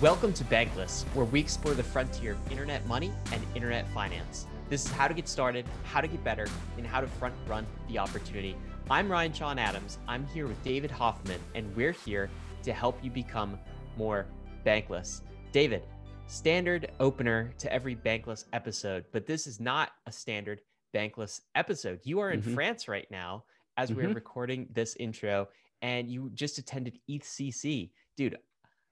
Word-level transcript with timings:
Welcome 0.00 0.32
to 0.32 0.44
Bankless, 0.44 1.02
where 1.12 1.26
we 1.26 1.40
explore 1.40 1.74
the 1.74 1.82
frontier 1.82 2.32
of 2.32 2.50
internet 2.50 2.86
money 2.86 3.12
and 3.32 3.42
internet 3.54 3.86
finance. 3.92 4.46
This 4.70 4.86
is 4.86 4.90
how 4.90 5.06
to 5.06 5.12
get 5.12 5.28
started, 5.28 5.66
how 5.84 6.00
to 6.00 6.08
get 6.08 6.24
better, 6.24 6.46
and 6.78 6.86
how 6.86 7.02
to 7.02 7.06
front 7.06 7.34
run 7.46 7.66
the 7.86 7.98
opportunity. 7.98 8.56
I'm 8.90 9.12
Ryan 9.12 9.34
Sean 9.34 9.58
Adams. 9.58 9.98
I'm 10.08 10.26
here 10.28 10.46
with 10.46 10.64
David 10.64 10.90
Hoffman, 10.90 11.38
and 11.54 11.76
we're 11.76 11.92
here 11.92 12.30
to 12.62 12.72
help 12.72 12.98
you 13.04 13.10
become 13.10 13.58
more 13.98 14.24
bankless. 14.64 15.20
David, 15.52 15.82
standard 16.28 16.92
opener 16.98 17.52
to 17.58 17.70
every 17.70 17.94
bankless 17.94 18.46
episode, 18.54 19.04
but 19.12 19.26
this 19.26 19.46
is 19.46 19.60
not 19.60 19.90
a 20.06 20.12
standard 20.12 20.62
bankless 20.94 21.42
episode. 21.54 22.00
You 22.04 22.20
are 22.20 22.30
in 22.30 22.40
mm-hmm. 22.40 22.54
France 22.54 22.88
right 22.88 23.06
now 23.10 23.44
as 23.76 23.90
mm-hmm. 23.90 24.00
we're 24.00 24.14
recording 24.14 24.66
this 24.72 24.96
intro, 24.96 25.48
and 25.82 26.10
you 26.10 26.30
just 26.32 26.56
attended 26.56 26.98
ETHCC. 27.10 27.90
Dude, 28.16 28.38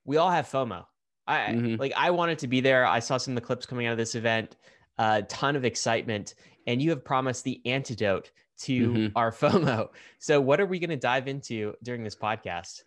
we 0.04 0.18
all 0.18 0.30
have 0.30 0.46
FOMO. 0.46 0.84
I 1.28 1.52
mm-hmm. 1.52 1.76
like 1.76 1.92
I 1.96 2.10
wanted 2.10 2.38
to 2.40 2.48
be 2.48 2.60
there. 2.60 2.86
I 2.86 2.98
saw 2.98 3.18
some 3.18 3.32
of 3.32 3.42
the 3.42 3.46
clips 3.46 3.66
coming 3.66 3.86
out 3.86 3.92
of 3.92 3.98
this 3.98 4.14
event, 4.14 4.56
a 4.98 5.02
uh, 5.02 5.22
ton 5.28 5.54
of 5.54 5.64
excitement, 5.64 6.34
and 6.66 6.80
you 6.80 6.90
have 6.90 7.04
promised 7.04 7.44
the 7.44 7.60
antidote 7.66 8.30
to 8.60 8.88
mm-hmm. 8.88 9.16
our 9.16 9.30
FOMO. 9.32 9.90
So, 10.18 10.40
what 10.40 10.60
are 10.60 10.66
we 10.66 10.78
going 10.78 10.90
to 10.90 10.96
dive 10.96 11.28
into 11.28 11.74
during 11.82 12.02
this 12.02 12.16
podcast? 12.16 12.82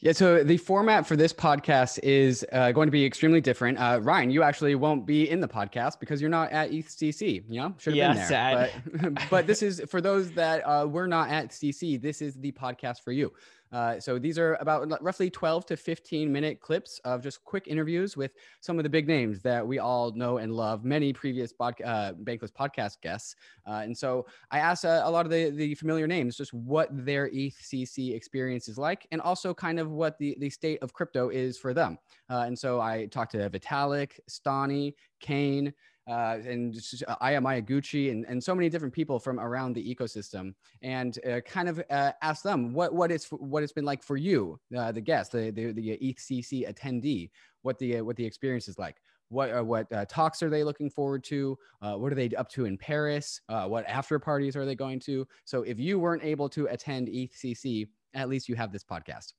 Yeah, 0.00 0.12
so 0.12 0.44
the 0.44 0.58
format 0.58 1.08
for 1.08 1.16
this 1.16 1.32
podcast 1.32 1.98
is 2.04 2.46
uh, 2.52 2.70
going 2.70 2.86
to 2.86 2.92
be 2.92 3.04
extremely 3.04 3.40
different. 3.40 3.78
Uh, 3.78 3.98
Ryan, 4.00 4.30
you 4.30 4.44
actually 4.44 4.76
won't 4.76 5.04
be 5.04 5.28
in 5.28 5.40
the 5.40 5.48
podcast 5.48 5.98
because 5.98 6.20
you're 6.20 6.30
not 6.30 6.52
at 6.52 6.70
ETHCC. 6.70 7.42
You 7.48 7.60
know, 7.60 7.74
should 7.78 7.94
have 7.94 7.96
yeah, 7.96 8.08
been 8.08 8.16
there. 8.16 8.28
Sad. 8.28 8.72
But, 8.92 9.22
but 9.30 9.46
this 9.48 9.60
is 9.60 9.82
for 9.88 10.00
those 10.00 10.30
that 10.32 10.60
uh, 10.60 10.86
were 10.86 11.08
not 11.08 11.30
at 11.30 11.48
CC. 11.50 12.00
This 12.00 12.22
is 12.22 12.34
the 12.34 12.52
podcast 12.52 13.02
for 13.02 13.10
you. 13.10 13.32
Uh, 13.72 14.00
so 14.00 14.18
these 14.18 14.38
are 14.38 14.54
about 14.60 15.02
roughly 15.02 15.30
12 15.30 15.66
to 15.66 15.76
15 15.76 16.32
minute 16.32 16.60
clips 16.60 17.00
of 17.04 17.22
just 17.22 17.44
quick 17.44 17.66
interviews 17.66 18.16
with 18.16 18.32
some 18.60 18.78
of 18.78 18.82
the 18.82 18.88
big 18.88 19.06
names 19.06 19.42
that 19.42 19.66
we 19.66 19.78
all 19.78 20.12
know 20.12 20.38
and 20.38 20.54
love, 20.54 20.84
many 20.84 21.12
previous 21.12 21.52
bod- 21.52 21.80
uh, 21.84 22.12
Bankless 22.24 22.52
podcast 22.52 23.00
guests. 23.02 23.36
Uh, 23.66 23.80
and 23.84 23.96
so 23.96 24.26
I 24.50 24.58
asked 24.58 24.84
uh, 24.84 25.02
a 25.04 25.10
lot 25.10 25.26
of 25.26 25.30
the, 25.30 25.50
the 25.50 25.74
familiar 25.74 26.06
names 26.06 26.36
just 26.36 26.54
what 26.54 26.88
their 26.92 27.28
ETHCC 27.28 28.14
experience 28.14 28.68
is 28.68 28.78
like, 28.78 29.06
and 29.10 29.20
also 29.20 29.52
kind 29.52 29.78
of 29.78 29.90
what 29.90 30.18
the, 30.18 30.36
the 30.40 30.50
state 30.50 30.78
of 30.82 30.92
crypto 30.92 31.28
is 31.28 31.58
for 31.58 31.74
them. 31.74 31.98
Uh, 32.30 32.44
and 32.46 32.58
so 32.58 32.80
I 32.80 33.06
talked 33.06 33.32
to 33.32 33.50
Vitalik, 33.50 34.18
Stani, 34.28 34.94
Kain, 35.20 35.72
uh, 36.08 36.38
and 36.46 36.80
uh, 37.06 37.16
Aya 37.20 37.40
Miyaguchi 37.40 38.10
and, 38.10 38.24
and 38.26 38.42
so 38.42 38.54
many 38.54 38.68
different 38.68 38.94
people 38.94 39.18
from 39.18 39.38
around 39.38 39.74
the 39.74 39.94
ecosystem 39.94 40.54
and 40.82 41.18
uh, 41.26 41.40
kind 41.40 41.68
of 41.68 41.82
uh, 41.90 42.12
ask 42.22 42.42
them 42.42 42.72
what, 42.72 42.94
what, 42.94 43.12
it's, 43.12 43.26
what 43.28 43.62
it's 43.62 43.72
been 43.72 43.84
like 43.84 44.02
for 44.02 44.16
you, 44.16 44.58
uh, 44.76 44.90
the 44.90 45.00
guest, 45.00 45.32
the, 45.32 45.50
the, 45.50 45.72
the 45.72 45.98
ETHCC 45.98 46.72
attendee, 46.72 47.30
what 47.62 47.78
the, 47.78 47.98
uh, 47.98 48.04
what 48.04 48.16
the 48.16 48.24
experience 48.24 48.68
is 48.68 48.78
like. 48.78 48.96
What, 49.30 49.50
uh, 49.50 49.62
what 49.62 50.08
talks 50.08 50.42
are 50.42 50.48
they 50.48 50.64
looking 50.64 50.88
forward 50.88 51.22
to? 51.24 51.58
what 51.80 52.10
are 52.10 52.14
they 52.14 52.30
up 52.30 52.48
to 52.52 52.64
in 52.64 52.78
Paris? 52.78 53.42
what 53.46 53.84
after 53.86 54.18
parties 54.18 54.56
are 54.56 54.64
they 54.64 54.74
going 54.74 55.00
to? 55.00 55.28
So 55.44 55.62
if 55.62 55.78
you 55.78 55.98
weren't 55.98 56.24
able 56.24 56.48
to 56.48 56.66
attend 56.68 57.08
ETHCC, 57.08 57.88
at 58.14 58.30
least 58.30 58.48
you 58.48 58.54
have 58.54 58.72
this 58.72 58.84
podcast. 58.84 59.34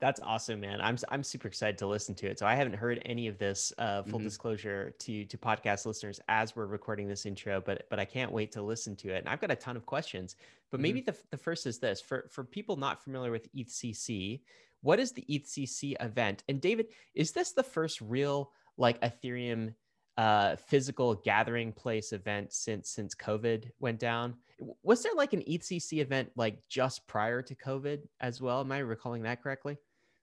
That's 0.00 0.18
awesome, 0.20 0.60
man. 0.60 0.80
I'm 0.80 0.96
I'm 1.10 1.22
super 1.22 1.46
excited 1.46 1.76
to 1.78 1.86
listen 1.86 2.14
to 2.16 2.26
it. 2.26 2.38
So 2.38 2.46
I 2.46 2.54
haven't 2.54 2.74
heard 2.74 3.02
any 3.04 3.28
of 3.28 3.36
this. 3.36 3.70
Uh, 3.76 4.02
full 4.02 4.18
mm-hmm. 4.18 4.24
disclosure 4.24 4.94
to 4.98 5.26
to 5.26 5.36
podcast 5.36 5.84
listeners 5.84 6.20
as 6.28 6.56
we're 6.56 6.66
recording 6.66 7.06
this 7.06 7.26
intro, 7.26 7.60
but 7.60 7.86
but 7.90 8.00
I 8.00 8.06
can't 8.06 8.32
wait 8.32 8.50
to 8.52 8.62
listen 8.62 8.96
to 8.96 9.10
it. 9.14 9.18
And 9.18 9.28
I've 9.28 9.42
got 9.42 9.50
a 9.50 9.56
ton 9.56 9.76
of 9.76 9.84
questions. 9.84 10.36
But 10.70 10.78
mm-hmm. 10.78 10.82
maybe 10.82 11.00
the 11.02 11.14
the 11.30 11.36
first 11.36 11.66
is 11.66 11.78
this 11.78 12.00
for 12.00 12.28
for 12.30 12.44
people 12.44 12.76
not 12.76 13.04
familiar 13.04 13.30
with 13.30 13.52
ETHCC. 13.54 14.40
What 14.80 14.98
is 15.00 15.12
the 15.12 15.24
ETHCC 15.28 15.96
event? 16.00 16.44
And 16.48 16.62
David, 16.62 16.86
is 17.14 17.32
this 17.32 17.52
the 17.52 17.62
first 17.62 18.00
real 18.00 18.52
like 18.78 18.98
Ethereum 19.02 19.74
uh, 20.16 20.56
physical 20.56 21.14
gathering 21.14 21.72
place 21.72 22.12
event 22.14 22.54
since 22.54 22.88
since 22.88 23.14
COVID 23.14 23.70
went 23.80 23.98
down? 23.98 24.36
Was 24.82 25.02
there 25.02 25.12
like 25.14 25.34
an 25.34 25.42
ETHCC 25.42 26.00
event 26.00 26.30
like 26.36 26.58
just 26.70 27.06
prior 27.06 27.42
to 27.42 27.54
COVID 27.54 28.08
as 28.20 28.40
well? 28.40 28.60
Am 28.60 28.72
I 28.72 28.78
recalling 28.78 29.24
that 29.24 29.42
correctly? 29.42 29.76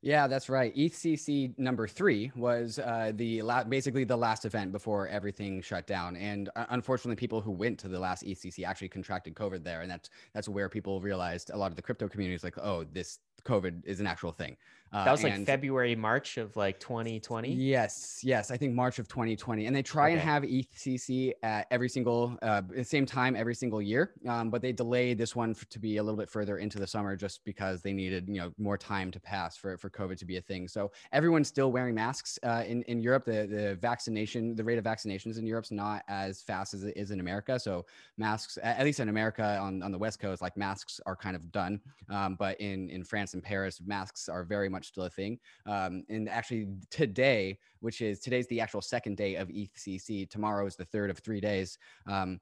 Yeah, 0.08 0.28
that's 0.28 0.48
right. 0.48 0.74
ETHCC 0.74 1.60
number 1.60 1.86
three 1.86 2.32
was 2.34 2.80
uh, 2.80 3.12
the 3.14 3.42
la- 3.42 3.66
basically 3.66 4.06
the 4.06 4.16
last 4.16 4.46
event 4.46 4.72
before 4.72 5.10
everything 5.10 5.62
shut 5.62 5.86
down, 5.86 6.16
and 6.16 6.48
uh, 6.56 6.64
unfortunately, 6.70 7.18
people 7.18 7.42
who 7.42 7.52
went 7.52 7.78
to 7.80 7.90
the 7.90 8.00
last 8.00 8.24
ETHCC 8.24 8.64
actually 8.66 8.88
contracted 8.88 9.36
COVID 9.36 9.66
there, 9.66 9.82
and 9.82 9.92
that's 9.92 10.10
that's 10.34 10.48
where 10.48 10.70
people 10.70 11.02
realized 11.02 11.50
a 11.50 11.58
lot 11.58 11.72
of 11.72 11.76
the 11.76 11.82
crypto 11.82 12.08
community 12.08 12.36
is 12.36 12.46
like, 12.46 12.58
oh, 12.58 12.86
this 12.86 13.20
COVID 13.44 13.86
is 13.86 14.00
an 14.00 14.08
actual 14.08 14.32
thing. 14.32 14.56
Uh, 14.94 15.04
that 15.04 15.12
was 15.12 15.24
like 15.24 15.46
February, 15.46 15.96
March 15.96 16.38
of 16.38 16.56
like 16.56 16.80
2020. 16.80 17.54
Yes, 17.54 18.22
yes, 18.24 18.52
I 18.52 18.58
think 18.58 18.74
March 18.74 19.00
of 19.00 19.08
2020, 19.08 19.66
and 19.66 19.76
they 19.76 19.84
try 19.84 20.06
okay. 20.06 20.14
and 20.14 20.22
have 20.22 20.44
ETHCC 20.44 21.34
at 21.44 21.68
every 21.72 21.90
single 21.90 22.38
uh, 22.42 22.62
same 22.84 23.06
time 23.06 23.36
every 23.36 23.56
single 23.56 23.82
year, 23.82 24.14
um, 24.28 24.50
but 24.50 24.62
they 24.62 24.72
delayed 24.72 25.18
this 25.18 25.36
one 25.36 25.54
for, 25.54 25.66
to 25.66 25.80
be 25.80 25.98
a 25.98 26.04
little 26.04 26.18
bit 26.18 26.30
further 26.30 26.58
into 26.58 26.80
the 26.80 26.88
summer 26.88 27.16
just 27.16 27.44
because 27.44 27.82
they 27.82 27.92
needed 27.92 28.28
you 28.28 28.40
know 28.40 28.52
more 28.58 28.78
time 28.78 29.12
to 29.12 29.20
pass 29.20 29.58
for 29.58 29.78
for 29.78 29.90
COVID 29.90 30.18
to 30.18 30.26
be 30.26 30.38
a 30.38 30.42
thing. 30.42 30.68
So 30.68 30.92
everyone's 31.12 31.48
still 31.48 31.72
wearing 31.72 31.96
masks 31.96 32.40
uh, 32.44 32.64
in 32.66 32.84
in 32.84 33.02
Europe. 33.02 33.26
The 33.26 33.46
the 33.48 33.78
vaccination, 33.82 34.56
the 34.56 34.64
rate 34.64 34.78
of 34.78 34.86
vaccinations 34.86 35.38
in 35.38 35.46
Europe's 35.46 35.72
not 35.72 36.04
as 36.08 36.42
fast 36.42 36.74
as 36.74 36.84
it 36.84 36.96
is 36.96 37.12
in 37.12 37.20
America. 37.20 37.60
So 37.60 37.86
masks, 38.18 38.58
at 38.64 38.86
least 38.86 39.00
in 39.00 39.10
America 39.10 39.58
on 39.60 39.84
on 39.84 39.92
the 39.92 39.98
West 39.98 40.20
Coast, 40.20 40.42
like 40.42 40.56
masks 40.56 41.02
are 41.06 41.16
kind 41.16 41.36
of 41.36 41.52
done, 41.52 41.82
um, 42.10 42.36
but 42.36 42.60
in 42.62 42.90
in 42.90 43.04
France 43.04 43.34
and 43.34 43.44
Paris, 43.44 43.82
masks 43.86 44.30
are 44.30 44.44
very 44.46 44.70
much 44.70 44.77
still 44.86 45.04
a 45.04 45.10
thing. 45.10 45.40
Um, 45.66 46.04
and 46.10 46.30
actually, 46.30 46.68
today, 46.90 47.60
which 47.80 48.02
is 48.02 48.20
today's 48.20 48.48
the 48.48 48.62
actual 48.62 48.82
second 48.82 49.18
day 49.18 49.36
of 49.36 49.50
ETHCC, 49.50 50.30
tomorrow 50.30 50.66
is 50.66 50.76
the 50.76 50.86
third 50.86 51.10
of 51.10 51.20
three 51.20 51.42
days. 51.42 51.78
Um, 52.08 52.40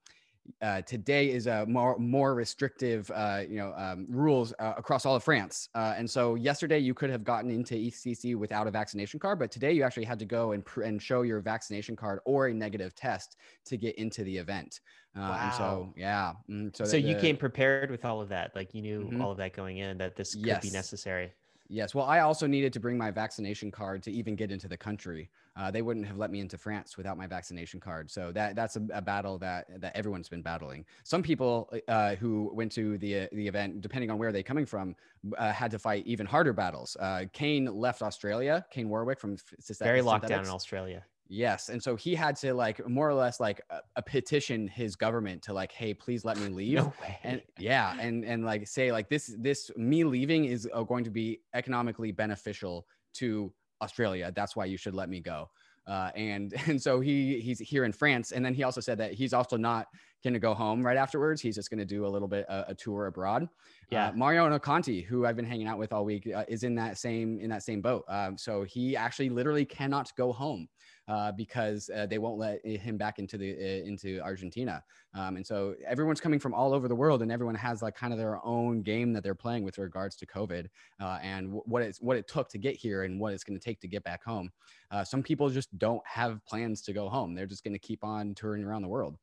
uh, 0.61 0.81
today 0.81 1.31
is 1.31 1.47
a 1.47 1.65
more 1.65 1.97
more 1.97 2.35
restrictive, 2.35 3.09
uh, 3.13 3.41
you 3.47 3.57
know, 3.57 3.73
um, 3.75 4.05
rules 4.09 4.53
uh, 4.59 4.73
across 4.77 5.05
all 5.05 5.15
of 5.15 5.23
France. 5.23 5.69
Uh, 5.75 5.95
and 5.97 6.09
so 6.09 6.35
yesterday 6.35 6.79
you 6.79 6.93
could 6.93 7.09
have 7.09 7.23
gotten 7.23 7.49
into 7.49 7.75
ETHCC 7.75 8.35
without 8.35 8.67
a 8.67 8.71
vaccination 8.71 9.19
card, 9.19 9.39
but 9.39 9.51
today 9.51 9.71
you 9.71 9.83
actually 9.83 10.05
had 10.05 10.19
to 10.19 10.25
go 10.25 10.51
and 10.51 10.65
pr- 10.65 10.83
and 10.83 11.01
show 11.01 11.23
your 11.23 11.39
vaccination 11.41 11.95
card 11.95 12.19
or 12.25 12.47
a 12.47 12.53
negative 12.53 12.95
test 12.95 13.37
to 13.65 13.77
get 13.77 13.95
into 13.95 14.23
the 14.23 14.37
event. 14.37 14.79
wow. 15.15 15.31
Uh, 15.31 15.37
and 15.43 15.53
so 15.53 15.93
yeah, 15.97 16.33
mm, 16.49 16.75
so, 16.75 16.85
so 16.85 16.91
the, 16.91 17.01
you 17.01 17.15
came 17.15 17.37
prepared 17.37 17.89
with 17.89 18.05
all 18.05 18.21
of 18.21 18.29
that, 18.29 18.55
like 18.55 18.73
you 18.73 18.81
knew 18.81 19.01
mm-hmm. 19.01 19.21
all 19.21 19.31
of 19.31 19.37
that 19.37 19.53
going 19.53 19.77
in 19.77 19.97
that 19.97 20.15
this 20.15 20.35
could 20.35 20.45
yes. 20.45 20.63
be 20.63 20.71
necessary. 20.71 21.31
Yes. 21.67 21.95
Well, 21.95 22.05
I 22.05 22.19
also 22.19 22.45
needed 22.45 22.73
to 22.73 22.79
bring 22.79 22.97
my 22.97 23.11
vaccination 23.11 23.71
card 23.71 24.03
to 24.03 24.11
even 24.11 24.35
get 24.35 24.51
into 24.51 24.67
the 24.67 24.77
country. 24.77 25.29
Uh, 25.55 25.71
they 25.71 25.81
wouldn't 25.81 26.05
have 26.05 26.17
let 26.17 26.29
me 26.29 26.39
into 26.39 26.57
France 26.57 26.97
without 26.97 27.17
my 27.17 27.25
vaccination 27.27 27.79
card. 27.79 28.11
So 28.11 28.31
that 28.33 28.55
that's 28.55 28.75
a, 28.75 28.85
a 28.93 29.01
battle 29.01 29.37
that 29.39 29.81
that 29.81 29.95
everyone's 29.95 30.29
been 30.29 30.41
battling. 30.41 30.85
Some 31.03 31.23
people 31.23 31.71
uh, 31.87 32.15
who 32.15 32.51
went 32.53 32.71
to 32.73 32.97
the 32.99 33.21
uh, 33.21 33.27
the 33.31 33.47
event, 33.47 33.81
depending 33.81 34.11
on 34.11 34.17
where 34.17 34.31
they're 34.31 34.43
coming 34.43 34.65
from, 34.65 34.95
uh, 35.37 35.51
had 35.51 35.71
to 35.71 35.79
fight 35.79 36.05
even 36.05 36.25
harder 36.25 36.53
battles. 36.53 36.95
Uh, 36.99 37.25
Kain 37.33 37.65
left 37.65 38.01
Australia. 38.01 38.65
Kain 38.69 38.87
Warwick 38.89 39.19
from 39.19 39.37
very 39.79 40.01
locked 40.01 40.27
down 40.27 40.43
in 40.43 40.49
Australia. 40.49 41.03
Yes, 41.27 41.69
and 41.69 41.81
so 41.81 41.95
he 41.95 42.13
had 42.13 42.35
to 42.37 42.53
like 42.53 42.87
more 42.87 43.09
or 43.09 43.13
less 43.13 43.39
like 43.39 43.61
a, 43.69 43.79
a 43.95 44.01
petition 44.01 44.67
his 44.67 44.95
government 44.95 45.41
to 45.43 45.53
like, 45.53 45.71
hey, 45.71 45.93
please 45.93 46.23
let 46.23 46.37
me 46.37 46.47
leave. 46.49 46.77
no 46.77 46.93
way. 47.01 47.19
And 47.23 47.41
yeah, 47.57 47.97
and 47.99 48.23
and 48.23 48.45
like 48.45 48.67
say 48.67 48.91
like 48.91 49.09
this 49.09 49.35
this 49.39 49.71
me 49.75 50.03
leaving 50.03 50.45
is 50.45 50.69
uh, 50.73 50.83
going 50.83 51.03
to 51.03 51.11
be 51.11 51.41
economically 51.53 52.11
beneficial 52.11 52.85
to 53.15 53.51
Australia. 53.81 54.31
That's 54.35 54.55
why 54.55 54.65
you 54.65 54.77
should 54.77 54.93
let 54.93 55.09
me 55.09 55.19
go. 55.19 55.49
Uh, 55.87 56.11
and 56.15 56.53
and 56.67 56.81
so 56.81 56.99
he 56.99 57.39
he's 57.39 57.59
here 57.59 57.85
in 57.85 57.91
France, 57.91 58.31
and 58.31 58.45
then 58.45 58.53
he 58.53 58.63
also 58.63 58.81
said 58.81 58.97
that 58.99 59.13
he's 59.13 59.33
also 59.33 59.57
not 59.57 59.87
going 60.23 60.33
to 60.33 60.39
go 60.39 60.53
home 60.53 60.85
right 60.85 60.97
afterwards. 60.97 61.41
He's 61.41 61.55
just 61.55 61.69
going 61.69 61.79
to 61.79 61.85
do 61.85 62.05
a 62.05 62.09
little 62.09 62.27
bit 62.27 62.45
uh, 62.49 62.65
a 62.67 62.75
tour 62.75 63.07
abroad. 63.07 63.47
Yeah, 63.89 64.07
uh, 64.07 64.11
Mariano 64.13 64.59
Conti, 64.59 65.01
who 65.01 65.25
I've 65.25 65.35
been 65.35 65.45
hanging 65.45 65.67
out 65.67 65.77
with 65.77 65.93
all 65.93 66.05
week, 66.05 66.27
uh, 66.33 66.45
is 66.47 66.63
in 66.63 66.75
that 66.75 66.97
same 66.97 67.39
in 67.39 67.49
that 67.49 67.63
same 67.63 67.81
boat. 67.81 68.03
Um, 68.07 68.37
so 68.37 68.63
he 68.63 68.95
actually 68.95 69.29
literally 69.29 69.65
cannot 69.65 70.11
go 70.17 70.31
home 70.33 70.67
uh, 71.07 71.31
because 71.31 71.89
uh, 71.95 72.05
they 72.05 72.17
won't 72.17 72.37
let 72.37 72.65
him 72.65 72.97
back 72.97 73.19
into 73.19 73.37
the 73.37 73.53
uh, 73.53 73.87
into 73.87 74.19
Argentina. 74.21 74.83
Um, 75.13 75.37
and 75.37 75.45
so 75.45 75.75
everyone's 75.85 76.19
coming 76.19 76.39
from 76.39 76.53
all 76.53 76.73
over 76.73 76.87
the 76.87 76.95
world, 76.95 77.21
and 77.21 77.31
everyone 77.31 77.55
has 77.55 77.81
like 77.81 77.95
kind 77.95 78.11
of 78.11 78.19
their 78.19 78.43
own 78.45 78.81
game 78.81 79.13
that 79.13 79.23
they're 79.23 79.35
playing 79.35 79.63
with 79.63 79.77
regards 79.77 80.15
to 80.17 80.25
COVID 80.25 80.67
uh, 80.99 81.19
and 81.21 81.47
w- 81.47 81.63
what 81.65 81.81
it's 81.81 82.01
what 82.01 82.17
it 82.17 82.27
took 82.27 82.49
to 82.49 82.57
get 82.57 82.75
here 82.75 83.03
and 83.03 83.19
what 83.19 83.33
it's 83.33 83.43
going 83.43 83.57
to 83.57 83.63
take 83.63 83.79
to 83.81 83.87
get 83.87 84.03
back 84.03 84.23
home. 84.23 84.49
Uh, 84.91 85.03
some 85.03 85.21
people 85.21 85.49
just 85.49 85.75
don't 85.77 86.01
have 86.05 86.43
plans 86.45 86.81
to 86.83 86.93
go 86.93 87.07
home; 87.07 87.35
they're 87.35 87.45
just 87.45 87.63
going 87.63 87.73
to 87.73 87.79
keep 87.79 88.03
on 88.03 88.33
touring 88.33 88.63
around 88.63 88.81
the 88.81 88.87
world. 88.87 89.17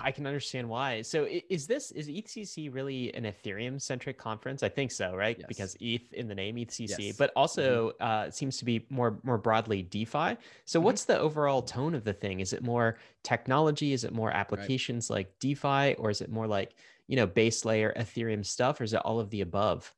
I 0.00 0.10
can 0.10 0.26
understand 0.26 0.68
why. 0.68 1.02
So 1.02 1.26
is 1.48 1.66
this 1.66 1.90
is 1.92 2.08
ETHCC 2.08 2.72
really 2.72 3.14
an 3.14 3.24
Ethereum 3.24 3.80
centric 3.80 4.18
conference? 4.18 4.62
I 4.62 4.68
think 4.68 4.90
so, 4.90 5.14
right? 5.14 5.36
Yes. 5.38 5.46
Because 5.48 5.76
ETH 5.80 6.12
in 6.12 6.28
the 6.28 6.34
name 6.34 6.56
ETHCC, 6.56 6.98
yes. 6.98 7.16
but 7.16 7.32
also 7.36 7.90
mm-hmm. 7.90 8.02
uh, 8.02 8.30
seems 8.30 8.56
to 8.58 8.64
be 8.64 8.86
more 8.90 9.18
more 9.22 9.38
broadly 9.38 9.82
DeFi. 9.82 10.36
So 10.64 10.78
mm-hmm. 10.78 10.84
what's 10.84 11.04
the 11.04 11.18
overall 11.18 11.62
tone 11.62 11.94
of 11.94 12.04
the 12.04 12.12
thing? 12.12 12.40
Is 12.40 12.52
it 12.52 12.62
more 12.62 12.98
technology? 13.22 13.92
Is 13.92 14.04
it 14.04 14.12
more 14.12 14.30
applications 14.30 15.10
right. 15.10 15.16
like 15.16 15.38
DeFi, 15.38 15.94
or 15.94 16.10
is 16.10 16.20
it 16.20 16.30
more 16.30 16.46
like 16.46 16.74
you 17.06 17.16
know 17.16 17.26
base 17.26 17.64
layer 17.64 17.92
Ethereum 17.96 18.44
stuff, 18.44 18.80
or 18.80 18.84
is 18.84 18.92
it 18.92 19.00
all 19.04 19.20
of 19.20 19.30
the 19.30 19.40
above? 19.40 19.92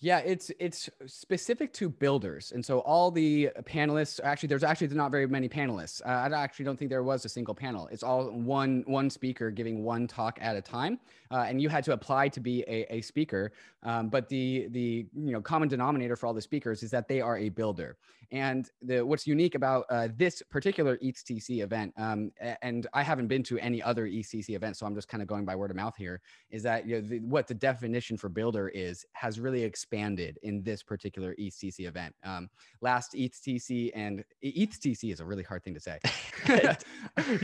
Yeah, 0.00 0.18
it's 0.18 0.52
it's 0.60 0.88
specific 1.06 1.72
to 1.72 1.88
builders, 1.88 2.52
and 2.52 2.64
so 2.64 2.78
all 2.80 3.10
the 3.10 3.50
panelists 3.64 4.20
actually 4.22 4.46
there's 4.46 4.62
actually 4.62 4.86
not 4.94 5.10
very 5.10 5.26
many 5.26 5.48
panelists. 5.48 6.00
Uh, 6.06 6.10
I 6.32 6.40
actually 6.40 6.66
don't 6.66 6.78
think 6.78 6.88
there 6.88 7.02
was 7.02 7.24
a 7.24 7.28
single 7.28 7.52
panel. 7.52 7.88
It's 7.90 8.04
all 8.04 8.30
one 8.30 8.84
one 8.86 9.10
speaker 9.10 9.50
giving 9.50 9.82
one 9.82 10.06
talk 10.06 10.38
at 10.40 10.54
a 10.54 10.62
time, 10.62 11.00
uh, 11.32 11.46
and 11.48 11.60
you 11.60 11.68
had 11.68 11.82
to 11.82 11.94
apply 11.94 12.28
to 12.28 12.38
be 12.38 12.62
a, 12.68 12.86
a 12.94 13.00
speaker. 13.00 13.50
Um, 13.82 14.08
but 14.08 14.28
the 14.28 14.68
the 14.70 15.06
you 15.16 15.32
know 15.32 15.40
common 15.40 15.68
denominator 15.68 16.14
for 16.14 16.28
all 16.28 16.34
the 16.34 16.42
speakers 16.42 16.84
is 16.84 16.92
that 16.92 17.08
they 17.08 17.20
are 17.20 17.36
a 17.36 17.48
builder. 17.48 17.96
And 18.30 18.68
the 18.82 19.04
what's 19.04 19.26
unique 19.26 19.54
about 19.54 19.86
uh, 19.90 20.08
this 20.14 20.42
particular 20.50 20.98
ETHTC 20.98 21.62
event, 21.62 21.94
um, 21.96 22.30
and 22.62 22.86
I 22.92 23.02
haven't 23.02 23.28
been 23.28 23.42
to 23.44 23.58
any 23.58 23.82
other 23.82 24.06
ECC 24.06 24.50
event, 24.50 24.76
so 24.76 24.84
I'm 24.84 24.94
just 24.94 25.08
kind 25.08 25.22
of 25.22 25.28
going 25.28 25.44
by 25.44 25.56
word 25.56 25.70
of 25.70 25.76
mouth 25.76 25.96
here, 25.96 26.20
is 26.50 26.62
that 26.64 26.86
you 26.86 26.96
know 26.96 27.00
the, 27.00 27.20
what 27.20 27.46
the 27.46 27.54
definition 27.54 28.16
for 28.16 28.28
builder 28.28 28.68
is 28.68 29.06
has 29.12 29.40
really 29.40 29.62
expanded 29.62 30.38
in 30.42 30.62
this 30.62 30.82
particular 30.82 31.34
ETHTC 31.40 31.86
event. 31.86 32.14
Um, 32.22 32.50
last 32.82 33.14
ETHTC 33.14 33.92
and 33.94 34.24
ETHTC 34.44 35.12
is 35.12 35.20
a 35.20 35.24
really 35.24 35.42
hard 35.42 35.64
thing 35.64 35.74
to 35.74 35.80
say. 35.80 35.98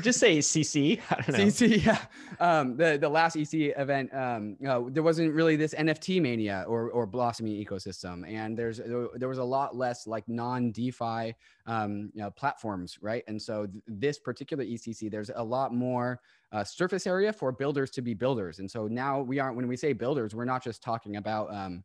just 0.03 0.21
say 0.21 0.39
CC. 0.39 1.01
I 1.11 1.15
don't 1.23 1.29
know. 1.39 1.45
CC, 1.47 1.85
yeah. 1.85 1.99
Um, 2.41 2.77
the 2.77 2.99
the 3.01 3.09
last 3.09 3.37
EC 3.37 3.75
event, 3.79 4.15
um, 4.15 4.57
know, 4.61 4.91
there 4.91 5.03
wasn't 5.03 5.33
really 5.33 5.57
this 5.57 5.75
NFT 5.75 6.21
mania 6.21 6.65
or 6.69 6.91
or 6.91 7.07
blossoming 7.07 7.53
ecosystem, 7.65 8.29
and 8.29 8.57
there's 8.57 8.81
there 9.17 9.29
was 9.29 9.39
a 9.39 9.45
lot 9.45 9.77
less 9.77 10.07
like 10.07 10.29
non 10.29 10.73
DeFi 10.75 11.35
um, 11.67 12.11
you 12.13 12.23
know, 12.23 12.31
platforms, 12.31 12.99
right? 13.01 13.25
And 13.27 13.41
so 13.41 13.67
th- 13.67 13.83
this 13.87 14.19
particular 14.19 14.65
ECC, 14.65 15.11
there's 15.11 15.31
a 15.35 15.43
lot 15.43 15.73
more 15.73 16.21
uh, 16.53 16.65
surface 16.65 17.07
area 17.07 17.33
for 17.33 17.51
builders 17.53 17.91
to 17.93 18.03
be 18.03 18.15
builders. 18.15 18.59
And 18.59 18.71
so 18.71 18.87
now 18.87 19.21
we 19.21 19.39
aren't 19.39 19.57
when 19.57 19.67
we 19.67 19.77
say 19.77 19.93
builders, 19.93 20.35
we're 20.35 20.45
not 20.45 20.63
just 20.63 20.83
talking 20.83 21.17
about 21.17 21.53
um, 21.55 21.85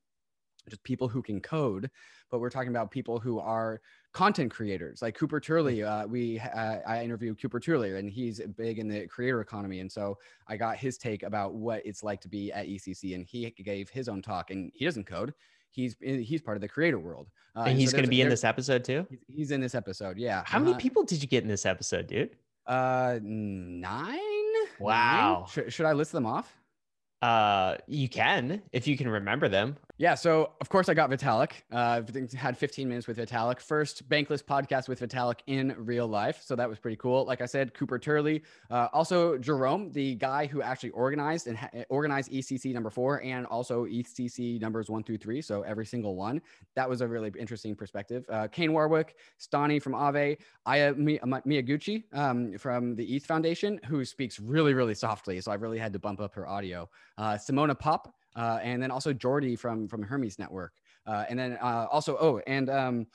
just 0.69 0.83
people 0.83 1.07
who 1.07 1.21
can 1.21 1.41
code, 1.41 1.89
but 2.29 2.39
we're 2.39 2.49
talking 2.49 2.69
about 2.69 2.91
people 2.91 3.19
who 3.19 3.39
are 3.39 3.81
content 4.13 4.51
creators 4.51 5.01
like 5.01 5.15
Cooper 5.15 5.39
Turley. 5.39 5.83
Uh, 5.83 6.05
we 6.07 6.39
uh, 6.39 6.77
I 6.87 7.03
interviewed 7.03 7.41
Cooper 7.41 7.59
Turley, 7.59 7.97
and 7.97 8.09
he's 8.09 8.39
big 8.57 8.79
in 8.79 8.87
the 8.87 9.07
creator 9.07 9.41
economy, 9.41 9.79
and 9.79 9.91
so 9.91 10.17
I 10.47 10.57
got 10.57 10.77
his 10.77 10.97
take 10.97 11.23
about 11.23 11.53
what 11.53 11.81
it's 11.85 12.03
like 12.03 12.21
to 12.21 12.27
be 12.27 12.51
at 12.51 12.67
ECC, 12.67 13.15
and 13.15 13.25
he 13.25 13.49
gave 13.51 13.89
his 13.89 14.09
own 14.09 14.21
talk, 14.21 14.51
and 14.51 14.71
he 14.73 14.85
doesn't 14.85 15.05
code 15.05 15.33
he's 15.71 15.95
he's 15.99 16.41
part 16.41 16.57
of 16.57 16.61
the 16.61 16.67
creator 16.67 16.99
world. 16.99 17.27
Uh, 17.55 17.63
and 17.67 17.79
he's 17.79 17.91
so 17.91 17.97
going 17.97 18.05
to 18.05 18.09
be 18.09 18.21
in 18.21 18.29
this 18.29 18.43
episode 18.43 18.83
too. 18.83 19.05
He's 19.27 19.51
in 19.51 19.59
this 19.59 19.75
episode. 19.75 20.17
Yeah. 20.17 20.43
How 20.45 20.57
uh, 20.57 20.61
many 20.61 20.77
people 20.77 21.03
did 21.03 21.21
you 21.21 21.27
get 21.27 21.43
in 21.43 21.49
this 21.49 21.65
episode, 21.65 22.07
dude? 22.07 22.35
Uh, 22.65 23.19
nine. 23.21 24.19
Wow. 24.79 25.39
Nine? 25.39 25.47
Should, 25.49 25.73
should 25.73 25.85
I 25.85 25.93
list 25.93 26.11
them 26.11 26.25
off? 26.25 26.55
Uh, 27.21 27.75
you 27.87 28.07
can 28.07 28.61
if 28.71 28.87
you 28.87 28.97
can 28.97 29.09
remember 29.09 29.49
them. 29.49 29.75
Yeah, 29.99 30.15
so 30.15 30.53
of 30.61 30.69
course 30.69 30.87
I 30.87 30.93
got 30.93 31.09
Vitalik. 31.09 31.51
Uh, 31.69 32.01
had 32.33 32.57
15 32.57 32.87
minutes 32.87 33.05
with 33.05 33.17
Vitalik. 33.17 33.59
First 33.59 34.07
Bankless 34.07 34.41
podcast 34.41 34.87
with 34.87 35.01
Vitalik 35.01 35.41
in 35.47 35.75
real 35.77 36.07
life, 36.07 36.41
so 36.41 36.55
that 36.55 36.69
was 36.69 36.79
pretty 36.79 36.95
cool. 36.95 37.25
Like 37.25 37.41
I 37.41 37.45
said, 37.45 37.73
Cooper 37.73 37.99
Turley, 37.99 38.41
uh, 38.71 38.87
also 38.93 39.37
Jerome, 39.37 39.91
the 39.91 40.15
guy 40.15 40.45
who 40.45 40.61
actually 40.61 40.91
organized 40.91 41.47
and 41.47 41.57
ha- 41.57 41.67
organized 41.89 42.31
ECC 42.31 42.73
number 42.73 42.89
four 42.89 43.21
and 43.23 43.45
also 43.47 43.87
ECC 43.87 44.61
numbers 44.61 44.89
one 44.89 45.03
through 45.03 45.17
three, 45.17 45.41
so 45.41 45.63
every 45.63 45.85
single 45.85 46.15
one. 46.15 46.41
That 46.75 46.89
was 46.89 47.01
a 47.01 47.07
really 47.07 47.33
interesting 47.37 47.75
perspective. 47.75 48.23
Uh, 48.29 48.47
Kain 48.47 48.71
Warwick, 48.71 49.17
Stani 49.37 49.81
from 49.81 49.91
Aave, 49.91 50.37
Aya 50.65 50.93
Miyaguchi 50.93 52.05
um, 52.13 52.57
from 52.57 52.95
the 52.95 53.03
ETH 53.17 53.25
Foundation, 53.25 53.81
who 53.85 54.05
speaks 54.05 54.39
really 54.39 54.73
really 54.73 54.95
softly, 54.95 55.41
so 55.41 55.51
I 55.51 55.55
really 55.55 55.77
had 55.77 55.91
to 55.91 55.99
bump 55.99 56.21
up 56.21 56.33
her 56.35 56.47
audio. 56.47 56.89
Uh, 57.17 57.33
Simona 57.33 57.77
Pop 57.77 58.15
uh, 58.35 58.59
and 58.61 58.81
then 58.81 58.91
also 58.91 59.13
Jordi 59.13 59.57
from 59.57 59.87
from 59.87 60.03
Hermez 60.03 60.39
Network, 60.39 60.73
uh, 61.05 61.25
and 61.29 61.37
then 61.37 61.57
uh, 61.61 61.87
also 61.91 62.17
oh, 62.19 62.41
and 62.47 62.69
um, 62.69 63.07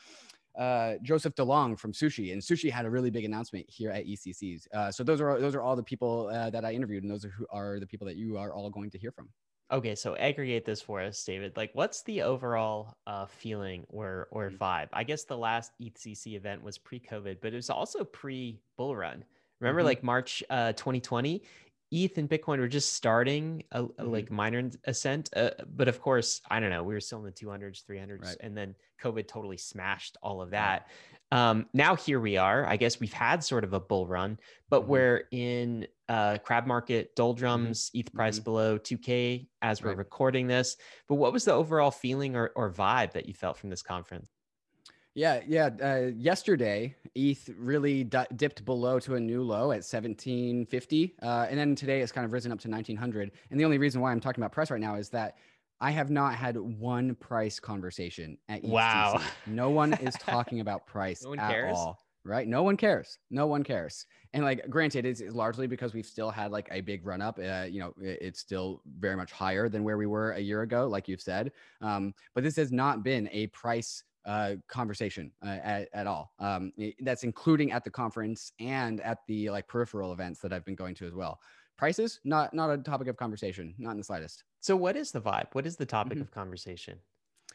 uh, 0.57 0.95
Joseph 1.03 1.35
DeLong 1.35 1.79
from 1.79 1.93
Sushi, 1.93 2.33
and 2.33 2.41
Sushi 2.41 2.71
had 2.71 2.85
a 2.85 2.91
really 2.91 3.11
big 3.11 3.25
announcement 3.25 3.67
here 3.69 3.91
at 3.91 4.07
ECCs. 4.07 4.67
Uh, 4.73 4.91
so 4.91 5.03
those 5.03 5.21
are 5.21 5.41
those 5.41 5.55
are 5.55 5.63
all 5.63 5.77
the 5.77 5.83
people 5.83 6.31
uh, 6.33 6.51
that 6.51 6.65
I 6.65 6.73
interviewed, 6.73 7.03
and 7.03 7.11
those 7.11 7.25
are 7.25 7.31
who 7.31 7.47
are 7.51 7.81
the 7.81 7.87
people 7.87 8.07
that 8.07 8.17
you 8.17 8.37
are 8.37 8.53
all 8.53 8.71
going 8.71 8.91
to 8.91 8.99
hear 8.99 9.13
from. 9.13 9.29
Okay, 9.73 9.95
so 9.95 10.15
aggregate 10.17 10.65
this 10.65 10.83
for 10.83 11.01
us, 11.01 11.25
David. 11.25 11.57
Like, 11.57 11.71
what's 11.73 12.03
the 12.03 12.23
overall 12.23 12.97
uh, 13.07 13.27
feeling 13.27 13.85
or 13.89 14.29
or 14.31 14.51
mm. 14.51 14.59
vibe? 14.59 14.89
I 14.93 15.05
guess 15.05 15.25
the 15.25 15.39
last 15.39 15.73
ECC 15.81 16.35
event 16.35 16.63
was 16.63 16.79
pre-COVID, 16.79 17.39
but 17.41 17.53
it 17.53 17.57
was 17.57 17.71
also 17.71 18.05
pre-bull 18.05 18.95
run. 18.95 19.25
Remember, 19.61 19.81
mm-hmm. 19.81 19.87
like 19.87 20.03
March 20.03 20.45
uh, 20.51 20.73
2020, 20.73 21.43
ETH 21.91 22.19
and 22.19 22.29
Bitcoin 22.29 22.59
were 22.59 22.69
just 22.69 22.95
starting 22.95 23.63
a, 23.73 23.83
a 23.83 23.87
mm-hmm. 23.87 24.13
like 24.13 24.31
minor 24.31 24.71
ascent, 24.85 25.31
uh, 25.37 25.51
but 25.75 25.89
of 25.89 26.01
course, 26.01 26.41
I 26.51 26.61
don't 26.61 26.71
know. 26.71 26.83
We 26.83 26.95
were 26.95 27.01
still 27.01 27.19
in 27.19 27.25
the 27.25 27.33
200s, 27.33 27.85
300s, 27.89 28.25
right. 28.25 28.37
and 28.41 28.57
then 28.57 28.75
COVID 29.03 29.29
totally 29.29 29.57
smashed 29.57 30.17
all 30.23 30.43
of 30.43 30.51
that. 30.51 30.89
Um, 31.31 31.67
now 31.73 31.97
here 31.97 32.21
we 32.21 32.37
are. 32.37 32.67
I 32.67 32.77
guess 32.77 33.01
we've 33.01 33.13
had 33.13 33.43
sort 33.43 33.65
of 33.65 33.73
a 33.73 33.81
bull 33.81 34.07
run, 34.07 34.39
but 34.71 34.83
mm-hmm. 34.83 34.91
we're 34.91 35.25
in 35.31 35.87
uh, 36.09 36.39
crab 36.39 36.67
market 36.67 37.07
mm-hmm. 37.07 37.15
doldrums, 37.17 37.91
mm-hmm. 37.91 38.01
ETH 38.01 38.13
price 38.13 38.37
mm-hmm. 38.37 38.45
below 38.45 38.79
2K 38.79 39.47
as 39.63 39.83
we're 39.83 39.91
right. 39.91 39.99
recording 39.99 40.47
this. 40.47 40.77
But 41.09 41.17
what 41.17 41.33
was 41.33 41.45
the 41.45 41.53
overall 41.53 41.91
feeling 41.91 42.37
or, 42.37 42.51
or 42.55 42.71
vibe 42.71 43.13
that 43.13 43.27
you 43.27 43.35
felt 43.35 43.57
from 43.57 43.71
this 43.71 43.83
conference? 43.83 44.29
Yeah, 45.15 45.41
yeah. 45.47 45.71
Uh, 45.81 46.11
yesterday, 46.17 46.95
ETH 47.15 47.49
really 47.57 48.05
d- 48.05 48.19
dipped 48.35 48.65
below 48.65 48.99
to 49.01 49.15
a 49.15 49.21
new 49.21 49.43
low 49.43 49.71
at 49.71 49.85
1750, 49.85 51.15
uh, 51.23 51.47
and 51.49 51.59
then 51.59 51.77
today 51.77 52.01
it's 52.01 52.11
kind 52.11 52.25
of 52.25 52.33
risen 52.33 52.51
up 52.51 52.59
to 52.61 52.69
1900. 52.69 53.31
And 53.51 53.61
the 53.61 53.65
only 53.65 53.79
reason 53.79 54.01
why 54.01 54.11
I'm 54.11 54.21
talking 54.21 54.43
about 54.43 54.53
price 54.53 54.71
right 54.71 54.81
now 54.81 54.97
is 54.97 55.11
that 55.11 55.37
I 55.81 55.91
have 55.93 56.11
not 56.11 56.35
had 56.35 56.57
one 56.57 57.15
price 57.15 57.61
conversation 57.61 58.39
at 58.49 58.65
ETH. 58.65 58.71
Wow. 58.71 59.21
No 59.47 59.71
one 59.71 59.93
is 59.95 60.15
talking 60.15 60.61
about 60.61 60.87
price 60.87 61.23
no 61.25 61.35
at 61.35 61.51
cares. 61.51 61.77
all. 61.77 61.99
Right? 62.25 62.49
No 62.49 62.63
one 62.63 62.79
cares. 62.79 63.19
No 63.31 63.47
one 63.47 63.63
cares. 63.63 64.07
And 64.33 64.43
like, 64.45 64.69
granted, 64.71 65.05
it's, 65.05 65.21
it's 65.21 65.35
largely 65.35 65.67
because 65.67 65.93
we've 65.93 66.07
still 66.07 66.31
had 66.31 66.51
like 66.51 66.69
a 66.71 66.81
big 66.81 67.07
run 67.07 67.21
up. 67.21 67.39
Uh, 67.39 67.67
you 67.69 67.81
know, 67.81 67.93
it, 68.01 68.19
it's 68.23 68.41
still 68.41 68.81
very 68.99 69.15
much 69.15 69.31
higher 69.31 69.69
than 69.69 69.85
where 69.85 69.99
we 69.99 70.07
were 70.07 70.33
a 70.33 70.41
year 70.41 70.63
ago, 70.63 70.89
like 70.89 71.07
you've 71.07 71.21
said. 71.21 71.53
Um, 71.83 72.15
but 72.35 72.43
this 72.43 72.57
has 72.57 72.73
not 72.73 73.05
been 73.05 73.29
a 73.31 73.49
price 73.49 74.03
uh, 74.27 74.55
conversation 74.69 75.31
uh, 75.45 75.59
at, 75.63 75.89
at, 75.93 76.07
all. 76.07 76.33
Um, 76.39 76.73
that's 77.01 77.25
including 77.25 77.73
at 77.73 77.85
the 77.85 77.91
conference 77.91 78.53
and 78.61 79.01
at 79.01 79.19
the 79.29 79.51
like 79.51 79.69
peripheral 79.69 80.13
events 80.13 80.41
that 80.41 80.53
I've 80.53 80.65
been 80.65 80.75
going 80.75 80.95
to 80.97 81.07
as 81.07 81.15
well. 81.15 81.41
Prices, 81.77 82.21
not 82.25 82.55
not 82.55 82.71
a 82.71 82.79
topic 82.79 83.09
of 83.09 83.17
conversation, 83.17 83.75
not 83.79 83.93
in 83.93 83.99
the 83.99 84.05
slightest. 84.05 84.45
So, 84.61 84.77
what 84.77 84.97
is 84.97 85.11
the 85.11 85.21
vibe? 85.21 85.49
What 85.53 85.67
is 85.67 85.77
the 85.77 85.87
topic 85.87 86.15
mm-hmm. 86.15 86.23
of 86.23 86.31
conversation? 86.31 87.01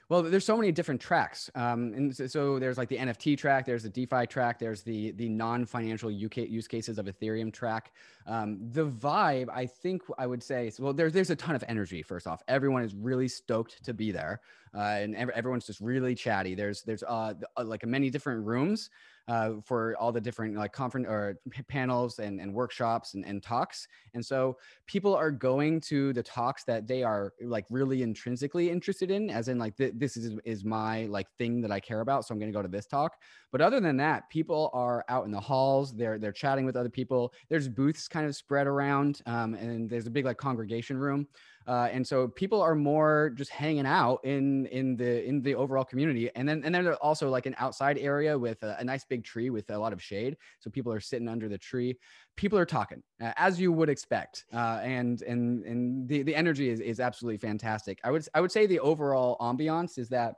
Well, 0.09 0.23
there's 0.23 0.43
so 0.43 0.57
many 0.57 0.71
different 0.71 0.99
tracks, 0.99 1.51
um, 1.53 1.93
and 1.93 2.15
so, 2.15 2.25
so, 2.25 2.57
there's 2.57 2.79
like 2.79 2.89
the 2.89 2.97
NFT 2.97 3.37
track, 3.37 3.63
there's 3.63 3.83
the 3.83 3.89
DeFi 3.89 4.25
track, 4.25 4.57
there's 4.57 4.81
the 4.81 5.11
the 5.11 5.29
non-financial 5.29 6.09
UK 6.09 6.37
use 6.37 6.67
cases 6.67 6.97
of 6.97 7.05
Ethereum 7.05 7.53
track. 7.53 7.91
Um, 8.25 8.57
the 8.71 8.87
vibe, 8.87 9.49
I 9.53 9.67
think, 9.67 10.01
I 10.17 10.25
would 10.25 10.41
say, 10.41 10.71
well, 10.79 10.93
there's 10.93 11.13
there's 11.13 11.29
a 11.29 11.35
ton 11.35 11.55
of 11.55 11.63
energy. 11.67 12.01
First 12.01 12.25
off, 12.25 12.41
everyone 12.47 12.81
is 12.81 12.95
really 12.95 13.27
stoked 13.27 13.83
to 13.85 13.93
be 13.93 14.11
there, 14.11 14.41
uh, 14.73 14.79
and 14.79 15.15
ev- 15.15 15.29
everyone's 15.29 15.67
just 15.67 15.79
really 15.79 16.15
chatty. 16.15 16.55
There's 16.55 16.81
there's 16.81 17.03
uh, 17.03 17.35
uh 17.55 17.63
like 17.63 17.85
many 17.85 18.09
different 18.09 18.47
rooms 18.47 18.89
uh, 19.29 19.61
for 19.63 19.95
all 19.97 20.11
the 20.11 20.19
different 20.19 20.55
like 20.55 20.73
conference 20.73 21.07
or 21.07 21.39
panels 21.67 22.17
and, 22.17 22.41
and 22.41 22.51
workshops 22.51 23.13
and, 23.13 23.23
and 23.25 23.43
talks. 23.43 23.87
And 24.15 24.25
so 24.25 24.57
people 24.87 25.15
are 25.15 25.29
going 25.29 25.79
to 25.81 26.11
the 26.13 26.23
talks 26.23 26.63
that 26.63 26.87
they 26.87 27.03
are 27.03 27.33
like 27.39 27.65
really 27.69 28.01
intrinsically 28.01 28.71
interested 28.71 29.11
in, 29.11 29.29
as 29.29 29.47
in 29.47 29.59
like 29.59 29.77
th- 29.77 29.93
this 29.95 30.17
is 30.17 30.33
is 30.45 30.65
my 30.65 31.05
like 31.05 31.27
thing 31.37 31.61
that 31.61 31.71
I 31.71 31.79
care 31.79 32.01
about. 32.01 32.25
So 32.25 32.33
I'm 32.33 32.39
going 32.39 32.51
to 32.51 32.57
go 32.57 32.63
to 32.63 32.67
this 32.67 32.87
talk. 32.87 33.21
But 33.51 33.61
other 33.61 33.79
than 33.79 33.97
that, 33.97 34.29
people 34.29 34.71
are 34.73 35.05
out 35.09 35.25
in 35.25 35.31
the 35.31 35.39
halls. 35.39 35.95
They're 35.95 36.17
they're 36.17 36.31
chatting 36.31 36.65
with 36.65 36.75
other 36.75 36.89
people. 36.89 37.31
There's 37.49 37.69
booths 37.69 38.07
kind 38.07 38.25
of 38.25 38.35
spread 38.35 38.65
around, 38.65 39.21
um, 39.27 39.53
and 39.53 39.87
there's 39.87 40.07
a 40.07 40.11
big 40.11 40.25
like 40.25 40.37
congregation 40.37 40.97
room. 40.97 41.27
Uh, 41.67 41.87
and 41.91 42.05
so 42.05 42.27
people 42.27 42.61
are 42.61 42.75
more 42.75 43.31
just 43.35 43.51
hanging 43.51 43.85
out 43.85 44.19
in 44.23 44.65
in 44.67 44.95
the 44.95 45.23
in 45.25 45.41
the 45.41 45.53
overall 45.53 45.83
community. 45.83 46.29
And 46.35 46.47
then 46.47 46.63
and 46.65 46.73
then 46.73 46.87
also 46.95 47.29
like 47.29 47.45
an 47.45 47.55
outside 47.57 47.97
area 47.97 48.37
with 48.37 48.63
a, 48.63 48.77
a, 48.79 48.83
nice 48.83 49.05
big 49.05 49.23
tree 49.23 49.49
with 49.49 49.69
a 49.69 49.77
lot 49.77 49.93
of 49.93 50.01
shade. 50.01 50.37
So 50.59 50.69
people 50.69 50.91
are 50.91 50.99
sitting 50.99 51.27
under 51.27 51.47
the 51.47 51.57
tree. 51.57 51.97
People 52.35 52.57
are 52.57 52.65
talking 52.65 53.03
uh, 53.21 53.33
as 53.37 53.59
you 53.59 53.71
would 53.71 53.89
expect. 53.89 54.45
Uh, 54.53 54.79
and 54.83 55.21
and 55.23 55.63
and 55.65 56.07
the, 56.07 56.23
the 56.23 56.35
energy 56.35 56.69
is, 56.69 56.79
is 56.79 56.99
absolutely 56.99 57.37
fantastic. 57.37 57.99
I 58.03 58.11
would 58.11 58.27
i 58.33 58.41
would 58.41 58.51
say 58.51 58.65
the 58.65 58.79
overall 58.79 59.37
ambiance 59.39 59.97
is 59.97 60.09
that 60.09 60.35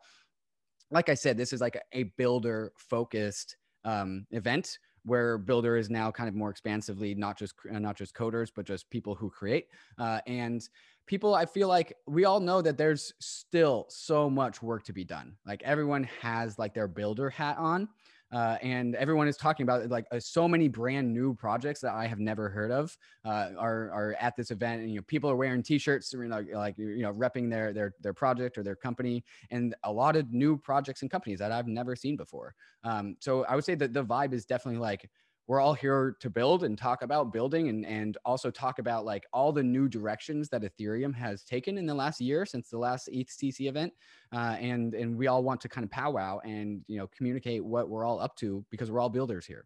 like 0.92 1.10
i 1.10 1.14
said 1.14 1.38
this 1.38 1.54
is 1.54 1.62
like 1.62 1.82
a 1.94 2.04
builder 2.18 2.72
focused 2.76 3.58
um, 3.86 4.26
event 4.32 4.78
where 5.04 5.38
builder 5.38 5.78
is 5.78 5.90
now 5.90 6.12
kind 6.12 6.30
of 6.30 6.36
more 6.36 6.50
expansively 6.50 7.16
not 7.16 7.38
just 7.38 7.56
not 7.66 7.96
just 7.96 8.14
coders 8.14 8.52
but 8.56 8.66
just 8.66 8.90
people 8.90 9.16
who 9.16 9.30
create. 9.30 9.68
Uh, 9.98 10.20
and 10.28 10.70
people 11.08 11.34
i 11.34 11.46
feel 11.46 11.68
like 11.68 11.94
we 12.08 12.26
all 12.26 12.40
know 12.40 12.62
that 12.62 12.78
there's 12.78 13.14
still 13.20 13.86
so 13.90 14.30
much 14.30 14.62
work 14.62 14.84
to 14.84 14.94
be 14.94 15.04
done 15.04 15.36
like 15.46 15.62
everyone 15.64 16.04
has 16.22 16.58
like 16.58 16.74
their 16.74 16.88
builder 16.88 17.30
hat 17.30 17.58
on 17.58 17.88
uh, 18.32 18.58
and 18.62 18.96
everyone 18.96 19.28
is 19.28 19.36
talking 19.36 19.64
about 19.64 19.90
like 19.90 20.06
uh, 20.12 20.20
so 20.20 20.48
many 20.48 20.68
brand 20.68 21.14
new 21.14 21.34
projects 21.34 21.82
that 21.82 21.94
I 21.94 22.08
have 22.08 22.20
never 22.20 22.50
heard 22.50 22.72
of 22.72 22.98
uh, 23.26 23.50
are 23.58 23.92
are 23.92 24.16
at 24.20 24.36
this 24.38 24.52
event, 24.52 24.82
and 24.82 24.90
you 24.90 24.98
know 24.98 25.04
people 25.08 25.30
are 25.30 25.36
wearing 25.36 25.62
T-shirts, 25.62 26.14
you 26.14 26.24
know, 26.24 26.44
like 26.54 26.78
you 26.78 27.02
know, 27.02 27.12
repping 27.12 27.50
their 27.50 27.74
their 27.74 27.94
their 28.00 28.14
project 28.14 28.58
or 28.58 28.64
their 28.64 28.76
company, 28.76 29.24
and 29.50 29.76
a 29.84 29.92
lot 29.92 30.16
of 30.16 30.32
new 30.32 30.58
projects 30.58 31.02
and 31.02 31.12
companies 31.12 31.40
that 31.40 31.52
I've 31.52 31.68
never 31.68 31.96
seen 31.96 32.16
before. 32.16 32.56
Um, 32.84 33.18
so 33.20 33.44
I 33.46 33.56
would 33.56 33.66
say 33.66 33.76
that 33.76 33.94
the 33.94 34.04
vibe 34.04 34.34
is 34.34 34.46
definitely 34.46 34.80
like 34.80 35.10
we're 35.52 35.60
all 35.60 35.74
here 35.74 36.16
to 36.22 36.30
build 36.30 36.64
and 36.64 36.78
talk 36.78 37.02
about 37.02 37.34
building 37.34 37.68
and, 37.68 37.86
and 37.86 38.18
also 38.24 38.50
talk 38.50 38.80
about 38.80 39.04
like 39.04 39.26
all 39.34 39.52
the 39.52 39.62
new 39.62 39.90
directions 39.90 40.48
that 40.48 40.62
Ethereum 40.62 41.14
has 41.14 41.44
taken 41.44 41.78
in 41.78 41.86
the 41.86 41.94
last 41.94 42.22
year 42.22 42.46
since 42.46 42.70
the 42.70 42.78
last 42.78 43.10
ETHCC 43.14 43.68
event. 43.68 43.92
Uh, 44.32 44.56
and, 44.62 44.94
and 44.94 45.14
we 45.14 45.28
all 45.28 45.44
want 45.44 45.60
to 45.60 45.68
kind 45.68 45.84
of 45.84 45.92
powwow 45.92 46.40
and, 46.46 46.86
you 46.88 46.98
know, 46.98 47.06
communicate 47.08 47.66
what 47.66 47.90
we're 47.90 48.06
all 48.06 48.18
up 48.22 48.34
to 48.38 48.64
because 48.72 48.90
we're 48.90 49.02
all 49.02 49.10
builders 49.10 49.46
here. 49.46 49.66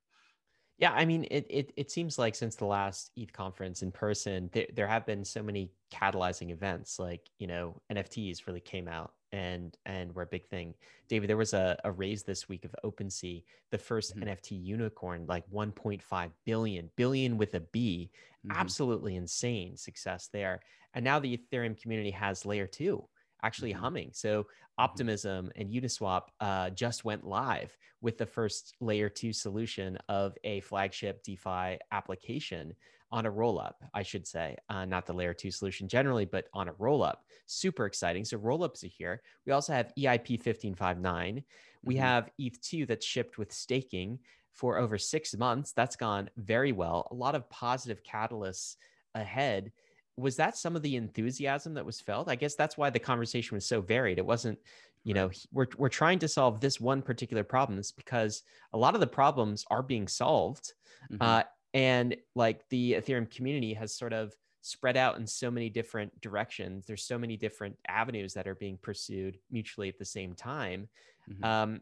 Yeah, 0.77 0.91
I 0.91 1.05
mean, 1.05 1.25
it, 1.31 1.45
it 1.49 1.73
it 1.77 1.91
seems 1.91 2.19
like 2.19 2.35
since 2.35 2.55
the 2.55 2.65
last 2.65 3.11
ETH 3.15 3.31
conference 3.31 3.81
in 3.81 3.91
person, 3.91 4.49
there, 4.51 4.67
there 4.73 4.87
have 4.87 5.05
been 5.05 5.23
so 5.23 5.41
many 5.41 5.71
catalyzing 5.93 6.51
events. 6.51 6.99
Like 6.99 7.29
you 7.39 7.47
know, 7.47 7.81
NFTs 7.91 8.45
really 8.45 8.59
came 8.59 8.89
out 8.89 9.13
and 9.31 9.77
and 9.85 10.13
were 10.13 10.23
a 10.23 10.27
big 10.27 10.47
thing. 10.47 10.73
David, 11.07 11.29
there 11.29 11.37
was 11.37 11.53
a, 11.53 11.77
a 11.85 11.91
raise 11.91 12.23
this 12.23 12.49
week 12.49 12.65
of 12.65 12.75
OpenSea, 12.83 13.43
the 13.71 13.77
1st 13.77 14.15
mm-hmm. 14.15 14.29
NFT 14.29 14.63
unicorn, 14.63 15.25
like 15.27 15.49
1.5 15.49 16.31
billion, 16.45 16.89
billion 16.95 17.37
with 17.37 17.53
a 17.53 17.59
B. 17.59 18.11
Mm-hmm. 18.45 18.59
Absolutely 18.59 19.15
insane 19.15 19.77
success 19.77 20.29
there. 20.33 20.61
And 20.93 21.03
now 21.03 21.19
the 21.19 21.37
Ethereum 21.37 21.79
community 21.79 22.11
has 22.11 22.45
layer 22.45 22.67
two 22.67 23.05
actually 23.45 23.73
mm-hmm. 23.73 23.83
humming. 23.83 24.09
So 24.13 24.43
mm-hmm. 24.43 24.83
Optimism 24.83 25.51
and 25.55 25.69
Uniswap 25.69 26.23
uh, 26.41 26.69
just 26.71 27.05
went 27.05 27.25
live 27.25 27.77
with 28.01 28.17
the 28.17 28.25
first 28.25 28.75
layer 28.81 29.07
two 29.07 29.31
solution 29.31 29.97
of 30.09 30.35
a 30.43 30.59
flagship 30.61 31.23
DeFi 31.23 31.77
application 31.91 32.73
on 33.11 33.25
a 33.25 33.31
rollup, 33.31 33.75
I 33.93 34.03
should 34.03 34.27
say, 34.27 34.57
uh, 34.69 34.83
not 34.83 35.05
the 35.05 35.13
layer 35.13 35.33
two 35.33 35.51
solution 35.51 35.87
generally, 35.87 36.25
but 36.25 36.47
on 36.53 36.67
a 36.67 36.73
rollup. 36.73 37.15
Super 37.45 37.85
exciting. 37.85 38.25
So 38.25 38.37
rollups 38.37 38.83
are 38.83 38.87
here. 38.87 39.21
We 39.45 39.53
also 39.53 39.71
have 39.71 39.93
EIP 39.97 40.31
1559. 40.31 41.43
We 41.83 41.95
mm-hmm. 41.95 42.03
have 42.03 42.29
ETH2 42.41 42.87
that's 42.87 43.05
shipped 43.05 43.37
with 43.37 43.53
staking 43.53 44.19
for 44.51 44.77
over 44.77 44.97
six 44.97 45.35
months. 45.37 45.71
That's 45.71 45.95
gone 45.95 46.29
very 46.35 46.71
well. 46.71 47.07
A 47.11 47.15
lot 47.15 47.35
of 47.35 47.49
positive 47.49 48.01
catalysts 48.03 48.75
ahead 49.13 49.71
was 50.17 50.35
that 50.37 50.57
some 50.57 50.75
of 50.75 50.81
the 50.81 50.95
enthusiasm 50.95 51.73
that 51.73 51.85
was 51.85 51.99
felt? 51.99 52.29
I 52.29 52.35
guess 52.35 52.55
that's 52.55 52.77
why 52.77 52.89
the 52.89 52.99
conversation 52.99 53.55
was 53.55 53.65
so 53.65 53.81
varied. 53.81 54.17
It 54.17 54.25
wasn't, 54.25 54.59
you 55.03 55.13
know, 55.13 55.29
we're 55.51 55.67
we're 55.77 55.89
trying 55.89 56.19
to 56.19 56.27
solve 56.27 56.59
this 56.59 56.79
one 56.79 57.01
particular 57.01 57.43
problem. 57.43 57.77
It's 57.77 57.91
because 57.91 58.43
a 58.73 58.77
lot 58.77 58.95
of 58.95 59.01
the 59.01 59.07
problems 59.07 59.65
are 59.69 59.83
being 59.83 60.07
solved, 60.07 60.73
mm-hmm. 61.11 61.21
uh, 61.21 61.43
and 61.73 62.15
like 62.35 62.67
the 62.69 62.93
Ethereum 62.93 63.29
community 63.29 63.73
has 63.73 63.93
sort 63.93 64.13
of 64.13 64.33
spread 64.61 64.97
out 64.97 65.17
in 65.17 65.27
so 65.27 65.51
many 65.51 65.69
different 65.69 66.19
directions. 66.21 66.85
There's 66.85 67.03
so 67.03 67.19
many 67.19 67.37
different 67.37 67.77
avenues 67.87 68.33
that 68.33 68.47
are 68.47 68.55
being 68.55 68.79
pursued 68.81 69.37
mutually 69.51 69.89
at 69.89 69.99
the 69.99 70.05
same 70.05 70.33
time. 70.33 70.87
Mm-hmm. 71.29 71.43
Um, 71.43 71.81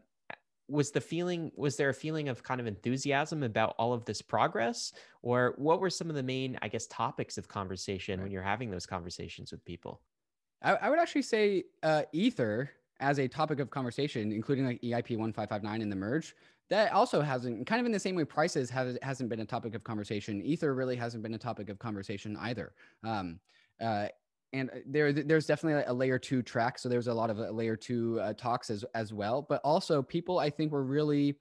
was 0.68 0.90
the 0.90 1.00
feeling 1.00 1.52
was 1.56 1.76
there 1.76 1.90
a 1.90 1.94
feeling 1.94 2.28
of 2.28 2.42
kind 2.42 2.60
of 2.60 2.66
enthusiasm 2.66 3.42
about 3.42 3.74
all 3.78 3.92
of 3.92 4.04
this 4.04 4.22
progress? 4.22 4.92
Or 5.22 5.54
what 5.56 5.80
were 5.80 5.90
some 5.90 6.10
of 6.10 6.16
the 6.16 6.22
main 6.22 6.58
i 6.62 6.68
guess 6.68 6.86
topics 6.86 7.38
of 7.38 7.48
conversation 7.48 8.18
right. 8.18 8.24
when 8.24 8.32
you're 8.32 8.42
having 8.42 8.70
those 8.70 8.86
conversations 8.86 9.52
with 9.52 9.64
people? 9.64 10.00
I, 10.62 10.74
I 10.74 10.90
would 10.90 10.98
actually 10.98 11.22
say 11.22 11.64
uh, 11.82 12.02
ether 12.12 12.70
as 13.00 13.18
a 13.18 13.26
topic 13.26 13.58
of 13.58 13.70
conversation 13.70 14.30
including 14.32 14.66
like 14.66 14.80
eip 14.82 15.10
1559 15.16 15.82
in 15.82 15.90
the 15.90 15.96
merge 15.96 16.34
that 16.70 16.92
also 16.92 17.20
hasn't 17.20 17.66
kind 17.66 17.80
of 17.80 17.86
in 17.86 17.92
the 17.92 18.00
same 18.00 18.14
way 18.14 18.24
prices 18.24 18.70
has, 18.70 18.96
hasn't 19.02 19.28
been 19.28 19.40
a 19.40 19.44
topic 19.44 19.74
of 19.74 19.84
conversation. 19.84 20.42
Ether 20.42 20.74
really 20.74 20.96
hasn't 20.96 21.22
been 21.22 21.34
a 21.34 21.38
topic 21.38 21.68
of 21.68 21.78
conversation 21.78 22.36
either. 22.40 22.72
Um, 23.02 23.38
uh, 23.80 24.08
and 24.54 24.70
uh, 24.70 24.74
there 24.86 25.12
there's 25.12 25.46
definitely 25.46 25.84
a 25.86 25.92
layer 25.92 26.18
two 26.18 26.40
track 26.42 26.78
so 26.78 26.88
there's 26.88 27.08
a 27.08 27.14
lot 27.14 27.28
of 27.28 27.38
uh, 27.38 27.50
layer 27.50 27.76
two 27.76 28.18
uh, 28.20 28.32
talks 28.34 28.70
as 28.70 28.84
as 28.94 29.12
well 29.12 29.42
but 29.42 29.60
also 29.64 30.00
people 30.00 30.38
i 30.38 30.48
think 30.48 30.72
were 30.72 30.84
really 30.84 31.36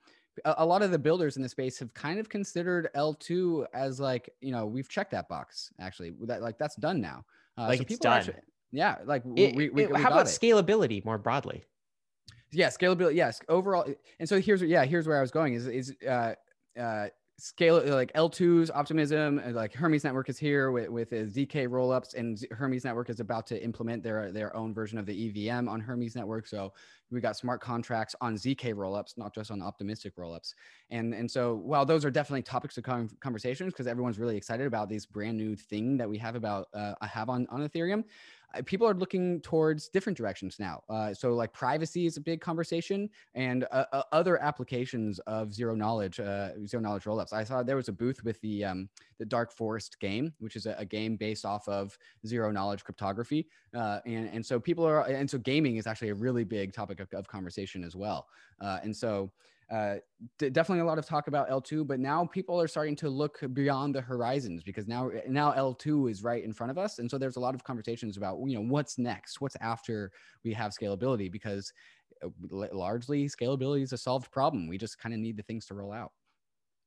a, 0.46 0.56
a, 0.58 0.66
lot 0.66 0.82
of 0.82 0.90
the 0.90 0.98
builders 0.98 1.38
in 1.38 1.44
the 1.44 1.50
space 1.50 1.78
have 1.80 1.94
kind 1.94 2.20
of 2.20 2.28
considered 2.28 2.90
l2 2.96 3.66
as 3.74 4.00
like 4.00 4.30
you 4.42 4.52
know 4.52 4.66
we've 4.66 4.90
checked 4.90 5.12
that 5.12 5.30
box 5.30 5.72
actually 5.80 6.12
that 6.22 6.42
like 6.42 6.58
that's 6.58 6.76
done 6.76 7.00
now. 7.00 7.24
Uh, 7.58 7.68
like 7.68 7.78
so 7.78 7.86
it's 7.88 8.00
done 8.00 8.18
actually, 8.18 8.36
yeah 8.72 8.98
like 9.06 9.24
it, 9.36 9.56
we, 9.56 9.70
we, 9.70 9.84
it, 9.84 9.92
we 9.94 10.02
how 10.02 10.10
about 10.10 10.26
it. 10.26 10.30
scalability 10.30 11.06
more 11.06 11.18
broadly? 11.18 11.64
Yeah 12.52 12.70
scalability 12.70 13.16
yes 13.16 13.40
overall 13.48 13.86
and 14.20 14.28
so 14.28 14.42
here's 14.42 14.62
yeah 14.64 14.86
here's 14.86 15.08
where 15.08 15.18
i 15.18 15.22
was 15.22 15.32
going 15.32 15.54
is 15.54 15.68
is 15.68 15.96
uh 16.08 16.34
uh 16.80 17.08
scale 17.40 17.82
like 17.88 18.14
L2's 18.14 18.70
optimism, 18.70 19.42
like 19.54 19.74
Hermez 19.74 20.04
network 20.04 20.30
is 20.30 20.38
here 20.38 20.72
with, 20.72 20.90
with 20.90 21.12
ZK 21.12 21.68
rollups 21.68 22.14
and 22.16 22.38
Hermez 22.52 22.86
network 22.86 23.10
is 23.10 23.20
about 23.20 23.48
to 23.48 23.64
implement 23.64 24.04
their, 24.04 24.32
their 24.32 24.56
own 24.56 24.74
version 24.74 24.98
of 24.98 25.06
the 25.06 25.50
EVM 25.50 25.68
on 25.68 25.82
Hermez 25.82 26.16
network. 26.16 26.48
So 26.48 26.74
we 27.12 27.22
got 27.22 27.36
smart 27.36 27.62
contracts 27.62 28.16
on 28.22 28.36
ZK 28.36 28.74
rollups, 28.76 29.18
not 29.18 29.34
just 29.34 29.52
on 29.52 29.62
optimistic 29.62 30.16
rollups. 30.16 30.54
And, 30.90 31.14
and 31.14 31.30
so 31.30 31.56
while 31.56 31.86
those 31.86 32.06
are 32.06 32.12
definitely 32.12 32.44
topics 32.44 32.78
of 32.78 32.84
conversations, 33.20 33.74
because 33.74 33.88
everyone's 33.88 34.20
really 34.20 34.38
excited 34.38 34.68
about 34.68 34.90
this 34.90 35.06
brand 35.06 35.38
new 35.38 35.56
thing 35.56 35.98
that 35.98 36.10
we 36.10 36.18
have 36.20 36.36
about, 36.36 36.68
uh, 36.74 36.94
have 37.02 37.30
on, 37.30 37.48
on 37.50 37.68
Ethereum, 37.68 38.04
people 38.62 38.88
are 38.88 38.94
looking 38.94 39.42
towards 39.42 39.90
different 39.90 40.18
directions 40.18 40.58
now. 40.60 40.84
Uh, 40.90 41.14
so 41.14 41.34
like 41.34 41.52
privacy 41.54 42.06
is 42.06 42.18
a 42.18 42.22
big 42.22 42.40
conversation, 42.40 43.10
and 43.34 43.66
uh, 43.72 43.86
uh, 43.92 44.04
other 44.12 44.42
applications 44.42 45.20
of 45.20 45.54
zero 45.54 45.76
knowledge, 45.76 46.20
uh, 46.20 46.50
zero 46.66 46.82
knowledge 46.82 47.04
rollups. 47.04 47.34
I 47.34 47.44
saw 47.44 47.64
there 47.64 47.76
was 47.76 47.90
a 47.90 47.94
booth 47.94 48.24
with 48.24 48.40
the 48.42 48.66
um, 48.66 48.90
the 49.18 49.26
Dark 49.26 49.52
Forest 49.52 50.00
game, 50.00 50.34
which 50.40 50.56
is 50.56 50.66
a, 50.66 50.76
a, 50.78 50.86
game 50.86 51.16
based 51.16 51.46
off 51.46 51.68
of 51.68 51.98
zero 52.28 52.52
knowledge 52.52 52.84
cryptography, 52.84 53.48
uh, 53.76 54.00
and 54.06 54.30
and 54.30 54.46
so 54.46 54.60
people 54.60 54.86
are, 54.86 55.02
and 55.02 55.30
so 55.30 55.38
gaming 55.38 55.78
is 55.78 55.88
actually 55.88 56.10
a 56.10 56.16
really 56.16 56.44
big 56.44 56.74
topic 56.74 57.00
of, 57.00 57.12
of 57.14 57.28
conversation 57.28 57.84
as 57.84 57.96
well. 57.96 58.28
Uh, 58.62 58.80
and 58.84 58.96
so 58.96 59.32
uh, 59.72 59.96
d- 60.38 60.50
definitely 60.50 60.82
a 60.82 60.86
lot 60.86 61.00
of 61.00 61.06
talk 61.06 61.28
about 61.28 61.50
L2, 61.50 61.84
but 61.84 62.00
now 62.00 62.26
people 62.26 62.60
are 62.62 62.68
starting 62.68 62.96
to 62.98 63.10
look 63.10 63.40
beyond 63.54 63.96
the 63.96 64.02
horizons 64.02 64.64
because 64.64 64.88
now 64.88 65.10
now 65.28 65.52
L2 65.54 66.08
is 66.08 66.24
right 66.24 66.44
in 66.44 66.54
front 66.54 66.72
of 66.72 66.78
us, 66.78 67.00
and 67.00 67.10
so 67.10 67.18
there's 67.18 67.36
a 67.38 67.40
lot 67.40 67.56
of 67.56 67.64
conversations 67.64 68.18
about 68.18 68.38
you 68.46 68.56
know 68.56 68.66
what's 68.70 68.98
next, 68.98 69.42
what's 69.42 69.56
after 69.62 70.12
we 70.44 70.54
have 70.54 70.72
scalability 70.72 71.32
because 71.32 71.72
uh, 72.24 72.30
largely 72.50 73.26
scalability 73.26 73.84
is 73.84 73.94
a 73.94 73.98
solved 73.98 74.32
problem. 74.32 74.68
We 74.68 74.78
just 74.78 75.00
kind 75.00 75.14
of 75.14 75.20
need 75.20 75.38
the 75.38 75.44
things 75.44 75.66
to 75.68 75.74
roll 75.76 75.92
out. 75.92 76.12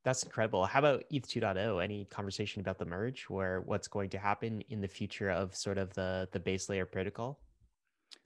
That's 0.04 0.23
incredible. 0.23 0.64
How 0.66 0.78
about 0.78 1.04
ETH 1.11 1.26
2.0? 1.26 1.83
Any 1.83 2.04
conversation 2.06 2.61
about 2.61 2.78
the 2.78 2.85
merge, 2.87 3.25
where 3.28 3.61
what's 3.61 3.88
going 3.88 4.09
to 4.11 4.18
happen 4.18 4.61
in 4.62 4.80
the 4.80 4.88
future 4.88 5.30
of 5.30 5.54
sort 5.56 5.78
of 5.78 5.92
the 5.95 6.28
the 6.33 6.40
base 6.40 6.68
layer 6.68 6.87
protocol? 6.87 7.45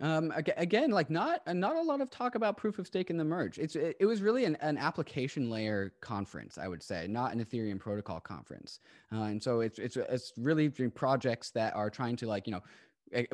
Um, 0.01 0.33
again, 0.57 0.91
like 0.91 1.11
not 1.11 1.43
uh, 1.47 1.53
not 1.53 1.77
a 1.77 1.83
lot 1.83 2.01
of 2.01 2.11
talk 2.11 2.35
about 2.35 2.57
proof 2.57 2.79
of 2.79 2.87
stake 2.87 3.11
in 3.11 3.17
the 3.17 3.25
merge. 3.25 3.59
It's 3.59 3.77
it, 3.77 3.97
it 4.01 4.07
was 4.07 4.23
really 4.23 4.45
an, 4.45 4.57
an 4.61 4.79
application 4.79 5.51
layer 5.51 5.93
conference, 6.01 6.57
I 6.57 6.69
would 6.69 6.83
say, 6.83 7.07
not 7.07 7.33
an 7.35 7.45
Ethereum 7.45 7.79
protocol 7.79 8.21
conference. 8.21 8.81
Uh, 9.13 9.25
and 9.25 9.43
so 9.43 9.61
it's 9.61 9.79
it's 9.79 9.97
it's 9.97 10.33
really 10.39 10.69
projects 10.69 11.51
that 11.51 11.75
are 11.75 11.91
trying 11.91 12.17
to 12.17 12.27
like 12.27 12.47
you 12.47 12.53
know 12.53 12.63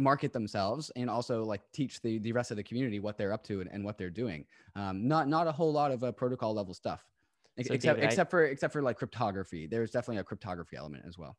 market 0.01 0.33
themselves 0.33 0.91
and 0.97 1.11
also 1.11 1.45
like 1.45 1.61
teach 1.73 2.01
the 2.01 2.19
the 2.19 2.33
rest 2.33 2.51
of 2.51 2.57
the 2.57 2.63
community 2.63 2.99
what 2.99 3.19
they're 3.19 3.33
up 3.33 3.45
to 3.45 3.61
and, 3.61 3.71
and 3.73 3.85
what 3.85 3.99
they're 3.99 4.11
doing. 4.11 4.45
Um, 4.75 5.07
not 5.07 5.29
not 5.29 5.47
a 5.47 5.53
whole 5.53 5.73
lot 5.73 5.93
of 5.93 6.03
uh, 6.03 6.13
protocol 6.13 6.55
level 6.55 6.75
stuff, 6.75 7.05
so 7.59 7.75
except 7.75 7.83
David, 7.83 8.05
except 8.05 8.29
I, 8.29 8.31
for 8.31 8.45
except 8.45 8.73
for 8.73 8.83
like 8.83 8.97
cryptography. 8.97 9.67
There's 9.67 9.91
definitely 9.91 10.21
a 10.21 10.25
cryptography 10.25 10.77
element 10.77 11.05
as 11.07 11.17
well. 11.19 11.37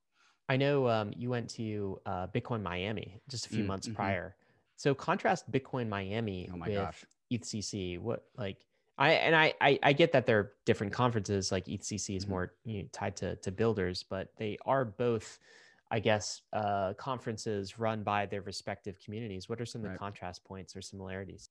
I 0.50 0.58
know 0.58 0.88
um, 0.88 1.12
you 1.16 1.30
went 1.30 1.50
to 1.52 2.00
uh, 2.06 2.28
Bitcoin 2.28 2.62
Miami 2.62 3.20
just 3.30 3.48
a 3.48 3.50
few 3.50 3.64
mm, 3.64 3.68
months 3.68 3.88
mm-hmm. 3.88 3.96
prior. 3.96 4.36
So 4.78 4.94
contrast 4.94 5.52
Bitcoin 5.52 5.90
Miami 5.90 6.50
oh 6.54 6.58
with 6.58 6.76
gosh. 6.76 7.04
ETHCC. 7.34 8.00
What 8.00 8.24
like 8.38 8.58
I 8.98 9.12
and 9.12 9.36
I, 9.36 9.54
I, 9.60 9.80
I 9.84 9.94
get 9.94 10.14
that 10.14 10.26
they're 10.26 10.54
different 10.66 10.94
conferences. 10.94 11.52
Like 11.52 11.66
ETHCC 11.66 12.16
is 12.16 12.24
mm-hmm. 12.24 12.32
more 12.32 12.54
you 12.64 12.84
know, 12.84 12.90
tied 12.94 13.18
to 13.18 13.36
to 13.38 13.52
builders, 13.52 14.04
but 14.04 14.30
they 14.38 14.58
are 14.66 14.86
both, 14.86 15.40
I 15.92 16.00
guess, 16.00 16.42
uh, 16.54 16.94
conferences 16.94 17.78
run 17.78 18.04
by 18.04 18.28
their 18.28 18.42
respective 18.42 18.98
communities. 19.04 19.50
What 19.50 19.60
are 19.60 19.66
some 19.66 19.80
of 19.80 19.84
the 19.84 19.90
right. 19.90 20.00
contrast 20.00 20.46
points 20.46 20.76
or 20.76 20.82
similarities? 20.82 21.50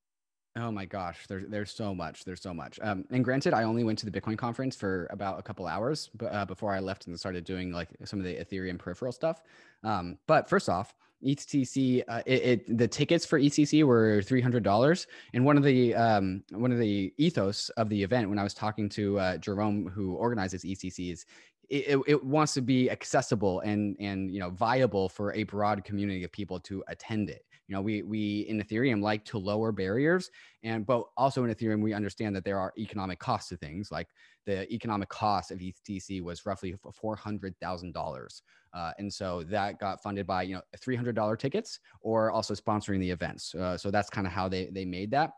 Oh 0.59 0.71
my 0.71 0.87
gosh, 0.87 1.27
there's 1.29 1.45
there's 1.49 1.71
so 1.71 1.95
much. 1.95 2.25
There's 2.25 2.41
so 2.41 2.55
much. 2.55 2.79
Um, 2.81 3.05
and 3.11 3.23
granted, 3.23 3.53
I 3.53 3.65
only 3.65 3.85
went 3.85 3.99
to 4.01 4.07
the 4.09 4.21
Bitcoin 4.21 4.39
conference 4.39 4.75
for 4.75 5.07
about 5.11 5.39
a 5.39 5.43
couple 5.43 5.67
hours, 5.67 6.11
but 6.15 6.33
uh, 6.33 6.45
before 6.47 6.73
I 6.73 6.79
left 6.79 7.07
and 7.07 7.19
started 7.19 7.45
doing 7.45 7.73
like 7.73 7.89
some 8.05 8.19
of 8.19 8.25
the 8.25 8.37
Ethereum 8.37 8.79
peripheral 8.79 9.13
stuff. 9.13 9.43
Um, 9.85 10.19
but 10.27 10.49
first 10.49 10.69
off, 10.69 10.95
ETC, 11.25 12.03
uh, 12.09 12.23
it, 12.27 12.43
it, 12.69 12.79
the 12.79 12.87
tickets 12.87 13.25
for 13.25 13.41
ETC 13.41 13.85
were 13.85 14.23
three 14.23 14.41
hundred 14.41 14.63
dollars, 14.63 15.07
and 15.33 15.45
one 15.45 15.57
of 15.57 15.63
the 15.63 15.95
um, 15.95 16.43
one 16.51 16.73
of 16.73 16.79
the 16.79 17.13
ethos 17.17 17.69
of 17.71 17.89
the 17.89 18.03
event 18.03 18.29
when 18.29 18.39
I 18.39 18.43
was 18.43 18.55
talking 18.55 18.89
to 18.91 19.19
uh, 19.19 19.37
Jerome, 19.39 19.89
who 19.89 20.15
organizes 20.15 20.63
ETC, 20.63 21.13
is 21.13 21.25
it, 21.69 21.99
it 22.07 22.23
wants 22.23 22.55
to 22.55 22.61
be 22.61 22.91
accessible 22.91 23.61
and 23.61 23.97
and 23.99 24.31
you 24.31 24.41
know 24.41 24.51
viable 24.51 25.09
for 25.09 25.33
a 25.33 25.43
broad 25.45 25.85
community 25.85 26.23
of 26.25 26.33
people 26.33 26.61
to 26.61 26.85
attend 26.89 27.31
it. 27.31 27.45
You 27.67 27.75
know 27.75 27.83
we 27.83 28.03
we 28.03 28.41
in 28.49 28.63
ethereum 28.63 29.03
like 29.03 29.25
to 29.27 29.39
lower 29.39 29.73
barriers 29.73 30.31
and 30.63 30.87
but 30.87 31.05
also 31.17 31.45
in 31.45 31.53
ethereum 31.53 31.83
we 31.83 31.93
understand 31.93 32.37
that 32.37 32.45
there 32.45 32.59
are 32.61 32.73
economic 32.79 33.19
costs 33.19 33.49
to 33.49 33.57
things 33.57 33.91
like 33.91 34.09
the 34.47 34.73
economic 34.73 35.09
cost 35.09 35.51
of 35.51 35.61
etc 35.61 36.23
was 36.23 36.47
roughly 36.47 36.75
$400000 36.75 38.41
uh, 38.77 38.93
and 38.99 39.13
so 39.13 39.43
that 39.45 39.81
got 39.81 40.03
funded 40.03 40.27
by 40.27 40.43
you 40.43 40.55
know 40.55 40.61
$300 40.77 41.39
tickets 41.39 41.81
or 42.03 42.31
also 42.31 42.55
sponsoring 42.55 43.01
the 43.01 43.11
events. 43.11 43.55
Uh, 43.55 43.77
so 43.77 43.91
that's 43.91 44.11
kind 44.11 44.27
of 44.27 44.33
how 44.33 44.49
they 44.49 44.67
they 44.67 44.85
made 44.85 45.11
that. 45.11 45.33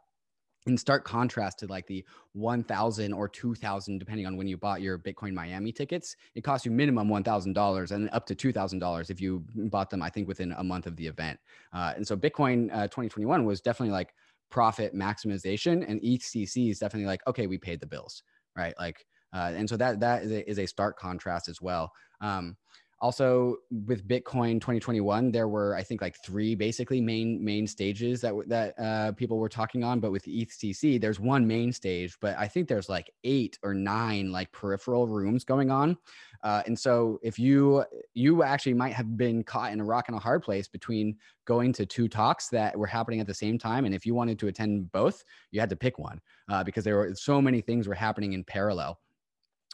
In 0.67 0.77
stark 0.77 1.05
contrast 1.05 1.61
to 1.61 1.67
like 1.67 1.87
the 1.87 2.05
1000 2.33 3.13
or 3.13 3.29
2000 3.29 3.99
depending 3.99 4.27
on 4.27 4.37
when 4.37 4.49
you 4.49 4.59
bought 4.59 4.83
your 4.83 4.99
bitcoin 4.99 5.33
miami 5.33 5.73
tickets 5.73 6.17
it 6.35 6.43
cost 6.43 6.67
you 6.67 6.71
minimum 6.71 7.09
$1000 7.09 7.91
and 7.93 8.11
up 8.13 8.27
to 8.27 8.35
$2000 8.35 9.11
if 9.11 9.21
you 9.21 9.45
bought 9.55 9.89
them 9.89 10.03
i 10.03 10.11
think 10.11 10.29
within 10.29 10.53
a 10.59 10.65
month 10.65 10.87
of 10.87 10.97
the 10.97 11.07
event. 11.07 11.39
Uh, 11.73 11.93
and 11.97 12.07
so 12.07 12.17
bitcoin 12.17 12.69
uh, 12.75 12.89
2021 12.89 13.47
was 13.47 13.61
definitely 13.63 13.93
like 13.93 14.13
profit 14.51 14.95
maximization 14.95 15.89
and 15.89 16.03
ethcc 16.03 16.71
is 16.71 16.79
definitely 16.79 17.07
like 17.07 17.27
okay 17.27 17.47
we 17.47 17.57
paid 17.57 17.81
the 17.81 17.87
bills 17.87 18.25
right? 18.59 18.75
Like 18.79 19.07
uh, 19.33 19.53
and 19.55 19.69
so 19.69 19.77
that 19.77 20.01
that 20.01 20.23
is 20.23 20.33
a, 20.33 20.51
is 20.51 20.59
a 20.59 20.67
stark 20.67 20.99
contrast 20.99 21.49
as 21.49 21.61
well. 21.61 21.93
Um, 22.21 22.57
also 23.01 23.57
with 23.87 24.09
bitcoin 24.09 24.55
2021 24.55 25.31
there 25.31 25.47
were 25.47 25.77
i 25.77 25.83
think 25.83 26.03
like 26.03 26.17
three 26.25 26.55
basically 26.55 27.01
main 27.01 27.43
main 27.45 27.67
stages 27.67 28.21
that 28.21 28.35
that 28.49 28.75
uh, 28.79 29.13
people 29.13 29.39
were 29.39 29.49
talking 29.49 29.85
on. 29.85 30.01
But 30.01 30.11
with 30.11 30.25
ethcc 30.25 31.01
there's 31.01 31.21
one 31.21 31.47
main 31.47 31.73
stage 31.73 32.17
but 32.21 32.37
i 32.39 32.49
think 32.49 32.69
there's 32.69 32.89
like 32.89 33.11
eight 33.25 33.59
or 33.63 33.73
nine 33.75 34.33
like 34.33 34.51
peripheral 34.53 35.07
rooms 35.07 35.45
going 35.45 35.71
on. 35.71 35.97
Uh, 36.43 36.63
and 36.67 36.79
so 36.79 37.19
if 37.23 37.39
you 37.39 37.85
you 38.15 38.43
actually 38.43 38.75
might 38.75 38.93
have 38.93 39.17
been 39.17 39.43
caught 39.43 39.73
in 39.73 39.81
a 39.81 39.85
rock 39.85 40.09
and 40.09 40.17
a 40.17 40.21
hard 40.21 40.43
place 40.43 40.69
between 40.69 41.17
going 41.45 41.73
to 41.73 41.87
two 41.87 42.09
talks 42.09 42.49
that 42.49 42.77
were 42.77 42.87
happening 42.87 43.21
at 43.21 43.27
the 43.27 43.35
same 43.35 43.59
time. 43.59 43.87
And 43.87 43.95
if 43.95 44.05
you 44.05 44.15
wanted 44.15 44.39
to 44.41 44.49
attend 44.49 44.91
both 44.93 45.23
you 45.51 45.61
had 45.61 45.71
to 45.71 45.77
pick 45.77 45.99
one 45.99 46.21
uh, 46.49 46.65
because 46.65 46.85
there 46.85 46.97
were 46.97 47.15
so 47.15 47.41
many 47.41 47.61
things 47.61 47.89
were 47.89 47.95
happening 47.95 48.33
in 48.33 48.45
parallel. 48.45 48.99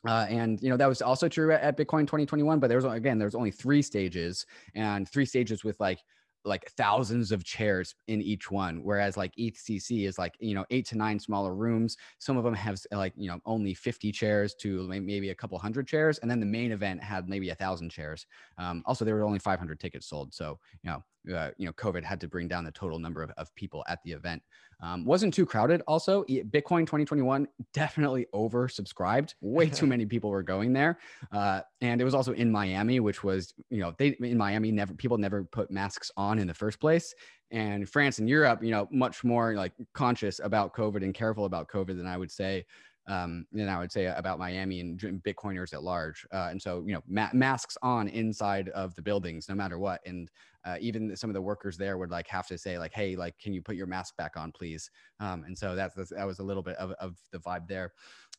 Uh, 0.07 0.27
and 0.29 0.61
you 0.63 0.69
know 0.69 0.77
that 0.77 0.89
was 0.89 1.01
also 1.01 1.29
true 1.29 1.53
at, 1.53 1.63
at 1.63 1.79
Bitcoin 1.79 2.03
2021, 2.03 2.59
but 2.59 2.69
there 2.69 2.77
was 2.77 2.85
again 2.85 3.19
there's 3.19 3.35
only 3.35 3.51
three 3.51 3.81
stages 3.81 4.45
and 4.75 5.09
three 5.09 5.25
stages 5.25 5.65
with 5.65 5.81
like 5.81 6.01
like 6.45 6.71
thousands 6.73 7.33
of 7.33 7.43
chairs 7.43 7.95
in 8.09 8.21
each 8.21 8.51
one 8.51 8.83
whereas 8.83 9.17
like 9.17 9.33
ethcc 9.39 10.07
is 10.07 10.19
like 10.19 10.35
you 10.41 10.55
know 10.55 10.65
eight 10.71 10.87
to 10.87 10.97
nine 10.97 11.19
smaller 11.19 11.55
rooms. 11.55 11.97
Some 12.19 12.37
of 12.37 12.45
them 12.45 12.55
have 12.55 12.79
like 12.93 13.15
you 13.17 13.29
know 13.29 13.39
only 13.47 13.73
50 13.73 14.13
chairs 14.13 14.55
to 14.57 14.87
maybe 14.87 15.31
a 15.31 15.35
couple 15.35 15.59
hundred 15.59 15.87
chairs 15.87 16.19
and 16.19 16.31
then 16.31 16.41
the 16.41 16.47
main 16.47 16.73
event 16.73 17.03
had 17.03 17.29
maybe 17.29 17.49
a 17.49 17.55
thousand 17.55 17.91
chairs. 17.91 18.27
Um, 18.59 18.83
also 18.85 19.05
there 19.05 19.15
were 19.15 19.25
only 19.25 19.39
500 19.39 19.81
tickets 19.81 20.07
sold. 20.07 20.35
So 20.35 20.59
you 20.83 20.91
know 20.91 21.03
uh, 21.33 21.51
you 21.57 21.67
know, 21.67 21.73
COVID 21.73 22.03
had 22.03 22.21
to 22.21 22.29
bring 22.29 22.49
down 22.49 22.65
the 22.65 22.73
total 22.73 22.99
number 22.99 23.23
of, 23.23 23.31
of 23.37 23.55
people 23.55 23.85
at 23.89 24.03
the 24.03 24.13
event. 24.13 24.43
Um, 24.81 25.05
wasn't 25.05 25.33
too 25.33 25.47
crowded. 25.47 25.83
Also, 25.87 26.25
Bitcoin 26.25 26.81
2021 26.81 27.49
definitely 27.73 28.27
oversubscribed. 28.35 29.35
Way 29.41 29.69
too 29.71 29.87
many 29.95 30.05
people 30.05 30.31
were 30.31 30.43
going 30.43 30.73
there, 30.73 30.99
uh, 31.33 31.61
and 31.81 32.01
it 32.01 32.05
was 32.05 32.15
also 32.15 32.33
in 32.33 32.51
Miami, 32.51 33.01
which 33.01 33.25
was 33.25 33.55
you 33.71 33.79
know 33.79 33.95
they 33.99 34.09
in 34.21 34.37
Miami 34.37 34.73
never 34.73 34.95
people 34.95 35.17
never 35.17 35.45
put 35.45 35.71
masks 35.71 36.11
on 36.17 36.39
in 36.39 36.47
the 36.47 36.55
first 36.55 36.81
place. 36.81 37.15
And 37.51 37.89
France 37.89 38.19
and 38.19 38.29
Europe, 38.29 38.65
you 38.65 38.73
know, 38.73 38.89
much 38.91 39.23
more 39.23 39.55
like 39.55 39.73
conscious 39.93 40.41
about 40.43 40.75
COVID 40.75 41.05
and 41.05 41.15
careful 41.15 41.45
about 41.45 41.69
COVID 41.69 41.97
than 41.97 42.07
I 42.07 42.17
would 42.17 42.31
say 42.31 42.67
um, 43.07 43.47
than 43.53 43.69
I 43.69 43.79
would 43.79 43.93
say 43.93 44.07
about 44.07 44.39
Miami 44.39 44.81
and 44.81 44.99
Bitcoiners 44.99 45.75
at 45.75 45.83
large. 45.83 46.27
Uh, 46.33 46.49
and 46.51 46.61
so, 46.61 46.83
you 46.87 46.95
know, 46.95 47.03
ma- 47.07 47.31
masks 47.33 47.77
on 47.83 48.09
inside 48.09 48.71
of 48.71 48.95
the 48.95 49.03
buildings, 49.03 49.49
no 49.49 49.55
matter 49.55 49.79
what. 49.79 50.01
And 50.07 50.31
uh, 50.65 50.77
even 50.81 51.15
some 51.15 51.29
of 51.29 51.35
the 51.35 51.43
workers 51.43 51.77
there 51.77 51.99
would 51.99 52.11
like 52.11 52.27
have 52.29 52.47
to 52.47 52.57
say 52.57 52.79
like, 52.79 52.93
"Hey, 52.95 53.17
like, 53.17 53.39
can 53.39 53.53
you 53.53 53.61
put 53.61 53.77
your 53.77 53.87
mask 53.87 54.17
back 54.17 54.37
on, 54.37 54.53
please?" 54.53 54.91
Um, 55.21 55.45
and 55.45 55.57
so 55.57 55.75
that's, 55.75 55.95
that's, 55.95 56.11
that 56.11 56.27
was 56.27 56.39
a 56.39 56.43
little 56.43 56.63
bit 56.63 56.77
of, 56.77 56.93
of 56.93 57.17
the 57.33 57.39
vibe 57.39 57.69
there. 57.69 57.93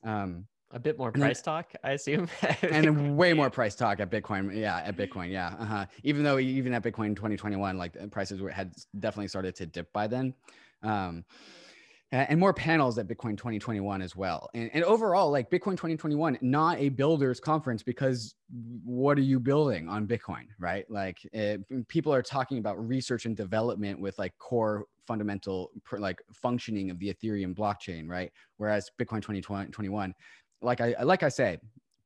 Um, 0.03 0.47
a 0.71 0.79
bit 0.79 0.97
more 0.97 1.11
price 1.11 1.41
then, 1.41 1.53
talk, 1.53 1.73
I 1.83 1.91
assume, 1.91 2.27
and 2.63 3.15
way 3.15 3.33
more 3.33 3.51
price 3.51 3.75
talk 3.75 3.99
at 3.99 4.09
Bitcoin. 4.09 4.55
Yeah, 4.55 4.77
at 4.79 4.97
Bitcoin. 4.97 5.31
Yeah, 5.31 5.55
uh-huh. 5.59 5.85
even 6.03 6.23
though 6.23 6.39
even 6.39 6.73
at 6.73 6.83
Bitcoin 6.83 7.15
2021, 7.15 7.77
like 7.77 8.11
prices 8.11 8.41
were 8.41 8.49
had 8.49 8.73
definitely 8.99 9.27
started 9.27 9.55
to 9.55 9.67
dip 9.67 9.93
by 9.93 10.07
then. 10.07 10.33
Um, 10.81 11.23
and 12.29 12.39
more 12.39 12.53
panels 12.53 12.97
at 12.97 13.07
Bitcoin 13.07 13.37
2021 13.37 14.01
as 14.01 14.15
well. 14.15 14.49
And, 14.53 14.69
and, 14.73 14.83
overall, 14.83 15.31
like 15.31 15.49
Bitcoin 15.49 15.71
2021, 15.71 16.37
not 16.41 16.77
a 16.77 16.89
builders 16.89 17.39
conference 17.39 17.83
because 17.83 18.35
what 18.83 19.17
are 19.17 19.23
you 19.23 19.39
building 19.39 19.89
on 19.89 20.07
Bitcoin, 20.07 20.45
right? 20.59 20.89
Like 20.89 21.17
it, 21.33 21.61
eh, 21.71 21.77
people 21.87 22.13
are 22.13 22.21
talking 22.21 22.59
about 22.59 22.87
research 22.87 23.25
and 23.25 23.35
development 23.35 23.99
with 23.99 24.17
like 24.19 24.37
core 24.37 24.85
fundamental 25.07 25.71
like 25.97 26.21
functioning 26.33 26.89
of 26.91 26.99
the 26.99 27.13
Ethereum 27.13 27.55
blockchain, 27.55 28.07
right? 28.07 28.31
Whereas 28.57 28.89
Bitcoin 28.99 29.21
2021, 29.21 30.13
like 30.61 30.81
I 30.81 30.95
like 31.03 31.23
I 31.23 31.29
say, 31.29 31.57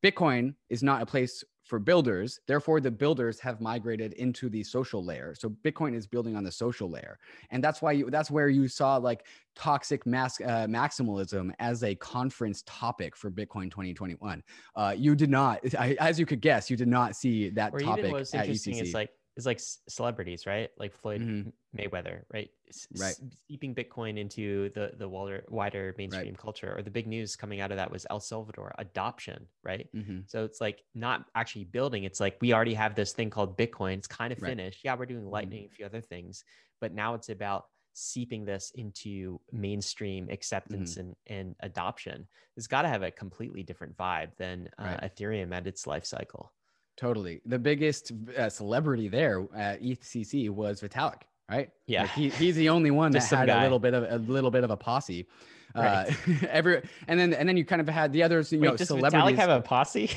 Bitcoin 0.04 0.56
is 0.70 0.82
not 0.82 1.02
a 1.02 1.06
place 1.06 1.44
for 1.70 1.78
builders. 1.78 2.40
Therefore, 2.48 2.82
the 2.82 2.90
builders 2.90 3.40
have 3.40 3.62
migrated 3.62 4.14
into 4.14 4.50
the 4.50 4.64
social 4.64 5.06
layer. 5.06 5.36
So 5.38 5.50
Bitcoin 5.64 5.96
is 5.96 6.08
building 6.08 6.36
on 6.36 6.44
the 6.44 6.52
social 6.52 6.90
layer, 6.90 7.20
and 7.52 7.64
that's 7.64 7.82
why 7.82 7.92
you, 7.92 8.10
that's 8.10 8.32
where 8.32 8.50
you 8.50 8.68
saw 8.68 8.98
like 8.98 9.26
toxic 9.56 10.06
mass 10.06 10.42
uh, 10.42 10.66
maximalism 10.68 11.52
as 11.60 11.84
a 11.84 11.94
conference 11.96 12.64
topic 12.66 13.16
for 13.16 13.30
Bitcoin 13.30 13.70
2021. 13.70 14.42
Uh, 14.76 14.96
you 14.98 15.16
did 15.16 15.30
not, 15.30 15.60
I, 15.80 15.96
as 16.00 16.20
you 16.20 16.26
could 16.26 16.42
guess, 16.42 16.70
you 16.70 16.76
did 16.76 16.88
not 16.88 17.16
see 17.16 17.50
that 17.52 17.74
or 17.74 17.80
topic 17.80 18.06
even 18.06 18.12
what's 18.14 18.34
at 18.34 18.46
interesting 18.46 18.76
UCC. 18.76 18.82
is 18.82 18.94
like 18.96 19.12
is 19.38 19.46
like 19.46 19.60
celebrities, 19.88 20.46
right? 20.46 20.70
Like 20.78 20.94
Floyd 20.94 21.22
mm-hmm. 21.22 21.50
Mayweather, 21.78 22.22
right? 22.34 22.50
right. 22.98 23.16
Steeping 23.46 23.74
Bitcoin 23.74 24.18
into 24.18 24.70
the 24.76 24.92
the 24.98 25.08
wider 25.08 25.44
wider 25.50 25.96
mainstream 25.98 26.28
right. 26.28 26.38
culture. 26.38 26.76
Or 26.78 26.82
the 26.82 26.92
big 26.92 27.08
news 27.08 27.36
coming 27.36 27.62
out 27.62 27.72
of 27.72 27.78
that 27.78 27.92
was 27.92 28.06
El 28.10 28.20
Salvador 28.20 28.74
adoption, 28.78 29.48
right? 29.64 29.88
Mm-hmm. 29.96 30.20
So 30.28 30.44
it's 30.44 30.60
like 30.60 30.84
not 30.94 31.26
actually 31.36 31.66
building. 31.66 32.04
It's 32.04 32.20
like 32.20 32.38
we 32.42 32.54
already 32.54 32.74
have 32.74 32.96
this 32.96 33.14
thing 33.14 33.30
called 33.30 33.58
Bitcoin. 33.58 33.98
It's 33.98 34.08
kind 34.08 34.34
of 34.34 34.42
right. 34.42 34.50
finished. 34.50 34.82
Yeah, 34.84 34.96
we're 34.96 35.06
doing 35.06 35.22
mm-hmm. 35.22 35.32
Lightning, 35.32 35.64
mm-hmm. 35.64 35.74
a 35.74 35.76
few 35.76 35.86
other 35.86 36.02
things, 36.02 36.44
but 36.82 36.94
now 36.94 37.14
it's 37.14 37.30
about 37.30 37.66
seeping 37.94 38.46
this 38.46 38.72
into 38.76 39.42
mainstream 39.52 40.30
acceptance 40.30 40.92
mm-hmm. 40.94 41.12
and, 41.28 41.40
and 41.40 41.56
adoption. 41.62 42.28
It's 42.56 42.68
got 42.68 42.84
to 42.84 42.88
have 42.88 43.04
a 43.04 43.12
completely 43.12 43.64
different 43.64 43.98
vibe 43.98 44.30
than 44.38 44.70
uh, 44.78 44.98
Ethereum 45.04 45.54
at 45.54 45.68
its 45.68 45.86
life 45.88 46.06
cycle. 46.06 46.54
Totally. 47.00 47.40
The 47.46 47.58
biggest 47.58 48.12
uh, 48.38 48.50
celebrity 48.50 49.08
there 49.08 49.48
at 49.56 49.82
ETHCC 49.82 50.50
was 50.50 50.82
Vitalik, 50.82 51.22
right? 51.50 51.70
Yeah. 51.88 52.02
Like 52.02 52.12
he, 52.12 52.30
he's 52.30 52.58
the 52.58 52.68
only 52.68 52.92
one 52.92 53.14
that 53.14 53.24
had 53.24 53.48
guy. 53.48 53.62
a 53.62 53.64
little 53.64 53.80
bit 53.80 53.94
of 53.94 54.04
a 54.12 54.18
little 54.30 54.52
bit 54.52 54.66
of 54.66 54.70
a 54.70 54.76
posse. 54.76 55.26
Uh, 55.74 55.82
right. 55.82 56.10
Uh, 56.28 56.48
every 56.50 56.82
and 57.08 57.18
then 57.18 57.34
and 57.34 57.48
then 57.48 57.56
you 57.56 57.64
kind 57.64 57.80
of 57.80 57.88
had 57.88 58.12
the 58.12 58.22
others, 58.22 58.52
you 58.52 58.60
Wait, 58.60 58.68
know, 58.68 58.76
does 58.76 58.90
celebrities. 58.90 59.18
Vitalik 59.22 59.36
have 59.38 59.50
a 59.50 59.62
posse? 59.62 60.12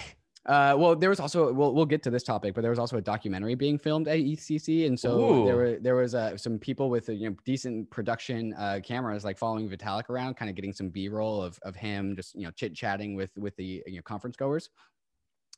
Uh, 0.45 0.75
well, 0.77 0.97
there 0.97 1.09
was 1.09 1.21
also 1.21 1.53
we'll 1.53 1.73
we'll 1.73 1.87
get 1.87 2.03
to 2.03 2.11
this 2.11 2.25
topic, 2.25 2.53
but 2.53 2.63
there 2.63 2.71
was 2.71 2.81
also 2.81 2.97
a 2.97 3.01
documentary 3.01 3.55
being 3.55 3.79
filmed 3.79 4.09
at 4.09 4.19
ETHCC, 4.19 4.89
and 4.89 4.99
so 4.99 5.21
Ooh. 5.21 5.45
there 5.45 5.55
were 5.55 5.79
there 5.81 5.95
was 5.95 6.17
uh, 6.17 6.37
some 6.37 6.59
people 6.59 6.91
with 6.91 7.09
uh, 7.09 7.13
you 7.13 7.31
know 7.31 7.37
decent 7.45 7.89
production 7.91 8.53
uh, 8.55 8.81
cameras 8.83 9.25
like 9.25 9.39
following 9.39 9.69
Vitalik 9.71 10.11
around, 10.11 10.35
kind 10.35 10.49
of 10.49 10.57
getting 10.57 10.73
some 10.73 10.89
B 10.89 11.09
roll 11.09 11.41
of 11.41 11.61
of 11.63 11.77
him 11.77 12.17
just 12.17 12.35
you 12.35 12.43
know 12.43 12.51
chit 12.51 12.75
chatting 12.75 13.15
with 13.15 13.31
with 13.37 13.55
the 13.55 13.85
you 13.87 13.95
know 13.95 14.03
conference 14.03 14.35
goers 14.35 14.69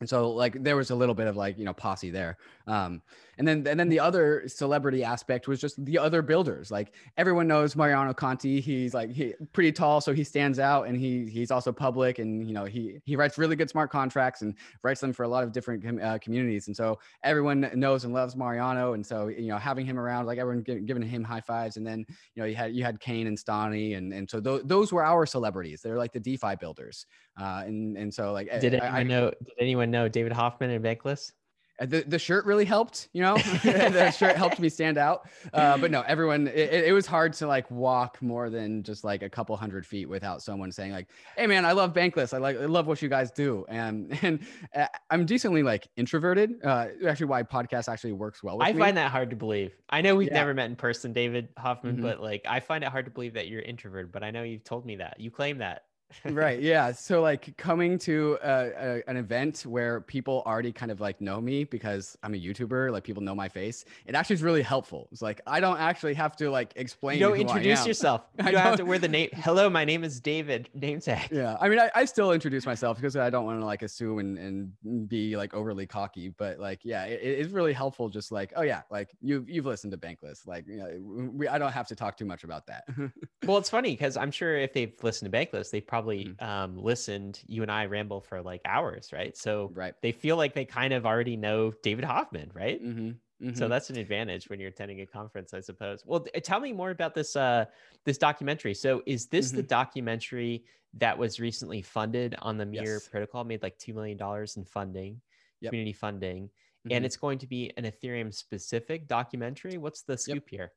and 0.01 0.09
so 0.09 0.31
like 0.31 0.63
there 0.63 0.77
was 0.77 0.91
a 0.91 0.95
little 0.95 1.15
bit 1.15 1.27
of 1.27 1.37
like 1.37 1.59
you 1.59 1.65
know 1.65 1.73
posse 1.73 2.11
there. 2.11 2.37
Um 2.67 3.03
and 3.39 3.47
then 3.47 3.67
and 3.67 3.79
then 3.79 3.89
the 3.89 4.01
other 4.01 4.45
celebrity 4.49 5.05
aspect 5.05 5.47
was 5.47 5.61
just 5.61 5.83
the 5.85 5.99
other 5.99 6.23
builders. 6.23 6.71
Like 6.71 6.95
everyone 7.17 7.47
knows 7.47 7.77
mariano 7.77 8.15
conti. 8.15 8.61
He's 8.61 8.95
like 8.95 9.11
he 9.11 9.35
pretty 9.53 9.73
tall 9.73 10.01
so 10.01 10.13
he 10.13 10.25
stands 10.25 10.59
out 10.59 10.87
and 10.87 10.97
he 10.97 11.27
he's 11.27 11.51
also 11.51 11.73
public 11.73 12.19
and 12.19 12.47
you 12.47 12.55
know 12.55 12.65
he 12.65 12.99
he 13.05 13.17
writes 13.17 13.39
really 13.39 13.57
good 13.57 13.71
smart 13.71 13.91
contracts 13.91 14.43
and 14.43 14.55
writes 14.83 15.01
them 15.01 15.13
for 15.13 15.23
a 15.23 15.29
lot 15.29 15.45
of 15.45 15.53
different 15.53 15.85
com- 15.85 16.01
uh, 16.03 16.19
communities. 16.19 16.67
And 16.67 16.77
so 16.77 16.99
everyone 17.23 17.71
knows 17.75 18.05
and 18.05 18.13
loves 18.13 18.35
mariano 18.37 18.95
and 18.95 19.05
so 19.05 19.29
you 19.29 19.49
know 19.49 19.59
having 19.59 19.87
him 19.87 19.99
around 19.99 20.27
like 20.27 20.39
everyone 20.39 20.65
g- 20.65 20.81
giving 20.81 21.03
him 21.03 21.23
high 21.23 21.41
fives 21.41 21.77
and 21.77 21.87
then 21.87 22.05
you 22.35 22.43
know 22.43 22.45
you 22.45 22.55
had 22.55 22.75
you 22.75 22.83
had 22.83 22.99
kain 23.01 23.27
and 23.27 23.39
stani 23.39 23.97
and 23.97 24.13
and 24.13 24.29
so 24.29 24.41
th- 24.41 24.63
those 24.65 24.93
were 24.93 25.05
our 25.05 25.27
celebrities. 25.27 25.83
They're 25.83 25.99
like 25.99 26.13
the 26.13 26.21
defi 26.21 26.57
builders. 26.57 27.07
Uh 27.39 27.63
and 27.67 27.97
and 27.97 28.13
so 28.13 28.33
like 28.33 28.49
did 28.61 28.75
I, 28.75 28.79
anyone 28.79 28.95
I, 28.95 29.03
know 29.03 29.31
did 29.31 29.53
anyone 29.59 29.75
anyone 29.75 29.91
know 29.91 30.09
David 30.09 30.33
Hoffman 30.33 30.71
and 30.71 30.85
Bankless? 30.85 31.33
Uh, 31.81 31.87
the, 31.87 32.05
the 32.07 32.19
shirt 32.19 32.45
really 32.45 32.65
helped, 32.65 33.09
you 33.13 33.21
know, 33.21 33.37
the 33.65 34.11
shirt 34.13 34.37
helped 34.37 34.61
me 34.61 34.69
stand 34.69 34.97
out. 34.97 35.29
Uh, 35.53 35.77
but 35.77 35.91
no, 35.91 36.03
everyone, 36.03 36.47
it, 36.47 36.85
it, 36.87 36.93
was 36.93 37.07
hard 37.07 37.33
to 37.33 37.47
like 37.49 37.69
walk 37.71 38.21
more 38.23 38.49
than 38.49 38.83
just 38.83 39.03
like 39.03 39.23
a 39.23 39.29
couple 39.29 39.57
hundred 39.57 39.85
feet 39.85 40.09
without 40.09 40.41
someone 40.41 40.71
saying 40.71 40.93
like, 40.93 41.09
Hey 41.37 41.47
man, 41.47 41.65
I 41.65 41.73
love 41.73 41.93
Bankless. 41.93 42.33
I 42.33 42.39
like, 42.39 42.57
I 42.57 42.67
love 42.67 42.87
what 42.87 43.03
you 43.03 43.09
guys 43.09 43.33
do. 43.33 43.65
And, 43.69 44.17
and 44.23 44.47
uh, 44.75 44.87
I'm 45.11 45.27
decently 45.27 45.63
like 45.65 45.89
introverted. 45.97 46.65
Uh, 46.65 46.89
actually 47.07 47.27
why 47.27 47.43
podcast 47.43 47.89
actually 47.93 48.13
works 48.13 48.43
well. 48.43 48.63
I 48.63 48.73
me. 48.73 48.79
find 48.79 48.97
that 48.97 49.11
hard 49.11 49.31
to 49.31 49.37
believe. 49.37 49.75
I 49.91 50.01
know 50.01 50.15
we've 50.15 50.29
yeah. 50.29 50.35
never 50.35 50.55
met 50.55 50.71
in 50.71 50.77
person, 50.77 51.13
David 51.13 51.49
Hoffman, 51.57 51.95
mm-hmm. 51.95 52.03
but 52.03 52.21
like, 52.21 52.45
I 52.49 52.61
find 52.61 52.85
it 52.85 52.91
hard 52.91 53.07
to 53.07 53.11
believe 53.11 53.35
that 53.35 53.49
you're 53.49 53.63
introverted, 53.63 54.13
but 54.13 54.23
I 54.23 54.31
know 54.31 54.45
you've 54.45 54.65
told 54.65 54.87
me 54.87 54.97
that 54.97 55.19
you 55.19 55.31
claim 55.31 55.59
that. 55.59 55.85
Right. 56.25 56.61
Yeah. 56.61 56.93
So 56.93 57.21
like 57.23 57.57
coming 57.57 57.99
to 58.01 58.39
a, 58.43 58.99
a, 58.99 59.11
an 59.11 59.17
event 59.17 59.65
where 59.67 60.01
people 60.01 60.43
already 60.47 60.73
kind 60.73 60.91
of 60.91 61.01
like 61.01 61.21
know 61.21 61.41
me 61.41 61.65
because 61.65 62.17
I'm 62.23 62.35
a 62.35 62.37
YouTuber, 62.37 62.91
like 62.93 63.05
people 63.05 63.23
know 63.23 63.35
my 63.35 63.49
face. 63.49 63.85
It 64.07 64.15
actually 64.15 64.35
is 64.35 64.43
really 64.43 64.63
helpful. 64.63 65.09
It's 65.13 65.23
like 65.23 65.41
I 65.47 65.61
don't 65.61 65.79
actually 65.79 66.15
have 66.15 66.37
to 66.37 66.51
like 66.51 66.73
explain. 66.77 67.15
You 67.25 67.29
don't 67.29 67.41
introduce 67.41 67.87
yourself. 67.87 68.23
You 68.39 68.45
don't, 68.45 68.55
don't 68.55 68.63
have 68.63 68.77
to 68.77 68.85
wear 68.85 68.99
the 68.99 69.09
name. 69.09 69.31
Hello, 69.33 69.71
my 69.71 69.85
name 69.85 70.05
is 70.05 70.21
David. 70.21 70.69
Name 70.75 71.01
tag. 71.01 71.29
Yeah. 71.31 71.57
I 71.61 71.69
mean, 71.69 71.79
I, 71.79 71.91
I 71.95 72.05
still 72.07 72.33
introduce 72.33 72.67
myself 72.67 72.97
because 72.97 73.17
I 73.17 73.31
don't 73.31 73.45
want 73.45 73.61
to 73.61 73.65
like 73.65 73.83
assume 73.83 74.19
and, 74.19 74.39
and 74.39 75.09
be 75.09 75.37
like 75.37 75.55
overly 75.55 75.87
cocky. 75.87 76.29
But 76.29 76.59
like, 76.59 76.81
yeah, 76.85 77.05
it, 77.05 77.21
it's 77.23 77.53
really 77.53 77.73
helpful. 77.73 78.09
Just 78.09 78.33
like, 78.33 78.53
oh 78.57 78.63
yeah, 78.63 78.83
like 78.91 79.11
you 79.21 79.45
you've 79.49 79.67
listened 79.67 79.93
to 79.93 79.99
Bankless. 79.99 80.47
Like, 80.47 80.67
you 80.67 80.77
know, 80.77 81.31
we, 81.33 81.49
I 81.49 81.59
don't 81.59 81.73
have 81.73 81.87
to 81.89 81.97
talk 81.97 82.17
too 82.17 82.25
much 82.25 82.45
about 82.45 82.67
that. 82.67 82.85
well, 83.47 83.59
it's 83.59 83.71
funny 83.71 83.93
because 83.93 84.17
I'm 84.17 84.31
sure 84.31 84.57
if 84.57 84.73
they've 84.73 84.95
listened 85.03 85.33
to 85.33 85.39
Bankless, 85.39 85.71
they 85.71 85.81
probably 85.81 86.04
mm-hmm. 86.05 86.45
um, 86.45 86.77
listened. 86.77 87.41
You 87.47 87.63
and 87.63 87.71
I 87.71 87.87
ramble 87.87 88.21
for 88.21 88.43
like 88.43 88.61
hours, 88.65 89.11
right? 89.13 89.37
So 89.37 89.71
right. 89.75 89.95
they 90.03 90.13
feel 90.13 90.37
like 90.37 90.55
they 90.55 90.65
kind 90.65 90.93
of 90.93 91.07
already 91.07 91.37
know 91.37 91.73
David 91.83 92.05
Hoffman, 92.05 92.51
right? 92.55 92.83
Mm-hmm. 92.83 93.11
Mm-hmm. 93.43 93.59
So 93.59 93.69
that's 93.69 93.91
an 93.91 93.97
advantage 93.97 94.49
when 94.49 94.61
you're 94.61 94.71
attending 94.71 95.01
a 95.01 95.07
conference, 95.07 95.53
I 95.53 95.61
suppose. 95.61 96.03
Well, 96.07 96.25
tell 96.43 96.61
me 96.61 96.73
more 96.73 96.91
about 96.91 97.15
this 97.15 97.37
uh, 97.37 97.67
this 98.05 98.17
documentary. 98.17 98.75
So, 98.75 99.03
is 99.07 99.27
this 99.27 99.51
the 99.51 99.59
mm-hmm. 99.59 99.67
documentary 99.67 100.65
that 100.95 101.19
was 101.19 101.41
recently 101.41 101.83
funded 101.83 102.37
on 102.41 102.57
the 102.57 102.65
Mirror 102.65 102.85
yes. 102.85 103.09
protocol? 103.09 103.45
Made 103.45 103.63
like 103.63 103.77
two 103.79 103.93
million 103.93 104.17
dollars 104.17 104.57
in 104.57 104.65
funding, 104.65 105.21
yep. 105.61 105.71
community 105.71 105.93
funding, 105.93 106.49
and 106.85 106.93
mm-hmm. 106.93 107.05
it's 107.05 107.17
going 107.17 107.39
to 107.39 107.47
be 107.47 107.73
an 107.77 107.85
Ethereum 107.85 108.33
specific 108.33 109.09
documentary. 109.09 109.79
What's 109.79 110.03
the 110.03 110.17
scoop 110.17 110.49
yep. 110.51 110.51
here? 110.51 110.73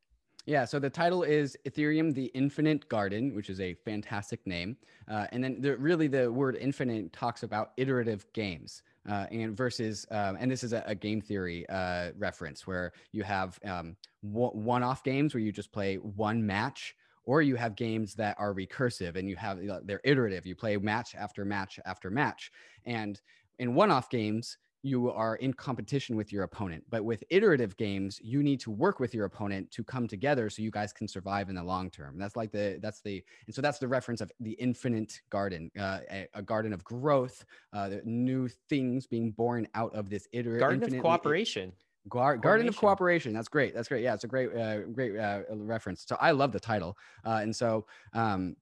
Yeah, 0.47 0.63
so 0.63 0.79
the 0.79 0.89
title 0.89 1.23
is 1.23 1.57
Ethereum: 1.67 2.13
The 2.13 2.27
Infinite 2.27 2.87
Garden, 2.87 3.35
which 3.35 3.49
is 3.49 3.59
a 3.59 3.73
fantastic 3.73 4.47
name. 4.47 4.77
Uh, 5.09 5.27
and 5.33 5.43
then 5.43 5.59
the, 5.59 5.75
really 5.75 6.07
the 6.07 6.31
word 6.31 6.55
infinite 6.55 7.11
talks 7.11 7.43
about 7.43 7.71
iterative 7.75 8.25
games. 8.31 8.81
Uh, 9.09 9.25
and 9.29 9.57
versus, 9.57 10.05
um, 10.09 10.37
and 10.39 10.49
this 10.49 10.63
is 10.63 10.71
a, 10.71 10.83
a 10.87 10.95
game 10.95 11.19
theory 11.19 11.67
uh, 11.67 12.11
reference 12.17 12.65
where 12.65 12.93
you 13.11 13.23
have 13.23 13.59
um, 13.65 13.97
one 14.21 14.83
off 14.83 15.03
games 15.03 15.33
where 15.33 15.41
you 15.43 15.51
just 15.51 15.73
play 15.73 15.95
one 15.95 16.45
match, 16.45 16.95
or 17.25 17.41
you 17.41 17.57
have 17.57 17.75
games 17.75 18.15
that 18.15 18.33
are 18.39 18.53
recursive 18.53 19.17
and 19.17 19.27
you 19.27 19.35
have 19.35 19.59
they're 19.83 20.01
iterative. 20.05 20.45
You 20.45 20.55
play 20.55 20.77
match 20.77 21.13
after 21.13 21.43
match 21.43 21.77
after 21.85 22.09
match. 22.09 22.51
And 22.85 23.19
in 23.59 23.75
one 23.75 23.91
off 23.91 24.09
games, 24.09 24.57
you 24.83 25.11
are 25.11 25.35
in 25.37 25.53
competition 25.53 26.15
with 26.15 26.31
your 26.31 26.43
opponent. 26.43 26.83
But 26.89 27.03
with 27.03 27.23
iterative 27.29 27.75
games, 27.77 28.19
you 28.23 28.43
need 28.43 28.59
to 28.61 28.71
work 28.71 28.99
with 28.99 29.13
your 29.13 29.25
opponent 29.25 29.71
to 29.71 29.83
come 29.83 30.07
together 30.07 30.49
so 30.49 30.61
you 30.61 30.71
guys 30.71 30.93
can 30.93 31.07
survive 31.07 31.49
in 31.49 31.55
the 31.55 31.63
long 31.63 31.89
term. 31.89 32.17
That's 32.17 32.35
like 32.35 32.51
the 32.51 32.79
that's 32.81 33.01
the 33.01 33.23
and 33.45 33.55
so 33.55 33.61
that's 33.61 33.79
the 33.79 33.87
reference 33.87 34.21
of 34.21 34.31
the 34.39 34.51
infinite 34.53 35.21
garden, 35.29 35.71
uh, 35.79 35.99
a, 36.11 36.27
a, 36.35 36.41
garden 36.41 36.73
of 36.73 36.83
growth, 36.83 37.45
uh, 37.73 37.89
new 38.05 38.47
things 38.47 39.07
being 39.07 39.31
born 39.31 39.67
out 39.73 39.93
of 39.93 40.09
this 40.09 40.27
iterative 40.31 40.61
garden 40.61 40.95
of 40.95 41.01
cooperation. 41.01 41.73
Gar- 42.09 42.37
Garden 42.37 42.67
of 42.67 42.77
Cooperation. 42.77 43.33
That's 43.33 43.49
great. 43.49 43.73
That's 43.73 43.87
great. 43.89 44.03
Yeah, 44.03 44.13
it's 44.13 44.23
a 44.23 44.27
great, 44.27 44.55
uh, 44.55 44.83
great 44.83 45.17
uh, 45.17 45.41
reference. 45.49 46.05
So 46.07 46.15
I 46.21 46.31
love 46.31 46.53
the 46.53 46.59
title, 46.59 46.97
uh, 47.25 47.39
and 47.41 47.53
so 47.53 47.85
um, 48.13 48.55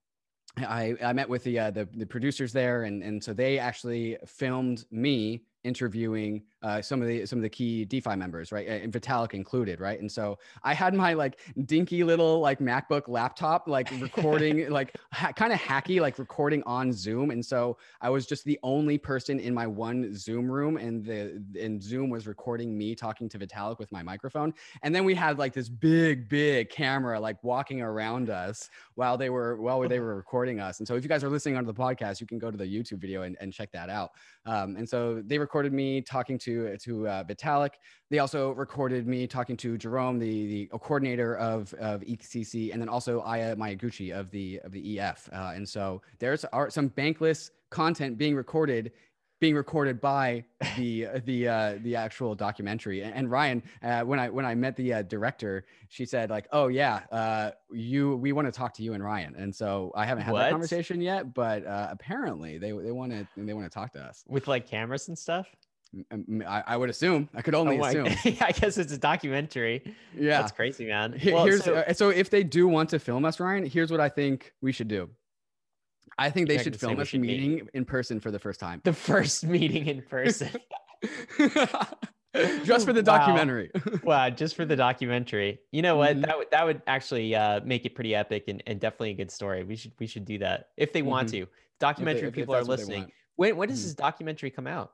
I, 0.58 0.95
I 1.04 1.13
met 1.13 1.30
with 1.30 1.43
the, 1.43 1.60
uh, 1.60 1.71
the 1.71 1.88
the 1.93 2.06
producers 2.06 2.54
there, 2.54 2.84
and 2.84 3.04
and 3.04 3.23
so 3.23 3.34
they 3.34 3.60
actually 3.60 4.17
filmed 4.25 4.86
me 4.91 5.43
interviewing 5.65 6.43
uh, 6.62 6.82
some 6.82 7.01
of 7.01 7.08
the 7.08 7.25
some 7.25 7.39
of 7.39 7.43
the 7.43 7.49
key 7.49 7.86
DeFi 7.86 8.15
members, 8.15 8.51
right, 8.51 8.67
and 8.67 8.91
Vitalik 8.91 9.34
included, 9.34 9.80
right. 9.80 9.99
And 9.99 10.12
so 10.12 10.38
I 10.63 10.73
had 10.73 10.93
my 10.93 11.13
like 11.13 11.39
dinky 11.65 12.04
little 12.04 12.39
like 12.39 12.60
MacBook 12.60 13.08
laptop, 13.08 13.67
like 13.67 13.91
recording, 13.99 14.69
like 14.69 14.95
ha- 15.12 15.32
kind 15.32 15.51
of 15.51 15.60
hacky, 15.60 15.99
like 15.99 16.17
recording 16.17 16.63
on 16.65 16.93
Zoom. 16.93 17.32
And 17.32 17.45
so 17.45 17.78
I 18.01 18.10
was 18.10 18.25
just 18.25 18.45
the 18.45 18.60
only 18.63 18.97
person 18.97 19.39
in 19.39 19.54
my 19.54 19.67
one 19.67 20.15
Zoom 20.15 20.49
room, 20.49 20.78
and 20.78 21.04
the 21.04 21.43
and 21.60 21.82
Zoom 21.82 22.10
was 22.10 22.25
recording 22.25 22.78
me 22.78 22.95
talking 22.95 23.28
to 23.30 23.39
Vitalik 23.39 23.80
with 23.80 23.91
my 23.91 24.04
microphone. 24.04 24.54
And 24.84 24.93
then 24.93 25.04
we 25.04 25.15
had 25.15 25.38
like 25.38 25.54
this 25.54 25.69
big, 25.69 26.30
big 26.30 26.69
camera 26.69 27.19
like 27.19 27.43
walking 27.43 27.82
around 27.82 28.30
us 28.30 28.69
while 28.95 29.17
they 29.17 29.30
were 29.30 29.58
while 29.58 29.88
they 29.88 29.99
were 29.99 30.15
recording 30.15 30.60
us. 30.60 30.80
And 30.80 30.88
so 30.88 30.95
if 30.95 31.04
you 31.04 31.10
guys 31.10 31.23
are 31.23 31.30
listening 31.30 31.58
onto 31.58 31.71
the 31.71 31.80
podcast, 31.80 32.21
you 32.21 32.28
can 32.28 32.39
go 32.39 32.51
to 32.51 32.58
the 32.58 32.65
YouTube 32.65 32.99
video 32.99 33.23
and, 33.23 33.36
and 33.39 33.51
check 33.51 33.71
that 33.71 33.89
out. 33.89 34.12
Um, 34.45 34.75
and 34.75 34.88
so 34.88 35.21
they 35.25 35.38
recorded 35.38 35.55
me 35.63 36.02
talking 36.02 36.38
to 36.39 36.78
to 36.78 37.08
uh, 37.08 37.24
Vitalik. 37.24 37.72
They 38.10 38.20
also 38.20 38.52
recorded 38.52 39.08
me 39.08 39.28
talking 39.28 39.58
to 39.58 39.78
Jerome, 39.78 40.20
the 40.20 40.68
the 40.72 40.80
coordinator 40.80 41.38
of 41.38 41.74
of 41.76 42.02
ECC, 42.02 42.72
and 42.72 42.82
then 42.82 42.89
also 42.89 43.22
Aya 43.22 43.56
Miyaguchi 43.56 44.18
of 44.18 44.30
the 44.32 44.60
of 44.63 44.72
the 44.72 45.00
EF. 45.00 45.30
Uh, 45.32 45.54
and 45.56 45.68
so 45.68 46.02
there's 46.20 46.46
are 46.46 46.70
some 46.70 46.89
bankless 46.89 47.52
content 47.70 48.18
being 48.18 48.36
recorded 48.36 48.91
being 49.39 49.56
recorded 49.56 50.00
by 50.00 50.45
the 50.78 51.08
the 51.26 51.48
uh, 51.48 51.78
the 51.82 51.95
actual 51.95 52.36
documentary. 52.36 53.02
And, 53.02 53.13
and 53.13 53.32
Ryan, 53.32 53.63
uh, 53.84 54.02
when 54.02 54.19
I 54.19 54.30
when 54.30 54.45
I 54.45 54.56
met 54.56 54.76
the 54.76 54.93
uh, 54.93 55.02
director, 55.04 55.65
she 55.89 56.06
said 56.06 56.30
like, 56.30 56.48
"Oh 56.52 56.67
yeah, 56.67 57.02
uh, 57.12 57.52
you 57.71 58.15
we 58.17 58.32
want 58.32 58.48
to 58.48 58.52
talk 58.52 58.74
to 58.76 58.84
you 58.84 58.93
and 58.93 59.04
Ryan." 59.04 59.36
And 59.38 59.54
so 59.54 59.91
I 59.95 60.06
haven't 60.06 60.24
had 60.24 60.34
what? 60.34 60.39
that 60.39 60.52
conversation 60.52 61.02
yet, 61.02 61.34
but 61.34 61.65
uh, 61.65 61.88
apparently 61.91 62.58
they 62.58 62.71
they 62.71 62.91
want 62.91 63.12
to 63.12 63.28
they 63.38 63.54
want 63.54 63.65
to 63.65 63.74
talk 63.74 63.93
to 63.93 64.00
us 64.00 64.24
with 64.28 64.48
like 64.48 64.67
cameras 64.67 65.08
and 65.08 65.17
stuff. 65.17 65.48
I, 66.45 66.63
I, 66.67 66.78
would 66.78 66.89
assume. 66.89 67.30
I 67.34 67.41
could 67.41 67.56
only 67.56 67.80
oh 67.80 67.86
assume. 67.86 68.08
I 68.41 68.52
guess 68.52 68.78
it's 68.78 68.91
a 68.91 68.98
documentary. 68.98 69.95
Yeah, 70.13 70.41
that's 70.41 70.52
crazy, 70.52 70.88
man. 70.88 71.17
Well, 71.26 71.45
here's 71.45 71.63
so, 71.63 71.76
uh, 71.76 71.93
so 71.93 72.10
if 72.10 72.30
they 72.30 72.43
do 72.43 72.67
want 72.67 72.89
to 72.89 73.00
film 73.00 73.24
us, 73.24 73.39
Ryan, 73.39 73.65
here's 73.65 73.91
what 73.91 74.02
I 74.02 74.10
think 74.10 74.52
we 74.62 74.74
should 74.74 74.89
do. 74.89 75.10
I 76.18 76.30
think 76.30 76.48
they 76.48 76.58
should 76.58 76.80
film 76.80 77.00
us 77.00 77.13
meeting 77.13 77.56
meet. 77.56 77.70
in 77.74 77.86
person 77.86 78.20
for 78.20 78.32
the 78.32 78.39
first 78.39 78.60
time. 78.60 78.82
The 78.84 78.94
first 78.94 79.46
meeting 79.46 79.88
in 79.88 80.02
person. 80.02 80.50
just 82.63 82.86
for 82.86 82.94
the 82.94 83.04
documentary. 83.04 83.72
Wow. 83.74 84.00
wow. 84.04 84.30
just 84.30 84.56
for 84.56 84.65
the 84.65 84.76
documentary. 84.76 85.60
You 85.72 85.82
know 85.82 85.98
what? 85.98 86.12
Mm-hmm. 86.12 86.22
That 86.22 86.38
would 86.38 86.52
that 86.52 86.65
would 86.65 86.82
actually 86.88 87.36
uh, 87.36 87.62
make 87.63 87.86
it 87.86 87.96
pretty 87.96 88.15
epic 88.15 88.46
and, 88.48 88.63
and 88.68 88.80
definitely 88.80 89.12
a 89.12 89.15
good 89.15 89.32
story. 89.32 89.63
We 89.63 89.76
should 89.76 89.91
we 90.00 90.08
should 90.08 90.26
do 90.26 90.38
that 90.39 90.70
if 90.78 90.94
they 90.94 91.02
mm-hmm. 91.02 91.10
want 91.10 91.30
to. 91.30 91.48
Documentary 91.80 92.28
if 92.30 92.36
they, 92.36 92.41
if 92.41 92.46
people 92.46 92.56
are 92.56 92.63
listening. 92.63 93.12
When 93.36 93.58
when 93.58 93.70
does 93.70 93.80
mm-hmm. 93.80 93.88
this 93.88 93.96
documentary 93.96 94.50
come 94.50 94.68
out? 94.68 94.94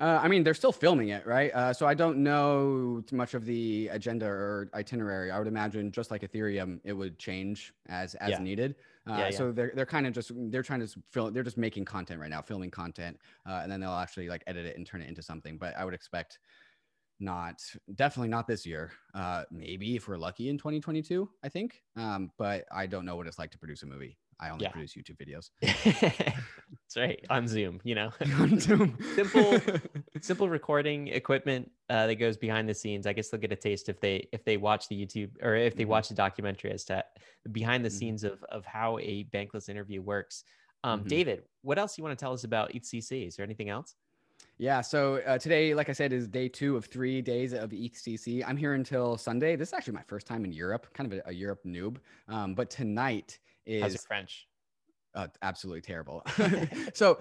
Uh, 0.00 0.18
I 0.22 0.28
mean, 0.28 0.44
they're 0.44 0.54
still 0.54 0.72
filming 0.72 1.08
it, 1.08 1.26
right? 1.26 1.52
Uh, 1.52 1.72
so 1.72 1.86
I 1.86 1.94
don't 1.94 2.18
know 2.18 3.02
much 3.12 3.34
of 3.34 3.44
the 3.44 3.88
agenda 3.88 4.26
or 4.26 4.70
itinerary. 4.74 5.30
I 5.30 5.38
would 5.38 5.48
imagine, 5.48 5.90
just 5.90 6.10
like 6.10 6.22
Ethereum, 6.22 6.80
it 6.84 6.92
would 6.92 7.18
change 7.18 7.72
as 7.88 8.14
as 8.16 8.30
yeah. 8.30 8.38
needed. 8.38 8.76
Uh, 9.08 9.16
yeah, 9.16 9.24
yeah. 9.24 9.30
So 9.30 9.52
they're 9.52 9.72
they're 9.74 9.86
kind 9.86 10.06
of 10.06 10.12
just 10.12 10.32
they're 10.50 10.62
trying 10.62 10.86
to 10.86 11.02
film. 11.12 11.32
They're 11.32 11.42
just 11.42 11.56
making 11.56 11.84
content 11.84 12.20
right 12.20 12.30
now, 12.30 12.42
filming 12.42 12.70
content, 12.70 13.18
uh, 13.48 13.60
and 13.62 13.72
then 13.72 13.80
they'll 13.80 13.90
actually 13.92 14.28
like 14.28 14.44
edit 14.46 14.66
it 14.66 14.76
and 14.76 14.86
turn 14.86 15.00
it 15.00 15.08
into 15.08 15.22
something. 15.22 15.56
But 15.58 15.76
I 15.76 15.84
would 15.84 15.94
expect 15.94 16.38
not 17.20 17.62
definitely 17.94 18.28
not 18.28 18.46
this 18.46 18.66
year. 18.66 18.92
Uh, 19.14 19.44
maybe 19.50 19.96
if 19.96 20.08
we're 20.08 20.18
lucky 20.18 20.48
in 20.48 20.58
2022, 20.58 21.28
I 21.42 21.48
think. 21.48 21.82
Um, 21.96 22.30
but 22.38 22.64
I 22.70 22.86
don't 22.86 23.04
know 23.04 23.16
what 23.16 23.26
it's 23.26 23.38
like 23.38 23.50
to 23.52 23.58
produce 23.58 23.82
a 23.82 23.86
movie. 23.86 24.18
I 24.40 24.50
only 24.50 24.64
yeah. 24.64 24.70
produce 24.70 24.94
YouTube 24.94 25.16
videos. 25.16 25.50
That's 25.60 26.96
right. 26.96 27.24
On 27.28 27.48
Zoom, 27.48 27.80
you 27.82 27.94
know. 27.94 28.12
on 28.38 28.60
Zoom. 28.60 28.96
simple 29.14 29.60
simple 30.20 30.48
recording 30.48 31.08
equipment 31.08 31.70
uh, 31.90 32.06
that 32.06 32.16
goes 32.16 32.36
behind 32.36 32.68
the 32.68 32.74
scenes. 32.74 33.06
I 33.06 33.12
guess 33.12 33.28
they'll 33.28 33.40
get 33.40 33.52
a 33.52 33.56
taste 33.56 33.88
if 33.88 34.00
they 34.00 34.28
if 34.32 34.44
they 34.44 34.56
watch 34.56 34.88
the 34.88 34.94
YouTube 34.94 35.30
or 35.42 35.56
if 35.56 35.74
they 35.74 35.82
mm-hmm. 35.82 35.90
watch 35.90 36.08
the 36.08 36.14
documentary 36.14 36.70
as 36.70 36.84
to 36.84 37.04
behind 37.50 37.84
the 37.84 37.88
mm-hmm. 37.88 37.98
scenes 37.98 38.24
of 38.24 38.42
of 38.44 38.64
how 38.64 38.98
a 38.98 39.24
bankless 39.32 39.68
interview 39.68 40.02
works. 40.02 40.44
Um, 40.84 41.00
mm-hmm. 41.00 41.08
David, 41.08 41.42
what 41.62 41.78
else 41.78 41.98
you 41.98 42.04
want 42.04 42.16
to 42.16 42.22
tell 42.22 42.32
us 42.32 42.44
about 42.44 42.72
EthCC? 42.72 43.26
Is 43.26 43.36
there 43.36 43.44
anything 43.44 43.70
else? 43.70 43.96
Yeah. 44.58 44.80
So 44.80 45.16
uh, 45.26 45.38
today, 45.38 45.74
like 45.74 45.88
I 45.88 45.92
said, 45.92 46.12
is 46.12 46.28
day 46.28 46.48
two 46.48 46.76
of 46.76 46.84
three 46.84 47.20
days 47.20 47.52
of 47.52 47.70
EthCC. 47.70 48.44
I'm 48.46 48.56
here 48.56 48.74
until 48.74 49.16
Sunday. 49.16 49.56
This 49.56 49.68
is 49.68 49.74
actually 49.74 49.94
my 49.94 50.02
first 50.06 50.28
time 50.28 50.44
in 50.44 50.52
Europe, 50.52 50.86
kind 50.94 51.12
of 51.12 51.18
a, 51.18 51.30
a 51.30 51.32
Europe 51.32 51.60
noob. 51.66 51.96
Um, 52.28 52.54
but 52.54 52.70
tonight 52.70 53.38
is 53.68 53.82
How's 53.82 54.04
French? 54.04 54.48
uh, 55.14 55.26
absolutely 55.42 55.80
terrible. 55.80 56.22
so 56.94 57.18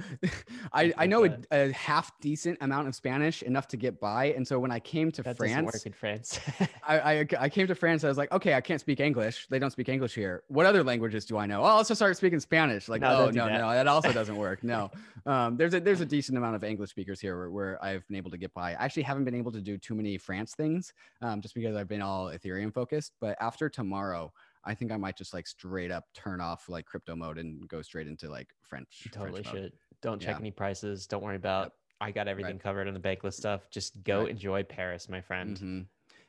I, 0.71 0.93
I 0.97 1.07
know 1.07 1.25
a, 1.25 1.37
a, 1.51 1.71
half 1.71 2.11
decent 2.19 2.57
amount 2.61 2.87
of 2.87 2.95
Spanish, 2.95 3.43
enough 3.43 3.67
to 3.69 3.77
get 3.77 3.99
by. 3.99 4.25
And 4.25 4.47
so 4.47 4.59
when 4.59 4.71
I 4.71 4.79
came 4.79 5.11
to 5.13 5.23
that 5.23 5.37
France, 5.37 5.65
work 5.65 5.85
in 5.85 5.93
France. 5.93 6.39
I, 6.87 6.99
I, 6.99 7.27
I, 7.39 7.49
came 7.49 7.67
to 7.67 7.75
France. 7.75 8.03
I 8.03 8.07
was 8.07 8.17
like, 8.17 8.31
okay, 8.31 8.53
I 8.53 8.61
can't 8.61 8.79
speak 8.79 8.99
English. 8.99 9.47
They 9.49 9.59
don't 9.59 9.71
speak 9.71 9.89
English 9.89 10.13
here. 10.13 10.43
What 10.47 10.65
other 10.65 10.83
languages 10.83 11.25
do 11.25 11.37
I 11.37 11.45
know? 11.45 11.63
Oh, 11.63 11.77
let's 11.77 11.89
just 11.89 11.99
start 11.99 12.15
speaking 12.17 12.39
Spanish. 12.39 12.87
Like, 12.87 13.01
no, 13.01 13.25
oh, 13.25 13.25
no, 13.31 13.45
that. 13.45 13.59
no, 13.59 13.71
that 13.71 13.87
also 13.87 14.11
doesn't 14.11 14.35
work. 14.35 14.63
No, 14.63 14.91
um, 15.25 15.57
there's 15.57 15.73
a, 15.73 15.79
there's 15.79 16.01
a 16.01 16.05
decent 16.05 16.37
amount 16.37 16.55
of 16.55 16.63
English 16.63 16.91
speakers 16.91 17.19
here 17.19 17.37
where, 17.37 17.49
where, 17.49 17.83
I've 17.83 18.07
been 18.07 18.17
able 18.17 18.31
to 18.31 18.37
get 18.37 18.53
by. 18.53 18.71
I 18.71 18.85
actually 18.85 19.03
haven't 19.03 19.23
been 19.23 19.35
able 19.35 19.51
to 19.51 19.61
do 19.61 19.77
too 19.77 19.95
many 19.95 20.17
France 20.17 20.53
things 20.55 20.93
um, 21.21 21.41
just 21.41 21.53
because 21.53 21.75
I've 21.75 21.87
been 21.87 22.01
all 22.01 22.27
Ethereum 22.27 22.73
focused. 22.73 23.13
But 23.21 23.37
after 23.39 23.69
tomorrow, 23.69 24.31
I 24.67 24.75
think 24.75 24.91
I 24.91 24.97
might 24.97 25.17
just 25.17 25.33
like 25.33 25.47
straight 25.47 25.91
up 25.91 26.05
turn 26.13 26.41
off 26.41 26.69
like 26.69 26.85
crypto 26.85 27.15
mode 27.15 27.37
and 27.37 27.67
go 27.67 27.81
straight 27.81 28.07
into 28.07 28.29
like 28.29 28.49
French. 28.61 29.01
You 29.05 29.11
totally 29.11 29.43
French 29.43 29.57
should. 29.57 29.73
Don't 30.01 30.21
check 30.21 30.35
yeah. 30.35 30.41
any 30.41 30.51
prices. 30.51 31.07
Don't 31.07 31.23
worry 31.23 31.37
about. 31.37 31.63
Yep. 31.63 31.73
I 31.99 32.11
got 32.11 32.27
everything 32.27 32.53
right. 32.53 32.63
covered 32.63 32.87
on 32.87 32.93
the 32.93 32.99
bankless 32.99 33.33
stuff. 33.33 33.69
Just 33.71 34.03
go 34.03 34.19
right. 34.21 34.29
enjoy 34.29 34.63
Paris, 34.63 35.09
my 35.09 35.21
friend. 35.21 35.55
Mm-hmm. 35.55 35.81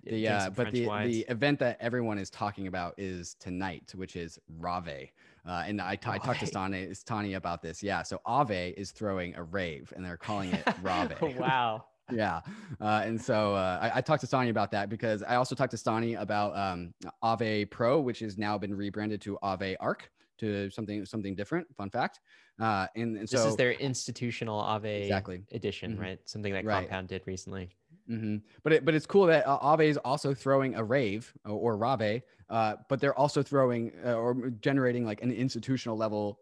The 0.04 0.28
uh, 0.28 0.50
but 0.50 0.70
the 0.70 0.86
the 1.04 1.26
event 1.28 1.58
that 1.58 1.76
everyone 1.80 2.18
is 2.18 2.30
talking 2.30 2.68
about 2.68 2.94
is 2.96 3.34
tonight, 3.34 3.92
which 3.94 4.16
is 4.16 4.38
Rave. 4.58 5.10
Uh, 5.46 5.64
and 5.66 5.80
I, 5.80 5.96
t- 5.96 6.10
I 6.10 6.18
talked 6.18 6.40
to 6.40 6.46
Stani, 6.46 6.90
Stani 6.90 7.36
about 7.36 7.62
this. 7.62 7.82
Yeah. 7.82 8.02
So 8.02 8.20
Aave 8.26 8.74
is 8.74 8.90
throwing 8.90 9.34
a 9.34 9.42
rave 9.42 9.92
and 9.96 10.04
they're 10.04 10.18
calling 10.18 10.52
it 10.52 10.62
Rave. 10.82 11.38
wow. 11.38 11.84
Yeah. 12.12 12.40
Uh, 12.80 13.02
and 13.04 13.20
so 13.20 13.54
uh, 13.54 13.78
I, 13.80 13.98
I, 13.98 14.00
talked 14.00 14.20
to 14.22 14.26
Stani 14.26 14.50
about 14.50 14.70
that 14.70 14.88
because 14.88 15.22
I 15.22 15.36
also 15.36 15.54
talked 15.54 15.72
to 15.72 15.76
Stani 15.76 16.20
about 16.20 16.56
um, 16.56 16.94
Aave 17.22 17.70
Pro, 17.70 18.00
which 18.00 18.20
has 18.20 18.38
now 18.38 18.56
been 18.56 18.74
rebranded 18.74 19.20
to 19.22 19.38
Aave 19.42 19.76
Arc 19.80 20.10
to 20.38 20.70
something 20.70 21.04
something 21.04 21.34
different. 21.34 21.66
Fun 21.76 21.90
fact. 21.90 22.20
Uh, 22.60 22.86
and, 22.96 23.16
and 23.16 23.28
this 23.28 23.40
so 23.40 23.48
is 23.48 23.56
their 23.56 23.72
institutional 23.72 24.60
Aave 24.60 25.02
exactly. 25.02 25.42
edition, 25.52 25.92
mm-hmm. 25.92 26.02
right? 26.02 26.18
Something 26.24 26.52
that 26.52 26.64
right. 26.64 26.88
Compound 26.88 27.08
did 27.08 27.22
recently. 27.26 27.70
Mm-hmm. 28.10 28.36
But 28.62 28.72
it, 28.72 28.84
but 28.84 28.94
it's 28.94 29.06
cool 29.06 29.26
that 29.26 29.46
uh, 29.46 29.58
Aave 29.60 29.84
is 29.84 29.96
also 29.98 30.34
throwing 30.34 30.74
a 30.74 30.82
rave 30.82 31.32
or, 31.44 31.74
or 31.74 31.76
Rave, 31.76 32.22
uh, 32.48 32.76
but 32.88 33.00
they're 33.00 33.18
also 33.18 33.42
throwing 33.42 33.92
uh, 34.04 34.14
or 34.14 34.50
generating 34.60 35.04
like 35.04 35.22
an 35.22 35.30
institutional 35.30 35.96
level 35.96 36.40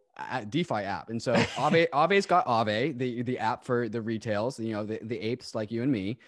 DeFi 0.49 0.75
app. 0.75 1.11
And 1.11 1.23
so 1.23 1.35
Aave 1.35 1.89
Aave's 1.93 2.27
got 2.27 2.47
Aave, 2.47 2.99
the 2.99 3.23
the 3.23 3.39
app 3.39 3.65
for 3.65 3.89
the 3.89 4.01
retails, 4.01 4.59
you 4.59 4.73
know, 4.73 4.85
the, 4.85 4.99
the 5.03 5.19
apes 5.19 5.55
like 5.55 5.71
you 5.71 5.83
and 5.83 5.93
me. 5.93 6.19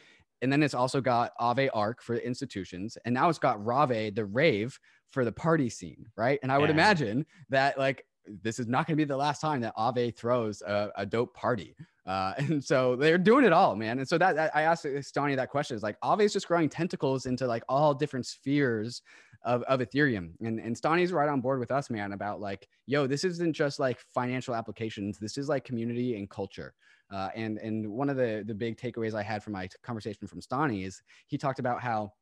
And 0.42 0.52
then 0.52 0.62
it's 0.62 0.74
also 0.74 1.00
got 1.00 1.32
Aave 1.40 1.68
Arc 1.74 2.02
for 2.02 2.14
the 2.14 2.24
institutions. 2.24 2.96
And 3.04 3.14
now 3.14 3.28
it's 3.28 3.38
got 3.38 3.64
Rave, 3.64 4.14
the 4.14 4.24
rave 4.24 4.78
for 5.10 5.24
the 5.24 5.32
party 5.32 5.68
scene, 5.68 6.06
right? 6.16 6.38
And 6.42 6.52
I 6.52 6.58
would 6.58 6.68
yeah. 6.68 6.74
imagine 6.74 7.26
that 7.48 7.78
like 7.78 8.04
this 8.42 8.58
is 8.58 8.66
not 8.66 8.86
going 8.86 8.96
to 8.96 9.04
be 9.04 9.04
the 9.04 9.16
last 9.16 9.40
time 9.40 9.60
that 9.62 9.74
Aave 9.76 10.14
throws 10.16 10.62
a, 10.62 10.90
a 10.96 11.06
dope 11.06 11.34
party. 11.34 11.74
Uh, 12.06 12.34
and 12.38 12.62
so 12.62 12.96
they're 12.96 13.18
doing 13.18 13.44
it 13.44 13.52
all, 13.52 13.74
man. 13.74 13.98
And 13.98 14.08
so 14.08 14.18
that, 14.18 14.36
that 14.36 14.54
I 14.54 14.62
asked 14.62 14.84
Stani 14.84 15.36
that 15.36 15.50
question 15.50 15.76
is 15.76 15.82
like 15.82 15.98
Aave 16.00 16.22
is 16.22 16.32
just 16.32 16.48
growing 16.48 16.68
tentacles 16.68 17.26
into 17.26 17.46
like 17.46 17.64
all 17.68 17.94
different 17.94 18.26
spheres 18.26 19.02
of, 19.44 19.62
of 19.64 19.80
Ethereum. 19.80 20.32
And, 20.40 20.58
and 20.58 20.76
Stani's 20.76 21.12
right 21.12 21.28
on 21.28 21.40
board 21.40 21.58
with 21.60 21.70
us, 21.70 21.90
man, 21.90 22.12
about 22.12 22.40
like, 22.40 22.68
yo, 22.86 23.06
this 23.06 23.24
isn't 23.24 23.54
just 23.54 23.78
like 23.78 23.98
financial 24.14 24.54
applications. 24.54 25.18
This 25.18 25.38
is 25.38 25.48
like 25.48 25.64
community 25.64 26.16
and 26.16 26.28
culture. 26.28 26.74
Uh, 27.10 27.30
and 27.34 27.56
and 27.58 27.88
one 27.88 28.10
of 28.10 28.16
the 28.16 28.44
the 28.46 28.54
big 28.54 28.76
takeaways 28.76 29.14
I 29.14 29.22
had 29.22 29.42
from 29.42 29.54
my 29.54 29.68
conversation 29.82 30.26
from 30.26 30.40
Stani 30.40 30.84
is 30.84 31.02
he 31.26 31.38
talked 31.38 31.58
about 31.58 31.80
how 31.80 32.12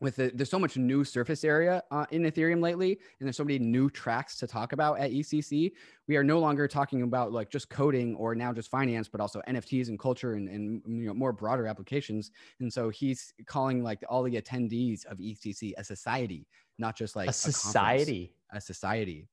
with 0.00 0.16
the, 0.16 0.30
there's 0.34 0.50
so 0.50 0.58
much 0.58 0.76
new 0.76 1.04
surface 1.04 1.44
area 1.44 1.82
uh, 1.90 2.04
in 2.10 2.22
Ethereum 2.22 2.60
lately, 2.60 2.92
and 2.92 3.26
there's 3.26 3.36
so 3.36 3.44
many 3.44 3.58
new 3.58 3.88
tracks 3.88 4.36
to 4.38 4.46
talk 4.46 4.72
about 4.72 4.98
at 4.98 5.10
ECC. 5.12 5.72
We 6.08 6.16
are 6.16 6.24
no 6.24 6.40
longer 6.40 6.66
talking 6.66 7.02
about 7.02 7.32
like 7.32 7.48
just 7.48 7.70
coding 7.70 8.14
or 8.16 8.34
now 8.34 8.52
just 8.52 8.70
finance, 8.70 9.08
but 9.08 9.20
also 9.20 9.40
NFTs 9.48 9.88
and 9.88 9.98
culture 9.98 10.34
and, 10.34 10.48
and 10.48 10.82
you 10.86 11.06
know 11.06 11.14
more 11.14 11.32
broader 11.32 11.66
applications. 11.66 12.32
And 12.60 12.72
so 12.72 12.88
he's 12.88 13.32
calling 13.46 13.82
like 13.82 14.02
all 14.08 14.22
the 14.22 14.40
attendees 14.40 15.06
of 15.06 15.18
ECC 15.18 15.72
a 15.78 15.84
society, 15.84 16.46
not 16.78 16.96
just 16.96 17.14
like 17.14 17.28
a 17.28 17.32
society, 17.32 18.34
a, 18.52 18.56
a 18.56 18.60
society. 18.60 19.28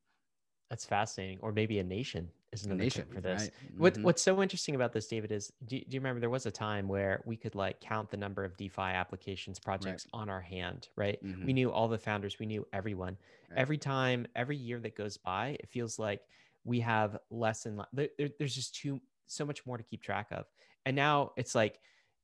That's 0.70 0.86
fascinating, 0.86 1.40
or 1.42 1.52
maybe 1.52 1.80
a 1.80 1.84
nation 1.84 2.30
is 2.52 2.66
another 2.66 2.84
nation 2.84 3.06
for 3.12 3.22
this. 3.22 3.44
Right. 3.44 3.94
Mm-hmm. 3.94 4.04
What's 4.04 4.22
so 4.22 4.42
interesting 4.42 4.76
about 4.76 4.94
this, 4.94 5.08
David, 5.08 5.32
is 5.32 5.52
do, 5.66 5.78
do, 5.80 5.86
you 5.90 6.00
remember 6.00 6.20
there 6.20 6.30
was 6.30 6.46
a 6.46 6.52
time 6.52 6.88
where 6.88 7.22
we 7.26 7.38
could 7.38 7.56
like 7.56 7.80
count 7.80 8.10
the 8.10 8.18
number 8.18 8.44
of 8.44 8.58
DeFi 8.58 8.82
applications 8.82 9.60
projects 9.60 10.08
right. 10.14 10.20
on 10.20 10.30
our 10.30 10.42
hand, 10.42 10.90
right? 10.96 11.24
Mm-hmm. 11.24 11.46
We 11.46 11.54
knew 11.54 11.72
all 11.72 11.88
the 11.88 11.98
founders, 11.98 12.40
we 12.40 12.46
knew 12.46 12.68
everyone. 12.74 13.18
Right. 13.50 13.60
Every 13.60 13.78
time, 13.78 14.28
every 14.36 14.58
year 14.58 14.80
that 14.80 14.96
goes 14.96 15.18
by, 15.18 15.58
it 15.60 15.70
feels 15.70 15.98
like 15.98 16.22
we 16.64 16.80
have 16.82 17.18
less 17.30 17.66
and 17.66 17.78
less. 17.78 17.88
There, 17.94 18.30
there's 18.38 18.56
just 18.56 18.76
too 18.76 19.00
so 19.28 19.46
much 19.46 19.66
more 19.66 19.78
to 19.78 19.84
keep 19.84 20.04
track 20.04 20.28
of, 20.32 20.46
and 20.86 20.96
now 20.96 21.32
it's 21.38 21.56
like 21.56 21.80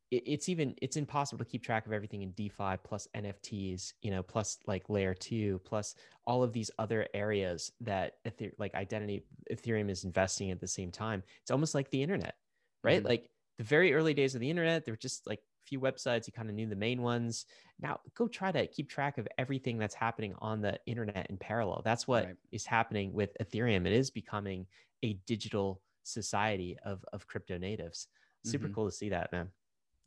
it's 0.09 0.47
even 0.47 0.73
it's 0.81 0.95
impossible 0.95 1.43
to 1.43 1.49
keep 1.49 1.63
track 1.63 1.85
of 1.85 1.91
everything 1.91 2.21
in 2.21 2.31
DeFi 2.31 2.77
plus 2.83 3.07
NFTs, 3.15 3.93
you 4.01 4.11
know, 4.11 4.23
plus 4.23 4.57
like 4.65 4.89
layer 4.89 5.13
two, 5.13 5.59
plus 5.65 5.95
all 6.25 6.43
of 6.43 6.53
these 6.53 6.71
other 6.79 7.07
areas 7.13 7.71
that 7.81 8.13
like 8.57 8.73
identity 8.73 9.25
Ethereum 9.51 9.89
is 9.89 10.05
investing 10.05 10.51
at 10.51 10.61
the 10.61 10.67
same 10.67 10.91
time. 10.91 11.23
It's 11.41 11.51
almost 11.51 11.75
like 11.75 11.89
the 11.89 12.01
internet, 12.01 12.35
right? 12.83 12.99
Mm-hmm. 12.99 13.07
Like 13.07 13.29
the 13.57 13.65
very 13.65 13.93
early 13.93 14.13
days 14.13 14.33
of 14.33 14.39
the 14.39 14.49
internet, 14.49 14.85
there 14.85 14.93
were 14.93 14.97
just 14.97 15.27
like 15.27 15.39
a 15.39 15.67
few 15.67 15.81
websites 15.81 16.25
you 16.25 16.33
kind 16.33 16.49
of 16.49 16.55
knew 16.55 16.67
the 16.67 16.75
main 16.75 17.01
ones. 17.01 17.45
Now 17.81 17.99
go 18.15 18.29
try 18.29 18.53
to 18.53 18.65
keep 18.67 18.89
track 18.89 19.17
of 19.17 19.27
everything 19.37 19.77
that's 19.77 19.95
happening 19.95 20.35
on 20.39 20.61
the 20.61 20.79
internet 20.85 21.27
in 21.29 21.37
parallel. 21.37 21.81
That's 21.83 22.07
what 22.07 22.25
right. 22.25 22.35
is 22.53 22.65
happening 22.65 23.11
with 23.11 23.35
Ethereum. 23.41 23.85
It 23.85 23.93
is 23.93 24.09
becoming 24.09 24.67
a 25.03 25.19
digital 25.27 25.81
society 26.03 26.77
of 26.85 27.03
of 27.11 27.27
crypto 27.27 27.57
natives. 27.57 28.07
Super 28.45 28.67
mm-hmm. 28.67 28.73
cool 28.75 28.85
to 28.85 28.95
see 28.95 29.09
that, 29.09 29.33
man. 29.33 29.49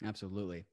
Absolutely. 0.04 0.64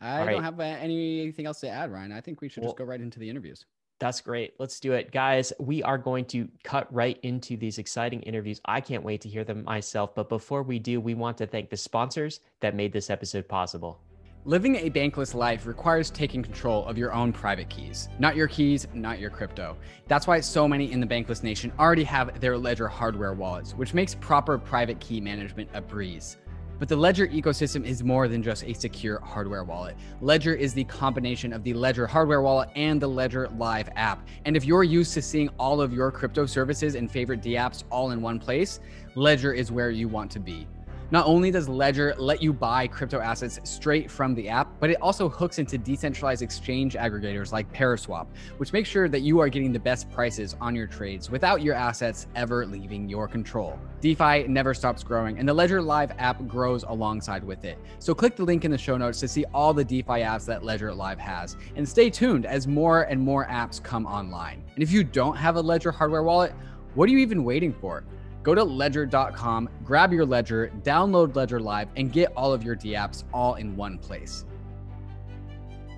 I 0.00 0.24
don't 0.26 0.42
have 0.42 0.60
uh, 0.60 0.64
anything 0.64 1.46
else 1.46 1.60
to 1.60 1.68
add, 1.68 1.90
Ryan. 1.90 2.12
I 2.12 2.20
think 2.20 2.40
we 2.40 2.48
should 2.48 2.62
well, 2.62 2.72
just 2.72 2.78
go 2.78 2.84
right 2.84 3.00
into 3.00 3.18
the 3.18 3.30
interviews. 3.30 3.64
That's 4.00 4.20
great. 4.20 4.54
Let's 4.58 4.80
do 4.80 4.92
it. 4.92 5.12
Guys, 5.12 5.52
we 5.58 5.82
are 5.82 5.96
going 5.96 6.26
to 6.26 6.48
cut 6.62 6.92
right 6.92 7.18
into 7.22 7.56
these 7.56 7.78
exciting 7.78 8.20
interviews. 8.22 8.60
I 8.64 8.80
can't 8.80 9.04
wait 9.04 9.20
to 9.22 9.28
hear 9.28 9.44
them 9.44 9.64
myself. 9.64 10.14
But 10.14 10.28
before 10.28 10.62
we 10.62 10.78
do, 10.78 11.00
we 11.00 11.14
want 11.14 11.38
to 11.38 11.46
thank 11.46 11.70
the 11.70 11.76
sponsors 11.76 12.40
that 12.60 12.74
made 12.74 12.92
this 12.92 13.08
episode 13.08 13.48
possible. 13.48 14.00
Living 14.46 14.76
a 14.76 14.90
bankless 14.90 15.32
life 15.32 15.64
requires 15.64 16.10
taking 16.10 16.42
control 16.42 16.84
of 16.84 16.98
your 16.98 17.14
own 17.14 17.32
private 17.32 17.70
keys, 17.70 18.10
not 18.18 18.36
your 18.36 18.46
keys, 18.46 18.86
not 18.92 19.18
your 19.18 19.30
crypto. 19.30 19.74
That's 20.06 20.26
why 20.26 20.40
so 20.40 20.68
many 20.68 20.92
in 20.92 21.00
the 21.00 21.06
bankless 21.06 21.42
nation 21.42 21.72
already 21.78 22.04
have 22.04 22.38
their 22.40 22.58
Ledger 22.58 22.88
hardware 22.88 23.32
wallets, 23.32 23.72
which 23.72 23.94
makes 23.94 24.14
proper 24.16 24.58
private 24.58 25.00
key 25.00 25.18
management 25.18 25.70
a 25.72 25.80
breeze. 25.80 26.36
But 26.78 26.88
the 26.88 26.96
Ledger 26.96 27.28
ecosystem 27.28 27.84
is 27.84 28.02
more 28.02 28.26
than 28.26 28.42
just 28.42 28.64
a 28.64 28.72
secure 28.72 29.20
hardware 29.20 29.64
wallet. 29.64 29.96
Ledger 30.20 30.54
is 30.54 30.74
the 30.74 30.84
combination 30.84 31.52
of 31.52 31.62
the 31.62 31.72
Ledger 31.72 32.06
hardware 32.06 32.42
wallet 32.42 32.68
and 32.74 33.00
the 33.00 33.08
Ledger 33.08 33.48
Live 33.56 33.88
app. 33.94 34.26
And 34.44 34.56
if 34.56 34.64
you're 34.64 34.84
used 34.84 35.14
to 35.14 35.22
seeing 35.22 35.48
all 35.58 35.80
of 35.80 35.92
your 35.92 36.10
crypto 36.10 36.46
services 36.46 36.96
and 36.96 37.10
favorite 37.10 37.42
dApps 37.42 37.84
all 37.90 38.10
in 38.10 38.20
one 38.20 38.38
place, 38.38 38.80
Ledger 39.14 39.52
is 39.52 39.70
where 39.70 39.90
you 39.90 40.08
want 40.08 40.30
to 40.32 40.40
be. 40.40 40.66
Not 41.14 41.26
only 41.26 41.52
does 41.52 41.68
Ledger 41.68 42.12
let 42.18 42.42
you 42.42 42.52
buy 42.52 42.88
crypto 42.88 43.20
assets 43.20 43.60
straight 43.62 44.10
from 44.10 44.34
the 44.34 44.48
app, 44.48 44.66
but 44.80 44.90
it 44.90 45.00
also 45.00 45.28
hooks 45.28 45.60
into 45.60 45.78
decentralized 45.78 46.42
exchange 46.42 46.94
aggregators 46.94 47.52
like 47.52 47.72
Paraswap, 47.72 48.26
which 48.56 48.72
makes 48.72 48.88
sure 48.88 49.08
that 49.08 49.20
you 49.20 49.38
are 49.38 49.48
getting 49.48 49.72
the 49.72 49.78
best 49.78 50.10
prices 50.10 50.56
on 50.60 50.74
your 50.74 50.88
trades 50.88 51.30
without 51.30 51.62
your 51.62 51.76
assets 51.76 52.26
ever 52.34 52.66
leaving 52.66 53.08
your 53.08 53.28
control. 53.28 53.78
DeFi 54.00 54.48
never 54.48 54.74
stops 54.74 55.04
growing, 55.04 55.38
and 55.38 55.48
the 55.48 55.54
Ledger 55.54 55.80
Live 55.80 56.10
app 56.18 56.44
grows 56.48 56.82
alongside 56.82 57.44
with 57.44 57.64
it. 57.64 57.78
So 58.00 58.12
click 58.12 58.34
the 58.34 58.42
link 58.42 58.64
in 58.64 58.72
the 58.72 58.76
show 58.76 58.96
notes 58.96 59.20
to 59.20 59.28
see 59.28 59.44
all 59.54 59.72
the 59.72 59.84
DeFi 59.84 60.18
apps 60.24 60.44
that 60.46 60.64
Ledger 60.64 60.92
Live 60.92 61.20
has, 61.20 61.56
and 61.76 61.88
stay 61.88 62.10
tuned 62.10 62.44
as 62.44 62.66
more 62.66 63.02
and 63.02 63.20
more 63.20 63.46
apps 63.46 63.80
come 63.80 64.04
online. 64.04 64.64
And 64.74 64.82
if 64.82 64.90
you 64.90 65.04
don't 65.04 65.36
have 65.36 65.54
a 65.54 65.60
Ledger 65.60 65.92
hardware 65.92 66.24
wallet, 66.24 66.52
what 66.94 67.08
are 67.08 67.12
you 67.12 67.18
even 67.18 67.44
waiting 67.44 67.72
for? 67.72 68.02
Go 68.44 68.54
to 68.54 68.62
ledger.com, 68.62 69.70
grab 69.84 70.12
your 70.12 70.26
ledger, 70.26 70.70
download 70.82 71.34
Ledger 71.34 71.58
Live, 71.58 71.88
and 71.96 72.12
get 72.12 72.30
all 72.36 72.52
of 72.52 72.62
your 72.62 72.76
dApps 72.76 73.24
all 73.32 73.54
in 73.54 73.74
one 73.74 73.96
place. 73.96 74.44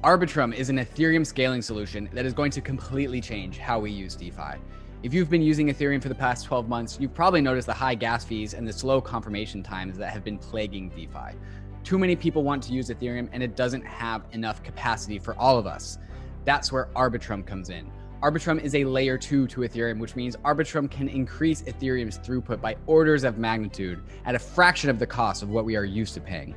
Arbitrum 0.04 0.54
is 0.54 0.70
an 0.70 0.76
Ethereum 0.76 1.26
scaling 1.26 1.60
solution 1.60 2.08
that 2.12 2.24
is 2.24 2.32
going 2.32 2.52
to 2.52 2.60
completely 2.60 3.20
change 3.20 3.58
how 3.58 3.80
we 3.80 3.90
use 3.90 4.14
DeFi. 4.14 4.60
If 5.02 5.12
you've 5.12 5.28
been 5.28 5.42
using 5.42 5.66
Ethereum 5.66 6.00
for 6.00 6.08
the 6.08 6.14
past 6.14 6.46
12 6.46 6.68
months, 6.68 6.98
you've 7.00 7.12
probably 7.12 7.40
noticed 7.40 7.66
the 7.66 7.74
high 7.74 7.96
gas 7.96 8.24
fees 8.24 8.54
and 8.54 8.66
the 8.66 8.72
slow 8.72 9.00
confirmation 9.00 9.64
times 9.64 9.98
that 9.98 10.12
have 10.12 10.22
been 10.22 10.38
plaguing 10.38 10.90
DeFi. 10.90 11.36
Too 11.82 11.98
many 11.98 12.14
people 12.14 12.44
want 12.44 12.62
to 12.62 12.72
use 12.72 12.90
Ethereum 12.90 13.28
and 13.32 13.42
it 13.42 13.56
doesn't 13.56 13.84
have 13.84 14.22
enough 14.30 14.62
capacity 14.62 15.18
for 15.18 15.36
all 15.36 15.58
of 15.58 15.66
us. 15.66 15.98
That's 16.44 16.70
where 16.70 16.90
Arbitrum 16.94 17.44
comes 17.44 17.70
in. 17.70 17.90
Arbitrum 18.22 18.62
is 18.62 18.74
a 18.74 18.84
layer 18.84 19.18
two 19.18 19.46
to 19.48 19.60
Ethereum, 19.60 19.98
which 19.98 20.16
means 20.16 20.36
Arbitrum 20.36 20.90
can 20.90 21.06
increase 21.06 21.60
Ethereum's 21.62 22.18
throughput 22.18 22.62
by 22.62 22.74
orders 22.86 23.24
of 23.24 23.36
magnitude 23.36 24.02
at 24.24 24.34
a 24.34 24.38
fraction 24.38 24.88
of 24.88 24.98
the 24.98 25.06
cost 25.06 25.42
of 25.42 25.50
what 25.50 25.66
we 25.66 25.76
are 25.76 25.84
used 25.84 26.14
to 26.14 26.20
paying. 26.20 26.54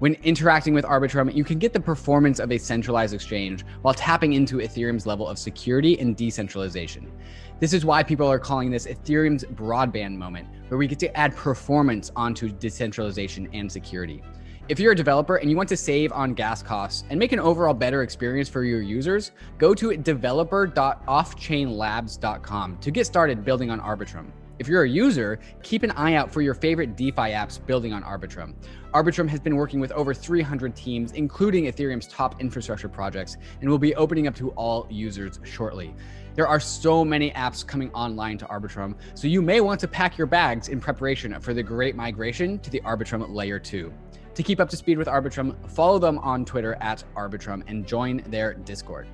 When 0.00 0.14
interacting 0.22 0.74
with 0.74 0.84
Arbitrum, 0.84 1.34
you 1.34 1.44
can 1.44 1.58
get 1.58 1.72
the 1.72 1.80
performance 1.80 2.40
of 2.40 2.52
a 2.52 2.58
centralized 2.58 3.14
exchange 3.14 3.64
while 3.80 3.94
tapping 3.94 4.34
into 4.34 4.58
Ethereum's 4.58 5.06
level 5.06 5.26
of 5.26 5.38
security 5.38 5.98
and 5.98 6.14
decentralization. 6.14 7.10
This 7.58 7.72
is 7.72 7.86
why 7.86 8.02
people 8.02 8.28
are 8.28 8.38
calling 8.38 8.70
this 8.70 8.86
Ethereum's 8.86 9.44
broadband 9.44 10.14
moment, 10.14 10.46
where 10.68 10.78
we 10.78 10.86
get 10.86 10.98
to 11.00 11.16
add 11.16 11.34
performance 11.34 12.12
onto 12.16 12.50
decentralization 12.50 13.48
and 13.54 13.72
security. 13.72 14.22
If 14.68 14.78
you're 14.78 14.92
a 14.92 14.96
developer 14.96 15.36
and 15.36 15.48
you 15.48 15.56
want 15.56 15.70
to 15.70 15.78
save 15.78 16.12
on 16.12 16.34
gas 16.34 16.62
costs 16.62 17.04
and 17.08 17.18
make 17.18 17.32
an 17.32 17.40
overall 17.40 17.72
better 17.72 18.02
experience 18.02 18.50
for 18.50 18.64
your 18.64 18.82
users, 18.82 19.32
go 19.56 19.72
to 19.72 19.96
developer.offchainlabs.com 19.96 22.76
to 22.76 22.90
get 22.90 23.06
started 23.06 23.46
building 23.46 23.70
on 23.70 23.80
Arbitrum. 23.80 24.26
If 24.58 24.68
you're 24.68 24.82
a 24.82 24.88
user, 24.88 25.38
keep 25.62 25.84
an 25.84 25.92
eye 25.92 26.16
out 26.16 26.30
for 26.30 26.42
your 26.42 26.52
favorite 26.52 26.96
DeFi 26.96 27.30
apps 27.30 27.64
building 27.64 27.94
on 27.94 28.02
Arbitrum. 28.02 28.52
Arbitrum 28.92 29.26
has 29.28 29.40
been 29.40 29.56
working 29.56 29.80
with 29.80 29.90
over 29.92 30.12
300 30.12 30.76
teams, 30.76 31.12
including 31.12 31.64
Ethereum's 31.64 32.06
top 32.06 32.38
infrastructure 32.38 32.90
projects, 32.90 33.38
and 33.62 33.70
will 33.70 33.78
be 33.78 33.94
opening 33.94 34.26
up 34.26 34.34
to 34.34 34.50
all 34.50 34.86
users 34.90 35.40
shortly. 35.44 35.94
There 36.34 36.46
are 36.46 36.60
so 36.60 37.06
many 37.06 37.30
apps 37.30 37.66
coming 37.66 37.90
online 37.92 38.36
to 38.38 38.46
Arbitrum, 38.46 38.96
so 39.14 39.28
you 39.28 39.40
may 39.40 39.62
want 39.62 39.80
to 39.80 39.88
pack 39.88 40.18
your 40.18 40.26
bags 40.26 40.68
in 40.68 40.78
preparation 40.78 41.40
for 41.40 41.54
the 41.54 41.62
great 41.62 41.96
migration 41.96 42.58
to 42.58 42.68
the 42.70 42.82
Arbitrum 42.82 43.26
Layer 43.32 43.58
2. 43.58 43.90
To 44.38 44.44
keep 44.44 44.60
up 44.60 44.68
to 44.68 44.76
speed 44.76 44.98
with 44.98 45.08
Arbitrum, 45.08 45.56
follow 45.68 45.98
them 45.98 46.20
on 46.20 46.44
Twitter 46.44 46.76
at 46.80 47.02
Arbitrum 47.16 47.64
and 47.66 47.84
join 47.84 48.18
their 48.28 48.54
Discord. 48.54 49.08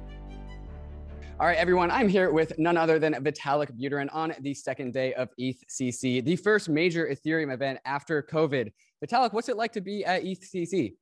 All 1.41 1.47
right, 1.47 1.57
everyone, 1.57 1.91
I'm 1.91 2.11
here 2.11 2.31
with 2.31 2.59
none 2.59 2.77
other 2.77 2.99
than 2.99 3.15
Vitalik 3.15 3.71
Buterin 3.73 4.11
on 4.13 4.35
the 4.41 4.53
second 4.53 4.93
day 4.93 5.15
of 5.15 5.31
ETHCC, 5.41 6.23
the 6.23 6.37
first 6.37 6.69
major 6.69 7.09
Ethereum 7.09 7.55
event 7.55 7.79
after 7.87 8.23
COVID. 8.23 8.71
Vitalik, 9.03 9.33
what's 9.33 9.49
it 9.49 9.57
like 9.57 9.73
to 9.73 9.81
be 9.81 10.05
at 10.05 10.25
ETHCC? 10.25 10.93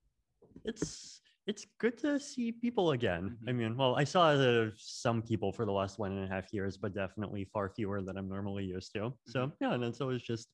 It's 0.64 1.20
it's 1.48 1.66
good 1.80 1.98
to 1.98 2.20
see 2.20 2.52
people 2.52 2.92
again. 2.92 3.38
Mm-hmm. 3.40 3.48
I 3.48 3.52
mean, 3.52 3.76
well, 3.76 3.96
I 3.96 4.04
saw 4.04 4.68
some 4.76 5.20
people 5.22 5.52
for 5.52 5.64
the 5.64 5.72
last 5.72 5.98
one 5.98 6.12
and 6.12 6.24
a 6.24 6.28
half 6.32 6.52
years, 6.52 6.76
but 6.76 6.94
definitely 6.94 7.48
far 7.52 7.70
fewer 7.70 8.00
than 8.00 8.16
I'm 8.16 8.28
normally 8.28 8.66
used 8.66 8.92
to. 8.92 9.00
Mm-hmm. 9.00 9.30
So 9.32 9.50
yeah, 9.60 9.74
and 9.74 9.82
it's 9.82 10.00
always 10.00 10.22
just 10.22 10.46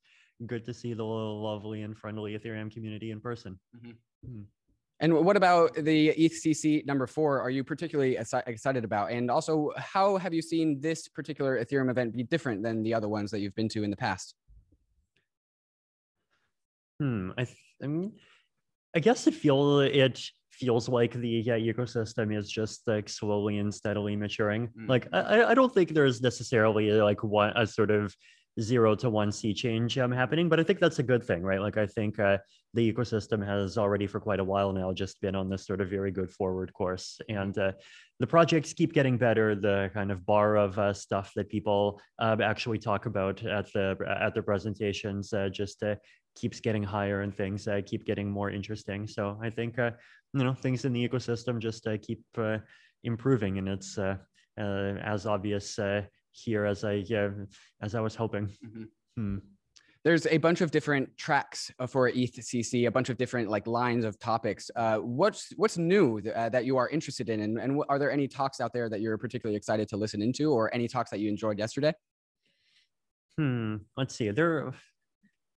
good 0.46 0.64
to 0.66 0.74
see 0.74 0.94
the 0.94 1.04
lovely 1.04 1.82
and 1.82 1.96
friendly 1.96 2.38
Ethereum 2.38 2.72
community 2.72 3.10
in 3.10 3.20
person. 3.20 3.58
Mm-hmm. 3.76 4.30
Mm. 4.30 4.44
And 5.00 5.14
what 5.14 5.36
about 5.36 5.74
the 5.74 6.12
ETHCC 6.18 6.84
number 6.84 7.06
four? 7.06 7.40
Are 7.40 7.50
you 7.50 7.62
particularly 7.62 8.16
excited 8.16 8.84
about? 8.84 9.12
And 9.12 9.30
also, 9.30 9.70
how 9.76 10.16
have 10.16 10.34
you 10.34 10.42
seen 10.42 10.80
this 10.80 11.06
particular 11.06 11.64
Ethereum 11.64 11.88
event 11.88 12.16
be 12.16 12.24
different 12.24 12.64
than 12.64 12.82
the 12.82 12.94
other 12.94 13.08
ones 13.08 13.30
that 13.30 13.38
you've 13.38 13.54
been 13.54 13.68
to 13.70 13.84
in 13.84 13.90
the 13.90 13.96
past? 13.96 14.34
Hmm. 16.98 17.30
I, 17.38 17.44
th- 17.44 17.56
I 17.80 17.86
mean, 17.86 18.12
I 18.96 18.98
guess 18.98 19.28
it 19.28 19.34
feel 19.34 19.80
it 19.80 20.20
feels 20.50 20.88
like 20.88 21.12
the 21.12 21.28
yeah, 21.28 21.56
ecosystem 21.56 22.36
is 22.36 22.50
just 22.50 22.82
like 22.88 23.08
slowly 23.08 23.58
and 23.58 23.72
steadily 23.72 24.16
maturing. 24.16 24.68
Mm. 24.76 24.88
Like 24.88 25.06
I, 25.12 25.44
I 25.44 25.54
don't 25.54 25.72
think 25.72 25.90
there's 25.90 26.20
necessarily 26.20 26.90
like 26.90 27.22
one 27.22 27.52
a 27.54 27.64
sort 27.68 27.92
of 27.92 28.12
zero 28.60 28.94
to 28.96 29.08
one 29.08 29.30
sea 29.30 29.54
change 29.54 29.98
um, 29.98 30.10
happening, 30.10 30.48
but 30.48 30.58
I 30.58 30.62
think 30.62 30.80
that's 30.80 30.98
a 30.98 31.02
good 31.02 31.22
thing, 31.22 31.42
right? 31.42 31.60
Like 31.60 31.76
I 31.76 31.86
think 31.86 32.18
uh, 32.18 32.38
the 32.74 32.92
ecosystem 32.92 33.44
has 33.46 33.78
already 33.78 34.06
for 34.06 34.20
quite 34.20 34.40
a 34.40 34.44
while 34.44 34.72
now 34.72 34.92
just 34.92 35.20
been 35.20 35.34
on 35.34 35.48
this 35.48 35.66
sort 35.66 35.80
of 35.80 35.88
very 35.88 36.10
good 36.10 36.30
forward 36.30 36.72
course, 36.72 37.20
and 37.28 37.56
uh, 37.58 37.72
the 38.18 38.26
projects 38.26 38.72
keep 38.72 38.92
getting 38.92 39.16
better. 39.16 39.54
The 39.54 39.90
kind 39.94 40.10
of 40.10 40.26
bar 40.26 40.56
of 40.56 40.78
uh, 40.78 40.92
stuff 40.92 41.32
that 41.36 41.48
people 41.48 42.00
uh, 42.18 42.36
actually 42.42 42.78
talk 42.78 43.06
about 43.06 43.44
at 43.44 43.72
the 43.72 43.96
at 44.20 44.34
their 44.34 44.42
presentations 44.42 45.32
uh, 45.32 45.48
just 45.48 45.82
uh, 45.82 45.94
keeps 46.36 46.60
getting 46.60 46.82
higher, 46.82 47.20
and 47.20 47.34
things 47.34 47.68
keep 47.86 48.04
getting 48.04 48.30
more 48.30 48.50
interesting. 48.50 49.06
So 49.06 49.38
I 49.42 49.50
think 49.50 49.76
you 49.78 49.92
know 50.32 50.54
things 50.54 50.84
in 50.84 50.92
the 50.92 51.08
ecosystem 51.08 51.58
just 51.58 51.86
keep 52.02 52.24
improving, 53.04 53.58
and 53.58 53.68
it's 53.68 53.98
as 54.56 55.26
obvious 55.26 55.78
here 56.32 56.64
as 56.64 56.84
I 56.84 57.04
yeah, 57.06 57.30
as 57.82 57.94
I 57.94 58.00
was 58.00 58.14
hoping. 58.14 58.48
Mm-hmm. 58.64 58.84
Hmm. 59.16 59.38
There's 60.04 60.26
a 60.26 60.38
bunch 60.38 60.60
of 60.60 60.70
different 60.70 61.16
tracks 61.18 61.72
for 61.88 62.10
ETHCC, 62.10 62.86
a 62.86 62.90
bunch 62.90 63.08
of 63.08 63.18
different 63.18 63.50
like 63.50 63.66
lines 63.66 64.04
of 64.04 64.18
topics. 64.18 64.70
Uh, 64.76 64.98
what's 64.98 65.52
what's 65.56 65.76
new 65.76 66.20
uh, 66.34 66.48
that 66.48 66.64
you 66.64 66.76
are 66.76 66.88
interested 66.88 67.28
in, 67.28 67.40
and, 67.40 67.58
and 67.58 67.82
are 67.88 67.98
there 67.98 68.10
any 68.10 68.28
talks 68.28 68.60
out 68.60 68.72
there 68.72 68.88
that 68.88 69.00
you're 69.00 69.18
particularly 69.18 69.56
excited 69.56 69.88
to 69.88 69.96
listen 69.96 70.22
into, 70.22 70.52
or 70.52 70.72
any 70.72 70.86
talks 70.86 71.10
that 71.10 71.18
you 71.18 71.28
enjoyed 71.28 71.58
yesterday? 71.58 71.92
Hmm. 73.36 73.76
Let's 73.96 74.14
see. 74.14 74.30
There, 74.30 74.72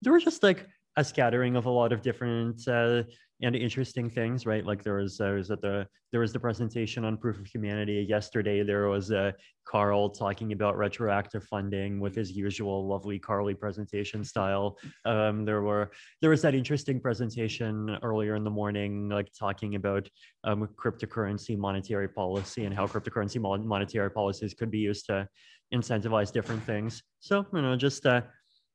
there 0.02 0.12
were 0.12 0.20
just 0.20 0.44
like 0.44 0.68
a 0.98 1.04
scattering 1.04 1.56
of 1.56 1.66
a 1.66 1.70
lot 1.70 1.94
of 1.94 2.02
different 2.02 2.68
uh, 2.68 3.04
and 3.44 3.56
interesting 3.56 4.10
things, 4.10 4.46
right? 4.46 4.66
Like 4.66 4.84
there 4.84 4.96
was, 4.96 5.20
uh, 5.20 5.34
was 5.36 5.50
at 5.52 5.62
the 5.62 5.88
there 6.12 6.20
was 6.20 6.34
the 6.34 6.40
presentation 6.40 7.06
on 7.06 7.18
proof 7.18 7.40
of 7.40 7.48
humanity 7.48 8.06
yesterday. 8.08 8.64
There 8.64 8.90
was 8.90 9.12
uh, 9.12 9.32
Karl 9.66 10.10
talking 10.10 10.52
about 10.52 10.78
retroactive 10.78 11.44
funding 11.46 12.02
with 12.02 12.14
his 12.16 12.32
usual 12.32 12.86
lovely 12.88 13.18
Carly 13.18 13.54
presentation 13.54 14.24
style. 14.24 14.78
Um, 15.06 15.46
there 15.46 15.62
were 15.62 15.92
there 16.20 16.30
was 16.30 16.42
that 16.42 16.54
interesting 16.54 17.00
presentation 17.00 17.98
earlier 18.04 18.36
in 18.36 18.44
the 18.44 18.50
morning, 18.50 19.08
like 19.10 19.30
talking 19.38 19.76
about 19.76 20.10
um, 20.44 20.68
cryptocurrency 20.76 21.58
monetary 21.58 22.10
policy 22.10 22.66
and 22.66 22.76
how 22.76 22.88
cryptocurrency 22.88 23.40
monetary 23.40 24.12
policies 24.12 24.54
could 24.54 24.70
be 24.70 24.80
used 24.80 25.06
to 25.06 25.28
incentivize 25.74 26.32
different 26.32 26.64
things. 26.64 27.02
So 27.22 27.46
you 27.54 27.62
know, 27.62 27.78
just 27.78 28.06
uh, 28.06 28.22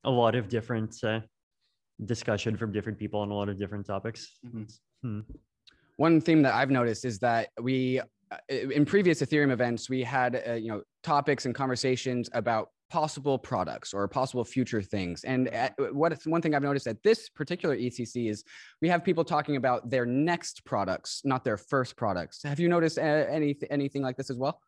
a 0.04 0.10
lot 0.10 0.34
of 0.34 0.48
different 0.48 0.96
uh, 1.04 1.20
discussion 2.04 2.56
from 2.56 2.72
different 2.72 2.98
people 2.98 3.20
on 3.20 3.30
a 3.30 3.34
lot 3.34 3.48
of 3.48 3.58
different 3.58 3.86
topics. 3.86 4.38
Mm-hmm. 4.46 4.64
Hmm. 5.02 5.20
One 5.96 6.20
theme 6.20 6.42
that 6.42 6.54
I've 6.54 6.70
noticed 6.70 7.04
is 7.04 7.18
that 7.20 7.48
we, 7.60 8.00
uh, 8.30 8.36
in 8.50 8.84
previous 8.84 9.22
Ethereum 9.22 9.50
events, 9.50 9.88
we 9.88 10.02
had 10.02 10.42
uh, 10.46 10.52
you 10.54 10.68
know 10.68 10.82
topics 11.02 11.46
and 11.46 11.54
conversations 11.54 12.28
about 12.32 12.68
possible 12.88 13.38
products 13.38 13.92
or 13.92 14.06
possible 14.06 14.44
future 14.44 14.80
things. 14.80 15.24
And 15.24 15.48
at, 15.48 15.74
what 15.92 16.18
one 16.24 16.40
thing 16.40 16.54
I've 16.54 16.62
noticed 16.62 16.86
at 16.86 17.02
this 17.02 17.28
particular 17.28 17.76
ETHCC 17.76 18.30
is 18.30 18.44
we 18.80 18.88
have 18.88 19.04
people 19.04 19.24
talking 19.24 19.56
about 19.56 19.90
their 19.90 20.06
next 20.06 20.64
products, 20.64 21.22
not 21.24 21.44
their 21.44 21.56
first 21.56 21.96
products. 21.96 22.42
Have 22.42 22.60
you 22.60 22.68
noticed 22.68 22.98
uh, 22.98 23.02
any 23.02 23.56
anything 23.70 24.02
like 24.02 24.16
this 24.16 24.30
as 24.30 24.36
well? 24.36 24.60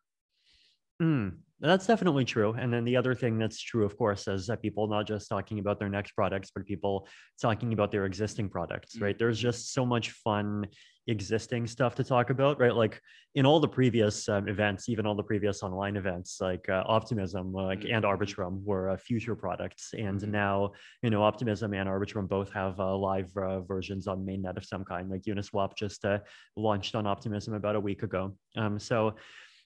Mm, 1.00 1.36
that's 1.60 1.86
definitely 1.86 2.24
true. 2.24 2.52
And 2.52 2.72
then 2.72 2.84
the 2.84 2.96
other 2.96 3.14
thing 3.14 3.38
that's 3.38 3.60
true, 3.60 3.84
of 3.84 3.96
course, 3.96 4.28
is 4.28 4.46
that 4.46 4.62
people 4.62 4.86
not 4.86 5.06
just 5.06 5.28
talking 5.28 5.58
about 5.58 5.78
their 5.78 5.88
next 5.88 6.12
products, 6.12 6.50
but 6.54 6.64
people 6.66 7.08
talking 7.40 7.72
about 7.72 7.90
their 7.90 8.06
existing 8.06 8.48
products, 8.48 9.00
right? 9.00 9.18
There's 9.18 9.38
mm-hmm. 9.38 9.48
just 9.48 9.72
so 9.72 9.84
much 9.84 10.10
fun 10.12 10.66
existing 11.08 11.66
stuff 11.66 11.94
to 11.96 12.04
talk 12.04 12.30
about, 12.30 12.60
right? 12.60 12.74
Like 12.74 13.00
in 13.34 13.46
all 13.46 13.58
the 13.58 13.68
previous 13.68 14.28
um, 14.28 14.46
events, 14.46 14.88
even 14.88 15.06
all 15.06 15.14
the 15.14 15.22
previous 15.22 15.62
online 15.62 15.96
events, 15.96 16.38
like 16.40 16.68
uh, 16.68 16.84
Optimism, 16.86 17.52
like 17.52 17.84
and 17.84 18.04
mm-hmm. 18.04 18.22
Arbitrum 18.22 18.62
were 18.62 18.90
uh, 18.90 18.96
future 18.96 19.34
products, 19.34 19.94
and 19.94 20.20
mm-hmm. 20.20 20.30
now 20.30 20.72
you 21.02 21.10
know 21.10 21.22
Optimism 21.22 21.74
and 21.74 21.88
Arbitrum 21.88 22.28
both 22.28 22.52
have 22.52 22.78
uh, 22.78 22.96
live 22.96 23.36
uh, 23.36 23.60
versions 23.62 24.06
on 24.06 24.24
mainnet 24.24 24.56
of 24.56 24.64
some 24.64 24.84
kind. 24.84 25.10
Like 25.10 25.22
Uniswap 25.22 25.76
just 25.76 26.04
uh, 26.04 26.18
launched 26.56 26.94
on 26.94 27.06
Optimism 27.06 27.54
about 27.54 27.74
a 27.74 27.80
week 27.80 28.02
ago. 28.02 28.36
Um, 28.56 28.78
so 28.78 29.16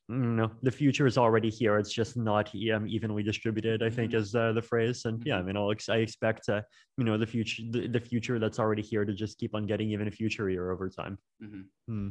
no, 0.08 0.50
the 0.62 0.70
future 0.70 1.06
is 1.06 1.16
already 1.16 1.48
here. 1.48 1.78
It's 1.78 1.92
just 1.92 2.16
not 2.16 2.50
um, 2.74 2.86
evenly 2.88 3.22
distributed. 3.22 3.82
I 3.82 3.90
think 3.90 4.12
mm-hmm. 4.12 4.20
is 4.20 4.34
uh, 4.34 4.52
the 4.52 4.62
phrase. 4.62 5.04
And 5.04 5.22
yeah, 5.24 5.34
I 5.34 5.38
mm-hmm. 5.38 5.46
mean, 5.48 5.56
I'll 5.56 5.70
ex- 5.70 5.88
I 5.88 5.96
expect 5.96 6.48
uh, 6.48 6.62
you 6.98 7.04
know 7.04 7.16
the 7.16 7.26
future, 7.26 7.62
the, 7.70 7.86
the, 7.86 8.00
future 8.00 8.38
that's 8.38 8.58
already 8.58 8.82
here 8.82 9.04
to 9.04 9.14
just 9.14 9.38
keep 9.38 9.54
on 9.54 9.66
getting 9.66 9.90
even 9.90 10.08
a 10.08 10.10
future 10.10 10.50
year 10.50 10.70
over 10.70 10.88
time. 10.88 11.18
Mm-hmm. 11.42 12.06
Mm. 12.06 12.10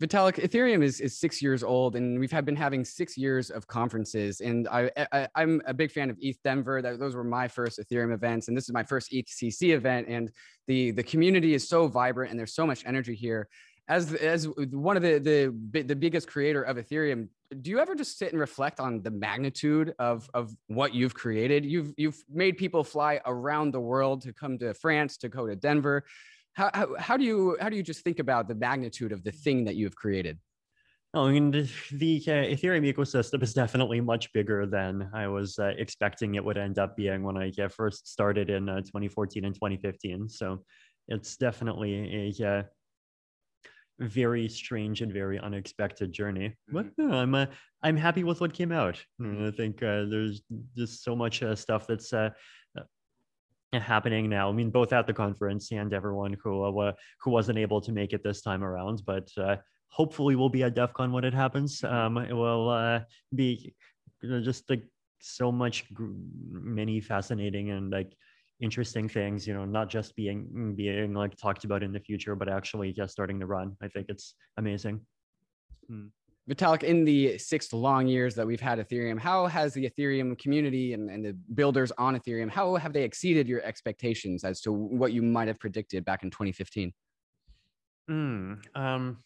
Vitalik, 0.00 0.42
Ethereum 0.42 0.82
is, 0.82 0.98
is 1.00 1.18
six 1.18 1.42
years 1.42 1.62
old, 1.62 1.94
and 1.94 2.18
we've 2.18 2.32
had 2.32 2.46
been 2.46 2.56
having 2.56 2.86
six 2.86 3.18
years 3.18 3.50
of 3.50 3.66
conferences. 3.66 4.40
And 4.40 4.66
I, 4.68 4.90
I 5.12 5.28
am 5.36 5.60
a 5.66 5.74
big 5.74 5.92
fan 5.92 6.08
of 6.08 6.16
ETH 6.22 6.38
Denver. 6.42 6.80
That 6.80 6.98
those 6.98 7.14
were 7.14 7.24
my 7.24 7.48
first 7.48 7.78
Ethereum 7.78 8.14
events, 8.14 8.48
and 8.48 8.56
this 8.56 8.64
is 8.64 8.72
my 8.72 8.84
first 8.84 9.12
ETHCC 9.12 9.74
event. 9.74 10.08
And 10.08 10.30
the 10.68 10.92
the 10.92 11.02
community 11.02 11.52
is 11.52 11.68
so 11.68 11.86
vibrant, 11.86 12.30
and 12.30 12.38
there's 12.38 12.54
so 12.54 12.66
much 12.66 12.82
energy 12.86 13.14
here 13.14 13.48
as 13.90 14.14
as 14.14 14.46
one 14.46 14.96
of 14.96 15.02
the 15.02 15.18
the 15.18 15.82
the 15.82 15.96
biggest 15.96 16.28
creator 16.28 16.62
of 16.62 16.76
Ethereum, 16.76 17.28
do 17.60 17.70
you 17.70 17.80
ever 17.80 17.96
just 17.96 18.16
sit 18.16 18.30
and 18.30 18.40
reflect 18.40 18.78
on 18.78 19.02
the 19.02 19.10
magnitude 19.10 19.94
of 19.98 20.30
of 20.32 20.54
what 20.68 20.94
you've 20.94 21.12
created? 21.12 21.66
You've 21.66 21.92
you've 21.96 22.22
made 22.30 22.56
people 22.56 22.84
fly 22.84 23.20
around 23.26 23.72
the 23.72 23.80
world 23.80 24.22
to 24.22 24.32
come 24.32 24.58
to 24.58 24.72
France, 24.74 25.16
to 25.18 25.28
go 25.28 25.46
to 25.46 25.56
Denver. 25.56 26.04
How 26.52 26.70
how, 26.72 26.94
how 26.98 27.16
do 27.16 27.24
you 27.24 27.56
how 27.60 27.68
do 27.68 27.76
you 27.76 27.82
just 27.82 28.04
think 28.04 28.20
about 28.20 28.46
the 28.46 28.54
magnitude 28.54 29.10
of 29.10 29.24
the 29.24 29.32
thing 29.32 29.64
that 29.64 29.74
you've 29.74 29.96
created? 29.96 30.38
Oh, 31.12 31.26
I 31.26 31.32
mean, 31.32 31.50
the, 31.50 31.68
the 31.90 32.22
uh, 32.28 32.54
Ethereum 32.54 32.88
ecosystem 32.88 33.42
is 33.42 33.52
definitely 33.52 34.00
much 34.00 34.32
bigger 34.32 34.64
than 34.64 35.10
I 35.12 35.26
was 35.26 35.58
uh, 35.58 35.72
expecting 35.76 36.36
it 36.36 36.44
would 36.44 36.56
end 36.56 36.78
up 36.78 36.96
being 36.96 37.24
when 37.24 37.36
I 37.36 37.50
uh, 37.60 37.66
first 37.66 38.06
started 38.06 38.48
in 38.48 38.68
uh, 38.68 38.76
2014 38.82 39.44
and 39.44 39.52
2015. 39.52 40.28
So 40.28 40.62
it's 41.08 41.36
definitely 41.36 42.32
a 42.40 42.48
uh, 42.48 42.62
very 44.00 44.48
strange 44.48 45.02
and 45.02 45.12
very 45.12 45.38
unexpected 45.38 46.12
journey. 46.12 46.56
But 46.68 46.86
mm-hmm. 46.96 47.12
I'm 47.12 47.34
uh, 47.34 47.46
I'm 47.82 47.96
happy 47.96 48.24
with 48.24 48.40
what 48.40 48.52
came 48.52 48.72
out. 48.72 49.02
I 49.22 49.50
think 49.50 49.82
uh, 49.82 50.04
there's 50.08 50.42
just 50.76 51.04
so 51.04 51.14
much 51.14 51.42
uh, 51.42 51.54
stuff 51.54 51.86
that's 51.86 52.12
uh, 52.12 52.30
uh, 52.78 53.80
happening 53.80 54.28
now. 54.28 54.48
I 54.48 54.52
mean, 54.52 54.70
both 54.70 54.92
at 54.92 55.06
the 55.06 55.12
conference 55.12 55.70
and 55.72 55.92
everyone 55.92 56.36
who 56.42 56.80
uh, 56.80 56.92
who 57.20 57.30
wasn't 57.30 57.58
able 57.58 57.80
to 57.82 57.92
make 57.92 58.12
it 58.12 58.24
this 58.24 58.40
time 58.42 58.64
around, 58.64 59.02
but 59.06 59.28
hopefully 59.88 60.36
we'll 60.36 60.48
be 60.48 60.62
at 60.62 60.74
DevCon 60.74 61.12
when 61.12 61.24
it 61.24 61.34
happens. 61.34 61.80
Mm-hmm. 61.80 61.94
Um, 61.94 62.24
it 62.24 62.32
will 62.32 63.04
be 63.34 63.74
just 64.22 64.68
like 64.70 64.84
so 65.20 65.52
much 65.52 65.84
many 66.50 67.00
fascinating 67.00 67.70
and 67.70 67.90
like 67.90 68.16
interesting 68.60 69.08
things 69.08 69.46
you 69.46 69.54
know 69.54 69.64
not 69.64 69.88
just 69.88 70.14
being 70.16 70.74
being 70.76 71.14
like 71.14 71.36
talked 71.36 71.64
about 71.64 71.82
in 71.82 71.92
the 71.92 72.00
future 72.00 72.34
but 72.34 72.48
actually 72.48 72.92
just 72.92 73.12
starting 73.12 73.40
to 73.40 73.46
run 73.46 73.76
i 73.82 73.88
think 73.88 74.06
it's 74.08 74.34
amazing 74.58 75.00
hmm. 75.88 76.06
Vitalik, 76.50 76.82
in 76.82 77.04
the 77.04 77.38
six 77.38 77.72
long 77.72 78.08
years 78.08 78.34
that 78.34 78.44
we've 78.44 78.60
had 78.60 78.80
Ethereum, 78.80 79.20
how 79.20 79.46
has 79.46 79.72
the 79.72 79.88
Ethereum 79.88 80.36
community 80.36 80.94
and, 80.94 81.08
and 81.08 81.24
the 81.24 81.32
builders 81.54 81.92
on 81.96 82.18
Ethereum, 82.18 82.50
how 82.50 82.74
have 82.74 82.92
they 82.92 83.04
exceeded 83.04 83.46
your 83.46 83.62
expectations 83.62 84.42
as 84.42 84.60
to 84.62 84.72
what 84.72 85.12
you 85.12 85.22
might 85.22 85.46
have 85.46 85.60
predicted 85.60 86.04
back 86.04 86.24
in 86.24 86.30
2015? 86.30 86.92
Mm, 88.10 88.58
um, 88.74 89.18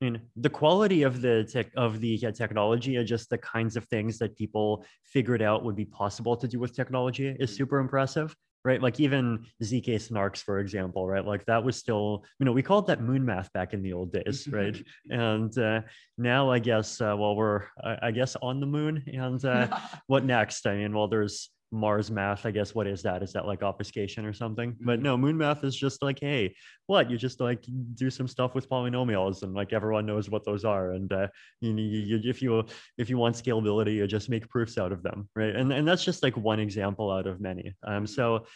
I 0.00 0.04
mean, 0.04 0.20
the 0.36 0.50
quality 0.50 1.02
of 1.02 1.20
the 1.20 1.48
tech 1.50 1.70
of 1.76 2.00
the 2.00 2.24
uh, 2.24 2.30
technology 2.30 2.96
and 2.96 3.06
just 3.06 3.30
the 3.30 3.38
kinds 3.38 3.76
of 3.76 3.84
things 3.86 4.18
that 4.18 4.36
people 4.36 4.84
figured 5.02 5.42
out 5.42 5.64
would 5.64 5.74
be 5.74 5.86
possible 5.86 6.36
to 6.36 6.46
do 6.46 6.60
with 6.60 6.76
technology 6.76 7.28
is 7.28 7.50
mm-hmm. 7.50 7.56
super 7.56 7.78
impressive 7.78 8.36
right? 8.66 8.82
Like 8.82 8.98
even 8.98 9.46
ZK 9.62 9.94
snarks, 9.94 10.38
for 10.42 10.58
example, 10.58 11.06
right? 11.06 11.24
Like 11.24 11.46
that 11.46 11.62
was 11.62 11.76
still, 11.76 12.24
you 12.40 12.44
know, 12.44 12.50
we 12.50 12.64
called 12.64 12.88
that 12.88 13.00
moon 13.00 13.24
math 13.24 13.52
back 13.52 13.72
in 13.72 13.80
the 13.80 13.92
old 13.92 14.12
days, 14.12 14.48
right? 14.48 14.76
and 15.08 15.56
uh, 15.56 15.82
now 16.18 16.50
I 16.50 16.58
guess, 16.58 17.00
uh, 17.00 17.14
well, 17.16 17.36
we're, 17.36 17.62
I, 17.82 18.08
I 18.08 18.10
guess, 18.10 18.34
on 18.42 18.58
the 18.58 18.66
moon. 18.66 19.04
And 19.06 19.42
uh, 19.44 19.68
what 20.08 20.24
next? 20.24 20.66
I 20.66 20.74
mean, 20.74 20.92
well, 20.92 21.06
there's 21.06 21.48
Mars 21.76 22.10
math, 22.10 22.46
I 22.46 22.50
guess. 22.50 22.74
What 22.74 22.86
is 22.86 23.02
that? 23.02 23.22
Is 23.22 23.32
that 23.34 23.46
like 23.46 23.62
obfuscation 23.62 24.24
or 24.24 24.32
something? 24.32 24.72
Mm-hmm. 24.72 24.86
But 24.86 25.00
no, 25.00 25.16
moon 25.16 25.36
math 25.36 25.62
is 25.64 25.76
just 25.76 26.02
like, 26.02 26.18
hey, 26.20 26.54
what? 26.86 27.10
You 27.10 27.16
just 27.16 27.40
like 27.40 27.64
do 27.94 28.10
some 28.10 28.26
stuff 28.26 28.54
with 28.54 28.68
polynomials, 28.68 29.42
and 29.42 29.54
like 29.54 29.72
everyone 29.72 30.06
knows 30.06 30.30
what 30.30 30.44
those 30.44 30.64
are. 30.64 30.92
And 30.92 31.12
uh, 31.12 31.28
you, 31.60 31.74
you, 31.74 32.20
if 32.24 32.42
you 32.42 32.64
if 32.98 33.10
you 33.10 33.18
want 33.18 33.36
scalability, 33.36 33.94
you 33.94 34.06
just 34.06 34.30
make 34.30 34.48
proofs 34.48 34.78
out 34.78 34.92
of 34.92 35.02
them, 35.02 35.28
right? 35.36 35.54
And 35.54 35.72
and 35.72 35.86
that's 35.86 36.04
just 36.04 36.22
like 36.22 36.36
one 36.36 36.60
example 36.60 37.10
out 37.10 37.26
of 37.26 37.40
many. 37.40 37.74
Um, 37.86 38.06
so 38.06 38.46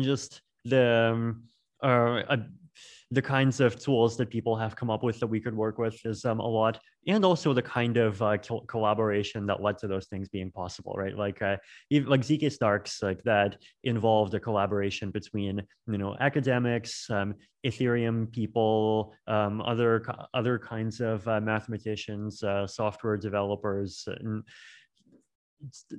just 0.00 0.40
the 0.64 1.12
um, 1.12 1.42
uh, 1.82 2.36
the 3.10 3.22
kinds 3.22 3.60
of 3.60 3.78
tools 3.78 4.16
that 4.16 4.30
people 4.30 4.56
have 4.56 4.76
come 4.76 4.90
up 4.90 5.02
with 5.02 5.20
that 5.20 5.26
we 5.26 5.40
could 5.40 5.56
work 5.56 5.78
with 5.78 5.98
is 6.04 6.24
um, 6.24 6.40
a 6.40 6.46
lot 6.46 6.78
and 7.06 7.24
also 7.24 7.52
the 7.52 7.62
kind 7.62 7.96
of 7.96 8.20
uh, 8.20 8.36
co- 8.38 8.60
collaboration 8.62 9.46
that 9.46 9.62
led 9.62 9.78
to 9.78 9.86
those 9.86 10.06
things 10.06 10.28
being 10.28 10.50
possible 10.50 10.94
right? 10.96 11.16
Like 11.16 11.40
uh, 11.42 11.56
even, 11.90 12.08
like 12.08 12.22
zk 12.22 12.50
starks 12.52 13.02
like 13.02 13.22
that 13.24 13.56
involved 13.84 14.34
a 14.34 14.40
collaboration 14.40 15.10
between 15.10 15.62
you 15.88 15.98
know 15.98 16.16
academics 16.20 17.08
um, 17.10 17.34
ethereum 17.64 18.30
people 18.30 19.14
um, 19.26 19.60
other 19.62 20.04
other 20.34 20.58
kinds 20.58 21.00
of 21.00 21.26
uh, 21.28 21.40
mathematicians 21.40 22.42
uh, 22.42 22.66
software 22.66 23.16
developers 23.16 24.06
and 24.20 24.44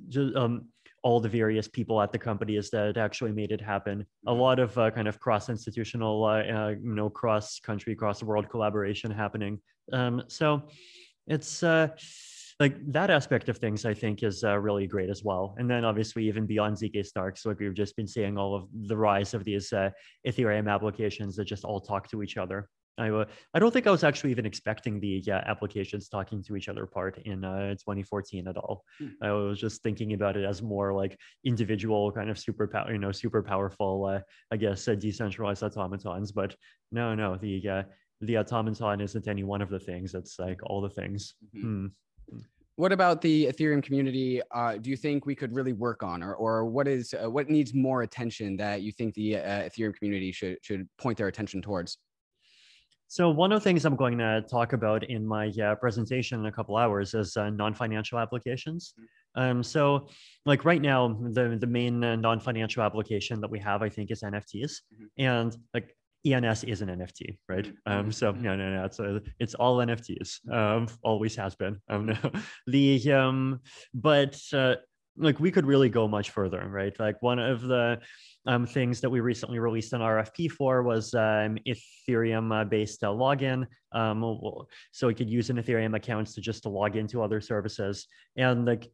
just, 0.08 0.36
um, 0.36 0.68
all 1.02 1.20
the 1.20 1.28
various 1.28 1.68
people 1.68 2.00
at 2.00 2.12
the 2.12 2.18
companies 2.18 2.70
that 2.70 2.96
actually 2.96 3.32
made 3.32 3.52
it 3.52 3.60
happen. 3.60 4.04
A 4.26 4.30
mm-hmm. 4.30 4.40
lot 4.40 4.58
of 4.58 4.76
uh, 4.76 4.90
kind 4.90 5.08
of 5.08 5.20
cross-institutional, 5.20 6.24
uh, 6.24 6.28
uh, 6.28 6.68
you 6.70 6.94
know, 6.94 7.08
cross-country, 7.08 7.94
cross-the-world 7.94 8.48
collaboration 8.50 9.10
happening. 9.10 9.60
Um, 9.92 10.22
so 10.28 10.62
it's 11.26 11.62
uh, 11.62 11.88
like 12.60 12.74
that 12.92 13.10
aspect 13.10 13.48
of 13.48 13.58
things. 13.58 13.84
I 13.84 13.94
think 13.94 14.22
is 14.22 14.42
uh, 14.42 14.58
really 14.58 14.86
great 14.86 15.10
as 15.10 15.22
well. 15.22 15.54
And 15.58 15.70
then 15.70 15.84
obviously 15.84 16.26
even 16.26 16.46
beyond 16.46 16.76
zk 16.76 17.06
snarks, 17.10 17.46
like 17.46 17.60
we've 17.60 17.74
just 17.74 17.94
been 17.96 18.08
seeing 18.08 18.36
all 18.36 18.54
of 18.54 18.68
the 18.88 18.96
rise 18.96 19.34
of 19.34 19.44
these 19.44 19.72
uh, 19.72 19.90
Ethereum 20.26 20.68
applications 20.68 21.36
that 21.36 21.44
just 21.44 21.64
all 21.64 21.80
talk 21.80 22.08
to 22.10 22.22
each 22.22 22.36
other. 22.36 22.68
I, 22.98 23.10
uh, 23.10 23.24
I 23.54 23.58
don't 23.58 23.72
think 23.72 23.86
I 23.86 23.90
was 23.90 24.04
actually 24.04 24.30
even 24.32 24.44
expecting 24.44 25.00
the 25.00 25.22
yeah, 25.24 25.42
applications 25.46 26.08
talking 26.08 26.42
to 26.44 26.56
each 26.56 26.68
other 26.68 26.84
part 26.86 27.18
in 27.18 27.44
uh, 27.44 27.74
2014 27.74 28.48
at 28.48 28.56
all. 28.56 28.84
Hmm. 28.98 29.06
I 29.22 29.32
was 29.32 29.60
just 29.60 29.82
thinking 29.82 30.14
about 30.14 30.36
it 30.36 30.44
as 30.44 30.62
more 30.62 30.92
like 30.92 31.18
individual 31.44 32.10
kind 32.12 32.28
of 32.28 32.38
super 32.38 32.66
power, 32.66 32.92
you 32.92 32.98
know, 32.98 33.12
super 33.12 33.42
powerful, 33.42 34.04
uh, 34.06 34.20
I 34.50 34.56
guess, 34.56 34.88
uh, 34.88 34.94
decentralized 34.94 35.62
automatons. 35.62 36.32
But 36.32 36.56
no, 36.90 37.14
no, 37.14 37.36
the 37.36 37.68
uh, 37.68 37.82
the 38.20 38.38
automaton 38.38 39.00
isn't 39.00 39.28
any 39.28 39.44
one 39.44 39.62
of 39.62 39.70
the 39.70 39.78
things. 39.78 40.14
It's 40.14 40.38
like 40.38 40.60
all 40.64 40.80
the 40.80 40.90
things. 40.90 41.34
Mm-hmm. 41.56 41.86
Hmm. 42.30 42.38
What 42.76 42.92
about 42.92 43.20
the 43.22 43.46
Ethereum 43.46 43.82
community? 43.82 44.40
Uh, 44.54 44.76
do 44.76 44.88
you 44.88 44.96
think 44.96 45.26
we 45.26 45.34
could 45.34 45.52
really 45.52 45.72
work 45.72 46.04
on, 46.04 46.22
or, 46.22 46.34
or 46.34 46.64
what 46.64 46.86
is 46.86 47.12
what 47.22 47.50
needs 47.50 47.74
more 47.74 48.02
attention 48.02 48.56
that 48.58 48.82
you 48.82 48.92
think 48.92 49.14
the 49.14 49.32
Ethereum 49.32 49.94
community 49.96 50.30
should 50.30 50.58
should 50.62 50.88
point 50.96 51.18
their 51.18 51.26
attention 51.26 51.60
towards? 51.60 51.98
So 53.08 53.30
one 53.30 53.52
of 53.52 53.60
the 53.60 53.64
things 53.64 53.86
I'm 53.86 53.96
going 53.96 54.18
to 54.18 54.44
talk 54.50 54.74
about 54.74 55.02
in 55.04 55.26
my 55.26 55.48
uh, 55.48 55.74
presentation 55.76 56.40
in 56.40 56.46
a 56.46 56.52
couple 56.52 56.76
hours 56.76 57.14
is 57.14 57.36
uh, 57.38 57.48
non-financial 57.48 58.18
applications. 58.18 58.92
Mm-hmm. 59.00 59.40
Um, 59.40 59.62
so 59.62 60.08
like 60.44 60.66
right 60.66 60.82
now, 60.82 61.18
the, 61.30 61.56
the 61.58 61.66
main 61.66 62.04
uh, 62.04 62.16
non-financial 62.16 62.82
application 62.82 63.40
that 63.40 63.50
we 63.50 63.58
have, 63.60 63.82
I 63.82 63.88
think 63.88 64.10
is 64.10 64.20
NFTs 64.20 64.82
mm-hmm. 64.92 65.06
and 65.16 65.56
like 65.72 65.96
ENS 66.26 66.64
is 66.64 66.82
an 66.82 66.88
NFT, 66.88 67.38
right? 67.48 67.64
Mm-hmm. 67.64 67.92
Um, 67.92 68.12
so 68.12 68.32
no, 68.32 68.54
no, 68.54 68.74
no, 68.74 68.84
it's, 68.84 68.98
a, 68.98 69.22
it's 69.38 69.54
all 69.54 69.78
NFTs, 69.78 70.52
um, 70.52 70.86
always 71.02 71.34
has 71.36 71.54
been. 71.54 71.80
Um, 71.88 72.06
no. 72.06 72.16
the, 72.66 73.12
um, 73.12 73.60
but 73.94 74.38
uh, 74.52 74.76
like 75.18 75.40
we 75.40 75.50
could 75.50 75.66
really 75.66 75.88
go 75.88 76.08
much 76.08 76.30
further, 76.30 76.66
right? 76.68 76.98
Like 76.98 77.20
one 77.22 77.38
of 77.38 77.62
the 77.62 78.00
um, 78.46 78.66
things 78.66 79.00
that 79.00 79.10
we 79.10 79.20
recently 79.20 79.58
released 79.58 79.92
an 79.92 80.00
RFP 80.00 80.50
for 80.52 80.82
was 80.82 81.12
um, 81.14 81.58
Ethereum-based 81.66 83.04
uh, 83.04 83.08
login. 83.08 83.66
Um, 83.92 84.22
so 84.92 85.06
we 85.06 85.14
could 85.14 85.28
use 85.28 85.50
an 85.50 85.56
Ethereum 85.56 85.96
account 85.96 86.28
to 86.28 86.40
just 86.40 86.62
to 86.62 86.68
log 86.68 86.96
into 86.96 87.22
other 87.22 87.40
services. 87.40 88.06
And 88.36 88.64
like 88.64 88.90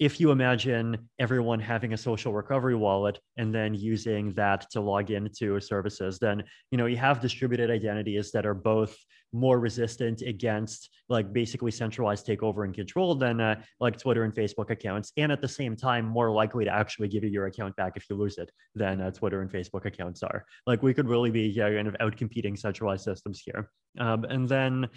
if 0.00 0.18
you 0.18 0.30
imagine 0.30 1.10
everyone 1.18 1.60
having 1.60 1.92
a 1.92 1.96
social 1.96 2.32
recovery 2.32 2.74
wallet 2.74 3.20
and 3.36 3.54
then 3.54 3.74
using 3.74 4.32
that 4.32 4.68
to 4.70 4.80
log 4.80 5.10
into 5.10 5.60
services, 5.60 6.18
then 6.18 6.42
you 6.70 6.78
know 6.78 6.86
you 6.86 6.96
have 6.96 7.20
distributed 7.20 7.70
identities 7.70 8.32
that 8.32 8.46
are 8.46 8.54
both 8.54 8.96
more 9.32 9.60
resistant 9.60 10.22
against 10.22 10.88
like 11.08 11.32
basically 11.32 11.70
centralized 11.70 12.26
takeover 12.26 12.64
and 12.64 12.74
control 12.74 13.14
than 13.14 13.40
uh, 13.40 13.60
like 13.78 13.98
Twitter 13.98 14.24
and 14.24 14.34
Facebook 14.34 14.70
accounts, 14.70 15.12
and 15.18 15.30
at 15.30 15.42
the 15.42 15.48
same 15.48 15.76
time 15.76 16.06
more 16.06 16.30
likely 16.30 16.64
to 16.64 16.72
actually 16.72 17.08
give 17.08 17.22
you 17.22 17.30
your 17.30 17.46
account 17.46 17.76
back 17.76 17.92
if 17.94 18.08
you 18.08 18.16
lose 18.16 18.38
it 18.38 18.50
than 18.74 19.02
uh, 19.02 19.10
Twitter 19.10 19.42
and 19.42 19.50
Facebook 19.50 19.84
accounts 19.84 20.22
are. 20.22 20.46
Like 20.66 20.82
we 20.82 20.94
could 20.94 21.08
really 21.08 21.30
be 21.30 21.42
yeah, 21.42 21.70
kind 21.70 21.86
of 21.86 21.96
out 22.00 22.16
competing 22.16 22.56
centralized 22.56 23.04
systems 23.04 23.42
here. 23.44 23.70
Um, 23.98 24.24
and 24.24 24.48
then 24.48 24.88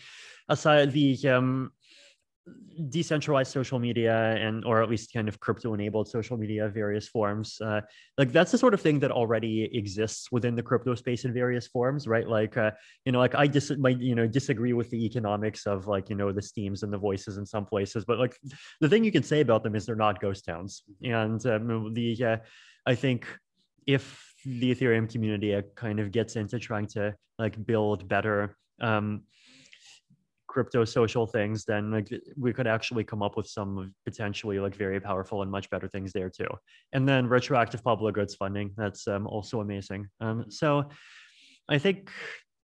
aside 0.47 0.93
the 0.93 1.18
um, 1.28 1.72
decentralized 2.89 3.51
social 3.51 3.79
media 3.79 4.35
and 4.35 4.65
or 4.65 4.81
at 4.83 4.89
least 4.89 5.13
kind 5.13 5.29
of 5.29 5.39
crypto 5.39 5.73
enabled 5.73 6.09
social 6.09 6.35
media 6.35 6.67
various 6.67 7.07
forms 7.07 7.61
uh, 7.61 7.79
like 8.17 8.31
that's 8.31 8.51
the 8.51 8.57
sort 8.57 8.73
of 8.73 8.81
thing 8.81 8.99
that 8.99 9.11
already 9.11 9.69
exists 9.77 10.31
within 10.31 10.55
the 10.55 10.61
crypto 10.61 10.93
space 10.93 11.23
in 11.23 11.33
various 11.33 11.67
forms 11.67 12.07
right? 12.07 12.27
Like 12.27 12.57
uh, 12.57 12.71
you 13.05 13.11
know 13.11 13.19
like 13.19 13.35
i 13.35 13.47
dis- 13.47 13.77
might 13.77 13.99
you 13.99 14.15
know 14.15 14.27
disagree 14.27 14.73
with 14.73 14.89
the 14.89 15.05
economics 15.05 15.65
of 15.65 15.87
like 15.87 16.09
you 16.09 16.15
know 16.15 16.31
the 16.31 16.41
steams 16.41 16.83
and 16.83 16.91
the 16.91 16.97
voices 16.97 17.37
in 17.37 17.45
some 17.45 17.65
places 17.65 18.03
but 18.05 18.19
like 18.19 18.35
the 18.81 18.89
thing 18.89 19.03
you 19.03 19.11
can 19.11 19.23
say 19.23 19.39
about 19.39 19.63
them 19.63 19.75
is 19.75 19.85
they're 19.85 19.95
not 19.95 20.19
ghost 20.19 20.45
towns. 20.45 20.83
And 21.03 21.45
um, 21.45 21.93
the 21.93 22.23
uh, 22.25 22.37
i 22.85 22.95
think 22.95 23.27
if 23.87 24.33
the 24.45 24.73
ethereum 24.73 25.09
community 25.09 25.59
kind 25.75 25.99
of 25.99 26.11
gets 26.11 26.35
into 26.35 26.59
trying 26.59 26.87
to 26.87 27.15
like 27.39 27.63
build 27.65 28.07
better 28.07 28.57
um, 28.81 29.23
crypto 30.54 30.86
social 30.86 31.26
things, 31.26 31.66
then 31.66 31.91
like 31.91 32.14
we 32.38 32.54
could 32.54 32.68
actually 32.68 33.04
come 33.04 33.24
up 33.24 33.36
with 33.36 33.47
some 33.47 33.93
potentially 34.06 34.60
like 34.60 34.76
very 34.76 34.99
powerful 34.99 35.41
and 35.41 35.51
much 35.51 35.70
better 35.72 35.88
things 35.88 36.14
there 36.14 36.30
too. 36.30 36.47
And 36.93 37.10
then 37.10 37.28
retroactive 37.28 37.84
public 37.84 38.14
goods 38.14 38.36
funding, 38.36 38.72
that's 38.78 39.08
um, 39.08 39.26
also 39.26 39.62
amazing. 39.62 40.08
Um, 40.22 40.45
so 40.49 40.89
I 41.68 41.80
think 41.80 42.12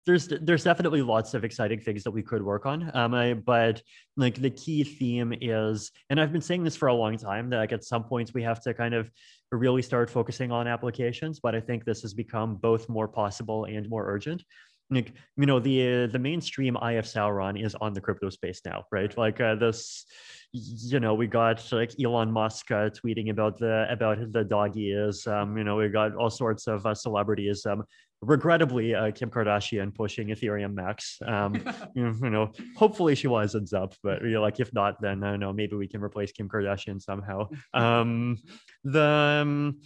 there's 0.06 0.26
there's 0.40 0.64
definitely 0.64 1.02
lots 1.02 1.34
of 1.34 1.44
exciting 1.44 1.80
things 1.80 2.02
that 2.02 2.10
we 2.10 2.22
could 2.22 2.42
work 2.42 2.64
on. 2.66 2.90
Um, 2.94 3.14
I, 3.14 3.34
but 3.34 3.82
like 4.16 4.36
the 4.36 4.50
key 4.50 4.82
theme 4.82 5.34
is, 5.40 5.92
and 6.10 6.18
I've 6.18 6.32
been 6.32 6.40
saying 6.40 6.64
this 6.64 6.76
for 6.76 6.88
a 6.88 6.94
long 6.94 7.16
time, 7.18 7.50
that 7.50 7.58
like 7.58 7.72
at 7.72 7.84
some 7.84 8.04
points 8.04 8.32
we 8.34 8.42
have 8.42 8.60
to 8.62 8.74
kind 8.74 8.94
of 8.94 9.10
really 9.52 9.82
start 9.82 10.10
focusing 10.10 10.50
on 10.50 10.66
applications. 10.66 11.40
But 11.40 11.54
I 11.54 11.60
think 11.60 11.84
this 11.84 12.02
has 12.02 12.14
become 12.14 12.56
both 12.56 12.88
more 12.88 13.06
possible 13.06 13.66
and 13.66 13.88
more 13.88 14.10
urgent 14.10 14.42
like 14.90 15.12
you 15.36 15.46
know 15.46 15.60
the 15.60 16.04
uh, 16.04 16.06
the 16.06 16.18
mainstream 16.18 16.76
eye 16.80 16.92
of 16.92 17.04
sauron 17.04 17.62
is 17.62 17.74
on 17.80 17.92
the 17.92 18.00
crypto 18.00 18.30
space 18.30 18.60
now 18.64 18.84
right? 18.90 19.16
Like 19.16 19.40
uh, 19.40 19.54
this 19.54 20.06
you 20.52 20.98
know 20.98 21.14
we 21.14 21.26
got 21.26 21.62
like 21.72 21.92
elon 22.02 22.32
musk 22.32 22.70
uh, 22.70 22.88
tweeting 22.90 23.30
about 23.30 23.58
the 23.58 23.86
about 23.90 24.32
the 24.32 24.44
doggy 24.44 24.92
is 24.92 25.26
um 25.26 25.58
you 25.58 25.64
know 25.64 25.76
we 25.76 25.88
got 25.88 26.14
all 26.16 26.30
sorts 26.30 26.66
of 26.66 26.86
uh, 26.86 26.94
celebrities 26.94 27.66
um 27.66 27.84
regrettably 28.22 28.94
uh, 28.94 29.10
kim 29.12 29.30
kardashian 29.30 29.94
pushing 29.94 30.28
ethereum 30.28 30.72
max 30.72 31.18
um 31.26 31.54
you 31.94 32.30
know 32.30 32.50
hopefully 32.76 33.14
she 33.14 33.28
wisens 33.28 33.74
up 33.74 33.94
but 34.02 34.22
you 34.22 34.30
know, 34.30 34.40
like 34.40 34.58
if 34.58 34.72
not 34.72 35.00
then 35.02 35.22
i 35.22 35.30
don't 35.30 35.40
know 35.40 35.52
maybe 35.52 35.76
we 35.76 35.86
can 35.86 36.00
replace 36.00 36.32
kim 36.32 36.48
kardashian 36.48 37.00
somehow. 37.00 37.46
Um 37.74 38.38
the 38.84 39.02
um, 39.02 39.80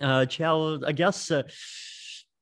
uh 0.00 0.26
child 0.26 0.84
i 0.86 0.92
guess 0.92 1.30
uh, 1.30 1.42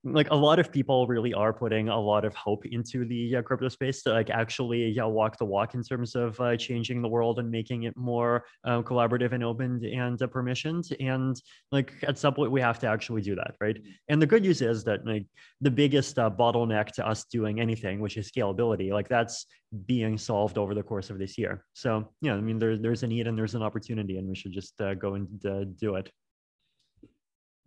like 0.04 0.30
a 0.30 0.34
lot 0.34 0.58
of 0.58 0.70
people 0.70 1.06
really 1.06 1.34
are 1.34 1.52
putting 1.52 1.88
a 1.88 1.98
lot 1.98 2.24
of 2.24 2.34
hope 2.34 2.64
into 2.66 3.04
the 3.04 3.36
uh, 3.36 3.42
crypto 3.42 3.68
space 3.68 4.02
to 4.02 4.12
like 4.12 4.30
actually 4.30 4.96
walk 4.98 5.36
the 5.38 5.44
walk 5.44 5.74
in 5.74 5.82
terms 5.82 6.14
of 6.14 6.40
uh, 6.40 6.56
changing 6.56 7.02
the 7.02 7.08
world 7.08 7.38
and 7.38 7.50
making 7.50 7.82
it 7.82 7.96
more 7.96 8.44
uh, 8.64 8.80
collaborative 8.82 9.32
and 9.32 9.42
open 9.42 9.84
and 9.84 10.22
uh, 10.22 10.26
permissioned. 10.26 10.94
And 11.00 11.40
like 11.72 11.92
at 12.06 12.16
some 12.16 12.34
point 12.34 12.52
we 12.52 12.60
have 12.60 12.78
to 12.80 12.86
actually 12.86 13.22
do 13.22 13.34
that 13.34 13.54
right? 13.60 13.76
And 14.08 14.22
the 14.22 14.26
good 14.26 14.42
news 14.42 14.62
is 14.62 14.84
that 14.84 15.04
like 15.04 15.26
the 15.60 15.70
biggest 15.70 16.18
uh, 16.18 16.30
bottleneck 16.30 16.92
to 16.92 17.06
us 17.06 17.24
doing 17.24 17.60
anything 17.60 18.00
which 18.00 18.16
is 18.16 18.30
scalability 18.30 18.92
like 18.92 19.08
that's 19.08 19.46
being 19.86 20.16
solved 20.16 20.58
over 20.58 20.74
the 20.74 20.82
course 20.82 21.10
of 21.10 21.18
this 21.18 21.36
year. 21.36 21.64
So 21.72 22.08
yeah 22.20 22.34
i 22.34 22.40
mean 22.40 22.58
there, 22.58 22.76
there's 22.76 23.02
a 23.02 23.06
need 23.06 23.26
and 23.26 23.36
there's 23.36 23.54
an 23.54 23.62
opportunity 23.62 24.18
and 24.18 24.28
we 24.28 24.36
should 24.36 24.52
just 24.52 24.74
go 24.98 25.14
and 25.14 25.76
do 25.78 25.96
it 25.96 26.10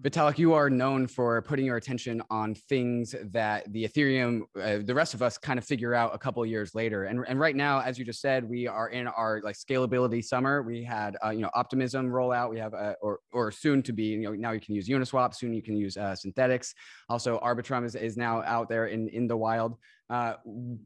Vitalik, 0.02 0.40
you 0.40 0.54
are 0.54 0.68
known 0.68 1.06
for 1.06 1.44
putting 1.44 1.64
your 1.64 1.78
attention 1.78 2.24
on 2.32 2.56
things 2.56 3.14
that 3.26 3.72
the 3.72 3.88
Ethereum, 3.88 4.42
uh, 4.60 4.80
the 4.84 4.96
rest 4.96 5.14
of 5.14 5.22
us 5.22 5.38
kind 5.38 5.60
of 5.60 5.66
figure 5.66 5.94
out 5.94 6.16
a 6.16 6.18
couple 6.18 6.44
years 6.44 6.74
later. 6.74 7.04
And, 7.04 7.24
and 7.28 7.40
right 7.40 7.56
now, 7.56 7.82
as 7.82 8.00
you 8.00 8.06
just 8.06 8.20
said, 8.20 8.44
we 8.44 8.68
are 8.68 8.90
in 8.90 9.08
our 9.08 9.42
like 9.44 9.56
scalability 9.56 10.24
summer. 10.26 10.64
We 10.64 10.84
had, 10.84 11.18
uh, 11.24 11.30
you 11.30 11.42
know, 11.42 11.52
Optimism 11.54 12.10
rollout. 12.10 12.50
We 12.50 12.58
have, 12.58 12.74
uh, 12.74 12.96
or, 13.00 13.20
or 13.32 13.52
soon 13.52 13.84
to 13.84 13.94
be, 13.94 14.06
you 14.06 14.22
know, 14.22 14.32
now 14.32 14.52
you 14.52 14.60
can 14.60 14.74
use 14.74 14.90
Uniswap. 14.90 15.36
Soon 15.36 15.54
you 15.54 15.62
can 15.62 15.78
use 15.78 15.98
uh, 15.98 16.16
Synthetix. 16.16 16.74
Also, 17.08 17.40
Arbitrum 17.40 17.86
is, 17.86 17.94
is 17.94 18.18
now 18.18 18.42
out 18.42 18.70
there 18.70 18.88
in, 18.88 19.08
in 19.10 19.28
the 19.28 19.38
wild. 19.38 19.78
Uh, 20.10 20.34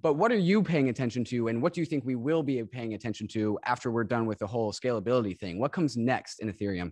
but 0.01 0.15
what 0.15 0.29
are 0.29 0.37
you 0.37 0.61
paying 0.61 0.89
attention 0.89 1.23
to? 1.23 1.47
And 1.47 1.61
what 1.61 1.73
do 1.73 1.79
you 1.79 1.85
think 1.85 2.03
we 2.03 2.15
will 2.15 2.43
be 2.43 2.61
paying 2.65 2.95
attention 2.95 3.29
to 3.29 3.57
after 3.63 3.91
we're 3.91 4.03
done 4.03 4.25
with 4.25 4.39
the 4.39 4.47
whole 4.47 4.73
scalability 4.73 5.39
thing? 5.39 5.57
What 5.57 5.71
comes 5.71 5.95
next 5.95 6.39
in 6.39 6.51
Ethereum? 6.51 6.91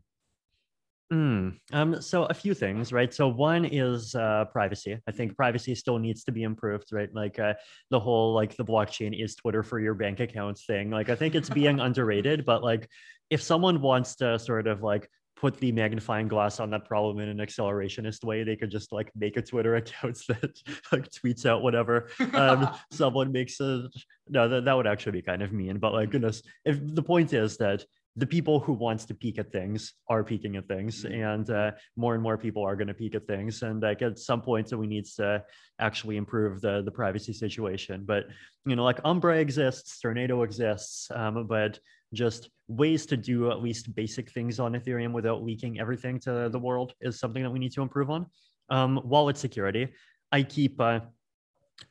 Mm, 1.13 1.59
um, 1.73 2.01
so 2.01 2.23
a 2.23 2.33
few 2.33 2.55
things, 2.55 2.91
right? 2.91 3.13
So 3.13 3.27
one 3.27 3.65
is 3.65 4.15
uh, 4.15 4.45
privacy. 4.51 4.97
I 5.07 5.11
think 5.11 5.35
privacy 5.35 5.75
still 5.75 5.99
needs 5.99 6.23
to 6.23 6.31
be 6.31 6.41
improved, 6.41 6.87
right? 6.91 7.13
Like 7.13 7.37
uh, 7.37 7.53
the 7.91 7.99
whole 7.99 8.33
like 8.33 8.55
the 8.55 8.65
blockchain 8.65 9.13
is 9.23 9.35
Twitter 9.35 9.61
for 9.61 9.79
your 9.79 9.93
bank 9.93 10.21
accounts 10.21 10.65
thing. 10.65 10.89
Like 10.89 11.09
I 11.09 11.15
think 11.15 11.35
it's 11.35 11.51
being 11.51 11.79
underrated, 11.87 12.45
but 12.45 12.63
like 12.63 12.89
if 13.29 13.43
someone 13.43 13.79
wants 13.79 14.15
to 14.17 14.39
sort 14.39 14.65
of 14.65 14.81
like 14.81 15.07
put 15.35 15.57
the 15.57 15.71
magnifying 15.71 16.27
glass 16.27 16.59
on 16.59 16.71
that 16.71 16.85
problem 16.85 17.19
in 17.19 17.29
an 17.29 17.45
accelerationist 17.45 18.23
way, 18.23 18.43
they 18.43 18.55
could 18.55 18.71
just 18.71 18.91
like 18.91 19.11
make 19.15 19.37
a 19.37 19.41
Twitter 19.41 19.75
account 19.81 20.17
that 20.29 20.57
like 20.91 21.11
tweets 21.11 21.45
out 21.45 21.61
whatever 21.61 22.09
um, 22.33 22.69
someone 22.91 23.31
makes 23.31 23.59
a 23.59 23.87
no 24.29 24.49
that, 24.49 24.65
that 24.65 24.73
would 24.73 24.87
actually 24.87 25.11
be 25.11 25.21
kind 25.21 25.43
of 25.43 25.53
mean. 25.53 25.77
But 25.77 25.93
like 25.93 26.09
goodness, 26.09 26.41
if 26.65 26.79
the 26.81 27.03
point 27.03 27.33
is 27.33 27.57
that 27.57 27.85
the 28.15 28.27
people 28.27 28.59
who 28.59 28.73
wants 28.73 29.05
to 29.05 29.13
peek 29.15 29.39
at 29.39 29.51
things 29.51 29.93
are 30.07 30.23
peeking 30.23 30.55
at 30.55 30.67
things 30.67 31.03
mm-hmm. 31.03 31.23
and 31.23 31.49
uh, 31.49 31.71
more 31.95 32.13
and 32.13 32.21
more 32.21 32.37
people 32.37 32.63
are 32.63 32.75
going 32.75 32.87
to 32.87 32.93
peek 32.93 33.15
at 33.15 33.25
things 33.25 33.63
and 33.63 33.81
like 33.81 34.01
at 34.01 34.19
some 34.19 34.41
point 34.41 34.69
so 34.69 34.77
we 34.77 34.87
need 34.87 35.05
to 35.05 35.43
actually 35.79 36.17
improve 36.17 36.61
the 36.61 36.81
the 36.83 36.91
privacy 36.91 37.33
situation 37.33 38.03
but 38.05 38.25
you 38.65 38.75
know 38.75 38.83
like 38.83 38.99
umbra 39.03 39.37
exists 39.37 39.99
tornado 39.99 40.43
exists 40.43 41.09
um, 41.15 41.47
but 41.47 41.79
just 42.13 42.49
ways 42.67 43.07
to 43.07 43.17
do 43.17 43.49
at 43.49 43.61
least 43.61 43.93
basic 43.95 44.31
things 44.31 44.59
on 44.59 44.73
ethereum 44.73 45.11
without 45.11 45.43
leaking 45.43 45.79
everything 45.79 46.19
to 46.19 46.49
the 46.49 46.59
world 46.59 46.93
is 47.01 47.19
something 47.19 47.41
that 47.41 47.49
we 47.49 47.59
need 47.59 47.71
to 47.71 47.81
improve 47.81 48.09
on 48.09 48.27
um, 48.69 49.01
wallet 49.03 49.37
security 49.37 49.87
i 50.31 50.43
keep 50.43 50.79
uh, 50.79 50.99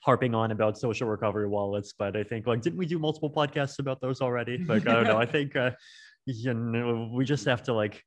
harping 0.00 0.34
on 0.34 0.50
about 0.50 0.78
social 0.78 1.08
recovery 1.08 1.48
wallets, 1.48 1.92
but 1.98 2.16
I 2.16 2.22
think 2.22 2.46
like 2.46 2.62
didn't 2.62 2.78
we 2.78 2.86
do 2.86 2.98
multiple 2.98 3.30
podcasts 3.30 3.78
about 3.78 4.00
those 4.00 4.20
already? 4.20 4.58
Like 4.58 4.86
I 4.86 4.94
don't 4.94 5.04
know. 5.04 5.18
I 5.18 5.26
think 5.26 5.56
uh, 5.56 5.72
you 6.26 6.54
know 6.54 7.10
we 7.12 7.24
just 7.24 7.44
have 7.44 7.62
to 7.64 7.72
like 7.72 8.02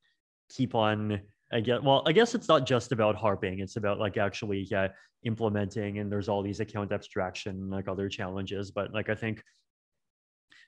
keep 0.49 0.76
on 0.76 1.22
I 1.51 1.59
guess 1.59 1.82
well 1.84 2.03
I 2.05 2.11
guess 2.11 2.36
it's 2.36 2.47
not 2.47 2.66
just 2.66 2.91
about 2.91 3.16
harping 3.16 3.59
it's 3.59 3.76
about 3.76 3.99
like 3.99 4.18
actually 4.18 4.68
yeah 4.70 4.89
implementing 5.24 5.99
and 5.99 6.11
there's 6.11 6.30
all 6.30 6.43
these 6.43 6.59
account 6.59 6.91
abstraction 6.91 7.70
like 7.70 7.88
other 7.88 8.09
challenges 8.09 8.72
but 8.72 8.93
like 8.93 9.09
I 9.09 9.16
think 9.16 9.41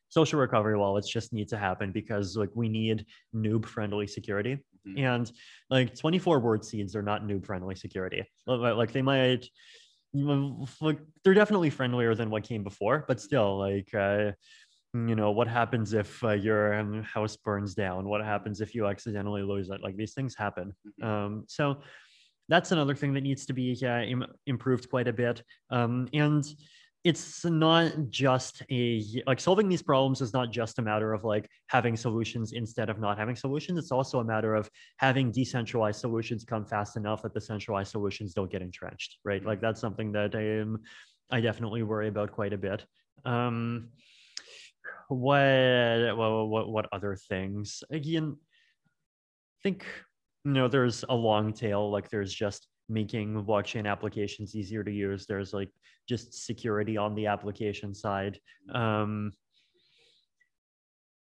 social 0.10 0.40
recovery 0.40 0.78
wallets 0.78 1.10
just 1.10 1.34
need 1.34 1.48
to 1.50 1.58
happen 1.58 1.92
because 1.92 2.36
like 2.36 2.50
we 2.56 2.70
need 2.70 3.06
noob 3.36 3.66
friendly 3.66 4.08
security 4.08 4.58
mm-hmm. 4.88 5.04
and 5.04 5.32
like 5.70 5.96
24 5.96 6.40
word 6.40 6.64
seeds 6.64 6.96
are 6.96 7.02
not 7.02 7.24
noob 7.24 7.46
friendly 7.46 7.76
security 7.76 8.24
like 8.48 8.92
they 8.92 9.02
might 9.02 9.50
like 10.14 11.00
they're 11.24 11.34
definitely 11.34 11.70
friendlier 11.70 12.16
than 12.16 12.30
what 12.30 12.44
came 12.44 12.64
before 12.64 13.04
but 13.08 13.20
still 13.20 13.60
like 13.60 13.94
uh 13.94 14.32
you 15.08 15.16
know 15.16 15.32
what 15.32 15.48
happens 15.48 15.94
if 15.94 16.24
uh, 16.24 16.30
your 16.48 16.74
um, 16.80 17.04
house 17.04 17.36
burns 17.36 17.76
down? 17.76 18.08
What 18.08 18.24
happens 18.24 18.62
if 18.62 18.74
you 18.74 18.88
accidentally 18.88 19.44
lose 19.44 19.70
it? 19.70 19.82
Like 19.82 19.98
these 19.98 20.14
things 20.14 20.36
happen. 20.36 20.74
Mm-hmm. 20.86 21.08
um, 21.08 21.44
so 21.48 21.78
that's 22.50 22.72
another 22.72 22.96
thing 22.96 23.14
that 23.14 23.22
needs 23.22 23.46
to 23.46 23.54
be 23.54 23.78
uh, 23.84 24.04
Im- 24.04 24.34
improved 24.46 24.90
quite 24.90 25.08
a 25.08 25.14
bit. 25.14 25.44
Um, 25.70 26.08
and 26.14 26.46
it's 27.04 27.46
not 27.46 27.94
just 28.10 28.64
a 28.72 29.02
like 29.26 29.40
solving 29.40 29.70
these 29.70 29.82
problems 29.82 30.20
is 30.20 30.34
not 30.34 30.52
just 30.52 30.80
a 30.80 30.82
matter 30.82 31.14
of 31.14 31.24
like 31.24 31.50
having 31.68 31.96
solutions 31.96 32.52
instead 32.52 32.90
of 32.90 33.00
not 33.00 33.18
having 33.18 33.36
solutions. 33.36 33.78
It's 33.80 33.92
also 33.92 34.20
a 34.20 34.26
matter 34.26 34.56
of 34.56 34.70
having 34.98 35.32
decentralized 35.32 36.02
solutions 36.02 36.44
come 36.44 36.66
fast 36.66 36.98
enough 36.98 37.22
that 37.22 37.34
the 37.34 37.42
centralized 37.42 37.92
solutions 37.92 38.34
don't 38.34 38.52
get 38.52 38.62
entrenched 38.62 39.18
right? 39.24 39.46
Like 39.46 39.62
that's 39.62 39.80
something 39.80 40.12
that 40.14 40.36
i 40.36 40.42
am 40.42 40.82
i 41.30 41.40
definitely 41.42 41.84
worry 41.84 42.08
about 42.08 42.32
quite 42.32 42.54
a 42.54 42.58
bit. 42.58 42.86
Um 43.26 43.90
what 45.08 46.16
what 46.18 46.70
what 46.70 46.86
other 46.92 47.16
things? 47.16 47.84
Again 47.92 48.38
i 49.60 49.60
think 49.64 49.86
you 50.46 50.52
know 50.52 50.68
there's 50.68 51.04
a 51.10 51.16
long 51.16 51.52
tail 51.52 51.90
like 51.90 52.10
there's 52.10 52.34
just 52.34 52.68
making 52.90 53.44
blockchain 53.44 53.86
applications 53.90 54.56
easier 54.56 54.84
to 54.84 54.92
use. 54.92 55.26
There's 55.26 55.54
like 55.54 55.70
just 56.08 56.46
security 56.46 56.96
on 56.98 57.16
the 57.16 57.28
application 57.28 57.94
side. 57.94 58.40
Um 58.74 59.34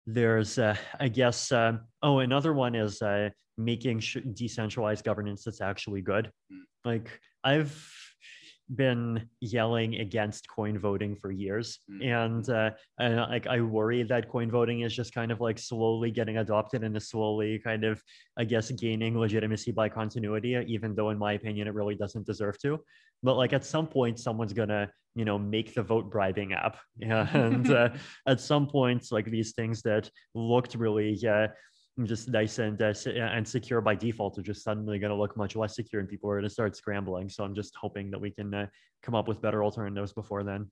there's 0.06 0.58
uh, 0.58 0.76
i 0.98 1.08
guess 1.08 1.52
uh, 1.52 1.76
oh 2.02 2.20
another 2.20 2.52
one 2.52 2.74
is 2.74 3.02
uh, 3.02 3.28
making 3.58 4.00
sh- 4.00 4.16
decentralized 4.32 5.04
governance 5.04 5.44
that's 5.44 5.60
actually 5.60 6.00
good. 6.00 6.32
Hmm. 6.50 6.58
like 6.84 7.20
i've 7.44 8.09
been 8.74 9.28
yelling 9.40 9.96
against 9.96 10.48
coin 10.48 10.78
voting 10.78 11.16
for 11.16 11.30
years. 11.30 11.78
Mm-hmm. 11.90 12.02
and 12.02 12.48
uh, 12.48 12.70
and 12.98 13.16
like 13.16 13.46
i 13.46 13.60
worry 13.60 14.02
that 14.02 14.28
coin 14.28 14.50
voting 14.50 14.80
is 14.80 14.94
just 14.94 15.14
kind 15.14 15.32
of 15.32 15.40
like 15.40 15.58
slowly 15.58 16.10
getting 16.10 16.38
adopted 16.38 16.84
and 16.84 16.96
is 16.96 17.08
slowly 17.08 17.58
kind 17.58 17.84
of 17.84 18.02
i 18.38 18.44
guess 18.44 18.70
gaining 18.70 19.18
legitimacy 19.18 19.72
by 19.72 19.88
continuity 19.88 20.56
even 20.68 20.94
though 20.94 21.10
in 21.10 21.18
my 21.18 21.32
opinion 21.32 21.66
it 21.66 21.74
really 21.74 21.94
doesn't 21.94 22.26
deserve 22.26 22.58
to. 22.60 22.78
But 23.22 23.36
like 23.36 23.52
at 23.52 23.64
some 23.64 23.86
point 23.86 24.18
someone's 24.18 24.52
gonna 24.52 24.90
you 25.14 25.24
know 25.24 25.38
make 25.38 25.74
the 25.74 25.82
vote 25.82 26.10
bribing 26.10 26.52
app. 26.52 26.78
Yeah 26.96 27.28
and 27.36 27.70
uh, 27.70 27.90
at 28.26 28.40
some 28.40 28.66
point 28.66 29.10
like 29.10 29.26
these 29.26 29.52
things 29.52 29.82
that 29.82 30.10
looked 30.34 30.74
really 30.74 31.18
uh, 31.26 31.48
just 32.06 32.28
nice 32.28 32.58
and 32.58 32.80
uh, 32.80 32.92
and 33.06 33.46
secure 33.46 33.80
by 33.80 33.94
default 33.94 34.38
are 34.38 34.42
just 34.42 34.62
suddenly 34.62 34.98
going 34.98 35.10
to 35.10 35.16
look 35.16 35.36
much 35.36 35.56
less 35.56 35.76
secure 35.76 36.00
and 36.00 36.08
people 36.08 36.30
are 36.30 36.34
going 36.34 36.48
to 36.48 36.50
start 36.50 36.76
scrambling. 36.76 37.28
So 37.28 37.44
i'm 37.44 37.54
just 37.54 37.74
hoping 37.76 38.10
that 38.10 38.20
we 38.20 38.30
can 38.30 38.52
uh, 38.54 38.66
come 39.02 39.14
up 39.14 39.28
with 39.28 39.40
better 39.40 39.64
alternatives 39.64 40.12
before 40.12 40.42
then 40.42 40.70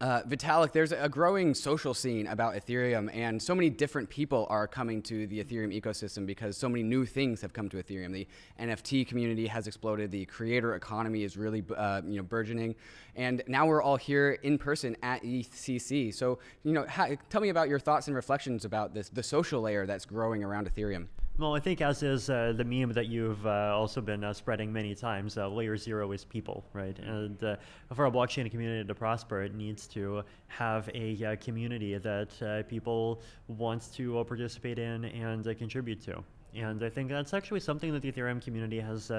uh, 0.00 0.22
Vitalik, 0.22 0.72
there's 0.72 0.92
a 0.92 1.08
growing 1.08 1.54
social 1.54 1.94
scene 1.94 2.26
about 2.26 2.54
Ethereum, 2.54 3.08
and 3.14 3.40
so 3.40 3.54
many 3.54 3.70
different 3.70 4.08
people 4.10 4.46
are 4.50 4.66
coming 4.66 5.00
to 5.02 5.26
the 5.28 5.42
Ethereum 5.42 5.78
ecosystem 5.80 6.26
because 6.26 6.56
so 6.56 6.68
many 6.68 6.82
new 6.82 7.06
things 7.06 7.40
have 7.40 7.52
come 7.52 7.68
to 7.68 7.76
Ethereum. 7.76 8.12
The 8.12 8.26
NFT 8.60 9.06
community 9.06 9.46
has 9.46 9.66
exploded. 9.68 10.10
The 10.10 10.26
creator 10.26 10.74
economy 10.74 11.22
is 11.22 11.36
really, 11.36 11.62
uh, 11.76 12.02
you 12.04 12.16
know, 12.16 12.24
burgeoning, 12.24 12.74
and 13.14 13.42
now 13.46 13.66
we're 13.66 13.82
all 13.82 13.96
here 13.96 14.32
in 14.42 14.58
person 14.58 14.96
at 15.02 15.22
EthCC. 15.22 16.12
So, 16.12 16.40
you 16.64 16.72
know, 16.72 16.84
tell 17.30 17.40
me 17.40 17.50
about 17.50 17.68
your 17.68 17.78
thoughts 17.78 18.08
and 18.08 18.16
reflections 18.16 18.64
about 18.64 18.94
this, 18.94 19.08
the 19.08 19.22
social 19.22 19.60
layer 19.60 19.86
that's 19.86 20.04
growing 20.04 20.42
around 20.42 20.68
Ethereum. 20.68 21.06
Well, 21.36 21.56
I 21.56 21.58
think 21.58 21.80
as 21.80 22.04
is 22.04 22.30
uh, 22.30 22.52
the 22.56 22.62
meme 22.62 22.92
that 22.92 23.06
you've 23.06 23.44
uh, 23.44 23.72
also 23.74 24.00
been 24.00 24.22
uh, 24.22 24.32
spreading 24.32 24.72
many 24.72 24.94
times, 24.94 25.36
uh, 25.36 25.48
layer 25.48 25.76
zero 25.76 26.12
is 26.12 26.24
people, 26.24 26.62
right? 26.72 26.96
And 27.00 27.42
uh, 27.42 27.56
for 27.92 28.06
a 28.06 28.10
blockchain 28.10 28.48
community 28.48 28.86
to 28.86 28.94
prosper, 28.94 29.42
it 29.42 29.52
needs 29.52 29.88
to 29.88 30.22
have 30.46 30.88
a 30.94 31.24
uh, 31.24 31.36
community 31.44 31.98
that 31.98 32.66
people 32.68 33.20
want 33.48 33.92
to 33.94 34.22
participate 34.28 34.78
in 34.78 35.06
and 35.06 35.44
contribute 35.58 36.00
to. 36.02 36.22
And 36.54 36.84
I 36.84 36.88
think 36.88 37.08
that's 37.08 37.34
actually 37.34 37.60
something 37.60 37.92
that 37.92 38.02
the 38.02 38.12
Ethereum 38.12 38.40
community 38.40 38.78
has 38.78 39.10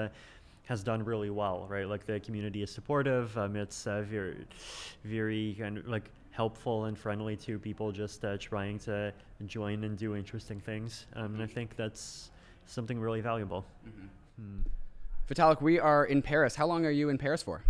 has 0.64 0.82
done 0.82 1.04
really 1.04 1.30
well, 1.30 1.66
right? 1.68 1.86
Like 1.86 2.06
the 2.06 2.18
community 2.18 2.62
is 2.62 2.70
supportive. 2.70 3.36
Um, 3.36 3.56
it's 3.56 3.84
very, 3.84 4.38
very 5.04 5.54
kind 5.58 5.78
of 5.78 5.86
like 5.86 6.10
helpful 6.36 6.84
and 6.84 6.98
friendly 6.98 7.34
to 7.34 7.58
people 7.58 7.90
just 7.90 8.22
uh, 8.24 8.36
trying 8.36 8.78
to 8.78 9.10
join 9.46 9.84
and 9.84 9.96
do 9.96 10.14
interesting 10.14 10.60
things. 10.60 11.06
Um, 11.14 11.34
and 11.34 11.42
I 11.42 11.46
think 11.46 11.74
that's 11.76 12.30
something 12.66 13.00
really 13.00 13.22
valuable. 13.22 13.64
Mm-hmm. 13.88 14.06
Hmm. 14.42 14.60
Vitalik, 15.28 15.62
we 15.62 15.80
are 15.80 16.04
in 16.04 16.20
Paris. 16.20 16.54
How 16.54 16.66
long 16.66 16.84
are 16.84 16.90
you 16.90 17.08
in 17.08 17.16
Paris 17.16 17.42
for? 17.42 17.62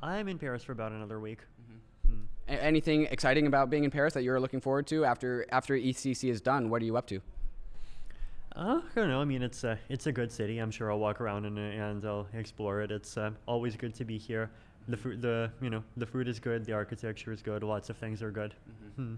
I'm 0.00 0.28
in 0.28 0.38
Paris 0.38 0.62
for 0.62 0.72
about 0.72 0.92
another 0.92 1.18
week. 1.18 1.40
Mm-hmm. 1.40 2.12
Hmm. 2.12 2.24
A- 2.48 2.62
anything 2.62 3.06
exciting 3.06 3.46
about 3.46 3.70
being 3.70 3.84
in 3.84 3.90
Paris 3.90 4.12
that 4.14 4.22
you're 4.22 4.38
looking 4.38 4.60
forward 4.60 4.86
to 4.88 5.06
after 5.06 5.46
after 5.50 5.74
EthCC 5.74 6.30
is 6.30 6.42
done? 6.42 6.68
What 6.68 6.82
are 6.82 6.84
you 6.84 6.96
up 6.98 7.06
to? 7.06 7.20
Uh, 8.54 8.80
I 8.84 9.00
don't 9.00 9.08
know. 9.08 9.20
I 9.20 9.24
mean, 9.24 9.42
it's 9.42 9.64
a 9.64 9.78
it's 9.88 10.06
a 10.06 10.12
good 10.12 10.30
city. 10.30 10.58
I'm 10.58 10.70
sure 10.70 10.92
I'll 10.92 10.98
walk 10.98 11.22
around 11.22 11.46
and 11.46 11.58
and 11.58 12.04
I'll 12.04 12.26
explore 12.34 12.82
it. 12.82 12.90
It's 12.90 13.16
uh, 13.16 13.30
always 13.46 13.76
good 13.76 13.94
to 13.94 14.04
be 14.04 14.18
here 14.18 14.50
the 14.88 14.96
food 14.96 15.22
the 15.22 15.50
you 15.60 15.70
know 15.70 15.82
the 15.96 16.06
food 16.06 16.28
is 16.28 16.40
good 16.40 16.64
the 16.64 16.72
architecture 16.72 17.32
is 17.32 17.42
good 17.42 17.62
lots 17.62 17.90
of 17.90 17.96
things 17.96 18.22
are 18.22 18.30
good 18.30 18.54
mm-hmm. 18.70 19.02
hmm. 19.02 19.14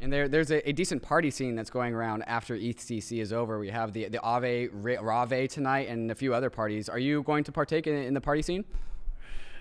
and 0.00 0.12
there, 0.12 0.28
there's 0.28 0.50
a, 0.50 0.68
a, 0.68 0.72
decent 0.72 1.02
party 1.02 1.30
scene 1.30 1.54
that's 1.54 1.70
going 1.70 1.92
around 1.92 2.22
after 2.22 2.56
EthCC 2.56 3.20
is 3.20 3.32
over. 3.32 3.58
We 3.58 3.70
have 3.70 3.92
the 3.92 4.08
the 4.08 4.18
Aave 4.18 4.70
Rave 4.72 5.50
tonight 5.50 5.88
and 5.88 6.10
a 6.10 6.14
few 6.14 6.34
other 6.34 6.50
parties. 6.50 6.88
Are 6.88 6.98
you 6.98 7.22
going 7.22 7.44
to 7.44 7.52
partake 7.52 7.86
in, 7.86 7.94
in 7.94 8.14
the 8.14 8.20
party 8.20 8.42
scene? 8.42 8.64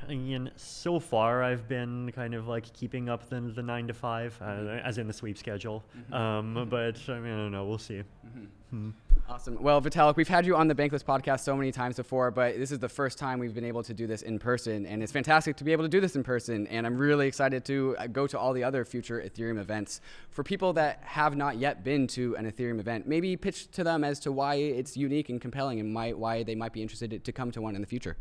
I 0.08 0.16
mean, 0.16 0.52
so 0.56 1.00
far 1.00 1.44
I've 1.44 1.68
been 1.68 2.12
kind 2.14 2.34
of 2.34 2.48
like 2.48 2.72
keeping 2.74 3.10
up 3.10 3.30
the, 3.30 3.40
the 3.40 3.64
nine 3.64 3.88
to 3.88 3.94
five, 3.94 4.38
uh, 4.42 4.46
mm-hmm. 4.46 4.86
as 4.86 4.98
in 4.98 5.08
the 5.08 5.14
sweep 5.14 5.38
schedule. 5.38 5.84
Mm-hmm. 5.98 6.14
Um, 6.14 6.56
mm-hmm. 6.56 6.70
but 6.70 6.98
I 7.08 7.20
mean, 7.20 7.34
I 7.34 7.38
don't 7.38 7.52
know. 7.52 7.66
We'll 7.66 7.78
see. 7.78 8.04
Mm-hmm. 8.26 8.46
Hmm. 8.72 8.90
Awesome. 9.28 9.62
Well, 9.62 9.82
Vitalik, 9.82 10.16
we've 10.16 10.30
had 10.30 10.46
you 10.46 10.56
on 10.56 10.70
the 10.70 10.76
Bankless 10.76 11.04
podcast 11.04 11.42
so 11.42 11.58
many 11.58 11.74
times 11.74 11.98
before, 11.98 12.32
but 12.32 12.58
this 12.58 12.72
is 12.72 12.80
the 12.80 12.88
first 12.88 13.18
time 13.18 13.38
we've 13.38 13.54
been 13.54 13.66
able 13.66 13.84
to 13.84 13.94
do 13.94 14.08
this 14.08 14.22
in 14.22 14.40
person, 14.40 14.86
and 14.86 15.04
it's 15.04 15.12
fantastic 15.12 15.58
to 15.58 15.66
be 15.66 15.74
able 15.74 15.84
to 15.84 15.90
do 15.90 16.00
this 16.00 16.16
in 16.16 16.24
person. 16.24 16.68
And 16.68 16.86
I'm 16.86 16.98
really 16.98 17.28
excited 17.28 17.66
to 17.66 17.96
uh, 18.00 18.08
go 18.08 18.28
to 18.28 18.40
all 18.40 18.54
the 18.54 18.64
other 18.64 18.86
future 18.86 19.22
Ethereum 19.22 19.60
events. 19.60 20.00
For 20.30 20.44
people 20.44 20.72
that 20.74 21.02
have 21.04 21.36
not 21.36 21.58
yet 21.58 21.84
been 21.84 22.08
to 22.08 22.36
an 22.38 22.50
Ethereum 22.50 22.80
event, 22.80 23.08
maybe 23.08 23.36
pitch 23.36 23.70
to 23.72 23.84
them 23.84 24.06
as 24.06 24.20
to 24.22 24.32
why 24.32 24.56
it's 24.56 24.96
unique 24.96 25.30
and 25.30 25.42
compelling, 25.42 25.82
and 25.82 25.94
why, 25.94 26.14
why 26.14 26.44
they 26.44 26.56
might 26.56 26.72
be 26.72 26.82
interested 26.82 27.24
to 27.24 27.32
come 27.34 27.52
to 27.52 27.62
one 27.62 27.76
in 27.76 27.82
the 27.82 27.88
future. 27.88 28.16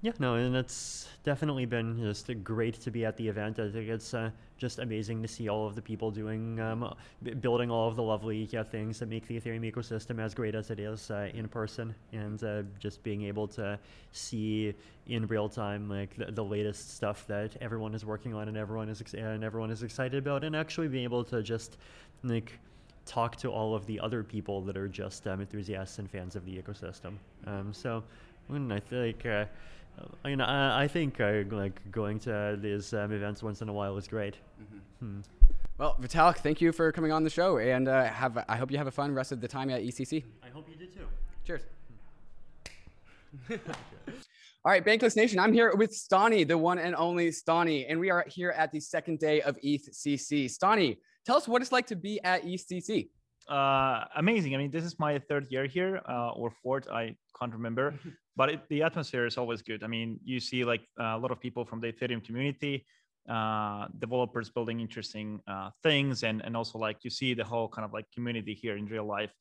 Yeah, 0.00 0.12
no, 0.20 0.36
and 0.36 0.54
it's 0.54 1.08
definitely 1.24 1.66
been 1.66 2.00
just 2.00 2.30
great 2.44 2.74
to 2.82 2.90
be 2.92 3.04
at 3.04 3.16
the 3.16 3.26
event. 3.26 3.58
I 3.58 3.68
think 3.68 3.88
it's 3.88 4.14
uh, 4.14 4.30
just 4.56 4.78
amazing 4.78 5.22
to 5.22 5.28
see 5.28 5.48
all 5.48 5.66
of 5.66 5.74
the 5.74 5.82
people 5.82 6.12
doing, 6.12 6.60
um, 6.60 6.94
building 7.40 7.68
all 7.68 7.88
of 7.88 7.96
the 7.96 8.02
lovely 8.04 8.48
yeah, 8.52 8.62
things 8.62 9.00
that 9.00 9.08
make 9.08 9.26
the 9.26 9.40
Ethereum 9.40 9.68
ecosystem 9.68 10.20
as 10.20 10.34
great 10.34 10.54
as 10.54 10.70
it 10.70 10.78
is 10.78 11.10
uh, 11.10 11.30
in 11.34 11.48
person, 11.48 11.92
and 12.12 12.44
uh, 12.44 12.62
just 12.78 13.02
being 13.02 13.22
able 13.22 13.48
to 13.48 13.76
see 14.12 14.72
in 15.08 15.26
real 15.26 15.48
time 15.48 15.88
like 15.88 16.14
the, 16.16 16.30
the, 16.30 16.44
latest 16.44 16.94
stuff 16.94 17.26
that 17.26 17.56
everyone 17.60 17.92
is 17.92 18.04
working 18.04 18.34
on 18.34 18.46
and 18.46 18.56
everyone 18.56 18.88
is 18.88 19.00
ex- 19.00 19.14
and 19.14 19.42
everyone 19.42 19.70
is 19.72 19.82
excited 19.82 20.18
about, 20.18 20.44
and 20.44 20.54
actually 20.54 20.86
being 20.86 21.02
able 21.02 21.24
to 21.24 21.42
just 21.42 21.76
like 22.22 22.52
talk 23.04 23.34
to 23.34 23.48
all 23.48 23.74
of 23.74 23.84
the 23.86 23.98
other 23.98 24.22
people 24.22 24.60
that 24.60 24.76
are 24.76 24.86
just 24.86 25.26
um, 25.26 25.40
enthusiasts 25.40 25.98
and 25.98 26.08
fans 26.08 26.36
of 26.36 26.44
the 26.44 26.56
ecosystem. 26.56 27.14
Um, 27.48 27.72
so, 27.72 28.04
I 28.48 28.78
think 28.78 29.26
I 30.24 30.28
mean, 30.28 30.40
I, 30.40 30.84
I 30.84 30.88
think 30.88 31.20
uh, 31.20 31.42
like 31.50 31.80
going 31.90 32.18
to 32.20 32.58
these 32.60 32.92
um, 32.92 33.12
events 33.12 33.42
once 33.42 33.62
in 33.62 33.68
a 33.68 33.72
while 33.72 33.96
is 33.96 34.08
great. 34.08 34.36
Mm-hmm. 34.60 35.06
Hmm. 35.06 35.20
Well, 35.78 35.96
Vitalik, 36.00 36.38
thank 36.38 36.60
you 36.60 36.72
for 36.72 36.90
coming 36.90 37.12
on 37.12 37.22
the 37.22 37.30
show, 37.30 37.58
and 37.58 37.88
uh, 37.88 38.04
have 38.04 38.44
I 38.48 38.56
hope 38.56 38.70
you 38.70 38.78
have 38.78 38.88
a 38.88 38.92
fun 38.92 39.14
rest 39.14 39.30
of 39.32 39.40
the 39.40 39.48
time 39.48 39.70
at 39.70 39.82
ECC. 39.82 40.24
I 40.42 40.48
hope 40.48 40.68
you 40.68 40.76
do 40.76 40.86
too. 40.86 41.06
Cheers. 41.44 41.62
All 44.64 44.72
right, 44.72 44.84
Bankless 44.84 45.16
Nation, 45.16 45.38
I'm 45.38 45.52
here 45.52 45.72
with 45.76 45.92
Stani, 45.92 46.46
the 46.46 46.58
one 46.58 46.78
and 46.78 46.96
only 46.96 47.28
Stani, 47.28 47.86
and 47.88 48.00
we 48.00 48.10
are 48.10 48.24
here 48.28 48.50
at 48.50 48.72
the 48.72 48.80
second 48.80 49.20
day 49.20 49.40
of 49.40 49.56
ETHCC. 49.64 50.46
Stani, 50.46 50.98
tell 51.24 51.36
us 51.36 51.46
what 51.46 51.62
it's 51.62 51.70
like 51.70 51.86
to 51.86 51.96
be 51.96 52.20
at 52.24 52.44
ETHCC. 52.44 53.08
Uh, 53.48 54.04
amazing. 54.16 54.54
I 54.54 54.58
mean, 54.58 54.70
this 54.70 54.84
is 54.84 54.98
my 54.98 55.18
third 55.20 55.46
year 55.48 55.66
here, 55.66 56.02
uh, 56.08 56.30
or 56.30 56.50
fourth. 56.50 56.88
I 56.90 57.16
can't 57.38 57.52
remember, 57.52 57.94
but 58.38 58.48
it, 58.50 58.60
the 58.70 58.84
atmosphere 58.84 59.26
is 59.26 59.36
always 59.36 59.62
good. 59.62 59.82
I 59.82 59.88
mean, 59.88 60.20
you 60.24 60.38
see 60.38 60.64
like 60.64 60.82
a 60.96 61.18
lot 61.18 61.32
of 61.32 61.40
people 61.40 61.64
from 61.64 61.80
the 61.80 61.92
Ethereum 61.92 62.24
community, 62.24 62.86
uh, 63.28 63.88
developers 63.98 64.48
building 64.48 64.78
interesting 64.80 65.40
uh, 65.48 65.70
things, 65.82 66.22
and 66.22 66.40
and 66.44 66.56
also 66.56 66.78
like 66.78 66.98
you 67.02 67.10
see 67.10 67.34
the 67.34 67.44
whole 67.44 67.68
kind 67.68 67.84
of 67.84 67.92
like 67.92 68.06
community 68.14 68.54
here 68.54 68.76
in 68.76 68.86
real 68.86 69.04
life, 69.04 69.32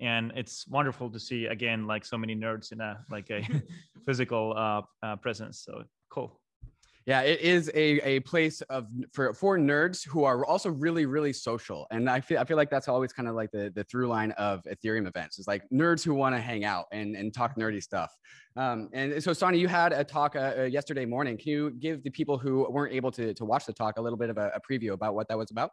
and 0.00 0.32
it's 0.36 0.68
wonderful 0.68 1.08
to 1.10 1.18
see 1.18 1.46
again 1.46 1.86
like 1.86 2.04
so 2.04 2.18
many 2.18 2.36
nerds 2.36 2.72
in 2.72 2.80
a 2.82 2.92
like 3.10 3.30
a 3.30 3.40
physical 4.06 4.52
uh, 4.54 4.82
uh, 5.02 5.16
presence. 5.16 5.64
So 5.64 5.84
cool. 6.10 6.41
Yeah, 7.04 7.22
it 7.22 7.40
is 7.40 7.68
a, 7.74 7.98
a 8.06 8.20
place 8.20 8.60
of 8.62 8.86
for 9.12 9.34
for 9.34 9.58
nerds 9.58 10.06
who 10.06 10.22
are 10.22 10.46
also 10.46 10.70
really 10.70 11.04
really 11.06 11.32
social, 11.32 11.86
and 11.90 12.08
I 12.08 12.20
feel 12.20 12.38
I 12.38 12.44
feel 12.44 12.56
like 12.56 12.70
that's 12.70 12.86
always 12.86 13.12
kind 13.12 13.28
of 13.28 13.34
like 13.34 13.50
the 13.50 13.72
the 13.74 13.82
through 13.84 14.06
line 14.06 14.30
of 14.32 14.62
Ethereum 14.64 15.08
events 15.08 15.38
is 15.40 15.48
like 15.48 15.64
nerds 15.72 16.04
who 16.04 16.14
want 16.14 16.36
to 16.36 16.40
hang 16.40 16.64
out 16.64 16.86
and 16.92 17.16
and 17.16 17.34
talk 17.34 17.56
nerdy 17.56 17.82
stuff. 17.82 18.14
Um, 18.56 18.88
and 18.92 19.20
so, 19.22 19.32
Stani, 19.32 19.58
you 19.58 19.66
had 19.66 19.92
a 19.92 20.04
talk 20.04 20.36
uh, 20.36 20.54
uh, 20.58 20.62
yesterday 20.62 21.04
morning. 21.04 21.36
Can 21.36 21.50
you 21.50 21.70
give 21.72 22.04
the 22.04 22.10
people 22.10 22.38
who 22.38 22.70
weren't 22.70 22.94
able 22.94 23.10
to 23.12 23.34
to 23.34 23.44
watch 23.44 23.66
the 23.66 23.72
talk 23.72 23.98
a 23.98 24.00
little 24.00 24.18
bit 24.18 24.30
of 24.30 24.38
a, 24.38 24.52
a 24.54 24.60
preview 24.60 24.92
about 24.92 25.14
what 25.14 25.26
that 25.28 25.38
was 25.38 25.50
about? 25.50 25.72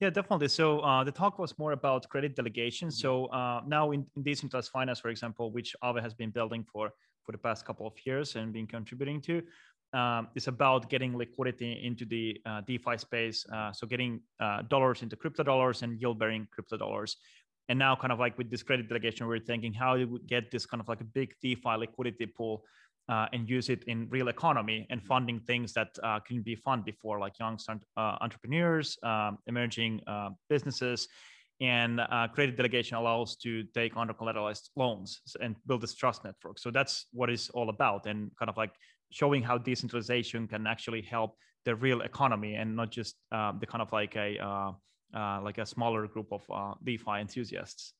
Yeah, 0.00 0.10
definitely. 0.10 0.48
So 0.48 0.80
uh, 0.80 1.04
the 1.04 1.12
talk 1.12 1.38
was 1.38 1.56
more 1.58 1.72
about 1.72 2.08
credit 2.08 2.34
delegation. 2.34 2.90
So 2.90 3.26
uh, 3.26 3.60
now 3.66 3.92
in, 3.92 4.04
in 4.16 4.22
decentralized 4.22 4.70
finance, 4.70 4.98
for 4.98 5.08
example, 5.08 5.52
which 5.52 5.76
Aave 5.84 6.02
has 6.02 6.14
been 6.14 6.30
building 6.30 6.64
for 6.64 6.90
for 7.24 7.32
the 7.32 7.38
past 7.38 7.64
couple 7.64 7.86
of 7.86 7.94
years 8.04 8.36
and 8.36 8.52
been 8.52 8.66
contributing 8.66 9.20
to, 9.22 9.42
um, 9.94 10.28
is 10.34 10.48
about 10.48 10.90
getting 10.90 11.16
liquidity 11.16 11.80
into 11.84 12.04
the 12.04 12.40
uh, 12.44 12.60
DeFi 12.66 12.98
space. 12.98 13.46
Uh, 13.52 13.72
so 13.72 13.86
getting 13.86 14.20
uh, 14.40 14.62
dollars 14.62 15.02
into 15.02 15.16
crypto 15.16 15.42
dollars 15.42 15.82
and 15.82 16.00
yield 16.00 16.18
bearing 16.18 16.46
crypto 16.50 16.76
dollars. 16.76 17.16
And 17.68 17.78
now, 17.78 17.96
kind 17.96 18.12
of 18.12 18.18
like 18.18 18.36
with 18.36 18.50
this 18.50 18.62
credit 18.62 18.88
delegation, 18.88 19.26
we're 19.26 19.38
thinking 19.38 19.72
how 19.72 19.96
do 19.96 20.06
we 20.06 20.18
get 20.26 20.50
this 20.50 20.66
kind 20.66 20.80
of 20.80 20.88
like 20.88 21.00
a 21.00 21.04
big 21.04 21.32
DeFi 21.40 21.76
liquidity 21.78 22.26
pool 22.26 22.64
uh, 23.08 23.26
and 23.32 23.48
use 23.48 23.68
it 23.70 23.84
in 23.84 24.06
real 24.10 24.28
economy 24.28 24.86
and 24.90 25.02
funding 25.02 25.40
things 25.40 25.72
that 25.72 25.88
uh, 26.02 26.20
couldn't 26.26 26.44
be 26.44 26.56
funded 26.56 26.84
before, 26.84 27.18
like 27.18 27.38
young 27.38 27.58
uh, 27.68 28.00
entrepreneurs, 28.20 28.98
um, 29.02 29.38
emerging 29.46 30.00
businesses. 30.50 31.08
And 31.60 32.00
credit 32.34 32.56
delegation 32.56 32.96
allows 32.96 33.36
to 33.36 33.62
take 33.74 33.96
under 33.96 34.12
collateralized 34.12 34.70
loans 34.76 35.20
and 35.40 35.54
build 35.66 35.82
this 35.82 35.94
trust 35.94 36.24
network. 36.24 36.58
So 36.58 36.70
that's 36.70 37.06
what 37.12 37.30
it's 37.30 37.48
all 37.50 37.70
about. 37.70 38.06
And 38.06 38.30
kind 38.38 38.50
of 38.50 38.56
like 38.56 38.72
showing 39.10 39.42
how 39.42 39.58
decentralization 39.58 40.48
can 40.48 40.66
actually 40.66 41.02
help 41.02 41.36
the 41.64 41.74
real 41.74 42.02
economy 42.02 42.54
and 42.54 42.76
not 42.76 42.90
just 42.90 43.16
uh, 43.32 43.52
the 43.58 43.66
kind 43.66 43.82
of 43.82 43.90
like 43.92 44.16
a 44.16 44.38
uh, 44.38 44.72
uh, 45.14 45.40
like 45.42 45.58
a 45.58 45.66
smaller 45.66 46.06
group 46.06 46.32
of 46.32 46.42
uh, 46.52 46.74
DeFi 46.82 47.20
enthusiasts. 47.20 47.92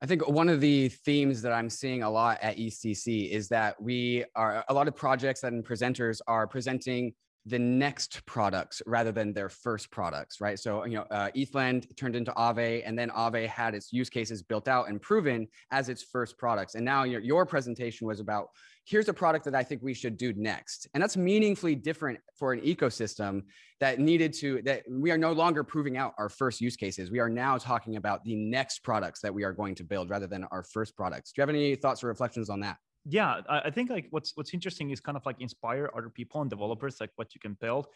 I 0.00 0.06
think 0.06 0.28
one 0.28 0.48
of 0.48 0.60
the 0.60 0.88
themes 0.90 1.42
that 1.42 1.52
I'm 1.52 1.68
seeing 1.68 2.02
a 2.02 2.10
lot 2.10 2.38
at 2.40 2.56
ECC 2.56 3.30
is 3.30 3.48
that 3.48 3.80
we 3.80 4.24
are 4.36 4.64
a 4.68 4.74
lot 4.74 4.86
of 4.86 4.94
projects 4.94 5.42
and 5.42 5.64
presenters 5.64 6.20
are 6.28 6.46
presenting 6.46 7.14
the 7.46 7.58
next 7.58 8.24
products 8.26 8.82
rather 8.86 9.10
than 9.10 9.32
their 9.32 9.48
first 9.48 9.90
products, 9.90 10.40
right? 10.40 10.58
So, 10.58 10.84
you 10.84 10.96
know, 10.96 11.06
uh, 11.10 11.30
ETHLend 11.34 11.96
turned 11.96 12.14
into 12.14 12.30
Aave, 12.32 12.82
and 12.84 12.98
then 12.98 13.08
Aave 13.10 13.46
had 13.46 13.74
its 13.74 13.92
use 13.92 14.10
cases 14.10 14.42
built 14.42 14.68
out 14.68 14.88
and 14.88 15.00
proven 15.00 15.48
as 15.70 15.88
its 15.88 16.02
first 16.02 16.36
products. 16.36 16.74
And 16.74 16.84
now 16.84 17.04
your, 17.04 17.20
your 17.20 17.46
presentation 17.46 18.06
was 18.06 18.20
about 18.20 18.48
here's 18.88 19.08
a 19.08 19.12
product 19.12 19.44
that 19.44 19.54
I 19.54 19.62
think 19.62 19.82
we 19.82 19.92
should 19.92 20.16
do 20.16 20.32
next. 20.34 20.88
And 20.94 21.02
that's 21.02 21.16
meaningfully 21.16 21.74
different 21.74 22.18
for 22.38 22.54
an 22.54 22.60
ecosystem 22.60 23.42
that 23.80 23.98
needed 23.98 24.32
to, 24.34 24.62
that 24.62 24.82
we 24.88 25.10
are 25.10 25.18
no 25.18 25.32
longer 25.32 25.62
proving 25.62 25.98
out 25.98 26.14
our 26.16 26.30
first 26.30 26.60
use 26.60 26.74
cases. 26.74 27.10
We 27.10 27.18
are 27.18 27.28
now 27.28 27.58
talking 27.58 27.96
about 27.96 28.24
the 28.24 28.34
next 28.34 28.78
products 28.78 29.20
that 29.20 29.34
we 29.34 29.44
are 29.44 29.52
going 29.52 29.74
to 29.76 29.84
build 29.84 30.08
rather 30.08 30.26
than 30.26 30.44
our 30.44 30.62
first 30.62 30.96
products. 30.96 31.32
Do 31.32 31.40
you 31.40 31.42
have 31.42 31.50
any 31.50 31.74
thoughts 31.74 32.02
or 32.02 32.06
reflections 32.06 32.48
on 32.48 32.60
that? 32.60 32.78
yeah 33.08 33.40
i 33.48 33.70
think 33.70 33.90
like 33.90 34.06
what's 34.10 34.36
what's 34.36 34.52
interesting 34.52 34.90
is 34.90 35.00
kind 35.00 35.16
of 35.16 35.24
like 35.24 35.40
inspire 35.40 35.90
other 35.96 36.10
people 36.10 36.40
and 36.40 36.50
developers 36.50 36.96
like 37.00 37.10
what 37.16 37.34
you 37.34 37.40
can 37.40 37.56
build 37.60 37.86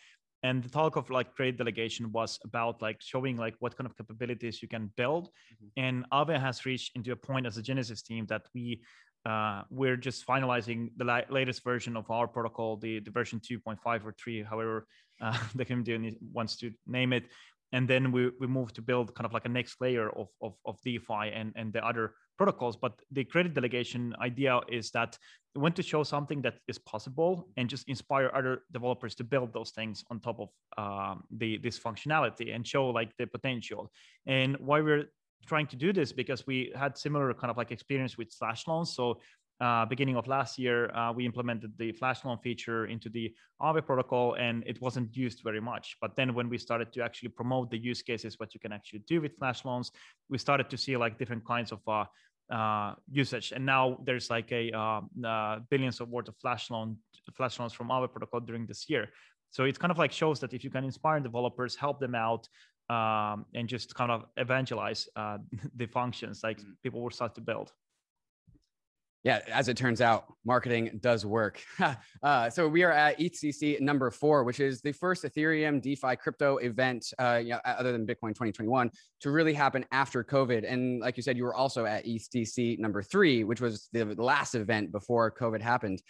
and 0.45 0.62
the 0.62 0.68
talk 0.68 0.97
of 0.97 1.09
like 1.11 1.34
credit 1.34 1.57
delegation 1.57 2.11
was 2.12 2.38
about 2.45 2.80
like 2.80 2.99
showing 3.01 3.36
like 3.36 3.55
what 3.61 3.76
kind 3.76 3.86
of 3.86 3.97
capabilities 3.97 4.62
you 4.62 4.68
can 4.68 4.90
build 4.97 5.24
mm-hmm. 5.26 5.84
and 5.84 6.05
Aave 6.12 6.40
has 6.40 6.64
reached 6.64 6.97
into 6.97 7.12
a 7.12 7.16
point 7.16 7.47
as 7.47 7.59
a 7.59 7.62
genesis 7.62 8.03
team 8.03 8.26
that 8.26 8.43
we 8.55 8.80
uh, 9.25 9.62
we're 9.70 9.97
just 9.97 10.27
finalizing 10.27 10.89
the 10.97 11.05
la- 11.05 11.29
latest 11.31 11.62
version 11.64 11.97
of 11.97 12.11
our 12.11 12.27
protocol 12.27 12.77
the, 12.77 13.01
the 13.01 13.11
version 13.11 13.41
2.5 13.41 14.05
or 14.05 14.14
3 14.18 14.43
however 14.43 14.87
uh, 15.20 15.39
the 15.55 15.64
community 15.64 16.16
wants 16.33 16.57
to 16.57 16.70
name 16.87 17.12
it 17.12 17.25
and 17.73 17.89
then 17.89 18.12
we, 18.12 18.31
we 18.39 18.47
move 18.47 18.73
to 18.75 18.83
build 18.83 19.14
kind 19.14 19.25
of 19.25 19.33
like 19.33 19.47
a 19.47 19.49
next 19.49 19.81
layer 19.81 20.11
of, 20.11 20.29
of, 20.43 20.55
of 20.66 20.81
DeFi 20.83 21.31
and, 21.35 21.53
and 21.57 21.73
the 21.73 21.85
other 21.85 22.14
protocols. 22.37 22.77
But 22.77 23.01
the 23.11 23.25
credit 23.25 23.55
delegation 23.55 24.14
idea 24.20 24.61
is 24.68 24.91
that 24.91 25.16
we 25.55 25.62
want 25.62 25.77
to 25.77 25.83
show 25.83 26.03
something 26.03 26.43
that 26.43 26.55
is 26.68 26.79
possible 26.79 27.49
and 27.57 27.68
just 27.68 27.89
inspire 27.89 28.31
other 28.35 28.62
developers 28.73 29.14
to 29.16 29.25
build 29.25 29.53
those 29.53 29.70
things 29.70 30.05
on 30.11 30.20
top 30.20 30.39
of 30.41 30.49
um, 30.79 31.25
the 31.31 31.59
this 31.59 31.79
functionality 31.79 32.55
and 32.55 32.66
show 32.66 32.89
like 32.89 33.11
the 33.18 33.27
potential. 33.27 33.91
And 34.27 34.57
why 34.59 34.81
we're 34.81 35.05
trying 35.47 35.66
to 35.68 35.76
do 35.76 35.93
this 35.93 36.12
because 36.12 36.47
we 36.47 36.72
had 36.74 36.97
similar 36.97 37.32
kind 37.34 37.51
of 37.51 37.57
like 37.57 37.70
experience 37.70 38.16
with 38.18 38.32
flash 38.32 38.66
loans. 38.66 38.95
So 38.95 39.20
uh, 39.61 39.86
beginning 39.86 40.16
of 40.16 40.26
last 40.26 40.59
year, 40.59 40.93
uh, 40.95 41.12
we 41.12 41.24
implemented 41.24 41.72
the 41.78 41.93
flash 41.93 42.24
loan 42.24 42.38
feature 42.38 42.86
into 42.86 43.09
the 43.09 43.32
Aave 43.61 43.86
protocol, 43.86 44.34
and 44.34 44.64
it 44.66 44.80
wasn't 44.80 45.16
used 45.16 45.43
very 45.45 45.61
much. 45.61 45.97
But 46.01 46.16
then 46.16 46.34
when 46.34 46.49
we 46.49 46.59
started 46.59 46.93
to 46.95 47.03
actually 47.03 47.28
promote 47.28 47.70
the 47.70 47.78
use 47.78 48.03
cases, 48.03 48.40
what 48.40 48.55
you 48.55 48.61
can 48.61 48.72
actually 48.72 49.05
do 49.07 49.20
with 49.20 49.36
flash 49.36 49.64
loans, 49.64 49.93
we 50.28 50.38
started 50.38 50.68
to 50.70 50.76
see 50.76 50.97
like 50.97 51.16
different 51.16 51.47
kinds 51.47 51.70
of 51.70 51.80
uh, 51.86 52.05
uh, 52.53 52.95
usage. 53.11 53.53
And 53.53 53.64
now 53.64 53.99
there's 54.05 54.30
like 54.30 54.51
a 54.51 54.72
uh, 54.72 55.01
uh, 55.24 55.61
billions 55.70 56.01
of 56.01 56.09
worth 56.09 56.28
of 56.28 56.36
flash 56.38 56.70
loan 56.70 56.97
flash 57.36 57.61
loans 57.61 57.72
from 57.72 57.88
Aave 57.88 58.11
protocol 58.11 58.40
during 58.40 58.66
this 58.66 58.90
year. 58.90 59.11
So 59.51 59.64
it 59.64 59.78
kind 59.78 59.90
of 59.90 59.99
like 59.99 60.12
shows 60.12 60.40
that 60.40 60.55
if 60.55 60.64
you 60.64 60.70
can 60.70 60.82
inspire 60.82 61.20
developers, 61.20 61.76
help 61.76 62.01
them 62.01 62.14
out, 62.14 62.49
um, 62.93 63.47
and 63.55 63.68
just 63.68 63.95
kind 63.95 64.11
of 64.11 64.24
evangelize 64.36 65.09
uh, 65.16 65.38
the 65.76 65.86
functions, 65.86 66.43
like 66.43 66.59
mm-hmm. 66.59 66.72
people 66.82 67.01
will 67.03 67.11
start 67.11 67.34
to 67.34 67.40
build 67.40 67.72
yeah, 69.24 69.40
as 69.53 69.68
it 69.68 69.76
turns 69.76 70.01
out, 70.01 70.24
marketing 70.45 70.99
does 71.01 71.24
work. 71.24 71.62
uh, 72.22 72.51
so 72.51 72.66
we 72.66 72.82
are 72.82 72.90
at 72.90 73.18
ETHCC 73.20 73.80
number 73.80 74.11
four, 74.11 74.43
which 74.43 74.59
is 74.59 74.80
the 74.80 74.90
first 74.90 75.22
Ethereum 75.22 75.80
DeFi 75.80 76.16
crypto 76.16 76.57
event, 76.57 77.07
uh, 77.20 77.40
you 77.40 77.51
know, 77.51 77.61
other 77.64 77.93
than 77.93 78.05
Bitcoin 78.05 78.30
2021, 78.30 78.90
to 79.20 79.30
really 79.30 79.55
happen 79.55 79.84
after 79.93 80.24
COVID. 80.24 80.64
And 80.68 81.01
like 81.01 81.16
you 81.16 81.22
said, 81.22 81.36
you 81.36 81.45
were 81.45 81.55
also 81.55 81.84
at 81.84 82.05
ETHCC 82.05 82.80
number 82.80 83.01
three, 83.01 83.45
which 83.45 83.61
was 83.61 83.88
the 83.93 84.05
last 84.16 84.57
event 84.57 84.90
before 84.90 85.30
COVID 85.30 85.61
happened. 85.61 86.03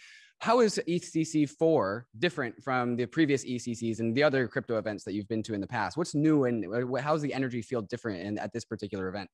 How 0.43 0.59
is 0.59 0.77
ECC4 0.89 2.03
different 2.19 2.61
from 2.61 2.97
the 2.97 3.05
previous 3.05 3.45
ECCs 3.45 3.99
and 4.01 4.13
the 4.13 4.21
other 4.21 4.45
crypto 4.45 4.77
events 4.77 5.05
that 5.05 5.13
you've 5.13 5.29
been 5.29 5.41
to 5.41 5.53
in 5.53 5.61
the 5.61 5.67
past? 5.67 5.95
What's 5.95 6.13
new 6.13 6.43
and 6.43 6.65
how's 6.99 7.21
the 7.21 7.33
energy 7.33 7.61
feel 7.61 7.81
different 7.81 8.19
in, 8.27 8.37
at 8.37 8.51
this 8.51 8.65
particular 8.65 9.07
event? 9.07 9.29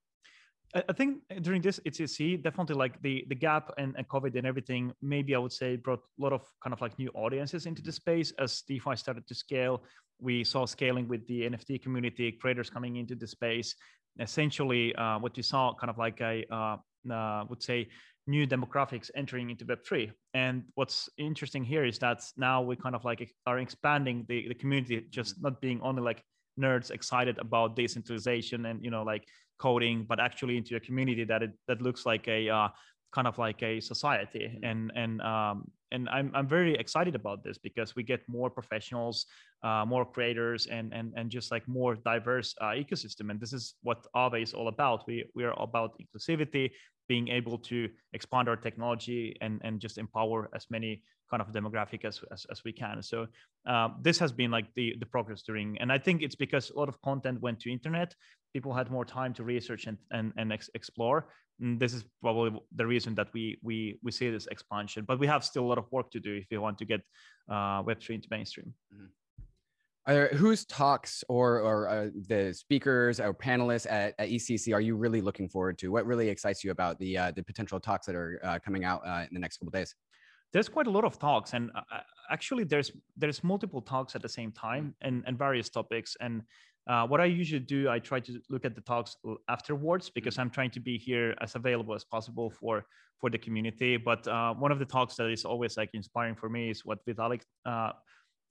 I 0.76 0.94
think 0.94 1.24
during 1.42 1.64
this 1.64 1.80
ECC, 1.80 2.44
definitely 2.44 2.76
like 2.76 3.02
the 3.02 3.26
the 3.28 3.34
gap 3.34 3.72
and, 3.80 3.96
and 3.98 4.08
COVID 4.08 4.36
and 4.38 4.46
everything, 4.46 4.94
maybe 5.02 5.34
I 5.34 5.40
would 5.40 5.52
say 5.52 5.78
brought 5.78 6.04
a 6.20 6.22
lot 6.22 6.32
of 6.32 6.44
kind 6.64 6.76
of 6.76 6.80
like 6.80 6.94
new 7.00 7.10
audiences 7.16 7.66
into 7.66 7.82
the 7.82 7.92
space 7.92 8.32
as 8.38 8.62
DeFi 8.68 8.96
started 8.96 9.26
to 9.30 9.34
scale. 9.34 9.82
We 10.22 10.44
saw 10.44 10.68
scaling 10.68 11.08
with 11.08 11.26
the 11.26 11.50
NFT 11.50 11.82
community, 11.82 12.32
creators 12.34 12.70
coming 12.70 12.98
into 12.98 13.16
the 13.16 13.26
space. 13.26 13.74
Essentially, 14.20 14.94
uh, 14.94 15.18
what 15.18 15.36
you 15.38 15.44
saw 15.44 15.74
kind 15.74 15.90
of 15.90 15.98
like 15.98 16.22
I 16.22 16.46
uh, 16.52 16.78
uh, 17.12 17.46
would 17.50 17.64
say 17.64 17.88
new 18.30 18.46
demographics 18.48 19.10
entering 19.16 19.50
into 19.50 19.66
Web3. 19.66 20.12
And 20.34 20.64
what's 20.76 21.10
interesting 21.18 21.64
here 21.64 21.84
is 21.84 21.98
that 22.00 22.22
now 22.38 22.62
we 22.62 22.76
kind 22.76 22.96
of 22.96 23.04
like 23.04 23.34
are 23.48 23.58
expanding 23.58 24.26
the, 24.30 24.48
the 24.48 24.54
community, 24.54 25.06
just 25.10 25.42
not 25.42 25.60
being 25.60 25.82
only 25.82 26.04
like 26.04 26.24
nerds 26.60 26.92
excited 26.92 27.38
about 27.40 27.76
decentralization 27.76 28.66
and 28.66 28.84
you 28.84 28.92
know 28.92 29.04
like 29.04 29.26
coding, 29.58 30.06
but 30.08 30.20
actually 30.20 30.58
into 30.58 30.76
a 30.76 30.80
community 30.80 31.24
that 31.24 31.44
it, 31.44 31.52
that 31.68 31.82
looks 31.82 32.06
like 32.06 32.28
a 32.28 32.50
uh, 32.50 32.70
kind 33.12 33.28
of 33.28 33.38
like 33.38 33.62
a 33.64 33.80
society. 33.80 34.46
Mm-hmm. 34.48 34.66
And 34.66 34.92
and 34.96 35.22
um, 35.22 35.72
and 35.92 36.08
I'm 36.10 36.32
I'm 36.36 36.48
very 36.48 36.76
excited 36.76 37.16
about 37.16 37.44
this 37.44 37.58
because 37.58 37.96
we 37.96 38.04
get 38.04 38.22
more 38.28 38.50
professionals, 38.50 39.26
uh, 39.64 39.86
more 39.88 40.06
creators, 40.06 40.68
and 40.68 40.94
and 40.94 41.14
and 41.18 41.32
just 41.32 41.52
like 41.52 41.68
more 41.68 41.96
diverse 41.96 42.54
uh, 42.62 42.74
ecosystem. 42.84 43.32
And 43.32 43.40
this 43.40 43.54
is 43.54 43.74
what 43.82 44.06
Aave 44.16 44.44
is 44.44 44.54
all 44.54 44.68
about. 44.68 45.08
We 45.08 45.26
we 45.36 45.44
are 45.46 45.56
about 45.60 46.00
inclusivity, 46.00 46.72
being 47.10 47.28
able 47.28 47.58
to 47.58 47.90
expand 48.14 48.48
our 48.48 48.56
technology 48.56 49.36
and 49.42 49.60
and 49.66 49.82
just 49.82 49.98
empower 49.98 50.50
as 50.54 50.68
many 50.70 51.04
kind 51.30 51.42
of 51.42 51.52
demographic 51.52 52.06
as, 52.06 52.22
as, 52.32 52.46
as 52.52 52.64
we 52.64 52.72
can. 52.72 53.02
So 53.04 53.28
uh, 53.68 53.90
this 54.02 54.18
has 54.20 54.32
been 54.32 54.52
like 54.52 54.66
the, 54.76 54.96
the 55.00 55.06
progress 55.06 55.42
during, 55.42 55.78
and 55.80 55.92
I 55.92 55.98
think 55.98 56.22
it's 56.22 56.36
because 56.36 56.72
a 56.72 56.80
lot 56.80 56.90
of 56.90 57.02
content 57.02 57.42
went 57.42 57.60
to 57.62 57.72
internet. 57.72 58.16
People 58.54 58.74
had 58.74 58.90
more 58.90 59.06
time 59.06 59.34
to 59.36 59.44
research 59.44 59.86
and, 59.86 59.98
and, 60.12 60.34
and 60.38 60.52
ex- 60.52 60.70
explore. 60.74 61.28
And 61.60 61.80
this 61.80 61.94
is 61.94 62.04
probably 62.22 62.60
the 62.76 62.88
reason 62.88 63.16
that 63.16 63.28
we, 63.34 63.60
we, 63.62 64.00
we 64.02 64.12
see 64.12 64.30
this 64.30 64.48
expansion, 64.48 65.06
but 65.08 65.20
we 65.20 65.28
have 65.28 65.44
still 65.44 65.66
a 65.66 65.70
lot 65.70 65.78
of 65.78 65.86
work 65.92 66.10
to 66.12 66.20
do 66.20 66.36
if 66.36 66.48
we 66.50 66.58
want 66.58 66.78
to 66.80 66.86
get 66.86 67.02
uh, 67.50 67.84
Web3 67.84 68.10
into 68.16 68.28
mainstream. 68.32 68.74
Mm-hmm. 68.94 69.06
Are, 70.08 70.30
whose 70.30 70.66
talks 70.66 71.24
or, 71.30 71.60
or 71.60 71.88
uh, 71.88 72.10
the 72.28 72.54
speakers 72.54 73.20
or 73.20 73.34
panelists 73.34 73.86
at, 73.90 74.16
at, 74.18 74.30
ECC 74.30 74.74
are 74.74 74.82
you 74.82 74.96
really 74.96 75.22
looking 75.22 75.48
forward 75.48 75.78
to? 75.80 75.92
What 75.92 76.06
really 76.06 76.30
excites 76.30 76.64
you 76.64 76.72
about 76.72 76.98
the 77.00 77.18
uh, 77.18 77.32
the 77.32 77.44
potential 77.44 77.80
talks 77.80 78.08
that 78.08 78.16
are 78.16 78.40
uh, 78.44 78.60
coming 78.64 78.86
out 78.86 79.02
uh, 79.06 79.26
in 79.30 79.34
the 79.34 79.40
next 79.40 79.58
couple 79.58 79.72
days? 79.72 79.94
there's 80.52 80.70
quite 80.70 80.88
a 80.88 80.90
lot 80.90 81.04
of 81.04 81.20
talks 81.20 81.54
and 81.54 81.72
uh, 81.76 81.82
uh, 81.94 82.00
actually 82.32 82.64
there's 82.64 82.92
there's 83.18 83.44
multiple 83.44 83.82
talks 83.82 84.16
at 84.16 84.22
the 84.22 84.30
same 84.30 84.52
time 84.52 84.96
and, 85.02 85.24
and 85.28 85.38
various 85.38 85.70
topics 85.70 86.16
and 86.22 86.42
uh, 86.88 87.06
what 87.06 87.22
i 87.22 87.26
usually 87.26 87.60
do 87.60 87.90
i 87.90 88.00
try 88.00 88.20
to 88.20 88.40
look 88.50 88.66
at 88.66 88.76
the 88.76 88.82
talks 88.82 89.16
afterwards 89.48 90.10
because 90.10 90.38
i'm 90.38 90.50
trying 90.50 90.72
to 90.72 90.80
be 90.80 90.98
here 90.98 91.36
as 91.42 91.56
available 91.56 91.94
as 91.94 92.04
possible 92.04 92.50
for 92.50 92.86
for 93.20 93.30
the 93.30 93.38
community 93.38 93.98
but 93.98 94.28
uh, 94.28 94.54
one 94.54 94.72
of 94.72 94.80
the 94.80 94.86
talks 94.86 95.16
that 95.16 95.30
is 95.30 95.46
always 95.46 95.78
like 95.78 95.90
inspiring 95.94 96.36
for 96.36 96.50
me 96.50 96.70
is 96.70 96.86
what 96.86 97.06
vitalik 97.06 97.42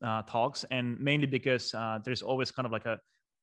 uh, 0.04 0.22
talks 0.22 0.64
and 0.70 0.98
mainly 1.00 1.26
because 1.26 1.74
uh, 1.74 1.98
there's 2.04 2.22
always 2.22 2.50
kind 2.50 2.66
of 2.66 2.72
like 2.72 2.86
a 2.86 2.98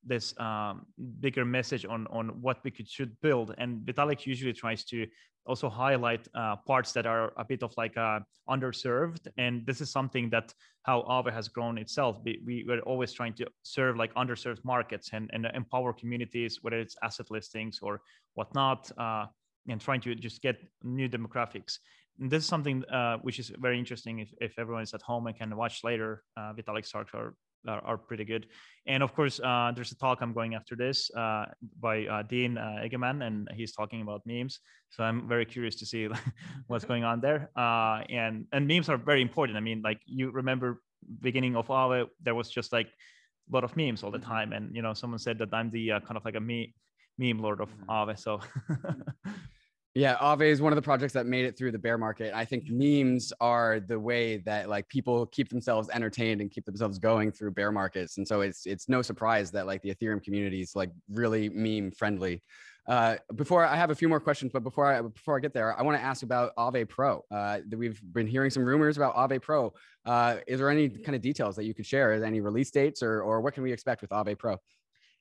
this 0.07 0.39
um, 0.39 0.85
bigger 1.19 1.43
message 1.43 1.83
on 1.85 2.05
on 2.07 2.29
what 2.41 2.57
we 2.63 2.71
could 2.71 2.87
should 2.87 3.19
build. 3.21 3.55
And 3.57 3.79
vitalik 3.85 4.25
usually 4.25 4.53
tries 4.53 4.83
to 4.85 5.07
also 5.45 5.69
highlight 5.69 6.27
uh, 6.35 6.55
parts 6.67 6.91
that 6.93 7.05
are 7.05 7.33
a 7.37 7.45
bit 7.45 7.63
of 7.63 7.73
like 7.77 7.97
uh, 7.97 8.19
underserved. 8.49 9.27
And 9.37 9.65
this 9.65 9.81
is 9.81 9.91
something 9.91 10.29
that 10.31 10.53
how 10.83 11.03
Aave 11.03 11.31
has 11.31 11.47
grown 11.47 11.77
itself. 11.77 12.19
We, 12.23 12.41
we 12.45 12.65
were 12.67 12.79
always 12.79 13.13
trying 13.13 13.33
to 13.35 13.47
serve 13.63 13.95
like 13.95 14.13
underserved 14.15 14.63
markets 14.63 15.09
and, 15.13 15.29
and 15.33 15.45
empower 15.53 15.93
communities 15.93 16.59
whether 16.61 16.79
it's 16.79 16.95
asset 17.03 17.29
listings 17.29 17.79
or 17.81 18.01
whatnot 18.33 18.91
uh, 18.97 19.25
and 19.67 19.81
trying 19.81 20.01
to 20.01 20.15
just 20.15 20.41
get 20.41 20.57
new 20.83 21.09
demographics 21.09 21.79
and 22.19 22.31
this 22.31 22.43
is 22.43 22.49
something 22.49 22.83
uh, 22.85 23.17
which 23.17 23.39
is 23.39 23.51
very 23.59 23.77
interesting 23.77 24.19
if, 24.19 24.29
if 24.39 24.57
everyone 24.57 24.83
is 24.83 24.93
at 24.93 25.01
home 25.01 25.27
and 25.27 25.37
can 25.37 25.55
watch 25.55 25.83
later 25.83 26.23
uh, 26.37 26.53
Vitalik 26.53 26.89
talks 26.89 27.13
are 27.13 27.33
are, 27.67 27.81
are 27.85 27.97
pretty 27.97 28.25
good. 28.25 28.47
And 28.87 29.01
of 29.03 29.13
course, 29.13 29.39
uh, 29.39 29.71
there's 29.75 29.91
a 29.91 29.97
talk 29.97 30.21
I'm 30.21 30.33
going 30.33 30.55
after 30.55 30.75
this 30.75 31.09
uh, 31.15 31.45
by 31.79 32.05
uh, 32.05 32.23
Dean 32.23 32.57
uh, 32.57 32.81
Eigenmann, 32.83 33.25
and 33.25 33.49
he's 33.53 33.73
talking 33.73 34.01
about 34.01 34.21
memes. 34.25 34.59
So 34.89 35.03
I'm 35.03 35.27
very 35.27 35.45
curious 35.45 35.75
to 35.77 35.85
see 35.85 36.07
what's 36.67 36.85
going 36.85 37.03
on 37.03 37.21
there. 37.21 37.49
Uh, 37.55 38.03
and 38.09 38.45
and 38.51 38.67
memes 38.67 38.89
are 38.89 38.97
very 38.97 39.21
important. 39.21 39.57
I 39.57 39.61
mean, 39.61 39.81
like 39.81 39.99
you 40.05 40.31
remember 40.31 40.81
beginning 41.21 41.55
of 41.55 41.67
Aave, 41.67 42.07
there 42.21 42.35
was 42.35 42.49
just 42.49 42.71
like 42.71 42.87
a 42.87 43.53
lot 43.53 43.63
of 43.63 43.75
memes 43.75 44.03
all 44.03 44.11
the 44.11 44.17
mm-hmm. 44.17 44.29
time, 44.29 44.53
and 44.53 44.75
you 44.75 44.81
know, 44.81 44.93
someone 44.93 45.19
said 45.19 45.37
that 45.39 45.53
I'm 45.53 45.71
the 45.71 45.93
uh, 45.93 45.99
kind 46.01 46.17
of 46.17 46.25
like 46.25 46.35
a 46.35 46.41
me 46.41 46.73
meme 47.17 47.39
lord 47.39 47.61
of 47.61 47.69
mm-hmm. 47.69 47.89
Aave. 47.89 48.19
So 48.19 48.39
Yeah, 49.95 50.17
Aave 50.17 50.41
is 50.41 50.61
one 50.61 50.73
of 50.73 50.75
the 50.75 50.81
projects 50.81 51.13
that 51.13 51.25
made 51.25 51.45
it 51.45 51.57
through 51.57 51.71
the 51.71 51.79
bear 51.79 51.97
market. 51.97 52.33
I 52.35 52.43
think 52.43 52.65
memes 52.67 53.31
are 53.39 53.79
the 53.79 53.97
way 53.97 54.37
that 54.39 54.67
like 54.67 54.89
people 54.89 55.25
keep 55.27 55.47
themselves 55.47 55.87
entertained 55.89 56.41
and 56.41 56.51
keep 56.51 56.65
themselves 56.65 56.99
going 56.99 57.31
through 57.31 57.51
bear 57.51 57.71
markets. 57.71 58.17
And 58.17 58.27
so 58.27 58.41
it's 58.41 58.65
it's 58.65 58.89
no 58.89 59.01
surprise 59.01 59.51
that 59.51 59.67
like 59.67 59.81
the 59.83 59.95
Ethereum 59.95 60.21
community 60.21 60.59
is 60.59 60.75
like 60.75 60.91
really 61.09 61.47
meme 61.47 61.91
friendly. 61.91 62.43
Uh, 62.87 63.15
before 63.35 63.65
I 63.65 63.77
have 63.77 63.89
a 63.89 63.95
few 63.95 64.09
more 64.09 64.19
questions, 64.19 64.51
but 64.51 64.63
before 64.63 64.85
I 64.85 65.01
before 65.01 65.37
I 65.37 65.39
get 65.39 65.53
there, 65.53 65.79
I 65.79 65.81
want 65.81 65.97
to 65.97 66.03
ask 66.03 66.23
about 66.23 66.53
Aave 66.57 66.89
Pro. 66.89 67.23
Uh, 67.31 67.59
we've 67.71 68.01
been 68.11 68.27
hearing 68.27 68.49
some 68.49 68.65
rumors 68.65 68.97
about 68.97 69.15
Aave 69.15 69.41
Pro. 69.41 69.73
Uh, 70.05 70.37
is 70.45 70.59
there 70.59 70.69
any 70.69 70.89
kind 70.89 71.15
of 71.15 71.21
details 71.21 71.55
that 71.55 71.63
you 71.63 71.73
could 71.73 71.85
share? 71.85 72.13
Is 72.13 72.21
any 72.21 72.41
release 72.41 72.69
dates 72.69 73.01
or 73.01 73.21
or 73.21 73.39
what 73.39 73.53
can 73.53 73.63
we 73.63 73.71
expect 73.71 74.01
with 74.01 74.11
Aave 74.11 74.37
Pro? 74.37 74.57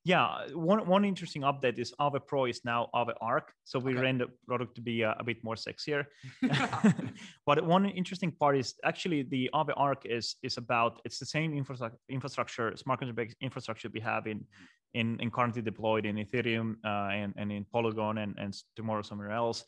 Yeah, 0.04 0.46
one 0.52 0.86
one 0.86 1.04
interesting 1.04 1.42
update 1.42 1.78
is 1.78 1.94
Aave 1.98 2.26
Pro 2.26 2.44
is 2.44 2.62
now 2.62 2.90
Aave 2.94 3.14
Arc, 3.22 3.54
so 3.64 3.78
we 3.78 3.92
okay. 3.94 4.02
ran 4.02 4.18
the 4.18 4.26
product 4.46 4.74
to 4.74 4.82
be 4.82 5.00
a, 5.00 5.16
a 5.18 5.24
bit 5.24 5.42
more 5.42 5.54
sexier. 5.54 6.04
but 7.46 7.64
one 7.64 7.86
interesting 7.86 8.30
part 8.30 8.58
is 8.58 8.74
actually 8.84 9.22
the 9.22 9.48
Aave 9.54 9.72
Arc 9.76 10.04
is 10.04 10.36
is 10.42 10.58
about 10.58 11.00
it's 11.06 11.18
the 11.18 11.24
same 11.24 11.54
infrastructure 11.54 11.98
infrastructure 12.10 12.76
smart 12.76 13.00
contract 13.00 13.34
infrastructure 13.40 13.88
we 13.94 14.00
have 14.00 14.26
in 14.26 14.44
in, 14.92 15.18
in 15.20 15.30
currently 15.30 15.62
deployed 15.62 16.04
in 16.04 16.16
Ethereum 16.16 16.76
uh, 16.84 17.08
and 17.10 17.32
and 17.38 17.50
in 17.50 17.64
Polygon 17.72 18.18
and 18.18 18.34
and 18.38 18.54
tomorrow 18.76 19.02
somewhere 19.02 19.30
else. 19.30 19.64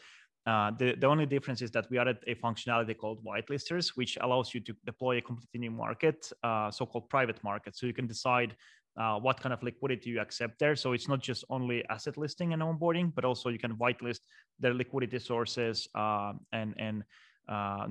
Uh, 0.47 0.71
the, 0.79 0.95
the 1.01 1.07
only 1.07 1.27
difference 1.27 1.61
is 1.61 1.73
that 1.73 1.87
we 1.91 1.99
added 1.99 2.19
a 2.29 2.35
functionality 2.37 2.97
called 2.97 3.19
whitelisters, 3.25 3.97
which 3.97 4.17
allows 4.21 4.55
you 4.55 4.61
to 4.61 4.73
deploy 4.85 5.19
a 5.19 5.21
completely 5.21 5.59
new 5.59 5.73
market, 5.73 6.31
uh, 6.45 6.71
so-called 6.71 7.09
private 7.11 7.43
market. 7.43 7.77
So 7.77 7.85
you 7.85 7.93
can 7.93 8.07
decide 8.07 8.55
uh, 8.97 9.19
what 9.19 9.41
kind 9.41 9.53
of 9.53 9.63
liquidity 9.63 10.11
you 10.11 10.21
accept 10.21 10.59
there. 10.59 10.77
So 10.77 10.93
it's 10.93 11.09
not 11.09 11.21
just 11.21 11.45
only 11.51 11.85
asset 11.89 12.17
listing 12.17 12.53
and 12.53 12.63
onboarding, 12.63 13.15
but 13.15 13.25
also 13.25 13.49
you 13.49 13.59
can 13.59 13.77
whitelist 13.77 14.21
their 14.59 14.75
liquidity 14.75 15.19
sources 15.19 15.89
uh, 15.95 16.33
and 16.53 16.75
and 16.79 17.05
uh, 17.49 17.87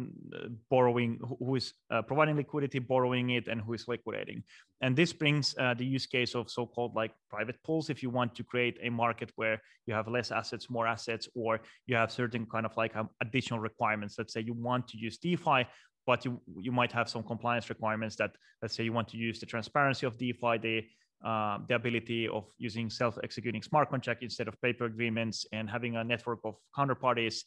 borrowing, 0.70 1.18
who 1.40 1.56
is 1.56 1.74
uh, 1.90 2.02
providing 2.02 2.36
liquidity, 2.36 2.80
borrowing 2.80 3.30
it, 3.30 3.48
and 3.48 3.62
who 3.62 3.74
is 3.74 3.88
liquidating. 3.88 4.44
And 4.82 4.96
this 4.96 5.14
brings 5.14 5.56
uh, 5.58 5.74
the 5.74 5.86
use 5.86 6.06
case 6.06 6.36
of 6.36 6.50
so-called 6.50 6.94
like 6.94 7.12
private 7.30 7.56
pools. 7.64 7.90
If 7.90 8.04
you 8.04 8.10
want 8.10 8.36
to 8.36 8.44
create 8.44 8.78
a 8.82 8.90
market 8.90 9.32
where 9.38 9.62
you 9.86 9.94
have 9.94 10.10
less 10.10 10.32
assets, 10.32 10.70
more 10.70 10.88
assets, 10.88 11.30
or 11.36 11.62
you 11.86 11.96
have 11.96 12.12
certain 12.12 12.46
kind 12.46 12.66
of 12.66 12.76
like 12.76 12.96
um, 12.98 13.10
additional 13.22 13.60
requirements. 13.60 14.16
Let's 14.18 14.34
say 14.34 14.42
you 14.42 14.54
want 14.54 14.90
to 14.90 14.98
use 14.98 15.18
DeFi, 15.18 15.66
but 16.06 16.26
you 16.26 16.40
you 16.60 16.72
might 16.72 16.92
have 16.92 17.10
some 17.10 17.24
compliance 17.24 17.70
requirements 17.70 18.16
that 18.16 18.32
let's 18.62 18.76
say 18.76 18.84
you 18.84 18.94
want 18.94 19.08
to 19.10 19.18
use 19.18 19.40
the 19.40 19.46
transparency 19.46 20.06
of 20.06 20.18
DeFi, 20.18 20.58
the 20.58 20.84
uh, 21.24 21.58
the 21.68 21.76
ability 21.76 22.28
of 22.28 22.46
using 22.58 22.90
self-executing 22.90 23.62
smart 23.62 23.90
contract 23.90 24.22
instead 24.22 24.48
of 24.48 24.62
paper 24.62 24.86
agreements, 24.86 25.46
and 25.52 25.70
having 25.70 25.96
a 25.96 26.04
network 26.04 26.40
of 26.44 26.56
counterparties, 26.78 27.44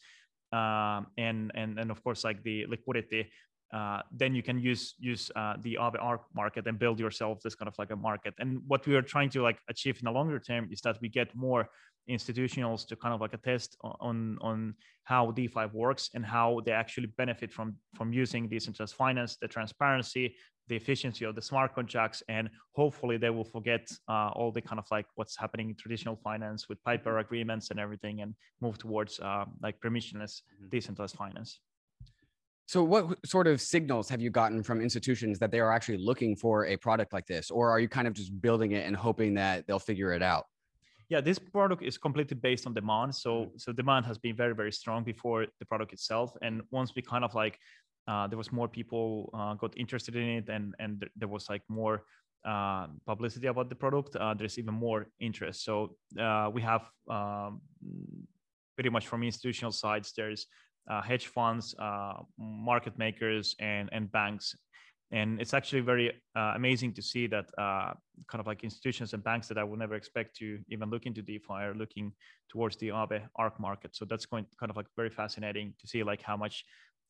uh, 0.52 1.02
and 1.16 1.52
and 1.54 1.78
and 1.78 1.90
of 1.90 2.02
course 2.02 2.24
like 2.24 2.42
the 2.42 2.66
liquidity. 2.66 3.30
Uh, 3.72 4.00
then 4.10 4.34
you 4.34 4.42
can 4.42 4.58
use 4.58 4.94
use 4.98 5.30
uh, 5.36 5.54
the 5.60 5.76
Aave 5.80 6.20
market 6.34 6.66
and 6.66 6.78
build 6.78 6.98
yourself 6.98 7.40
this 7.42 7.54
kind 7.54 7.68
of 7.68 7.74
like 7.78 7.90
a 7.90 7.96
market. 7.96 8.34
And 8.38 8.60
what 8.66 8.86
we 8.86 8.94
are 8.96 9.02
trying 9.02 9.30
to 9.30 9.42
like 9.42 9.58
achieve 9.68 9.98
in 9.98 10.06
the 10.06 10.10
longer 10.10 10.38
term 10.38 10.68
is 10.72 10.80
that 10.82 10.96
we 11.02 11.08
get 11.08 11.34
more 11.34 11.68
institutionals 12.08 12.86
to 12.86 12.96
kind 12.96 13.14
of 13.14 13.20
like 13.20 13.34
a 13.34 13.36
test 13.36 13.76
on 13.82 14.38
on 14.40 14.74
how 15.04 15.30
DeFi 15.30 15.66
works 15.72 16.10
and 16.14 16.24
how 16.24 16.60
they 16.64 16.72
actually 16.72 17.08
benefit 17.18 17.52
from 17.52 17.76
from 17.94 18.12
using 18.12 18.48
decentralized 18.48 18.94
finance, 18.94 19.36
the 19.36 19.48
transparency, 19.48 20.34
the 20.68 20.76
efficiency 20.76 21.24
of 21.24 21.34
the 21.34 21.42
smart 21.42 21.74
contracts, 21.74 22.22
and 22.28 22.48
hopefully 22.72 23.16
they 23.16 23.30
will 23.30 23.44
forget 23.44 23.90
uh, 24.08 24.30
all 24.34 24.50
the 24.50 24.60
kind 24.60 24.78
of 24.78 24.86
like 24.90 25.06
what's 25.16 25.36
happening 25.36 25.70
in 25.70 25.74
traditional 25.74 26.16
finance 26.16 26.68
with 26.68 26.82
paper 26.84 27.18
agreements 27.18 27.70
and 27.70 27.80
everything, 27.80 28.20
and 28.22 28.34
move 28.60 28.78
towards 28.78 29.20
uh, 29.20 29.44
like 29.62 29.78
permissionless 29.80 30.42
mm-hmm. 30.42 30.68
decentralized 30.70 31.16
finance. 31.16 31.60
So, 32.68 32.84
what 32.84 33.26
sort 33.26 33.46
of 33.46 33.62
signals 33.62 34.10
have 34.10 34.20
you 34.20 34.28
gotten 34.28 34.62
from 34.62 34.82
institutions 34.82 35.38
that 35.38 35.50
they 35.50 35.58
are 35.58 35.72
actually 35.72 35.96
looking 35.98 36.36
for 36.36 36.66
a 36.66 36.76
product 36.76 37.14
like 37.14 37.26
this, 37.26 37.50
or 37.50 37.70
are 37.70 37.80
you 37.80 37.88
kind 37.88 38.06
of 38.06 38.12
just 38.12 38.38
building 38.42 38.72
it 38.72 38.86
and 38.86 38.94
hoping 38.94 39.34
that 39.34 39.66
they'll 39.66 39.78
figure 39.78 40.12
it 40.12 40.22
out? 40.22 40.44
yeah 41.08 41.20
this 41.20 41.38
product 41.38 41.82
is 41.82 41.96
completely 41.98 42.36
based 42.36 42.66
on 42.66 42.74
demand 42.74 43.14
so 43.14 43.30
mm-hmm. 43.30 43.56
so 43.56 43.72
demand 43.72 44.04
has 44.06 44.18
been 44.18 44.36
very 44.36 44.54
very 44.54 44.72
strong 44.72 45.02
before 45.02 45.46
the 45.58 45.64
product 45.64 45.92
itself 45.92 46.36
and 46.42 46.62
once 46.70 46.94
we 46.94 47.02
kind 47.02 47.24
of 47.24 47.34
like 47.34 47.58
uh, 48.06 48.26
there 48.26 48.38
was 48.38 48.52
more 48.52 48.68
people 48.68 49.30
uh, 49.34 49.54
got 49.54 49.76
interested 49.76 50.16
in 50.16 50.28
it 50.28 50.48
and 50.48 50.74
and 50.78 51.06
there 51.16 51.28
was 51.28 51.48
like 51.48 51.62
more 51.68 52.04
uh, 52.44 52.86
publicity 53.06 53.46
about 53.46 53.68
the 53.68 53.74
product 53.74 54.16
uh, 54.16 54.34
there's 54.34 54.58
even 54.58 54.74
more 54.74 55.06
interest 55.20 55.64
so 55.64 55.96
uh, 56.20 56.50
we 56.52 56.62
have 56.62 56.82
um, 57.08 57.60
pretty 58.76 58.90
much 58.90 59.06
from 59.06 59.22
institutional 59.22 59.72
sides 59.72 60.12
there's 60.16 60.46
uh, 60.90 61.02
hedge 61.02 61.26
funds 61.26 61.74
market 62.38 62.98
makers 62.98 63.54
and 63.60 63.88
and 63.92 64.10
banks 64.12 64.56
and 65.10 65.40
it's 65.40 65.54
actually 65.54 65.80
very 65.80 66.12
amazing 66.34 66.92
to 66.92 67.02
see 67.02 67.26
that 67.26 67.46
kind 67.56 68.40
of 68.40 68.46
like 68.46 68.62
institutions 68.62 69.14
and 69.14 69.24
banks 69.24 69.48
that 69.48 69.56
I 69.56 69.64
would 69.64 69.78
never 69.78 69.94
expect 69.94 70.36
to 70.36 70.58
even 70.68 70.90
look 70.90 71.06
into 71.06 71.22
DeFi 71.22 71.54
are 71.54 71.74
looking 71.74 72.12
towards 72.50 72.76
the 72.76 72.88
Aave 72.88 73.22
Arc 73.36 73.58
market. 73.58 73.96
So 73.96 74.04
that's 74.04 74.26
going 74.26 74.46
kind 74.60 74.70
of 74.70 74.76
like 74.76 74.86
very 74.96 75.10
fascinating 75.10 75.74
to 75.80 75.86
see 75.86 76.02
like 76.02 76.22
how 76.22 76.36
much 76.36 76.64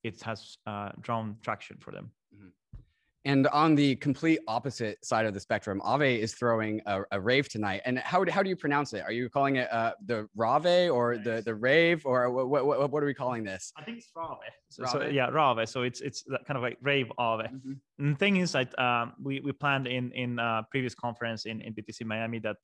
it 0.04 0.20
has 0.22 0.58
uh, 0.66 0.90
drawn 1.00 1.36
traction 1.42 1.76
for 1.80 1.90
them. 1.90 2.12
Mm-hmm. 2.34 2.80
And 3.28 3.46
on 3.48 3.74
the 3.74 3.94
complete 3.96 4.40
opposite 4.48 5.04
side 5.04 5.26
of 5.26 5.34
the 5.34 5.40
spectrum, 5.40 5.82
Aave 5.84 6.18
is 6.18 6.32
throwing 6.32 6.80
a, 6.86 7.02
a 7.12 7.20
rave 7.20 7.46
tonight. 7.46 7.82
And 7.84 7.98
how, 7.98 8.24
how 8.30 8.42
do 8.42 8.48
you 8.48 8.56
pronounce 8.56 8.94
it? 8.94 9.02
Are 9.02 9.12
you 9.12 9.28
calling 9.28 9.56
it 9.56 9.70
uh, 9.70 9.92
the 10.06 10.26
Rave 10.34 10.90
or 10.90 11.14
nice. 11.14 11.24
the, 11.24 11.42
the 11.42 11.54
rave 11.54 12.06
or 12.06 12.30
what, 12.30 12.64
what, 12.64 12.90
what, 12.90 13.02
are 13.02 13.06
we 13.06 13.12
calling 13.12 13.44
this? 13.44 13.70
I 13.76 13.84
think 13.84 13.98
it's 13.98 14.08
Rave. 14.16 14.38
So, 14.70 14.84
so 14.86 15.02
yeah, 15.02 15.28
Rave. 15.28 15.68
So 15.68 15.82
it's 15.82 16.00
it's 16.00 16.24
kind 16.46 16.56
of 16.56 16.62
like 16.62 16.78
rave 16.80 17.12
Aave. 17.18 17.52
Mm-hmm. 17.52 17.72
And 17.98 18.14
the 18.14 18.18
thing 18.18 18.38
is 18.38 18.52
that 18.52 18.76
um, 18.78 19.12
we, 19.22 19.40
we 19.40 19.52
planned 19.52 19.86
in 19.86 20.10
in 20.12 20.38
uh, 20.38 20.62
previous 20.70 20.94
conference 20.94 21.44
in, 21.44 21.60
in 21.60 21.74
BTC 21.74 22.06
Miami 22.06 22.38
that 22.38 22.56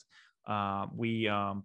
uh, 0.48 0.86
we 0.96 1.28
um, 1.28 1.64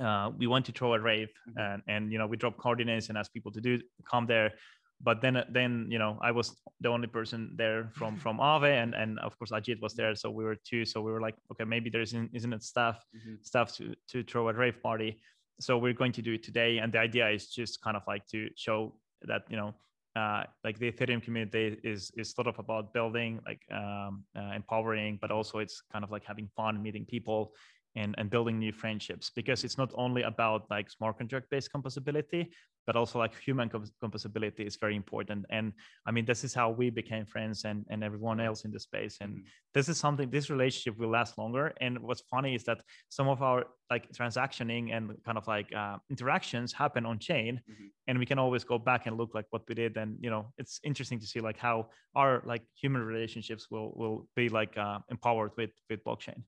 uh, 0.00 0.30
we 0.38 0.46
want 0.46 0.64
to 0.66 0.72
throw 0.72 0.94
a 0.94 1.00
rave 1.00 1.30
mm-hmm. 1.48 1.58
and, 1.58 1.82
and 1.88 2.12
you 2.12 2.18
know 2.18 2.28
we 2.28 2.36
drop 2.36 2.56
coordinates 2.58 3.08
and 3.08 3.18
ask 3.18 3.32
people 3.32 3.50
to 3.50 3.60
do 3.60 3.80
come 4.08 4.24
there 4.26 4.52
but 5.00 5.20
then 5.20 5.42
then 5.50 5.86
you 5.88 5.98
know 5.98 6.18
i 6.22 6.30
was 6.30 6.56
the 6.80 6.88
only 6.88 7.06
person 7.06 7.52
there 7.56 7.90
from 7.94 8.16
from 8.22 8.38
Aave 8.38 8.82
and 8.82 8.94
and 8.94 9.18
of 9.20 9.38
course 9.38 9.50
ajit 9.50 9.80
was 9.80 9.94
there 9.94 10.14
so 10.14 10.30
we 10.30 10.44
were 10.44 10.56
two 10.64 10.84
so 10.84 11.00
we 11.00 11.12
were 11.12 11.20
like 11.20 11.36
okay 11.52 11.64
maybe 11.64 11.90
there 11.90 12.02
isn't 12.02 12.30
isn't 12.34 12.52
it 12.52 12.62
stuff 12.62 13.04
mm-hmm. 13.16 13.34
stuff 13.42 13.72
to 13.76 13.94
to 14.08 14.22
throw 14.22 14.48
a 14.48 14.52
rave 14.52 14.82
party 14.82 15.20
so 15.60 15.76
we're 15.78 15.92
going 15.92 16.12
to 16.12 16.22
do 16.22 16.34
it 16.34 16.42
today 16.42 16.78
and 16.78 16.92
the 16.92 16.98
idea 16.98 17.28
is 17.28 17.48
just 17.48 17.80
kind 17.82 17.96
of 17.96 18.02
like 18.06 18.26
to 18.26 18.48
show 18.56 18.94
that 19.22 19.42
you 19.48 19.56
know 19.56 19.74
uh, 20.16 20.42
like 20.64 20.78
the 20.78 20.90
ethereum 20.90 21.22
community 21.22 21.78
is 21.84 22.10
is 22.16 22.30
sort 22.30 22.48
of 22.48 22.58
about 22.58 22.92
building 22.92 23.38
like 23.46 23.62
um, 23.70 24.24
uh, 24.36 24.52
empowering 24.54 25.18
but 25.20 25.30
also 25.30 25.58
it's 25.58 25.82
kind 25.92 26.04
of 26.04 26.10
like 26.10 26.24
having 26.24 26.48
fun 26.56 26.82
meeting 26.82 27.04
people 27.04 27.52
and, 27.94 28.14
and 28.18 28.30
building 28.30 28.58
new 28.58 28.72
friendships 28.72 29.30
because 29.34 29.64
it's 29.64 29.78
not 29.78 29.90
only 29.94 30.22
about 30.22 30.68
like 30.70 30.90
smart 30.90 31.18
contract 31.18 31.46
based 31.50 31.70
composability 31.72 32.48
but 32.88 32.96
also 32.96 33.18
like 33.18 33.38
human 33.38 33.68
composability 34.02 34.66
is 34.66 34.76
very 34.76 34.96
important. 34.96 35.44
And 35.50 35.74
i 36.06 36.10
mean 36.10 36.24
this 36.24 36.42
is 36.42 36.54
how 36.54 36.68
we 36.70 36.88
became 36.88 37.26
friends 37.26 37.66
and, 37.68 37.84
and 37.90 38.02
everyone 38.02 38.40
else 38.40 38.64
in 38.64 38.70
the 38.72 38.80
space. 38.80 39.18
And 39.20 39.30
mm-hmm. 39.30 39.74
this 39.74 39.90
is 39.90 39.98
something 39.98 40.30
this 40.30 40.48
relationship 40.48 40.98
will 40.98 41.10
last 41.10 41.36
longer. 41.36 41.74
And 41.82 41.98
what's 42.06 42.22
funny 42.34 42.54
is 42.54 42.64
that 42.64 42.78
some 43.10 43.28
of 43.28 43.42
our 43.42 43.66
like 43.92 44.04
transactioning 44.18 44.84
and 44.96 45.02
kind 45.26 45.36
of 45.36 45.46
like 45.46 45.68
uh, 45.82 45.96
interactions 46.08 46.72
happen 46.72 47.04
on 47.04 47.18
chain. 47.18 47.52
Mm-hmm. 47.70 47.88
and 48.08 48.18
we 48.22 48.26
can 48.30 48.38
always 48.44 48.64
go 48.72 48.78
back 48.90 49.02
and 49.06 49.18
look 49.20 49.32
like 49.38 49.48
what 49.50 49.62
we 49.68 49.74
did. 49.82 49.92
And 50.02 50.10
you 50.24 50.30
know 50.32 50.42
it's 50.60 50.80
interesting 50.90 51.20
to 51.20 51.26
see 51.32 51.40
like 51.48 51.58
how 51.58 51.76
our 52.20 52.30
like 52.52 52.64
human 52.82 53.02
relationships 53.12 53.64
will 53.72 53.90
will 54.00 54.18
be 54.40 54.46
like 54.48 54.72
uh, 54.86 54.98
empowered 55.14 55.52
with 55.58 55.74
with 55.90 56.00
blockchain 56.06 56.40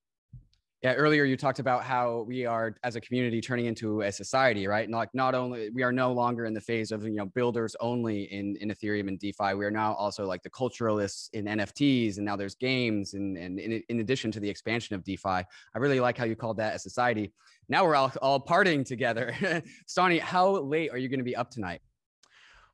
yeah, 0.81 0.93
earlier 0.93 1.25
you 1.25 1.37
talked 1.37 1.59
about 1.59 1.83
how 1.83 2.25
we 2.27 2.43
are 2.45 2.75
as 2.83 2.95
a 2.95 3.01
community 3.01 3.39
turning 3.39 3.67
into 3.67 4.01
a 4.01 4.11
society, 4.11 4.65
right? 4.65 4.83
And 4.83 4.93
like 4.93 5.13
not 5.13 5.35
only 5.35 5.69
we 5.69 5.83
are 5.83 5.91
no 5.91 6.11
longer 6.11 6.45
in 6.45 6.55
the 6.55 6.61
phase 6.61 6.91
of 6.91 7.03
you 7.03 7.17
know 7.17 7.27
builders 7.27 7.75
only 7.79 8.23
in 8.33 8.55
in 8.57 8.69
Ethereum 8.69 9.07
and 9.07 9.19
DeFi. 9.19 9.53
We 9.53 9.63
are 9.65 9.71
now 9.71 9.93
also 9.93 10.25
like 10.25 10.41
the 10.41 10.49
culturalists 10.49 11.29
in 11.33 11.45
NFTs, 11.45 12.17
and 12.17 12.25
now 12.25 12.35
there's 12.35 12.55
games, 12.55 13.13
and 13.13 13.37
and 13.37 13.59
in, 13.59 13.83
in 13.89 13.99
addition 13.99 14.31
to 14.31 14.39
the 14.39 14.49
expansion 14.49 14.95
of 14.95 15.03
DeFi, 15.03 15.29
I 15.29 15.45
really 15.75 15.99
like 15.99 16.17
how 16.17 16.25
you 16.25 16.35
called 16.35 16.57
that 16.57 16.75
a 16.75 16.79
society. 16.79 17.31
Now 17.69 17.85
we're 17.85 17.95
all 17.95 18.11
all 18.19 18.43
partying 18.43 18.83
together. 18.83 19.35
Stani, 19.87 20.19
how 20.19 20.57
late 20.57 20.89
are 20.89 20.97
you 20.97 21.09
going 21.09 21.19
to 21.19 21.23
be 21.23 21.35
up 21.35 21.51
tonight? 21.51 21.81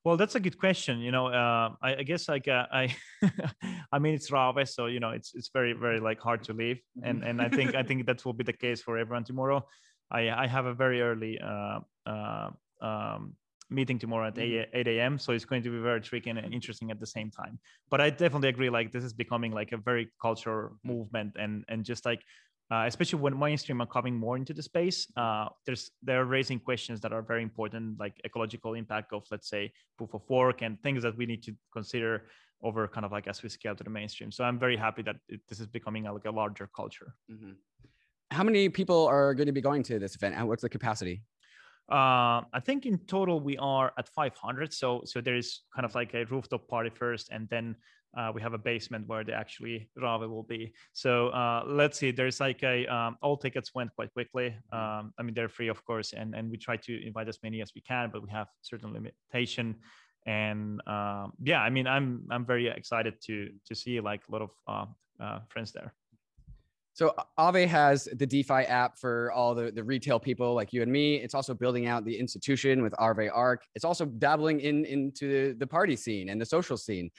Well, 0.07 0.15
that's 0.15 0.35
a 0.35 0.39
good 0.39 0.57
question. 0.57 1.01
You 1.01 1.11
know, 1.11 1.27
uh, 1.27 1.71
I, 1.81 1.97
I, 1.97 2.03
guess 2.03 2.29
like 2.29 2.47
uh, 2.47 2.65
I, 2.71 2.95
I 3.91 3.99
mean, 3.99 4.13
it's 4.13 4.31
Rave, 4.31 4.69
so 4.69 4.85
you 4.85 5.01
know, 5.01 5.09
it's 5.09 5.35
it's 5.35 5.49
very 5.49 5.73
very 5.73 5.99
like 5.99 6.21
hard 6.21 6.45
to 6.45 6.53
leave, 6.53 6.79
and 7.03 7.25
and 7.25 7.41
I 7.41 7.49
think 7.49 7.75
I 7.75 7.83
think 7.83 8.05
that 8.05 8.23
will 8.23 8.31
be 8.31 8.45
the 8.45 8.53
case 8.53 8.81
for 8.81 8.97
everyone 8.97 9.25
tomorrow. 9.25 9.67
I 10.09 10.29
I 10.29 10.47
have 10.47 10.65
a 10.65 10.73
very 10.73 11.01
early 11.01 11.37
uh, 11.41 11.79
uh, 12.05 12.51
um, 12.81 13.35
meeting 13.69 13.99
tomorrow 13.99 14.27
at 14.27 14.35
mm-hmm. 14.35 14.77
8, 14.77 14.87
8 14.87 14.87
a.m. 14.87 15.19
So 15.19 15.33
it's 15.33 15.43
going 15.43 15.63
to 15.63 15.69
be 15.69 15.79
very 15.79 15.99
tricky 15.99 16.29
and 16.29 16.39
interesting 16.53 16.89
at 16.89 17.01
the 17.01 17.07
same 17.17 17.29
time. 17.29 17.59
But 17.89 17.99
I 17.99 18.09
definitely 18.09 18.47
agree, 18.47 18.69
like 18.69 18.93
this 18.93 19.03
is 19.03 19.11
becoming 19.11 19.51
like 19.51 19.73
a 19.73 19.77
very 19.77 20.07
cultural 20.21 20.79
movement 20.85 21.35
and 21.37 21.65
and 21.67 21.83
just 21.83 22.05
like 22.05 22.21
uh, 22.71 22.83
especially 22.85 23.19
when 23.19 23.37
mainstream 23.37 23.81
are 23.81 23.87
coming 23.87 24.15
more 24.15 24.35
into 24.35 24.53
the 24.53 24.63
space 24.63 25.07
uh, 25.17 25.47
there's 25.65 25.91
they're 26.03 26.25
raising 26.25 26.59
questions 26.59 26.99
that 27.01 27.13
are 27.13 27.21
very 27.21 27.43
important 27.43 27.99
like 27.99 28.19
ecological 28.25 28.73
impact 28.73 29.13
of 29.13 29.23
let's 29.31 29.49
say 29.49 29.71
proof 29.97 30.13
of 30.13 30.21
work 30.29 30.61
and 30.61 30.81
things 30.81 31.03
that 31.03 31.15
we 31.17 31.25
need 31.25 31.43
to 31.43 31.53
consider 31.71 32.23
over 32.63 32.87
kind 32.87 33.05
of 33.05 33.11
like 33.11 33.27
as 33.27 33.43
we 33.43 33.49
scale 33.49 33.75
to 33.75 33.83
the 33.83 33.89
mainstream 33.89 34.31
so 34.31 34.43
i'm 34.43 34.59
very 34.59 34.77
happy 34.77 35.01
that 35.01 35.15
it, 35.29 35.39
this 35.47 35.59
is 35.59 35.67
becoming 35.67 36.07
a, 36.07 36.13
like 36.13 36.25
a 36.25 36.31
larger 36.31 36.69
culture 36.75 37.13
mm-hmm. 37.31 37.51
how 38.31 38.43
many 38.43 38.67
people 38.69 39.05
are 39.07 39.33
going 39.33 39.47
to 39.47 39.53
be 39.53 39.61
going 39.61 39.83
to 39.83 39.99
this 39.99 40.15
event 40.15 40.35
and 40.35 40.47
what's 40.47 40.61
the 40.61 40.69
capacity 40.69 41.21
uh, 41.89 42.43
I 42.51 42.59
think 42.65 42.85
in 42.85 42.97
total 43.07 43.39
we 43.39 43.57
are 43.57 43.93
at 43.97 44.09
500. 44.09 44.73
So 44.73 45.03
so 45.05 45.21
there 45.21 45.37
is 45.37 45.61
kind 45.73 45.85
of 45.85 45.95
like 45.95 46.13
a 46.13 46.25
rooftop 46.25 46.67
party 46.67 46.89
first, 46.89 47.29
and 47.31 47.47
then 47.47 47.77
uh, 48.17 48.31
we 48.33 48.41
have 48.41 48.53
a 48.53 48.57
basement 48.57 49.07
where 49.07 49.23
the 49.23 49.33
actually 49.33 49.89
Rave 49.95 50.29
will 50.29 50.43
be. 50.43 50.73
So 50.93 51.29
uh, 51.29 51.63
let's 51.67 51.99
see. 51.99 52.11
There's 52.11 52.39
like 52.39 52.63
a 52.63 52.87
um, 52.87 53.17
all 53.21 53.37
tickets 53.37 53.75
went 53.75 53.93
quite 53.95 54.11
quickly. 54.13 54.47
Um, 54.73 55.13
I 55.17 55.23
mean 55.23 55.35
they're 55.35 55.49
free 55.49 55.67
of 55.67 55.85
course, 55.85 56.13
and 56.13 56.35
and 56.35 56.49
we 56.49 56.57
try 56.57 56.77
to 56.77 57.07
invite 57.07 57.27
as 57.27 57.39
many 57.43 57.61
as 57.61 57.71
we 57.75 57.81
can, 57.81 58.09
but 58.11 58.23
we 58.23 58.29
have 58.31 58.47
certain 58.61 58.91
limitation. 58.91 59.75
And 60.25 60.81
um, 60.87 61.33
yeah, 61.43 61.61
I 61.61 61.69
mean 61.69 61.85
I'm 61.85 62.23
I'm 62.31 62.45
very 62.45 62.67
excited 62.67 63.21
to 63.27 63.49
to 63.67 63.75
see 63.75 63.99
like 63.99 64.23
a 64.27 64.31
lot 64.31 64.41
of 64.41 64.49
uh, 64.67 65.23
uh, 65.23 65.39
friends 65.49 65.71
there. 65.71 65.93
So 66.97 67.13
Aave 67.37 67.67
has 67.67 68.05
the 68.05 68.25
DeFi 68.25 68.63
app 68.65 68.97
for 68.97 69.31
all 69.31 69.53
the, 69.53 69.71
the 69.71 69.83
retail 69.83 70.19
people 70.19 70.55
like 70.55 70.73
you 70.73 70.81
and 70.81 70.91
me. 70.91 71.17
It's 71.17 71.35
also 71.35 71.53
building 71.53 71.85
out 71.85 72.03
the 72.05 72.17
institution 72.17 72.81
with 72.81 72.91
Aave 72.93 73.29
Arc. 73.31 73.61
It's 73.75 73.85
also 73.85 74.05
dabbling 74.05 74.61
in 74.61 74.83
into 74.83 75.53
the 75.59 75.67
party 75.67 75.95
scene 75.95 76.29
and 76.29 76.41
the 76.41 76.45
social 76.47 76.75
scene. 76.75 77.11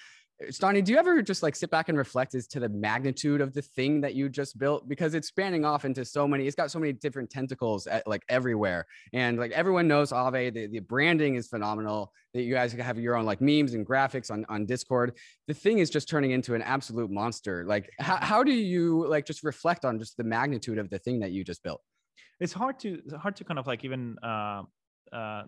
Stani, 0.45 0.84
do 0.84 0.93
you 0.93 0.99
ever 0.99 1.20
just 1.20 1.43
like 1.43 1.57
sit 1.57 1.68
back 1.68 1.89
and 1.89 1.99
reflect 1.99 2.34
as 2.36 2.47
to 2.49 2.61
the 2.61 2.68
magnitude 2.68 3.41
of 3.41 3.53
the 3.55 3.62
thing 3.62 4.01
that 4.03 4.14
you 4.14 4.28
just 4.28 4.57
built? 4.57 4.89
Because 4.89 5.14
it's 5.14 5.26
spanning 5.26 5.64
off 5.64 5.84
into 5.84 6.05
so 6.05 6.28
many, 6.28 6.47
it's 6.47 6.55
got 6.55 6.70
so 6.70 6.78
many 6.78 6.93
different 6.93 7.28
tentacles 7.28 7.89
at, 7.89 8.07
like 8.07 8.22
everywhere. 8.28 8.86
And 9.12 9.36
like 9.36 9.51
everyone 9.51 9.89
knows 9.89 10.12
Aave, 10.12 10.55
the, 10.55 10.68
the 10.68 10.78
branding 10.78 11.34
is 11.34 11.49
phenomenal. 11.49 12.12
That 12.34 12.43
you 12.43 12.55
guys 12.55 12.72
have 12.72 12.99
your 12.99 13.16
own 13.16 13.24
like 13.24 13.41
memes 13.41 13.74
and 13.74 13.86
graphics 13.86 14.30
on, 14.30 14.45
on 14.49 14.66
Discord. 14.66 15.16
The 15.49 15.55
thing 15.55 15.78
is 15.78 15.91
just 15.91 16.09
turning 16.09 16.30
into 16.30 16.55
an 16.55 16.62
absolute 16.62 17.11
monster. 17.11 17.64
Like, 17.66 17.91
how, 17.99 18.18
how 18.18 18.45
do 18.45 18.53
you 18.53 19.09
like 19.09 19.24
just 19.24 19.43
reflect 19.43 19.84
on 19.84 19.99
just 19.99 20.16
the 20.18 20.24
magnitude 20.24 20.78
of 20.78 20.91
the 20.91 20.99
thing 20.99 21.20
that 21.20 21.32
you 21.32 21.43
just 21.43 21.62
built? 21.62 21.80
It's 22.39 22.53
hard 22.53 22.78
to 22.80 23.01
it's 23.05 23.14
hard 23.14 23.34
to 23.36 23.45
kind 23.45 23.59
of 23.59 23.66
like 23.66 23.82
even 23.84 24.18
uh, 24.22 24.62
uh, 25.12 25.43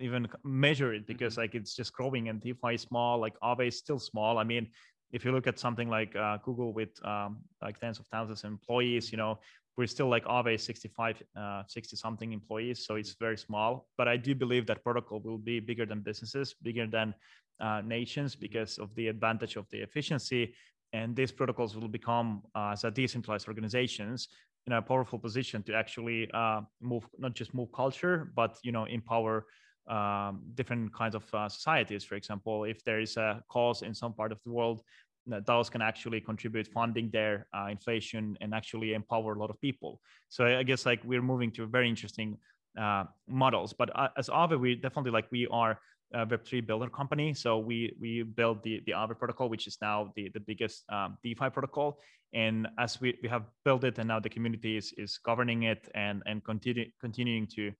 even 0.00 0.28
measure 0.44 0.94
it 0.94 1.06
because 1.06 1.34
mm-hmm. 1.34 1.42
like 1.42 1.54
it's 1.54 1.74
just 1.74 1.92
growing 1.92 2.28
and 2.28 2.40
DeFi 2.40 2.74
is 2.74 2.82
small, 2.82 3.18
like 3.18 3.34
Aave 3.40 3.68
is 3.68 3.78
still 3.78 3.98
small. 3.98 4.38
I 4.38 4.44
mean, 4.44 4.68
if 5.12 5.24
you 5.24 5.32
look 5.32 5.46
at 5.46 5.58
something 5.58 5.88
like 5.88 6.14
uh, 6.16 6.38
Google 6.44 6.72
with 6.72 6.90
um, 7.04 7.38
like 7.62 7.78
tens 7.80 7.98
of 7.98 8.06
thousands 8.06 8.44
of 8.44 8.50
employees, 8.50 9.10
you 9.10 9.18
know, 9.18 9.38
we're 9.76 9.86
still 9.86 10.08
like 10.08 10.24
Aave 10.24 10.60
65, 10.60 11.22
uh, 11.36 11.62
60 11.66 11.96
something 11.96 12.32
employees. 12.32 12.84
So 12.84 12.96
it's 12.96 13.14
very 13.14 13.38
small, 13.38 13.86
but 13.96 14.08
I 14.08 14.16
do 14.16 14.34
believe 14.34 14.66
that 14.66 14.82
protocol 14.82 15.20
will 15.20 15.38
be 15.38 15.60
bigger 15.60 15.86
than 15.86 16.00
businesses, 16.00 16.54
bigger 16.62 16.86
than 16.86 17.14
uh, 17.60 17.80
nations 17.84 18.34
because 18.34 18.78
of 18.78 18.94
the 18.96 19.08
advantage 19.08 19.56
of 19.56 19.68
the 19.70 19.78
efficiency. 19.78 20.54
And 20.92 21.14
these 21.14 21.30
protocols 21.30 21.76
will 21.76 21.88
become 21.88 22.42
uh, 22.54 22.70
as 22.72 22.84
a 22.84 22.90
decentralized 22.90 23.46
organizations 23.46 24.28
in 24.66 24.72
a 24.72 24.82
powerful 24.82 25.18
position 25.18 25.62
to 25.62 25.74
actually 25.74 26.28
uh, 26.34 26.62
move, 26.80 27.06
not 27.18 27.34
just 27.34 27.54
move 27.54 27.70
culture, 27.72 28.32
but, 28.34 28.58
you 28.64 28.72
know, 28.72 28.84
empower 28.84 29.46
um, 29.88 30.42
different 30.54 30.92
kinds 30.94 31.14
of 31.14 31.24
uh, 31.34 31.48
societies. 31.48 32.04
For 32.04 32.14
example, 32.14 32.64
if 32.64 32.84
there 32.84 33.00
is 33.00 33.16
a 33.16 33.42
cause 33.48 33.82
in 33.82 33.94
some 33.94 34.12
part 34.12 34.32
of 34.32 34.40
the 34.44 34.52
world, 34.52 34.82
DAOs 35.28 35.70
can 35.70 35.82
actually 35.82 36.20
contribute 36.20 36.66
funding 36.66 37.10
their 37.10 37.46
uh, 37.54 37.66
inflation 37.70 38.36
and 38.40 38.54
actually 38.54 38.94
empower 38.94 39.34
a 39.34 39.38
lot 39.38 39.50
of 39.50 39.60
people. 39.60 40.00
So 40.28 40.46
I 40.46 40.62
guess 40.62 40.86
like 40.86 41.00
we're 41.04 41.22
moving 41.22 41.50
to 41.52 41.66
very 41.66 41.88
interesting 41.88 42.38
uh, 42.78 43.04
models. 43.28 43.72
But 43.72 43.94
uh, 43.94 44.08
as 44.16 44.28
Aave, 44.28 44.58
we 44.58 44.74
definitely 44.74 45.10
like 45.10 45.26
we 45.30 45.46
are 45.48 45.78
a 46.14 46.26
Web3 46.26 46.66
builder 46.66 46.88
company. 46.88 47.34
So 47.34 47.58
we 47.58 47.92
we 48.00 48.22
build 48.22 48.62
the 48.62 48.80
the 48.86 48.92
Aave 48.92 49.18
protocol, 49.18 49.48
which 49.48 49.66
is 49.66 49.78
now 49.80 50.12
the 50.16 50.30
the 50.32 50.40
biggest 50.40 50.84
um, 50.90 51.18
DeFi 51.22 51.50
protocol. 51.50 51.98
And 52.34 52.68
as 52.78 53.00
we, 53.00 53.18
we 53.22 53.28
have 53.28 53.44
built 53.64 53.84
it, 53.84 53.98
and 53.98 54.08
now 54.08 54.20
the 54.20 54.28
community 54.28 54.76
is 54.76 54.92
is 54.96 55.18
governing 55.18 55.64
it 55.64 55.88
and 55.94 56.22
and 56.26 56.44
continue, 56.44 56.86
continuing 57.00 57.46
to 57.56 57.72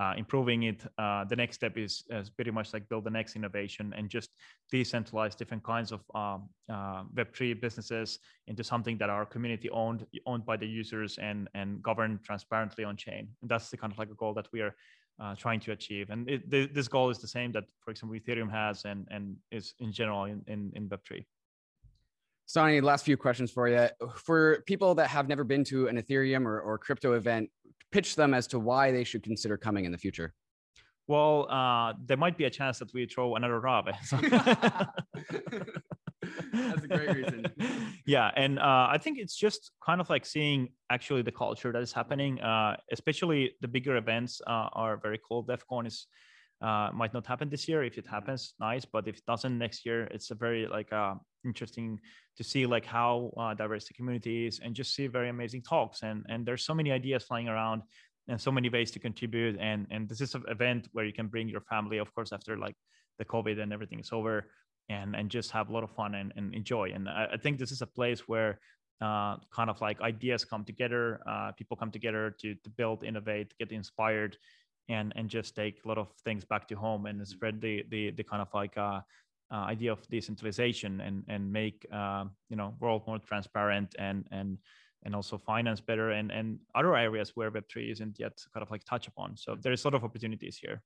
uh, 0.00 0.14
improving 0.16 0.62
it. 0.62 0.82
Uh, 0.98 1.24
the 1.24 1.36
next 1.36 1.56
step 1.56 1.76
is, 1.76 2.04
is 2.10 2.30
pretty 2.30 2.50
much 2.50 2.72
like 2.72 2.88
build 2.88 3.04
the 3.04 3.10
next 3.10 3.36
innovation 3.36 3.92
and 3.96 4.08
just 4.08 4.30
decentralize 4.72 5.36
different 5.36 5.62
kinds 5.62 5.92
of 5.92 6.00
um, 6.14 6.48
uh, 6.72 7.04
Web3 7.14 7.60
businesses 7.60 8.18
into 8.46 8.64
something 8.64 8.96
that 8.96 9.10
are 9.10 9.26
community 9.26 9.68
owned, 9.70 10.06
owned 10.26 10.46
by 10.46 10.56
the 10.56 10.66
users 10.66 11.18
and, 11.18 11.48
and 11.54 11.82
governed 11.82 12.24
transparently 12.24 12.82
on 12.82 12.96
chain. 12.96 13.28
And 13.42 13.50
that's 13.50 13.68
the 13.68 13.76
kind 13.76 13.92
of 13.92 13.98
like 13.98 14.10
a 14.10 14.14
goal 14.14 14.32
that 14.34 14.48
we 14.52 14.62
are 14.62 14.74
uh, 15.20 15.34
trying 15.34 15.60
to 15.60 15.72
achieve. 15.72 16.08
And 16.08 16.28
it, 16.30 16.50
th- 16.50 16.70
this 16.72 16.88
goal 16.88 17.10
is 17.10 17.18
the 17.18 17.28
same 17.28 17.52
that, 17.52 17.64
for 17.80 17.90
example, 17.90 18.18
Ethereum 18.18 18.50
has 18.50 18.86
and, 18.86 19.06
and 19.10 19.36
is 19.50 19.74
in 19.80 19.92
general 19.92 20.24
in, 20.24 20.42
in, 20.46 20.72
in 20.74 20.88
Web3. 20.88 21.26
Stani, 22.50 22.82
last 22.82 23.04
few 23.04 23.16
questions 23.16 23.50
for 23.50 23.68
you. 23.68 23.88
For 24.16 24.62
people 24.66 24.94
that 24.96 25.08
have 25.08 25.28
never 25.28 25.44
been 25.44 25.62
to 25.64 25.86
an 25.86 26.02
Ethereum 26.02 26.46
or, 26.46 26.60
or 26.60 26.78
crypto 26.78 27.12
event, 27.12 27.48
pitch 27.92 28.16
them 28.16 28.34
as 28.34 28.48
to 28.48 28.58
why 28.58 28.90
they 28.90 29.04
should 29.04 29.22
consider 29.22 29.56
coming 29.56 29.84
in 29.84 29.92
the 29.92 29.98
future. 29.98 30.34
Well, 31.06 31.48
uh, 31.48 31.94
there 32.04 32.16
might 32.16 32.36
be 32.36 32.44
a 32.44 32.50
chance 32.50 32.80
that 32.80 32.92
we 32.92 33.06
throw 33.06 33.36
another 33.36 33.60
Aave. 33.60 33.94
That's 36.52 36.84
a 36.84 36.88
great 36.88 37.14
reason. 37.14 37.46
yeah, 38.06 38.30
and 38.36 38.58
uh, 38.58 38.88
I 38.90 38.98
think 38.98 39.18
it's 39.18 39.36
just 39.36 39.70
kind 39.84 40.00
of 40.00 40.10
like 40.10 40.26
seeing 40.26 40.70
actually 40.90 41.22
the 41.22 41.32
culture 41.32 41.72
that 41.72 41.82
is 41.82 41.92
happening. 41.92 42.40
Uh, 42.40 42.76
especially 42.92 43.52
the 43.60 43.68
bigger 43.68 43.96
events 43.96 44.40
uh, 44.46 44.68
are 44.72 44.96
very 44.96 45.20
cool. 45.26 45.44
DevCon 45.44 45.86
is 45.86 46.08
uh, 46.60 46.90
might 46.92 47.14
not 47.14 47.26
happen 47.26 47.48
this 47.48 47.68
year. 47.68 47.82
If 47.82 47.96
it 47.98 48.06
happens, 48.06 48.54
nice. 48.60 48.84
But 48.84 49.08
if 49.08 49.18
it 49.18 49.24
doesn't 49.26 49.56
next 49.58 49.86
year, 49.86 50.04
it's 50.10 50.30
a 50.30 50.34
very 50.34 50.66
like 50.66 50.92
uh, 50.92 51.14
interesting 51.44 51.98
to 52.36 52.44
see 52.44 52.66
like 52.66 52.84
how 52.84 53.32
uh, 53.36 53.54
diverse 53.54 53.86
the 53.88 53.94
community 53.94 54.46
is 54.46 54.60
and 54.62 54.74
just 54.74 54.94
see 54.94 55.06
very 55.06 55.28
amazing 55.28 55.62
talks. 55.62 56.02
And 56.02 56.24
and 56.28 56.44
there's 56.44 56.64
so 56.64 56.74
many 56.74 56.92
ideas 56.92 57.24
flying 57.24 57.48
around 57.48 57.82
and 58.28 58.40
so 58.40 58.52
many 58.52 58.68
ways 58.68 58.90
to 58.92 58.98
contribute. 58.98 59.58
And 59.58 59.86
and 59.90 60.08
this 60.08 60.20
is 60.20 60.34
an 60.34 60.44
event 60.48 60.88
where 60.92 61.04
you 61.04 61.12
can 61.12 61.28
bring 61.28 61.48
your 61.48 61.62
family, 61.62 61.98
of 61.98 62.14
course, 62.14 62.32
after 62.32 62.56
like 62.56 62.76
the 63.18 63.24
COVID 63.24 63.60
and 63.60 63.72
everything 63.72 64.00
is 64.00 64.12
over, 64.12 64.50
and 64.88 65.16
and 65.16 65.30
just 65.30 65.50
have 65.52 65.70
a 65.70 65.72
lot 65.72 65.84
of 65.84 65.90
fun 65.90 66.14
and, 66.14 66.32
and 66.36 66.54
enjoy. 66.54 66.90
And 66.94 67.08
I, 67.08 67.28
I 67.34 67.36
think 67.36 67.58
this 67.58 67.72
is 67.72 67.82
a 67.82 67.86
place 67.86 68.28
where 68.28 68.58
uh, 69.00 69.36
kind 69.50 69.70
of 69.70 69.80
like 69.80 70.00
ideas 70.02 70.44
come 70.44 70.64
together, 70.64 71.20
uh, 71.26 71.52
people 71.52 71.76
come 71.76 71.90
together 71.90 72.34
to 72.40 72.54
to 72.54 72.70
build, 72.70 73.02
innovate, 73.02 73.54
get 73.58 73.72
inspired, 73.72 74.36
and 74.90 75.12
and 75.16 75.28
just 75.28 75.54
take 75.54 75.80
a 75.84 75.88
lot 75.88 75.98
of 75.98 76.08
things 76.24 76.44
back 76.44 76.66
to 76.68 76.74
home 76.74 77.06
and 77.06 77.26
spread 77.26 77.60
the 77.60 77.84
the, 77.90 78.10
the 78.10 78.22
kind 78.22 78.42
of 78.42 78.48
like 78.52 78.76
uh, 78.76 79.00
uh, 79.52 79.64
idea 79.74 79.92
of 79.92 80.06
decentralization 80.08 81.00
and 81.00 81.24
and 81.28 81.52
make 81.52 81.86
uh, 81.92 82.24
you 82.48 82.56
know 82.56 82.74
world 82.80 83.02
more 83.06 83.18
transparent 83.18 83.94
and 83.98 84.26
and 84.30 84.58
and 85.04 85.14
also 85.14 85.38
finance 85.38 85.80
better 85.80 86.10
and 86.10 86.30
and 86.30 86.58
other 86.74 86.94
areas 86.96 87.32
where 87.34 87.50
web3 87.50 87.90
isn't 87.90 88.18
yet 88.18 88.36
kind 88.52 88.62
of 88.62 88.70
like 88.70 88.84
touch 88.84 89.08
upon. 89.08 89.36
So 89.36 89.56
there's 89.60 89.84
a 89.84 89.88
lot 89.88 89.94
of 89.94 90.04
opportunities 90.04 90.56
here 90.56 90.82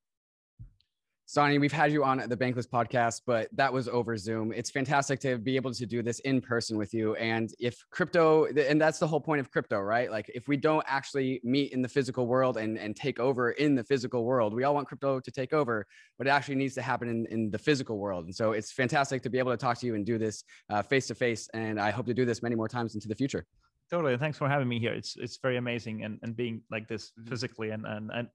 Sonny, 1.26 1.56
we've 1.56 1.72
had 1.72 1.90
you 1.90 2.04
on 2.04 2.18
the 2.18 2.36
Bankless 2.36 2.68
podcast, 2.68 3.22
but 3.26 3.48
that 3.52 3.72
was 3.72 3.88
over 3.88 4.14
Zoom. 4.18 4.52
It's 4.52 4.70
fantastic 4.70 5.20
to 5.20 5.38
be 5.38 5.56
able 5.56 5.72
to 5.72 5.86
do 5.86 6.02
this 6.02 6.18
in 6.20 6.42
person 6.42 6.76
with 6.76 6.92
you. 6.92 7.14
And 7.14 7.50
if 7.58 7.82
crypto, 7.90 8.44
and 8.44 8.78
that's 8.78 8.98
the 8.98 9.06
whole 9.06 9.22
point 9.22 9.40
of 9.40 9.50
crypto, 9.50 9.80
right? 9.80 10.10
Like 10.10 10.30
if 10.34 10.48
we 10.48 10.58
don't 10.58 10.84
actually 10.86 11.40
meet 11.42 11.72
in 11.72 11.80
the 11.80 11.88
physical 11.88 12.26
world 12.26 12.58
and, 12.58 12.76
and 12.76 12.94
take 12.94 13.20
over 13.20 13.52
in 13.52 13.74
the 13.74 13.82
physical 13.82 14.24
world, 14.26 14.52
we 14.52 14.64
all 14.64 14.74
want 14.74 14.86
crypto 14.86 15.18
to 15.18 15.30
take 15.30 15.54
over, 15.54 15.86
but 16.18 16.26
it 16.26 16.30
actually 16.30 16.56
needs 16.56 16.74
to 16.74 16.82
happen 16.82 17.08
in, 17.08 17.26
in 17.30 17.50
the 17.50 17.58
physical 17.58 17.96
world. 17.96 18.26
And 18.26 18.34
so 18.34 18.52
it's 18.52 18.70
fantastic 18.70 19.22
to 19.22 19.30
be 19.30 19.38
able 19.38 19.52
to 19.52 19.56
talk 19.56 19.78
to 19.78 19.86
you 19.86 19.94
and 19.94 20.04
do 20.04 20.18
this 20.18 20.44
uh, 20.68 20.82
face 20.82 21.06
to 21.06 21.14
face. 21.14 21.48
And 21.54 21.80
I 21.80 21.90
hope 21.90 22.04
to 22.04 22.14
do 22.14 22.26
this 22.26 22.42
many 22.42 22.54
more 22.54 22.68
times 22.68 22.94
into 22.94 23.08
the 23.08 23.14
future 23.14 23.46
totally 23.94 24.16
thanks 24.16 24.38
for 24.38 24.48
having 24.48 24.68
me 24.68 24.78
here. 24.78 24.92
It's 24.92 25.16
it's 25.16 25.38
very 25.38 25.56
amazing 25.56 26.04
and 26.04 26.18
and 26.22 26.36
being 26.36 26.62
like 26.70 26.88
this 26.88 27.12
physically 27.28 27.70
and 27.70 27.86
and 27.86 28.10
and 28.12 28.28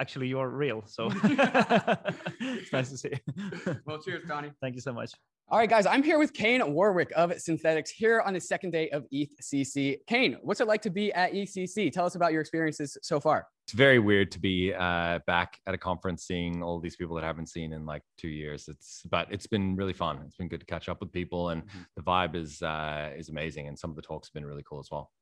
actually 0.00 0.28
you're 0.28 0.48
real 0.48 0.82
so 0.86 1.10
it's 2.40 2.72
nice 2.72 2.90
to 2.90 2.96
see 2.96 3.12
well 3.86 4.00
cheers 4.04 4.24
Donnie. 4.26 4.52
Thank 4.62 4.74
you 4.76 4.80
so 4.80 4.92
much 4.92 5.10
all 5.50 5.58
right 5.58 5.68
guys 5.68 5.86
i'm 5.86 6.02
here 6.02 6.18
with 6.18 6.32
Kain 6.32 6.72
Warwick 6.72 7.10
of 7.16 7.30
Synthetix 7.30 7.88
here 7.88 8.20
on 8.20 8.34
the 8.34 8.40
second 8.40 8.70
day 8.70 8.88
of 8.90 9.04
ETHCC 9.12 9.98
Kain 10.06 10.36
what's 10.42 10.60
it 10.60 10.68
like 10.68 10.82
to 10.82 10.90
be 10.90 11.12
at 11.12 11.32
ECC? 11.32 11.92
tell 11.92 12.06
us 12.06 12.14
about 12.14 12.32
your 12.32 12.40
experiences 12.40 12.96
so 13.02 13.18
far 13.18 13.46
it's 13.70 13.76
very 13.76 14.00
weird 14.00 14.32
to 14.32 14.40
be 14.40 14.74
uh, 14.74 15.20
back 15.28 15.60
at 15.66 15.74
a 15.74 15.78
conference 15.78 16.24
seeing 16.24 16.60
all 16.60 16.80
these 16.80 16.96
people 16.96 17.14
that 17.14 17.22
I 17.22 17.28
haven't 17.28 17.48
seen 17.48 17.72
in 17.72 17.86
like 17.86 18.02
two 18.18 18.26
years. 18.26 18.66
It's 18.66 19.02
but 19.08 19.28
it's 19.30 19.46
been 19.46 19.76
really 19.76 19.92
fun. 19.92 20.18
It's 20.26 20.36
been 20.36 20.48
good 20.48 20.58
to 20.58 20.66
catch 20.66 20.88
up 20.88 20.98
with 20.98 21.12
people, 21.12 21.50
and 21.50 21.62
mm-hmm. 21.62 21.78
the 21.94 22.02
vibe 22.02 22.34
is 22.34 22.62
uh, 22.62 23.10
is 23.16 23.28
amazing. 23.28 23.68
And 23.68 23.78
some 23.78 23.90
of 23.90 23.94
the 23.94 24.02
talks 24.02 24.26
have 24.26 24.34
been 24.34 24.44
really 24.44 24.64
cool 24.68 24.80
as 24.80 24.88
well. 24.90 25.12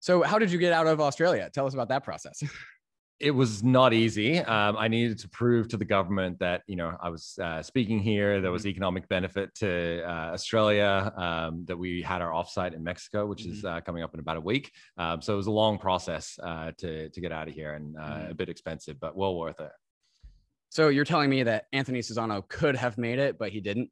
So, 0.00 0.22
how 0.22 0.38
did 0.38 0.52
you 0.52 0.58
get 0.58 0.74
out 0.74 0.86
of 0.86 1.00
Australia? 1.00 1.48
Tell 1.54 1.66
us 1.66 1.72
about 1.72 1.88
that 1.88 2.04
process. 2.04 2.42
it 3.20 3.30
was 3.30 3.62
not 3.62 3.92
easy. 3.92 4.38
Um, 4.38 4.76
I 4.76 4.88
needed 4.88 5.18
to 5.20 5.28
prove 5.28 5.68
to 5.68 5.76
the 5.76 5.84
government 5.84 6.38
that 6.40 6.62
you 6.66 6.76
know 6.76 6.96
I 7.00 7.08
was 7.08 7.38
uh, 7.40 7.62
speaking 7.62 8.00
here. 8.00 8.40
There 8.40 8.50
was 8.50 8.62
mm-hmm. 8.62 8.70
economic 8.70 9.08
benefit 9.08 9.54
to 9.56 10.02
uh, 10.04 10.32
Australia. 10.32 11.12
Um, 11.16 11.64
that 11.66 11.76
we 11.76 12.02
had 12.02 12.22
our 12.22 12.30
offsite 12.30 12.74
in 12.74 12.82
Mexico, 12.82 13.26
which 13.26 13.44
mm-hmm. 13.44 13.52
is 13.52 13.64
uh, 13.64 13.80
coming 13.80 14.02
up 14.02 14.14
in 14.14 14.20
about 14.20 14.36
a 14.36 14.40
week. 14.40 14.72
Um, 14.98 15.22
so 15.22 15.32
it 15.32 15.36
was 15.36 15.46
a 15.46 15.52
long 15.52 15.78
process 15.78 16.38
uh, 16.42 16.72
to 16.78 17.08
to 17.08 17.20
get 17.20 17.32
out 17.32 17.48
of 17.48 17.54
here 17.54 17.74
and 17.74 17.96
uh, 17.96 18.00
mm-hmm. 18.00 18.30
a 18.32 18.34
bit 18.34 18.48
expensive, 18.48 18.98
but 18.98 19.16
well 19.16 19.36
worth 19.36 19.60
it. 19.60 19.72
So 20.70 20.88
you're 20.88 21.04
telling 21.04 21.30
me 21.30 21.44
that 21.44 21.66
Anthony 21.72 22.00
Sassano 22.00 22.46
could 22.48 22.74
have 22.74 22.98
made 22.98 23.20
it, 23.20 23.38
but 23.38 23.50
he 23.50 23.60
didn't 23.60 23.90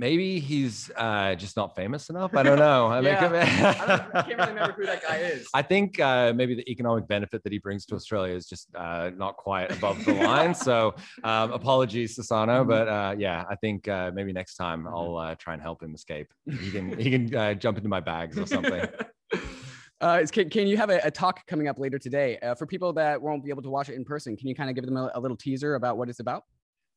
maybe 0.00 0.40
he's 0.40 0.90
uh, 0.96 1.34
just 1.34 1.56
not 1.58 1.76
famous 1.76 2.08
enough. 2.08 2.34
I 2.34 2.42
don't 2.42 2.58
know. 2.58 2.86
I, 2.86 3.00
yeah. 3.02 3.28
mean, 3.28 3.42
I, 3.42 3.86
don't, 3.86 4.16
I, 4.16 4.22
can't 4.22 4.28
really 4.28 4.48
remember 4.48 4.72
who 4.72 4.86
that 4.86 5.02
guy 5.02 5.16
is. 5.18 5.46
I 5.52 5.60
think 5.60 6.00
uh, 6.00 6.32
maybe 6.34 6.54
the 6.54 6.68
economic 6.68 7.06
benefit 7.06 7.44
that 7.44 7.52
he 7.52 7.58
brings 7.58 7.84
to 7.86 7.94
Australia 7.94 8.34
is 8.34 8.46
just 8.46 8.74
uh, 8.74 9.10
not 9.16 9.36
quite 9.36 9.70
above 9.70 10.02
the 10.06 10.14
line. 10.14 10.54
So 10.54 10.94
um, 11.22 11.52
apologies, 11.60 12.16
Sassano, 12.16 12.60
mm-hmm. 12.60 12.70
but 12.70 12.88
uh, 12.88 13.14
yeah, 13.16 13.44
I 13.48 13.56
think 13.56 13.86
uh, 13.88 14.10
maybe 14.14 14.32
next 14.32 14.56
time 14.56 14.84
mm-hmm. 14.84 14.94
I'll 14.94 15.16
uh, 15.16 15.34
try 15.34 15.52
and 15.52 15.62
help 15.62 15.82
him 15.82 15.94
escape. 15.94 16.32
He 16.46 16.70
can 16.70 16.98
he 16.98 17.10
can 17.10 17.60
jump 17.60 17.76
into 17.76 17.90
my 17.90 18.00
bags 18.00 18.38
or 18.38 18.46
something. 18.46 18.88
Uh, 20.00 20.24
can, 20.32 20.48
can 20.48 20.66
you 20.66 20.78
have 20.78 20.88
a, 20.88 20.98
a, 21.04 21.10
talk 21.10 21.46
coming 21.46 21.68
up 21.68 21.78
later 21.78 21.98
today 21.98 22.38
uh, 22.38 22.54
for 22.54 22.64
people 22.64 22.90
that 22.90 23.20
won't 23.20 23.44
be 23.44 23.50
able 23.50 23.60
to 23.60 23.68
watch 23.68 23.90
it 23.90 23.96
in 23.96 24.02
person? 24.02 24.34
Can 24.34 24.48
you 24.48 24.54
kind 24.54 24.70
of 24.70 24.74
give 24.74 24.86
them 24.86 24.96
a, 24.96 25.10
a 25.14 25.20
little 25.20 25.36
teaser 25.36 25.74
about 25.74 25.98
what 25.98 26.08
it's 26.08 26.20
about? 26.20 26.44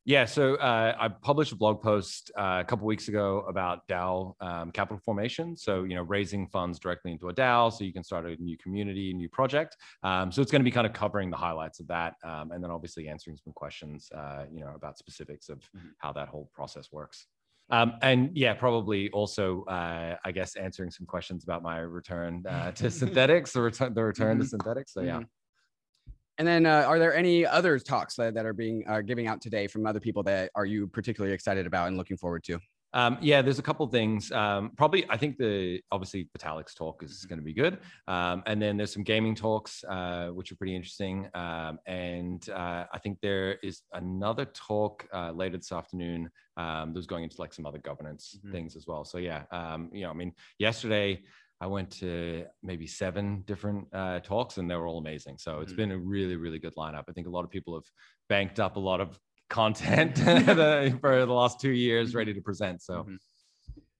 Yeah, 0.06 0.26
so 0.26 0.56
uh, 0.56 0.95
I 0.99 1.08
published 1.08 1.54
a 1.54 1.56
blog 1.56 1.82
post 1.82 2.30
uh, 2.38 2.58
a 2.60 2.66
couple 2.66 2.86
weeks 2.86 3.08
ago 3.08 3.45
about 3.47 3.88
DAO 3.88 4.34
um, 4.41 4.70
capital 4.72 4.99
formation. 5.06 5.56
So 5.56 5.84
you 5.84 5.95
know, 5.95 6.01
raising 6.01 6.45
funds 6.47 6.78
directly 6.78 7.14
into 7.14 7.30
a 7.30 7.34
DAO, 7.34 7.72
so 7.72 7.86
you 7.86 7.93
can 7.93 8.04
start 8.04 8.26
a 8.26 8.36
new 8.36 8.58
community, 8.58 9.12
a 9.12 9.14
new 9.14 9.30
project. 9.30 9.78
Um, 10.04 10.30
so 10.30 10.41
it's 10.41 10.51
going 10.51 10.60
to 10.60 10.66
be 10.66 10.72
kind 10.72 10.86
of 10.86 10.91
covering 10.91 11.30
the 11.30 11.38
highlights 11.38 11.80
of 11.80 11.88
that, 11.88 12.16
um, 12.26 12.51
and 12.51 12.62
then 12.62 12.70
obviously 12.70 13.08
answering 13.08 13.38
some 13.38 13.54
questions, 13.54 14.10
uh, 14.14 14.43
you 14.51 14.60
know, 14.60 14.74
about 14.76 14.97
specifics 14.97 15.47
of 15.47 15.60
mm-hmm. 15.60 15.88
how 15.99 16.12
that 16.12 16.28
whole 16.28 16.49
process 16.54 16.91
works. 16.91 17.28
Um, 17.70 17.93
and 18.01 18.36
yeah, 18.36 18.54
probably 18.56 19.10
also, 19.12 19.64
uh, 19.64 20.18
I 20.26 20.32
guess, 20.34 20.58
answering 20.58 20.91
some 20.91 21.06
questions 21.06 21.45
about 21.45 21.64
my 21.64 21.78
return 21.78 22.43
uh, 22.47 22.72
to 22.72 22.84
Synthetix, 22.88 23.54
the 23.54 23.62
return, 23.62 23.93
the 23.93 24.04
return 24.04 24.39
to 24.39 24.43
mm-hmm. 24.43 24.70
Synthetix. 24.70 24.89
So 24.89 25.01
yeah. 25.01 25.22
And 26.38 26.48
then, 26.48 26.66
uh, 26.66 26.84
are 26.88 26.98
there 27.00 27.16
any 27.16 27.46
other 27.46 27.78
talks 27.80 28.16
that, 28.16 28.34
that 28.34 28.46
are 28.46 28.54
being 28.54 28.84
uh, 28.88 29.02
giving 29.02 29.28
out 29.28 29.42
today 29.42 29.68
from 29.68 29.86
other 29.86 30.00
people 30.00 30.24
that 30.24 30.50
are 30.56 30.66
you 30.66 30.88
particularly 30.88 31.34
excited 31.34 31.68
about 31.68 31.88
and 31.88 31.98
looking 31.98 32.18
forward 32.18 32.44
to? 32.46 32.60
Um, 32.96 33.18
yeah, 33.22 33.42
there's 33.42 33.58
a 33.58 33.64
couple 33.64 33.86
things. 33.88 34.32
Um, 34.32 34.72
probably, 34.78 35.06
I 35.10 35.18
think 35.18 35.38
the 35.38 35.82
obviously 35.92 36.30
Vitalik's 36.38 36.76
talk 36.76 37.02
is 37.02 37.26
going 37.26 37.40
to 37.40 37.44
be 37.44 37.54
good, 37.54 37.80
um, 38.08 38.44
and 38.46 38.62
then 38.62 38.78
there's 38.78 38.94
some 38.94 39.04
gaming 39.04 39.34
talks 39.34 39.84
uh, 39.90 40.28
which 40.28 40.52
are 40.52 40.56
pretty 40.56 40.76
interesting. 40.76 41.28
Um, 41.34 41.80
and 41.88 42.48
uh, 42.50 42.86
I 42.94 43.00
think 43.00 43.18
there 43.22 43.58
is 43.64 43.82
another 43.94 44.46
talk 44.46 45.08
uh, 45.12 45.32
later 45.32 45.58
this 45.58 45.72
afternoon. 45.72 46.30
Um, 46.56 46.94
that's 46.94 47.08
going 47.08 47.24
into 47.24 47.42
like 47.42 47.52
some 47.52 47.66
other 47.66 47.80
governance 47.80 48.38
mm-hmm. 48.38 48.52
things 48.52 48.76
as 48.76 48.86
well. 48.86 49.04
So 49.06 49.18
yeah, 49.18 49.44
um, 49.52 49.90
you 49.92 50.02
know, 50.02 50.12
I 50.12 50.14
mean, 50.14 50.34
yesterday 50.60 51.24
I 51.64 51.66
went 51.66 51.91
to 51.99 52.43
maybe 52.61 52.86
seven 52.86 53.41
different 53.47 53.88
uh, 53.93 54.20
talks 54.20 54.57
and 54.57 54.70
they 54.70 54.76
were 54.76 54.86
all 54.86 54.97
amazing. 54.97 55.38
So 55.38 55.61
it's 55.61 55.72
mm-hmm. 55.72 55.78
been 55.78 55.91
a 55.91 55.97
really, 55.97 56.36
really 56.36 56.59
good 56.59 56.76
lineup. 56.76 57.05
I 57.07 57.14
think 57.14 57.26
a 57.26 57.30
lot 57.30 57.45
of 57.45 57.51
people 57.51 57.74
have 57.76 57.86
banked 58.28 58.59
up 58.59 58.76
a 58.76 58.82
lot 58.82 58.99
of 58.99 59.18
content 59.49 60.18
for 60.99 61.26
the 61.26 61.34
last 61.34 61.61
two 61.61 61.72
years 61.72 62.09
mm-hmm. 62.09 62.18
ready 62.18 62.34
to 62.34 62.41
present. 62.41 62.82
So. 62.82 62.95
Mm-hmm. 62.95 63.16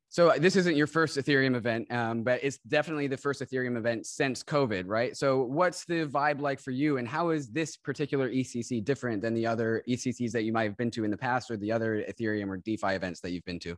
So 0.10 0.30
uh, 0.30 0.40
this 0.40 0.58
isn't 0.58 0.76
your 0.76 0.88
first 0.88 1.18
Ethereum 1.18 1.56
event, 1.56 1.90
um, 1.90 2.24
but 2.24 2.44
it's 2.44 2.58
definitely 2.68 3.08
the 3.08 3.18
first 3.18 3.42
Ethereum 3.42 3.78
event 3.78 4.06
since 4.06 4.44
COVID, 4.44 4.84
right? 4.86 5.16
So 5.16 5.42
what's 5.42 5.86
the 5.86 6.06
vibe 6.06 6.42
like 6.42 6.60
for 6.60 6.70
you, 6.70 6.98
and 6.98 7.08
how 7.08 7.30
is 7.30 7.48
this 7.50 7.78
particular 7.78 8.30
ECC 8.30 8.84
different 8.84 9.24
than 9.24 9.34
the 9.34 9.48
other 9.48 9.84
ECCs 9.90 10.32
that 10.34 10.44
you 10.44 10.54
might 10.54 10.66
have 10.66 10.78
been 10.78 10.92
to 10.92 11.04
in 11.04 11.10
the 11.10 11.18
past, 11.18 11.50
or 11.50 11.58
the 11.58 11.72
other 11.72 12.06
Ethereum 12.08 12.50
or 12.50 12.58
DeFi 12.58 12.94
events 12.94 13.22
that 13.22 13.32
you've 13.32 13.46
been 13.46 13.58
to? 13.62 13.76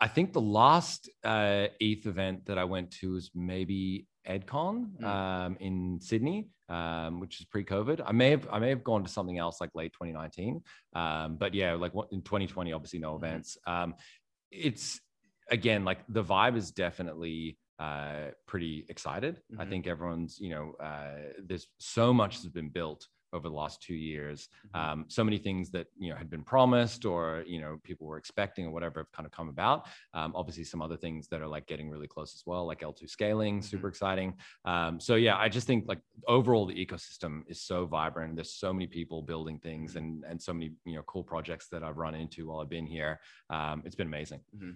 I 0.00 0.08
think 0.08 0.32
the 0.32 0.40
last 0.40 1.10
uh, 1.24 1.66
ETH 1.80 2.06
event 2.06 2.46
that 2.46 2.58
I 2.58 2.64
went 2.64 2.92
to 3.00 3.12
was 3.12 3.30
maybe 3.34 4.06
EdCon 4.28 4.98
mm. 5.00 5.04
um, 5.04 5.56
in 5.60 5.98
Sydney, 6.00 6.48
um, 6.68 7.18
which 7.20 7.40
is 7.40 7.46
pre-COVID. 7.46 8.02
I 8.04 8.12
may 8.12 8.30
have 8.30 8.46
I 8.50 8.58
may 8.58 8.68
have 8.68 8.84
gone 8.84 9.02
to 9.02 9.10
something 9.10 9.38
else 9.38 9.60
like 9.60 9.70
late 9.74 9.92
2019, 9.94 10.62
um, 10.94 11.36
but 11.36 11.54
yeah, 11.54 11.72
like 11.74 11.94
what, 11.94 12.08
in 12.12 12.22
2020, 12.22 12.72
obviously 12.72 12.98
no 12.98 13.14
mm-hmm. 13.14 13.24
events. 13.24 13.56
Um, 13.66 13.94
it's 14.50 15.00
again 15.50 15.84
like 15.84 15.98
the 16.08 16.22
vibe 16.22 16.56
is 16.56 16.70
definitely 16.70 17.58
uh, 17.78 18.28
pretty 18.46 18.84
excited. 18.88 19.36
Mm-hmm. 19.52 19.60
I 19.60 19.66
think 19.66 19.86
everyone's 19.86 20.38
you 20.38 20.50
know 20.50 20.74
uh, 20.80 21.32
there's 21.44 21.66
so 21.78 22.12
much 22.12 22.36
has 22.42 22.48
been 22.48 22.68
built 22.68 23.06
over 23.32 23.48
the 23.48 23.54
last 23.54 23.82
two 23.82 23.94
years. 23.94 24.48
Mm-hmm. 24.74 24.90
Um, 24.92 25.04
so 25.08 25.24
many 25.24 25.38
things 25.38 25.70
that 25.70 25.86
you 25.98 26.10
know 26.10 26.16
had 26.16 26.30
been 26.30 26.42
promised 26.42 27.04
or 27.04 27.44
you 27.46 27.60
know 27.60 27.78
people 27.84 28.06
were 28.06 28.18
expecting 28.18 28.66
or 28.66 28.70
whatever 28.70 29.00
have 29.00 29.12
kind 29.12 29.26
of 29.26 29.32
come 29.32 29.48
about. 29.48 29.86
Um, 30.14 30.32
obviously, 30.34 30.64
some 30.64 30.82
other 30.82 30.96
things 30.96 31.28
that 31.28 31.40
are 31.40 31.48
like 31.48 31.66
getting 31.66 31.90
really 31.90 32.08
close 32.08 32.34
as 32.34 32.42
well, 32.46 32.66
like 32.66 32.80
L2 32.80 33.08
scaling, 33.08 33.62
super 33.62 33.82
mm-hmm. 33.82 33.88
exciting. 33.88 34.34
Um, 34.64 35.00
so 35.00 35.14
yeah, 35.14 35.36
I 35.36 35.48
just 35.48 35.66
think 35.66 35.84
like 35.86 36.00
overall 36.26 36.66
the 36.66 36.74
ecosystem 36.74 37.42
is 37.48 37.60
so 37.60 37.86
vibrant. 37.86 38.36
There's 38.36 38.54
so 38.54 38.72
many 38.72 38.86
people 38.86 39.22
building 39.22 39.58
things 39.58 39.90
mm-hmm. 39.90 39.98
and 39.98 40.24
and 40.28 40.42
so 40.42 40.52
many 40.52 40.72
you 40.84 40.96
know 40.96 41.02
cool 41.02 41.24
projects 41.24 41.68
that 41.68 41.82
I've 41.82 41.98
run 41.98 42.14
into 42.14 42.48
while 42.48 42.60
I've 42.60 42.70
been 42.70 42.86
here. 42.86 43.20
Um, 43.50 43.82
it's 43.84 43.96
been 43.96 44.06
amazing. 44.06 44.40
Mm-hmm. 44.56 44.70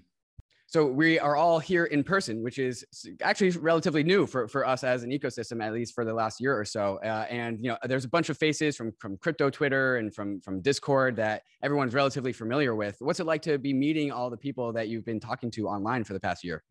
So 0.73 0.87
we 0.87 1.19
are 1.19 1.37
all 1.37 1.59
here 1.59 1.85
in 1.85 2.03
person, 2.03 2.43
which 2.43 2.59
is 2.59 2.83
actually 3.21 3.51
relatively 3.51 4.03
new 4.03 4.27
for, 4.27 4.49
for 4.49 4.67
us 4.67 4.83
as 4.85 5.03
an 5.03 5.11
ecosystem, 5.11 5.63
at 5.63 5.75
least 5.75 5.95
for 5.95 6.03
the 6.03 6.15
last 6.15 6.41
year 6.41 6.59
or 6.59 6.65
so. 6.65 6.99
Uh, 7.05 7.27
and 7.29 7.61
you 7.61 7.69
know, 7.69 7.77
there's 7.85 8.07
a 8.07 8.09
bunch 8.09 8.31
of 8.31 8.39
faces 8.39 8.75
from 8.75 8.91
from 8.99 9.19
crypto 9.19 9.51
Twitter 9.51 9.97
and 9.99 10.15
from 10.15 10.41
from 10.41 10.63
Discord 10.63 11.15
that 11.17 11.43
everyone's 11.63 11.93
relatively 11.93 12.33
familiar 12.33 12.75
with. 12.75 12.97
What's 13.01 13.21
it 13.21 13.27
like 13.27 13.43
to 13.43 13.59
be 13.59 13.75
meeting 13.75 14.11
all 14.11 14.31
the 14.31 14.37
people 14.39 14.73
that 14.73 14.89
you've 14.89 15.05
been 15.05 15.21
talking 15.21 15.51
to 15.51 15.69
online 15.69 16.05
for 16.05 16.15
the 16.15 16.21
past 16.21 16.43
year? 16.43 16.65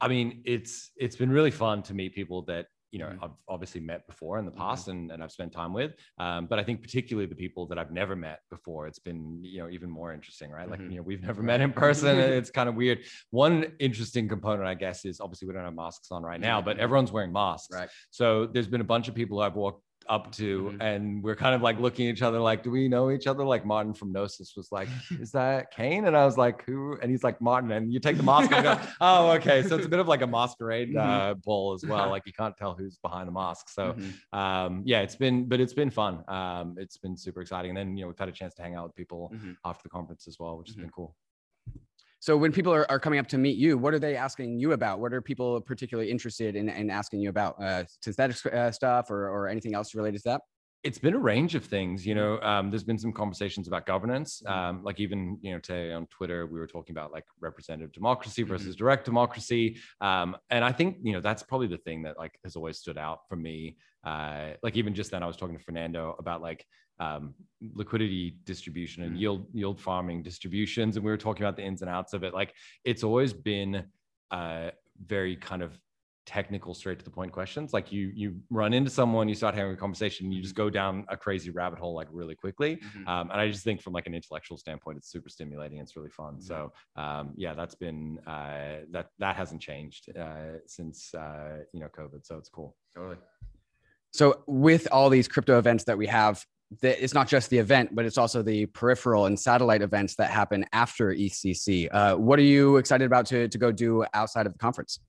I 0.00 0.08
mean, 0.08 0.42
it's 0.44 0.90
it's 0.96 1.14
been 1.14 1.30
really 1.30 1.52
fun 1.52 1.84
to 1.84 1.94
meet 1.94 2.16
people 2.16 2.42
that 2.46 2.66
you 2.90 2.98
know 2.98 3.06
mm-hmm. 3.06 3.24
I've 3.24 3.30
obviously 3.48 3.80
met 3.80 4.06
before 4.06 4.38
in 4.38 4.44
the 4.44 4.50
mm-hmm. 4.50 4.60
past 4.60 4.82
mm-hmm. 4.82 4.98
and, 4.98 5.12
and 5.12 5.22
I've 5.22 5.32
spent 5.32 5.52
time 5.52 5.72
with 5.72 5.92
um, 6.18 6.46
but 6.46 6.58
I 6.58 6.64
think 6.64 6.82
particularly 6.82 7.26
the 7.26 7.34
people 7.34 7.66
that 7.66 7.78
I've 7.78 7.90
never 7.90 8.16
met 8.16 8.40
before 8.50 8.86
it's 8.86 8.98
been 8.98 9.40
you 9.42 9.60
know 9.60 9.68
even 9.68 9.90
more 9.90 10.12
interesting 10.12 10.50
right 10.50 10.68
like 10.68 10.80
mm-hmm. 10.80 10.90
you 10.90 10.96
know 10.98 11.02
we've 11.02 11.22
never 11.22 11.42
met 11.42 11.60
in 11.60 11.72
person 11.72 12.18
it's 12.18 12.50
kind 12.50 12.68
of 12.68 12.74
weird 12.74 13.00
one 13.30 13.72
interesting 13.78 14.28
component 14.28 14.66
I 14.66 14.74
guess 14.74 15.04
is 15.04 15.20
obviously 15.20 15.48
we 15.48 15.54
don't 15.54 15.64
have 15.64 15.74
masks 15.74 16.10
on 16.10 16.22
right 16.22 16.40
now 16.40 16.60
but 16.60 16.78
everyone's 16.78 17.12
wearing 17.12 17.32
masks 17.32 17.74
right 17.74 17.88
so 18.10 18.46
there's 18.46 18.68
been 18.68 18.80
a 18.80 18.84
bunch 18.84 19.08
of 19.08 19.14
people 19.14 19.40
I've 19.40 19.56
walked 19.56 19.82
up 20.08 20.32
to 20.32 20.64
mm-hmm. 20.64 20.80
and 20.80 21.22
we're 21.22 21.36
kind 21.36 21.54
of 21.54 21.62
like 21.62 21.78
looking 21.78 22.08
at 22.08 22.12
each 22.12 22.22
other 22.22 22.40
like 22.40 22.62
do 22.62 22.70
we 22.70 22.88
know 22.88 23.10
each 23.10 23.26
other 23.26 23.44
like 23.44 23.64
martin 23.64 23.92
from 23.92 24.12
gnosis 24.12 24.54
was 24.56 24.70
like 24.72 24.88
is 25.20 25.30
that 25.32 25.70
kain 25.70 26.06
and 26.06 26.16
i 26.16 26.24
was 26.24 26.38
like 26.38 26.64
who 26.64 26.98
and 27.02 27.10
he's 27.10 27.22
like 27.22 27.40
martin 27.40 27.70
and 27.72 27.92
you 27.92 28.00
take 28.00 28.16
the 28.16 28.22
mask 28.22 28.50
and 28.52 28.62
go 28.62 28.78
oh 29.00 29.30
okay 29.30 29.62
so 29.62 29.76
it's 29.76 29.86
a 29.86 29.88
bit 29.88 29.98
of 29.98 30.08
like 30.08 30.22
a 30.22 30.26
masquerade 30.26 30.90
mm-hmm. 30.90 30.98
uh, 30.98 31.34
bowl 31.34 31.72
as 31.72 31.84
well 31.84 32.08
like 32.10 32.22
you 32.26 32.32
can't 32.32 32.56
tell 32.56 32.74
who's 32.74 32.98
behind 32.98 33.28
the 33.28 33.32
mask 33.32 33.68
so 33.68 33.92
mm-hmm. 33.92 34.38
um, 34.38 34.82
yeah 34.84 35.00
it's 35.00 35.16
been 35.16 35.44
but 35.44 35.60
it's 35.60 35.74
been 35.74 35.90
fun 35.90 36.24
um, 36.28 36.74
it's 36.78 36.96
been 36.96 37.16
super 37.16 37.40
exciting 37.40 37.70
and 37.70 37.78
then 37.78 37.96
you 37.96 38.02
know 38.02 38.08
we've 38.08 38.18
had 38.18 38.28
a 38.28 38.32
chance 38.32 38.54
to 38.54 38.62
hang 38.62 38.74
out 38.74 38.84
with 38.84 38.94
people 38.94 39.30
mm-hmm. 39.34 39.52
after 39.64 39.82
the 39.82 39.88
conference 39.88 40.26
as 40.26 40.38
well 40.38 40.56
which 40.58 40.68
has 40.68 40.76
been 40.76 40.86
mm-hmm. 40.86 40.92
cool 40.92 41.14
so 42.28 42.36
when 42.36 42.52
people 42.52 42.74
are, 42.74 42.84
are 42.90 43.00
coming 43.00 43.18
up 43.18 43.26
to 43.28 43.38
meet 43.38 43.56
you, 43.56 43.78
what 43.78 43.94
are 43.94 43.98
they 43.98 44.14
asking 44.14 44.58
you 44.58 44.72
about? 44.72 45.00
What 45.00 45.14
are 45.14 45.22
people 45.22 45.62
particularly 45.62 46.10
interested 46.10 46.56
in, 46.56 46.68
in 46.68 46.90
asking 46.90 47.20
you 47.20 47.30
about? 47.30 47.54
Uh, 47.58 47.84
synthetic 48.02 48.36
uh, 48.52 48.70
stuff 48.70 49.10
or, 49.10 49.30
or 49.30 49.48
anything 49.48 49.74
else 49.74 49.94
related 49.94 50.18
to 50.18 50.28
that? 50.28 50.40
it's 50.84 50.98
been 50.98 51.14
a 51.14 51.18
range 51.18 51.56
of 51.56 51.64
things 51.64 52.06
you 52.06 52.14
know 52.14 52.40
um, 52.40 52.70
there's 52.70 52.84
been 52.84 52.98
some 52.98 53.12
conversations 53.12 53.66
about 53.66 53.84
governance 53.84 54.40
mm-hmm. 54.46 54.56
um, 54.56 54.84
like 54.84 55.00
even 55.00 55.36
you 55.40 55.52
know 55.52 55.58
today 55.58 55.92
on 55.92 56.06
twitter 56.06 56.46
we 56.46 56.56
were 56.60 56.68
talking 56.68 56.94
about 56.94 57.10
like 57.10 57.24
representative 57.40 57.90
democracy 57.92 58.42
mm-hmm. 58.42 58.52
versus 58.52 58.76
mm-hmm. 58.76 58.84
direct 58.84 59.04
democracy 59.04 59.76
um, 60.00 60.36
and 60.50 60.64
i 60.64 60.70
think 60.70 60.98
you 61.02 61.12
know 61.12 61.20
that's 61.20 61.42
probably 61.42 61.66
the 61.66 61.78
thing 61.78 62.04
that 62.04 62.16
like 62.16 62.38
has 62.44 62.54
always 62.54 62.78
stood 62.78 62.96
out 62.96 63.22
for 63.28 63.34
me 63.34 63.76
uh, 64.06 64.50
like 64.62 64.76
even 64.76 64.94
just 64.94 65.10
then 65.10 65.20
i 65.20 65.26
was 65.26 65.36
talking 65.36 65.58
to 65.58 65.64
fernando 65.64 66.14
about 66.20 66.40
like 66.40 66.64
um, 67.00 67.34
liquidity 67.74 68.36
distribution 68.44 69.02
and 69.02 69.12
mm-hmm. 69.12 69.20
yield 69.20 69.46
yield 69.52 69.80
farming 69.80 70.22
distributions 70.22 70.96
and 70.96 71.04
we 71.04 71.10
were 71.10 71.16
talking 71.16 71.44
about 71.44 71.56
the 71.56 71.62
ins 71.62 71.82
and 71.82 71.90
outs 71.90 72.12
of 72.12 72.22
it. 72.22 72.34
Like 72.34 72.54
it's 72.84 73.02
always 73.02 73.32
been 73.32 73.84
uh, 74.30 74.70
very 75.06 75.36
kind 75.36 75.62
of 75.62 75.78
technical 76.26 76.74
straight 76.74 76.98
to 76.98 77.04
the 77.04 77.10
point 77.10 77.32
questions. 77.32 77.72
Like 77.72 77.90
you 77.90 78.12
you 78.14 78.36
run 78.50 78.74
into 78.74 78.90
someone 78.90 79.28
you 79.28 79.34
start 79.34 79.54
having 79.54 79.72
a 79.72 79.76
conversation 79.76 80.30
you 80.30 80.42
just 80.42 80.54
go 80.54 80.68
down 80.68 81.06
a 81.08 81.16
crazy 81.16 81.50
rabbit 81.50 81.78
hole 81.78 81.94
like 81.94 82.08
really 82.10 82.34
quickly. 82.34 82.76
Mm-hmm. 82.76 83.08
um, 83.08 83.30
and 83.30 83.40
i 83.40 83.48
just 83.50 83.64
think 83.64 83.80
from 83.80 83.94
like 83.94 84.06
an 84.06 84.14
intellectual 84.14 84.58
standpoint 84.58 84.98
it's 84.98 85.10
super 85.10 85.28
stimulating. 85.28 85.78
It's 85.78 85.96
really 85.96 86.10
fun. 86.10 86.34
Mm-hmm. 86.34 86.42
so 86.42 86.72
um, 86.96 87.32
yeah 87.36 87.54
that's 87.54 87.74
been 87.74 88.18
uh, 88.26 88.84
that 88.90 89.06
that 89.18 89.36
hasn't 89.36 89.62
changed 89.62 90.10
uh, 90.16 90.58
since 90.66 91.14
uh, 91.14 91.58
you 91.72 91.80
know 91.80 91.88
covid. 91.88 92.24
So 92.26 92.36
it's 92.36 92.50
cool. 92.50 92.76
Totally. 92.94 93.16
So 94.12 94.42
with 94.46 94.88
all 94.92 95.10
these 95.10 95.28
crypto 95.28 95.58
events 95.58 95.84
that 95.84 95.96
we 95.96 96.06
have 96.06 96.44
the, 96.80 97.02
it's 97.02 97.14
not 97.14 97.28
just 97.28 97.50
the 97.50 97.58
event, 97.58 97.94
but 97.94 98.04
it's 98.04 98.18
also 98.18 98.42
the 98.42 98.66
peripheral 98.66 99.26
and 99.26 99.38
satellite 99.38 99.82
events 99.82 100.16
that 100.16 100.30
happen 100.30 100.66
after 100.72 101.14
ECC. 101.14 101.88
Uh, 101.90 102.16
what 102.16 102.38
are 102.38 102.42
you 102.42 102.76
excited 102.76 103.04
about 103.04 103.26
to, 103.26 103.48
to 103.48 103.58
go 103.58 103.72
do 103.72 104.04
outside 104.14 104.46
of 104.46 104.52
the 104.52 104.58
conference? 104.58 105.00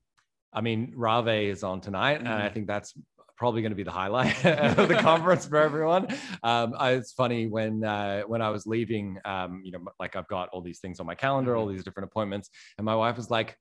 I 0.54 0.62
mean, 0.62 0.94
Rave 0.96 1.50
is 1.52 1.64
on 1.64 1.82
tonight, 1.82 2.20
mm-hmm. 2.20 2.28
and 2.28 2.34
I 2.34 2.46
mm-hmm. 2.46 2.54
think 2.54 2.68
that's 2.68 2.94
probably 3.38 3.62
going 3.62 3.72
to 3.72 3.76
be 3.76 3.84
the 3.84 3.92
highlight 3.92 4.46
of 4.78 4.88
the 4.88 4.96
conference 4.96 5.46
for 5.46 5.58
everyone. 5.58 6.08
Um, 6.44 6.74
I, 6.78 6.92
it's 6.92 7.14
funny 7.14 7.48
when 7.48 7.84
uh, 7.84 8.22
when 8.24 8.42
I 8.42 8.50
was 8.50 8.66
leaving, 8.66 9.18
um, 9.26 9.62
you 9.64 9.72
know, 9.72 9.80
like 10.00 10.16
I've 10.16 10.28
got 10.28 10.50
all 10.50 10.62
these 10.62 10.80
things 10.80 11.00
on 11.00 11.06
my 11.06 11.16
calendar, 11.16 11.56
all 11.56 11.66
mm-hmm. 11.66 11.76
these 11.76 11.84
different 11.84 12.10
appointments, 12.10 12.50
and 12.78 12.86
my 12.86 12.96
wife 12.96 13.18
was 13.18 13.30
like, 13.30 13.58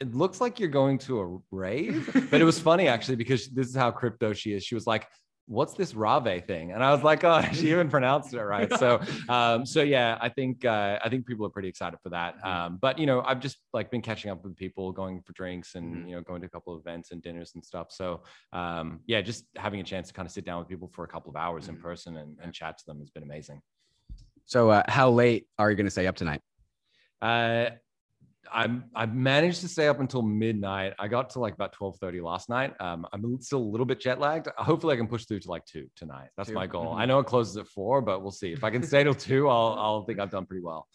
"It 0.00 0.14
looks 0.14 0.40
like 0.40 0.58
you're 0.58 0.68
going 0.68 0.98
to 0.98 1.20
a 1.20 1.38
rave," 1.50 2.10
but 2.30 2.40
it 2.40 2.44
was 2.44 2.58
funny 2.58 2.88
actually 2.88 3.16
because 3.16 3.48
this 3.48 3.68
is 3.68 3.76
how 3.76 3.90
crypto 3.90 4.32
she 4.32 4.52
is. 4.52 4.64
She 4.64 4.74
was 4.74 4.86
like, 4.86 5.06
what's 5.46 5.74
this 5.74 5.94
rave 5.94 6.44
thing? 6.46 6.72
And 6.72 6.82
I 6.82 6.92
was 6.92 7.02
like, 7.02 7.24
oh, 7.24 7.42
she 7.52 7.70
even 7.70 7.88
pronounced 7.88 8.34
it 8.34 8.42
right. 8.42 8.72
So, 8.78 9.00
um, 9.28 9.66
so 9.66 9.82
yeah, 9.82 10.18
I 10.20 10.28
think 10.28 10.64
uh, 10.64 10.98
I 11.04 11.08
think 11.08 11.26
people 11.26 11.46
are 11.46 11.50
pretty 11.50 11.68
excited 11.68 11.98
for 12.02 12.10
that. 12.10 12.36
Mm-hmm. 12.38 12.48
Um, 12.48 12.78
but 12.80 12.98
you 12.98 13.06
know, 13.06 13.22
I've 13.22 13.40
just 13.40 13.58
like 13.72 13.90
been 13.90 14.02
catching 14.02 14.30
up 14.30 14.42
with 14.44 14.56
people, 14.56 14.92
going 14.92 15.22
for 15.22 15.32
drinks, 15.32 15.74
and 15.74 15.94
mm-hmm. 15.94 16.08
you 16.08 16.16
know, 16.16 16.22
going 16.22 16.40
to 16.40 16.46
a 16.46 16.50
couple 16.50 16.74
of 16.74 16.80
events 16.80 17.10
and 17.10 17.22
dinners 17.22 17.52
and 17.54 17.64
stuff. 17.64 17.88
So, 17.90 18.22
um, 18.52 19.00
yeah, 19.06 19.20
just 19.20 19.44
having 19.56 19.80
a 19.80 19.84
chance 19.84 20.08
to 20.08 20.14
kind 20.14 20.26
of 20.26 20.32
sit 20.32 20.44
down 20.44 20.58
with 20.58 20.68
people 20.68 20.90
for 20.92 21.04
a 21.04 21.08
couple 21.08 21.30
of 21.30 21.36
hours 21.36 21.68
in 21.68 21.74
mm-hmm. 21.74 21.84
person 21.84 22.16
and, 22.16 22.38
and 22.42 22.52
chat 22.52 22.78
to 22.78 22.86
them 22.86 22.98
has 23.00 23.10
been 23.10 23.22
amazing. 23.22 23.60
So, 24.46 24.70
uh, 24.70 24.82
how 24.88 25.10
late 25.10 25.46
are 25.58 25.70
you 25.70 25.76
going 25.76 25.86
to 25.86 25.90
stay 25.90 26.06
up 26.06 26.16
tonight? 26.16 26.40
Uh, 27.22 27.70
I'm 28.52 28.84
I 28.94 29.06
managed 29.06 29.60
to 29.62 29.68
stay 29.68 29.88
up 29.88 30.00
until 30.00 30.22
midnight. 30.22 30.94
I 30.98 31.08
got 31.08 31.30
to 31.30 31.40
like 31.40 31.54
about 31.54 31.74
12:30 31.74 32.22
last 32.22 32.48
night. 32.48 32.74
Um, 32.80 33.06
I'm 33.12 33.40
still 33.40 33.58
a 33.58 33.70
little 33.70 33.86
bit 33.86 34.00
jet 34.00 34.18
lagged. 34.18 34.48
Hopefully 34.56 34.94
I 34.94 34.96
can 34.96 35.06
push 35.06 35.24
through 35.24 35.40
to 35.40 35.50
like 35.50 35.64
two 35.64 35.88
tonight. 35.96 36.28
That's 36.36 36.48
two. 36.48 36.54
my 36.54 36.66
goal. 36.66 36.86
Mm-hmm. 36.86 37.00
I 37.00 37.06
know 37.06 37.18
it 37.18 37.26
closes 37.26 37.56
at 37.56 37.68
four, 37.68 38.00
but 38.00 38.22
we'll 38.22 38.30
see. 38.30 38.52
If 38.52 38.64
I 38.64 38.70
can 38.70 38.82
stay 38.82 39.04
till 39.04 39.14
two, 39.14 39.48
I'll 39.48 39.76
I'll 39.78 40.04
think 40.04 40.20
I've 40.20 40.30
done 40.30 40.46
pretty 40.46 40.62
well. 40.62 40.86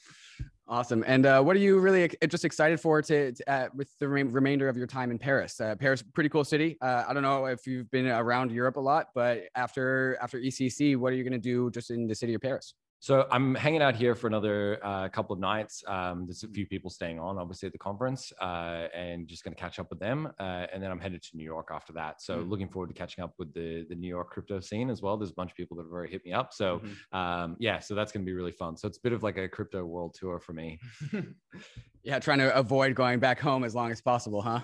Awesome. 0.70 1.04
And 1.08 1.26
uh, 1.26 1.42
what 1.42 1.56
are 1.56 1.60
you 1.60 1.80
really 1.80 2.08
just 2.28 2.46
excited 2.46 2.80
for 2.80 3.02
to, 3.02 3.32
to 3.32 3.52
uh, 3.52 3.70
with 3.74 3.90
the 4.00 4.08
re- 4.08 4.22
remainder 4.22 4.70
of 4.70 4.78
your 4.78 4.86
time 4.86 5.10
in 5.10 5.18
Paris? 5.18 5.60
Uh, 5.60 5.76
Paris, 5.76 6.04
pretty 6.14 6.30
cool 6.30 6.44
city. 6.44 6.78
Uh, 6.80 7.06
I 7.08 7.14
don't 7.14 7.24
know 7.24 7.46
if 7.46 7.66
you've 7.66 7.90
been 7.90 8.06
around 8.06 8.52
Europe 8.52 8.78
a 8.78 8.80
lot, 8.80 9.08
but 9.16 9.46
after 9.56 10.16
after 10.22 10.40
ECC, 10.40 10.96
what 10.96 11.12
are 11.12 11.16
you 11.16 11.24
going 11.24 11.34
to 11.34 11.40
do 11.40 11.72
just 11.72 11.90
in 11.90 12.08
the 12.08 12.14
city 12.14 12.36
of 12.36 12.42
Paris? 12.42 12.76
So 13.02 13.26
I'm 13.32 13.56
hanging 13.56 13.82
out 13.82 13.96
here 13.96 14.14
for 14.14 14.28
another 14.28 14.78
uh, 14.84 15.08
couple 15.08 15.34
of 15.34 15.40
nights. 15.40 15.82
Um, 15.88 16.26
there's 16.26 16.44
a 16.44 16.50
few 16.50 16.68
people 16.68 16.90
staying 16.90 17.18
on, 17.18 17.38
obviously, 17.38 17.68
at 17.68 17.72
the 17.72 17.80
conference, 17.80 18.34
uh, 18.42 18.88
and 18.94 19.26
just 19.26 19.46
going 19.46 19.56
to 19.56 19.60
catch 19.60 19.80
up 19.80 19.90
with 19.90 20.00
them. 20.00 20.28
Uh, 20.38 20.66
and 20.74 20.84
then 20.84 20.92
I'm 20.92 21.00
headed 21.00 21.24
to 21.24 21.38
New 21.38 21.46
York 21.46 21.70
after 21.72 21.94
that. 21.94 22.22
So 22.22 22.38
mm-hmm. 22.38 22.50
looking 22.50 22.68
forward 22.68 22.88
to 22.88 22.94
catching 22.94 23.24
up 23.24 23.34
with 23.40 23.54
the 23.54 23.86
the 23.88 23.96
New 23.96 24.10
York 24.10 24.32
crypto 24.32 24.60
scene 24.60 24.90
as 24.90 25.02
well. 25.02 25.16
There's 25.16 25.32
a 25.32 25.36
bunch 25.36 25.52
of 25.52 25.56
people 25.56 25.78
that 25.78 25.84
have 25.84 25.94
already 25.94 26.12
hit 26.12 26.26
me 26.26 26.34
up. 26.34 26.54
So 26.54 26.80
mm-hmm. 26.80 27.18
um, 27.18 27.56
yeah, 27.58 27.80
so 27.80 27.96
that's 27.96 28.12
going 28.12 28.26
to 28.26 28.30
be 28.30 28.34
really 28.34 28.52
fun. 28.52 28.76
So 28.76 28.88
it's 28.90 28.98
a 28.98 29.02
bit 29.02 29.14
of 29.14 29.24
like 29.24 29.38
a 29.38 29.48
crypto 29.48 29.86
world 29.86 30.14
tour 30.20 30.40
for 30.40 30.52
me. 30.52 30.78
yeah, 32.04 32.20
trying 32.20 32.40
to 32.40 32.54
avoid 32.54 32.96
going 32.96 33.20
back 33.20 33.40
home 33.40 33.64
as 33.64 33.74
long 33.74 33.92
as 33.92 34.02
possible, 34.02 34.42
huh? 34.42 34.60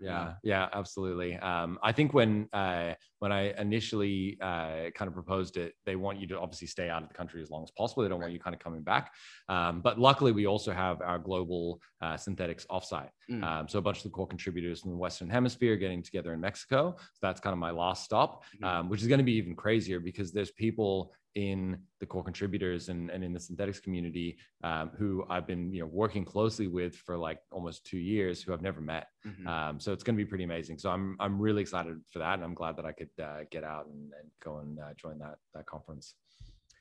yeah 0.00 0.34
yeah 0.44 0.68
absolutely 0.74 1.36
um, 1.38 1.78
i 1.82 1.90
think 1.90 2.14
when 2.14 2.48
uh, 2.52 2.92
when 3.18 3.32
i 3.32 3.52
initially 3.60 4.38
uh, 4.40 4.90
kind 4.94 5.08
of 5.08 5.14
proposed 5.14 5.56
it 5.56 5.74
they 5.86 5.96
want 5.96 6.20
you 6.20 6.26
to 6.26 6.38
obviously 6.38 6.66
stay 6.66 6.88
out 6.88 7.02
of 7.02 7.08
the 7.08 7.14
country 7.14 7.42
as 7.42 7.50
long 7.50 7.62
as 7.62 7.70
possible 7.70 8.02
they 8.02 8.08
don't 8.08 8.20
want 8.20 8.32
you 8.32 8.38
kind 8.38 8.54
of 8.54 8.60
coming 8.60 8.82
back 8.82 9.12
um, 9.48 9.80
but 9.80 9.98
luckily 9.98 10.32
we 10.32 10.46
also 10.46 10.72
have 10.72 11.00
our 11.02 11.18
global 11.18 11.80
uh, 12.00 12.14
Synthetix 12.14 12.66
offsite 12.66 13.10
mm. 13.30 13.42
um, 13.42 13.68
so 13.68 13.78
a 13.78 13.82
bunch 13.82 13.98
of 13.98 14.04
the 14.04 14.10
core 14.10 14.26
contributors 14.26 14.80
from 14.80 14.90
the 14.90 14.96
western 14.96 15.28
hemisphere 15.28 15.76
getting 15.76 16.02
together 16.02 16.32
in 16.32 16.40
mexico 16.40 16.94
so 16.96 17.18
that's 17.22 17.40
kind 17.40 17.52
of 17.52 17.58
my 17.58 17.70
last 17.70 18.04
stop 18.04 18.44
mm. 18.62 18.88
which 18.88 19.02
is 19.02 19.08
going 19.08 19.18
to 19.18 19.24
be 19.24 19.34
even 19.34 19.54
crazier 19.54 20.00
because 20.00 20.32
there's 20.32 20.50
people 20.52 21.12
in 21.38 21.78
the 22.00 22.06
core 22.06 22.24
contributors 22.24 22.88
and, 22.88 23.10
and 23.10 23.22
in 23.22 23.32
the 23.32 23.38
Synthetix 23.38 23.80
community 23.80 24.36
um, 24.64 24.90
who 24.98 25.24
I've 25.30 25.46
been 25.46 25.72
you 25.72 25.80
know 25.82 25.86
working 25.86 26.24
closely 26.24 26.66
with 26.66 26.96
for 26.96 27.16
like 27.16 27.38
almost 27.52 27.86
two 27.86 27.98
years 27.98 28.42
who 28.42 28.52
I've 28.52 28.62
never 28.62 28.80
met. 28.80 29.06
Mm-hmm. 29.24 29.46
Um, 29.46 29.80
so 29.80 29.92
it's 29.92 30.02
going 30.02 30.16
to 30.16 30.24
be 30.24 30.28
pretty 30.28 30.44
amazing. 30.44 30.78
So 30.78 30.90
I'm 30.90 31.16
I'm 31.20 31.38
really 31.38 31.62
excited 31.62 32.00
for 32.12 32.18
that, 32.18 32.34
and 32.34 32.44
I'm 32.44 32.54
glad 32.54 32.76
that 32.76 32.84
I 32.84 32.92
could 32.92 33.07
uh, 33.22 33.40
get 33.50 33.64
out 33.64 33.86
and, 33.86 34.12
and 34.18 34.30
go 34.42 34.58
and 34.58 34.78
uh, 34.78 34.94
join 34.96 35.18
that 35.18 35.36
that 35.54 35.66
conference. 35.66 36.14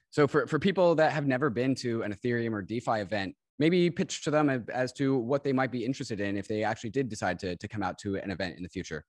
So 0.09 0.27
for 0.27 0.47
for 0.47 0.59
people 0.59 0.95
that 0.95 1.11
have 1.11 1.27
never 1.27 1.49
been 1.49 1.75
to 1.75 2.03
an 2.03 2.13
Ethereum 2.13 2.53
or 2.53 2.61
DeFi 2.61 2.99
event, 3.01 3.35
maybe 3.59 3.89
pitch 3.89 4.23
to 4.23 4.31
them 4.31 4.65
as 4.73 4.93
to 4.93 5.17
what 5.17 5.43
they 5.43 5.53
might 5.53 5.71
be 5.71 5.85
interested 5.85 6.19
in 6.19 6.37
if 6.37 6.47
they 6.47 6.63
actually 6.63 6.91
did 6.91 7.09
decide 7.09 7.39
to 7.39 7.55
to 7.55 7.67
come 7.67 7.83
out 7.83 7.97
to 7.99 8.15
an 8.17 8.31
event 8.31 8.57
in 8.57 8.63
the 8.63 8.69
future. 8.69 9.05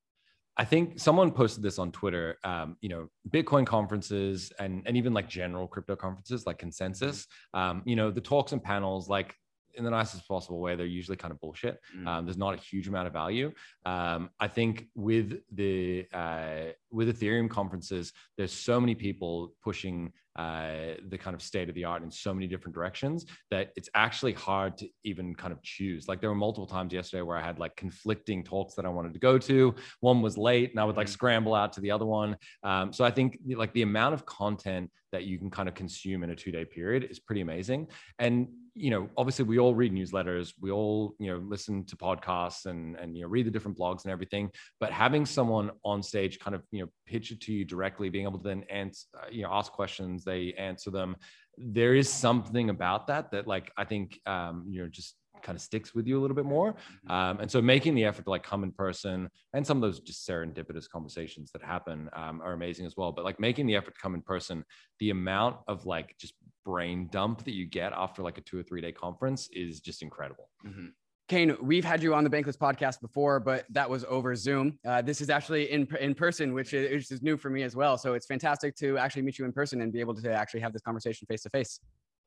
I 0.61 0.65
think 0.65 0.99
someone 0.99 1.31
posted 1.31 1.63
this 1.63 1.79
on 1.79 1.93
Twitter. 1.93 2.37
Um, 2.43 2.77
you 2.81 2.89
know, 2.89 3.09
Bitcoin 3.31 3.65
conferences 3.65 4.53
and 4.59 4.83
and 4.87 4.97
even 4.97 5.15
like 5.15 5.29
general 5.29 5.69
crypto 5.69 5.95
conferences 5.95 6.47
like 6.47 6.59
Consensus. 6.59 7.27
Um, 7.55 7.83
you 7.87 7.95
know, 7.95 8.11
the 8.11 8.21
talks 8.21 8.53
and 8.53 8.63
panels 8.63 9.09
like 9.09 9.35
in 9.75 9.85
the 9.85 9.91
nicest 9.91 10.27
possible 10.27 10.61
way, 10.61 10.77
they're 10.77 10.87
usually 10.87 11.17
kind 11.17 11.33
of 11.33 11.41
bullshit. 11.41 11.81
Mm. 11.97 12.07
Um, 12.07 12.25
there's 12.25 12.37
not 12.37 12.55
a 12.55 12.59
huge 12.59 12.89
amount 12.89 13.07
of 13.07 13.13
value. 13.13 13.53
Um, 13.85 14.31
I 14.41 14.49
think 14.49 14.89
with 14.95 15.41
the 15.53 16.07
uh, 16.13 16.73
with 16.91 17.09
Ethereum 17.09 17.49
conferences, 17.49 18.13
there's 18.37 18.53
so 18.53 18.81
many 18.81 18.95
people 18.95 19.53
pushing 19.63 20.13
uh, 20.37 20.95
the 21.09 21.19
kind 21.19 21.35
of 21.35 21.43
state 21.43 21.69
of 21.69 21.75
the 21.75 21.85
art 21.85 22.03
in 22.03 22.11
so 22.11 22.33
many 22.33 22.47
different 22.47 22.73
directions 22.73 23.27
that 23.51 23.73
it's 23.75 23.89
actually 23.95 24.33
hard 24.33 24.77
to 24.79 24.89
even 25.03 25.35
kind 25.35 25.53
of 25.53 25.61
choose. 25.63 26.07
Like 26.07 26.21
there 26.21 26.31
were 26.31 26.37
multiple 26.37 26.67
times 26.67 26.93
yesterday 26.93 27.23
where 27.23 27.37
I 27.37 27.45
had 27.45 27.59
like 27.59 27.75
conflicting 27.75 28.45
talks 28.45 28.75
that 28.75 28.87
I 28.87 28.89
wanted 28.89 29.15
to 29.15 29.19
go 29.19 29.37
to. 29.39 29.75
One 30.01 30.23
was 30.23 30.39
late, 30.39 30.71
and 30.71 30.79
I 30.79 30.85
would 30.85 30.97
like 30.97 31.09
mm. 31.09 31.11
scramble 31.11 31.55
out 31.55 31.73
to 31.75 31.81
the 31.81 31.91
other 31.91 32.07
one. 32.07 32.37
Um, 32.63 32.93
so 32.93 33.05
I 33.05 33.11
think 33.11 33.39
like 33.47 33.73
the 33.73 33.83
amount 33.83 34.15
of 34.15 34.25
content 34.27 34.91
that 35.13 35.25
you 35.25 35.39
can 35.39 35.51
kind 35.51 35.69
of 35.69 35.75
consume 35.75 36.23
in 36.23 36.31
a 36.31 36.37
two 36.37 36.53
day 36.53 36.65
period 36.65 37.05
is 37.11 37.19
pretty 37.19 37.41
amazing. 37.41 37.89
And 38.19 38.49
you 38.79 38.91
know, 38.91 39.09
obviously 39.17 39.45
we 39.45 39.59
all 39.59 39.75
read 39.75 39.93
newsletters, 39.93 40.55
we 40.61 40.71
all, 40.71 41.15
you 41.19 41.31
know, 41.31 41.39
listen 41.39 41.85
to 41.87 41.97
podcasts 41.97 42.67
and 42.67 42.97
and 42.97 43.17
you 43.17 43.23
know, 43.23 43.29
read 43.29 43.47
the 43.47 43.51
different 43.51 43.77
blogs 43.77 44.05
and 44.05 44.13
everything. 44.13 44.51
But 44.81 44.93
having 44.93 45.27
someone 45.27 45.71
on 45.85 46.03
stage 46.03 46.39
kind 46.39 46.55
of, 46.55 46.63
you 46.71 46.83
know, 46.83 46.91
pitch 47.07 47.33
it 47.33 47.41
to 47.43 47.53
you 47.53 47.65
directly, 47.65 48.09
being 48.09 48.25
able 48.25 48.39
to 48.39 48.49
then 48.49 48.65
answer, 48.71 49.07
uh, 49.21 49.27
you 49.31 49.43
know, 49.43 49.51
ask 49.53 49.73
questions, 49.73 50.25
they 50.25 50.53
answer 50.55 50.91
them. 50.91 51.17
There 51.57 51.95
is 51.95 52.09
something 52.09 52.71
about 52.71 53.09
that 53.09 53.33
that 53.33 53.47
like 53.47 53.73
I 53.77 53.85
think 53.85 54.21
um, 54.27 54.65
you 54.69 54.83
know, 54.83 54.89
just 54.89 55.15
kind 55.43 55.57
of 55.57 55.63
sticks 55.63 55.95
with 55.95 56.07
you 56.07 56.19
a 56.19 56.21
little 56.21 56.35
bit 56.35 56.45
more. 56.45 56.73
Mm-hmm. 56.73 57.11
Um, 57.11 57.41
and 57.41 57.51
so 57.51 57.61
making 57.63 57.95
the 57.95 58.05
effort 58.05 58.25
to 58.25 58.31
like 58.31 58.43
come 58.43 58.65
in 58.65 58.73
person 58.73 59.29
and 59.53 59.67
some 59.67 59.79
of 59.79 59.83
those 59.83 60.01
just 60.01 60.29
serendipitous 60.29 60.89
conversations 60.89 61.51
that 61.53 61.63
happen 61.63 62.09
um, 62.13 62.41
are 62.43 62.53
amazing 62.53 62.87
as 62.87 62.97
well. 62.97 63.13
But 63.13 63.25
like 63.25 63.41
making 63.41 63.67
the 63.67 63.77
effort 63.77 63.95
to 63.95 64.01
come 64.01 64.15
in 64.15 64.23
person, 64.23 64.65
the 65.01 65.11
amount 65.11 65.57
of 65.67 65.87
like 65.87 66.15
just 66.21 66.35
brain 66.69 67.09
dump 67.11 67.43
that 67.45 67.55
you 67.55 67.65
get 67.65 67.95
after 67.95 68.23
like 68.23 68.37
a 68.37 68.43
two 68.43 68.59
or 68.59 68.63
three 68.63 68.83
day 68.83 68.93
conference 68.93 69.49
is 69.55 69.81
just 69.81 70.03
incredible. 70.03 70.51
Mm-hmm. 70.67 70.89
Kain, 71.27 71.57
we've 71.63 71.85
had 71.85 72.03
you 72.03 72.15
on 72.15 72.25
the 72.25 72.31
Bankless 72.31 72.59
podcast 72.59 73.01
before, 73.01 73.41
but 73.41 73.65
that 73.71 73.89
was 73.89 74.05
over 74.07 74.37
Zoom. 74.37 74.79
Uh, 74.87 75.01
this 75.01 75.23
is 75.23 75.31
actually 75.31 75.71
in 75.73 75.89
in 75.99 76.15
person, 76.15 76.53
which 76.53 76.75
is, 76.75 76.91
which 76.91 77.11
is 77.11 77.23
new 77.23 77.39
for 77.39 77.49
me 77.49 77.63
as 77.63 77.75
well. 77.75 77.97
So 77.97 78.13
it's 78.13 78.27
fantastic 78.27 78.77
to 78.77 78.99
actually 78.99 79.23
meet 79.23 79.39
you 79.39 79.47
in 79.47 79.53
person 79.53 79.81
and 79.81 79.91
be 79.91 80.01
able 80.01 80.15
to 80.15 80.31
actually 80.31 80.61
have 80.61 80.75
this 80.75 80.83
conversation 80.83 81.27
face 81.27 81.43
to 81.43 81.51
face. 81.51 81.81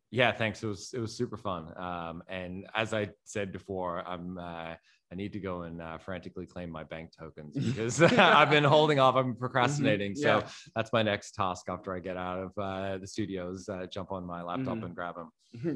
Yeah, 0.09 0.31
thanks. 0.31 0.63
It 0.63 0.68
was 0.68 0.91
it 0.95 0.99
was 0.99 1.15
super 1.15 1.38
fun. 1.38 1.73
Um, 1.77 2.23
and 2.27 2.65
as 2.76 2.93
I 2.93 3.09
said 3.23 3.51
before, 3.51 4.03
I'm 4.07 4.39
uh, 4.39 4.73
I 5.12 5.16
need 5.16 5.34
to 5.34 5.40
go 5.40 5.64
and 5.64 5.82
uh, 5.82 5.98
frantically 5.98 6.46
claim 6.46 6.70
my 6.70 6.84
bank 6.84 7.12
tokens 7.18 7.54
because 7.66 8.02
I've 8.18 8.50
been 8.50 8.64
holding 8.64 9.00
off. 9.00 9.16
I'm 9.16 9.36
procrastinating. 9.36 10.14
Mm-hmm. 10.14 10.26
Yeah. 10.26 10.46
So 10.46 10.54
that's 10.76 10.94
my 10.94 11.04
next 11.04 11.36
task 11.36 11.66
after 11.68 11.94
I 11.94 12.00
get 12.00 12.18
out 12.18 12.40
of 12.40 12.52
uh, 12.58 12.98
the 12.98 13.08
studios. 13.08 13.68
Uh, 13.68 13.86
jump 13.88 14.12
on 14.12 14.26
my 14.26 14.42
laptop 14.42 14.76
mm-hmm. 14.76 14.86
and 14.86 14.96
grab 14.96 15.16
them. 15.16 15.32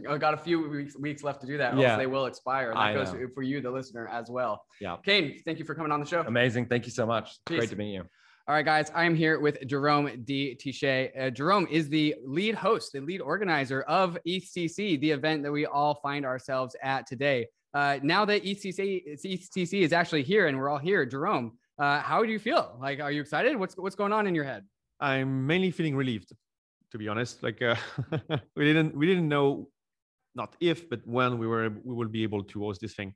I've 0.09 0.21
got 0.21 0.33
a 0.33 0.37
few 0.37 0.69
weeks, 0.69 0.97
weeks 0.97 1.23
left 1.23 1.41
to 1.41 1.47
do 1.47 1.57
that. 1.57 1.77
Yeah, 1.77 1.97
they 1.97 2.07
will 2.07 2.27
expire. 2.27 2.69
That 2.69 2.77
I 2.77 2.93
goes 2.93 3.11
know. 3.11 3.27
for 3.33 3.43
you, 3.43 3.59
the 3.59 3.71
listener, 3.71 4.07
as 4.07 4.29
well. 4.29 4.63
Yeah. 4.79 4.95
Kain, 5.03 5.41
thank 5.43 5.59
you 5.59 5.65
for 5.65 5.75
coming 5.75 5.91
on 5.91 5.99
the 5.99 6.05
show. 6.05 6.21
Amazing. 6.21 6.67
Thank 6.67 6.85
you 6.85 6.91
so 6.91 7.05
much. 7.05 7.37
Peace. 7.45 7.57
Great 7.57 7.69
to 7.71 7.75
meet 7.75 7.93
you. 7.93 8.03
All 8.47 8.53
right, 8.53 8.63
guys, 8.63 8.91
I'm 8.93 9.15
here 9.15 9.39
with 9.39 9.67
Jerome 9.67 10.23
de 10.23 10.55
Tychey. 10.55 11.09
Uh, 11.19 11.29
Jerome 11.31 11.67
is 11.69 11.89
the 11.89 12.15
lead 12.23 12.53
host, 12.53 12.93
the 12.93 13.01
lead 13.01 13.19
organizer 13.19 13.81
of 13.81 14.19
EthCC, 14.25 14.99
the 14.99 15.11
event 15.11 15.41
that 15.43 15.51
we 15.51 15.65
all 15.65 15.95
find 15.95 16.25
ourselves 16.25 16.75
at 16.83 17.07
today. 17.07 17.47
Uh, 17.75 17.99
now 18.01 18.23
that 18.23 18.41
EthCC, 18.43 19.19
EthCC 19.25 19.81
is 19.81 19.91
actually 19.91 20.23
here 20.23 20.47
and 20.47 20.57
we're 20.57 20.69
all 20.69 20.77
here, 20.77 21.05
Jerome, 21.05 21.57
uh, 21.77 21.99
how 21.99 22.23
do 22.23 22.31
you 22.31 22.39
feel? 22.39 22.77
Like, 22.81 23.01
are 23.01 23.11
you 23.11 23.19
excited? 23.19 23.57
What's 23.57 23.75
what's 23.75 23.97
going 23.97 24.13
on 24.13 24.27
in 24.27 24.33
your 24.33 24.45
head? 24.45 24.63
I'm 25.01 25.45
mainly 25.45 25.71
feeling 25.71 25.93
relieved, 25.93 26.31
to 26.91 26.97
be 26.97 27.09
honest. 27.09 27.43
Like, 27.43 27.61
uh, 27.61 27.75
we 28.55 28.63
didn't 28.63 28.95
we 28.95 29.05
didn't 29.05 29.27
know, 29.27 29.67
not 30.35 30.55
if, 30.61 30.89
but 30.89 31.01
when 31.05 31.37
we 31.37 31.47
were 31.47 31.69
we 31.83 31.93
will 31.93 32.07
be 32.07 32.23
able 32.23 32.43
to 32.43 32.59
host 32.61 32.79
this 32.79 32.93
thing. 32.93 33.13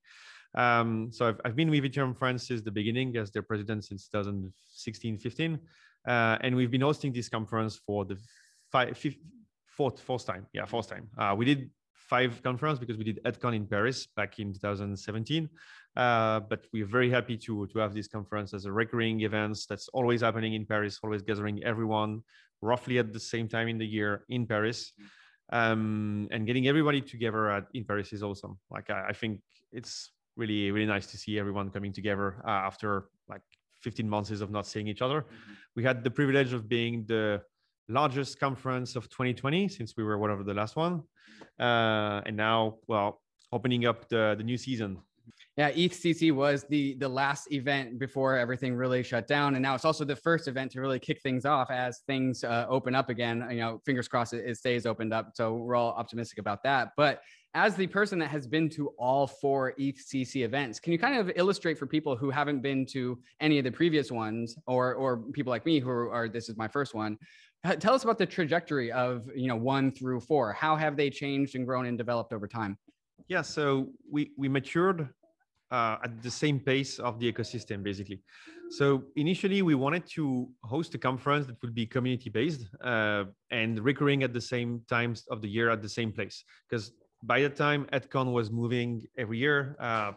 Um, 0.55 1.09
so 1.13 1.29
I've, 1.29 1.39
I've 1.45 1.55
been 1.55 1.69
with 1.69 1.85
Ethereum 1.85 2.17
France 2.17 2.47
since 2.47 2.61
the 2.61 2.71
beginning 2.71 3.15
as 3.15 3.31
their 3.31 3.43
president 3.43 3.85
since 3.85 4.09
2016, 4.09 5.19
15. 5.19 5.59
Uh, 6.07 6.37
and 6.41 6.55
we've 6.55 6.71
been 6.71 6.81
hosting 6.81 7.13
this 7.13 7.29
conference 7.29 7.77
for 7.77 8.03
the 8.03 8.17
fifth, 8.93 9.17
fourth, 9.67 10.01
fourth 10.01 10.25
time. 10.25 10.47
Yeah, 10.51 10.65
fourth 10.65 10.89
time. 10.89 11.07
Uh, 11.17 11.35
we 11.37 11.45
did 11.45 11.69
five 12.09 12.41
conference 12.43 12.79
because 12.79 12.97
we 12.97 13.03
did 13.03 13.19
EdCon 13.23 13.55
in 13.55 13.65
Paris 13.67 14.07
back 14.07 14.39
in 14.39 14.51
2017. 14.53 15.49
Uh, 15.95 16.39
but 16.41 16.65
we're 16.73 16.85
very 16.85 17.09
happy 17.09 17.37
to, 17.37 17.67
to 17.67 17.79
have 17.79 17.93
this 17.93 18.07
conference 18.07 18.53
as 18.53 18.65
a 18.65 18.71
recurring 18.71 19.21
event 19.21 19.57
that's 19.69 19.87
always 19.89 20.21
happening 20.21 20.53
in 20.53 20.65
Paris, 20.65 20.99
always 21.03 21.21
gathering 21.21 21.63
everyone 21.63 22.21
roughly 22.61 22.97
at 22.97 23.13
the 23.13 23.19
same 23.19 23.47
time 23.47 23.67
in 23.67 23.77
the 23.77 23.85
year 23.85 24.23
in 24.29 24.45
Paris. 24.45 24.93
Um, 25.51 26.27
and 26.31 26.45
getting 26.45 26.67
everybody 26.67 27.01
together 27.01 27.49
at, 27.49 27.65
in 27.73 27.83
Paris 27.85 28.13
is 28.13 28.23
awesome. 28.23 28.59
Like 28.69 28.89
I, 28.89 29.07
I 29.09 29.13
think 29.13 29.41
it's 29.71 30.11
really 30.35 30.71
really 30.71 30.85
nice 30.85 31.07
to 31.07 31.17
see 31.17 31.37
everyone 31.37 31.69
coming 31.69 31.91
together 31.91 32.41
uh, 32.45 32.51
after 32.69 33.05
like 33.27 33.41
15 33.81 34.07
months 34.07 34.31
of 34.31 34.51
not 34.51 34.67
seeing 34.67 34.87
each 34.87 35.01
other. 35.01 35.21
Mm-hmm. 35.21 35.53
We 35.75 35.83
had 35.83 36.03
the 36.03 36.11
privilege 36.11 36.53
of 36.53 36.67
being 36.67 37.05
the 37.07 37.41
largest 37.89 38.39
conference 38.39 38.95
of 38.95 39.09
2020 39.09 39.67
since 39.67 39.95
we 39.97 40.03
were 40.03 40.17
one 40.17 40.31
of 40.31 40.45
the 40.45 40.53
last 40.53 40.75
one, 40.75 41.03
uh, 41.59 42.21
and 42.25 42.37
now 42.37 42.77
well 42.87 43.21
opening 43.51 43.85
up 43.85 44.07
the 44.09 44.35
the 44.37 44.43
new 44.43 44.57
season. 44.57 44.99
Yeah, 45.57 45.71
EthCC 45.71 46.31
was 46.31 46.63
the 46.69 46.95
the 46.95 47.09
last 47.09 47.51
event 47.51 47.99
before 47.99 48.37
everything 48.37 48.75
really 48.75 49.03
shut 49.03 49.27
down, 49.27 49.55
and 49.55 49.61
now 49.61 49.75
it's 49.75 49.83
also 49.83 50.05
the 50.05 50.15
first 50.15 50.47
event 50.47 50.71
to 50.71 50.81
really 50.81 50.99
kick 50.99 51.21
things 51.21 51.45
off 51.45 51.69
as 51.69 51.99
things 52.07 52.43
uh, 52.43 52.65
open 52.69 52.95
up 52.95 53.09
again. 53.09 53.45
You 53.51 53.57
know, 53.57 53.81
fingers 53.85 54.07
crossed 54.07 54.33
it, 54.33 54.47
it 54.47 54.57
stays 54.57 54.85
opened 54.85 55.13
up. 55.13 55.31
So 55.33 55.55
we're 55.55 55.75
all 55.75 55.91
optimistic 55.91 56.39
about 56.39 56.63
that. 56.63 56.91
But 56.95 57.21
as 57.55 57.75
the 57.75 57.87
person 57.87 58.19
that 58.19 58.29
has 58.29 58.47
been 58.47 58.69
to 58.69 58.89
all 58.99 59.25
four 59.25 59.73
EthCC 59.79 60.45
events, 60.45 60.79
can 60.79 60.93
you 60.93 60.99
kind 60.99 61.17
of 61.17 61.31
illustrate 61.35 61.79
for 61.79 61.87
people 61.87 62.15
who 62.15 62.29
haven't 62.29 62.61
been 62.61 62.85
to 62.85 63.19
any 63.41 63.57
of 63.57 63.63
the 63.63 63.71
previous 63.71 64.11
ones, 64.11 64.55
or 64.65 64.93
or 64.93 65.17
people 65.33 65.49
like 65.49 65.65
me 65.65 65.79
who 65.79 65.89
are 65.89 66.29
this 66.29 66.47
is 66.47 66.57
my 66.57 66.67
first 66.67 66.93
one? 66.93 67.17
Tell 67.79 67.93
us 67.93 68.03
about 68.03 68.17
the 68.17 68.25
trajectory 68.25 68.91
of 68.91 69.29
you 69.35 69.47
know 69.47 69.55
one 69.55 69.91
through 69.91 70.21
four. 70.21 70.53
How 70.53 70.75
have 70.77 70.95
they 70.95 71.09
changed 71.09 71.55
and 71.55 71.65
grown 71.65 71.85
and 71.87 71.97
developed 71.97 72.31
over 72.31 72.47
time? 72.47 72.77
Yeah, 73.27 73.41
so 73.41 73.89
we 74.09 74.31
we 74.37 74.47
matured 74.47 75.09
uh, 75.71 75.97
at 76.03 76.23
the 76.23 76.31
same 76.31 76.59
pace 76.59 76.99
of 76.99 77.19
the 77.19 77.31
ecosystem, 77.31 77.83
basically. 77.83 78.21
So 78.71 79.03
initially, 79.15 79.61
we 79.61 79.75
wanted 79.75 80.05
to 80.11 80.49
host 80.63 80.95
a 80.95 80.97
conference 80.97 81.47
that 81.47 81.61
would 81.61 81.75
be 81.75 81.85
community 81.85 82.29
based 82.29 82.67
uh, 82.81 83.25
and 83.51 83.79
recurring 83.79 84.23
at 84.23 84.33
the 84.33 84.41
same 84.41 84.81
times 84.89 85.25
of 85.29 85.41
the 85.41 85.49
year 85.49 85.69
at 85.69 85.81
the 85.81 85.89
same 85.89 86.11
place, 86.13 86.43
because 86.69 86.93
by 87.23 87.41
the 87.41 87.49
time 87.49 87.87
EdCon 87.91 88.31
was 88.31 88.51
moving 88.51 89.03
every 89.17 89.37
year, 89.37 89.75
uh, 89.79 90.13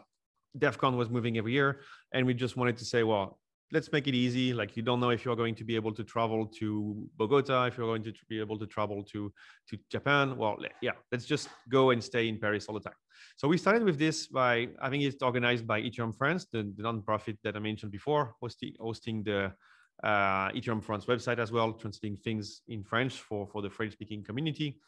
was 0.61 1.09
moving 1.09 1.37
every 1.37 1.51
year, 1.51 1.81
and 2.13 2.25
we 2.25 2.33
just 2.33 2.55
wanted 2.55 2.77
to 2.77 2.85
say, 2.85 3.03
well, 3.03 3.39
let's 3.73 3.91
make 3.91 4.07
it 4.07 4.15
easy. 4.15 4.53
Like 4.53 4.77
you 4.77 4.83
don't 4.83 4.99
know 4.99 5.09
if 5.09 5.25
you're 5.25 5.35
going 5.35 5.55
to 5.55 5.63
be 5.63 5.75
able 5.75 5.93
to 5.93 6.03
travel 6.03 6.45
to 6.59 7.09
Bogota, 7.17 7.65
if 7.65 7.77
you're 7.77 7.87
going 7.87 8.03
to 8.03 8.13
be 8.29 8.39
able 8.39 8.57
to 8.59 8.67
travel 8.67 9.03
to 9.11 9.33
to 9.69 9.77
Japan. 9.89 10.37
Well, 10.37 10.57
yeah, 10.81 10.91
let's 11.11 11.25
just 11.25 11.49
go 11.69 11.89
and 11.89 12.01
stay 12.01 12.27
in 12.29 12.39
Paris 12.39 12.67
all 12.67 12.75
the 12.75 12.85
time. 12.87 12.99
So 13.35 13.47
we 13.47 13.57
started 13.57 13.83
with 13.83 13.97
this 13.97 14.27
by 14.27 14.69
having 14.81 15.01
it 15.01 15.15
organized 15.21 15.65
by 15.65 15.81
Ethereum 15.81 16.15
France, 16.15 16.45
the, 16.51 16.71
the 16.77 16.83
nonprofit 16.83 17.37
that 17.43 17.55
I 17.55 17.59
mentioned 17.59 17.91
before, 17.91 18.35
hosting 18.39 18.73
hosting 18.79 19.23
the 19.23 19.51
uh, 20.03 20.49
Ethereum 20.49 20.83
France 20.83 21.05
website 21.05 21.39
as 21.39 21.51
well, 21.51 21.73
translating 21.73 22.17
things 22.17 22.61
in 22.67 22.83
French 22.83 23.15
for 23.27 23.47
for 23.47 23.61
the 23.61 23.69
French 23.69 23.93
speaking 23.93 24.23
community. 24.23 24.79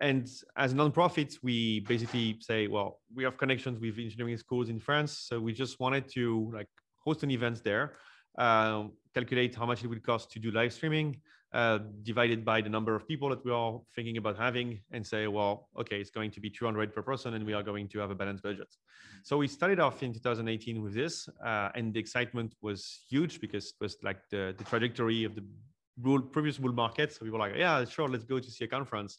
And 0.00 0.28
as 0.58 0.72
a 0.72 0.74
nonprofit, 0.74 1.38
we 1.42 1.80
basically 1.80 2.36
say, 2.40 2.66
well, 2.66 3.00
we 3.14 3.24
have 3.24 3.38
connections 3.38 3.80
with 3.80 3.98
engineering 3.98 4.36
schools 4.36 4.68
in 4.68 4.78
France, 4.78 5.12
so 5.28 5.40
we 5.40 5.54
just 5.54 5.80
wanted 5.80 6.06
to 6.12 6.50
like 6.52 6.68
host 7.06 7.22
an 7.22 7.30
event 7.30 7.62
there, 7.64 7.94
uh, 8.38 8.84
calculate 9.14 9.54
how 9.54 9.66
much 9.66 9.84
it 9.84 9.88
would 9.88 10.02
cost 10.02 10.30
to 10.32 10.38
do 10.38 10.50
live 10.50 10.72
streaming, 10.72 11.16
uh, 11.52 11.78
divided 12.02 12.44
by 12.44 12.60
the 12.60 12.68
number 12.68 12.94
of 12.94 13.06
people 13.08 13.28
that 13.30 13.44
we 13.44 13.50
are 13.50 13.80
thinking 13.94 14.16
about 14.16 14.36
having, 14.36 14.80
and 14.92 15.06
say, 15.06 15.26
well, 15.26 15.68
okay, 15.78 16.00
it's 16.00 16.10
going 16.10 16.30
to 16.30 16.40
be 16.40 16.50
200 16.50 16.94
per 16.94 17.02
person, 17.02 17.34
and 17.34 17.44
we 17.44 17.52
are 17.52 17.62
going 17.62 17.88
to 17.88 17.98
have 17.98 18.10
a 18.10 18.14
balanced 18.14 18.42
budget. 18.42 18.68
So 19.22 19.38
we 19.38 19.48
started 19.48 19.80
off 19.80 20.02
in 20.02 20.12
2018 20.12 20.82
with 20.82 20.94
this, 20.94 21.28
uh, 21.44 21.70
and 21.74 21.94
the 21.94 22.00
excitement 22.00 22.54
was 22.60 23.04
huge 23.08 23.40
because 23.40 23.66
it 23.68 23.80
was 23.80 23.96
like 24.02 24.18
the, 24.30 24.54
the 24.58 24.64
trajectory 24.64 25.24
of 25.24 25.34
the 25.34 25.44
previous 26.32 26.58
bull 26.58 26.72
market. 26.72 27.12
So 27.12 27.20
we 27.22 27.30
were 27.30 27.38
like, 27.38 27.54
yeah, 27.56 27.84
sure, 27.84 28.08
let's 28.08 28.24
go 28.24 28.38
to 28.38 28.50
see 28.50 28.64
a 28.64 28.68
conference 28.68 29.18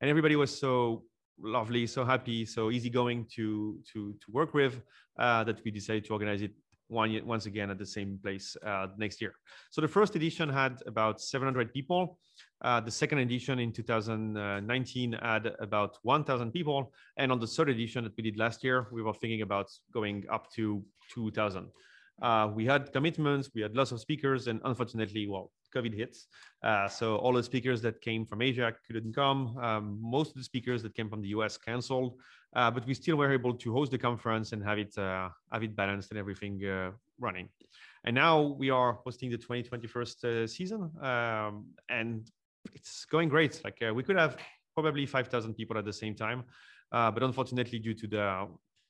and 0.00 0.10
everybody 0.10 0.36
was 0.36 0.56
so 0.56 1.04
lovely, 1.38 1.86
so 1.86 2.04
happy, 2.04 2.44
so 2.44 2.70
easygoing 2.70 3.26
to 3.34 3.78
to 3.92 4.12
to 4.12 4.30
work 4.30 4.54
with 4.54 4.80
uh, 5.18 5.44
that 5.44 5.62
we 5.64 5.70
decided 5.70 6.04
to 6.06 6.12
organize 6.12 6.42
it 6.42 6.52
one 6.88 7.20
once 7.26 7.46
again 7.46 7.70
at 7.70 7.78
the 7.78 7.86
same 7.86 8.18
place 8.22 8.56
uh, 8.64 8.86
next 8.96 9.20
year. 9.20 9.34
So 9.70 9.80
the 9.80 9.88
first 9.88 10.14
edition 10.16 10.48
had 10.48 10.82
about 10.86 11.20
700 11.20 11.72
people. 11.72 12.18
Uh, 12.62 12.80
the 12.80 12.90
second 12.90 13.18
edition 13.18 13.58
in 13.58 13.72
2019 13.72 15.12
had 15.12 15.54
about 15.60 15.98
1,000 16.02 16.52
people, 16.52 16.92
and 17.16 17.30
on 17.30 17.38
the 17.38 17.46
third 17.46 17.68
edition 17.68 18.04
that 18.04 18.16
we 18.16 18.22
did 18.22 18.38
last 18.38 18.64
year, 18.64 18.86
we 18.92 19.02
were 19.02 19.12
thinking 19.12 19.42
about 19.42 19.70
going 19.92 20.24
up 20.30 20.50
to 20.52 20.82
2,000. 21.12 21.68
Uh, 22.22 22.50
we 22.54 22.64
had 22.64 22.92
commitments, 22.92 23.50
we 23.54 23.60
had 23.60 23.76
lots 23.76 23.92
of 23.92 24.00
speakers, 24.00 24.46
and 24.46 24.60
unfortunately, 24.64 25.28
well, 25.28 25.50
COVID 25.76 25.94
hits. 25.94 26.26
Uh, 26.62 26.88
so 26.88 27.16
all 27.16 27.32
the 27.32 27.42
speakers 27.42 27.82
that 27.82 28.00
came 28.00 28.24
from 28.24 28.42
Asia 28.42 28.72
couldn't 28.86 29.14
come. 29.14 29.56
Um, 29.58 29.98
most 30.00 30.30
of 30.30 30.36
the 30.36 30.44
speakers 30.44 30.82
that 30.82 30.94
came 30.94 31.08
from 31.08 31.20
the 31.20 31.28
US 31.28 31.56
canceled, 31.56 32.18
uh, 32.54 32.70
but 32.70 32.86
we 32.86 32.94
still 32.94 33.16
were 33.16 33.32
able 33.32 33.54
to 33.54 33.72
host 33.72 33.90
the 33.90 33.98
conference 33.98 34.52
and 34.52 34.62
have 34.64 34.78
it 34.78 34.96
uh, 34.98 35.28
have 35.52 35.62
it 35.62 35.76
balanced 35.76 36.10
and 36.10 36.18
everything 36.18 36.64
uh, 36.64 36.90
running. 37.20 37.48
And 38.04 38.14
now 38.14 38.40
we 38.40 38.70
are 38.70 38.92
hosting 39.04 39.30
the 39.30 39.38
2021 39.38 40.06
uh, 40.24 40.46
season, 40.46 40.90
um, 41.02 41.66
and 41.88 42.30
it's 42.72 43.04
going 43.04 43.28
great. 43.28 43.60
Like 43.64 43.78
we 43.94 44.02
could 44.02 44.16
have 44.16 44.36
probably 44.74 45.06
5,000 45.06 45.54
people 45.54 45.78
at 45.78 45.84
the 45.84 45.92
same 45.92 46.14
time, 46.14 46.44
but 46.92 47.22
unfortunately, 47.22 47.78
due 47.78 47.94
to 47.94 48.06
the 48.06 48.46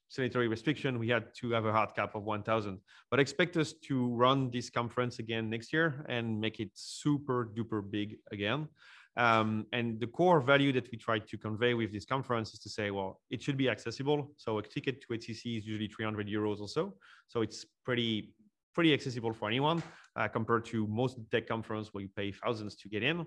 sanitary 0.09 0.49
restriction, 0.49 0.99
we 0.99 1.09
had 1.09 1.35
to 1.41 1.51
have 1.51 1.67
a 1.67 1.73
hard 1.73 1.95
cap 1.95 2.15
of 2.15 2.25
1,000. 2.25 2.79
But 3.11 3.21
expect 3.21 3.57
us 3.57 3.73
to 3.85 4.15
run 4.15 4.51
this 4.51 4.71
conference 4.71 5.19
again 5.19 5.51
next 5.51 5.73
year 5.73 6.05
and 6.09 6.41
make 6.41 6.61
it 6.61 6.71
super 6.75 7.51
duper 7.55 7.83
big 7.89 8.17
again. 8.33 8.69
Um, 9.17 9.67
and 9.73 9.99
the 9.99 10.07
core 10.07 10.41
value 10.41 10.73
that 10.73 10.91
we 10.93 10.99
try 10.99 11.19
to 11.19 11.39
convey 11.39 11.73
with 11.75 11.91
this 11.93 12.05
conference 12.05 12.53
is 12.53 12.61
to 12.61 12.69
say, 12.69 12.91
well, 12.91 13.21
it 13.31 13.43
should 13.43 13.57
be 13.57 13.69
accessible. 13.69 14.31
So 14.37 14.59
a 14.59 14.63
ticket 14.63 15.01
to 15.03 15.09
HCC 15.09 15.59
is 15.59 15.67
usually 15.67 15.89
300 15.89 16.29
euros 16.29 16.61
or 16.61 16.69
so. 16.69 16.95
So 17.29 17.41
it's 17.41 17.65
pretty 17.85 18.35
pretty 18.75 18.93
accessible 18.93 19.33
for 19.33 19.49
anyone 19.49 19.83
uh, 20.17 20.29
compared 20.29 20.63
to 20.67 20.87
most 20.87 21.17
tech 21.31 21.49
conference 21.49 21.95
where 21.95 22.03
you 22.03 22.11
pay 22.15 22.31
thousands 22.31 22.77
to 22.77 22.91
get 22.91 23.03
in. 23.03 23.25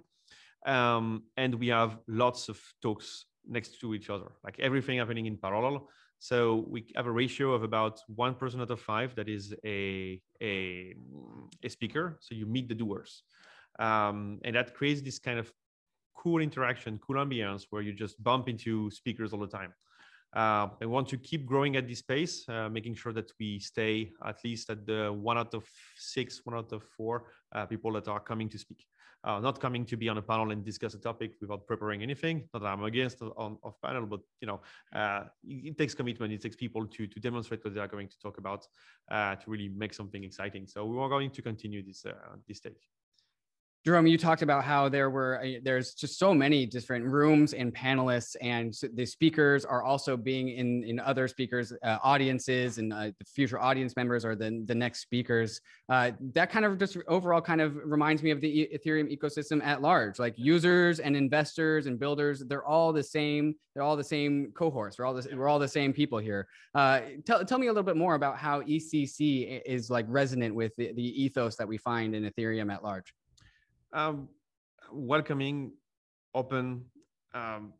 Um, 0.63 1.23
and 1.37 1.55
we 1.55 1.69
have 1.69 1.97
lots 2.07 2.49
of 2.49 2.61
talks 2.83 3.25
next 3.47 3.79
to 3.81 3.95
each 3.95 4.11
other, 4.11 4.31
like 4.43 4.59
everything 4.59 4.99
happening 4.99 5.25
in 5.25 5.37
parallel. 5.37 5.89
So 6.19 6.65
we 6.67 6.85
have 6.95 7.07
a 7.07 7.11
ratio 7.11 7.53
of 7.53 7.63
about 7.63 8.01
one 8.07 8.35
person 8.35 8.59
out 8.59 8.69
of 8.69 8.81
five 8.81 9.15
that 9.15 9.29
is 9.29 9.53
a, 9.65 10.21
a, 10.41 10.93
a 11.63 11.69
speaker. 11.69 12.17
So 12.19 12.35
you 12.35 12.45
meet 12.45 12.67
the 12.67 12.75
doers. 12.75 13.23
Um, 13.79 14.39
and 14.43 14.55
that 14.55 14.75
creates 14.75 15.01
this 15.01 15.17
kind 15.17 15.39
of 15.39 15.51
cool 16.15 16.41
interaction, 16.41 16.99
cool 16.99 17.15
ambience 17.15 17.67
where 17.69 17.81
you 17.81 17.93
just 17.93 18.21
bump 18.21 18.49
into 18.49 18.91
speakers 18.91 19.31
all 19.31 19.39
the 19.39 19.47
time. 19.47 19.73
Uh, 20.35 20.67
I 20.81 20.85
want 20.85 21.07
to 21.09 21.17
keep 21.17 21.45
growing 21.45 21.77
at 21.77 21.87
this 21.87 22.01
pace, 22.01 22.47
uh, 22.49 22.69
making 22.69 22.95
sure 22.95 23.13
that 23.13 23.31
we 23.39 23.57
stay 23.59 24.11
at 24.23 24.37
least 24.43 24.69
at 24.69 24.85
the 24.85 25.11
one 25.11 25.37
out 25.37 25.53
of 25.53 25.63
six, 25.95 26.41
one 26.43 26.55
out 26.55 26.71
of 26.73 26.83
four 26.83 27.31
uh, 27.55 27.65
people 27.65 27.93
that 27.93 28.07
are 28.07 28.19
coming 28.19 28.49
to 28.49 28.59
speak 28.59 28.85
uh, 29.23 29.39
not 29.39 29.59
coming 29.59 29.85
to 29.85 29.97
be 29.97 30.09
on 30.09 30.17
a 30.17 30.21
panel 30.21 30.51
and 30.51 30.63
discuss 30.63 30.93
a 30.93 30.99
topic 30.99 31.33
without 31.41 31.67
preparing 31.67 32.01
anything. 32.01 32.47
Not 32.53 32.63
that 32.63 32.69
I'm 32.69 32.83
against 32.83 33.21
on 33.21 33.57
off 33.63 33.75
panel, 33.81 34.05
but 34.05 34.21
you 34.41 34.47
know, 34.47 34.61
uh, 34.93 35.23
it, 35.43 35.77
takes 35.77 35.93
commitment. 35.93 36.33
It 36.33 36.41
takes 36.41 36.55
people 36.55 36.85
to 36.87 37.07
to 37.07 37.19
demonstrate 37.19 37.63
what 37.63 37.73
they 37.73 37.81
are 37.81 37.87
going 37.87 38.07
to 38.07 38.19
talk 38.19 38.37
about 38.37 38.67
uh, 39.11 39.35
to 39.35 39.49
really 39.49 39.69
make 39.69 39.93
something 39.93 40.23
exciting. 40.23 40.67
So 40.67 40.85
we 40.85 40.97
are 40.99 41.09
going 41.09 41.31
to 41.31 41.41
continue 41.41 41.83
this 41.83 42.05
uh, 42.05 42.35
this 42.47 42.57
stage. 42.57 42.89
Jerome, 43.85 44.07
you 44.07 44.17
talked 44.17 44.41
about 44.41 44.65
how 44.65 44.89
there 44.89 45.09
were 45.09 45.41
uh, 45.41 45.59
there's 45.63 45.93
just 45.93 46.19
so 46.19 46.33
many 46.33 46.65
different 46.65 47.05
rooms 47.05 47.53
and 47.53 47.73
panelists, 47.73 48.35
and 48.41 48.73
the 48.93 49.05
speakers 49.05 49.63
are 49.63 49.83
also 49.83 50.17
being 50.17 50.49
in 50.49 50.83
in 50.83 50.99
other 50.99 51.29
speakers' 51.29 51.71
uh, 51.83 51.97
audiences, 52.03 52.77
and 52.77 52.91
uh, 52.91 53.11
the 53.17 53.25
future 53.25 53.57
audience 53.57 53.95
members 53.95 54.25
are 54.25 54.35
the 54.35 54.63
the 54.65 54.75
next 54.75 54.99
speakers. 54.99 55.61
Uh, 55.87 56.11
that 56.33 56.51
kind 56.51 56.65
of 56.65 56.77
just 56.77 56.97
overall 57.07 57.39
kind 57.39 57.61
of 57.61 57.77
reminds 57.85 58.21
me 58.21 58.31
of 58.31 58.41
the 58.41 58.69
Ethereum 58.75 59.17
ecosystem 59.17 59.63
at 59.63 59.81
large. 59.81 60.19
Like 60.19 60.33
users 60.35 60.99
and 60.99 61.15
investors 61.15 61.85
and 61.85 61.97
builders, 61.97 62.43
they're 62.45 62.65
all 62.65 62.91
the 62.91 63.03
same. 63.03 63.55
They're 63.73 63.83
all 63.83 63.95
the 63.95 64.03
same 64.03 64.51
cohorts. 64.55 64.99
We're 64.99 65.05
all 65.05 65.13
the, 65.13 65.35
we're 65.37 65.47
all 65.47 65.59
the 65.59 65.69
same 65.69 65.93
people 65.93 66.19
here. 66.19 66.49
Uh, 66.75 66.99
tell 67.25 67.45
tell 67.45 67.57
me 67.57 67.67
a 67.67 67.69
little 67.69 67.83
bit 67.83 67.95
more 67.95 68.15
about 68.15 68.37
how 68.37 68.61
ECC 68.61 69.61
is 69.65 69.89
like 69.89 70.05
resonant 70.09 70.53
with 70.53 70.75
the, 70.75 70.91
the 70.91 71.23
ethos 71.23 71.55
that 71.55 71.67
we 71.67 71.77
find 71.77 72.13
in 72.13 72.29
Ethereum 72.29 72.73
at 72.73 72.83
large 72.83 73.13
um, 73.93 74.29
welcoming, 74.91 75.71
open, 76.33 76.85
um, 77.33 77.73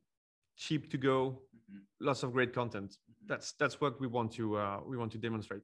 cheap 0.57 0.91
to 0.91 0.97
go, 0.97 1.41
mm-hmm. 1.55 1.77
lots 2.01 2.23
of 2.23 2.33
great 2.33 2.53
content. 2.53 2.91
Mm-hmm. 2.91 3.27
That's 3.27 3.53
that's 3.53 3.79
what 3.81 3.99
we 3.99 4.07
want 4.07 4.31
to 4.33 4.57
uh, 4.57 4.79
we 4.85 4.97
want 4.97 5.11
to 5.13 5.17
demonstrate. 5.17 5.63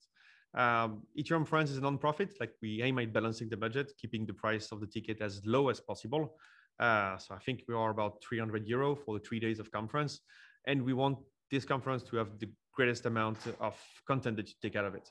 Um, 0.55 1.01
Ethereum 1.19 1.45
France 1.45 1.69
is 1.71 1.77
a 1.77 1.81
non-profit. 1.81 2.37
Like 2.39 2.53
we 2.61 2.81
aim 2.81 2.97
at 2.99 3.11
balancing 3.11 3.49
the 3.49 3.57
budget, 3.57 3.91
keeping 3.99 4.25
the 4.25 4.33
price 4.33 4.71
of 4.71 4.79
the 4.79 4.87
ticket 4.87 5.21
as 5.21 5.45
low 5.45 5.69
as 5.69 5.81
possible. 5.81 6.37
Uh, 6.79 7.17
so 7.17 7.35
I 7.35 7.39
think 7.39 7.63
we 7.67 7.75
are 7.75 7.89
about 7.89 8.23
300 8.27 8.65
euro 8.67 8.95
for 8.95 9.17
the 9.17 9.25
three 9.25 9.39
days 9.39 9.59
of 9.59 9.71
conference, 9.71 10.21
and 10.67 10.81
we 10.81 10.93
want 10.93 11.17
this 11.51 11.65
conference 11.65 12.03
to 12.03 12.17
have 12.17 12.39
the 12.39 12.49
greatest 12.73 13.05
amount 13.05 13.37
of 13.59 13.75
content 14.07 14.37
that 14.37 14.47
you 14.47 14.55
take 14.61 14.75
out 14.75 14.85
of 14.85 14.95
it. 14.95 15.09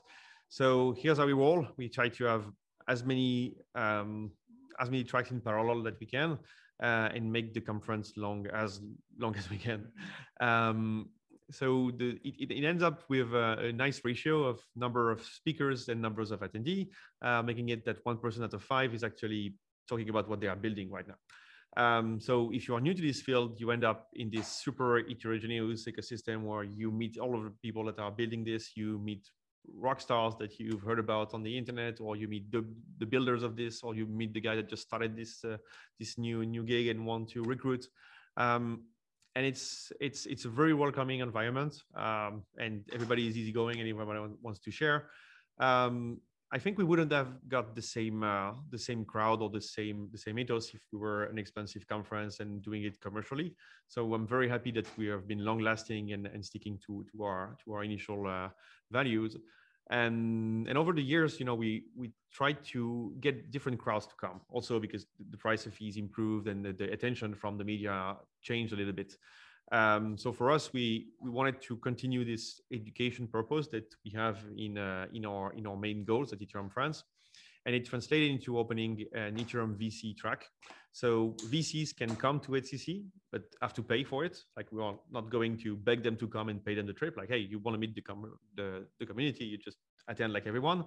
So 0.49 0.95
here's 0.97 1.17
how 1.17 1.25
we 1.25 1.33
roll. 1.33 1.67
We 1.77 1.89
try 1.89 2.09
to 2.09 2.23
have 2.25 2.45
as 2.87 3.03
many 3.03 3.55
um, 3.73 4.31
as 4.79 4.89
many 4.89 5.03
tracks 5.03 5.31
in 5.31 5.41
parallel 5.41 5.83
that 5.83 5.99
we 5.99 6.05
can 6.05 6.37
uh, 6.81 7.09
and 7.13 7.31
make 7.31 7.53
the 7.53 7.61
conference 7.61 8.13
long 8.17 8.47
as 8.47 8.81
long 9.17 9.35
as 9.35 9.49
we 9.49 9.57
can. 9.57 9.87
Um, 10.39 11.09
so 11.51 11.91
the, 11.97 12.19
it, 12.23 12.51
it, 12.51 12.65
ends 12.65 12.81
up 12.81 13.03
with 13.07 13.33
a, 13.33 13.67
a, 13.67 13.71
nice 13.71 14.01
ratio 14.03 14.45
of 14.45 14.59
number 14.75 15.11
of 15.11 15.21
speakers 15.21 15.89
and 15.89 16.01
numbers 16.01 16.31
of 16.31 16.39
attendee, 16.39 16.89
uh, 17.21 17.43
making 17.43 17.69
it 17.69 17.85
that 17.85 17.97
one 18.03 18.17
person 18.17 18.43
out 18.43 18.53
of 18.55 18.63
five 18.63 18.95
is 18.95 19.03
actually 19.03 19.53
talking 19.87 20.09
about 20.09 20.27
what 20.27 20.41
they 20.41 20.47
are 20.47 20.55
building 20.55 20.89
right 20.89 21.05
now. 21.07 21.15
Um, 21.77 22.19
so 22.19 22.51
if 22.51 22.67
you 22.67 22.75
are 22.75 22.81
new 22.81 22.93
to 22.93 23.01
this 23.01 23.21
field, 23.21 23.59
you 23.59 23.69
end 23.71 23.83
up 23.83 24.07
in 24.13 24.31
this 24.31 24.47
super 24.47 25.01
heterogeneous 25.07 25.85
ecosystem 25.85 26.43
where 26.43 26.63
you 26.63 26.89
meet 26.89 27.17
all 27.17 27.35
of 27.35 27.43
the 27.43 27.51
people 27.61 27.85
that 27.85 27.99
are 27.99 28.11
building 28.11 28.43
this. 28.43 28.71
You 28.75 28.97
meet 28.97 29.29
rock 29.73 30.01
stars 30.01 30.35
that 30.39 30.59
you've 30.59 30.81
heard 30.81 30.99
about 30.99 31.33
on 31.33 31.43
the 31.43 31.57
internet 31.57 31.99
or 31.99 32.15
you 32.15 32.27
meet 32.27 32.51
the, 32.51 32.65
the 32.99 33.05
builders 33.05 33.43
of 33.43 33.55
this 33.55 33.83
or 33.83 33.95
you 33.95 34.05
meet 34.05 34.33
the 34.33 34.41
guy 34.41 34.55
that 34.55 34.69
just 34.69 34.83
started 34.83 35.15
this 35.15 35.43
uh, 35.43 35.57
this 35.99 36.17
new 36.17 36.45
new 36.45 36.63
gig 36.63 36.87
and 36.87 37.05
want 37.05 37.29
to 37.29 37.41
recruit. 37.43 37.87
Um, 38.37 38.83
and 39.35 39.45
it's 39.45 39.91
it's 39.99 40.25
it's 40.25 40.45
a 40.45 40.49
very 40.49 40.73
welcoming 40.73 41.19
environment 41.19 41.83
um, 41.95 42.43
and 42.57 42.83
everybody 42.93 43.27
is 43.27 43.37
easygoing 43.37 43.79
and 43.79 43.89
everybody 43.89 44.19
wants 44.41 44.59
to 44.59 44.71
share. 44.71 45.09
Um, 45.59 46.19
I 46.51 46.59
think 46.59 46.77
we 46.77 46.83
wouldn't 46.83 47.11
have 47.11 47.49
got 47.49 47.75
the 47.75 47.81
same 47.81 48.23
uh, 48.23 48.51
the 48.69 48.77
same 48.77 49.03
crowd 49.03 49.41
or 49.41 49.49
the 49.49 49.61
same 49.61 50.09
the 50.11 50.17
same 50.17 50.37
ethos 50.39 50.73
if 50.73 50.81
we 50.93 50.99
were 50.99 51.23
an 51.25 51.37
expensive 51.37 51.87
conference 51.87 52.39
and 52.39 52.61
doing 52.61 52.83
it 52.83 53.01
commercially. 53.01 53.55
So 53.87 54.13
I'm 54.13 54.27
very 54.27 54.47
happy 54.47 54.71
that 54.71 54.87
we 54.97 55.07
have 55.07 55.27
been 55.27 55.43
long 55.43 55.59
lasting 55.59 56.13
and, 56.13 56.27
and 56.27 56.45
sticking 56.45 56.79
to 56.85 57.03
to 57.11 57.23
our 57.23 57.57
to 57.63 57.73
our 57.73 57.83
initial 57.83 58.27
uh, 58.27 58.49
values. 58.91 59.35
And 59.89 60.67
and 60.67 60.77
over 60.77 60.93
the 60.93 61.03
years, 61.03 61.39
you 61.39 61.45
know, 61.45 61.55
we 61.55 61.85
we 61.95 62.11
tried 62.31 62.63
to 62.65 63.13
get 63.19 63.51
different 63.51 63.79
crowds 63.79 64.07
to 64.07 64.15
come. 64.15 64.41
Also 64.49 64.79
because 64.79 65.07
the 65.31 65.37
price 65.37 65.65
of 65.65 65.73
fees 65.73 65.97
improved 65.97 66.47
and 66.47 66.63
the, 66.63 66.73
the 66.73 66.91
attention 66.91 67.33
from 67.35 67.57
the 67.57 67.63
media 67.63 68.17
changed 68.41 68.71
a 68.73 68.75
little 68.75 68.93
bit. 68.93 69.17
Um, 69.71 70.17
so 70.17 70.31
for 70.31 70.51
us, 70.51 70.71
we 70.73 71.07
we 71.19 71.29
wanted 71.29 71.61
to 71.63 71.77
continue 71.77 72.23
this 72.23 72.61
education 72.71 73.27
purpose 73.27 73.67
that 73.69 73.93
we 74.03 74.11
have 74.11 74.37
in 74.57 74.77
uh, 74.77 75.07
in 75.13 75.25
our 75.25 75.53
in 75.53 75.65
our 75.65 75.77
main 75.77 76.05
goals 76.05 76.33
at 76.33 76.39
Ethereum 76.39 76.71
France, 76.71 77.03
and 77.65 77.75
it 77.75 77.85
translated 77.85 78.29
into 78.29 78.59
opening 78.59 79.05
an 79.13 79.37
Ethereum 79.37 79.75
VC 79.75 80.15
track. 80.15 80.45
So 80.91 81.35
VCs 81.51 81.93
can 81.93 82.15
come 82.15 82.39
to 82.41 82.51
HCC, 82.51 83.03
but 83.29 83.41
have 83.61 83.73
to 83.73 83.83
pay 83.83 84.05
for 84.05 84.23
it. 84.23 84.37
Like 84.55 84.71
we 84.71 84.81
are 84.81 84.95
not 85.11 85.29
going 85.29 85.57
to 85.57 85.75
beg 85.75 86.03
them 86.03 86.15
to 86.17 86.27
come 86.27 86.47
and 86.47 86.63
pay 86.63 86.73
them 86.73 86.87
the 86.87 86.93
trip. 86.93 87.17
Like, 87.17 87.27
hey, 87.27 87.39
you 87.39 87.59
want 87.59 87.75
to 87.75 87.79
meet 87.79 87.95
the 87.95 88.01
com- 88.01 88.37
the, 88.55 88.85
the 88.99 89.05
community, 89.05 89.43
you 89.43 89.57
just 89.57 89.77
attend 90.07 90.31
like 90.31 90.47
everyone. 90.47 90.85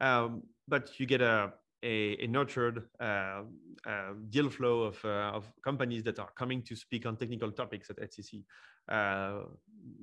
Um, 0.00 0.42
but 0.66 0.98
you 0.98 1.06
get 1.06 1.20
a 1.20 1.52
a, 1.84 2.16
a 2.20 2.26
nurtured 2.26 2.82
uh, 2.98 3.42
uh, 3.86 4.12
deal 4.30 4.48
flow 4.48 4.84
of, 4.84 5.04
uh, 5.04 5.36
of 5.36 5.52
companies 5.62 6.02
that 6.04 6.18
are 6.18 6.30
coming 6.36 6.62
to 6.62 6.74
speak 6.74 7.04
on 7.06 7.16
technical 7.16 7.52
topics 7.52 7.90
at 7.90 7.98
HCC, 7.98 8.42
uh, 8.88 9.40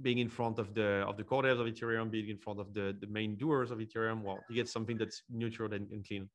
being 0.02 0.20
in 0.20 0.30
front 0.30 0.60
of 0.60 0.74
the 0.76 1.04
of 1.08 1.18
the 1.18 1.24
core 1.24 1.44
devs 1.44 1.60
of 1.60 1.68
Ethereum, 1.68 2.12
being 2.12 2.30
in 2.30 2.38
front 2.38 2.60
of 2.60 2.74
the, 2.74 2.96
the 3.02 3.08
main 3.08 3.36
doers 3.36 3.72
of 3.72 3.80
Ethereum. 3.80 4.22
Well, 4.22 4.40
you 4.50 4.56
get 4.56 4.70
something 4.70 4.98
that's 4.98 5.24
neutral 5.30 5.74
and, 5.74 5.92
and 5.92 6.06
clean. 6.08 6.30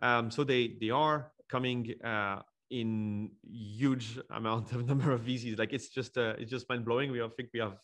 Um, 0.00 0.30
so 0.30 0.44
they 0.44 0.76
they 0.80 0.90
are 0.90 1.30
coming 1.48 1.94
uh, 2.02 2.40
in 2.70 3.30
huge 3.42 4.18
amount 4.30 4.72
of 4.72 4.86
number 4.90 5.12
of 5.12 5.20
VCs. 5.20 5.58
Like 5.58 5.74
it's 5.74 5.90
just 5.90 6.16
uh, 6.16 6.34
it's 6.38 6.50
just 6.50 6.68
mind 6.70 6.86
blowing. 6.86 7.12
We 7.12 7.20
I 7.22 7.28
think 7.36 7.50
we 7.52 7.60
have 7.60 7.76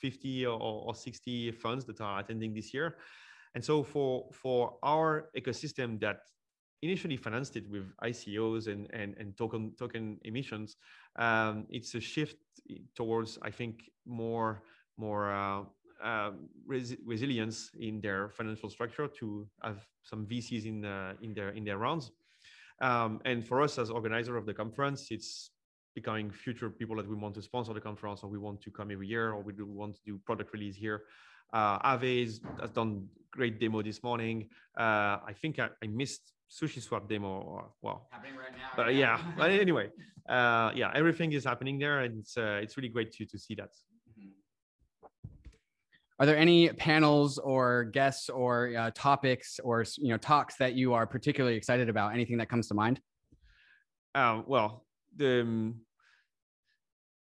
50 0.00 0.46
or, 0.46 0.60
or 0.60 0.94
60 0.94 1.52
funds 1.52 1.84
that 1.86 2.00
are 2.00 2.20
attending 2.20 2.54
this 2.54 2.74
year. 2.74 2.96
And 3.54 3.64
so 3.64 3.82
for 3.82 4.28
for 4.32 4.76
our 4.82 5.30
ecosystem 5.36 6.00
that 6.00 6.18
initially 6.84 7.16
financed 7.16 7.56
it 7.56 7.68
with 7.70 7.86
ICOs 8.02 8.68
and, 8.68 8.88
and, 8.92 9.14
and 9.18 9.36
token, 9.36 9.72
token 9.78 10.18
emissions, 10.24 10.76
um, 11.16 11.66
it's 11.70 11.94
a 11.94 12.00
shift 12.00 12.36
towards, 12.94 13.38
I 13.42 13.50
think, 13.50 13.90
more, 14.06 14.62
more 14.96 15.32
uh, 15.32 15.62
uh, 16.02 16.32
res- 16.66 16.96
resilience 17.04 17.70
in 17.78 18.00
their 18.00 18.28
financial 18.28 18.68
structure 18.68 19.08
to 19.20 19.48
have 19.62 19.86
some 20.02 20.26
VCs 20.26 20.66
in, 20.66 20.84
uh, 20.84 21.14
in, 21.22 21.34
their, 21.34 21.50
in 21.50 21.64
their 21.64 21.78
rounds. 21.78 22.10
Um, 22.80 23.20
and 23.24 23.46
for 23.46 23.62
us 23.62 23.78
as 23.78 23.90
organizer 23.90 24.36
of 24.36 24.46
the 24.46 24.54
conference, 24.54 25.08
it's 25.10 25.50
becoming 25.94 26.30
future 26.30 26.70
people 26.70 26.96
that 26.96 27.08
we 27.08 27.14
want 27.14 27.34
to 27.34 27.42
sponsor 27.42 27.72
the 27.72 27.80
conference 27.80 28.22
or 28.22 28.28
we 28.28 28.38
want 28.38 28.60
to 28.62 28.70
come 28.70 28.90
every 28.90 29.06
year 29.06 29.32
or 29.32 29.42
we 29.42 29.52
do 29.52 29.66
want 29.66 29.94
to 29.96 30.00
do 30.04 30.18
product 30.24 30.52
release 30.52 30.76
here. 30.76 31.02
Uh, 31.52 31.78
Aave 31.96 32.40
has 32.60 32.70
done 32.70 33.08
great 33.30 33.60
demo 33.60 33.82
this 33.82 34.02
morning. 34.02 34.48
Uh, 34.76 35.18
I 35.26 35.34
think 35.40 35.58
I, 35.58 35.68
I 35.82 35.86
missed 35.86 36.32
SushiSwap 36.50 37.08
demo. 37.08 37.28
Or, 37.28 37.70
well, 37.82 38.08
happening 38.10 38.36
right 38.36 38.52
now. 38.52 38.70
But 38.76 38.94
yeah, 38.94 39.20
but 39.36 39.50
anyway, 39.50 39.90
uh, 40.28 40.72
yeah, 40.74 40.90
everything 40.94 41.32
is 41.32 41.44
happening 41.44 41.78
there, 41.78 42.00
and 42.00 42.18
it's 42.20 42.36
uh, 42.36 42.60
it's 42.62 42.76
really 42.76 42.88
great 42.88 43.12
to 43.12 43.26
to 43.26 43.38
see 43.38 43.54
that. 43.54 43.70
Are 46.20 46.26
there 46.26 46.36
any 46.36 46.68
panels 46.68 47.38
or 47.38 47.84
guests 47.84 48.28
or 48.28 48.72
uh, 48.76 48.90
topics 48.94 49.58
or 49.58 49.84
you 49.98 50.10
know 50.10 50.16
talks 50.16 50.56
that 50.56 50.74
you 50.74 50.94
are 50.94 51.06
particularly 51.06 51.56
excited 51.56 51.88
about? 51.88 52.12
Anything 52.12 52.38
that 52.38 52.48
comes 52.48 52.68
to 52.68 52.74
mind? 52.74 53.00
Um, 54.14 54.44
well, 54.46 54.84
um, 55.20 55.80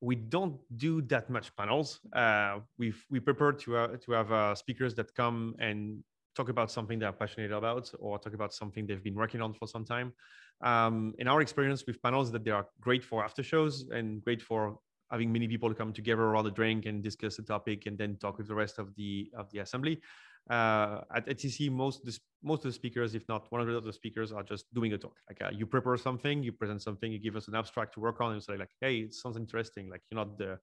we 0.02 0.16
don't 0.16 0.60
do 0.78 1.02
that 1.04 1.30
much 1.30 1.56
panels. 1.56 2.00
Uh, 2.14 2.60
we've 2.78 3.06
we 3.10 3.20
prefer 3.20 3.52
to 3.52 3.78
uh, 3.78 3.88
to 3.98 4.12
have 4.12 4.32
uh, 4.32 4.56
speakers 4.56 4.96
that 4.96 5.14
come 5.14 5.56
and 5.60 6.04
talk 6.36 6.50
about 6.50 6.72
something 6.72 7.00
they're 7.00 7.12
passionate 7.12 7.52
about 7.52 7.92
or 8.00 8.18
talk 8.18 8.34
about 8.34 8.54
something 8.54 8.86
they've 8.86 9.04
been 9.04 9.16
working 9.16 9.42
on 9.42 9.54
for 9.54 9.68
some 9.68 9.84
time. 9.84 10.14
Um, 10.62 11.14
in 11.20 11.28
our 11.28 11.42
experience 11.42 11.86
with 11.86 12.02
panels, 12.02 12.32
that 12.32 12.44
they 12.44 12.52
are 12.52 12.68
great 12.80 13.04
for 13.04 13.24
after 13.24 13.44
shows 13.44 13.86
and 13.92 14.22
great 14.24 14.42
for 14.42 14.80
having 15.12 15.32
many 15.32 15.48
people 15.48 15.74
come 15.74 15.92
together 15.92 16.24
around 16.24 16.46
a 16.46 16.52
drink 16.52 16.86
and 16.86 17.04
discuss 17.04 17.40
a 17.40 17.42
topic 17.42 17.86
and 17.88 17.98
then 17.98 18.16
talk 18.18 18.38
with 18.38 18.48
the 18.48 18.56
rest 18.56 18.80
of 18.80 18.96
the 18.96 19.30
of 19.36 19.50
the 19.52 19.60
assembly. 19.60 20.02
Uh, 20.50 21.02
at 21.14 21.28
EthCC, 21.28 21.72
most 21.72 22.04
the, 22.06 22.18
most 22.44 22.60
of 22.66 22.72
the 22.72 22.74
speakers, 22.74 23.14
if 23.14 23.28
not 23.28 23.52
100 23.52 23.76
of 23.76 23.84
the 23.84 23.94
speakers, 23.94 24.32
are 24.32 24.44
just 24.44 24.66
doing 24.74 24.94
a 24.94 24.98
talk. 24.98 25.16
Like 25.30 25.42
uh, 25.42 25.52
you 25.56 25.66
prepare 25.66 25.98
something, 25.98 26.44
you 26.44 26.52
present 26.52 26.82
something, 26.82 27.12
you 27.12 27.20
give 27.20 27.36
us 27.36 27.48
an 27.48 27.56
abstract 27.56 27.94
to 27.96 28.00
work 28.00 28.22
on, 28.22 28.34
and 28.34 28.44
say 28.44 28.58
like, 28.58 28.72
hey, 28.82 28.98
it 28.98 29.14
sounds 29.14 29.38
interesting. 29.38 29.90
Like 29.90 30.02
you're 30.10 30.24
not 30.24 30.38
the 30.38 30.60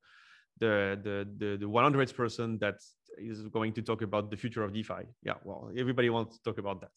the 0.58 0.98
the 1.02 1.28
the, 1.38 1.56
the 1.58 1.66
100th 1.66 2.14
person 2.14 2.58
that 2.58 2.76
is 3.18 3.42
going 3.48 3.72
to 3.74 3.82
talk 3.82 4.02
about 4.02 4.30
the 4.30 4.36
future 4.36 4.62
of 4.62 4.72
DeFi. 4.72 5.04
Yeah, 5.22 5.34
well, 5.44 5.70
everybody 5.76 6.10
wants 6.10 6.36
to 6.36 6.42
talk 6.42 6.58
about 6.58 6.80
that. 6.80 6.90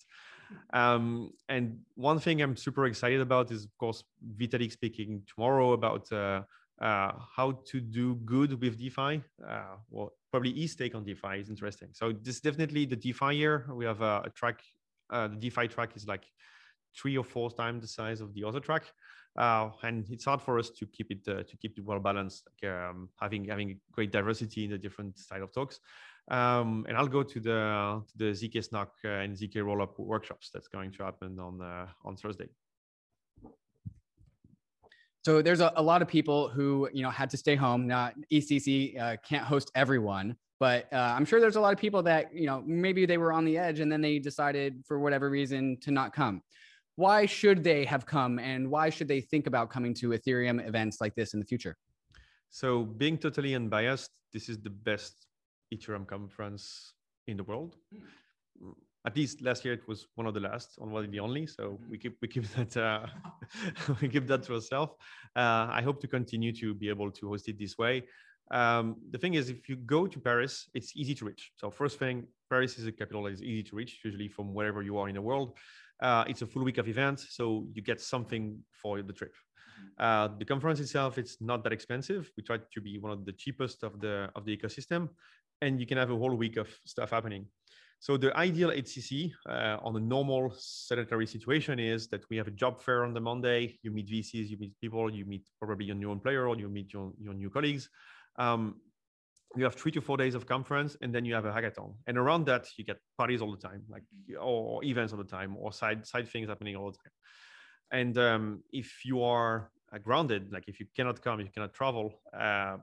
Um, 0.73 1.31
and 1.47 1.80
one 1.95 2.19
thing 2.19 2.41
I'm 2.41 2.56
super 2.56 2.85
excited 2.85 3.22
about 3.22 3.51
is, 3.51 3.65
of 3.65 3.77
course, 3.77 4.03
Vitalik 4.38 4.72
speaking 4.72 5.22
tomorrow 5.34 5.73
about 5.73 6.11
uh, 6.11 6.41
uh, 6.81 7.11
how 7.35 7.60
to 7.68 7.80
do 7.80 8.15
good 8.26 8.60
with 8.60 8.77
DeFi. 8.77 9.22
Uh, 9.47 9.76
well, 9.89 10.14
probably 10.31 10.53
his 10.53 10.76
take 10.76 10.95
on 10.95 11.03
DeFi 11.03 11.39
is 11.39 11.49
interesting. 11.49 11.89
So 11.93 12.11
this 12.11 12.35
is 12.35 12.41
definitely 12.41 12.85
the 12.85 12.95
DeFi 12.95 13.35
year. 13.35 13.68
We 13.73 13.85
have 13.85 14.01
a, 14.01 14.23
a 14.26 14.30
track. 14.30 14.61
Uh, 15.10 15.27
the 15.27 15.35
DeFi 15.35 15.68
track 15.68 15.95
is 15.95 16.07
like 16.07 16.26
three 16.95 17.18
or 17.18 17.23
four 17.23 17.51
times 17.51 17.81
the 17.81 17.88
size 17.88 18.22
of 18.22 18.34
the 18.34 18.43
other 18.43 18.60
track, 18.60 18.84
uh, 19.38 19.69
and 19.84 20.06
it's 20.10 20.26
hard 20.26 20.41
for 20.41 20.60
us 20.60 20.69
to 20.72 20.85
keep 20.88 21.11
it 21.11 21.27
uh, 21.27 21.43
to 21.43 21.57
keep 21.57 21.77
it 21.77 21.84
well 21.84 21.99
balanced, 21.99 22.47
like, 22.47 22.72
um, 22.72 23.10
having 23.19 23.45
having 23.45 23.80
great 23.91 24.11
diversity 24.11 24.65
in 24.65 24.72
the 24.72 24.77
different 24.77 25.18
style 25.18 25.43
of 25.43 25.51
talks. 25.51 25.80
Um, 26.30 26.85
and 26.88 26.95
I'll 26.95 27.07
go 27.07 27.23
to 27.23 27.39
the 27.39 28.03
to 28.07 28.18
the 28.18 28.31
zk 28.31 28.64
Snark 28.64 28.91
uh, 29.03 29.23
and 29.23 29.35
zk 29.35 29.56
rollup 29.56 29.97
workshops 29.97 30.51
that's 30.53 30.68
going 30.68 30.91
to 30.91 31.03
happen 31.03 31.39
on 31.39 31.60
on 32.06 32.15
Thursday. 32.18 32.49
So 35.25 35.41
there's 35.41 35.59
a, 35.59 35.71
a, 35.75 35.83
lot 35.83 36.01
of 36.01 36.07
people 36.07 36.47
who 36.47 36.89
you 36.93 37.03
know 37.03 37.09
had 37.09 37.29
to 37.31 37.37
stay 37.37 37.55
home. 37.55 37.87
Now 37.87 38.11
ECC 38.31 38.99
uh, 38.99 39.17
can't 39.23 39.43
host 39.43 39.69
everyone, 39.75 40.35
but 40.59 40.91
uh, 40.93 41.13
I'm 41.15 41.25
sure 41.25 41.39
there's 41.41 41.57
a 41.57 41.61
lot 41.61 41.73
of 41.73 41.79
people 41.79 42.01
that 42.03 42.33
you 42.33 42.45
know 42.45 42.63
maybe 42.65 43.05
they 43.05 43.17
were 43.17 43.33
on 43.33 43.45
the 43.45 43.57
edge 43.57 43.79
and 43.79 43.91
then 43.91 44.01
they 44.01 44.19
decided 44.19 44.83
for 44.87 44.99
whatever 44.99 45.29
reason 45.29 45.77
to 45.81 45.91
not 45.91 46.13
come. 46.13 46.41
Why 46.95 47.25
should 47.25 47.63
they 47.63 47.85
have 47.85 48.05
come, 48.05 48.39
and 48.39 48.69
why 48.69 48.89
should 48.89 49.07
they 49.07 49.21
think 49.21 49.47
about 49.47 49.69
coming 49.69 49.93
to 49.95 50.09
Ethereum 50.09 50.65
events 50.65 50.99
like 50.99 51.15
this 51.15 51.33
in 51.33 51.39
the 51.39 51.45
future? 51.45 51.77
So 52.49 52.83
being 52.83 53.17
totally 53.17 53.55
unbiased, 53.55 54.11
this 54.33 54.49
is 54.49 54.57
the 54.57 54.69
best 54.69 55.27
Ethereum 55.73 56.07
conference 56.07 56.93
in 57.27 57.37
the 57.37 57.43
world. 57.43 57.75
At 59.07 59.15
least 59.15 59.41
last 59.41 59.63
year 59.63 59.73
it 59.73 59.88
was 59.88 60.07
one 60.15 60.27
of 60.27 60.34
the 60.34 60.41
last, 60.41 60.76
one 60.77 61.05
of 61.05 61.11
the 61.11 61.19
only. 61.19 61.47
So 61.47 61.80
we 61.89 61.97
keep 61.97 62.17
we 62.21 62.27
keep 62.27 62.47
that 62.55 62.76
uh, 62.77 63.05
we 64.01 64.09
keep 64.09 64.27
that 64.27 64.43
to 64.43 64.55
ourselves. 64.55 64.93
Uh, 65.35 65.67
I 65.71 65.81
hope 65.81 66.01
to 66.01 66.07
continue 66.07 66.51
to 66.53 66.73
be 66.73 66.89
able 66.89 67.11
to 67.11 67.30
host 67.30 67.47
it 67.47 67.57
this 67.57 67.77
way. 67.77 68.03
Um, 68.51 68.95
the 69.11 69.17
thing 69.17 69.35
is, 69.35 69.49
if 69.49 69.69
you 69.69 69.76
go 69.76 70.07
to 70.07 70.19
Paris, 70.19 70.69
it's 70.73 70.95
easy 70.95 71.13
to 71.15 71.26
reach. 71.26 71.51
So 71.55 71.69
first 71.69 71.99
thing, 71.99 72.26
Paris 72.49 72.80
is 72.80 72.88
a 72.88 72.91
capital 72.91 73.23
that 73.23 73.34
is 73.34 73.43
easy 73.43 73.63
to 73.63 73.76
reach, 73.76 73.99
usually 74.03 74.27
from 74.27 74.53
wherever 74.53 74.81
you 74.81 74.97
are 74.97 75.07
in 75.07 75.15
the 75.15 75.21
world. 75.21 75.55
Uh, 76.01 76.23
it's 76.27 76.41
a 76.41 76.47
full 76.47 76.63
week 76.63 76.77
of 76.77 76.88
events, 76.88 77.27
so 77.31 77.67
you 77.73 77.81
get 77.81 78.01
something 78.01 78.57
for 78.71 79.01
the 79.01 79.13
trip. 79.13 79.34
Mm-hmm. 79.34 80.03
Uh, 80.03 80.38
the 80.38 80.45
conference 80.45 80.80
itself, 80.80 81.17
it's 81.17 81.38
not 81.41 81.63
that 81.63 81.73
expensive. 81.73 82.31
We 82.38 82.43
try 82.43 82.57
to 82.57 82.81
be 82.81 82.97
one 82.97 83.11
of 83.11 83.26
the 83.26 83.34
cheapest 83.34 83.84
of 83.84 83.99
the 83.99 84.30
of 84.35 84.45
the 84.45 84.55
ecosystem, 84.55 85.09
and 85.61 85.80
you 85.80 85.85
can 85.85 85.97
have 85.97 86.09
a 86.09 86.17
whole 86.17 86.35
week 86.35 86.57
of 86.57 86.69
stuff 86.85 87.11
happening. 87.11 87.45
So 88.01 88.15
the 88.15 88.35
ideal 88.38 88.69
HCC 88.69 89.31
uh, 89.49 89.77
on 89.84 89.95
a 89.95 89.99
normal 89.99 90.53
sedentary 90.57 91.27
situation 91.27 91.80
is 91.80 92.07
that 92.07 92.23
we 92.30 92.38
have 92.38 92.47
a 92.47 92.51
job 92.51 92.81
fair 92.81 93.03
on 93.03 93.13
the 93.13 93.19
Monday. 93.19 93.77
You 93.84 93.91
meet 93.91 94.07
VCs, 94.07 94.49
you 94.49 94.57
meet 94.57 94.73
people, 94.80 95.13
you 95.13 95.26
meet 95.26 95.45
probably 95.61 95.85
your 95.85 95.95
new 95.95 96.11
employer, 96.11 96.47
or 96.47 96.55
you 96.57 96.69
meet 96.69 96.93
your, 96.93 97.11
your 97.19 97.34
new 97.34 97.49
colleagues. 97.49 97.89
Um, 98.38 98.76
you 99.57 99.63
have 99.65 99.76
three 99.76 99.91
to 99.91 100.01
four 100.01 100.15
days 100.15 100.34
of 100.34 100.45
conference, 100.45 100.95
and 101.01 101.13
then 101.13 101.26
you 101.26 101.34
have 101.34 101.45
a 101.45 101.51
hackathon. 101.51 101.95
And 102.07 102.17
around 102.17 102.45
that, 102.45 102.67
you 102.77 102.85
get 102.85 102.97
parties 103.17 103.41
all 103.41 103.51
the 103.51 103.57
time, 103.57 103.84
like 103.89 104.03
or 104.39 104.84
events 104.85 105.11
all 105.11 105.17
the 105.19 105.26
time, 105.26 105.57
or 105.57 105.73
side 105.73 106.05
side 106.05 106.30
things 106.30 106.47
happening 106.47 106.76
all 106.76 106.91
the 106.91 106.97
time. 106.97 107.11
And 107.91 108.17
um, 108.17 108.63
if 108.71 109.03
you 109.03 109.23
are 109.23 109.71
uh, 109.91 109.97
grounded, 109.97 110.53
like 110.53 110.65
if 110.67 110.80
you 110.80 110.85
cannot 110.95 111.21
come, 111.21 111.39
you 111.39 111.49
cannot 111.53 111.73
travel, 111.73 112.21
uh, 112.38 112.77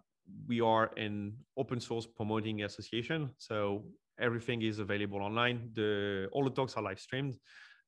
we 0.48 0.60
are 0.60 0.90
an 0.96 1.34
open 1.56 1.80
source 1.80 2.06
promoting 2.06 2.64
association. 2.64 3.30
So 3.38 3.84
everything 4.20 4.62
is 4.62 4.78
available 4.78 5.22
online. 5.22 5.70
The 5.74 6.28
all 6.32 6.44
the 6.44 6.50
talks 6.50 6.76
are 6.76 6.82
live 6.82 7.00
streamed 7.00 7.36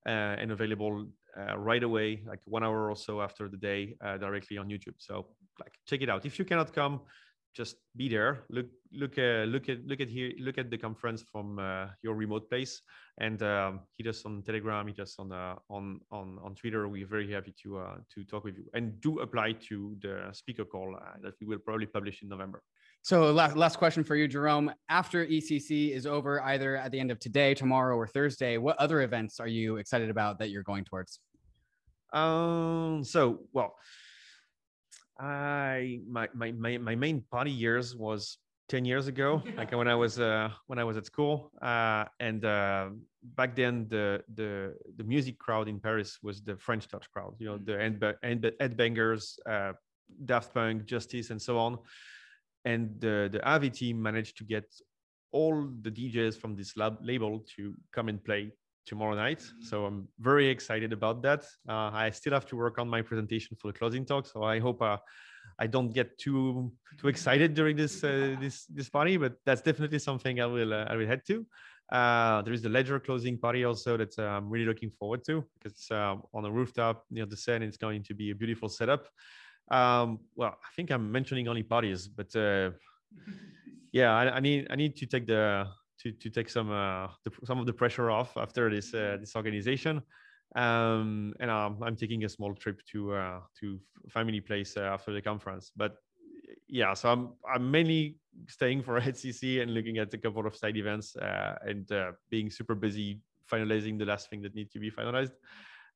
uh, 0.06 0.36
and 0.40 0.52
available 0.52 1.06
uh, 1.38 1.58
right 1.58 1.82
away, 1.82 2.22
like 2.26 2.40
one 2.44 2.64
hour 2.64 2.90
or 2.90 2.96
so 2.96 3.20
after 3.20 3.48
the 3.48 3.56
day, 3.56 3.96
uh, 4.04 4.16
directly 4.16 4.58
on 4.58 4.68
YouTube. 4.68 4.94
So 4.98 5.26
like 5.60 5.72
check 5.86 6.02
it 6.02 6.08
out. 6.08 6.26
If 6.26 6.38
you 6.38 6.44
cannot 6.44 6.72
come, 6.72 7.00
just 7.54 7.76
be 7.96 8.08
there. 8.08 8.44
Look 8.50 8.66
look 8.92 9.18
uh, 9.18 9.44
look 9.44 9.68
at 9.68 9.84
look 9.84 10.00
at 10.00 10.08
here 10.08 10.32
look 10.38 10.58
at 10.58 10.70
the 10.70 10.78
conference 10.78 11.22
from 11.22 11.58
uh, 11.58 11.86
your 12.02 12.14
remote 12.14 12.48
place 12.48 12.82
and 13.20 13.42
um, 13.42 13.80
hit 13.96 14.06
us 14.06 14.24
on 14.24 14.42
Telegram, 14.42 14.86
hit 14.86 15.00
us 15.00 15.16
on 15.18 15.32
on 15.32 16.00
on 16.10 16.38
on 16.42 16.54
Twitter. 16.54 16.88
We're 16.88 17.06
very 17.06 17.30
happy 17.32 17.54
to 17.62 17.70
to 18.14 18.24
talk 18.24 18.44
with 18.44 18.56
you 18.56 18.64
and 18.74 19.00
do 19.00 19.20
apply 19.20 19.52
to 19.68 19.96
the 20.00 20.30
speaker 20.32 20.64
call 20.64 20.96
that 21.22 21.34
we 21.40 21.46
will 21.46 21.58
probably 21.58 21.86
publish 21.86 22.22
in 22.22 22.28
November. 22.28 22.62
So 23.02 23.32
last, 23.32 23.56
last 23.56 23.76
question 23.78 24.04
for 24.04 24.16
you, 24.16 24.28
Jerome. 24.28 24.70
After 24.88 25.24
ECC 25.24 25.92
is 25.92 26.06
over, 26.06 26.42
either 26.42 26.76
at 26.76 26.92
the 26.92 27.00
end 27.00 27.10
of 27.10 27.18
today, 27.18 27.54
tomorrow, 27.54 27.96
or 27.96 28.06
Thursday, 28.06 28.58
what 28.58 28.76
other 28.76 29.00
events 29.02 29.40
are 29.40 29.48
you 29.48 29.76
excited 29.76 30.10
about 30.10 30.38
that 30.40 30.50
you're 30.50 30.62
going 30.62 30.84
towards? 30.84 31.20
Um, 32.12 33.04
so 33.04 33.40
well, 33.52 33.76
I 35.18 36.00
my 36.08 36.28
my 36.34 36.52
my, 36.52 36.78
my 36.78 36.94
main 36.94 37.22
party 37.30 37.50
years 37.50 37.96
was 37.96 38.38
10 38.68 38.84
years 38.84 39.06
ago 39.06 39.42
like 39.56 39.72
when 39.72 39.88
i 39.88 39.94
was 39.94 40.20
uh 40.20 40.50
when 40.66 40.78
i 40.78 40.84
was 40.84 40.96
at 40.96 41.06
school 41.06 41.50
uh 41.62 42.04
and 42.20 42.44
uh 42.44 42.88
back 43.34 43.56
then 43.56 43.86
the 43.88 44.22
the 44.34 44.74
the 44.96 45.04
music 45.04 45.38
crowd 45.38 45.68
in 45.68 45.80
paris 45.80 46.18
was 46.22 46.42
the 46.42 46.56
french 46.56 46.86
touch 46.86 47.10
crowd 47.10 47.34
you 47.38 47.46
know 47.46 47.58
the 47.58 47.80
ed, 47.82 48.16
ed, 48.22 48.52
ed 48.60 48.76
bangers 48.76 49.38
uh 49.48 49.72
daft 50.24 50.52
punk 50.54 50.84
justice 50.84 51.30
and 51.30 51.40
so 51.40 51.58
on 51.58 51.78
and 52.64 53.00
the, 53.00 53.28
the 53.32 53.40
Aave 53.40 53.72
team 53.72 54.02
managed 54.02 54.36
to 54.38 54.44
get 54.44 54.64
all 55.32 55.68
the 55.82 55.90
DJs 55.90 56.38
from 56.40 56.56
this 56.56 56.76
lab 56.76 56.98
label 57.02 57.44
to 57.56 57.74
come 57.92 58.08
and 58.08 58.22
play 58.24 58.52
tomorrow 58.86 59.14
night. 59.14 59.42
So 59.60 59.84
I'm 59.84 60.08
very 60.18 60.48
excited 60.48 60.92
about 60.92 61.22
that. 61.22 61.44
Uh, 61.68 61.90
I 61.92 62.10
still 62.10 62.32
have 62.32 62.46
to 62.46 62.56
work 62.56 62.78
on 62.78 62.88
my 62.88 63.02
presentation 63.02 63.56
for 63.60 63.70
the 63.70 63.78
closing 63.78 64.04
talk, 64.06 64.26
so 64.26 64.42
I 64.42 64.58
hope 64.58 64.80
uh, 64.80 64.96
I 65.58 65.66
don't 65.66 65.92
get 65.92 66.18
too 66.18 66.72
too 66.98 67.08
excited 67.08 67.54
during 67.54 67.76
this 67.76 68.02
uh, 68.02 68.36
this 68.40 68.64
this 68.66 68.88
party. 68.88 69.16
But 69.18 69.34
that's 69.44 69.60
definitely 69.60 69.98
something 69.98 70.40
I 70.40 70.46
will 70.46 70.72
uh, 70.72 70.86
I 70.88 70.96
will 70.96 71.06
head 71.06 71.22
to. 71.26 71.46
Uh, 71.92 72.42
there 72.42 72.52
is 72.52 72.62
the 72.62 72.68
Ledger 72.68 72.98
closing 73.00 73.38
party 73.38 73.64
also 73.64 73.96
that 73.96 74.18
uh, 74.18 74.22
I'm 74.22 74.50
really 74.50 74.66
looking 74.66 74.90
forward 74.90 75.24
to 75.26 75.44
because 75.54 75.72
it's 75.72 75.90
on 75.90 76.44
a 76.44 76.50
rooftop 76.50 77.04
near 77.10 77.26
the 77.26 77.36
Seine. 77.36 77.66
It's 77.66 77.76
going 77.76 78.02
to 78.04 78.14
be 78.14 78.30
a 78.30 78.34
beautiful 78.34 78.68
setup. 78.68 79.08
Um, 79.70 80.20
well, 80.34 80.56
I 80.64 80.70
think 80.74 80.90
I'm 80.90 81.10
mentioning 81.12 81.48
only 81.48 81.62
parties, 81.62 82.08
but 82.08 82.34
uh, 82.34 82.70
yeah, 83.92 84.14
I, 84.14 84.36
I, 84.36 84.40
need 84.40 84.66
I 84.70 84.76
need 84.76 84.96
to 84.96 85.06
take 85.06 85.26
the 85.26 85.66
to 86.00 86.12
to 86.12 86.30
take 86.30 86.48
some 86.48 86.70
uh, 86.70 87.08
the, 87.24 87.30
some 87.44 87.58
of 87.58 87.66
the 87.66 87.72
pressure 87.72 88.10
off 88.10 88.36
after 88.36 88.70
this 88.70 88.94
uh, 88.94 89.16
this 89.20 89.36
organization. 89.36 90.02
Um, 90.56 91.34
and 91.40 91.50
um, 91.50 91.82
I'm 91.82 91.96
taking 91.96 92.24
a 92.24 92.28
small 92.28 92.54
trip 92.54 92.80
to 92.92 93.14
uh, 93.14 93.40
to 93.60 93.78
family 94.08 94.40
place 94.40 94.76
uh, 94.76 94.82
after 94.82 95.12
the 95.12 95.20
conference. 95.20 95.70
But 95.76 95.96
yeah, 96.68 96.94
so 96.94 97.10
I'm 97.10 97.32
I'm 97.52 97.70
mainly 97.70 98.16
staying 98.48 98.82
for 98.82 99.00
HCC 99.00 99.60
and 99.62 99.74
looking 99.74 99.98
at 99.98 100.12
a 100.14 100.18
couple 100.18 100.46
of 100.46 100.56
side 100.56 100.76
events 100.76 101.16
uh, 101.16 101.56
and 101.66 101.90
uh, 101.92 102.12
being 102.30 102.50
super 102.50 102.74
busy 102.74 103.20
finalizing 103.50 103.98
the 103.98 104.04
last 104.04 104.30
thing 104.30 104.42
that 104.42 104.54
needs 104.54 104.72
to 104.72 104.78
be 104.78 104.90
finalized. 104.90 105.32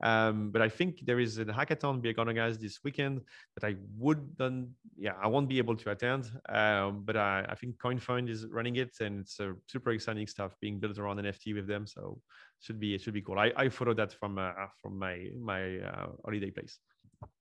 Um, 0.03 0.51
but 0.51 0.63
I 0.63 0.69
think 0.69 1.05
there 1.07 1.21
is 1.21 1.39
a 1.39 1.45
hackathon 1.45 2.03
being 2.03 2.17
organized 2.19 2.61
this 2.61 2.81
weekend 2.83 3.21
that 3.57 3.67
I 3.67 3.77
would 3.99 4.21
not 4.39 4.53
yeah, 4.97 5.15
I 5.23 5.29
won't 5.29 5.49
be 5.49 5.59
able 5.59 5.77
to 5.77 5.91
attend. 5.91 6.31
Um, 6.49 7.03
but 7.05 7.17
I, 7.17 7.47
I 7.49 7.55
think 7.55 7.79
CoinFund 7.79 8.29
is 8.29 8.47
running 8.47 8.77
it, 8.77 8.93
and 9.01 9.21
it's 9.21 9.39
a 9.41 9.55
super 9.67 9.91
exciting 9.91 10.27
stuff 10.27 10.57
being 10.61 10.79
built 10.79 10.99
around 10.99 11.19
NFT 11.19 11.55
with 11.55 11.67
them. 11.67 11.87
So 11.87 12.21
should 12.61 12.79
be 12.79 12.95
it 12.95 13.01
should 13.01 13.15
be 13.15 13.23
cool. 13.23 13.39
I, 13.39 13.53
I 13.57 13.69
follow 13.69 13.95
that 13.95 14.13
from 14.15 14.39
uh, 14.39 14.53
from 14.81 14.99
my 14.99 15.29
my 15.39 15.79
uh, 15.79 16.07
holiday 16.25 16.51
place. 16.51 16.79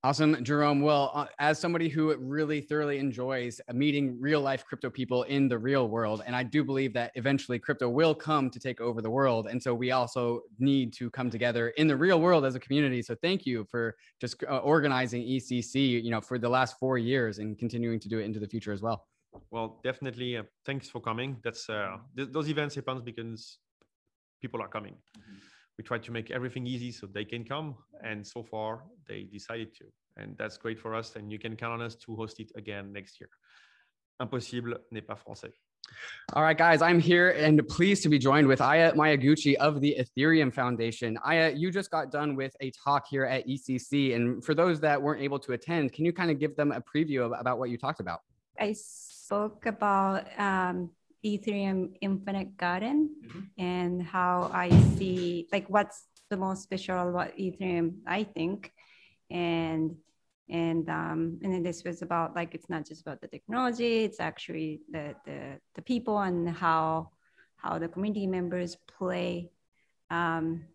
Awesome, 0.04 0.44
Jerome. 0.44 0.82
Well, 0.82 1.12
uh, 1.14 1.28
as 1.38 1.60
somebody 1.60 1.88
who 1.88 2.16
really 2.18 2.60
thoroughly 2.60 2.98
enjoys 2.98 3.62
meeting 3.72 4.20
real 4.20 4.42
life 4.42 4.66
crypto 4.66 4.90
people 4.90 5.24
in 5.24 5.48
the 5.48 5.58
real 5.58 5.90
world, 5.90 6.24
and 6.26 6.36
I 6.36 6.42
do 6.42 6.64
believe 6.64 6.92
that 6.94 7.12
eventually 7.16 7.60
crypto 7.60 7.88
will 7.88 8.16
come 8.16 8.50
to 8.50 8.60
take 8.60 8.82
over 8.82 9.00
the 9.02 9.12
world. 9.12 9.48
And 9.48 9.62
so 9.62 9.76
we 9.76 9.92
also 9.92 10.42
need 10.58 10.92
to 10.94 11.12
come 11.12 11.30
together 11.30 11.70
in 11.78 11.88
the 11.88 11.96
real 11.96 12.20
world 12.20 12.46
as 12.46 12.56
a 12.56 12.60
community. 12.60 13.04
So 13.04 13.16
thank 13.22 13.46
you 13.46 13.64
for 13.70 13.96
just 14.20 14.44
uh, 14.44 14.58
organizing 14.58 15.22
ECC, 15.22 16.04
you 16.04 16.10
know, 16.10 16.22
for 16.22 16.40
the 16.40 16.50
last 16.50 16.80
four 16.80 16.98
years 16.98 17.38
and 17.38 17.58
continuing 17.58 18.00
to 18.00 18.10
do 18.10 18.18
it 18.18 18.24
into 18.24 18.40
the 18.40 18.48
future 18.48 18.72
as 18.72 18.82
well. 18.82 19.06
Well, 19.52 19.80
definitely. 19.84 20.38
Uh, 20.38 20.44
thanks 20.66 20.90
for 20.90 21.00
coming. 21.00 21.38
That's 21.44 21.70
uh, 21.70 21.98
th- 22.16 22.30
those 22.32 22.50
events 22.50 22.74
happen 22.74 23.02
because 23.04 23.60
people 24.42 24.62
are 24.62 24.68
coming. 24.68 24.96
We 25.82 25.86
try 25.86 25.98
to 25.98 26.12
make 26.12 26.30
everything 26.30 26.68
easy 26.68 26.92
so 26.92 27.08
they 27.08 27.26
can 27.26 27.44
come 27.44 27.74
and 28.04 28.20
so 28.34 28.44
far 28.44 28.84
they 29.08 29.24
decided 29.24 29.74
to 29.80 29.86
and 30.16 30.38
that's 30.38 30.56
great 30.56 30.78
for 30.78 30.94
us 30.94 31.16
and 31.16 31.32
you 31.32 31.40
can 31.40 31.56
count 31.56 31.74
on 31.74 31.82
us 31.82 31.96
to 32.04 32.16
host 32.16 32.40
it 32.40 32.52
again 32.56 32.94
next 32.94 33.20
year 33.20 33.30
impossible 34.20 34.76
n'est 34.92 35.08
pas 35.08 35.18
français 35.18 35.54
all 36.34 36.44
right, 36.44 36.58
guys, 36.58 36.82
I'm 36.84 37.00
here 37.00 37.32
and 37.32 37.68
pleased 37.68 38.04
to 38.04 38.10
be 38.10 38.20
joined 38.20 38.48
with 38.48 38.62
Aya 38.62 38.94
Miyaguchi 38.94 39.56
of 39.56 39.82
the 39.82 39.98
Ethereum 40.00 40.54
Foundation. 40.54 41.18
Aya, 41.26 41.52
you 41.54 41.72
just 41.72 41.90
got 41.90 42.12
done 42.12 42.36
with 42.36 42.56
a 42.62 42.72
talk 42.72 43.08
here 43.10 43.26
at 43.26 43.46
ECC. 43.48 44.16
And 44.16 44.42
for 44.46 44.54
those 44.54 44.80
that 44.82 45.02
weren't 45.02 45.22
able 45.22 45.40
to 45.40 45.54
attend, 45.54 45.92
can 45.92 46.06
you 46.06 46.14
kind 46.14 46.32
of 46.32 46.40
give 46.40 46.56
them 46.56 46.72
a 46.72 46.80
preview 46.80 47.26
of, 47.26 47.34
about 47.38 47.58
what 47.60 47.72
you 47.72 47.78
talked 47.78 48.00
about? 48.00 48.22
I 48.58 48.74
spoke 48.74 49.66
about 49.66 50.28
um, 50.38 50.92
Ethereum 51.24 51.94
Infinite 52.02 52.58
Garden 52.58 53.10
mm-hmm. 53.26 53.62
and 53.62 54.02
how 54.02 54.50
I 54.54 54.70
see 54.98 55.48
like 55.52 55.68
what's 55.70 56.08
the 56.30 56.38
most 56.38 56.64
special 56.64 57.10
about 57.10 57.38
Ethereum, 57.38 57.98
I 58.08 58.24
think. 58.24 58.72
And 59.30 59.96
and 60.50 60.90
um, 60.90 61.40
and 61.44 61.54
then 61.54 61.64
this 61.64 61.84
was 61.84 62.02
about 62.02 62.36
like 62.36 62.54
it's 62.54 62.70
not 62.70 62.86
just 62.86 63.02
about 63.02 63.22
the 63.22 63.28
technology, 63.28 64.04
it's 64.04 64.20
actually 64.20 64.82
the 64.92 65.16
the, 65.26 65.60
the 65.76 65.82
people 65.82 66.20
and 66.20 66.50
how 66.50 67.12
how 67.56 67.78
the 67.78 67.88
community 67.88 68.28
members 68.28 68.76
play 68.98 69.52
um, 70.10 70.66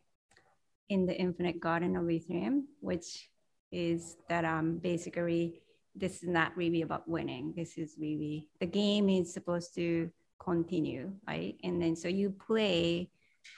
in 0.89 1.05
the 1.05 1.15
Infinite 1.15 1.61
Garden 1.61 1.97
of 1.97 2.05
Ethereum, 2.05 2.63
which 2.81 3.29
is 3.73 4.17
that 4.29 4.45
um, 4.45 4.79
basically 4.79 5.61
this 5.95 6.23
is 6.23 6.29
not 6.29 6.57
really 6.57 6.83
about 6.83 7.09
winning. 7.09 7.53
This 7.57 7.77
is 7.77 7.97
really 7.99 8.49
the 8.61 8.67
game 8.67 9.09
is 9.09 9.33
supposed 9.33 9.75
to 9.75 10.11
continue, 10.39 11.13
right? 11.27 11.57
And 11.63 11.81
then 11.81 11.97
so 11.97 12.09
you 12.09 12.31
play 12.31 13.11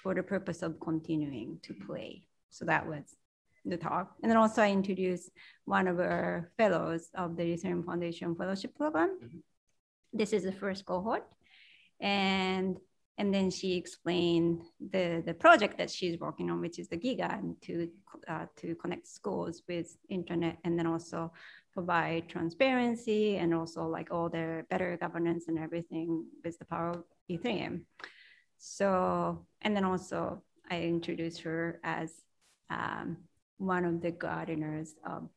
for 0.03 0.15
the 0.15 0.23
purpose 0.23 0.63
of 0.63 0.81
continuing 0.81 1.59
to 1.63 1.75
play. 1.75 2.25
So 2.51 2.65
that 2.65 2.87
was 2.87 3.17
the 3.65 3.77
talk. 3.77 4.15
And 4.23 4.31
then 4.31 4.39
also 4.39 4.63
I 4.63 4.71
introduced 4.71 5.31
one 5.65 5.89
of 5.89 5.99
our 5.99 6.51
fellows 6.57 7.09
of 7.15 7.37
the 7.37 7.43
Ethereum 7.43 7.85
Foundation 7.85 8.35
Fellowship 8.35 8.77
Program. 8.77 9.19
Mm-hmm. 9.23 9.39
This 10.13 10.33
is 10.33 10.45
the 10.45 10.53
first 10.53 10.87
cohort. 10.87 11.27
And 12.01 12.79
and 13.19 13.35
then 13.35 13.51
she 13.51 13.77
explained 13.77 14.63
the, 14.93 15.23
the 15.27 15.35
project 15.35 15.77
that 15.79 15.91
she's 15.91 16.19
working 16.21 16.51
on, 16.51 16.61
which 16.61 16.79
is 16.79 16.89
the 16.89 16.97
Giga, 16.97 17.37
and 17.37 17.61
to 17.63 17.91
uh, 18.29 18.47
to 18.57 18.77
connect 18.77 19.09
schools 19.09 19.63
with 19.69 19.97
internet, 20.09 20.57
and 20.65 20.79
then 20.79 20.87
also 20.87 21.33
provide 21.75 22.29
transparency 22.29 23.37
and 23.37 23.53
also 23.53 23.87
like 23.87 24.09
all 24.13 24.29
the 24.29 24.65
better 24.71 24.97
governance 24.97 25.49
and 25.49 25.59
everything 25.59 26.25
with 26.45 26.59
the 26.59 26.65
power 26.65 26.91
of 26.91 27.05
Ethereum. 27.31 27.83
So, 28.57 29.45
and 29.63 29.77
then 29.77 29.85
also 29.85 30.43
I 30.71 30.83
introduced 30.83 31.41
her 31.43 31.81
as 31.83 32.13
um, 32.71 33.19
one 33.59 33.85
of 33.85 34.01
the 34.01 34.13
gardeners 34.13 34.95
of 35.05 35.29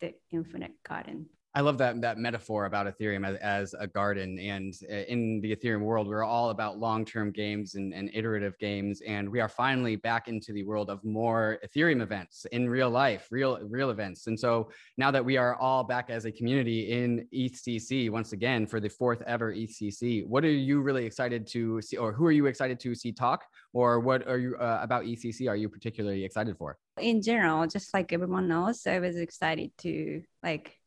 the 0.00 0.14
Infinite 0.30 0.74
Garden 0.82 1.26
I 1.56 1.60
love 1.60 1.78
that 1.78 2.02
that 2.02 2.18
metaphor 2.18 2.66
about 2.66 2.86
Ethereum 2.86 3.26
as, 3.26 3.36
as 3.36 3.74
a 3.80 3.86
garden. 3.86 4.38
And 4.38 4.74
uh, 4.90 4.94
in 5.08 5.40
the 5.40 5.56
Ethereum 5.56 5.80
world, 5.80 6.06
we're 6.06 6.22
all 6.22 6.50
about 6.50 6.78
long-term 6.78 7.30
games 7.30 7.76
and, 7.76 7.94
and 7.94 8.10
iterative 8.12 8.58
games. 8.58 9.00
And 9.06 9.26
we 9.26 9.40
are 9.40 9.48
finally 9.48 9.96
back 9.96 10.28
into 10.28 10.52
the 10.52 10.64
world 10.64 10.90
of 10.90 11.02
more 11.02 11.58
Ethereum 11.66 12.02
events 12.02 12.44
in 12.52 12.68
real 12.68 12.90
life, 12.90 13.28
real 13.30 13.58
real 13.62 13.88
events. 13.88 14.26
And 14.26 14.38
so 14.38 14.68
now 14.98 15.10
that 15.10 15.24
we 15.24 15.38
are 15.38 15.56
all 15.56 15.82
back 15.82 16.10
as 16.10 16.26
a 16.26 16.30
community 16.30 16.92
in 16.92 17.26
EthCC 17.34 18.10
once 18.10 18.32
again 18.32 18.66
for 18.66 18.78
the 18.78 18.90
fourth 18.90 19.22
ever 19.22 19.54
EthCC, 19.54 20.26
what 20.26 20.44
are 20.44 20.50
you 20.50 20.82
really 20.82 21.06
excited 21.06 21.46
to 21.46 21.80
see, 21.80 21.96
or 21.96 22.12
who 22.12 22.26
are 22.26 22.32
you 22.32 22.44
excited 22.44 22.78
to 22.80 22.94
see 22.94 23.12
talk, 23.12 23.46
or 23.72 23.98
what 23.98 24.28
are 24.28 24.36
you 24.36 24.56
uh, 24.56 24.80
about 24.82 25.04
ECC? 25.04 25.48
Are 25.48 25.56
you 25.56 25.70
particularly 25.70 26.22
excited 26.22 26.58
for? 26.58 26.76
In 27.00 27.22
general, 27.22 27.66
just 27.66 27.94
like 27.94 28.12
everyone 28.12 28.50
else, 28.52 28.86
I 28.86 28.98
was 28.98 29.16
excited 29.16 29.70
to 29.78 30.22
like 30.42 30.78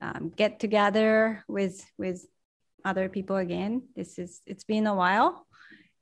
um, 0.00 0.32
get 0.34 0.60
together 0.60 1.44
with 1.48 1.84
with 1.98 2.26
other 2.84 3.08
people 3.08 3.36
again. 3.36 3.82
This 3.94 4.18
is 4.18 4.40
it's 4.46 4.64
been 4.64 4.86
a 4.86 4.94
while, 4.94 5.46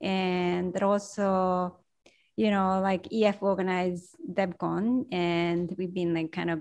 and 0.01 0.81
also, 0.83 1.79
you 2.37 2.51
know, 2.51 2.81
like 2.81 3.13
EF 3.13 3.43
organized 3.43 4.15
DevCon, 4.33 5.07
and 5.13 5.75
we've 5.77 5.95
been 5.95 6.15
like 6.15 6.33
kind 6.33 6.51
of 6.51 6.61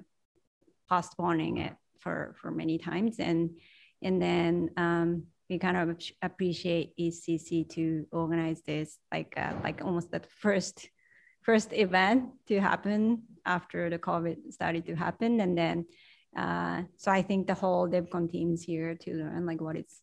postponing 0.89 1.57
it 1.57 1.75
for 1.99 2.35
for 2.41 2.51
many 2.51 2.77
times, 2.77 3.19
and 3.19 3.57
and 4.01 4.21
then 4.21 4.71
um, 4.77 5.23
we 5.49 5.59
kind 5.59 5.77
of 5.77 5.97
appreciate 6.21 6.97
ECC 6.97 7.69
to 7.69 8.05
organize 8.11 8.61
this 8.63 8.97
like 9.11 9.33
uh, 9.37 9.53
like 9.63 9.83
almost 9.83 10.11
the 10.11 10.21
first 10.41 10.89
first 11.41 11.71
event 11.71 12.29
to 12.47 12.59
happen 12.59 13.23
after 13.45 13.89
the 13.89 13.99
COVID 13.99 14.51
started 14.51 14.85
to 14.87 14.95
happen, 14.95 15.39
and 15.39 15.57
then 15.57 15.85
uh, 16.37 16.83
so 16.97 17.11
I 17.11 17.23
think 17.23 17.47
the 17.47 17.55
whole 17.55 17.89
DevCon 17.89 18.31
team 18.31 18.53
is 18.53 18.61
here 18.61 18.93
to 18.93 19.13
learn 19.13 19.45
like 19.47 19.59
what 19.59 19.75
it's 19.75 19.99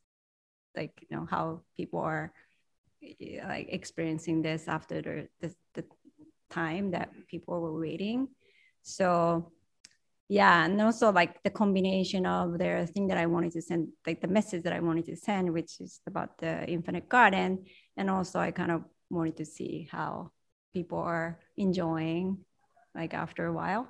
like, 0.76 0.92
you 1.08 1.16
know, 1.16 1.26
how 1.30 1.60
people 1.76 2.00
are 2.00 2.32
like 3.46 3.68
experiencing 3.70 4.42
this 4.42 4.66
after 4.66 5.00
the, 5.00 5.28
the, 5.40 5.54
the 5.74 5.84
time 6.50 6.90
that 6.90 7.10
people 7.28 7.60
were 7.60 7.78
waiting. 7.78 8.28
So 8.82 9.52
yeah, 10.28 10.64
and 10.64 10.80
also 10.80 11.12
like 11.12 11.40
the 11.44 11.50
combination 11.50 12.26
of 12.26 12.58
the 12.58 12.88
thing 12.92 13.06
that 13.08 13.18
I 13.18 13.26
wanted 13.26 13.52
to 13.52 13.62
send, 13.62 13.88
like 14.04 14.20
the 14.20 14.26
message 14.26 14.64
that 14.64 14.72
I 14.72 14.80
wanted 14.80 15.06
to 15.06 15.16
send, 15.16 15.52
which 15.52 15.80
is 15.80 16.00
about 16.06 16.38
the 16.38 16.66
infinite 16.66 17.08
garden. 17.08 17.66
And 17.96 18.10
also 18.10 18.40
I 18.40 18.50
kind 18.50 18.72
of 18.72 18.82
wanted 19.08 19.36
to 19.36 19.44
see 19.44 19.88
how 19.88 20.32
people 20.72 20.98
are 20.98 21.38
enjoying 21.56 22.38
like 22.92 23.14
after 23.14 23.46
a 23.46 23.52
while. 23.52 23.88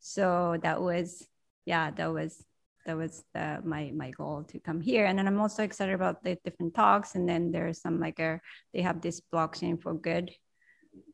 So 0.00 0.58
that 0.62 0.82
was 0.82 1.26
yeah, 1.64 1.90
that 1.90 2.12
was 2.12 2.44
that 2.86 2.96
was 2.96 3.22
the, 3.34 3.60
my 3.64 3.92
my 3.94 4.10
goal 4.10 4.44
to 4.44 4.58
come 4.58 4.80
here. 4.80 5.06
And 5.06 5.18
then 5.18 5.26
I'm 5.26 5.40
also 5.40 5.62
excited 5.62 5.94
about 5.94 6.22
the 6.24 6.38
different 6.44 6.74
talks. 6.74 7.14
And 7.14 7.28
then 7.28 7.52
there's 7.52 7.80
some 7.80 8.00
like 8.00 8.18
a 8.18 8.40
they 8.72 8.82
have 8.82 9.00
this 9.00 9.20
blockchain 9.32 9.80
for 9.80 9.94
good 9.94 10.30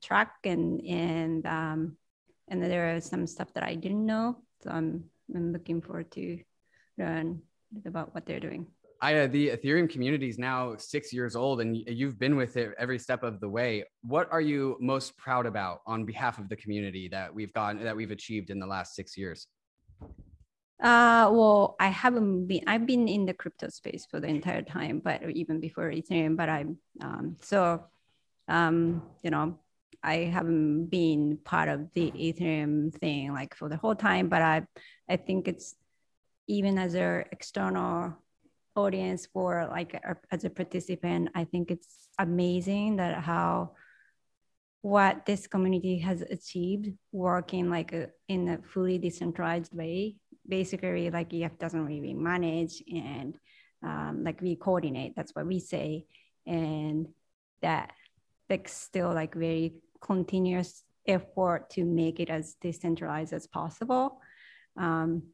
track 0.03 0.33
and 0.45 0.81
and 0.87 1.47
um 1.47 1.97
and 2.49 2.63
then 2.63 2.71
there 2.71 2.97
are 2.97 3.01
some 3.01 3.27
stuff 3.27 3.53
that 3.55 3.65
I 3.65 3.75
didn't 3.75 4.07
know. 4.07 4.37
So 4.63 4.71
I'm 4.71 5.05
I'm 5.35 5.53
looking 5.53 5.81
forward 5.81 6.11
to 6.13 6.39
learn 6.99 7.43
about 7.85 8.15
what 8.15 8.27
they're 8.27 8.41
doing. 8.41 8.67
Aya, 9.03 9.29
the 9.29 9.51
Ethereum 9.51 9.91
community 9.91 10.29
is 10.29 10.39
now 10.39 10.75
six 10.79 11.13
years 11.13 11.37
old 11.37 11.61
and 11.61 11.77
you've 11.77 12.19
been 12.19 12.35
with 12.35 12.57
it 12.57 12.73
every 12.79 12.99
step 12.99 13.23
of 13.23 13.41
the 13.41 13.49
way. 13.49 13.85
What 14.03 14.33
are 14.33 14.41
you 14.41 14.79
most 14.81 15.19
proud 15.19 15.45
about 15.45 15.81
on 15.87 16.07
behalf 16.07 16.39
of 16.39 16.49
the 16.49 16.57
community 16.57 17.09
that 17.09 17.35
we've 17.35 17.53
gotten 17.53 17.85
that 17.85 17.95
we've 17.95 18.11
achieved 18.11 18.49
in 18.49 18.59
the 18.59 18.67
last 18.67 18.95
six 18.95 19.19
years? 19.19 19.49
Uh, 20.81 21.31
well, 21.33 21.75
I 21.81 21.89
haven't 21.89 22.47
been. 22.47 22.63
I've 22.67 22.87
been 22.87 23.09
in 23.09 23.25
the 23.25 23.33
crypto 23.33 23.69
space 23.69 24.07
for 24.11 24.21
the 24.21 24.29
entire 24.29 24.63
time, 24.63 25.01
but 25.03 25.23
even 25.31 25.59
before 25.59 25.91
Ethereum. 25.91 26.37
But 26.37 26.51
I'm 26.51 26.79
um, 27.01 27.37
so, 27.41 27.85
um, 28.47 29.03
you 29.23 29.31
know, 29.31 29.59
I 30.03 30.17
haven't 30.17 30.87
been 30.87 31.39
part 31.43 31.71
of 31.71 31.93
the 31.95 32.11
Ethereum 32.11 32.95
thing 32.95 33.33
like 33.33 33.55
for 33.55 33.71
the 33.71 33.79
whole 33.79 33.95
time. 33.95 34.29
But 34.29 34.43
I, 34.43 34.67
I 35.09 35.17
think 35.17 35.49
it's 35.49 35.75
even 36.47 36.79
as 36.79 36.95
an 36.95 37.25
external 37.33 38.15
audience 38.77 39.27
for 39.33 39.67
like 39.71 39.99
as 40.31 40.45
a 40.45 40.51
participant, 40.51 41.31
I 41.35 41.45
think 41.45 41.71
it's 41.71 42.09
amazing 42.19 42.97
that 42.97 43.23
how 43.23 43.73
what 44.83 45.27
this 45.27 45.47
community 45.49 45.99
has 45.99 46.23
achieved 46.23 46.93
working 47.11 47.71
like 47.71 47.93
a, 47.93 48.09
in 48.29 48.49
a 48.49 48.59
fully 48.59 48.99
decentralized 48.99 49.75
way 49.75 50.15
basically 50.49 51.11
like 51.11 51.33
EF 51.33 51.59
doesn't 51.59 51.85
really 51.85 52.15
manage 52.15 52.83
and 52.93 53.37
um, 53.83 54.25
like 54.25 54.41
we 54.41 54.57
coordinate. 54.57 55.15
That's 55.17 55.35
what 55.35 55.47
we 55.47 55.61
say, 55.61 56.07
and 56.47 57.09
that 57.63 57.93
like 58.49 58.69
still 58.69 59.13
like 59.13 59.35
very 59.35 59.75
continuous 60.01 60.85
effort 61.07 61.71
to 61.71 61.85
make 61.85 62.21
it 62.21 62.31
as 62.31 62.57
decentralized 62.61 63.33
as 63.33 63.47
possible. 63.47 64.21
Um, 64.77 65.25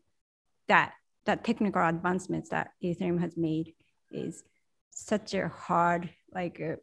that 0.68 0.93
that 1.24 1.44
technical 1.44 1.86
advancements 1.86 2.51
that 2.51 2.70
Ethereum 2.82 3.20
has 3.20 3.36
made 3.36 3.74
is 4.10 4.43
such 4.90 5.34
a 5.34 5.48
hard 5.48 6.10
like 6.34 6.60
a, 6.60 6.76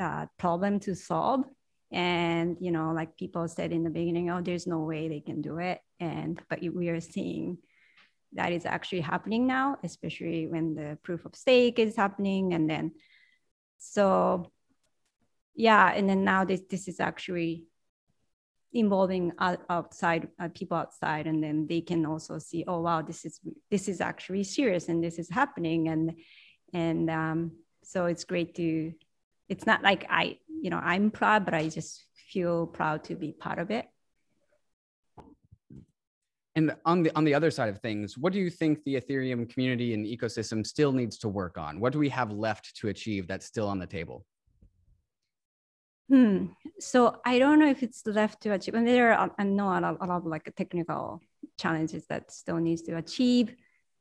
uh, 0.00 0.02
uh, 0.02 0.26
problem 0.38 0.80
to 0.80 0.94
solve 0.94 1.44
and 1.92 2.56
you 2.60 2.70
know 2.70 2.92
like 2.92 3.16
people 3.16 3.46
said 3.46 3.72
in 3.72 3.84
the 3.84 3.90
beginning 3.90 4.30
oh 4.30 4.40
there's 4.40 4.66
no 4.66 4.80
way 4.80 5.08
they 5.08 5.20
can 5.20 5.40
do 5.42 5.58
it. 5.58 5.80
And 6.00 6.40
but 6.48 6.60
we 6.62 6.88
are 6.88 7.00
seeing 7.00 7.58
that 8.34 8.52
is 8.52 8.64
actually 8.64 9.02
happening 9.02 9.46
now 9.46 9.76
especially 9.84 10.46
when 10.46 10.74
the 10.74 10.98
proof 11.02 11.24
of 11.24 11.36
stake 11.36 11.78
is 11.78 11.96
happening 11.96 12.54
and 12.54 12.68
then 12.68 12.92
so 13.78 14.50
yeah 15.54 15.92
and 15.92 16.08
then 16.08 16.24
now 16.24 16.44
this 16.44 16.62
this 16.70 16.88
is 16.88 16.98
actually 16.98 17.64
involving 18.72 19.32
outside 19.68 20.28
uh, 20.40 20.48
people 20.54 20.78
outside 20.78 21.26
and 21.26 21.44
then 21.44 21.66
they 21.66 21.82
can 21.82 22.06
also 22.06 22.38
see 22.38 22.64
oh 22.66 22.80
wow 22.80 23.02
this 23.02 23.26
is 23.26 23.38
this 23.70 23.86
is 23.86 24.00
actually 24.00 24.44
serious 24.44 24.88
and 24.88 25.04
this 25.04 25.18
is 25.18 25.28
happening. 25.28 25.88
And 25.88 26.14
and 26.72 27.10
um, 27.10 27.52
so 27.82 28.06
it's 28.06 28.24
great 28.24 28.54
to 28.54 28.92
it's 29.48 29.66
not 29.66 29.82
like 29.82 30.06
i 30.08 30.38
you 30.62 30.70
know 30.70 30.78
i'm 30.78 31.10
proud 31.10 31.44
but 31.44 31.54
i 31.54 31.68
just 31.68 32.04
feel 32.32 32.66
proud 32.66 33.02
to 33.04 33.14
be 33.14 33.32
part 33.32 33.58
of 33.58 33.70
it 33.70 33.86
and 36.54 36.74
on 36.84 37.02
the 37.02 37.10
on 37.16 37.24
the 37.24 37.34
other 37.34 37.50
side 37.50 37.68
of 37.68 37.78
things 37.80 38.16
what 38.16 38.32
do 38.32 38.38
you 38.38 38.48
think 38.48 38.82
the 38.84 38.94
ethereum 38.94 39.48
community 39.52 39.92
and 39.92 40.06
ecosystem 40.06 40.64
still 40.64 40.92
needs 40.92 41.18
to 41.18 41.28
work 41.28 41.58
on 41.58 41.80
what 41.80 41.92
do 41.92 41.98
we 41.98 42.08
have 42.08 42.30
left 42.30 42.76
to 42.76 42.88
achieve 42.88 43.26
that's 43.26 43.46
still 43.46 43.68
on 43.68 43.78
the 43.78 43.86
table 43.86 44.24
Hmm. 46.08 46.48
So 46.78 47.20
I 47.24 47.38
don't 47.38 47.58
know 47.58 47.70
if 47.70 47.82
it's 47.82 48.06
left 48.06 48.42
to 48.42 48.52
achieve. 48.52 48.74
And 48.74 48.86
there 48.86 49.14
are, 49.14 49.30
I 49.38 49.44
know 49.44 49.68
a 49.68 49.80
lot, 49.80 49.96
a 49.98 50.04
lot 50.04 50.16
of 50.18 50.26
like 50.26 50.52
technical 50.54 51.22
challenges 51.58 52.04
that 52.08 52.30
still 52.30 52.56
needs 52.56 52.82
to 52.82 52.98
achieve. 52.98 53.54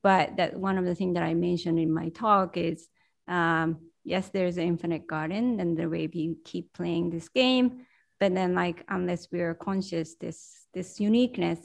But 0.03 0.35
that 0.35 0.59
one 0.59 0.77
of 0.77 0.83
the 0.83 0.93
things 0.93 1.13
that 1.13 1.23
I 1.23 1.35
mentioned 1.35 1.79
in 1.79 1.93
my 1.93 2.09
talk 2.09 2.57
is, 2.57 2.89
um, 3.29 3.90
yes, 4.03 4.29
there's 4.29 4.57
an 4.57 4.67
infinite 4.67 5.07
garden 5.07 5.59
and 5.59 5.77
the 5.77 5.89
way 5.89 6.07
we 6.07 6.35
keep 6.43 6.73
playing 6.73 7.09
this 7.09 7.29
game. 7.29 7.85
But 8.19 8.35
then 8.35 8.53
like, 8.53 8.83
unless 8.87 9.29
we're 9.31 9.55
conscious, 9.55 10.15
this, 10.15 10.67
this 10.73 10.99
uniqueness 10.99 11.59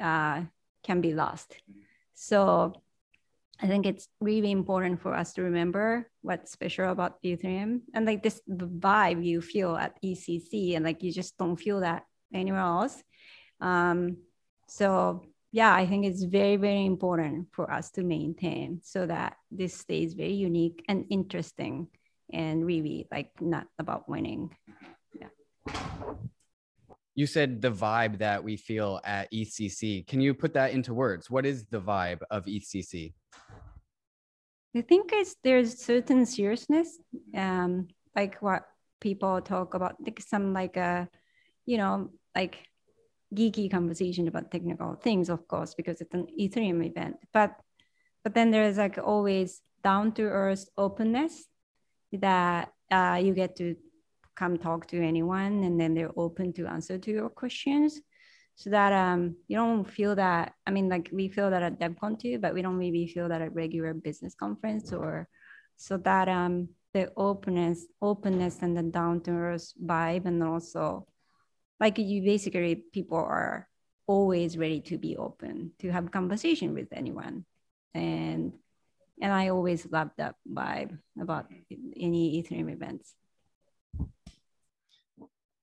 uh, 0.00 0.42
can 0.82 1.00
be 1.00 1.14
lost. 1.14 1.56
So 2.14 2.74
I 3.60 3.66
think 3.66 3.86
it's 3.86 4.08
really 4.20 4.52
important 4.52 5.00
for 5.00 5.14
us 5.14 5.32
to 5.34 5.42
remember 5.42 6.10
what's 6.22 6.52
special 6.52 6.90
about 6.90 7.22
Ethereum 7.22 7.80
and 7.92 8.06
like 8.06 8.22
this 8.22 8.40
vibe 8.48 9.24
you 9.24 9.40
feel 9.40 9.76
at 9.76 10.00
ECC 10.02 10.76
and 10.76 10.84
like 10.84 11.02
you 11.02 11.12
just 11.12 11.36
don't 11.38 11.56
feel 11.56 11.80
that 11.80 12.04
anywhere 12.32 12.60
else. 12.60 13.02
Um, 13.60 14.18
so 14.68 15.24
yeah, 15.50 15.74
I 15.74 15.86
think 15.86 16.04
it's 16.04 16.24
very, 16.24 16.56
very 16.56 16.84
important 16.84 17.48
for 17.52 17.70
us 17.70 17.90
to 17.92 18.02
maintain 18.02 18.80
so 18.82 19.06
that 19.06 19.36
this 19.50 19.74
stays 19.74 20.14
very 20.14 20.34
unique 20.34 20.84
and 20.88 21.06
interesting 21.08 21.88
and 22.32 22.66
really 22.66 23.06
like 23.10 23.30
not 23.40 23.66
about 23.78 24.08
winning. 24.08 24.54
Yeah. 25.18 25.28
You 27.14 27.26
said 27.26 27.62
the 27.62 27.70
vibe 27.70 28.18
that 28.18 28.44
we 28.44 28.56
feel 28.56 29.00
at 29.04 29.32
ECC. 29.32 30.06
Can 30.06 30.20
you 30.20 30.34
put 30.34 30.52
that 30.54 30.72
into 30.72 30.92
words? 30.92 31.30
What 31.30 31.46
is 31.46 31.64
the 31.64 31.80
vibe 31.80 32.20
of 32.30 32.44
ECC? 32.44 33.14
I 34.76 34.82
think 34.82 35.10
it's 35.14 35.34
there's 35.42 35.82
certain 35.82 36.26
seriousness, 36.26 36.98
um, 37.34 37.88
like 38.14 38.40
what 38.42 38.64
people 39.00 39.40
talk 39.40 39.72
about, 39.72 39.96
like 39.98 40.20
some 40.20 40.52
like 40.52 40.76
a, 40.76 40.80
uh, 40.80 41.04
you 41.64 41.78
know, 41.78 42.10
like 42.36 42.67
geeky 43.34 43.70
conversation 43.70 44.28
about 44.28 44.50
technical 44.50 44.94
things, 44.94 45.28
of 45.28 45.46
course, 45.48 45.74
because 45.74 46.00
it's 46.00 46.14
an 46.14 46.26
Ethereum 46.38 46.84
event. 46.84 47.16
But 47.32 47.56
but 48.24 48.34
then 48.34 48.50
there's 48.50 48.78
like 48.78 48.98
always 48.98 49.62
down 49.82 50.12
to 50.12 50.22
earth 50.22 50.68
openness 50.76 51.46
that 52.12 52.72
uh, 52.90 53.20
you 53.22 53.32
get 53.34 53.56
to 53.56 53.76
come 54.34 54.58
talk 54.58 54.86
to 54.88 55.02
anyone, 55.02 55.64
and 55.64 55.80
then 55.80 55.94
they're 55.94 56.16
open 56.16 56.52
to 56.54 56.66
answer 56.66 56.98
to 56.98 57.10
your 57.10 57.28
questions 57.28 58.00
so 58.58 58.70
that 58.70 58.92
um, 58.92 59.36
you 59.46 59.56
don't 59.56 59.84
feel 59.84 60.16
that 60.16 60.52
i 60.66 60.70
mean 60.72 60.88
like 60.88 61.08
we 61.12 61.28
feel 61.28 61.48
that 61.48 61.62
at 61.62 61.78
devcon 61.78 62.18
too 62.18 62.38
but 62.40 62.52
we 62.52 62.60
don't 62.60 62.76
really 62.76 63.06
feel 63.06 63.28
that 63.28 63.40
at 63.40 63.54
regular 63.54 63.94
business 63.94 64.34
conference 64.34 64.92
or 64.92 65.28
so 65.76 65.96
that 65.96 66.28
um, 66.28 66.68
the 66.92 67.08
openness 67.16 67.86
openness 68.02 68.58
and 68.62 68.76
the 68.76 68.82
down 68.82 69.20
to 69.20 69.30
earth 69.30 69.72
vibe 69.86 70.26
and 70.26 70.42
also 70.42 71.06
like 71.80 71.98
you 71.98 72.22
basically 72.22 72.76
people 72.92 73.18
are 73.18 73.68
always 74.06 74.56
ready 74.56 74.80
to 74.80 74.98
be 74.98 75.16
open 75.16 75.72
to 75.78 75.90
have 75.90 76.10
conversation 76.10 76.74
with 76.74 76.88
anyone 76.92 77.44
and 77.94 78.52
and 79.20 79.32
i 79.32 79.48
always 79.48 79.86
love 79.90 80.10
that 80.16 80.34
vibe 80.50 80.98
about 81.20 81.46
any 81.96 82.42
ethereum 82.42 82.72
events 82.72 83.14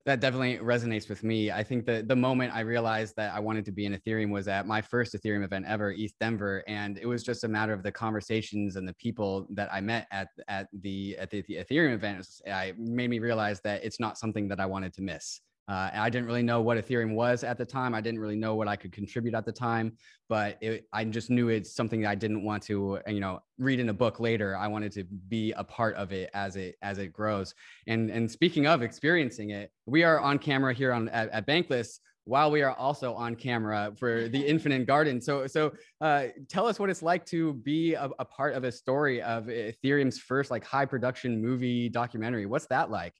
that 0.05 0.19
definitely 0.19 0.59
resonates 0.59 1.09
with 1.09 1.23
me. 1.23 1.51
I 1.51 1.63
think 1.63 1.85
that 1.87 2.07
the 2.07 2.15
moment 2.15 2.53
I 2.53 2.59
realized 2.59 3.15
that 3.17 3.33
I 3.33 3.39
wanted 3.39 3.65
to 3.65 3.71
be 3.71 3.85
in 3.85 3.93
Ethereum 3.93 4.29
was 4.29 4.47
at 4.47 4.67
my 4.67 4.79
first 4.79 5.15
Ethereum 5.15 5.43
event 5.43 5.65
ever, 5.67 5.91
ETH 5.97 6.13
Denver 6.19 6.63
and 6.67 6.99
it 6.99 7.07
was 7.07 7.23
just 7.23 7.43
a 7.43 7.47
matter 7.47 7.73
of 7.73 7.81
the 7.81 7.91
conversations 7.91 8.75
and 8.75 8.87
the 8.87 8.93
people 8.93 9.47
that 9.49 9.67
I 9.73 9.81
met 9.81 10.07
at 10.11 10.27
at 10.47 10.67
the 10.81 11.17
at 11.17 11.31
the, 11.31 11.43
the 11.47 11.55
Ethereum 11.55 11.93
event. 11.93 12.27
I 12.47 12.73
made 12.77 13.09
me 13.09 13.17
realize 13.17 13.61
that 13.61 13.83
it's 13.83 13.99
not 13.99 14.19
something 14.19 14.47
that 14.49 14.59
I 14.59 14.67
wanted 14.67 14.93
to 14.93 15.01
miss. 15.01 15.41
Uh, 15.67 15.89
I 15.93 16.09
didn't 16.09 16.27
really 16.27 16.43
know 16.43 16.61
what 16.61 16.77
Ethereum 16.77 17.15
was 17.15 17.43
at 17.43 17.57
the 17.57 17.65
time. 17.65 17.95
I 17.95 18.01
didn't 18.01 18.19
really 18.19 18.35
know 18.35 18.53
what 18.53 18.67
I 18.67 18.75
could 18.75 18.91
contribute 18.91 19.33
at 19.33 19.45
the 19.45 19.51
time, 19.51 19.93
but 20.29 20.57
it, 20.61 20.87
I 20.93 21.03
just 21.05 21.31
knew 21.31 21.49
it's 21.49 21.73
something 21.73 22.01
that 22.01 22.09
I 22.09 22.15
didn't 22.15 22.43
want 22.43 22.61
to, 22.63 22.99
you 23.07 23.19
know, 23.19 23.39
read 23.57 23.79
in 23.79 23.89
a 23.89 23.93
book 23.93 24.19
later. 24.19 24.55
I 24.55 24.67
wanted 24.67 24.91
to 24.93 25.03
be 25.03 25.53
a 25.53 25.63
part 25.63 25.95
of 25.95 26.11
it 26.11 26.29
as 26.33 26.55
it 26.55 26.75
as 26.83 26.99
it 26.99 27.11
grows. 27.11 27.55
And 27.87 28.11
and 28.11 28.29
speaking 28.29 28.67
of 28.67 28.83
experiencing 28.83 29.51
it, 29.51 29.71
we 29.87 30.03
are 30.03 30.19
on 30.19 30.37
camera 30.37 30.73
here 30.73 30.93
on 30.93 31.09
at, 31.09 31.29
at 31.29 31.47
Bankless 31.47 31.99
while 32.25 32.49
we 32.49 32.63
are 32.63 32.73
also 32.73 33.13
on 33.13 33.35
camera 33.35 33.93
for 33.97 34.27
the 34.27 34.39
Infinite 34.47 34.85
Garden. 34.85 35.19
So 35.19 35.47
so 35.47 35.73
uh, 35.99 36.27
tell 36.47 36.67
us 36.67 36.77
what 36.77 36.91
it's 36.91 37.01
like 37.01 37.25
to 37.27 37.53
be 37.53 37.95
a, 37.95 38.09
a 38.19 38.25
part 38.25 38.53
of 38.53 38.65
a 38.65 38.71
story 38.71 39.21
of 39.21 39.45
Ethereum's 39.45 40.19
first 40.19 40.51
like 40.51 40.63
high 40.63 40.85
production 40.85 41.41
movie 41.41 41.89
documentary. 41.89 42.45
What's 42.45 42.67
that 42.67 42.91
like? 42.91 43.15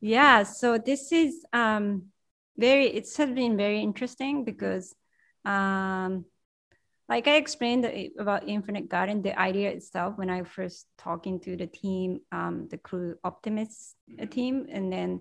Yeah, 0.00 0.42
so 0.42 0.78
this 0.78 1.10
is 1.12 1.44
um, 1.52 2.06
very, 2.56 2.86
it's 2.86 3.16
has 3.16 3.30
been 3.30 3.56
very 3.56 3.80
interesting 3.80 4.44
because, 4.44 4.94
um, 5.44 6.26
like 7.08 7.28
I 7.28 7.36
explained 7.36 7.86
about 8.18 8.48
Infinite 8.48 8.88
Garden, 8.88 9.22
the 9.22 9.38
idea 9.38 9.70
itself 9.70 10.18
when 10.18 10.28
I 10.28 10.42
first 10.42 10.86
talking 10.98 11.40
to 11.40 11.56
the 11.56 11.66
team, 11.66 12.20
um, 12.32 12.66
the 12.70 12.78
crew 12.78 13.16
Optimus 13.24 13.94
team, 14.30 14.66
and 14.70 14.92
then, 14.92 15.20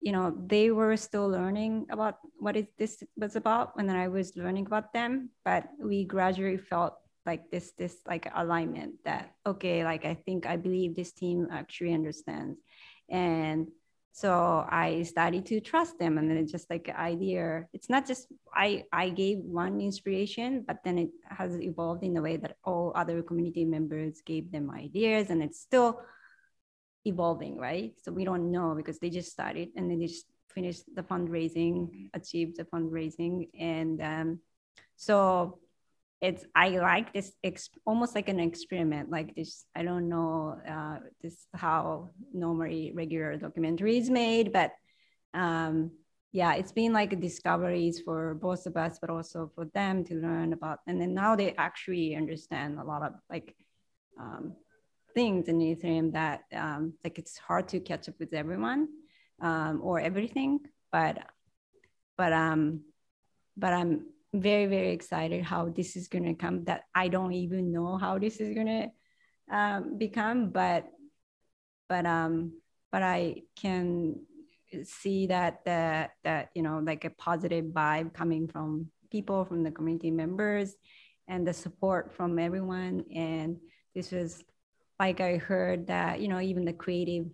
you 0.00 0.12
know, 0.12 0.36
they 0.46 0.70
were 0.70 0.96
still 0.96 1.28
learning 1.28 1.86
about 1.90 2.18
what 2.38 2.56
is 2.56 2.66
this 2.78 3.02
was 3.16 3.36
about 3.36 3.76
when 3.76 3.88
I 3.90 4.08
was 4.08 4.36
learning 4.36 4.66
about 4.66 4.92
them, 4.92 5.30
but 5.44 5.68
we 5.78 6.04
gradually 6.04 6.58
felt 6.58 6.94
like 7.24 7.50
this 7.50 7.72
this 7.72 7.96
like 8.06 8.30
alignment 8.36 8.94
that 9.04 9.34
okay 9.44 9.82
like 9.82 10.04
i 10.04 10.14
think 10.14 10.46
i 10.46 10.56
believe 10.56 10.94
this 10.94 11.10
team 11.10 11.48
actually 11.50 11.92
understands 11.92 12.56
and 13.08 13.68
so 14.12 14.64
i 14.70 15.02
started 15.02 15.44
to 15.46 15.60
trust 15.60 15.98
them. 15.98 16.16
And 16.16 16.30
then 16.30 16.38
it's 16.38 16.52
just 16.52 16.70
like 16.70 16.88
idea. 16.88 17.66
It's 17.72 17.90
not 17.90 18.06
just 18.06 18.28
i 18.54 18.84
i 18.92 19.10
gave 19.10 19.38
one 19.38 19.80
inspiration 19.80 20.64
but 20.66 20.78
then 20.84 20.98
it 20.98 21.10
has 21.28 21.60
evolved 21.60 22.02
in 22.02 22.16
a 22.16 22.22
way 22.22 22.36
that 22.38 22.56
all 22.64 22.92
other 22.94 23.22
community 23.22 23.64
members 23.64 24.22
gave 24.24 24.50
them 24.50 24.70
ideas 24.70 25.30
and 25.30 25.42
it's 25.42 25.60
still 25.60 26.00
evolving 27.04 27.56
right? 27.56 27.92
So 28.02 28.12
we 28.12 28.24
don't 28.24 28.50
know 28.50 28.74
because 28.74 28.98
they 28.98 29.10
just 29.10 29.30
started 29.30 29.68
and 29.76 29.90
then 29.90 29.98
they 29.98 30.06
just 30.06 30.26
finished 30.56 30.84
the 30.94 31.02
fundraising 31.02 32.08
achieved 32.14 32.56
the 32.56 32.64
fundraising. 32.64 33.48
And 33.58 34.00
um, 34.02 34.40
so 34.96 35.58
it's 36.20 36.44
i 36.54 36.68
like 36.68 37.12
this 37.12 37.32
ex- 37.44 37.68
almost 37.84 38.14
like 38.14 38.28
an 38.28 38.40
experiment 38.40 39.10
like 39.10 39.34
this 39.34 39.66
i 39.74 39.82
don't 39.82 40.08
know 40.08 40.58
uh, 40.68 40.98
this 41.22 41.46
how 41.54 42.10
normally 42.32 42.92
regular 42.94 43.36
documentary 43.36 43.98
is 43.98 44.08
made 44.08 44.52
but 44.52 44.72
um, 45.34 45.90
yeah 46.32 46.54
it's 46.54 46.72
been 46.72 46.92
like 46.92 47.20
discoveries 47.20 48.00
for 48.00 48.34
both 48.34 48.66
of 48.66 48.76
us 48.76 48.98
but 48.98 49.10
also 49.10 49.50
for 49.54 49.66
them 49.74 50.04
to 50.04 50.14
learn 50.14 50.52
about 50.52 50.78
and 50.86 51.00
then 51.00 51.12
now 51.12 51.36
they 51.36 51.54
actually 51.56 52.16
understand 52.16 52.78
a 52.78 52.84
lot 52.84 53.02
of 53.02 53.12
like 53.28 53.54
um, 54.18 54.54
things 55.14 55.48
in 55.48 55.58
ethereum 55.58 56.12
that 56.12 56.44
um, 56.54 56.94
like 57.04 57.18
it's 57.18 57.36
hard 57.36 57.68
to 57.68 57.78
catch 57.78 58.08
up 58.08 58.14
with 58.18 58.32
everyone 58.32 58.88
um, 59.42 59.80
or 59.82 60.00
everything 60.00 60.60
but 60.90 61.18
but 62.16 62.32
um 62.32 62.80
but 63.58 63.74
i'm 63.74 64.06
very 64.34 64.66
very 64.66 64.90
excited 64.90 65.42
how 65.42 65.68
this 65.68 65.96
is 65.96 66.08
going 66.08 66.24
to 66.24 66.34
come 66.34 66.64
that 66.64 66.82
i 66.94 67.08
don't 67.08 67.32
even 67.32 67.72
know 67.72 67.96
how 67.96 68.18
this 68.18 68.36
is 68.36 68.54
going 68.54 68.66
to 68.66 69.56
um, 69.56 69.96
become 69.96 70.50
but 70.50 70.84
but 71.88 72.04
um 72.04 72.52
but 72.92 73.02
i 73.02 73.36
can 73.54 74.16
see 74.84 75.28
that 75.28 75.64
that 75.64 76.10
that 76.24 76.50
you 76.54 76.62
know 76.62 76.80
like 76.84 77.04
a 77.04 77.10
positive 77.10 77.66
vibe 77.66 78.12
coming 78.12 78.48
from 78.48 78.86
people 79.10 79.44
from 79.44 79.62
the 79.62 79.70
community 79.70 80.10
members 80.10 80.74
and 81.28 81.46
the 81.46 81.52
support 81.52 82.12
from 82.14 82.38
everyone. 82.38 83.04
And 83.14 83.58
this 83.94 84.12
was 84.12 84.42
like 84.98 85.20
i 85.20 85.36
heard 85.36 85.88
that 85.88 86.20
you 86.20 86.28
know 86.28 86.40
even 86.40 86.64
the 86.64 86.72
creative 86.72 87.26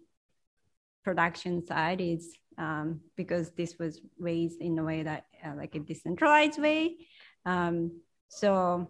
production 1.04 1.64
side 1.66 2.00
is 2.00 2.34
um, 2.58 3.00
because 3.16 3.50
this 3.52 3.78
was 3.78 4.00
raised 4.18 4.60
in 4.60 4.78
a 4.78 4.84
way 4.84 5.02
that 5.02 5.26
uh, 5.44 5.54
like 5.56 5.74
a 5.74 5.80
decentralized 5.80 6.60
way. 6.60 6.96
Um, 7.44 8.00
so 8.28 8.88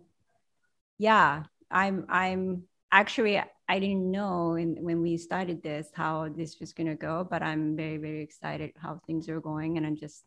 yeah 0.98 1.42
i'm 1.70 2.06
i'm 2.08 2.62
actually 2.92 3.36
i 3.68 3.78
didn't 3.78 4.08
know 4.08 4.54
in, 4.54 4.76
when 4.80 5.02
we 5.02 5.16
started 5.16 5.60
this 5.62 5.88
how 5.94 6.28
this 6.28 6.60
was 6.60 6.72
going 6.72 6.86
to 6.86 6.94
go 6.94 7.26
but 7.28 7.42
i'm 7.42 7.76
very 7.76 7.96
very 7.96 8.22
excited 8.22 8.70
how 8.76 9.00
things 9.04 9.28
are 9.28 9.40
going 9.40 9.76
and 9.76 9.86
i'm 9.86 9.96
just 9.96 10.22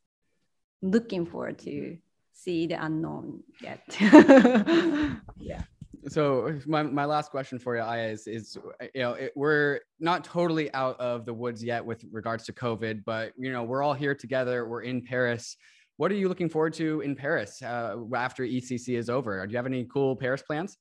looking 0.82 1.26
forward 1.26 1.58
to 1.58 1.98
see 2.34 2.68
the 2.68 2.76
unknown 2.84 3.42
yet. 3.62 3.82
Yeah 5.38 5.64
so 6.08 6.60
my, 6.66 6.84
my 6.84 7.06
last 7.06 7.32
question 7.32 7.58
for 7.58 7.76
you 7.76 7.82
Aya, 7.82 8.10
is 8.10 8.28
is 8.28 8.58
you 8.94 9.02
know 9.02 9.14
it, 9.14 9.34
we're 9.36 9.80
not 10.00 10.24
totally 10.24 10.74
out 10.74 11.00
of 11.00 11.26
the 11.26 11.34
woods 11.34 11.64
yet 11.64 11.84
with 11.84 12.04
regards 12.12 12.46
to 12.46 12.54
covid 12.54 13.04
but 13.06 13.34
you 13.38 13.52
know 13.52 13.64
we're 13.64 13.82
all 13.82 13.94
here 13.94 14.16
together. 14.16 14.68
We're 14.68 14.82
in 14.82 15.02
paris. 15.02 15.58
What 15.98 16.12
are 16.12 16.16
you 16.16 16.28
looking 16.28 16.50
forward 16.50 16.74
to 16.76 17.02
in 17.02 17.16
paris 17.16 17.62
uh, 17.62 17.96
after 18.16 18.44
ecc 18.44 18.88
is 18.98 19.10
over? 19.10 19.46
Do 19.46 19.52
you 19.52 19.58
have 19.58 19.66
any 19.66 19.86
cool 19.86 20.16
paris 20.16 20.42
plans? 20.42 20.78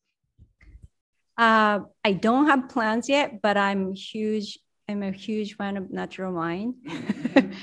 Uh, 1.38 1.80
i 2.04 2.12
don't 2.12 2.46
have 2.46 2.68
plans 2.68 3.08
yet 3.08 3.42
but 3.42 3.56
i'm 3.56 3.92
huge 3.92 4.58
i'm 4.88 5.02
a 5.02 5.10
huge 5.10 5.56
fan 5.56 5.76
of 5.76 5.90
natural 5.90 6.32
wine 6.32 6.74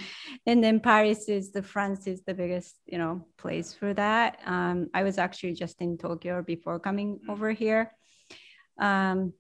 and 0.46 0.64
then 0.64 0.80
Paris 0.80 1.30
is 1.30 1.52
the 1.52 1.62
France 1.62 2.08
is 2.08 2.24
the 2.24 2.34
biggest 2.34 2.76
you 2.86 2.98
know 2.98 3.26
place 3.38 3.74
for 3.74 3.94
that. 3.94 4.40
Um, 4.46 4.88
I 4.94 5.04
was 5.04 5.18
actually 5.18 5.54
just 5.54 5.82
in 5.82 5.98
Tokyo 5.98 6.42
before 6.42 6.80
coming 6.80 7.20
over 7.30 7.52
here. 7.52 7.92
Um, 8.80 9.34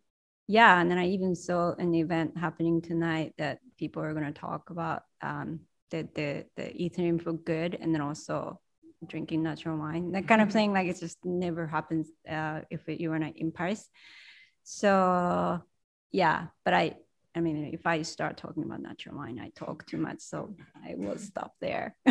yeah, 0.47 0.79
and 0.79 0.91
then 0.91 0.97
I 0.97 1.07
even 1.07 1.35
saw 1.35 1.73
an 1.73 1.95
event 1.95 2.37
happening 2.37 2.81
tonight 2.81 3.33
that 3.37 3.59
people 3.77 4.03
are 4.03 4.13
going 4.13 4.31
to 4.31 4.39
talk 4.39 4.69
about 4.69 5.03
um, 5.21 5.61
the 5.89 6.07
the 6.13 6.45
the 6.55 6.63
Ethereum 6.63 7.21
for 7.21 7.33
good, 7.33 7.77
and 7.79 7.93
then 7.93 8.01
also 8.01 8.59
drinking 9.07 9.41
natural 9.41 9.77
wine. 9.77 10.11
That 10.11 10.27
kind 10.27 10.41
of 10.41 10.49
mm-hmm. 10.49 10.57
thing, 10.57 10.73
like 10.73 10.87
it 10.87 10.99
just 10.99 11.17
never 11.23 11.65
happens 11.65 12.09
uh, 12.29 12.61
if 12.69 12.81
you 12.87 13.11
are 13.11 13.19
not 13.19 13.37
in 13.37 13.51
Paris. 13.51 13.89
So 14.63 15.61
yeah, 16.11 16.47
but 16.63 16.73
I 16.73 16.95
I 17.33 17.39
mean, 17.39 17.69
if 17.73 17.87
I 17.87 18.01
start 18.01 18.35
talking 18.35 18.63
about 18.63 18.81
natural 18.81 19.15
wine, 19.15 19.39
I 19.39 19.49
talk 19.55 19.85
too 19.85 19.97
much, 19.97 20.19
so 20.19 20.53
I 20.85 20.95
will 20.95 21.17
stop 21.17 21.53
there. 21.61 21.95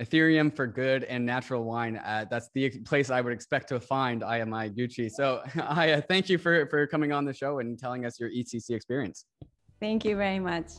Ethereum 0.00 0.54
for 0.54 0.66
good 0.66 1.04
and 1.04 1.26
natural 1.26 1.64
wine. 1.64 1.96
Uh, 1.96 2.24
that's 2.30 2.48
the 2.54 2.70
place 2.84 3.10
I 3.10 3.20
would 3.20 3.32
expect 3.34 3.68
to 3.68 3.80
find 3.80 4.24
Aya 4.24 4.46
Miyaguchi. 4.46 5.10
So, 5.10 5.42
Aya, 5.62 6.00
thank 6.02 6.28
you 6.28 6.38
for 6.38 6.66
for 6.66 6.86
coming 6.86 7.12
on 7.12 7.24
the 7.24 7.34
show 7.34 7.58
and 7.58 7.78
telling 7.78 8.06
us 8.06 8.18
your 8.18 8.30
ECC 8.30 8.70
experience. 8.70 9.26
Thank 9.78 10.04
you 10.04 10.16
very 10.16 10.40
much. 10.40 10.72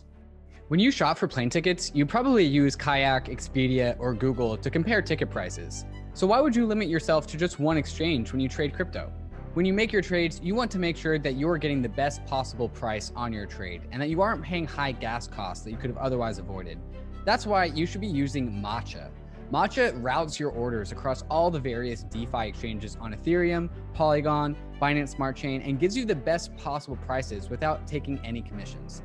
When 0.67 0.79
you 0.79 0.89
shop 0.89 1.19
for 1.19 1.27
plane 1.27 1.51
tickets, 1.51 1.91
you 1.93 2.07
probably 2.07 2.43
use 2.43 2.75
Kayak, 2.75 3.25
Expedia, 3.27 3.95
or 3.99 4.15
Google 4.15 4.57
to 4.57 4.69
compare 4.71 4.99
ticket 5.03 5.29
prices. 5.29 5.85
So, 6.15 6.25
why 6.25 6.41
would 6.41 6.55
you 6.55 6.65
limit 6.65 6.87
yourself 6.87 7.27
to 7.27 7.37
just 7.37 7.59
one 7.59 7.77
exchange 7.77 8.31
when 8.31 8.41
you 8.41 8.49
trade 8.49 8.73
crypto? 8.73 9.13
When 9.55 9.65
you 9.65 9.71
make 9.71 9.93
your 9.93 10.01
trades, 10.01 10.41
you 10.43 10.53
want 10.53 10.69
to 10.71 10.79
make 10.79 10.97
sure 10.97 11.17
that 11.17 11.37
you're 11.37 11.57
getting 11.57 11.81
the 11.81 11.87
best 11.87 12.25
possible 12.25 12.67
price 12.67 13.13
on 13.15 13.31
your 13.31 13.45
trade 13.45 13.83
and 13.93 14.01
that 14.01 14.09
you 14.09 14.19
aren't 14.19 14.43
paying 14.43 14.67
high 14.67 14.91
gas 14.91 15.27
costs 15.27 15.63
that 15.63 15.71
you 15.71 15.77
could 15.77 15.89
have 15.89 15.97
otherwise 15.97 16.39
avoided. 16.39 16.77
That's 17.23 17.47
why 17.47 17.63
you 17.63 17.85
should 17.85 18.01
be 18.01 18.07
using 18.07 18.51
Matcha. 18.51 19.11
Matcha 19.53 19.93
routes 20.03 20.41
your 20.41 20.51
orders 20.51 20.91
across 20.91 21.21
all 21.29 21.49
the 21.49 21.59
various 21.61 22.03
DeFi 22.03 22.49
exchanges 22.49 22.97
on 22.99 23.13
Ethereum, 23.13 23.69
Polygon, 23.93 24.57
Binance 24.81 25.15
Smart 25.15 25.37
Chain, 25.37 25.61
and 25.61 25.79
gives 25.79 25.95
you 25.95 26.03
the 26.03 26.15
best 26.15 26.53
possible 26.57 26.97
prices 26.97 27.49
without 27.49 27.87
taking 27.87 28.19
any 28.25 28.41
commissions. 28.41 29.03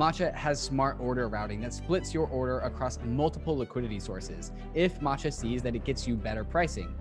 Matcha 0.00 0.34
has 0.34 0.60
smart 0.60 0.96
order 0.98 1.28
routing 1.28 1.60
that 1.60 1.72
splits 1.72 2.12
your 2.12 2.26
order 2.26 2.58
across 2.58 2.98
multiple 3.04 3.56
liquidity 3.56 4.00
sources 4.00 4.50
if 4.74 4.98
Matcha 4.98 5.32
sees 5.32 5.62
that 5.62 5.76
it 5.76 5.84
gets 5.84 6.08
you 6.08 6.16
better 6.16 6.42
pricing. 6.42 6.92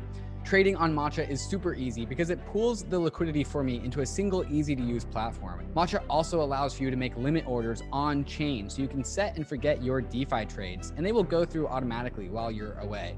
Trading 0.43 0.75
on 0.75 0.93
Matcha 0.93 1.29
is 1.29 1.39
super 1.41 1.73
easy 1.75 2.05
because 2.05 2.29
it 2.29 2.45
pools 2.47 2.83
the 2.83 2.99
liquidity 2.99 3.43
for 3.43 3.63
me 3.63 3.79
into 3.83 4.01
a 4.01 4.05
single 4.05 4.43
easy 4.51 4.75
to 4.75 4.81
use 4.81 5.05
platform. 5.05 5.65
Matcha 5.75 6.03
also 6.09 6.41
allows 6.41 6.73
for 6.73 6.83
you 6.83 6.89
to 6.89 6.97
make 6.97 7.15
limit 7.15 7.47
orders 7.47 7.83
on 7.91 8.25
chain 8.25 8.69
so 8.69 8.81
you 8.81 8.87
can 8.87 9.03
set 9.03 9.37
and 9.37 9.47
forget 9.47 9.81
your 9.83 10.01
DeFi 10.01 10.45
trades 10.45 10.93
and 10.97 11.05
they 11.05 11.11
will 11.11 11.23
go 11.23 11.45
through 11.45 11.67
automatically 11.67 12.27
while 12.27 12.51
you're 12.51 12.77
away. 12.79 13.15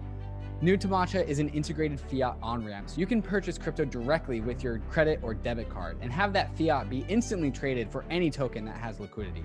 New 0.64 0.77
to 0.77 0.88
Matcha 0.88 1.27
is 1.27 1.40
an 1.40 1.49
integrated 1.49 1.99
fiat 1.99 2.38
on 2.41 2.64
ramp, 2.64 2.90
so 2.90 2.98
you 2.98 3.06
can 3.06 3.22
purchase 3.22 3.57
crypto 3.57 3.84
directly 3.84 4.40
with 4.40 4.64
your 4.64 4.80
credit 4.90 5.19
or 5.22 5.34
debit 5.34 5.69
card 5.69 5.98
and 5.99 6.10
have 6.10 6.31
that 6.31 6.57
fiat 6.57 6.90
be 6.90 7.03
instantly 7.10 7.52
traded 7.52 7.91
for 7.91 8.06
any 8.10 8.31
token 8.31 8.64
that 8.64 8.77
has 8.77 8.98
liquidity. 9.02 9.44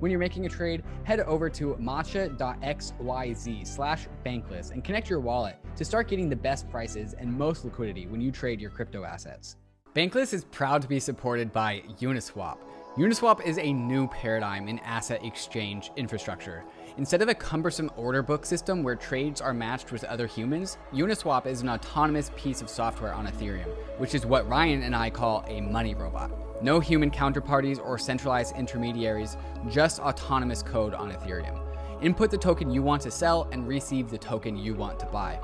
When 0.00 0.10
you're 0.10 0.20
making 0.20 0.44
a 0.44 0.48
trade, 0.50 0.84
head 1.04 1.20
over 1.20 1.48
to 1.48 1.74
matcha.xyz 1.76 3.66
slash 3.66 4.08
bankless 4.26 4.70
and 4.70 4.84
connect 4.84 5.08
your 5.08 5.20
wallet 5.20 5.56
to 5.74 5.86
start 5.86 6.06
getting 6.06 6.28
the 6.28 6.36
best 6.36 6.68
prices 6.68 7.14
and 7.14 7.32
most 7.32 7.64
liquidity 7.64 8.06
when 8.06 8.20
you 8.20 8.30
trade 8.30 8.60
your 8.60 8.70
crypto 8.70 9.04
assets. 9.04 9.56
Bankless 9.94 10.34
is 10.34 10.44
proud 10.44 10.82
to 10.82 10.88
be 10.88 11.00
supported 11.00 11.50
by 11.50 11.82
Uniswap. 11.98 12.58
Uniswap 12.96 13.44
is 13.44 13.58
a 13.58 13.72
new 13.72 14.08
paradigm 14.08 14.66
in 14.66 14.80
asset 14.80 15.24
exchange 15.24 15.92
infrastructure. 15.94 16.64
Instead 16.96 17.22
of 17.22 17.28
a 17.28 17.34
cumbersome 17.34 17.90
order 17.96 18.22
book 18.22 18.44
system 18.44 18.82
where 18.82 18.96
trades 18.96 19.40
are 19.40 19.54
matched 19.54 19.92
with 19.92 20.02
other 20.04 20.26
humans, 20.26 20.78
Uniswap 20.92 21.46
is 21.46 21.60
an 21.60 21.68
autonomous 21.68 22.32
piece 22.34 22.60
of 22.60 22.68
software 22.68 23.12
on 23.12 23.28
Ethereum, 23.28 23.68
which 23.98 24.16
is 24.16 24.26
what 24.26 24.48
Ryan 24.48 24.82
and 24.82 24.96
I 24.96 25.10
call 25.10 25.44
a 25.46 25.60
money 25.60 25.94
robot. 25.94 26.32
No 26.60 26.80
human 26.80 27.08
counterparties 27.08 27.78
or 27.78 27.98
centralized 27.98 28.56
intermediaries, 28.56 29.36
just 29.68 30.00
autonomous 30.00 30.64
code 30.64 30.92
on 30.92 31.12
Ethereum. 31.12 31.60
Input 32.02 32.32
the 32.32 32.38
token 32.38 32.68
you 32.68 32.82
want 32.82 33.02
to 33.02 33.12
sell 33.12 33.48
and 33.52 33.68
receive 33.68 34.10
the 34.10 34.18
token 34.18 34.56
you 34.56 34.74
want 34.74 34.98
to 34.98 35.06
buy. 35.06 35.38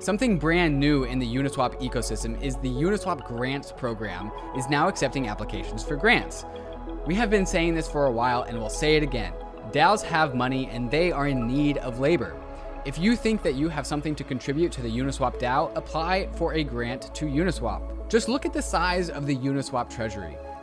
Something 0.00 0.38
brand 0.38 0.78
new 0.78 1.04
in 1.04 1.18
the 1.18 1.26
Uniswap 1.26 1.80
ecosystem 1.80 2.40
is 2.42 2.56
the 2.56 2.68
Uniswap 2.68 3.26
Grants 3.26 3.72
program 3.72 4.30
is 4.56 4.68
now 4.68 4.88
accepting 4.88 5.26
applications 5.26 5.82
for 5.82 5.96
grants. 5.96 6.44
We 7.08 7.14
have 7.14 7.30
been 7.30 7.46
saying 7.46 7.74
this 7.74 7.90
for 7.90 8.04
a 8.04 8.10
while 8.10 8.42
and 8.42 8.58
we'll 8.58 8.68
say 8.68 8.96
it 8.96 9.02
again. 9.02 9.32
DAOs 9.72 10.02
have 10.02 10.34
money 10.34 10.68
and 10.70 10.90
they 10.90 11.10
are 11.10 11.26
in 11.26 11.46
need 11.46 11.78
of 11.78 12.00
labor. 12.00 12.36
If 12.84 12.98
you 12.98 13.16
think 13.16 13.42
that 13.44 13.54
you 13.54 13.70
have 13.70 13.86
something 13.86 14.14
to 14.14 14.22
contribute 14.22 14.72
to 14.72 14.82
the 14.82 14.90
Uniswap 14.90 15.40
DAO, 15.40 15.74
apply 15.74 16.28
for 16.32 16.52
a 16.52 16.62
grant 16.62 17.14
to 17.14 17.24
Uniswap. 17.24 18.10
Just 18.10 18.28
look 18.28 18.44
at 18.44 18.52
the 18.52 18.60
size 18.60 19.08
of 19.08 19.24
the 19.24 19.34
Uniswap 19.34 19.88
treasury. 19.88 20.36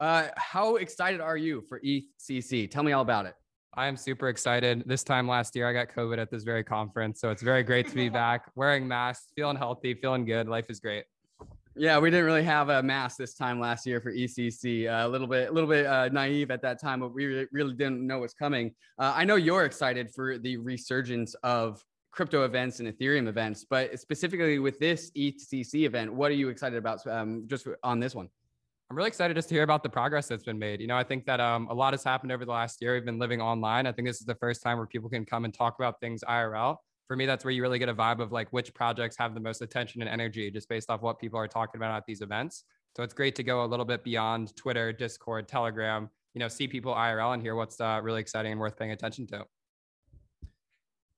uh, 0.00 0.28
how 0.36 0.76
excited 0.76 1.20
are 1.20 1.36
you 1.36 1.62
for 1.62 1.80
ECC? 1.80 2.70
Tell 2.70 2.82
me 2.82 2.92
all 2.92 3.02
about 3.02 3.26
it. 3.26 3.34
I 3.74 3.86
am 3.86 3.96
super 3.96 4.28
excited. 4.28 4.82
This 4.86 5.04
time 5.04 5.28
last 5.28 5.54
year, 5.54 5.68
I 5.68 5.72
got 5.72 5.94
COVID 5.94 6.18
at 6.18 6.30
this 6.30 6.42
very 6.42 6.64
conference. 6.64 7.20
So 7.20 7.30
it's 7.30 7.42
very 7.42 7.62
great 7.62 7.88
to 7.88 7.94
be 7.94 8.08
back 8.24 8.50
wearing 8.54 8.88
masks, 8.88 9.26
feeling 9.36 9.56
healthy, 9.56 9.94
feeling 9.94 10.24
good. 10.24 10.48
Life 10.48 10.66
is 10.68 10.80
great. 10.80 11.04
Yeah, 11.76 11.98
we 12.00 12.10
didn't 12.10 12.26
really 12.26 12.42
have 12.42 12.70
a 12.70 12.82
mask 12.82 13.18
this 13.18 13.34
time 13.34 13.60
last 13.60 13.86
year 13.86 14.00
for 14.00 14.12
ECC. 14.12 14.88
Uh, 14.88 15.06
a 15.06 15.08
little 15.08 15.28
bit, 15.28 15.48
a 15.48 15.52
little 15.52 15.68
bit 15.70 15.86
uh, 15.86 16.08
naive 16.08 16.50
at 16.50 16.60
that 16.62 16.80
time, 16.80 16.98
but 16.98 17.14
we 17.14 17.46
really, 17.52 17.74
didn't 17.74 18.04
know 18.04 18.18
what's 18.18 18.34
coming. 18.34 18.74
Uh, 18.98 19.12
I 19.14 19.24
know 19.24 19.36
you're 19.36 19.64
excited 19.64 20.10
for 20.10 20.38
the 20.38 20.56
resurgence 20.56 21.34
of 21.44 21.80
crypto 22.10 22.44
events 22.44 22.80
and 22.80 22.88
Ethereum 22.88 23.28
events, 23.28 23.64
but 23.68 23.96
specifically 24.00 24.58
with 24.58 24.80
this 24.80 25.12
ECC 25.16 25.84
event, 25.84 26.12
what 26.12 26.32
are 26.32 26.34
you 26.34 26.48
excited 26.48 26.78
about 26.78 27.06
um, 27.06 27.44
just 27.46 27.68
on 27.84 28.00
this 28.00 28.12
one? 28.12 28.28
I'm 28.90 28.96
really 28.96 29.08
excited 29.08 29.34
just 29.34 29.50
to 29.50 29.54
hear 29.54 29.64
about 29.64 29.82
the 29.82 29.90
progress 29.90 30.28
that's 30.28 30.44
been 30.44 30.58
made. 30.58 30.80
You 30.80 30.86
know, 30.86 30.96
I 30.96 31.04
think 31.04 31.26
that 31.26 31.40
um, 31.40 31.68
a 31.68 31.74
lot 31.74 31.92
has 31.92 32.02
happened 32.02 32.32
over 32.32 32.46
the 32.46 32.52
last 32.52 32.80
year. 32.80 32.94
We've 32.94 33.04
been 33.04 33.18
living 33.18 33.38
online. 33.38 33.86
I 33.86 33.92
think 33.92 34.08
this 34.08 34.18
is 34.18 34.24
the 34.24 34.34
first 34.36 34.62
time 34.62 34.78
where 34.78 34.86
people 34.86 35.10
can 35.10 35.26
come 35.26 35.44
and 35.44 35.52
talk 35.52 35.74
about 35.78 36.00
things 36.00 36.24
IRL. 36.26 36.76
For 37.06 37.14
me, 37.14 37.26
that's 37.26 37.44
where 37.44 37.52
you 37.52 37.60
really 37.60 37.78
get 37.78 37.90
a 37.90 37.94
vibe 37.94 38.20
of 38.20 38.32
like 38.32 38.50
which 38.50 38.72
projects 38.72 39.14
have 39.18 39.34
the 39.34 39.40
most 39.40 39.60
attention 39.60 40.00
and 40.00 40.08
energy 40.08 40.50
just 40.50 40.70
based 40.70 40.88
off 40.88 41.02
what 41.02 41.18
people 41.18 41.38
are 41.38 41.46
talking 41.46 41.78
about 41.78 41.94
at 41.94 42.04
these 42.06 42.22
events. 42.22 42.64
So 42.96 43.02
it's 43.02 43.12
great 43.12 43.34
to 43.36 43.42
go 43.42 43.62
a 43.62 43.66
little 43.66 43.84
bit 43.84 44.04
beyond 44.04 44.56
Twitter, 44.56 44.90
Discord, 44.90 45.48
Telegram, 45.48 46.08
you 46.32 46.38
know, 46.38 46.48
see 46.48 46.66
people 46.66 46.94
IRL 46.94 47.34
and 47.34 47.42
hear 47.42 47.56
what's 47.56 47.78
uh, 47.80 48.00
really 48.02 48.22
exciting 48.22 48.52
and 48.52 48.60
worth 48.60 48.78
paying 48.78 48.92
attention 48.92 49.26
to. 49.28 49.44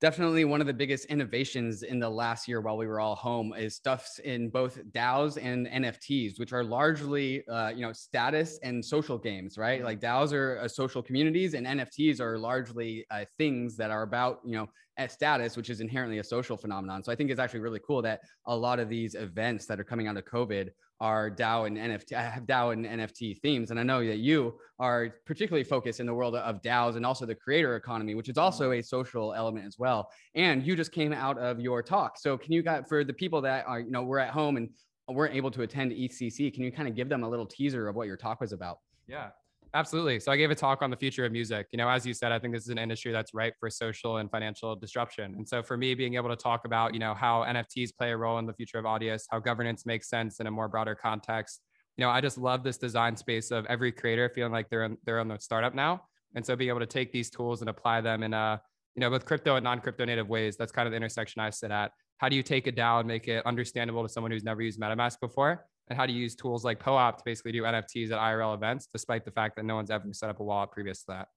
Definitely 0.01 0.45
one 0.45 0.61
of 0.61 0.67
the 0.67 0.73
biggest 0.73 1.05
innovations 1.07 1.83
in 1.83 1.99
the 1.99 2.09
last 2.09 2.49
year 2.49 2.61
while 2.61 2.77
we 2.77 2.87
were 2.87 3.01
all 3.01 3.15
home 3.15 3.53
is 3.53 3.77
stuffs 3.77 4.19
in 4.21 4.49
both 4.49 4.81
DAOs 4.93 5.37
and 5.43 5.67
NFTs, 5.67 6.39
which 6.39 6.53
are 6.53 6.65
largely, 6.65 7.47
uh, 7.49 7.69
you 7.69 7.83
know, 7.83 7.93
status 7.93 8.59
and 8.63 8.85
social 8.85 9.19
games, 9.19 9.59
right? 9.59 9.79
Mm-hmm. 9.79 9.87
Like 9.87 10.01
DAOs 10.01 10.33
are 10.33 10.59
uh, 10.61 10.69
social 10.69 11.03
communities 11.03 11.55
and 11.55 11.67
NFTs 11.67 12.21
are 12.21 12.39
largely 12.39 13.05
uh, 13.11 13.25
things 13.37 13.77
that 13.77 13.91
are 13.91 14.03
about, 14.03 14.41
you 14.45 14.57
know, 14.57 14.69
status, 15.09 15.57
which 15.57 15.71
is 15.71 15.81
inherently 15.81 16.19
a 16.19 16.25
social 16.25 16.57
phenomenon. 16.57 17.03
So 17.03 17.11
I 17.11 17.17
think 17.17 17.31
it's 17.31 17.41
actually 17.41 17.61
really 17.61 17.81
cool 17.87 18.03
that 18.03 18.21
a 18.47 18.57
lot 18.57 18.79
of 18.79 18.89
these 18.89 19.15
events 19.15 19.67
that 19.67 19.81
are 19.81 19.85
coming 19.85 20.09
out 20.09 20.17
of 20.17 20.25
COVID 20.25 20.71
are 21.01 21.31
DAO 21.31 21.67
and 21.67 21.77
NFT, 21.77 22.13
uh, 22.13 22.31
have 22.31 22.45
DAO 22.45 22.73
and 22.73 22.85
NFT 22.85 23.41
themes. 23.41 23.71
And 23.71 23.81
I 23.81 23.83
know 23.83 24.05
that 24.05 24.19
you 24.19 24.59
are 24.79 25.15
particularly 25.27 25.65
focused 25.65 26.01
in 26.01 26.07
the 26.07 26.15
world 26.15 26.37
of 26.37 26.61
DAOs 26.63 26.97
and 26.97 27.07
also 27.07 27.27
the 27.27 27.35
creator 27.35 27.77
economy, 27.77 28.15
which 28.15 28.29
is 28.29 28.37
mm-hmm. 28.37 28.45
also 28.45 28.73
a 28.73 28.83
social 28.83 29.33
element 29.33 29.67
as 29.67 29.79
well. 29.79 30.11
And 30.35 30.67
you 30.67 30.77
just 30.77 30.93
came 30.93 31.13
out 31.13 31.39
of 31.39 31.61
your 31.61 31.83
talk. 31.83 32.19
So 32.19 32.37
can 32.37 32.53
you 32.53 32.63
got 32.63 32.89
for 32.89 33.05
the 33.05 33.13
people 33.13 33.41
that 33.43 33.67
are, 33.67 33.81
you 33.81 33.91
know, 33.91 34.03
we're 34.03 34.19
at 34.19 34.31
home 34.31 34.57
and 34.57 34.69
weren't 35.09 35.35
able 35.35 35.51
to 35.51 35.63
attend 35.63 35.93
ECC, 35.93 36.53
can 36.53 36.63
you 36.63 36.73
kind 36.73 36.89
of 36.89 36.95
give 36.95 37.09
them 37.09 37.25
a 37.25 37.29
little 37.29 37.47
teaser 37.47 37.89
of 37.89 37.97
what 37.97 38.07
your 38.07 38.17
talk 38.17 38.41
was 38.41 38.53
about? 38.53 38.79
Yeah. 39.07 39.31
Absolutely. 39.73 40.19
So 40.19 40.33
I 40.33 40.37
gave 40.37 40.51
a 40.51 40.55
talk 40.55 40.83
on 40.83 40.91
the 40.91 40.97
future 40.97 41.25
of 41.25 41.31
music. 41.31 41.69
You 41.71 41.77
know, 41.77 41.89
as 41.89 42.05
you 42.05 42.13
said, 42.13 42.33
I 42.33 42.41
think 42.41 42.53
this 42.53 42.65
is 42.65 42.71
an 42.71 42.79
industry 42.79 43.13
that's 43.13 43.33
ripe 43.33 43.55
for 43.61 43.71
social 43.71 44.17
and 44.17 44.29
financial 44.29 44.75
disruption. 44.75 45.35
And 45.37 45.47
so 45.47 45.63
for 45.63 45.77
me, 45.77 45.95
being 45.95 46.15
able 46.15 46.29
to 46.29 46.37
talk 46.37 46.65
about, 46.65 46.93
you 46.93 46.99
know, 46.99 47.15
how 47.15 47.45
NFTs 47.45 47.91
play 47.97 48.11
a 48.11 48.17
role 48.17 48.39
in 48.39 48.47
the 48.47 48.53
future 48.53 48.79
of 48.79 48.87
audience, 48.87 49.27
how 49.31 49.39
governance 49.39 49.87
makes 49.87 50.09
sense 50.09 50.41
in 50.41 50.49
a 50.49 50.51
more 50.51 50.67
broader 50.67 50.97
context. 50.97 51.61
You 51.97 52.05
know, 52.05 52.11
I 52.11 52.21
just 52.21 52.37
love 52.37 52.65
this 52.65 52.79
design 52.79 53.17
space 53.17 53.53
of 53.53 53.65
every 53.67 53.93
creator 53.93 54.29
feeling 54.29 54.53
like 54.53 54.69
they're 54.71 54.85
in, 54.85 54.97
they're 55.05 55.21
on 55.21 55.29
the 55.29 55.39
startup 55.39 55.75
now. 55.75 56.03
And 56.35 56.45
so 56.45 56.57
being 56.57 56.71
able 56.71 56.81
to 56.81 56.87
take 56.87 57.13
these 57.13 57.31
tools 57.31 57.61
and 57.61 57.71
apply 57.71 58.01
them 58.01 58.25
in 58.25 58.35
a, 58.35 58.61
you 58.97 59.01
know, 59.01 59.11
both 59.11 59.25
crypto 59.25 59.55
and 59.55 59.63
non-crypto 59.63 60.05
native 60.05 60.29
ways, 60.29 60.57
that's 60.57 60.73
kind 60.73 60.89
of 60.89 60.91
the 60.91 60.97
intersection 60.97 61.43
I 61.43 61.51
sit 61.51 61.71
at. 61.71 61.93
How 62.19 62.29
do 62.29 62.35
you 62.35 62.43
take 62.43 62.67
a 62.67 62.73
DAO 62.73 63.01
and 63.01 63.09
make 63.09 63.29
it 63.29 63.47
understandable 63.47 64.03
to 64.03 64.09
someone 64.09 64.33
who's 64.33 64.45
never 64.45 64.63
used 64.63 64.81
MetaMask 64.81 65.21
before? 65.21 65.67
And 65.91 65.99
how 65.99 66.07
to 66.07 66.13
use 66.13 66.35
tools 66.37 66.65
like 66.65 66.79
POAP 66.79 67.19
to 67.19 67.25
basically 67.25 67.53
do 67.53 67.65
NFTs 67.65 68.13
at 68.13 68.19
IRL 68.19 68.55
events, 68.55 68.89
despite 68.93 69.25
the 69.25 69.33
fact 69.33 69.57
that 69.57 69.65
no 69.65 69.75
one's 69.75 69.91
ever 69.91 70.07
set 70.13 70.31
up 70.31 70.39
a 70.41 70.45
wallet 70.45 70.71
previous 70.71 71.01
to 71.01 71.07
that. 71.09 71.29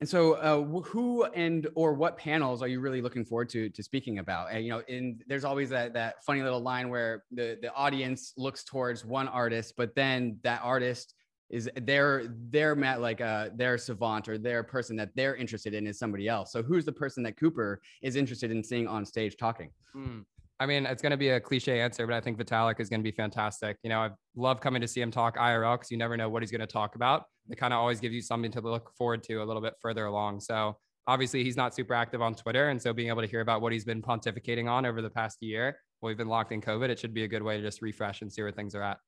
And 0.00 0.08
so, 0.08 0.32
uh, 0.32 0.80
who 0.82 1.24
and 1.26 1.68
or 1.76 1.94
what 1.94 2.18
panels 2.18 2.60
are 2.60 2.66
you 2.66 2.80
really 2.80 3.00
looking 3.00 3.24
forward 3.24 3.48
to 3.50 3.70
to 3.70 3.82
speaking 3.84 4.18
about? 4.18 4.48
And 4.50 4.64
you 4.64 4.70
know, 4.70 4.82
in 4.88 5.20
there's 5.28 5.44
always 5.44 5.70
that 5.70 5.94
that 5.94 6.24
funny 6.24 6.42
little 6.42 6.60
line 6.60 6.88
where 6.88 7.22
the 7.30 7.56
the 7.62 7.72
audience 7.72 8.32
looks 8.36 8.64
towards 8.64 9.04
one 9.04 9.28
artist, 9.28 9.74
but 9.76 9.94
then 9.94 10.38
that 10.42 10.60
artist 10.64 11.14
is 11.50 11.70
their 11.82 12.24
their 12.50 12.74
met 12.74 13.00
like 13.00 13.20
uh 13.20 13.50
their 13.54 13.78
savant 13.78 14.28
or 14.28 14.38
their 14.38 14.64
person 14.64 14.96
that 14.96 15.10
they're 15.14 15.36
interested 15.36 15.72
in 15.72 15.86
is 15.86 16.00
somebody 16.00 16.26
else. 16.26 16.50
So 16.50 16.64
who's 16.64 16.84
the 16.84 16.92
person 16.92 17.22
that 17.22 17.36
Cooper 17.36 17.80
is 18.02 18.16
interested 18.16 18.50
in 18.50 18.64
seeing 18.64 18.88
on 18.88 19.04
stage 19.04 19.36
talking? 19.36 19.70
Hmm. 19.92 20.22
I 20.62 20.66
mean, 20.66 20.86
it's 20.86 21.02
going 21.02 21.10
to 21.10 21.16
be 21.16 21.30
a 21.30 21.40
cliche 21.40 21.80
answer, 21.80 22.06
but 22.06 22.14
I 22.14 22.20
think 22.20 22.38
Vitalik 22.38 22.78
is 22.78 22.88
going 22.88 23.00
to 23.00 23.04
be 23.04 23.10
fantastic. 23.10 23.78
You 23.82 23.90
know, 23.90 23.98
I 23.98 24.10
love 24.36 24.60
coming 24.60 24.80
to 24.80 24.86
see 24.86 25.00
him 25.00 25.10
talk 25.10 25.36
IRL 25.36 25.74
because 25.74 25.90
you 25.90 25.96
never 25.96 26.16
know 26.16 26.28
what 26.28 26.40
he's 26.40 26.52
going 26.52 26.60
to 26.60 26.68
talk 26.68 26.94
about. 26.94 27.24
It 27.50 27.56
kind 27.56 27.72
of 27.72 27.80
always 27.80 27.98
gives 27.98 28.14
you 28.14 28.22
something 28.22 28.52
to 28.52 28.60
look 28.60 28.92
forward 28.96 29.24
to 29.24 29.42
a 29.42 29.44
little 29.44 29.60
bit 29.60 29.74
further 29.82 30.06
along. 30.06 30.38
So 30.38 30.76
obviously, 31.08 31.42
he's 31.42 31.56
not 31.56 31.74
super 31.74 31.94
active 31.94 32.22
on 32.22 32.36
Twitter, 32.36 32.68
and 32.68 32.80
so 32.80 32.92
being 32.92 33.08
able 33.08 33.22
to 33.22 33.26
hear 33.26 33.40
about 33.40 33.60
what 33.60 33.72
he's 33.72 33.84
been 33.84 34.00
pontificating 34.00 34.70
on 34.70 34.86
over 34.86 35.02
the 35.02 35.10
past 35.10 35.38
year, 35.40 35.76
we've 36.00 36.16
been 36.16 36.28
locked 36.28 36.52
in 36.52 36.60
COVID, 36.60 36.90
it 36.90 36.98
should 37.00 37.12
be 37.12 37.24
a 37.24 37.28
good 37.28 37.42
way 37.42 37.56
to 37.56 37.62
just 37.62 37.82
refresh 37.82 38.22
and 38.22 38.32
see 38.32 38.42
where 38.42 38.52
things 38.52 38.76
are 38.76 38.82
at. 38.82 38.98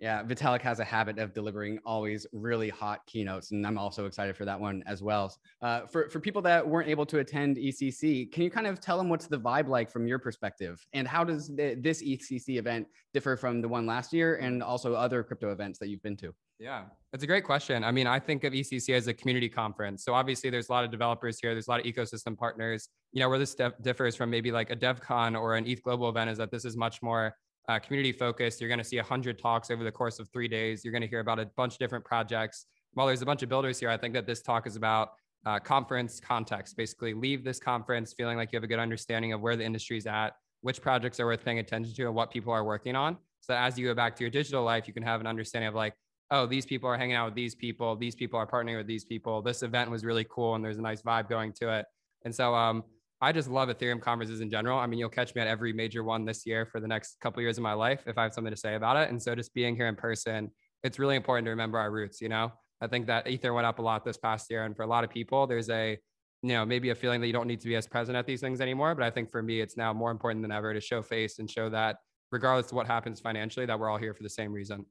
Yeah, 0.00 0.22
Vitalik 0.22 0.62
has 0.62 0.78
a 0.78 0.84
habit 0.84 1.18
of 1.18 1.34
delivering 1.34 1.80
always 1.84 2.24
really 2.32 2.68
hot 2.68 3.04
keynotes, 3.06 3.50
and 3.50 3.66
I'm 3.66 3.76
also 3.76 4.06
excited 4.06 4.36
for 4.36 4.44
that 4.44 4.58
one 4.58 4.84
as 4.86 5.02
well. 5.02 5.34
Uh, 5.60 5.86
for 5.86 6.08
for 6.08 6.20
people 6.20 6.40
that 6.42 6.66
weren't 6.66 6.88
able 6.88 7.04
to 7.06 7.18
attend 7.18 7.56
ECC, 7.56 8.30
can 8.30 8.44
you 8.44 8.50
kind 8.50 8.68
of 8.68 8.80
tell 8.80 8.96
them 8.96 9.08
what's 9.08 9.26
the 9.26 9.40
vibe 9.40 9.66
like 9.66 9.90
from 9.90 10.06
your 10.06 10.20
perspective, 10.20 10.86
and 10.92 11.08
how 11.08 11.24
does 11.24 11.48
the, 11.48 11.76
this 11.80 12.00
ECC 12.02 12.58
event 12.58 12.86
differ 13.12 13.36
from 13.36 13.60
the 13.60 13.68
one 13.68 13.86
last 13.86 14.12
year, 14.12 14.36
and 14.36 14.62
also 14.62 14.94
other 14.94 15.24
crypto 15.24 15.50
events 15.50 15.80
that 15.80 15.88
you've 15.88 16.02
been 16.02 16.16
to? 16.18 16.32
Yeah, 16.60 16.84
that's 17.10 17.24
a 17.24 17.26
great 17.26 17.44
question. 17.44 17.82
I 17.82 17.90
mean, 17.90 18.06
I 18.06 18.20
think 18.20 18.44
of 18.44 18.52
ECC 18.52 18.94
as 18.94 19.08
a 19.08 19.14
community 19.14 19.48
conference. 19.48 20.04
So 20.04 20.14
obviously, 20.14 20.48
there's 20.48 20.68
a 20.68 20.72
lot 20.72 20.84
of 20.84 20.92
developers 20.92 21.40
here. 21.40 21.54
There's 21.54 21.66
a 21.66 21.70
lot 21.70 21.80
of 21.80 21.86
ecosystem 21.86 22.36
partners. 22.38 22.88
You 23.12 23.20
know, 23.20 23.28
where 23.28 23.38
this 23.38 23.56
differs 23.82 24.14
from 24.14 24.30
maybe 24.30 24.52
like 24.52 24.70
a 24.70 24.76
DevCon 24.76 25.40
or 25.40 25.56
an 25.56 25.66
ETH 25.66 25.82
Global 25.82 26.08
event 26.08 26.30
is 26.30 26.38
that 26.38 26.52
this 26.52 26.64
is 26.64 26.76
much 26.76 27.02
more 27.02 27.34
uh, 27.68 27.78
community 27.78 28.12
focused. 28.12 28.60
You're 28.60 28.68
going 28.68 28.78
to 28.78 28.84
see 28.84 28.96
100 28.96 29.38
talks 29.38 29.70
over 29.70 29.84
the 29.84 29.92
course 29.92 30.18
of 30.18 30.28
three 30.30 30.48
days. 30.48 30.84
You're 30.84 30.92
going 30.92 31.02
to 31.02 31.08
hear 31.08 31.20
about 31.20 31.38
a 31.38 31.46
bunch 31.56 31.74
of 31.74 31.78
different 31.78 32.04
projects. 32.04 32.66
While 32.94 33.06
there's 33.06 33.22
a 33.22 33.26
bunch 33.26 33.42
of 33.42 33.48
builders 33.48 33.78
here, 33.78 33.90
I 33.90 33.96
think 33.96 34.14
that 34.14 34.26
this 34.26 34.42
talk 34.42 34.66
is 34.66 34.74
about 34.74 35.10
uh, 35.46 35.58
conference 35.58 36.18
context. 36.18 36.76
Basically, 36.76 37.14
leave 37.14 37.44
this 37.44 37.60
conference 37.60 38.14
feeling 38.14 38.36
like 38.36 38.52
you 38.52 38.56
have 38.56 38.64
a 38.64 38.68
good 38.68 38.78
understanding 38.78 39.32
of 39.32 39.40
where 39.40 39.56
the 39.56 39.64
industry 39.64 39.98
is 39.98 40.06
at, 40.06 40.30
which 40.62 40.80
projects 40.80 41.20
are 41.20 41.26
worth 41.26 41.44
paying 41.44 41.58
attention 41.58 41.94
to, 41.94 42.06
and 42.06 42.14
what 42.14 42.30
people 42.30 42.52
are 42.52 42.64
working 42.64 42.96
on. 42.96 43.18
So 43.40 43.54
as 43.54 43.78
you 43.78 43.86
go 43.86 43.94
back 43.94 44.16
to 44.16 44.24
your 44.24 44.30
digital 44.30 44.64
life, 44.64 44.88
you 44.88 44.94
can 44.94 45.02
have 45.02 45.20
an 45.20 45.26
understanding 45.26 45.68
of 45.68 45.74
like, 45.74 45.94
oh, 46.30 46.46
these 46.46 46.66
people 46.66 46.88
are 46.88 46.96
hanging 46.96 47.16
out 47.16 47.26
with 47.26 47.34
these 47.34 47.54
people. 47.54 47.96
These 47.96 48.14
people 48.14 48.38
are 48.38 48.46
partnering 48.46 48.78
with 48.78 48.86
these 48.86 49.04
people. 49.04 49.40
This 49.42 49.62
event 49.62 49.90
was 49.90 50.04
really 50.04 50.26
cool, 50.28 50.54
and 50.54 50.64
there's 50.64 50.78
a 50.78 50.82
nice 50.82 51.02
vibe 51.02 51.28
going 51.28 51.52
to 51.60 51.78
it. 51.78 51.86
And 52.24 52.34
so, 52.34 52.54
um, 52.54 52.82
I 53.20 53.32
just 53.32 53.48
love 53.48 53.68
Ethereum 53.68 54.00
conferences 54.00 54.40
in 54.40 54.50
general. 54.50 54.78
I 54.78 54.86
mean, 54.86 54.98
you'll 54.98 55.08
catch 55.08 55.34
me 55.34 55.40
at 55.40 55.48
every 55.48 55.72
major 55.72 56.04
one 56.04 56.24
this 56.24 56.46
year 56.46 56.66
for 56.66 56.80
the 56.80 56.86
next 56.86 57.16
couple 57.20 57.40
of 57.40 57.42
years 57.42 57.58
of 57.58 57.62
my 57.62 57.72
life 57.72 58.04
if 58.06 58.16
I 58.16 58.22
have 58.22 58.32
something 58.32 58.52
to 58.52 58.56
say 58.56 58.76
about 58.76 58.96
it. 58.96 59.10
And 59.10 59.20
so 59.20 59.34
just 59.34 59.52
being 59.54 59.74
here 59.74 59.88
in 59.88 59.96
person, 59.96 60.50
it's 60.84 60.98
really 61.00 61.16
important 61.16 61.46
to 61.46 61.50
remember 61.50 61.78
our 61.78 61.90
roots, 61.90 62.20
you 62.20 62.28
know? 62.28 62.52
I 62.80 62.86
think 62.86 63.06
that 63.08 63.26
Ether 63.26 63.52
went 63.52 63.66
up 63.66 63.80
a 63.80 63.82
lot 63.82 64.04
this 64.04 64.16
past 64.16 64.48
year. 64.50 64.64
And 64.64 64.76
for 64.76 64.82
a 64.82 64.86
lot 64.86 65.02
of 65.02 65.10
people, 65.10 65.48
there's 65.48 65.68
a, 65.68 65.98
you 66.42 66.48
know, 66.50 66.64
maybe 66.64 66.90
a 66.90 66.94
feeling 66.94 67.20
that 67.20 67.26
you 67.26 67.32
don't 67.32 67.48
need 67.48 67.60
to 67.60 67.66
be 67.66 67.74
as 67.74 67.88
present 67.88 68.16
at 68.16 68.24
these 68.24 68.40
things 68.40 68.60
anymore. 68.60 68.94
But 68.94 69.04
I 69.04 69.10
think 69.10 69.32
for 69.32 69.42
me, 69.42 69.60
it's 69.60 69.76
now 69.76 69.92
more 69.92 70.12
important 70.12 70.42
than 70.42 70.52
ever 70.52 70.72
to 70.72 70.80
show 70.80 71.02
face 71.02 71.40
and 71.40 71.50
show 71.50 71.68
that 71.70 71.96
regardless 72.30 72.66
of 72.66 72.74
what 72.74 72.86
happens 72.86 73.18
financially, 73.18 73.66
that 73.66 73.80
we're 73.80 73.90
all 73.90 73.98
here 73.98 74.14
for 74.14 74.22
the 74.22 74.30
same 74.30 74.52
reason 74.52 74.86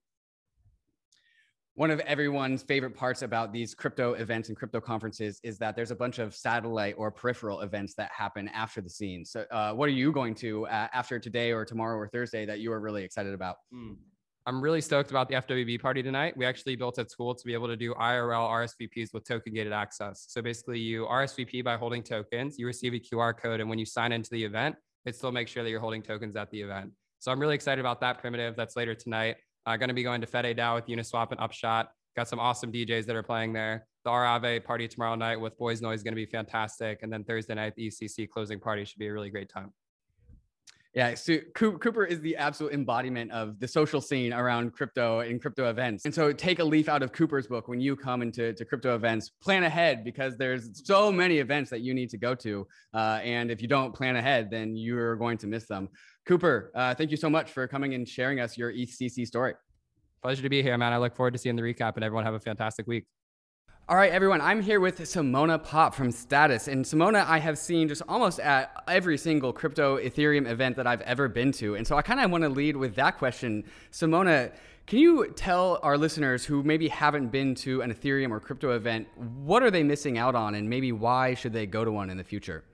one 1.78 1.91
of 1.91 1.99
everyone's 1.99 2.64
favorite 2.64 2.95
parts 2.95 3.22
about 3.22 3.54
these 3.54 3.76
crypto 3.76 4.14
events 4.14 4.49
and 4.49 4.58
crypto 4.58 4.82
conferences 4.82 5.40
is 5.44 5.60
that 5.60 5.76
there's 5.76 5.91
a 5.91 5.95
bunch 5.95 6.18
of 6.18 6.34
satellite 6.34 6.95
or 6.98 7.12
peripheral 7.12 7.62
events 7.62 7.94
that 7.94 8.10
happen 8.12 8.48
after 8.48 8.82
the 8.82 8.90
scene. 8.90 9.24
So, 9.24 9.45
uh, 9.52 9.74
what 9.74 9.88
are 9.88 9.91
you 9.91 10.12
going 10.12 10.34
to 10.36 10.66
uh, 10.66 10.88
after 10.91 11.20
today 11.20 11.52
or 11.52 11.66
tomorrow 11.66 11.95
or 11.95 12.08
Thursday 12.08 12.48
that 12.48 12.62
you 12.62 12.72
are 12.72 12.80
really 12.80 13.04
excited 13.04 13.32
about? 13.32 13.58
Mm. 13.72 13.95
I'm 14.48 14.60
really 14.60 14.82
stoked 14.82 15.12
about 15.12 15.30
the 15.30 15.36
FWB 15.36 15.80
party 15.80 16.02
tonight. 16.02 16.36
We 16.36 16.48
actually 16.48 16.76
built 16.76 16.98
a 16.98 17.06
tool 17.06 17.36
to 17.36 17.45
be 17.45 17.54
able 17.54 17.68
to 17.68 17.78
do 17.78 17.94
IRL 17.94 18.49
RSVPs 18.49 19.14
with 19.14 19.28
token 19.28 19.54
gated 19.54 19.72
access. 19.72 20.26
So 20.30 20.41
basically, 20.41 20.80
you 20.80 21.06
RSVP 21.06 21.64
by 21.64 21.78
holding 21.78 22.02
tokens, 22.02 22.58
you 22.58 22.66
receive 22.66 22.95
a 22.95 22.99
QR 22.99 23.38
code, 23.38 23.60
and 23.60 23.70
when 23.70 23.78
you 23.78 23.86
sign 23.86 24.14
into 24.14 24.32
the 24.32 24.44
event, 24.44 24.76
it 25.06 25.16
still 25.16 25.32
makes 25.32 25.52
sure 25.52 25.62
that 25.64 25.70
you're 25.70 25.80
holding 25.80 26.02
tokens 26.02 26.36
at 26.36 26.49
the 26.49 26.60
event. 26.60 26.91
So 27.20 27.32
I'm 27.32 27.40
really 27.40 27.54
excited 27.54 27.80
about 27.80 28.02
that 28.02 28.18
primitive. 28.18 28.56
That's 28.56 28.76
later 28.76 28.95
tonight. 28.95 29.36
Uh, 29.68 29.76
going 29.76 29.89
to 29.89 29.94
be 29.94 30.02
going 30.02 30.22
to 30.22 30.27
Fede 30.27 30.57
DAO 30.57 30.76
with 30.76 30.88
Uniswap 30.88 31.31
and 31.31 31.41
Upshot. 31.41 31.91
Got 32.15 32.30
some 32.30 32.39
awesome 32.39 32.72
DJs 32.72 33.06
that 33.06 33.18
are 33.18 33.22
playing 33.22 33.52
there. 33.52 33.85
The 34.06 34.10
Aave 34.10 34.64
party 34.64 34.88
tomorrow 34.88 35.15
night 35.15 35.35
with 35.35 35.57
Boys 35.57 35.81
Noize 35.81 35.95
is 35.95 36.03
going 36.03 36.14
to 36.14 36.15
be 36.15 36.26
fantastic. 36.26 36.99
And 37.03 37.11
then 37.11 37.26
Thursday 37.26 37.53
night, 37.53 37.73
the 37.76 37.89
ECC 37.89 38.30
closing 38.30 38.61
party 38.61 38.85
should 38.85 38.98
be 38.98 39.07
a 39.07 39.14
really 39.14 39.30
great 39.30 39.49
time. 39.49 39.73
Yeah, 40.94 41.14
so 41.14 41.38
Cooper 41.53 42.06
is 42.06 42.22
the 42.22 42.35
absolute 42.38 42.73
embodiment 42.73 43.30
of 43.31 43.60
the 43.60 43.68
social 43.68 44.02
scene 44.02 44.34
around 44.34 44.73
crypto 44.73 45.19
and 45.19 45.39
crypto 45.39 45.69
events. 45.69 46.06
And 46.06 46.15
so 46.15 46.31
take 46.31 46.57
a 46.57 46.64
leaf 46.64 46.89
out 46.89 47.03
of 47.03 47.11
Cooper's 47.11 47.45
book 47.45 47.68
when 47.68 47.80
you 47.80 47.95
come 47.95 48.23
into 48.23 48.53
to 48.53 48.65
crypto 48.65 48.95
events, 48.95 49.30
plan 49.41 49.64
ahead 49.64 50.03
because 50.03 50.38
there's 50.38 50.81
so 50.88 51.11
many 51.11 51.38
events 51.38 51.69
that 51.69 51.81
you 51.81 51.94
need 51.94 52.10
to 52.10 52.18
go 52.18 52.34
to. 52.35 52.65
Uh, 52.95 53.19
and 53.22 53.52
if 53.52 53.61
you 53.61 53.68
don't 53.68 53.94
plan 53.94 54.15
ahead, 54.15 54.49
then 54.49 54.76
you're 54.76 55.18
going 55.18 55.38
to 55.38 55.45
miss 55.45 55.68
them. 55.68 55.89
Cooper, 56.28 56.72
uh, 56.76 56.94
thank 56.94 57.10
you 57.10 57.18
so 57.18 57.30
much 57.30 57.52
for 57.52 57.68
coming 57.68 57.94
and 57.94 58.08
sharing 58.08 58.41
us 58.41 58.58
your 58.58 58.72
ECC 58.72 59.26
story. 59.26 59.54
Pleasure 60.22 60.44
to 60.44 60.49
be 60.49 60.62
here, 60.62 60.78
man. 60.78 60.91
I 60.91 60.98
look 60.98 61.16
forward 61.16 61.32
to 61.32 61.40
seeing 61.40 61.56
the 61.56 61.62
recap 61.62 61.95
and 61.95 62.04
everyone 62.04 62.26
have 62.26 62.34
a 62.34 62.40
fantastic 62.40 62.86
week. 62.86 63.06
All 63.88 63.95
right, 63.95 64.12
everyone, 64.12 64.41
I'm 64.41 64.62
here 64.62 64.82
with 64.82 64.99
Simona 64.99 65.64
Pop 65.64 65.95
from 65.95 66.12
Status. 66.12 66.68
And 66.68 66.84
Simona, 66.84 67.26
I 67.26 67.38
have 67.38 67.58
seen 67.58 67.88
just 67.88 68.02
almost 68.10 68.41
at 68.41 68.84
every 68.90 69.18
single 69.18 69.54
crypto 69.54 69.98
Ethereum 69.98 70.45
event 70.45 70.76
that 70.76 70.86
I've 70.86 70.99
ever 71.02 71.30
been 71.30 71.54
to. 71.54 71.76
And 71.76 71.88
so 71.88 71.95
I 71.95 72.02
kind 72.02 72.20
of 72.20 72.30
want 72.30 72.44
to 72.44 72.49
lead 72.49 72.76
with 72.76 72.95
that 72.95 73.18
question. 73.18 73.64
Simona, 73.94 74.52
can 74.86 74.99
you 74.99 75.32
tell 75.38 75.80
our 75.82 75.98
listeners 75.98 76.44
who 76.44 76.62
maybe 76.64 76.90
haven't 76.90 77.30
been 77.30 77.56
to 77.56 77.82
an 77.82 77.94
Ethereum 77.94 78.32
or 78.32 78.41
crypto 78.41 78.76
event, 78.76 79.08
what 79.16 79.64
are 79.64 79.72
they 79.72 79.84
missing 79.84 80.18
out 80.18 80.36
on 80.36 80.56
and 80.56 80.70
maybe 80.70 80.91
why 80.91 81.34
should 81.34 81.54
they 81.54 81.66
go 81.66 81.86
to 81.86 81.91
one 81.91 82.10
in 82.10 82.18
the 82.18 82.24
future? 82.26 82.66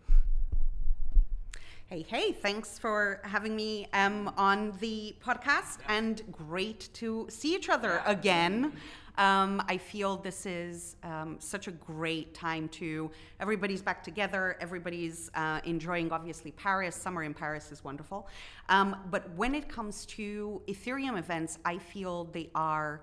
Hey, 1.94 2.06
hey, 2.10 2.32
thanks 2.32 2.80
for 2.80 3.22
having 3.24 3.56
me 3.56 3.86
um, 3.94 4.34
on 4.36 4.74
the 4.80 5.16
podcast 5.24 5.78
and 5.88 6.24
great 6.32 6.90
to 6.94 7.28
see 7.30 7.54
each 7.54 7.70
other 7.70 8.02
again. 8.08 8.74
Um, 9.20 9.62
I 9.68 9.78
feel 9.78 10.18
this 10.18 10.48
is 10.48 10.96
um, 11.04 11.36
such 11.38 11.68
a 11.68 11.72
great 11.72 12.34
time 12.34 12.68
to, 12.70 13.12
everybody's 13.40 13.84
back 13.84 14.04
together, 14.04 14.58
everybody's 14.60 15.30
uh, 15.36 15.62
enjoying 15.66 16.12
obviously 16.12 16.50
Paris, 16.50 16.96
summer 16.96 17.22
in 17.22 17.36
Paris 17.36 17.72
is 17.72 17.84
wonderful. 17.84 18.28
Um, 18.70 18.96
but 19.12 19.30
when 19.36 19.54
it 19.54 19.70
comes 19.70 20.08
to 20.08 20.64
Ethereum 20.68 21.20
events, 21.20 21.60
I 21.64 21.78
feel 21.78 22.24
they 22.24 22.50
are 22.56 23.02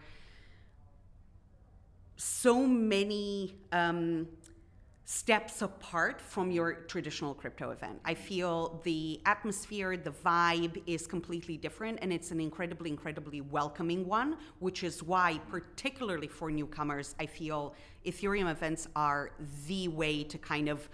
so 2.17 2.67
many 2.67 3.55
um, 3.71 4.27
steps 5.11 5.61
apart 5.61 6.20
from 6.20 6.53
your 6.53 6.73
traditional 6.73 7.35
crypto 7.35 7.73
event. 7.73 7.99
I 8.05 8.15
feel 8.15 8.81
the 8.85 9.20
atmosphere, 9.27 9.97
the 9.97 10.12
vibe 10.12 10.81
is 10.87 11.09
completely 11.09 11.57
different, 11.57 11.99
and 12.01 12.12
it's 12.12 12.31
an 12.31 12.39
incredibly, 12.39 12.91
incredibly 12.91 13.41
welcoming 13.41 14.07
one, 14.07 14.37
which 14.61 14.85
is 14.85 15.03
why, 15.03 15.41
particularly 15.51 16.28
for 16.28 16.49
newcomers, 16.49 17.16
I 17.19 17.27
feel 17.27 17.74
Ethereum 18.07 18.49
events 18.49 18.87
are 18.95 19.32
the 19.66 19.89
way 19.89 20.23
to 20.23 20.39
kind 20.39 20.69
of 20.69 20.89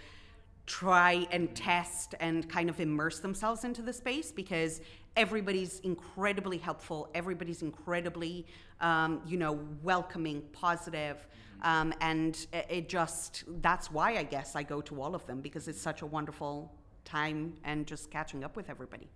try 0.65 1.27
and 1.31 1.55
test 1.55 2.15
and 2.19 2.49
kind 2.49 2.71
of 2.71 2.79
immerse 2.79 3.19
themselves 3.19 3.65
into 3.65 3.83
the 3.83 3.93
space 3.93 4.31
because 4.31 4.81
everybody's 5.15 5.79
incredibly 5.79 6.57
helpful 6.57 7.09
everybody's 7.15 7.61
incredibly 7.61 8.45
um, 8.81 9.21
you 9.25 9.37
know 9.37 9.59
welcoming 9.81 10.41
positive 10.51 11.25
um, 11.61 11.93
and 12.01 12.47
it 12.51 12.89
just, 12.89 13.43
that's 13.61 13.91
why 13.91 14.17
I 14.17 14.23
guess 14.23 14.55
I 14.55 14.63
go 14.63 14.81
to 14.81 15.01
all 15.01 15.15
of 15.15 15.25
them 15.25 15.41
because 15.41 15.67
it's 15.67 15.81
such 15.81 16.01
a 16.01 16.05
wonderful 16.05 16.73
time 17.05 17.53
and 17.63 17.87
just 17.87 18.11
catching 18.11 18.43
up 18.43 18.55
with 18.55 18.69
everybody. 18.69 19.07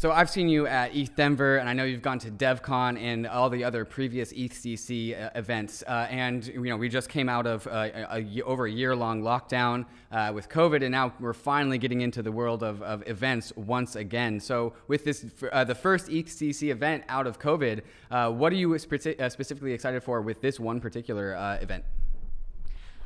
So 0.00 0.10
I've 0.12 0.30
seen 0.30 0.48
you 0.48 0.66
at 0.66 0.96
ETH 0.96 1.14
Denver, 1.14 1.58
and 1.58 1.68
I 1.68 1.74
know 1.74 1.84
you've 1.84 2.00
gone 2.00 2.18
to 2.20 2.30
DevCon 2.30 2.98
and 2.98 3.26
all 3.26 3.50
the 3.50 3.62
other 3.62 3.84
previous 3.84 4.32
ETHCC 4.32 5.12
uh, 5.12 5.28
events. 5.34 5.84
Uh, 5.86 6.06
and 6.08 6.46
you 6.46 6.62
know, 6.62 6.78
we 6.78 6.88
just 6.88 7.10
came 7.10 7.28
out 7.28 7.46
of 7.46 7.66
uh, 7.66 7.90
a, 7.94 8.16
a, 8.18 8.42
over 8.44 8.64
a 8.64 8.70
year-long 8.70 9.20
lockdown 9.20 9.84
uh, 10.10 10.32
with 10.34 10.48
COVID, 10.48 10.80
and 10.80 10.92
now 10.92 11.12
we're 11.20 11.34
finally 11.34 11.76
getting 11.76 12.00
into 12.00 12.22
the 12.22 12.32
world 12.32 12.62
of, 12.62 12.80
of 12.80 13.06
events 13.06 13.52
once 13.56 13.94
again. 13.94 14.40
So 14.40 14.72
with 14.88 15.04
this, 15.04 15.26
uh, 15.52 15.64
the 15.64 15.74
first 15.74 16.06
ETHCC 16.06 16.70
event 16.70 17.04
out 17.10 17.26
of 17.26 17.38
COVID, 17.38 17.82
uh, 18.10 18.30
what 18.30 18.54
are 18.54 18.56
you 18.56 18.78
spe- 18.78 19.20
specifically 19.28 19.74
excited 19.74 20.02
for 20.02 20.22
with 20.22 20.40
this 20.40 20.58
one 20.58 20.80
particular 20.80 21.58
event? 21.60 21.84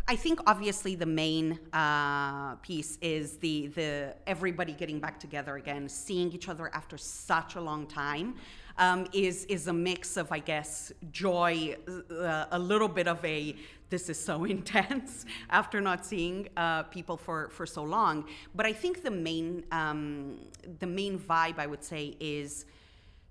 I 0.06 0.16
think 0.16 0.40
obviously 0.46 0.96
the 0.96 1.06
main 1.06 1.58
uh, 1.72 2.56
piece 2.56 2.98
is 3.00 3.38
the 3.38 3.68
the 3.68 4.14
everybody 4.26 4.72
getting 4.72 5.00
back 5.00 5.18
together 5.18 5.56
again, 5.56 5.88
seeing 5.88 6.30
each 6.32 6.50
other 6.50 6.70
after 6.74 6.98
such 6.98 7.54
a 7.54 7.60
long 7.60 7.86
time. 7.86 8.34
Um, 8.76 9.06
is 9.14 9.46
is 9.46 9.68
a 9.68 9.72
mix 9.72 10.18
of 10.18 10.30
I 10.30 10.40
guess 10.40 10.92
joy, 11.10 11.76
uh, 12.10 12.46
a 12.50 12.58
little 12.58 12.88
bit 12.88 13.08
of 13.08 13.24
a 13.24 13.56
this 13.88 14.10
is 14.10 14.22
so 14.22 14.44
intense 14.56 15.24
after 15.48 15.80
not 15.80 16.04
seeing 16.04 16.48
uh, 16.56 16.82
people 16.82 17.16
for 17.16 17.48
for 17.48 17.64
so 17.64 17.82
long. 17.82 18.26
But 18.54 18.66
I 18.66 18.74
think 18.74 19.02
the 19.02 19.10
main 19.10 19.64
um, 19.72 20.38
the 20.80 20.86
main 20.86 21.18
vibe 21.18 21.58
I 21.58 21.66
would 21.66 21.82
say 21.82 22.14
is 22.20 22.66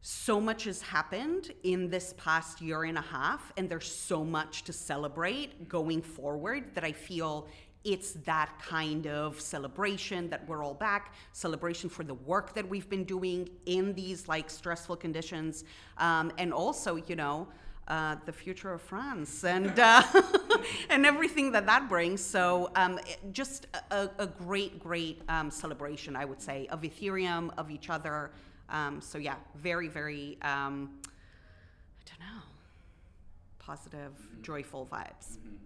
so 0.05 0.41
much 0.41 0.65
has 0.65 0.81
happened 0.81 1.53
in 1.63 1.89
this 1.89 2.13
past 2.17 2.59
year 2.59 2.83
and 2.83 2.97
a 2.97 3.01
half, 3.01 3.53
and 3.55 3.69
there's 3.69 3.89
so 3.89 4.21
much 4.21 4.65
to 4.65 4.73
celebrate 4.73 5.69
going 5.69 6.01
forward 6.01 6.75
that 6.75 6.83
I 6.83 6.91
feel 6.91 7.47
it's 7.85 8.11
that 8.25 8.51
kind 8.61 9.07
of 9.07 9.39
celebration 9.39 10.29
that 10.29 10.45
we're 10.45 10.61
all 10.61 10.73
back, 10.73 11.13
celebration 11.31 11.89
for 11.89 12.03
the 12.03 12.15
work 12.15 12.53
that 12.53 12.67
we've 12.67 12.89
been 12.89 13.05
doing 13.05 13.49
in 13.65 13.93
these 13.93 14.27
like 14.27 14.49
stressful 14.49 14.97
conditions, 14.97 15.63
um, 15.97 16.33
and 16.37 16.53
also, 16.53 16.97
you 17.07 17.15
know, 17.15 17.47
uh, 17.87 18.17
the 18.25 18.33
future 18.33 18.73
of 18.73 18.81
France 18.81 19.45
and 19.45 19.79
uh, 19.79 20.03
and 20.89 21.05
everything 21.05 21.53
that 21.53 21.65
that 21.65 21.87
brings. 21.87 22.21
So 22.21 22.71
um, 22.75 22.99
just 23.31 23.67
a, 23.89 24.09
a, 24.19 24.27
great, 24.27 24.79
great 24.79 25.21
um, 25.29 25.49
celebration, 25.49 26.17
I 26.17 26.25
would 26.25 26.41
say, 26.41 26.67
of 26.67 26.81
Ethereum, 26.81 27.51
of 27.57 27.71
each 27.71 27.89
other. 27.89 28.31
Um, 28.73 28.99
so 28.99 29.17
yeah, 29.19 29.35
very, 29.55 29.87
very, 29.87 30.37
um, 30.41 30.99
I 31.05 32.09
don't 32.09 32.19
know, 32.19 32.41
positive, 33.59 34.11
mm-hmm. 34.13 34.41
joyful 34.41 34.89
vibes. 34.91 35.37
Mm-hmm. 35.37 35.59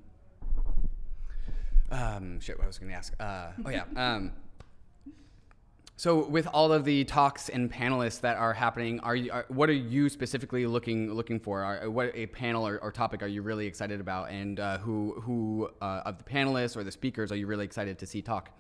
Um, 1.90 2.40
shit, 2.42 2.58
what 2.58 2.66
I 2.66 2.68
was 2.68 2.78
going 2.78 2.92
to 2.92 2.98
ask. 2.98 3.14
Uh, 3.20 3.52
oh 3.66 3.70
yeah. 3.70 3.86
Um, 3.96 4.34
so, 6.00 6.28
with 6.28 6.46
all 6.46 6.72
of 6.72 6.86
the 6.86 7.06
talks 7.06 7.50
and 7.50 7.72
panelists 7.74 8.22
that 8.22 8.38
are 8.38 8.54
happening, 8.54 9.00
are 9.00 9.16
you? 9.16 9.32
Are, 9.32 9.46
what 9.48 9.68
are 9.68 9.74
you 9.74 10.10
specifically 10.10 10.68
looking 10.68 11.12
looking 11.12 11.40
for? 11.40 11.64
Are, 11.64 11.90
what 11.90 12.12
a 12.14 12.28
panel 12.28 12.68
or, 12.68 12.78
or, 12.84 12.92
topic 12.92 13.24
are 13.24 13.28
you 13.28 13.42
really 13.42 13.66
excited 13.66 14.00
about, 14.00 14.30
and 14.30 14.60
uh, 14.60 14.78
who 14.78 15.20
who 15.22 15.72
uh, 15.82 16.02
of 16.06 16.20
the 16.20 16.24
panelists 16.24 16.78
or 16.78 16.84
the 16.84 16.92
speakers 16.92 17.32
are 17.32 17.36
you 17.36 17.48
really 17.48 17.66
excited 17.66 17.98
to 17.98 18.06
see 18.06 18.22
talk? 18.22 18.52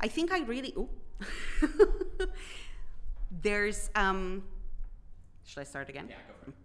I 0.00 0.08
think 0.08 0.32
I 0.32 0.40
really. 0.40 0.74
there's. 3.40 3.90
Um, 3.94 4.42
should 5.44 5.60
I 5.60 5.64
start 5.64 5.88
again? 5.88 6.06
Yeah, 6.08 6.16
go 6.28 6.34
for 6.44 6.50
it. 6.50 6.56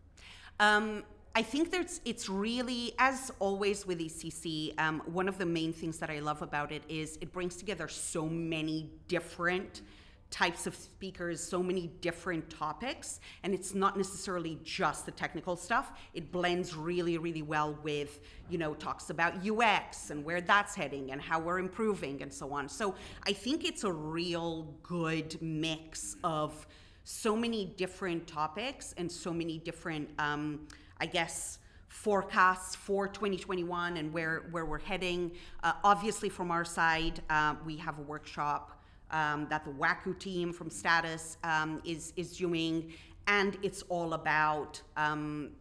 Um, 0.59 1.03
I 1.35 1.41
think 1.41 1.71
there's. 1.71 2.01
It's 2.03 2.29
really, 2.29 2.93
as 2.99 3.31
always 3.39 3.85
with 3.85 3.99
ECC, 3.99 4.79
um, 4.79 5.01
one 5.05 5.27
of 5.27 5.37
the 5.37 5.45
main 5.45 5.71
things 5.71 5.97
that 5.99 6.09
I 6.09 6.19
love 6.19 6.41
about 6.41 6.71
it 6.71 6.83
is 6.89 7.17
it 7.21 7.31
brings 7.31 7.55
together 7.55 7.87
so 7.87 8.27
many 8.27 8.89
different 9.07 9.81
types 10.29 10.67
of 10.67 10.75
speakers, 10.75 11.41
so 11.41 11.63
many 11.63 11.87
different 12.01 12.49
topics, 12.49 13.19
and 13.43 13.53
it's 13.53 13.73
not 13.73 13.95
necessarily 13.95 14.59
just 14.63 15.05
the 15.05 15.11
technical 15.11 15.55
stuff. 15.55 15.91
It 16.13 16.31
blends 16.31 16.75
really, 16.75 17.17
really 17.17 17.41
well 17.41 17.77
with, 17.81 18.19
you 18.49 18.57
know, 18.57 18.73
talks 18.73 19.09
about 19.09 19.33
UX 19.47 20.09
and 20.09 20.25
where 20.25 20.41
that's 20.41 20.75
heading 20.75 21.11
and 21.11 21.21
how 21.21 21.39
we're 21.39 21.59
improving 21.59 22.21
and 22.21 22.33
so 22.33 22.51
on. 22.51 22.67
So 22.67 22.95
I 23.25 23.33
think 23.33 23.63
it's 23.63 23.83
a 23.83 23.91
real 23.91 24.73
good 24.83 25.41
mix 25.41 26.17
of 26.23 26.67
so 27.05 27.35
many 27.35 27.65
different 27.77 28.27
topics 28.27 28.93
and 28.97 29.09
so 29.09 29.33
many 29.33 29.59
different, 29.59 30.09
um, 30.19 30.67
I 30.99 31.05
guess, 31.05 31.59
forecasts 31.87 32.75
for 32.75 33.07
2021 33.07 33.95
and 33.95 34.11
where, 34.11 34.43
where 34.51 34.65
we're 34.65 34.77
heading. 34.77 35.31
Uh, 35.63 35.71
obviously, 35.85 36.27
from 36.27 36.51
our 36.51 36.65
side, 36.65 37.21
uh, 37.29 37.55
we 37.65 37.77
have 37.77 37.97
a 37.97 38.01
workshop 38.01 38.76
um, 39.11 39.47
that 39.49 39.65
the 39.65 39.71
Waku 39.71 40.17
team 40.17 40.51
from 40.53 40.69
Status 40.69 41.37
um, 41.43 41.81
is 41.85 42.13
is 42.15 42.37
doing, 42.37 42.93
and 43.27 43.57
it's 43.63 43.83
all 43.83 44.13
about. 44.13 44.81
Um, 44.95 45.51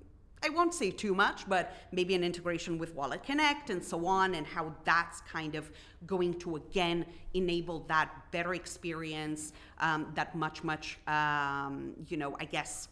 I 0.44 0.50
won't 0.50 0.74
say 0.74 0.90
too 0.90 1.14
much, 1.14 1.48
but 1.48 1.72
maybe 1.92 2.14
an 2.14 2.22
integration 2.22 2.76
with 2.78 2.94
Wallet 2.94 3.22
Connect 3.24 3.70
and 3.70 3.82
so 3.82 4.06
on, 4.06 4.34
and 4.34 4.46
how 4.46 4.72
that's 4.84 5.20
kind 5.22 5.54
of 5.54 5.70
going 6.06 6.34
to 6.40 6.56
again 6.56 7.06
enable 7.34 7.80
that 7.88 8.10
better 8.32 8.54
experience, 8.54 9.52
um, 9.78 10.12
that 10.14 10.34
much, 10.36 10.62
much, 10.62 10.98
um, 11.08 11.94
you 12.08 12.16
know, 12.16 12.36
I 12.38 12.44
guess, 12.44 12.88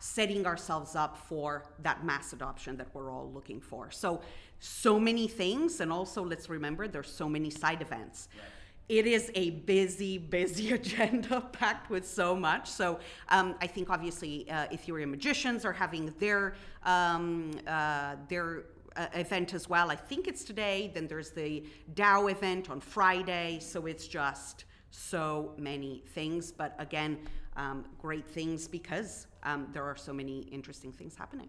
setting 0.00 0.46
ourselves 0.46 0.94
up 0.94 1.16
for 1.16 1.64
that 1.82 2.04
mass 2.04 2.34
adoption 2.34 2.76
that 2.76 2.88
we're 2.92 3.10
all 3.10 3.30
looking 3.32 3.60
for. 3.60 3.90
So, 3.90 4.20
so 4.60 5.00
many 5.00 5.26
things, 5.26 5.80
and 5.80 5.92
also 5.92 6.22
let's 6.22 6.48
remember 6.48 6.86
there's 6.86 7.10
so 7.10 7.28
many 7.28 7.50
side 7.50 7.80
events. 7.80 8.28
Right 8.36 8.44
it 8.88 9.06
is 9.06 9.30
a 9.34 9.50
busy, 9.50 10.18
busy 10.18 10.72
agenda 10.80 11.40
packed 11.40 11.90
with 11.90 12.06
so 12.06 12.36
much. 12.36 12.68
So 12.68 12.98
um, 13.28 13.54
I 13.60 13.66
think 13.66 13.90
obviously 13.90 14.50
uh, 14.50 14.66
Ethereum 14.68 15.10
magicians 15.10 15.64
are 15.64 15.72
having 15.72 16.12
their 16.18 16.54
um, 16.84 17.52
uh, 17.66 18.16
their 18.28 18.64
uh, 18.96 19.06
event 19.14 19.54
as 19.54 19.68
well. 19.68 19.90
I 19.90 19.96
think 19.96 20.28
it's 20.28 20.44
today. 20.44 20.90
Then 20.94 21.06
there's 21.06 21.30
the 21.30 21.64
DAO 21.94 22.30
event 22.30 22.70
on 22.70 22.80
Friday. 22.80 23.58
So 23.60 23.86
it's 23.86 24.06
just 24.06 24.64
so 24.90 25.54
many 25.56 26.02
things. 26.08 26.52
But 26.52 26.74
again, 26.78 27.18
um, 27.56 27.84
great 27.98 28.28
things 28.28 28.68
because 28.68 29.26
um, 29.42 29.68
there 29.72 29.84
are 29.84 29.96
so 29.96 30.12
many 30.12 30.40
interesting 30.52 30.92
things 30.92 31.16
happening. 31.16 31.48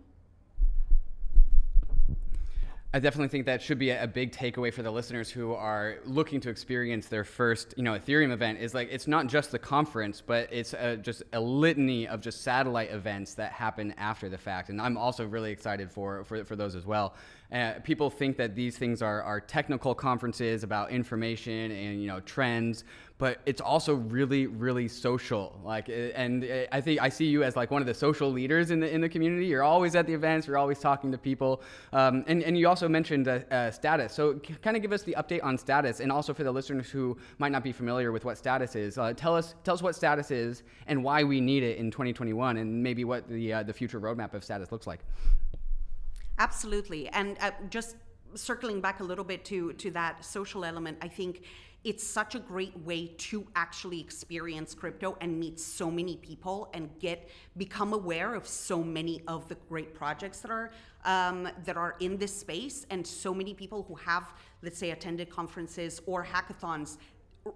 I 2.95 2.99
definitely 2.99 3.29
think 3.29 3.47
that 3.47 3.59
should 3.59 3.79
be 3.79 3.89
a, 3.89 4.05
big 4.05 4.31
takeaway 4.31 4.71
for 4.71 4.83
the 4.83 4.91
listeners 4.91 5.27
who 5.27 5.53
are 5.53 5.95
looking 6.05 6.39
to 6.41 6.51
experience 6.51 7.07
their 7.07 7.23
first, 7.23 7.73
you 7.75 7.81
know, 7.81 7.93
Ethereum 7.93 8.31
event. 8.31 8.59
Is 8.59 8.75
like 8.75 8.89
it's 8.91 9.07
not 9.07 9.25
just 9.25 9.51
the 9.51 9.57
conference, 9.57 10.21
but 10.21 10.47
it's 10.51 10.73
a, 10.73 10.97
just 10.97 11.23
a 11.33 11.39
litany 11.39 12.07
of 12.07 12.21
just 12.21 12.43
satellite 12.43 12.91
events 12.91 13.33
that 13.33 13.51
happen 13.51 13.95
after 13.97 14.29
the 14.29 14.37
fact. 14.37 14.69
And 14.69 14.79
I'm 14.79 14.95
also 14.95 15.25
really 15.25 15.51
excited 15.51 15.91
for 15.91 16.23
for, 16.25 16.45
for 16.45 16.55
those 16.55 16.75
as 16.75 16.85
well. 16.85 17.15
Uh, 17.51 17.73
people 17.83 18.11
think 18.11 18.37
that 18.37 18.55
these 18.55 18.77
things 18.77 19.01
are, 19.01 19.23
are 19.23 19.39
technical 19.39 19.95
conferences 19.95 20.63
about 20.63 20.91
information 20.91 21.71
and 21.71 21.99
you 21.99 22.07
know 22.07 22.19
trends, 22.19 22.83
but 23.17 23.39
it's 23.45 23.61
also 23.61 23.93
really 23.93 24.47
really 24.47 24.87
social. 24.87 25.59
Like, 25.63 25.87
uh, 25.89 26.15
and 26.15 26.43
uh, 26.43 26.65
I 26.71 26.81
think 26.81 27.01
I 27.01 27.09
see 27.09 27.25
you 27.25 27.43
as 27.43 27.55
like 27.55 27.71
one 27.71 27.81
of 27.81 27.85
the 27.85 27.93
social 27.93 28.29
leaders 28.29 28.71
in 28.71 28.79
the 28.79 28.89
in 28.89 29.01
the 29.01 29.09
community. 29.09 29.45
You're 29.45 29.63
always 29.63 29.95
at 29.95 30.07
the 30.07 30.13
events. 30.13 30.47
You're 30.47 30.57
always 30.57 30.79
talking 30.79 31.11
to 31.11 31.17
people, 31.17 31.61
um, 31.93 32.23
and 32.27 32.43
and 32.43 32.57
you 32.57 32.67
also 32.67 32.87
mentioned 32.87 33.27
uh, 33.27 33.39
uh, 33.51 33.71
status. 33.71 34.13
So 34.13 34.39
kind 34.61 34.75
of 34.75 34.81
give 34.81 34.91
us 34.91 35.03
the 35.03 35.15
update 35.17 35.43
on 35.43 35.57
status, 35.57 35.99
and 35.99 36.11
also 36.11 36.33
for 36.33 36.43
the 36.43 36.51
listeners 36.51 36.89
who 36.89 37.17
might 37.37 37.51
not 37.51 37.63
be 37.63 37.71
familiar 37.71 38.11
with 38.11 38.25
what 38.25 38.37
status 38.37 38.75
is. 38.75 38.97
Uh, 38.97 39.13
tell 39.13 39.35
us 39.35 39.55
tell 39.63 39.75
us 39.75 39.81
what 39.81 39.95
status 39.95 40.31
is 40.31 40.63
and 40.87 41.03
why 41.03 41.23
we 41.23 41.39
need 41.39 41.63
it 41.63 41.77
in 41.77 41.91
2021, 41.91 42.57
and 42.57 42.83
maybe 42.83 43.05
what 43.05 43.27
the 43.29 43.63
the 43.63 43.73
future 43.73 43.99
roadmap 43.99 44.33
of 44.33 44.43
status 44.43 44.71
looks 44.71 44.87
like. 44.87 45.01
Absolutely. 46.39 47.07
And 47.09 47.37
uh, 47.39 47.51
just 47.69 47.95
circling 48.35 48.81
back 48.81 48.99
a 48.99 49.03
little 49.03 49.23
bit 49.23 49.45
to 49.45 49.73
to 49.73 49.91
that 49.91 50.25
social 50.25 50.65
element, 50.65 50.97
I 51.01 51.07
think 51.07 51.43
it's 51.83 52.05
such 52.05 52.33
a 52.35 52.39
great 52.39 52.77
way 52.79 53.07
to 53.17 53.45
actually 53.55 53.99
experience 53.99 54.73
crypto 54.73 55.17
and 55.19 55.37
meet 55.37 55.59
so 55.59 55.91
many 55.91 56.15
people 56.17 56.69
and 56.73 56.89
get 56.99 57.29
become 57.57 57.91
aware 57.93 58.35
of 58.35 58.47
so 58.47 58.81
many 58.81 59.21
of 59.27 59.47
the 59.49 59.55
great 59.67 59.93
projects 59.93 60.39
that 60.39 60.51
are 60.51 60.71
um, 61.05 61.49
that 61.65 61.75
are 61.75 61.95
in 61.99 62.17
this 62.17 62.33
space. 62.33 62.85
And 62.89 63.05
so 63.05 63.33
many 63.33 63.53
people 63.53 63.83
who 63.83 63.95
have 63.95 64.33
let's 64.61 64.77
say 64.77 64.91
attended 64.91 65.29
conferences 65.29 66.01
or 66.05 66.23
hackathons 66.23 66.97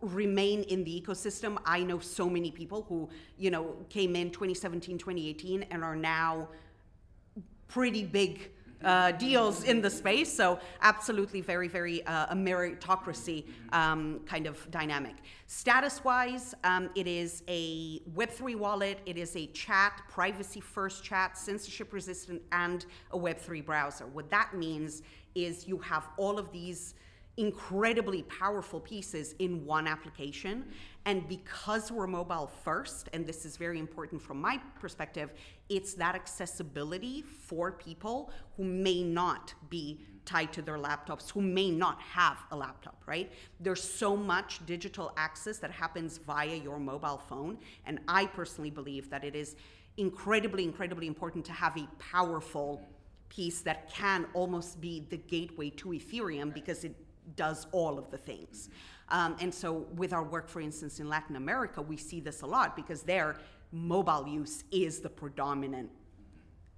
remain 0.01 0.63
in 0.63 0.83
the 0.83 1.01
ecosystem. 1.01 1.57
I 1.65 1.81
know 1.81 1.99
so 1.99 2.29
many 2.29 2.51
people 2.51 2.85
who 2.89 3.09
you 3.37 3.49
know 3.49 3.77
came 3.89 4.15
in 4.15 4.31
2017 4.31 4.97
2018 4.97 5.63
and 5.63 5.83
are 5.83 5.95
now 5.95 6.49
pretty 7.67 8.03
big 8.03 8.51
uh, 8.83 9.11
deals 9.13 9.63
in 9.63 9.81
the 9.81 9.89
space. 9.89 10.31
So 10.31 10.59
absolutely 10.81 11.41
very, 11.41 11.67
very 11.67 12.05
uh, 12.05 12.27
a 12.29 12.35
meritocracy 12.35 13.45
um, 13.71 14.21
kind 14.25 14.47
of 14.47 14.69
dynamic. 14.71 15.15
Status-wise, 15.47 16.53
um, 16.63 16.89
it 16.95 17.07
is 17.07 17.43
a 17.47 17.99
Web3 18.15 18.55
wallet. 18.55 18.99
It 19.05 19.17
is 19.17 19.35
a 19.35 19.47
chat, 19.47 20.01
privacy-first 20.09 21.03
chat, 21.03 21.37
censorship-resistant, 21.37 22.41
and 22.51 22.85
a 23.11 23.17
Web3 23.17 23.65
browser. 23.65 24.05
What 24.07 24.29
that 24.29 24.53
means 24.55 25.01
is 25.35 25.67
you 25.67 25.77
have 25.79 26.07
all 26.17 26.37
of 26.37 26.51
these 26.51 26.95
incredibly 27.37 28.23
powerful 28.23 28.79
pieces 28.79 29.35
in 29.39 29.63
one 29.63 29.87
application. 29.87 30.65
And 31.07 31.25
because 31.29 31.89
we're 31.89 32.05
mobile 32.05 32.51
first, 32.65 33.07
and 33.13 33.25
this 33.25 33.45
is 33.45 33.55
very 33.55 33.79
important 33.79 34.21
from 34.21 34.41
my 34.41 34.59
perspective, 34.77 35.31
it's 35.69 35.93
that 35.93 36.15
accessibility 36.15 37.21
for 37.21 37.71
people 37.71 38.29
who 38.57 38.65
may 38.65 39.03
not 39.03 39.53
be 39.69 40.01
tied 40.25 40.51
to 40.51 40.61
their 40.61 40.77
laptops, 40.77 41.31
who 41.31 41.39
may 41.39 41.71
not 41.71 42.01
have 42.01 42.39
a 42.51 42.57
laptop, 42.57 43.01
right? 43.05 43.31
There's 43.61 43.81
so 43.81 44.17
much 44.17 44.65
digital 44.65 45.13
access 45.15 45.59
that 45.59 45.71
happens 45.71 46.17
via 46.17 46.55
your 46.55 46.77
mobile 46.77 47.21
phone. 47.29 47.57
And 47.85 47.99
I 48.09 48.25
personally 48.25 48.69
believe 48.69 49.09
that 49.09 49.23
it 49.23 49.33
is 49.33 49.55
incredibly, 49.95 50.65
incredibly 50.65 51.07
important 51.07 51.45
to 51.45 51.53
have 51.53 51.77
a 51.77 51.87
powerful 51.99 52.81
piece 53.29 53.61
that 53.61 53.89
can 53.89 54.25
almost 54.33 54.81
be 54.81 55.05
the 55.09 55.17
gateway 55.17 55.69
to 55.69 55.89
Ethereum 55.89 56.53
because 56.53 56.83
it 56.83 56.95
does 57.37 57.65
all 57.71 57.97
of 57.97 58.11
the 58.11 58.17
things. 58.17 58.69
Um, 59.09 59.35
and 59.39 59.53
so, 59.53 59.85
with 59.95 60.13
our 60.13 60.23
work, 60.23 60.49
for 60.49 60.59
instance, 60.59 60.99
in 60.99 61.07
Latin 61.07 61.35
America, 61.35 61.81
we 61.81 61.97
see 61.97 62.19
this 62.19 62.41
a 62.41 62.45
lot 62.45 62.75
because 62.75 63.03
their 63.03 63.37
mobile 63.71 64.27
use 64.27 64.63
is 64.71 64.99
the 64.99 65.09
predominant 65.09 65.89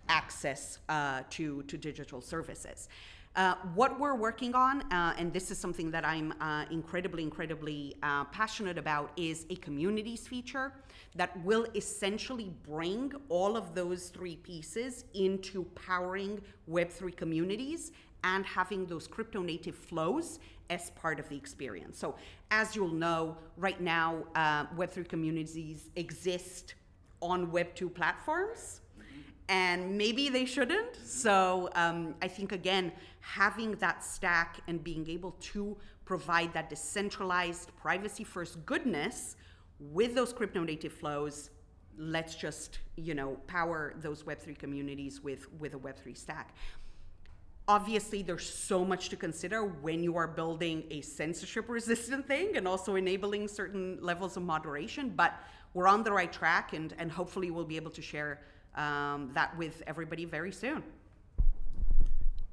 access 0.08 0.80
uh, 0.90 1.22
to, 1.30 1.64
to 1.64 1.78
digital 1.78 2.22
services. 2.22 2.90
Uh, 3.36 3.54
what 3.76 4.00
we're 4.00 4.16
working 4.16 4.56
on, 4.56 4.82
uh, 4.92 5.14
and 5.18 5.32
this 5.32 5.52
is 5.52 5.58
something 5.58 5.92
that 5.92 6.04
I'm 6.04 6.34
uh, 6.42 6.66
incredibly, 6.72 7.24
incredibly 7.24 7.96
uh, 8.02 8.26
passionate 8.26 8.78
about, 8.78 9.12
is 9.18 9.46
a 9.52 9.56
communities 9.56 10.28
feature 10.28 10.74
that 11.16 11.42
will 11.44 11.66
essentially 11.76 12.52
bring 12.68 13.14
all 13.30 13.56
of 13.56 13.76
those 13.76 14.10
three 14.10 14.36
pieces 14.36 15.06
into 15.14 15.64
powering 15.76 16.42
Web3 16.70 17.16
communities 17.16 17.92
and 18.24 18.46
having 18.46 18.86
those 18.88 19.08
crypto 19.08 19.42
native 19.42 19.76
flows 19.76 20.40
as 20.70 20.92
part 20.92 21.20
of 21.20 21.28
the 21.30 21.36
experience. 21.36 21.98
So, 21.98 22.16
as 22.52 22.76
you'll 22.76 22.94
know, 22.94 23.38
right 23.58 23.80
now, 23.82 24.24
uh, 24.36 24.66
Web3 24.78 25.08
communities 25.08 25.90
exist 25.96 26.76
on 27.22 27.52
Web2 27.52 27.94
platforms, 27.94 28.82
and 29.48 29.98
maybe 29.98 30.30
they 30.30 30.46
shouldn't. 30.46 30.96
So, 31.04 31.70
um, 31.76 32.16
I 32.22 32.28
think 32.28 32.52
again, 32.52 32.92
having 33.22 33.72
that 33.74 34.04
stack 34.04 34.60
and 34.68 34.84
being 34.84 35.10
able 35.10 35.32
to 35.54 35.76
provide 36.06 36.54
that 36.54 36.70
decentralized, 36.70 37.76
privacy 37.76 38.24
first 38.24 38.66
goodness 38.66 39.36
with 39.80 40.14
those 40.14 40.34
crypto 40.34 40.64
native 40.64 40.92
flows 40.92 41.52
let's 41.98 42.36
just 42.36 42.80
you 42.96 43.14
know 43.14 43.38
power 43.48 43.94
those 43.98 44.24
web3 44.24 44.58
communities 44.58 45.22
with 45.22 45.52
with 45.60 45.74
a 45.74 45.78
web3 45.78 46.16
stack 46.16 46.56
obviously 47.70 48.24
there's 48.24 48.50
so 48.50 48.84
much 48.84 49.10
to 49.10 49.16
consider 49.16 49.64
when 49.64 50.04
you 50.04 50.18
are 50.18 50.28
building 50.28 50.84
a 50.90 51.02
censorship 51.02 51.70
resistant 51.70 52.28
thing 52.28 52.58
and 52.58 52.68
also 52.68 52.96
enabling 52.96 53.48
certain 53.48 53.98
levels 54.02 54.36
of 54.36 54.44
moderation 54.44 55.14
but 55.16 55.36
we're 55.74 55.88
on 55.88 56.04
the 56.04 56.12
right 56.12 56.34
track 56.34 56.74
and, 56.74 56.96
and 56.98 57.12
hopefully 57.12 57.52
we'll 57.52 57.64
be 57.64 57.76
able 57.76 57.92
to 57.92 58.02
share 58.02 58.42
um, 58.76 59.32
that 59.34 59.56
with 59.58 59.84
everybody 59.88 60.26
very 60.26 60.52
soon. 60.52 60.84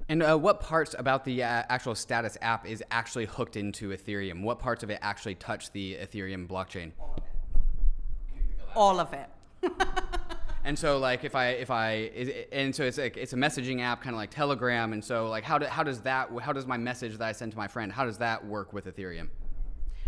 And 0.09 0.23
uh, 0.23 0.37
what 0.37 0.61
parts 0.61 0.95
about 0.97 1.25
the 1.25 1.43
uh, 1.43 1.63
actual 1.67 1.95
status 1.95 2.37
app 2.41 2.65
is 2.65 2.83
actually 2.91 3.25
hooked 3.25 3.57
into 3.57 3.89
ethereum? 3.89 4.41
What 4.41 4.59
parts 4.59 4.83
of 4.83 4.89
it 4.89 4.99
actually 5.01 5.35
touch 5.35 5.71
the 5.71 5.95
ethereum 5.95 6.47
blockchain? 6.47 6.91
All 8.75 8.99
of 8.99 9.13
it 9.13 9.29
And 10.67 10.77
so 10.77 10.97
like 10.97 11.23
if 11.23 11.33
I 11.33 11.51
if 11.51 11.71
I 11.71 12.11
and 12.51 12.75
so 12.75 12.83
it's 12.83 12.97
like 12.97 13.15
it's 13.15 13.31
a 13.31 13.37
messaging 13.37 13.79
app 13.79 14.01
kind 14.01 14.13
of 14.13 14.17
like 14.17 14.31
Telegram 14.31 14.91
and 14.91 15.01
so 15.01 15.29
like 15.29 15.45
how 15.45 15.57
do, 15.57 15.65
how 15.65 15.81
does 15.81 16.01
that 16.01 16.29
how 16.41 16.51
does 16.51 16.65
my 16.65 16.75
message 16.75 17.13
that 17.17 17.25
I 17.25 17.31
send 17.31 17.53
to 17.53 17.57
my 17.57 17.69
friend 17.69 17.89
how 17.89 18.03
does 18.03 18.17
that 18.17 18.45
work 18.45 18.73
with 18.73 18.85
Ethereum? 18.85 19.29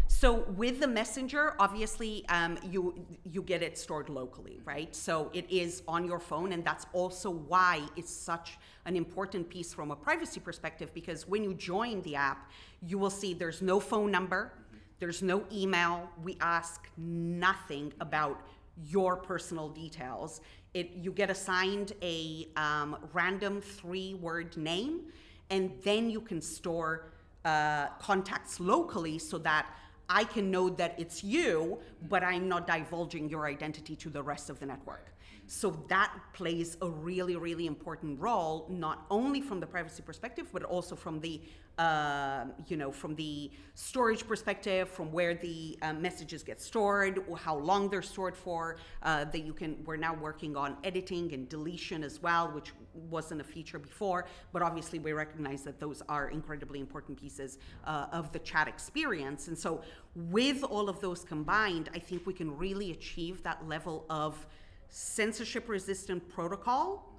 So 0.10 0.44
with 0.58 0.82
the 0.82 0.88
messenger, 0.88 1.54
obviously, 1.60 2.26
um, 2.28 2.58
you 2.70 3.06
you 3.24 3.42
get 3.42 3.62
it 3.64 3.78
stored 3.78 4.10
locally, 4.10 4.60
right? 4.66 4.94
So 4.94 5.30
it 5.34 5.46
is 5.50 5.82
on 5.88 6.06
your 6.06 6.20
phone, 6.20 6.52
and 6.52 6.66
that's 6.66 6.88
also 6.92 7.30
why 7.30 7.82
it's 7.96 8.12
such 8.12 8.58
an 8.86 8.98
important 8.98 9.50
piece 9.50 9.74
from 9.74 9.92
a 9.92 9.96
privacy 9.96 10.42
perspective. 10.42 10.94
Because 10.94 11.26
when 11.26 11.42
you 11.42 11.54
join 11.54 12.02
the 12.02 12.16
app, 12.16 12.52
you 12.86 12.98
will 12.98 13.12
see 13.12 13.34
there's 13.34 13.62
no 13.62 13.80
phone 13.80 14.12
number, 14.12 14.52
there's 15.00 15.22
no 15.22 15.46
email. 15.54 16.10
We 16.24 16.38
ask 16.42 16.90
nothing 16.98 17.94
about 18.02 18.42
your 18.86 19.16
personal 19.16 19.70
details. 19.70 20.42
It, 20.74 20.92
you 20.96 21.12
get 21.12 21.30
assigned 21.30 21.94
a 22.02 22.48
um, 22.56 22.98
random 23.14 23.62
three 23.62 24.14
word 24.14 24.56
name, 24.58 25.02
and 25.50 25.72
then 25.84 26.10
you 26.10 26.22
can 26.22 26.42
store 26.42 27.12
uh, 27.46 27.88
contacts 28.00 28.60
locally 28.60 29.18
so 29.18 29.38
that 29.40 29.66
I 30.10 30.24
can 30.24 30.50
know 30.50 30.70
that 30.70 30.96
it's 30.98 31.24
you, 31.24 31.80
but 32.10 32.24
I'm 32.24 32.48
not 32.48 32.68
divulging 32.68 33.30
your 33.30 33.46
identity 33.46 33.96
to 33.98 34.10
the 34.10 34.22
rest 34.22 34.50
of 34.50 34.60
the 34.60 34.66
network. 34.66 35.14
So 35.52 35.84
that 35.88 36.14
plays 36.34 36.78
a 36.84 36.88
really, 36.88 37.36
really 37.36 37.66
important 37.66 38.20
role, 38.20 38.68
not 38.70 39.08
only 39.10 39.42
from 39.42 39.60
the 39.60 39.66
privacy 39.66 40.04
perspective, 40.04 40.46
but 40.54 40.62
also 40.62 40.96
from 40.96 41.20
the, 41.22 41.42
uh, 41.80 42.46
you 42.68 42.78
know, 42.78 42.92
from 42.92 43.16
the 43.16 43.50
storage 43.74 44.28
perspective, 44.28 44.88
from 44.88 45.12
where 45.12 45.34
the 45.34 45.76
uh, 45.82 45.94
messages 45.94 46.44
get 46.44 46.62
stored, 46.62 47.24
how 47.36 47.58
long 47.58 47.90
they're 47.90 48.04
stored 48.04 48.38
for. 48.38 48.78
Uh, 49.02 49.26
that 49.26 49.40
you 49.40 49.54
can. 49.54 49.76
We're 49.86 49.98
now 49.98 50.14
working 50.14 50.56
on 50.56 50.78
editing 50.84 51.34
and 51.34 51.50
deletion 51.50 52.04
as 52.04 52.22
well, 52.22 52.50
which 52.50 52.72
wasn't 53.10 53.42
a 53.42 53.44
feature 53.44 53.80
before, 53.80 54.28
but 54.54 54.62
obviously 54.62 55.00
we 55.00 55.14
recognize 55.14 55.64
that 55.64 55.80
those 55.80 56.04
are 56.08 56.30
incredibly 56.30 56.80
important 56.80 57.20
pieces 57.20 57.58
uh, 57.86 58.06
of 58.12 58.32
the 58.34 58.40
chat 58.40 58.68
experience. 58.68 59.48
And 59.48 59.58
so, 59.58 59.82
with 60.14 60.64
all 60.64 60.90
of 60.90 61.02
those 61.02 61.24
combined, 61.24 61.90
I 61.96 61.98
think 61.98 62.28
we 62.28 62.34
can 62.34 62.56
really 62.56 62.92
achieve 62.92 63.42
that 63.42 63.68
level 63.68 64.06
of 64.12 64.46
censorship 64.90 65.70
resistant 65.70 66.28
protocol, 66.30 67.14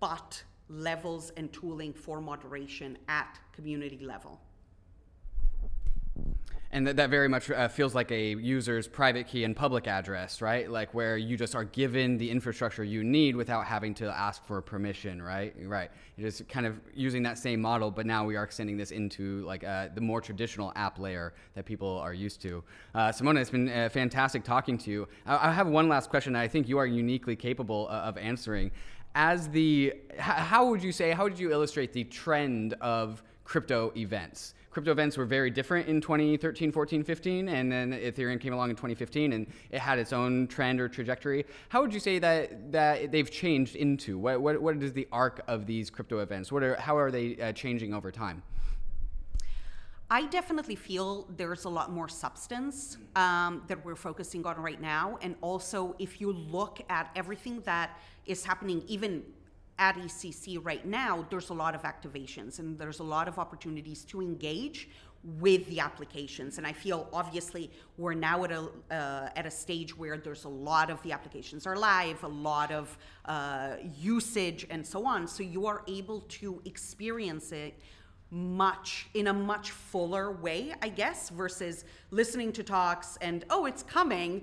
but 0.00 0.42
levels 0.68 1.30
and 1.36 1.52
tooling 1.52 1.92
for 1.92 2.20
moderation 2.20 2.96
at 3.08 3.38
community 3.52 3.98
level. 4.04 4.40
And 6.72 6.86
that, 6.86 6.96
that 6.96 7.10
very 7.10 7.28
much 7.28 7.50
uh, 7.50 7.66
feels 7.66 7.96
like 7.96 8.12
a 8.12 8.36
user's 8.36 8.86
private 8.86 9.26
key 9.26 9.42
and 9.42 9.56
public 9.56 9.88
address, 9.88 10.40
right? 10.40 10.70
Like 10.70 10.94
where 10.94 11.16
you 11.16 11.36
just 11.36 11.56
are 11.56 11.64
given 11.64 12.16
the 12.16 12.30
infrastructure 12.30 12.84
you 12.84 13.02
need 13.02 13.34
without 13.34 13.66
having 13.66 13.92
to 13.94 14.06
ask 14.06 14.46
for 14.46 14.62
permission, 14.62 15.20
right? 15.20 15.52
Right. 15.64 15.90
You're 16.16 16.28
just 16.28 16.48
kind 16.48 16.66
of 16.66 16.80
using 16.94 17.24
that 17.24 17.38
same 17.38 17.60
model, 17.60 17.90
but 17.90 18.06
now 18.06 18.24
we 18.24 18.36
are 18.36 18.44
extending 18.44 18.76
this 18.76 18.92
into 18.92 19.44
like 19.46 19.64
uh, 19.64 19.88
the 19.94 20.00
more 20.00 20.20
traditional 20.20 20.72
app 20.76 21.00
layer 21.00 21.34
that 21.54 21.64
people 21.64 21.98
are 21.98 22.14
used 22.14 22.40
to. 22.42 22.62
Uh, 22.94 23.08
Simona, 23.08 23.40
it's 23.40 23.50
been 23.50 23.68
uh, 23.68 23.88
fantastic 23.88 24.44
talking 24.44 24.78
to 24.78 24.92
you. 24.92 25.08
I, 25.26 25.48
I 25.48 25.52
have 25.52 25.66
one 25.66 25.88
last 25.88 26.08
question 26.08 26.34
that 26.34 26.40
I 26.40 26.48
think 26.48 26.68
you 26.68 26.78
are 26.78 26.86
uniquely 26.86 27.34
capable 27.34 27.88
uh, 27.90 27.94
of 27.94 28.16
answering. 28.16 28.70
As 29.16 29.48
the, 29.48 29.94
how 30.18 30.66
would 30.68 30.84
you 30.84 30.92
say, 30.92 31.10
how 31.10 31.24
would 31.24 31.36
you 31.36 31.50
illustrate 31.50 31.92
the 31.92 32.04
trend 32.04 32.74
of 32.74 33.24
crypto 33.42 33.92
events? 33.96 34.54
Crypto 34.70 34.92
events 34.92 35.16
were 35.16 35.24
very 35.24 35.50
different 35.50 35.88
in 35.88 36.00
2013, 36.00 36.72
14, 36.72 37.04
15, 37.04 37.48
and 37.48 37.70
then 37.70 37.92
Ethereum 37.92 38.40
came 38.40 38.52
along 38.52 38.70
in 38.70 38.76
2015 38.76 39.32
and 39.32 39.46
it 39.70 39.80
had 39.80 39.98
its 39.98 40.12
own 40.12 40.46
trend 40.46 40.80
or 40.80 40.88
trajectory. 40.88 41.44
How 41.68 41.82
would 41.82 41.92
you 41.92 42.00
say 42.00 42.18
that 42.20 42.72
that 42.72 43.10
they've 43.12 43.30
changed 43.30 43.76
into? 43.76 44.18
What 44.18 44.40
what, 44.40 44.60
what 44.62 44.82
is 44.82 44.92
the 44.92 45.08
arc 45.12 45.42
of 45.48 45.66
these 45.66 45.90
crypto 45.90 46.20
events? 46.20 46.52
What 46.52 46.62
are 46.62 46.76
how 46.76 46.96
are 46.96 47.10
they 47.10 47.36
uh, 47.36 47.52
changing 47.52 47.92
over 47.94 48.10
time? 48.10 48.42
I 50.12 50.26
definitely 50.26 50.74
feel 50.74 51.28
there's 51.36 51.66
a 51.66 51.68
lot 51.68 51.92
more 51.92 52.08
substance 52.08 52.98
um, 53.14 53.62
that 53.68 53.84
we're 53.84 53.94
focusing 53.94 54.44
on 54.44 54.56
right 54.56 54.80
now. 54.80 55.20
And 55.22 55.36
also, 55.40 55.94
if 56.00 56.20
you 56.20 56.32
look 56.32 56.80
at 56.88 57.12
everything 57.14 57.60
that 57.60 57.96
is 58.26 58.44
happening, 58.44 58.82
even 58.88 59.22
at 59.80 59.96
ECC 59.96 60.62
right 60.62 60.84
now, 60.84 61.26
there's 61.30 61.48
a 61.48 61.54
lot 61.54 61.74
of 61.74 61.82
activations 61.82 62.58
and 62.58 62.78
there's 62.78 63.00
a 63.00 63.02
lot 63.02 63.26
of 63.26 63.38
opportunities 63.38 64.04
to 64.04 64.20
engage 64.20 64.88
with 65.38 65.66
the 65.66 65.80
applications. 65.80 66.58
And 66.58 66.66
I 66.66 66.72
feel 66.72 67.08
obviously 67.12 67.70
we're 67.96 68.14
now 68.14 68.44
at 68.44 68.52
a 68.52 68.68
uh, 68.90 69.30
at 69.36 69.46
a 69.46 69.50
stage 69.50 69.96
where 69.96 70.16
there's 70.18 70.44
a 70.44 70.48
lot 70.48 70.90
of 70.90 71.02
the 71.02 71.12
applications 71.12 71.66
are 71.66 71.76
live, 71.76 72.22
a 72.24 72.28
lot 72.28 72.70
of 72.70 72.96
uh, 73.24 73.76
usage, 73.98 74.66
and 74.70 74.86
so 74.86 75.06
on. 75.06 75.26
So 75.26 75.42
you 75.42 75.66
are 75.66 75.82
able 75.88 76.20
to 76.40 76.60
experience 76.64 77.50
it 77.52 77.74
much 78.30 79.08
in 79.14 79.26
a 79.26 79.32
much 79.32 79.72
fuller 79.72 80.30
way, 80.30 80.74
I 80.82 80.88
guess, 80.88 81.30
versus 81.30 81.84
listening 82.10 82.52
to 82.52 82.62
talks 82.62 83.18
and 83.20 83.44
oh, 83.50 83.66
it's 83.66 83.82
coming. 83.82 84.42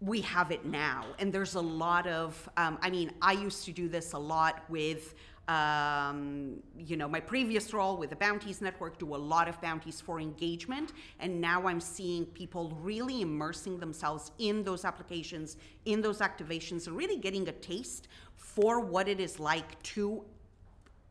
We 0.00 0.20
have 0.22 0.50
it 0.50 0.64
now, 0.66 1.06
and 1.18 1.32
there's 1.32 1.54
a 1.54 1.60
lot 1.60 2.06
of. 2.06 2.48
Um, 2.56 2.78
I 2.82 2.90
mean, 2.90 3.12
I 3.22 3.32
used 3.32 3.64
to 3.64 3.72
do 3.72 3.88
this 3.88 4.12
a 4.12 4.18
lot 4.18 4.62
with 4.68 5.14
um, 5.48 6.60
you 6.76 6.96
know, 6.96 7.08
my 7.08 7.20
previous 7.20 7.72
role 7.72 7.96
with 7.96 8.10
the 8.10 8.16
Bounties 8.16 8.60
Network, 8.60 8.98
do 8.98 9.14
a 9.14 9.16
lot 9.16 9.48
of 9.48 9.60
bounties 9.60 10.00
for 10.00 10.18
engagement. 10.20 10.92
And 11.20 11.40
now 11.40 11.66
I'm 11.66 11.80
seeing 11.80 12.26
people 12.26 12.76
really 12.80 13.22
immersing 13.22 13.78
themselves 13.78 14.32
in 14.38 14.64
those 14.64 14.84
applications, 14.84 15.56
in 15.84 16.00
those 16.00 16.18
activations, 16.18 16.88
and 16.88 16.96
really 16.96 17.16
getting 17.16 17.48
a 17.48 17.52
taste 17.52 18.08
for 18.34 18.80
what 18.80 19.08
it 19.08 19.20
is 19.20 19.38
like 19.38 19.80
to 19.84 20.24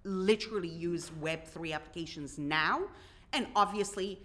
literally 0.03 0.69
use 0.69 1.11
Web3 1.21 1.73
applications 1.73 2.37
now. 2.37 2.81
And 3.31 3.47
obviously, 3.55 4.21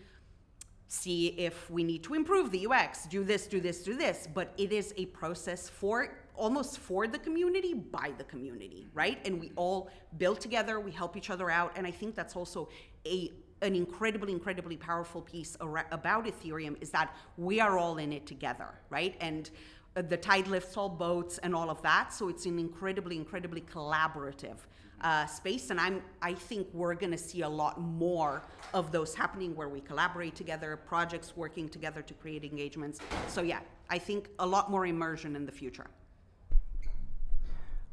see 0.91 1.29
if 1.39 1.71
we 1.71 1.85
need 1.85 2.03
to 2.03 2.15
improve 2.15 2.51
the 2.51 2.67
UX, 2.67 3.07
do 3.07 3.23
this, 3.23 3.47
do 3.47 3.61
this, 3.61 3.85
do 3.85 3.97
this. 3.97 4.29
But 4.35 4.53
it 4.59 4.73
is 4.73 4.93
a 4.97 5.07
process 5.07 5.69
for 5.69 6.17
almost 6.35 6.79
for 6.79 7.07
the 7.07 7.19
community 7.19 7.75
by 7.75 8.13
the 8.19 8.25
community, 8.25 8.89
right? 8.93 9.19
And 9.25 9.41
we 9.41 9.53
all 9.55 9.89
build 10.19 10.41
together, 10.41 10.81
we 10.81 10.91
help 10.91 11.17
each 11.17 11.31
other 11.31 11.49
out, 11.49 11.73
and 11.77 11.87
I 11.87 11.93
think 11.93 12.15
that's 12.15 12.35
also 12.35 12.69
a 13.07 13.31
an 13.63 13.77
incredibly, 13.77 14.33
incredibly 14.33 14.79
powerful 14.79 15.21
piece 15.21 15.55
about 15.61 16.25
Ethereum 16.25 16.83
is 16.83 16.89
that 16.89 17.15
we 17.37 17.61
are 17.61 17.79
all 17.79 17.99
in 17.99 18.11
it 18.11 18.25
together, 18.27 18.69
right? 18.89 19.17
And 19.21 19.51
uh, 19.97 20.01
the 20.01 20.17
tide 20.17 20.49
lifts 20.49 20.79
all 20.79 20.89
boats 20.89 21.37
and 21.37 21.55
all 21.55 21.69
of 21.69 21.83
that. 21.83 22.11
So 22.15 22.31
it's 22.31 22.47
an 22.47 22.59
incredibly, 22.59 23.17
incredibly 23.17 23.61
collaborative 23.61 24.57
uh, 25.01 25.27
space. 25.27 25.71
And 25.71 25.81
I'm, 25.81 26.03
I 26.23 26.35
think 26.35 26.69
we're 26.73 26.95
going 26.95 27.13
to 27.13 27.19
see 27.19 27.43
a 27.43 27.49
lot 27.49 27.81
more 27.81 28.43
of 28.75 28.93
those 28.93 29.15
happening 29.15 29.55
where 29.55 29.69
we 29.69 29.81
collaborate 29.81 30.35
together, 30.35 30.77
projects 30.77 31.37
working 31.37 31.69
together 31.69 32.03
to 32.03 32.15
create 32.15 32.45
engagements. 32.45 33.01
So 33.29 33.43
yeah, 33.43 33.61
I 33.89 33.99
think 33.99 34.29
a 34.39 34.47
lot 34.47 34.71
more 34.71 34.87
immersion 34.87 35.37
in 35.37 35.47
the 35.47 35.53
future. 35.53 35.87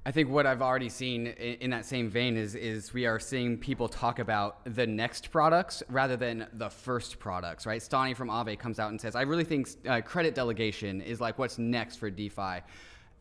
I 0.07 0.11
think 0.11 0.29
what 0.29 0.45
I've 0.45 0.61
already 0.61 0.88
seen 0.88 1.27
in, 1.27 1.71
that 1.71 1.85
same 1.85 2.09
vein 2.09 2.38
is 2.38 2.55
is 2.55 2.93
we 2.93 3.05
are 3.05 3.19
seeing 3.19 3.57
people 3.57 3.89
talk 3.89 4.19
about 4.19 4.59
the 4.63 4.88
next 4.88 5.31
products 5.31 5.84
rather 5.89 6.15
than 6.15 6.47
the 6.53 6.69
first 6.69 7.19
products, 7.19 7.65
right? 7.65 7.81
Stani 7.81 8.15
from 8.15 8.29
Aave 8.29 8.57
comes 8.57 8.79
out 8.79 8.89
and 8.89 9.01
says, 9.01 9.17
"I 9.17 9.23
really 9.23 9.43
think 9.43 9.67
uh, 9.85 9.99
credit 9.99 10.34
delegation 10.34 11.01
is 11.01 11.19
like 11.19 11.38
what's 11.38 11.57
next 11.57 11.97
for 11.97 12.09
DeFi." 12.09 12.61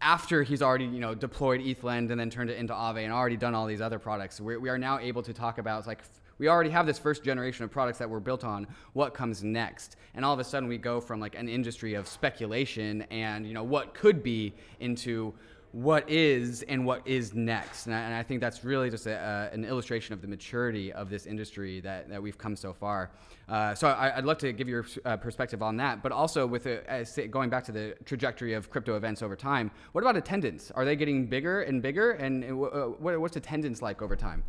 After 0.01 0.43
he's 0.43 0.63
already, 0.63 0.85
you 0.85 1.01
know, 1.01 1.15
deployed 1.15 1.61
ETHLend 1.61 2.11
and 2.11 2.21
then 2.21 2.31
turned 2.31 2.51
it 2.51 2.59
into 2.59 2.75
Aave 2.75 3.03
and 3.03 3.13
already 3.13 3.37
done 3.37 3.55
all 3.55 3.67
these 3.67 3.81
other 3.81 3.99
products, 3.99 4.41
we're, 4.41 4.59
we 4.59 4.69
are 4.69 4.79
now 4.79 4.99
able 4.99 5.23
to 5.23 5.33
talk 5.33 5.59
about 5.59 5.87
like 5.87 6.03
we 6.39 6.49
already 6.49 6.71
have 6.71 6.87
this 6.87 6.99
first 6.99 7.25
generation 7.25 7.65
of 7.65 7.71
products 7.71 7.99
that 7.99 8.11
were 8.11 8.21
built 8.21 8.45
on 8.45 8.67
what 8.93 9.15
comes 9.15 9.43
next. 9.43 9.97
And 10.15 10.25
all 10.25 10.35
of 10.35 10.41
a 10.41 10.45
sudden 10.45 10.69
we 10.69 10.77
go 10.77 11.01
from 11.01 11.19
like 11.19 11.35
an 11.35 11.49
industry 11.49 11.95
of 11.95 12.07
speculation 12.07 13.03
and 13.11 13.47
you 13.47 13.55
know 13.55 13.65
what 13.65 13.95
could 13.95 14.23
be 14.23 14.53
into 14.81 15.33
what 15.73 16.09
is 16.09 16.63
and 16.63 16.87
what 16.87 17.07
is 17.07 17.35
next. 17.35 17.87
And 17.87 17.95
I, 17.95 18.01
and 18.01 18.15
I 18.15 18.23
think 18.23 18.41
that's 18.41 18.65
really 18.65 18.91
just 18.91 19.07
a, 19.07 19.17
uh, 19.17 19.55
an 19.55 19.65
illustration 19.65 20.15
of 20.15 20.23
the 20.23 20.29
maturity 20.29 20.93
of 20.93 21.11
this 21.11 21.27
industry 21.27 21.81
that, 21.81 22.09
that 22.09 22.23
we've 22.23 22.39
come 22.39 22.57
so 22.57 22.73
far. 22.73 23.11
Uh, 23.49 23.75
so 23.75 23.89
I, 23.89 24.17
would 24.17 24.25
love 24.25 24.39
to 24.39 24.53
give 24.53 24.69
your 24.69 24.87
uh, 25.05 25.17
perspective 25.17 25.63
on 25.63 25.77
that, 25.77 26.03
but 26.03 26.13
also 26.13 26.47
with 26.47 26.67
a, 26.67 27.07
going 27.31 27.51
back 27.51 27.65
to 27.65 27.73
the 27.73 27.95
trajectory 28.05 28.55
of 28.55 28.71
crypto 28.71 28.97
events 28.97 29.23
over 29.23 29.37
time. 29.37 29.71
What 29.93 30.03
about 30.03 30.17
attendance? 30.17 30.71
Are 30.71 30.85
they 30.85 30.97
getting 30.97 31.27
bigger 31.27 31.63
and 31.63 31.83
bigger? 31.83 32.13
And 32.13 32.45
uh, 32.45 32.87
what, 32.99 33.21
what's 33.21 33.37
attendance 33.37 33.83
like 33.83 34.03
over 34.03 34.17
time? 34.17 34.43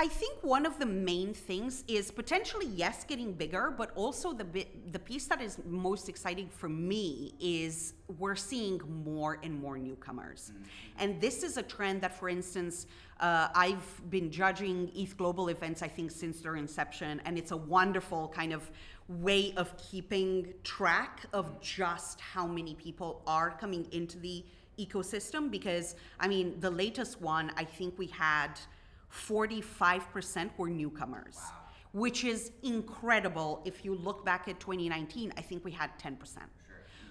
I 0.00 0.06
think 0.06 0.38
one 0.42 0.64
of 0.64 0.78
the 0.78 0.86
main 0.86 1.34
things 1.34 1.82
is 1.88 2.12
potentially 2.12 2.66
yes, 2.66 3.02
getting 3.02 3.32
bigger, 3.32 3.74
but 3.76 3.90
also 3.96 4.32
the 4.32 4.44
bit, 4.44 4.92
the 4.92 4.98
piece 5.00 5.26
that 5.26 5.42
is 5.42 5.58
most 5.66 6.08
exciting 6.08 6.48
for 6.48 6.68
me 6.68 7.34
is 7.40 7.94
we're 8.16 8.36
seeing 8.36 8.80
more 9.04 9.40
and 9.42 9.60
more 9.60 9.76
newcomers, 9.76 10.52
mm-hmm. 10.54 10.62
and 11.00 11.20
this 11.20 11.42
is 11.42 11.56
a 11.56 11.64
trend 11.64 12.00
that, 12.02 12.16
for 12.16 12.28
instance, 12.28 12.86
uh, 13.18 13.48
I've 13.56 14.08
been 14.08 14.30
judging 14.30 14.92
ETH 14.94 15.16
Global 15.16 15.48
events 15.48 15.82
I 15.82 15.88
think 15.88 16.12
since 16.12 16.40
their 16.40 16.54
inception, 16.54 17.20
and 17.24 17.36
it's 17.36 17.50
a 17.50 17.56
wonderful 17.56 18.28
kind 18.28 18.52
of 18.52 18.70
way 19.08 19.52
of 19.56 19.76
keeping 19.78 20.54
track 20.62 21.26
of 21.32 21.60
just 21.60 22.20
how 22.20 22.46
many 22.46 22.74
people 22.76 23.22
are 23.26 23.50
coming 23.50 23.88
into 23.90 24.16
the 24.20 24.44
ecosystem. 24.78 25.50
Because 25.50 25.96
I 26.20 26.28
mean, 26.28 26.60
the 26.60 26.70
latest 26.70 27.20
one 27.20 27.50
I 27.56 27.64
think 27.64 27.98
we 27.98 28.06
had 28.06 28.60
45% 29.12 30.50
were 30.56 30.68
newcomers, 30.68 31.36
wow. 31.36 31.52
which 31.92 32.24
is 32.24 32.52
incredible. 32.62 33.62
If 33.64 33.84
you 33.84 33.94
look 33.94 34.24
back 34.24 34.48
at 34.48 34.60
2019, 34.60 35.32
I 35.36 35.40
think 35.40 35.64
we 35.64 35.70
had 35.70 35.90
10%. 35.98 36.18
Sure. 36.18 36.46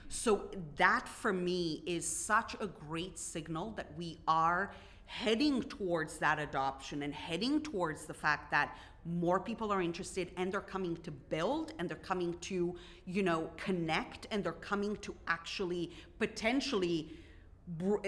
So 0.10 0.50
that 0.78 1.08
for 1.08 1.34
me 1.34 1.84
is 1.86 2.08
such 2.08 2.56
a 2.60 2.68
great 2.68 3.18
signal 3.18 3.72
that 3.78 3.88
we 3.98 4.20
are 4.28 4.72
heading 5.06 5.64
towards 5.64 6.18
that 6.18 6.38
adoption 6.38 7.04
and 7.04 7.14
heading 7.14 7.62
towards 7.62 8.06
the 8.06 8.14
fact 8.14 8.52
that 8.52 8.78
more 9.06 9.40
people 9.40 9.72
are 9.72 9.82
interested 9.82 10.32
and 10.36 10.52
they're 10.52 10.60
coming 10.60 10.98
to 10.98 11.12
build 11.12 11.72
and 11.80 11.88
they're 11.88 11.98
coming 11.98 12.34
to 12.40 12.76
you 13.06 13.24
know 13.24 13.50
connect 13.56 14.28
and 14.32 14.44
they're 14.44 14.52
coming 14.52 14.98
to 14.98 15.16
actually 15.28 15.92
potentially 16.20 17.14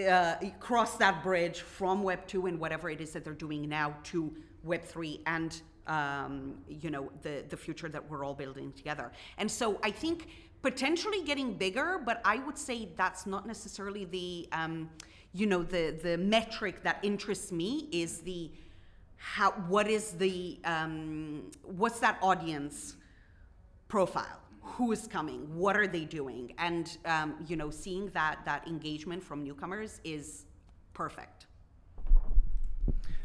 uh, 0.07 0.35
cross 0.59 0.97
that 0.97 1.23
bridge 1.23 1.61
from 1.61 2.03
Web 2.03 2.25
2 2.27 2.45
and 2.45 2.59
whatever 2.59 2.89
it 2.89 3.01
is 3.01 3.11
that 3.11 3.23
they're 3.23 3.33
doing 3.33 3.67
now 3.67 3.95
to 4.05 4.33
Web 4.63 4.83
3 4.83 5.21
and 5.25 5.61
um, 5.87 6.55
you 6.67 6.91
know 6.91 7.11
the 7.23 7.43
the 7.49 7.57
future 7.57 7.89
that 7.89 8.09
we're 8.09 8.23
all 8.23 8.35
building 8.35 8.71
together. 8.73 9.11
And 9.37 9.49
so 9.49 9.79
I 9.83 9.91
think 9.91 10.27
potentially 10.61 11.23
getting 11.23 11.53
bigger, 11.53 12.01
but 12.03 12.21
I 12.23 12.37
would 12.37 12.57
say 12.57 12.89
that's 12.95 13.25
not 13.25 13.47
necessarily 13.47 14.05
the 14.05 14.47
um, 14.51 14.89
you 15.33 15.45
know 15.45 15.63
the 15.63 15.97
the 16.01 16.17
metric 16.17 16.83
that 16.83 16.99
interests 17.03 17.51
me 17.51 17.87
is 17.91 18.19
the 18.19 18.51
how 19.17 19.51
what 19.51 19.87
is 19.87 20.11
the 20.11 20.59
um, 20.63 21.51
what's 21.63 21.99
that 21.99 22.17
audience 22.21 22.95
profile 23.87 24.39
who 24.71 24.91
is 24.91 25.07
coming, 25.07 25.41
what 25.55 25.75
are 25.75 25.87
they 25.87 26.05
doing, 26.05 26.53
and 26.57 26.97
um, 27.05 27.35
you 27.47 27.55
know, 27.55 27.69
seeing 27.69 28.07
that 28.09 28.39
that 28.45 28.67
engagement 28.67 29.23
from 29.23 29.43
newcomers 29.43 29.99
is 30.03 30.45
perfect. 30.93 31.45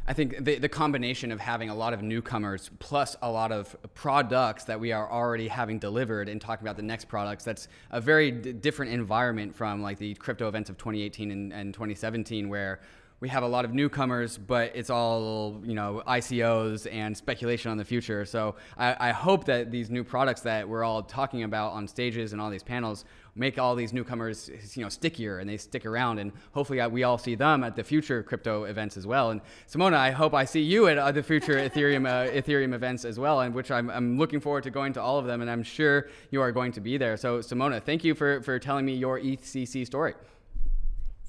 I 0.07 0.13
think 0.13 0.45
the, 0.45 0.59
the 0.59 0.69
combination 0.69 1.33
of 1.33 1.41
having 1.41 1.71
a 1.71 1.75
lot 1.75 1.95
of 1.95 2.03
newcomers 2.03 2.71
plus 2.79 3.17
a 3.23 3.31
lot 3.31 3.53
of 3.53 3.75
products 3.95 4.65
that 4.65 4.79
we 4.79 4.93
are 4.93 5.11
already 5.11 5.49
having 5.49 5.79
delivered 5.79 6.29
and 6.29 6.39
talking 6.41 6.67
about 6.67 6.77
the 6.77 6.83
next 6.83 7.07
products, 7.07 7.43
that's 7.43 7.69
a 7.91 8.03
very 8.03 8.31
d- 8.31 8.53
different 8.53 8.93
environment 8.93 9.55
from 9.55 9.81
like 9.81 9.99
the 9.99 10.15
crypto 10.17 10.47
events 10.47 10.69
of 10.69 10.77
2018 10.77 11.31
and, 11.31 11.53
and 11.55 11.73
2017, 11.73 12.51
where 12.51 12.81
we 13.25 13.31
have 13.31 13.43
a 13.43 13.49
lot 13.49 13.65
of 13.65 13.73
newcomers, 13.73 14.37
but 14.37 14.71
it's 14.75 14.91
all 14.91 15.59
you 15.65 15.73
know 15.73 16.03
ICOs 16.07 16.87
and 16.93 17.17
speculation 17.17 17.71
on 17.71 17.79
the 17.79 17.85
future. 17.87 18.27
So 18.27 18.55
I, 18.77 19.09
I, 19.09 19.13
hope 19.13 19.47
that 19.47 19.71
these 19.71 19.89
new 19.89 20.05
products 20.05 20.43
that 20.43 20.69
we're 20.69 20.85
all 20.85 21.03
talking 21.03 21.43
about 21.43 21.73
on 21.73 21.89
stages 21.89 22.35
and 22.35 22.43
all 22.43 22.51
these 22.51 22.63
panels 22.63 23.07
make 23.35 23.59
all 23.59 23.75
these 23.77 23.95
newcomers 23.95 24.51
you 24.75 24.83
know 24.83 24.91
stickier 24.91 25.39
and 25.39 25.49
they 25.49 25.57
stick 25.57 25.87
around. 25.87 26.19
And 26.19 26.33
hopefully 26.53 26.87
we 26.89 27.03
all 27.05 27.17
see 27.17 27.35
them 27.35 27.65
at 27.65 27.77
the 27.77 27.83
future 27.83 28.23
crypto 28.23 28.65
events 28.65 28.99
as 28.99 29.07
well. 29.07 29.31
And 29.31 29.41
Simona, 29.71 29.97
I 29.97 30.11
hope 30.11 30.35
I 30.35 30.45
see 30.45 30.61
you 30.61 30.89
at 30.89 31.15
the 31.15 31.23
future 31.23 31.55
Ethereum 31.55 32.07
uh, 32.07 32.31
Ethereum 32.31 32.75
events 32.75 33.07
as 33.07 33.19
well, 33.19 33.41
and 33.41 33.55
which 33.55 33.71
I'm, 33.71 33.89
I'm 33.89 34.19
looking 34.19 34.39
forward 34.39 34.65
to 34.65 34.71
going 34.71 34.93
to 34.93 35.01
all 35.01 35.19
of 35.19 35.25
them. 35.25 35.41
And 35.41 35.51
I'm 35.51 35.63
sure 35.63 36.09
you 36.31 36.43
are 36.43 36.53
going 36.53 36.73
to 36.73 36.83
be 36.83 36.99
there. 36.99 37.17
So 37.17 37.39
Simona, 37.39 37.83
thank 37.83 38.05
you 38.05 38.15
for 38.15 38.43
for 38.43 38.59
telling 38.59 38.85
me 38.85 38.95
your 38.95 39.19
ETHCC 39.19 39.87
story. 39.87 40.13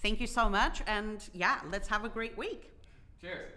Thank 0.02 0.22
you 0.22 0.28
so 0.28 0.50
much. 0.50 0.82
And 0.88 1.28
yeah, 1.34 1.60
let's 1.72 1.88
have 1.88 2.06
a 2.06 2.10
great 2.10 2.38
week. 2.38 2.72
Cheers. 3.22 3.52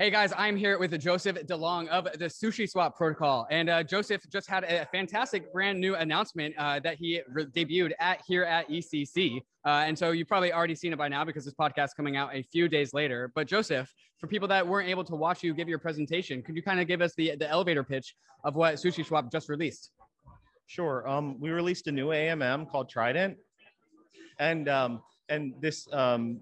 Hey 0.00 0.10
guys, 0.10 0.32
I'm 0.36 0.56
here 0.56 0.78
with 0.78 0.96
Joseph 1.00 1.38
DeLong 1.48 1.88
of 1.88 2.04
the 2.04 2.26
Sushi 2.26 2.70
Swap 2.70 2.96
Protocol, 2.96 3.48
and 3.50 3.68
uh, 3.68 3.82
Joseph 3.82 4.22
just 4.30 4.48
had 4.48 4.62
a 4.62 4.86
fantastic 4.92 5.52
brand 5.52 5.80
new 5.80 5.96
announcement 5.96 6.54
uh, 6.56 6.78
that 6.84 6.98
he 6.98 7.20
re- 7.28 7.46
debuted 7.46 7.90
at 7.98 8.22
here 8.24 8.44
at 8.44 8.68
ECC, 8.68 9.38
uh, 9.64 9.68
and 9.68 9.98
so 9.98 10.12
you've 10.12 10.28
probably 10.28 10.52
already 10.52 10.76
seen 10.76 10.92
it 10.92 10.98
by 10.98 11.08
now 11.08 11.24
because 11.24 11.44
this 11.44 11.54
podcast 11.54 11.86
is 11.86 11.94
coming 11.94 12.16
out 12.16 12.32
a 12.32 12.44
few 12.44 12.68
days 12.68 12.94
later. 12.94 13.32
But 13.34 13.48
Joseph, 13.48 13.92
for 14.18 14.28
people 14.28 14.46
that 14.46 14.64
weren't 14.64 14.88
able 14.88 15.02
to 15.02 15.16
watch 15.16 15.42
you 15.42 15.52
give 15.52 15.68
your 15.68 15.80
presentation, 15.80 16.44
could 16.44 16.54
you 16.54 16.62
kind 16.62 16.78
of 16.78 16.86
give 16.86 17.00
us 17.00 17.14
the 17.16 17.34
the 17.34 17.50
elevator 17.50 17.82
pitch 17.82 18.14
of 18.44 18.54
what 18.54 18.76
Sushi 18.76 19.04
Swap 19.04 19.32
just 19.32 19.48
released? 19.48 19.90
Sure. 20.66 21.08
Um, 21.08 21.40
we 21.40 21.50
released 21.50 21.88
a 21.88 21.92
new 21.92 22.10
AMM 22.10 22.70
called 22.70 22.88
Trident, 22.88 23.36
and 24.38 24.68
um, 24.68 25.02
and 25.28 25.54
this 25.60 25.88
um, 25.92 26.40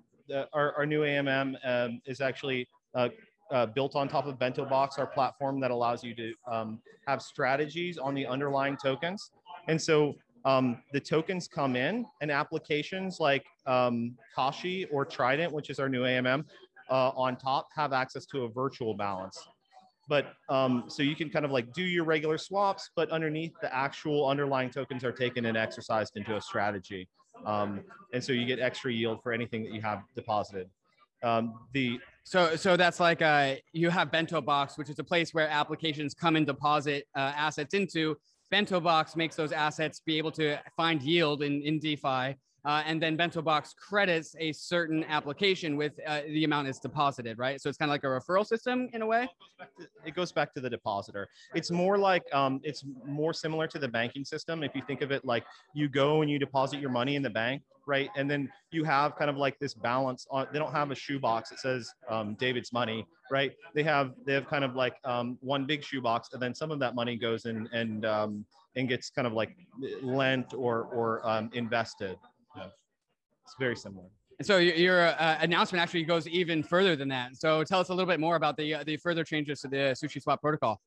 our, 0.52 0.74
our 0.74 0.86
new 0.86 1.02
AMM 1.02 1.56
um, 1.64 2.00
is 2.06 2.20
actually 2.20 2.68
uh, 2.94 3.08
uh, 3.50 3.66
built 3.66 3.94
on 3.94 4.08
top 4.08 4.26
of 4.26 4.38
Bento 4.38 4.64
Box, 4.64 4.98
our 4.98 5.06
platform 5.06 5.60
that 5.60 5.70
allows 5.70 6.02
you 6.02 6.14
to 6.14 6.34
um, 6.50 6.80
have 7.06 7.22
strategies 7.22 7.98
on 7.98 8.14
the 8.14 8.26
underlying 8.26 8.76
tokens. 8.76 9.30
And 9.68 9.80
so 9.80 10.14
um, 10.44 10.82
the 10.92 11.00
tokens 11.00 11.48
come 11.48 11.76
in 11.76 12.06
and 12.20 12.30
applications 12.30 13.18
like 13.20 13.44
um, 13.66 14.16
Kashi 14.34 14.84
or 14.86 15.04
Trident, 15.04 15.52
which 15.52 15.70
is 15.70 15.78
our 15.78 15.88
new 15.88 16.02
AMM, 16.02 16.44
uh, 16.90 17.10
on 17.10 17.36
top 17.36 17.68
have 17.74 17.92
access 17.92 18.26
to 18.26 18.44
a 18.44 18.48
virtual 18.48 18.94
balance. 18.94 19.48
But 20.08 20.34
um, 20.48 20.84
so 20.86 21.02
you 21.02 21.16
can 21.16 21.30
kind 21.30 21.44
of 21.44 21.50
like 21.50 21.72
do 21.72 21.82
your 21.82 22.04
regular 22.04 22.38
swaps, 22.38 22.90
but 22.94 23.10
underneath 23.10 23.52
the 23.60 23.74
actual 23.74 24.28
underlying 24.28 24.70
tokens 24.70 25.02
are 25.02 25.10
taken 25.10 25.46
and 25.46 25.56
exercised 25.56 26.16
into 26.16 26.36
a 26.36 26.40
strategy. 26.40 27.08
Um, 27.44 27.82
and 28.12 28.22
so 28.22 28.32
you 28.32 28.46
get 28.46 28.58
extra 28.58 28.92
yield 28.92 29.22
for 29.22 29.32
anything 29.32 29.62
that 29.64 29.72
you 29.72 29.80
have 29.82 30.02
deposited. 30.14 30.68
Um, 31.22 31.54
the 31.72 31.98
so 32.24 32.56
so 32.56 32.76
that's 32.76 33.00
like 33.00 33.22
uh, 33.22 33.54
you 33.72 33.90
have 33.90 34.10
Bento 34.10 34.40
Box, 34.40 34.76
which 34.76 34.90
is 34.90 34.98
a 34.98 35.04
place 35.04 35.32
where 35.32 35.48
applications 35.48 36.14
come 36.14 36.36
and 36.36 36.46
deposit 36.46 37.06
uh, 37.14 37.32
assets 37.36 37.74
into. 37.74 38.16
Bento 38.50 38.80
Box 38.80 39.16
makes 39.16 39.34
those 39.34 39.52
assets 39.52 40.00
be 40.00 40.18
able 40.18 40.30
to 40.32 40.58
find 40.76 41.02
yield 41.02 41.42
in, 41.42 41.62
in 41.62 41.78
DeFi. 41.78 42.36
Uh, 42.66 42.82
and 42.84 43.00
then 43.00 43.16
Bento 43.16 43.40
Box 43.40 43.72
credits 43.74 44.34
a 44.40 44.50
certain 44.52 45.04
application 45.04 45.76
with 45.76 45.92
uh, 46.04 46.22
the 46.26 46.42
amount 46.42 46.66
it's 46.66 46.80
deposited, 46.80 47.38
right? 47.38 47.60
So 47.60 47.68
it's 47.68 47.78
kind 47.78 47.88
of 47.88 47.94
like 47.94 48.02
a 48.02 48.08
referral 48.08 48.44
system 48.44 48.88
in 48.92 49.02
a 49.02 49.06
way. 49.06 49.28
It 50.04 50.16
goes 50.16 50.32
back 50.32 50.52
to 50.54 50.60
the 50.60 50.68
depositor. 50.68 51.28
It's 51.54 51.70
more 51.70 51.96
like 51.96 52.24
um, 52.34 52.60
it's 52.64 52.84
more 53.06 53.32
similar 53.32 53.68
to 53.68 53.78
the 53.78 53.86
banking 53.86 54.24
system. 54.24 54.64
If 54.64 54.74
you 54.74 54.82
think 54.84 55.00
of 55.00 55.12
it 55.12 55.24
like 55.24 55.44
you 55.74 55.88
go 55.88 56.22
and 56.22 56.30
you 56.30 56.40
deposit 56.40 56.80
your 56.80 56.90
money 56.90 57.14
in 57.14 57.22
the 57.22 57.30
bank, 57.30 57.62
right? 57.86 58.10
And 58.16 58.28
then 58.28 58.50
you 58.72 58.82
have 58.82 59.14
kind 59.14 59.30
of 59.30 59.36
like 59.36 59.60
this 59.60 59.72
balance 59.72 60.26
on. 60.32 60.48
They 60.52 60.58
don't 60.58 60.72
have 60.72 60.90
a 60.90 60.96
shoebox 60.96 61.50
that 61.50 61.60
says 61.60 61.94
um, 62.08 62.34
David's 62.34 62.72
money, 62.72 63.06
right? 63.30 63.52
They 63.76 63.84
have 63.84 64.10
they 64.26 64.32
have 64.32 64.48
kind 64.48 64.64
of 64.64 64.74
like 64.74 64.96
um, 65.04 65.38
one 65.40 65.66
big 65.66 65.84
shoebox, 65.84 66.32
and 66.32 66.42
then 66.42 66.52
some 66.52 66.72
of 66.72 66.80
that 66.80 66.96
money 66.96 67.14
goes 67.14 67.46
in 67.46 67.68
and 67.72 68.04
um, 68.04 68.44
and 68.74 68.88
gets 68.88 69.08
kind 69.08 69.28
of 69.28 69.34
like 69.34 69.56
lent 70.02 70.52
or 70.52 70.82
or 70.92 71.24
um, 71.24 71.48
invested. 71.54 72.18
It's 72.64 73.54
very 73.58 73.76
similar. 73.76 74.06
And 74.38 74.46
so 74.46 74.58
your 74.58 75.06
uh, 75.06 75.38
announcement 75.40 75.82
actually 75.82 76.04
goes 76.04 76.28
even 76.28 76.62
further 76.62 76.94
than 76.94 77.08
that. 77.08 77.36
So 77.36 77.64
tell 77.64 77.80
us 77.80 77.88
a 77.88 77.94
little 77.94 78.08
bit 78.08 78.20
more 78.20 78.36
about 78.36 78.56
the 78.56 78.74
uh, 78.74 78.84
the 78.84 78.96
further 78.98 79.24
changes 79.24 79.60
to 79.62 79.68
the 79.68 79.96
Sushi 79.96 80.20
Swap 80.20 80.40
protocol. 80.42 80.80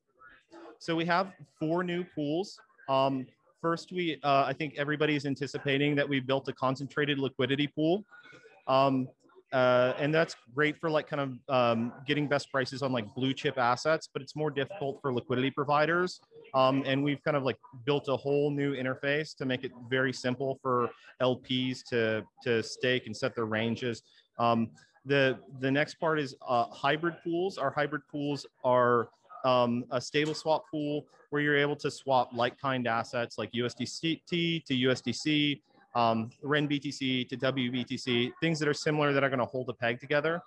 So 0.78 0.94
we 0.94 1.04
have 1.06 1.32
four 1.58 1.82
new 1.82 2.04
pools. 2.04 2.58
Um, 2.88 3.26
first, 3.60 3.90
we 3.92 4.20
uh, 4.22 4.44
I 4.46 4.52
think 4.52 4.74
everybody 4.76 5.16
is 5.16 5.26
anticipating 5.26 5.96
that 5.96 6.08
we 6.08 6.20
built 6.20 6.48
a 6.48 6.52
concentrated 6.52 7.18
liquidity 7.18 7.66
pool. 7.66 8.04
Um, 8.68 9.08
uh, 9.52 9.94
and 9.98 10.14
that's 10.14 10.36
great 10.54 10.78
for 10.78 10.88
like 10.88 11.08
kind 11.08 11.20
of 11.20 11.54
um, 11.54 11.92
getting 12.06 12.28
best 12.28 12.52
prices 12.52 12.82
on 12.82 12.92
like 12.92 13.12
blue 13.14 13.32
chip 13.32 13.58
assets, 13.58 14.08
but 14.12 14.22
it's 14.22 14.36
more 14.36 14.50
difficult 14.50 15.00
for 15.02 15.12
liquidity 15.12 15.50
providers. 15.50 16.20
Um, 16.54 16.82
and 16.86 17.02
we've 17.02 17.22
kind 17.22 17.36
of 17.36 17.42
like 17.44 17.56
built 17.84 18.08
a 18.08 18.16
whole 18.16 18.50
new 18.50 18.74
interface 18.74 19.36
to 19.36 19.44
make 19.44 19.64
it 19.64 19.72
very 19.88 20.12
simple 20.12 20.58
for 20.62 20.90
LPs 21.22 21.84
to 21.90 22.24
to 22.44 22.62
stake 22.62 23.06
and 23.06 23.16
set 23.16 23.34
their 23.34 23.44
ranges. 23.44 24.02
Um, 24.38 24.70
the 25.04 25.38
the 25.60 25.70
next 25.70 25.94
part 25.94 26.18
is 26.18 26.34
uh, 26.46 26.66
hybrid 26.66 27.16
pools. 27.22 27.58
Our 27.58 27.70
hybrid 27.70 28.02
pools 28.10 28.46
are 28.64 29.08
um, 29.44 29.84
a 29.90 30.00
stable 30.00 30.34
swap 30.34 30.64
pool 30.70 31.06
where 31.30 31.40
you're 31.40 31.56
able 31.56 31.76
to 31.76 31.90
swap 31.90 32.30
like 32.34 32.58
kind 32.58 32.86
assets 32.86 33.38
like 33.38 33.52
USDT 33.52 34.64
to 34.64 34.74
USDC 34.74 35.60
um, 35.94 36.30
REN 36.42 36.68
BTC 36.68 37.28
to 37.28 37.36
WBTC, 37.36 38.32
things 38.40 38.58
that 38.58 38.68
are 38.68 38.74
similar 38.74 39.12
that 39.12 39.24
are 39.24 39.28
going 39.28 39.40
to 39.40 39.46
hold 39.46 39.68
a 39.68 39.72
peg 39.72 40.00
together. 40.00 40.42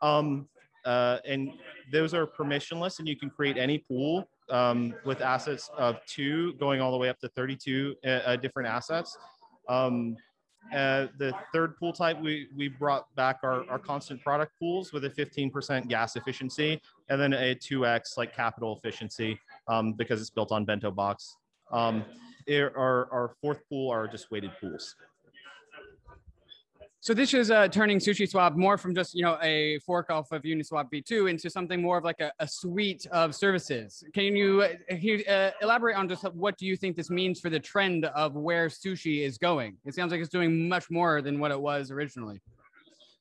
Um, 0.00 0.48
uh, 0.84 1.18
and 1.24 1.52
those 1.92 2.14
are 2.14 2.26
permissionless, 2.26 2.98
and 2.98 3.08
you 3.08 3.16
can 3.16 3.30
create 3.30 3.56
any 3.56 3.78
pool 3.78 4.28
um, 4.50 4.94
with 5.04 5.20
assets 5.20 5.70
of 5.76 6.04
two 6.06 6.54
going 6.54 6.80
all 6.80 6.90
the 6.90 6.96
way 6.96 7.08
up 7.08 7.18
to 7.20 7.28
32 7.28 7.94
uh, 8.04 8.08
uh, 8.08 8.36
different 8.36 8.68
assets. 8.68 9.16
Um, 9.68 10.16
uh, 10.74 11.06
the 11.18 11.32
third 11.52 11.76
pool 11.78 11.92
type, 11.92 12.20
we, 12.20 12.48
we 12.54 12.68
brought 12.68 13.14
back 13.14 13.38
our, 13.42 13.68
our 13.70 13.78
constant 13.78 14.22
product 14.22 14.52
pools 14.58 14.92
with 14.92 15.04
a 15.04 15.10
15% 15.10 15.88
gas 15.88 16.16
efficiency 16.16 16.80
and 17.08 17.20
then 17.20 17.32
a 17.32 17.54
2x 17.54 18.18
like 18.18 18.34
capital 18.34 18.76
efficiency 18.76 19.38
um, 19.66 19.92
because 19.94 20.20
it's 20.20 20.30
built 20.30 20.52
on 20.52 20.64
Bento 20.64 20.90
Box. 20.90 21.36
Um, 21.72 22.04
our, 22.50 23.08
our 23.12 23.34
fourth 23.40 23.60
pool 23.68 23.90
are 23.90 24.06
just 24.08 24.30
weighted 24.30 24.52
pools. 24.60 24.94
So 27.08 27.14
this 27.14 27.32
is 27.32 27.50
uh, 27.50 27.68
turning 27.68 28.00
Sushi 28.00 28.28
Swap 28.28 28.54
more 28.54 28.76
from 28.76 28.94
just 28.94 29.14
you 29.14 29.22
know 29.22 29.38
a 29.42 29.78
fork 29.78 30.10
off 30.10 30.30
of 30.30 30.42
Uniswap 30.42 30.90
v2 30.92 31.30
into 31.30 31.48
something 31.48 31.80
more 31.80 31.96
of 31.96 32.04
like 32.04 32.20
a, 32.20 32.30
a 32.38 32.46
suite 32.46 33.06
of 33.10 33.34
services. 33.34 34.04
Can 34.12 34.36
you, 34.36 34.60
uh, 34.60 34.68
can 34.90 35.00
you 35.00 35.24
uh, 35.24 35.52
elaborate 35.62 35.96
on 35.96 36.06
just 36.06 36.24
what 36.34 36.58
do 36.58 36.66
you 36.66 36.76
think 36.76 36.96
this 36.96 37.08
means 37.08 37.40
for 37.40 37.48
the 37.48 37.58
trend 37.58 38.04
of 38.04 38.34
where 38.34 38.66
sushi 38.68 39.22
is 39.22 39.38
going? 39.38 39.78
It 39.86 39.94
sounds 39.94 40.12
like 40.12 40.20
it's 40.20 40.28
doing 40.28 40.68
much 40.68 40.90
more 40.90 41.22
than 41.22 41.40
what 41.40 41.50
it 41.50 41.58
was 41.58 41.90
originally. 41.90 42.42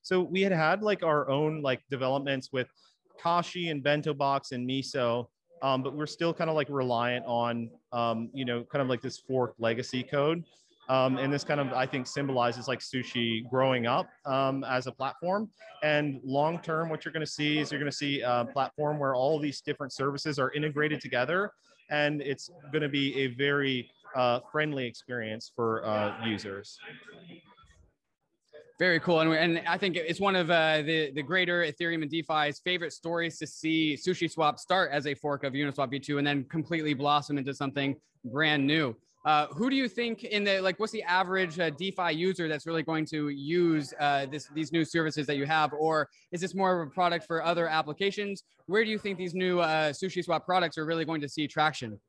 So 0.01 0.19
we 0.19 0.41
had 0.41 0.51
had 0.51 0.83
like 0.83 1.01
our 1.01 1.29
own 1.29 1.61
like 1.61 1.79
developments 1.89 2.51
with 2.51 2.67
Kashi 3.17 3.69
and 3.69 3.81
Bento 3.81 4.13
Box 4.13 4.51
and 4.51 4.69
Miso 4.69 5.27
um, 5.61 5.81
but 5.81 5.93
we're 5.93 6.07
still 6.07 6.33
kind 6.33 6.49
of 6.49 6.57
like 6.57 6.67
reliant 6.69 7.25
on 7.25 7.69
um, 7.93 8.29
you 8.33 8.45
know 8.45 8.63
kind 8.63 8.81
of 8.81 8.89
like 8.89 9.01
this 9.01 9.17
forked 9.17 9.59
legacy 9.59 10.03
code 10.03 10.43
um, 10.89 11.17
and 11.17 11.31
this 11.31 11.43
kind 11.43 11.59
of 11.59 11.67
i 11.73 11.85
think 11.85 12.07
symbolizes 12.07 12.67
like 12.67 12.79
sushi 12.79 13.47
growing 13.49 13.85
up 13.85 14.07
um, 14.25 14.63
as 14.63 14.87
a 14.87 14.91
platform 14.91 15.49
and 15.83 16.19
long 16.23 16.59
term 16.59 16.89
what 16.89 17.05
you're 17.05 17.11
going 17.11 17.25
to 17.25 17.31
see 17.31 17.59
is 17.59 17.71
you're 17.71 17.79
going 17.79 17.91
to 17.91 17.97
see 17.97 18.21
a 18.21 18.45
platform 18.53 18.99
where 18.99 19.15
all 19.15 19.39
these 19.39 19.61
different 19.61 19.93
services 19.93 20.39
are 20.39 20.51
integrated 20.51 21.01
together 21.01 21.51
and 21.89 22.21
it's 22.21 22.49
going 22.71 22.81
to 22.81 22.89
be 22.89 23.15
a 23.15 23.27
very 23.27 23.89
uh, 24.15 24.39
friendly 24.51 24.85
experience 24.85 25.51
for 25.55 25.85
uh, 25.85 26.25
users 26.25 26.79
very 28.79 28.99
cool, 28.99 29.21
and, 29.21 29.33
and 29.33 29.67
I 29.67 29.77
think 29.77 29.95
it's 29.95 30.19
one 30.19 30.35
of 30.35 30.51
uh, 30.51 30.83
the 30.83 31.11
the 31.11 31.23
greater 31.23 31.63
Ethereum 31.63 32.03
and 32.03 32.11
DeFi's 32.11 32.59
favorite 32.59 32.93
stories 32.93 33.39
to 33.39 33.47
see 33.47 33.95
Sushi 33.95 34.29
Swap 34.29 34.59
start 34.59 34.91
as 34.91 35.07
a 35.07 35.15
fork 35.15 35.43
of 35.43 35.53
Uniswap 35.53 35.91
v2 35.91 36.19
and 36.19 36.27
then 36.27 36.43
completely 36.43 36.93
blossom 36.93 37.37
into 37.39 37.53
something 37.53 37.95
brand 38.25 38.65
new. 38.65 38.95
Uh, 39.25 39.47
who 39.47 39.69
do 39.69 39.75
you 39.75 39.89
think 39.89 40.23
in 40.23 40.43
the 40.43 40.61
like 40.61 40.79
what's 40.79 40.93
the 40.93 41.03
average 41.03 41.59
uh, 41.59 41.69
DeFi 41.71 42.13
user 42.13 42.47
that's 42.47 42.65
really 42.65 42.83
going 42.83 43.05
to 43.05 43.29
use 43.29 43.93
uh, 43.99 44.25
this 44.27 44.47
these 44.53 44.71
new 44.71 44.85
services 44.85 45.27
that 45.27 45.35
you 45.35 45.45
have, 45.45 45.73
or 45.73 46.09
is 46.31 46.39
this 46.39 46.55
more 46.55 46.81
of 46.81 46.87
a 46.87 46.91
product 46.91 47.25
for 47.25 47.43
other 47.43 47.67
applications? 47.67 48.43
Where 48.67 48.83
do 48.85 48.89
you 48.89 48.97
think 48.97 49.17
these 49.17 49.33
new 49.33 49.59
uh, 49.59 49.91
Sushi 49.91 50.23
Swap 50.23 50.45
products 50.45 50.77
are 50.77 50.85
really 50.85 51.03
going 51.03 51.21
to 51.21 51.29
see 51.29 51.47
traction? 51.47 51.99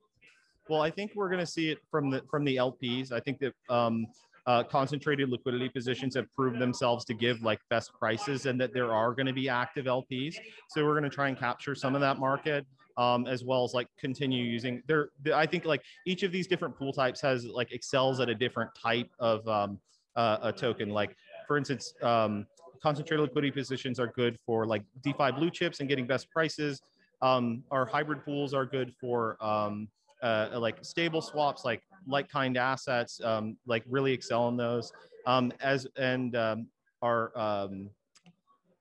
Well, 0.69 0.83
I 0.83 0.91
think 0.91 1.13
we're 1.15 1.29
going 1.29 1.41
to 1.41 1.47
see 1.47 1.71
it 1.71 1.79
from 1.91 2.11
the 2.11 2.23
from 2.31 2.45
the 2.45 2.57
LPs. 2.57 3.11
I 3.11 3.21
think 3.21 3.41
that 3.41 3.55
um, 3.69 4.07
uh, 4.47 4.63
concentrated 4.63 5.29
liquidity 5.29 5.69
positions 5.69 6.15
have 6.15 6.33
proved 6.35 6.59
themselves 6.59 7.05
to 7.05 7.15
give 7.15 7.43
like 7.43 7.59
best 7.69 7.93
prices 7.93 8.47
and 8.47 8.59
that 8.59 8.73
there 8.73 8.93
are 8.93 9.13
going 9.13 9.27
to 9.27 9.33
be 9.33 9.49
active 9.49 9.85
LPs. 9.85 10.37
So 10.71 10.85
we're 10.85 10.99
going 10.99 11.09
to 11.09 11.15
try 11.15 11.29
and 11.29 11.39
capture 11.39 11.75
some 11.75 11.95
of 11.95 12.01
that 12.01 12.19
market. 12.19 12.65
Um, 12.99 13.29
as 13.29 13.45
well 13.45 13.63
as 13.63 13.75
like 13.75 13.87
continue 13.97 14.43
using 14.43 14.83
there. 14.89 15.11
I 15.33 15.47
think 15.47 15.65
like 15.65 15.83
each 16.05 16.25
of 16.25 16.33
these 16.33 16.49
different 16.49 16.77
pool 16.77 16.93
types 16.93 17.21
has 17.21 17.47
like 17.47 17.71
excels 17.71 18.19
at 18.19 18.29
a 18.29 18.35
different 18.35 18.71
type 18.75 19.09
of 19.21 19.47
um, 19.47 19.79
uh, 20.17 20.39
a 20.43 20.53
token. 20.53 20.91
Like 20.91 21.17
for 21.47 21.57
instance, 21.57 21.95
um, 22.03 22.45
concentrated 22.83 23.23
liquidity 23.23 23.53
positions 23.53 24.01
are 24.01 24.09
good 24.09 24.37
for 24.45 24.67
like 24.67 24.83
DeFi 25.03 25.31
blue 25.33 25.51
chips 25.51 25.81
and 25.81 25.89
getting 25.89 26.07
best 26.07 26.29
prices. 26.31 26.83
Um, 27.23 27.63
our 27.71 27.87
hybrid 27.87 28.25
pools 28.25 28.55
are 28.55 28.67
good 28.67 28.93
for 29.01 29.43
um, 29.43 29.89
uh, 30.23 30.51
like 30.55 30.85
stable 30.85 31.23
swaps, 31.23 31.65
like 31.65 31.83
like 32.07 32.29
kind 32.29 32.57
assets, 32.57 33.21
um, 33.23 33.57
like 33.67 33.85
really 33.89 34.13
excel 34.13 34.49
in 34.49 34.57
those. 34.57 34.93
Um, 35.27 35.53
as 35.61 35.87
and 35.97 36.35
um, 36.37 36.67
our 37.03 37.37
um, 37.39 37.91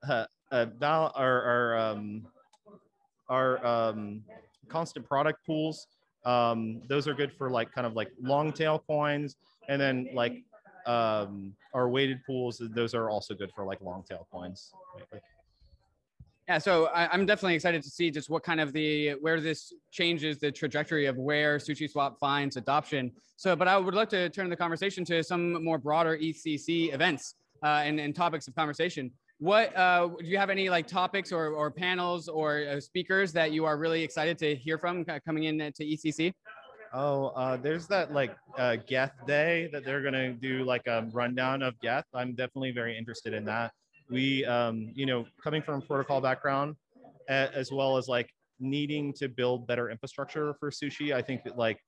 uh, 0.08 0.26
uh, 0.50 0.66
our 0.82 1.12
our 1.14 1.78
um, 1.78 2.26
our 3.28 3.64
um, 3.64 4.22
constant 4.68 5.06
product 5.06 5.44
pools. 5.46 5.86
Um, 6.24 6.82
those 6.88 7.06
are 7.08 7.14
good 7.14 7.32
for 7.32 7.50
like 7.50 7.72
kind 7.72 7.86
of 7.86 7.94
like 7.94 8.10
long 8.20 8.52
tail 8.52 8.82
coins, 8.86 9.36
and 9.68 9.80
then 9.80 10.08
like 10.14 10.42
um, 10.86 11.54
our 11.74 11.88
weighted 11.88 12.20
pools. 12.26 12.60
Those 12.60 12.94
are 12.94 13.10
also 13.10 13.34
good 13.34 13.52
for 13.54 13.64
like 13.64 13.80
long 13.80 14.02
tail 14.08 14.26
coins. 14.32 14.72
Yeah, 16.48 16.56
so 16.56 16.86
I, 16.86 17.14
am 17.14 17.26
definitely 17.26 17.56
excited 17.56 17.82
to 17.82 17.90
see 17.90 18.10
just 18.10 18.30
what 18.30 18.42
kind 18.42 18.58
of 18.58 18.72
the 18.72 19.10
where 19.20 19.38
this 19.38 19.74
changes 19.90 20.38
the 20.38 20.50
trajectory 20.50 21.04
of 21.04 21.18
where 21.18 21.58
Sushi 21.58 21.90
Swap 21.90 22.18
finds 22.18 22.56
adoption. 22.56 23.12
So, 23.36 23.54
but 23.54 23.68
I 23.68 23.76
would 23.76 23.94
like 23.94 24.08
to 24.10 24.30
turn 24.30 24.48
the 24.48 24.56
conversation 24.56 25.04
to 25.06 25.22
some 25.22 25.62
more 25.62 25.76
broader 25.76 26.16
ECC 26.16 26.94
events 26.94 27.34
uh, 27.62 27.82
and, 27.84 28.00
and 28.00 28.16
topics 28.16 28.48
of 28.48 28.54
conversation. 28.54 29.10
What 29.38 29.76
uh, 29.76 30.08
do 30.18 30.26
you 30.26 30.36
have 30.36 30.50
any 30.50 30.68
like 30.68 30.88
topics 30.88 31.30
or, 31.30 31.48
or 31.48 31.70
panels 31.70 32.28
or 32.28 32.66
uh, 32.68 32.80
speakers 32.80 33.32
that 33.34 33.52
you 33.52 33.64
are 33.64 33.78
really 33.78 34.02
excited 34.02 34.36
to 34.38 34.56
hear 34.56 34.78
from 34.78 35.04
coming 35.24 35.44
in 35.44 35.58
to 35.58 35.84
ECC? 35.84 36.32
Oh, 36.92 37.26
uh, 37.28 37.56
there's 37.56 37.86
that 37.88 38.12
like 38.12 38.36
uh, 38.56 38.76
Geth 38.86 39.14
Day 39.26 39.68
that 39.72 39.84
they're 39.84 40.02
gonna 40.02 40.32
do 40.32 40.64
like 40.64 40.86
a 40.86 41.08
rundown 41.12 41.62
of 41.62 41.78
Geth. 41.80 42.06
I'm 42.14 42.34
definitely 42.34 42.72
very 42.72 42.98
interested 42.98 43.32
in 43.32 43.44
that. 43.44 43.72
we 44.10 44.44
um, 44.44 44.90
you 44.94 45.06
know 45.06 45.24
coming 45.42 45.62
from 45.62 45.82
protocol 45.82 46.20
background 46.20 46.74
as 47.28 47.70
well 47.70 47.96
as 47.96 48.08
like 48.08 48.30
needing 48.58 49.12
to 49.12 49.28
build 49.28 49.66
better 49.66 49.90
infrastructure 49.90 50.54
for 50.58 50.70
sushi 50.70 51.14
i 51.14 51.22
think 51.22 51.44
that 51.44 51.56
like 51.56 51.78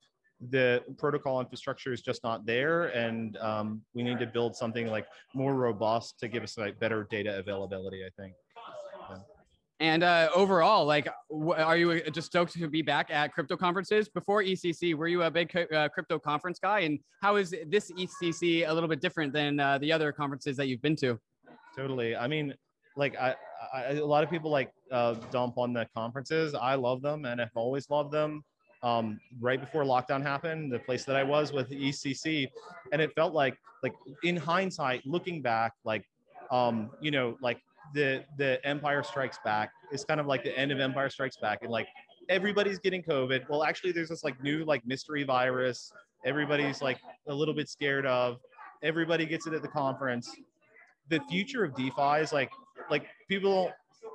the 0.49 0.83
protocol 0.97 1.39
infrastructure 1.39 1.93
is 1.93 2.01
just 2.01 2.23
not 2.23 2.45
there 2.45 2.85
and 2.87 3.37
um, 3.37 3.81
we 3.93 4.01
need 4.01 4.17
to 4.19 4.25
build 4.25 4.55
something 4.55 4.87
like 4.87 5.05
more 5.35 5.53
robust 5.53 6.19
to 6.19 6.27
give 6.27 6.41
us 6.41 6.57
like 6.57 6.79
better 6.79 7.07
data 7.11 7.37
availability 7.37 8.03
i 8.03 8.09
think. 8.21 8.33
Yeah. 9.09 9.17
and 9.79 10.03
uh, 10.03 10.29
overall 10.33 10.85
like 10.85 11.07
are 11.57 11.77
you 11.77 12.01
just 12.11 12.27
stoked 12.27 12.53
to 12.53 12.67
be 12.67 12.81
back 12.81 13.11
at 13.11 13.33
crypto 13.33 13.55
conferences? 13.55 14.09
Before 14.09 14.41
ecc 14.41 14.95
were 14.95 15.07
you 15.07 15.23
a 15.23 15.31
big 15.31 15.55
uh, 15.55 15.89
crypto 15.89 16.17
conference 16.17 16.57
guy? 16.59 16.81
And 16.81 16.99
how 17.21 17.35
is 17.35 17.53
this 17.67 17.91
ecc 17.91 18.67
a 18.67 18.73
little 18.73 18.89
bit 18.89 18.99
different 18.99 19.33
than 19.33 19.59
uh, 19.59 19.77
the 19.77 19.91
other 19.91 20.11
conferences 20.11 20.57
that 20.57 20.67
you've 20.67 20.81
been 20.81 20.95
to? 20.97 21.19
Totally. 21.75 22.15
I 22.15 22.27
mean 22.27 22.55
like 22.97 23.15
I, 23.17 23.35
I 23.73 23.83
a 23.93 24.05
lot 24.05 24.23
of 24.23 24.29
people 24.29 24.49
like 24.49 24.71
uh, 24.91 25.13
dump 25.31 25.57
on 25.57 25.71
the 25.71 25.87
conferences. 25.95 26.55
I 26.55 26.75
love 26.75 27.01
them 27.03 27.25
and 27.25 27.39
i've 27.39 27.55
always 27.55 27.89
loved 27.91 28.11
them 28.11 28.43
um, 28.83 29.19
right 29.39 29.59
before 29.59 29.83
lockdown 29.83 30.21
happened, 30.21 30.71
the 30.71 30.79
place 30.79 31.03
that 31.05 31.15
I 31.15 31.23
was 31.23 31.53
with 31.53 31.69
ECC, 31.69 32.49
and 32.91 33.01
it 33.01 33.13
felt 33.15 33.33
like 33.33 33.57
like 33.83 33.93
in 34.23 34.35
hindsight, 34.37 35.05
looking 35.05 35.41
back, 35.41 35.73
like 35.83 36.05
um, 36.51 36.89
you 36.99 37.11
know, 37.11 37.37
like 37.41 37.61
the 37.93 38.23
the 38.37 38.65
Empire 38.65 39.03
Strikes 39.03 39.39
Back 39.43 39.71
is 39.91 40.03
kind 40.03 40.19
of 40.19 40.25
like 40.25 40.43
the 40.43 40.57
end 40.57 40.71
of 40.71 40.79
Empire 40.79 41.09
Strikes 41.09 41.37
Back, 41.37 41.59
and 41.61 41.71
like 41.71 41.87
everybody's 42.29 42.79
getting 42.79 43.03
COVID. 43.03 43.47
Well, 43.49 43.63
actually, 43.63 43.91
there's 43.91 44.09
this 44.09 44.23
like 44.23 44.41
new 44.43 44.63
like 44.65 44.85
mystery 44.85 45.23
virus. 45.23 45.91
Everybody's 46.25 46.81
like 46.81 46.99
a 47.27 47.33
little 47.33 47.53
bit 47.53 47.69
scared 47.69 48.05
of. 48.05 48.39
Everybody 48.83 49.25
gets 49.25 49.47
it 49.47 49.53
at 49.53 49.61
the 49.61 49.67
conference. 49.67 50.29
The 51.09 51.19
future 51.29 51.63
of 51.63 51.75
DeFi 51.75 52.21
is 52.21 52.33
like 52.33 52.51
like 52.89 53.05
people 53.27 53.71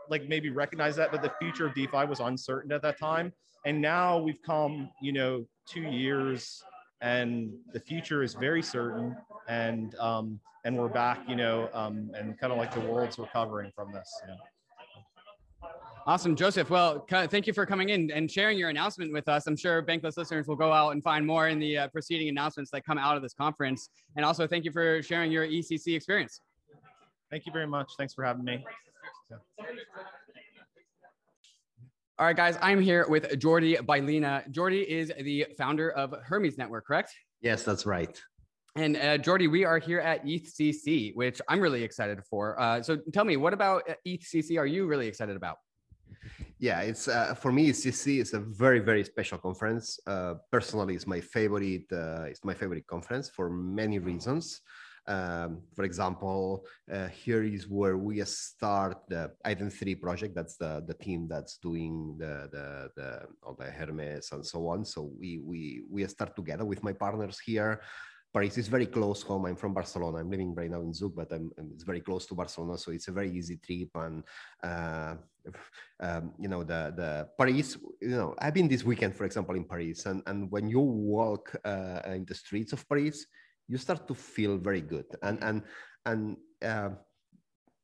like 0.09 0.29
maybe 0.29 0.51
recognize 0.51 0.97
that, 0.97 1.11
but 1.13 1.23
the 1.23 1.33
future 1.41 1.67
of 1.67 1.75
DeFi 1.75 2.05
was 2.07 2.21
uncertain 2.21 2.73
at 2.73 2.83
that 2.83 2.99
time. 2.99 3.33
And 3.67 3.83
now 3.83 4.17
we've 4.17 4.41
come, 4.43 4.91
you 5.03 5.13
know, 5.13 5.45
two 5.69 5.83
years 5.83 6.63
and 7.01 7.53
the 7.73 7.81
future 7.81 8.23
is 8.23 8.35
very 8.35 8.63
certain 8.63 9.17
and 9.49 9.97
um, 9.97 10.39
and 10.65 10.77
we're 10.77 10.89
back, 10.89 11.19
you 11.29 11.35
know, 11.35 11.69
um, 11.75 12.13
and 12.17 12.39
kind 12.39 12.53
of 12.53 12.59
like 12.59 12.73
the 12.73 12.81
world's 12.81 13.19
recovering 13.19 13.73
from 13.75 13.93
this. 13.93 14.09
Yeah. 14.27 15.69
Awesome, 16.07 16.37
Joseph. 16.37 16.71
Well, 16.71 17.05
thank 17.11 17.49
you 17.49 17.53
for 17.53 17.67
coming 17.67 17.89
in 17.89 18.13
and 18.13 18.31
sharing 18.31 18.57
your 18.57 18.69
announcement 18.69 19.13
with 19.13 19.29
us. 19.29 19.49
I'm 19.49 19.57
sure 19.57 19.83
Bankless 19.83 20.17
listeners 20.17 20.47
will 20.47 20.55
go 20.55 20.73
out 20.73 20.91
and 20.91 21.03
find 21.03 21.27
more 21.27 21.49
in 21.49 21.59
the 21.59 21.79
uh, 21.79 21.89
preceding 21.89 22.29
announcements 22.29 22.71
that 22.71 22.85
come 22.85 22.99
out 22.99 23.17
of 23.17 23.23
this 23.23 23.35
conference. 23.35 23.89
And 24.15 24.25
also, 24.25 24.47
thank 24.47 24.65
you 24.65 24.71
for 24.71 25.03
sharing 25.03 25.33
your 25.33 25.45
ECC 25.45 25.97
experience. 25.97 26.41
Thank 27.33 27.47
you 27.47 27.53
very 27.53 27.67
much. 27.67 27.91
Thanks 27.99 28.15
for 28.15 28.25
having 28.25 28.45
me. 28.45 28.65
Yeah. 29.29 29.67
All 32.19 32.25
right, 32.25 32.35
guys, 32.35 32.57
I'm 32.63 32.81
here 32.81 33.05
with 33.11 33.25
Jordi 33.39 33.77
Baylina. 33.77 34.51
Jordi 34.51 34.87
is 34.87 35.13
the 35.21 35.45
founder 35.59 35.91
of 35.91 36.15
Hermez 36.27 36.57
Network, 36.57 36.87
correct? 36.87 37.15
Yes, 37.43 37.63
that's 37.63 37.85
right. 37.85 38.19
And 38.75 38.97
uh, 38.97 39.19
Jordi, 39.19 39.51
we 39.51 39.67
are 39.67 39.79
here 39.79 40.01
at 40.01 40.25
ETHCC, 40.25 41.15
which 41.15 41.43
I'm 41.47 41.61
really 41.61 41.83
excited 41.83 42.25
for. 42.25 42.59
Uh, 42.59 42.83
so 42.83 42.97
tell 43.13 43.27
me, 43.27 43.37
what 43.37 43.53
about 43.53 43.83
ETHCC 44.07 44.59
are 44.59 44.65
you 44.65 44.87
really 44.87 45.07
excited 45.07 45.37
about? 45.37 45.59
Yeah, 46.59 46.81
it's 46.81 47.07
uh, 47.07 47.35
for 47.35 47.53
me. 47.53 47.69
ETHCC 47.69 48.23
is 48.23 48.33
a 48.33 48.41
very, 48.41 48.79
very 48.79 49.05
special 49.05 49.37
conference. 49.37 50.01
Uh, 50.07 50.37
personally, 50.51 50.95
it's 50.95 51.07
my 51.07 51.21
favorite. 51.21 51.85
Uh, 51.93 52.23
it's 52.23 52.43
my 52.47 52.55
favorite 52.55 52.87
conference 52.87 53.29
for 53.29 53.51
many 53.51 53.99
reasons. 53.99 54.63
Um, 55.09 55.63
for 55.75 55.85
example, 55.85 56.67
uh, 56.93 57.09
here 57.09 57.45
is 57.45 57.69
where 57.69 57.97
we 57.97 58.25
start 58.25 58.99
the 59.09 59.31
iden3 59.45 60.01
project. 60.01 60.35
That's 60.35 60.57
the, 60.57 60.85
the 60.87 60.95
team 60.95 61.29
that's 61.29 61.59
doing 61.59 62.17
the, 62.19 62.49
the, 62.51 62.91
the, 62.97 63.23
all 63.43 63.55
the 63.55 63.67
Hermez 63.67 64.33
and 64.33 64.45
so 64.45 64.69
on. 64.69 64.85
So 64.85 65.11
we, 65.19 65.39
we, 65.39 65.83
we 65.89 66.07
start 66.07 66.35
together 66.35 66.65
with 66.65 66.83
my 66.83 66.93
partners 66.93 67.39
here. 67.39 67.81
Paris 68.37 68.59
is 68.59 68.69
very 68.69 68.85
close 68.85 69.23
home. 69.23 69.47
I'm 69.47 69.57
from 69.57 69.73
Barcelona. 69.73 70.19
I'm 70.19 70.31
living 70.31 70.55
right 70.55 70.71
now 70.71 70.83
in 70.83 70.93
Zug, 70.93 71.15
but 71.17 71.33
I'm, 71.33 71.51
it's 71.73 71.85
very 71.85 72.03
close 72.03 72.27
to 72.27 72.35
Barcelona, 72.35 72.77
so 72.77 72.91
it's 72.91 73.09
a 73.09 73.13
very 73.13 73.31
easy 73.31 73.57
trip. 73.57 73.89
And 73.95 74.23
uh, 74.63 75.15
um, 76.01 76.33
you 76.39 76.49
know, 76.49 76.63
the 76.63 76.93
the 76.95 77.29
Paris. 77.39 77.79
You 78.03 78.09
know, 78.09 78.35
I've 78.39 78.53
been 78.53 78.69
this 78.69 78.85
weekend, 78.85 79.17
for 79.17 79.25
example, 79.25 79.57
in 79.57 79.65
Paris, 79.65 80.05
and 80.05 80.23
and 80.27 80.51
when 80.51 80.69
you 80.69 80.81
walk 80.81 81.57
uh, 81.65 82.03
in 82.07 82.27
the 82.27 82.35
streets 82.35 82.75
of 82.75 82.87
Paris, 82.87 83.25
you 83.69 83.79
start 83.79 84.07
to 84.09 84.15
feel 84.15 84.59
very 84.59 84.81
good. 84.81 85.07
And 85.23 85.43
and 85.43 85.63
and 86.05 86.37
uh, 86.63 86.91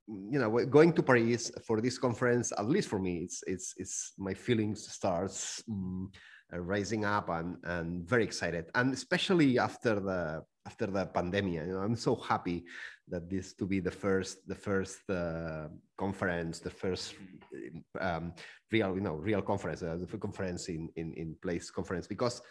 you 0.08 0.38
know 0.38 0.50
going 0.66 0.92
to 0.92 1.02
paris 1.02 1.50
for 1.66 1.80
this 1.80 1.96
conference 1.96 2.52
at 2.58 2.68
least 2.68 2.88
for 2.88 2.98
me 2.98 3.18
it's 3.18 3.42
it's 3.46 3.72
it's 3.76 4.12
my 4.18 4.34
feelings 4.34 4.90
starts 4.90 5.62
um, 5.70 6.10
rising 6.52 7.04
up 7.04 7.28
and 7.30 7.56
and 7.64 8.08
very 8.08 8.24
excited. 8.24 8.66
And 8.74 8.92
especially 8.92 9.58
after 9.58 10.00
the 10.00 10.44
after 10.66 10.86
the 10.86 11.06
pandemic 11.06 11.54
you 11.54 11.66
know 11.66 11.78
i'm 11.80 11.96
so 11.96 12.14
happy 12.14 12.64
that 13.08 13.28
this 13.28 13.52
to 13.54 13.66
be 13.66 13.80
the 13.80 13.90
first 13.90 14.46
the 14.46 14.54
first 14.54 15.00
uh, 15.10 15.66
conference 15.98 16.60
the 16.60 16.70
first 16.70 17.14
um, 18.00 18.32
real 18.70 18.94
you 18.94 19.00
know 19.00 19.14
real 19.14 19.42
conference 19.42 19.82
uh, 19.82 19.96
the 19.96 20.18
conference 20.18 20.68
in 20.68 20.88
in 20.96 21.12
in 21.14 21.34
place 21.42 21.70
conference 21.70 22.06
because 22.06 22.42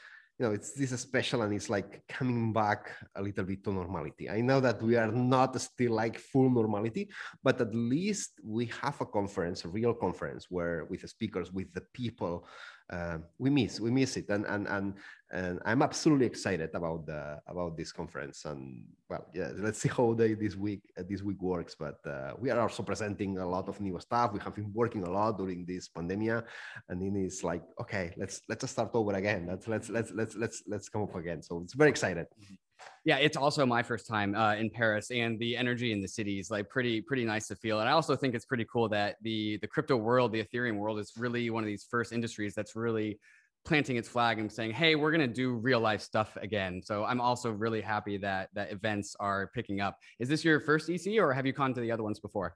you 0.41 0.47
know, 0.47 0.53
it's 0.53 0.71
this 0.71 0.91
is 0.91 0.99
special 1.01 1.43
and 1.43 1.53
it's 1.53 1.69
like 1.69 2.01
coming 2.09 2.51
back 2.51 2.89
a 3.15 3.21
little 3.21 3.45
bit 3.45 3.63
to 3.63 3.71
normality. 3.71 4.27
I 4.27 4.41
know 4.41 4.59
that 4.59 4.81
we 4.81 4.95
are 4.95 5.11
not 5.11 5.61
still 5.61 5.91
like 5.91 6.17
full 6.17 6.49
normality, 6.49 7.11
but 7.43 7.61
at 7.61 7.75
least 7.75 8.39
we 8.43 8.65
have 8.81 8.99
a 9.01 9.05
conference, 9.05 9.65
a 9.65 9.67
real 9.67 9.93
conference 9.93 10.47
where 10.49 10.85
with 10.85 11.01
the 11.01 11.07
speakers, 11.07 11.51
with 11.51 11.71
the 11.75 11.83
people, 11.93 12.47
uh, 12.91 13.17
we 13.37 13.49
miss 13.49 13.79
we 13.79 13.91
miss 13.91 14.17
it. 14.17 14.29
And 14.29 14.45
and 14.45 14.67
and 14.67 14.93
and 15.33 15.61
i'm 15.65 15.81
absolutely 15.81 16.25
excited 16.25 16.69
about 16.73 17.05
the 17.05 17.39
about 17.47 17.77
this 17.77 17.91
conference. 17.91 18.45
And 18.45 18.83
well 19.09 19.25
yeah 19.33 19.51
let's 19.55 19.79
see 19.79 19.89
how 19.89 20.13
they 20.13 20.33
this 20.33 20.55
week 20.55 20.81
uh, 20.97 21.03
this 21.09 21.21
week 21.21 21.41
works. 21.41 21.75
But 21.75 21.99
uh, 22.05 22.33
we 22.39 22.49
are 22.49 22.59
also 22.59 22.83
presenting 22.83 23.37
a 23.37 23.47
lot 23.47 23.69
of 23.69 23.79
new 23.79 23.99
stuff. 23.99 24.33
We 24.33 24.39
have 24.39 24.55
been 24.55 24.71
working 24.73 25.03
a 25.03 25.09
lot 25.09 25.37
during 25.37 25.65
this 25.65 25.87
pandemic 25.87 26.43
and 26.89 27.01
then 27.01 27.15
it's 27.15 27.43
like 27.43 27.63
okay 27.79 28.13
let's 28.17 28.41
let's 28.49 28.61
just 28.61 28.73
start 28.73 28.91
over 28.93 29.13
again. 29.13 29.47
Let's 29.47 29.67
let's 29.67 29.89
let's 29.89 30.11
let's 30.11 30.35
let's 30.35 30.63
let's 30.67 30.89
come 30.89 31.03
up 31.03 31.15
again. 31.15 31.41
So 31.41 31.61
it's 31.63 31.73
very 31.73 31.89
excited. 31.89 32.27
Mm-hmm 32.39 32.60
yeah 33.05 33.17
it's 33.17 33.37
also 33.37 33.65
my 33.65 33.83
first 33.83 34.07
time 34.07 34.35
uh, 34.35 34.55
in 34.55 34.69
paris 34.69 35.11
and 35.11 35.39
the 35.39 35.55
energy 35.57 35.91
in 35.91 36.01
the 36.01 36.07
city 36.07 36.39
is 36.39 36.51
like 36.51 36.69
pretty 36.69 37.01
pretty 37.01 37.25
nice 37.25 37.47
to 37.47 37.55
feel 37.55 37.79
and 37.79 37.89
i 37.89 37.91
also 37.91 38.15
think 38.15 38.35
it's 38.35 38.45
pretty 38.45 38.65
cool 38.71 38.87
that 38.89 39.15
the 39.21 39.57
the 39.57 39.67
crypto 39.67 39.95
world 39.95 40.31
the 40.31 40.43
ethereum 40.43 40.77
world 40.77 40.99
is 40.99 41.13
really 41.17 41.49
one 41.49 41.63
of 41.63 41.67
these 41.67 41.85
first 41.89 42.11
industries 42.11 42.53
that's 42.53 42.75
really 42.75 43.19
planting 43.63 43.95
its 43.95 44.07
flag 44.07 44.39
and 44.39 44.51
saying 44.51 44.71
hey 44.71 44.95
we're 44.95 45.11
going 45.11 45.21
to 45.21 45.33
do 45.33 45.53
real 45.53 45.79
life 45.79 46.01
stuff 46.01 46.35
again. 46.41 46.81
So 46.83 47.03
i'm 47.03 47.21
also 47.21 47.51
really 47.51 47.81
happy 47.81 48.17
that 48.17 48.49
that 48.53 48.71
events 48.71 49.15
are 49.19 49.51
picking 49.53 49.81
up. 49.81 49.97
Is 50.19 50.27
this 50.29 50.43
your 50.43 50.59
first 50.59 50.89
ec 50.89 51.05
or 51.19 51.33
have 51.33 51.45
you 51.45 51.53
gone 51.53 51.73
to 51.73 51.81
the 51.81 51.91
other 51.91 52.03
ones 52.03 52.19
before? 52.19 52.55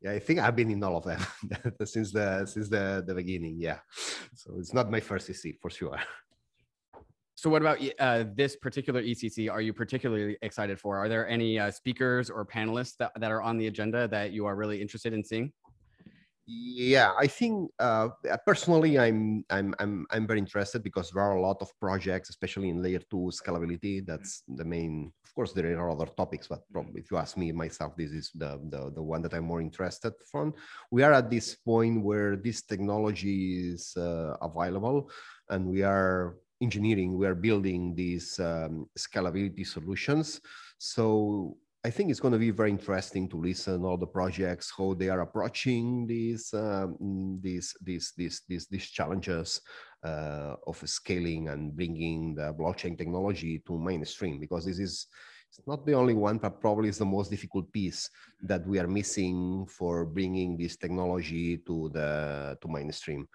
Yeah 0.00 0.12
i 0.12 0.18
think 0.18 0.38
i've 0.38 0.56
been 0.56 0.70
in 0.70 0.82
all 0.82 0.96
of 0.96 1.04
them 1.04 1.20
since 1.84 2.12
the 2.12 2.46
since 2.46 2.68
the 2.68 3.04
the 3.06 3.14
beginning 3.14 3.56
yeah. 3.58 3.78
So 4.34 4.54
it's 4.58 4.72
not 4.72 4.90
my 4.90 5.00
first 5.00 5.28
ec 5.30 5.60
for 5.60 5.70
sure 5.70 5.98
so, 7.36 7.50
what 7.50 7.62
about 7.62 7.78
uh, 7.98 8.24
this 8.34 8.54
particular 8.56 9.02
ECC? 9.02 9.50
Are 9.50 9.60
you 9.60 9.72
particularly 9.72 10.36
excited 10.42 10.78
for? 10.78 10.96
Are 10.96 11.08
there 11.08 11.28
any 11.28 11.58
uh, 11.58 11.70
speakers 11.70 12.30
or 12.30 12.46
panelists 12.46 12.96
that, 12.98 13.12
that 13.18 13.30
are 13.30 13.42
on 13.42 13.58
the 13.58 13.66
agenda 13.66 14.06
that 14.08 14.32
you 14.32 14.46
are 14.46 14.54
really 14.54 14.80
interested 14.80 15.12
in 15.12 15.24
seeing? 15.24 15.52
Yeah, 16.46 17.12
I 17.18 17.26
think 17.26 17.70
uh, 17.78 18.10
personally, 18.44 18.98
I'm 18.98 19.44
I'm 19.48 19.74
I'm 19.78 20.06
I'm 20.10 20.26
very 20.26 20.38
interested 20.38 20.82
because 20.82 21.10
there 21.10 21.22
are 21.22 21.36
a 21.36 21.40
lot 21.40 21.62
of 21.62 21.72
projects, 21.80 22.28
especially 22.28 22.68
in 22.68 22.82
layer 22.82 23.00
two 23.10 23.32
scalability. 23.32 24.04
That's 24.04 24.42
the 24.46 24.64
main. 24.64 25.10
Of 25.24 25.34
course, 25.34 25.52
there 25.54 25.72
are 25.80 25.90
other 25.90 26.04
topics, 26.04 26.46
but 26.46 26.60
probably 26.70 27.00
if 27.00 27.10
you 27.10 27.16
ask 27.16 27.38
me 27.38 27.50
myself, 27.52 27.96
this 27.96 28.12
is 28.12 28.30
the 28.34 28.60
the, 28.68 28.92
the 28.94 29.02
one 29.02 29.22
that 29.22 29.32
I'm 29.32 29.44
more 29.44 29.62
interested 29.62 30.12
from. 30.30 30.52
We 30.90 31.02
are 31.02 31.14
at 31.14 31.30
this 31.30 31.54
point 31.54 32.04
where 32.04 32.36
this 32.36 32.60
technology 32.60 33.72
is 33.72 33.96
uh, 33.96 34.36
available, 34.42 35.08
and 35.48 35.64
we 35.64 35.82
are 35.82 36.36
engineering, 36.60 37.16
we 37.16 37.26
are 37.26 37.34
building 37.34 37.94
these 37.94 38.38
um, 38.40 38.86
scalability 38.98 39.66
solutions. 39.66 40.40
So 40.78 41.56
I 41.84 41.90
think 41.90 42.10
it's 42.10 42.20
going 42.20 42.32
to 42.32 42.38
be 42.38 42.50
very 42.50 42.70
interesting 42.70 43.28
to 43.28 43.36
listen 43.36 43.84
all 43.84 43.98
the 43.98 44.06
projects 44.06 44.72
how 44.76 44.94
they 44.94 45.10
are 45.10 45.20
approaching 45.20 46.06
these 46.06 46.52
um, 46.54 47.38
these 47.42 47.74
these 47.82 48.14
these 48.16 48.42
these, 48.48 48.66
these 48.68 48.88
challenges 48.88 49.60
uh, 50.02 50.54
of 50.66 50.80
scaling 50.88 51.48
and 51.48 51.76
bringing 51.76 52.34
the 52.34 52.54
blockchain 52.54 52.96
technology 52.96 53.62
to 53.66 53.78
mainstream 53.78 54.40
because 54.40 54.64
this 54.64 54.78
is 54.78 55.06
it's 55.56 55.66
not 55.68 55.86
the 55.86 55.92
only 55.92 56.14
one, 56.14 56.38
but 56.38 56.60
probably 56.60 56.88
is 56.88 56.98
the 56.98 57.04
most 57.04 57.30
difficult 57.30 57.70
piece 57.72 58.10
that 58.42 58.66
we 58.66 58.80
are 58.80 58.88
missing 58.88 59.66
for 59.66 60.04
bringing 60.04 60.56
this 60.56 60.76
technology 60.76 61.58
to 61.58 61.90
the 61.90 62.58
to 62.60 62.68
mainstream. 62.68 63.28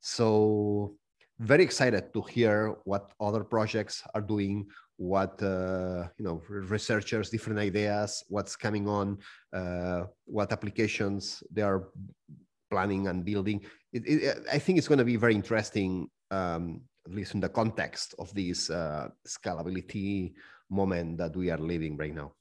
So 0.00 0.96
very 1.38 1.64
excited 1.64 2.12
to 2.12 2.22
hear 2.22 2.76
what 2.84 3.12
other 3.20 3.44
projects 3.44 4.02
are 4.14 4.20
doing, 4.20 4.66
what 4.96 5.42
uh, 5.42 6.06
you 6.18 6.24
know 6.24 6.42
researchers 6.48 7.30
different 7.30 7.58
ideas 7.58 8.22
what's 8.28 8.54
coming 8.54 8.88
on 8.88 9.18
uh, 9.52 10.04
what 10.26 10.52
applications 10.52 11.42
they 11.50 11.62
are 11.62 11.88
planning 12.70 13.08
and 13.08 13.24
building. 13.24 13.60
It, 13.92 14.02
it, 14.06 14.38
i 14.50 14.58
think 14.58 14.78
it's 14.78 14.88
going 14.88 15.02
to 15.04 15.04
be 15.04 15.16
very 15.16 15.34
interesting 15.34 16.08
um, 16.30 16.80
at 17.06 17.12
least 17.12 17.34
in 17.34 17.40
the 17.40 17.48
context 17.48 18.14
of 18.18 18.32
this 18.32 18.70
uh, 18.70 19.08
scalability 19.26 20.32
moment 20.70 21.18
that 21.18 21.36
we 21.36 21.50
are 21.50 21.58
living 21.58 21.96
right 21.96 22.14
now 22.14 22.32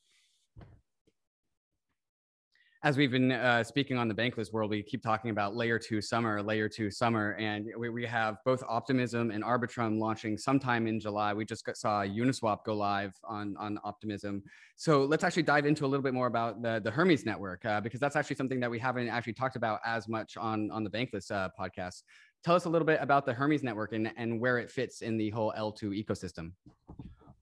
as 2.84 2.98
we've 2.98 3.12
been 3.12 3.32
uh, 3.32 3.64
speaking 3.64 3.98
on 3.98 4.08
the 4.08 4.14
bankless 4.14 4.52
world, 4.52 4.72
we 4.72 4.82
keep 4.82 5.04
talking 5.04 5.30
about 5.30 5.56
layer 5.56 5.78
two 5.78 6.02
summer, 6.02 6.42
layer 6.42 6.68
two 6.68 6.90
summer, 6.90 7.34
and 7.34 7.70
we, 7.78 7.90
we 7.90 8.06
have 8.08 8.38
both 8.44 8.64
Optimism 8.68 9.30
and 9.30 9.44
Arbitrum 9.44 10.00
launching 10.00 10.36
sometime 10.36 10.88
in 10.88 11.00
July. 11.00 11.32
We 11.32 11.46
just 11.46 11.64
got, 11.64 11.78
saw 11.78 12.04
Uniswap 12.04 12.64
go 12.66 12.74
live 12.74 13.14
on, 13.24 13.56
on 13.60 13.80
Optimism. 13.84 14.42
So 14.78 15.04
let's 15.04 15.24
actually 15.24 15.44
dive 15.44 15.68
into 15.68 15.86
a 15.86 15.88
little 15.88 16.02
bit 16.02 16.16
more 16.16 16.26
about 16.26 16.64
the, 16.64 16.82
the 16.84 16.90
Hermez 16.90 17.24
network, 17.24 17.64
uh, 17.66 17.82
because 17.82 18.00
that's 18.00 18.16
actually 18.16 18.38
something 18.38 18.60
that 18.60 18.72
we 18.72 18.80
haven't 18.80 19.10
actually 19.10 19.34
talked 19.34 19.56
about 19.56 19.80
as 19.86 20.08
much 20.08 20.36
on, 20.36 20.72
on 20.72 20.84
the 20.84 20.90
Bankless 20.90 21.30
uh, 21.30 21.50
podcast. 21.60 22.02
Tell 22.44 22.56
us 22.56 22.66
a 22.66 22.70
little 22.70 22.88
bit 22.88 22.98
about 23.00 23.28
the 23.28 23.34
Hermez 23.34 23.62
network 23.62 23.94
and, 23.94 24.12
and 24.18 24.42
where 24.42 24.58
it 24.58 24.72
fits 24.72 25.04
in 25.04 25.18
the 25.18 25.30
whole 25.30 25.54
L2 25.56 26.04
ecosystem. 26.04 26.54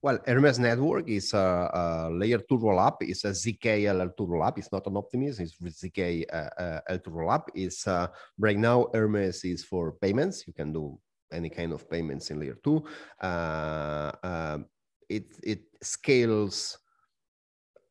Well, 0.02 0.18
Hermez 0.26 0.58
Network 0.58 1.08
is 1.10 1.34
a, 1.34 1.70
a 1.74 2.10
layer 2.10 2.38
two 2.38 2.56
rollup. 2.56 2.96
It's 3.00 3.24
a 3.24 3.30
ZK 3.30 3.84
L2 3.84 4.16
rollup. 4.16 4.56
It's 4.56 4.72
not 4.72 4.86
an 4.86 4.96
Optimism. 4.96 5.44
It's 5.44 5.82
ZK 5.82 6.24
uh, 6.32 6.36
uh, 6.36 6.80
L2 6.90 7.08
rollup. 7.08 7.48
It's 7.54 7.86
uh, 7.86 8.06
right 8.38 8.56
now 8.56 8.86
Hermez 8.94 9.44
is 9.44 9.62
for 9.62 9.92
payments. 10.00 10.46
You 10.46 10.54
can 10.54 10.72
do 10.72 10.98
any 11.30 11.50
kind 11.50 11.72
of 11.72 11.88
payments 11.90 12.30
in 12.30 12.40
layer 12.40 12.56
two. 12.64 12.82
Uh, 13.20 14.12
um, 14.22 14.66
it 15.10 15.26
it 15.42 15.64
scales 15.82 16.78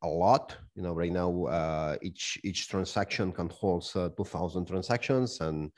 a 0.01 0.07
lot. 0.07 0.57
You 0.73 0.81
know, 0.81 0.93
right 0.93 1.11
now 1.11 1.45
uh, 1.45 1.95
each 2.01 2.39
each 2.43 2.69
transaction 2.69 3.31
can 3.31 3.49
hold 3.49 3.85
uh, 3.95 4.09
2,000 4.17 4.65
transactions 4.65 5.41
and 5.41 5.67
uh, 5.67 5.69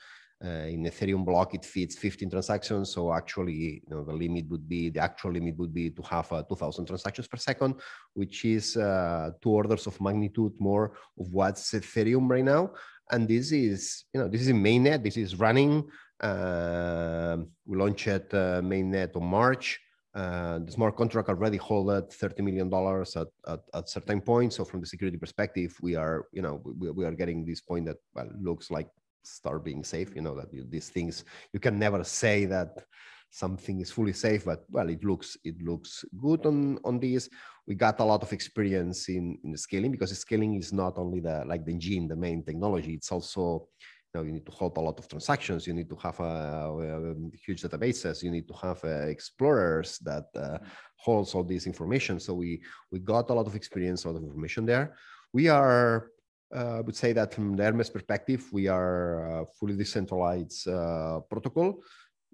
in 0.42 0.84
Ethereum 0.84 1.24
block, 1.24 1.54
it 1.54 1.64
fits 1.64 1.96
15 1.96 2.30
transactions. 2.30 2.92
So 2.92 3.12
actually, 3.12 3.82
you 3.86 3.90
know, 3.94 4.04
the 4.04 4.12
limit 4.12 4.48
would 4.48 4.68
be, 4.68 4.90
the 4.90 5.00
actual 5.00 5.32
limit 5.32 5.56
would 5.56 5.72
be 5.72 5.90
to 5.90 6.02
have 6.02 6.32
uh, 6.32 6.42
2000 6.42 6.86
transactions 6.86 7.28
per 7.28 7.36
second, 7.36 7.74
which 8.14 8.44
is 8.44 8.76
uh, 8.76 9.30
two 9.40 9.50
orders 9.50 9.86
of 9.86 10.00
magnitude 10.00 10.52
more 10.58 10.92
of 11.18 11.32
what's 11.32 11.72
Ethereum 11.72 12.28
right 12.28 12.44
now. 12.44 12.72
And 13.10 13.28
this 13.28 13.52
is, 13.52 14.04
you 14.12 14.20
know, 14.20 14.28
this 14.28 14.42
is 14.42 14.48
mainnet. 14.48 15.02
This 15.02 15.16
is 15.16 15.36
running. 15.36 15.88
Uh, 16.20 17.38
we 17.66 17.76
launched 17.76 18.08
uh, 18.08 18.60
mainnet 18.62 19.14
on 19.16 19.24
March. 19.24 19.80
Uh, 20.14 20.58
the 20.58 20.70
smart 20.72 20.94
contract 20.94 21.28
already 21.30 21.56
hold 21.56 21.90
at 21.90 22.10
$30 22.10 22.40
million 22.40 22.72
at, 23.16 23.28
at, 23.52 23.60
at 23.74 23.88
certain 23.88 24.20
points. 24.20 24.56
So 24.56 24.64
from 24.64 24.80
the 24.80 24.86
security 24.86 25.16
perspective, 25.16 25.74
we 25.80 25.94
are, 25.96 26.26
you 26.32 26.42
know, 26.42 26.60
we, 26.64 26.90
we 26.90 27.04
are 27.04 27.12
getting 27.12 27.44
this 27.44 27.60
point 27.60 27.86
that 27.86 27.96
well, 28.14 28.28
looks 28.40 28.70
like 28.70 28.88
start 29.22 29.64
being 29.64 29.84
safe. 29.84 30.14
You 30.14 30.22
know 30.22 30.36
that 30.36 30.52
you, 30.52 30.64
these 30.68 30.88
things 30.88 31.24
you 31.52 31.60
can 31.60 31.78
never 31.78 32.04
say 32.04 32.44
that 32.46 32.84
something 33.32 33.80
is 33.80 33.90
fully 33.90 34.12
safe, 34.12 34.44
but 34.44 34.64
well, 34.70 34.88
it 34.90 35.02
looks 35.04 35.36
it 35.42 35.60
looks 35.62 36.04
good 36.20 36.46
on 36.46 36.78
on 36.84 37.00
this. 37.00 37.28
We 37.66 37.74
got 37.74 38.00
a 38.00 38.04
lot 38.04 38.22
of 38.22 38.32
experience 38.32 39.08
in 39.08 39.38
in 39.44 39.56
scaling 39.56 39.90
because 39.90 40.16
scaling 40.16 40.54
is 40.56 40.72
not 40.72 40.98
only 40.98 41.20
the 41.20 41.44
like 41.46 41.64
the 41.64 41.72
engine, 41.72 42.08
the 42.08 42.16
main 42.16 42.44
technology. 42.44 42.94
It's 42.94 43.10
also 43.10 43.68
you 43.80 44.14
know 44.14 44.22
you 44.26 44.32
need 44.32 44.46
to 44.46 44.52
hold 44.52 44.76
a 44.76 44.80
lot 44.80 44.98
of 44.98 45.08
transactions. 45.08 45.66
You 45.66 45.72
need 45.72 45.88
to 45.88 45.96
have 45.96 46.20
a, 46.20 46.32
a 46.80 47.14
huge 47.44 47.62
databases. 47.62 48.22
You 48.22 48.30
need 48.30 48.46
to 48.48 48.54
have 48.54 48.84
uh, 48.84 49.06
explorers 49.16 49.98
that 50.00 50.26
uh, 50.36 50.58
holds 50.96 51.34
all 51.34 51.44
this 51.44 51.66
information. 51.66 52.20
So 52.20 52.34
we 52.34 52.60
we 52.90 52.98
got 52.98 53.30
a 53.30 53.34
lot 53.34 53.46
of 53.46 53.56
experience, 53.56 54.04
a 54.04 54.08
lot 54.08 54.18
of 54.18 54.24
information 54.24 54.66
there. 54.66 54.94
We 55.32 55.48
are 55.48 55.96
uh, 55.96 56.21
I 56.54 56.80
would 56.80 56.96
say 56.96 57.12
that 57.12 57.32
from 57.34 57.56
the 57.56 57.62
Hermez 57.62 57.92
perspective, 57.92 58.44
we 58.52 58.68
are 58.68 59.40
a 59.40 59.46
fully 59.46 59.76
decentralized 59.76 60.68
uh, 60.68 61.20
protocol. 61.30 61.82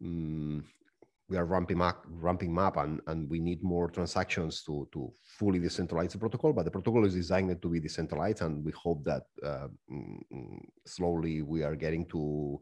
Mm, 0.02 0.64
we 1.28 1.36
are 1.36 1.44
ramping 1.44 1.80
up, 1.80 2.04
ramping 2.08 2.58
up, 2.58 2.78
and, 2.78 3.00
and 3.06 3.28
we 3.28 3.38
need 3.38 3.62
more 3.62 3.90
transactions 3.90 4.62
to, 4.64 4.88
to 4.92 5.12
fully 5.22 5.60
decentralize 5.60 6.12
the 6.12 6.18
protocol. 6.18 6.52
But 6.52 6.64
the 6.64 6.70
protocol 6.70 7.04
is 7.04 7.14
designed 7.14 7.60
to 7.60 7.68
be 7.68 7.80
decentralized, 7.80 8.42
and 8.42 8.64
we 8.64 8.72
hope 8.72 9.04
that 9.04 9.24
uh, 9.44 9.68
mm, 9.92 10.60
slowly 10.86 11.42
we 11.42 11.62
are 11.62 11.76
getting 11.76 12.06
to 12.06 12.60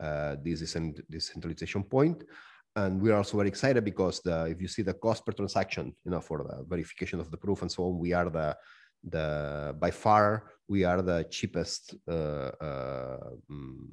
uh, 0.00 0.36
this 0.42 0.60
decentralization 1.08 1.84
point. 1.84 2.24
And 2.76 3.00
we 3.00 3.10
are 3.10 3.16
also 3.16 3.36
very 3.36 3.48
excited 3.48 3.84
because 3.84 4.20
the, 4.20 4.46
if 4.46 4.60
you 4.60 4.68
see 4.68 4.82
the 4.82 4.94
cost 4.94 5.24
per 5.24 5.32
transaction, 5.32 5.94
you 6.04 6.10
know, 6.10 6.20
for 6.20 6.44
the 6.44 6.64
verification 6.68 7.18
of 7.18 7.30
the 7.30 7.36
proof 7.36 7.62
and 7.62 7.72
so 7.72 7.84
on, 7.84 7.98
we 7.98 8.12
are 8.12 8.28
the 8.28 8.56
the 9.04 9.74
by 9.78 9.90
far 9.90 10.44
we 10.68 10.84
are 10.84 11.02
the 11.02 11.26
cheapest 11.30 11.94
uh, 12.08 12.50
uh, 12.60 13.30
mm, 13.50 13.86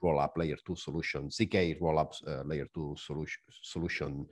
roll-up 0.00 0.36
layer 0.36 0.56
two 0.64 0.76
solution, 0.76 1.28
ZK 1.28 1.80
roll-up 1.80 2.14
uh, 2.26 2.42
layer 2.44 2.68
two 2.74 2.94
solution 2.96 3.42
solution 3.62 4.26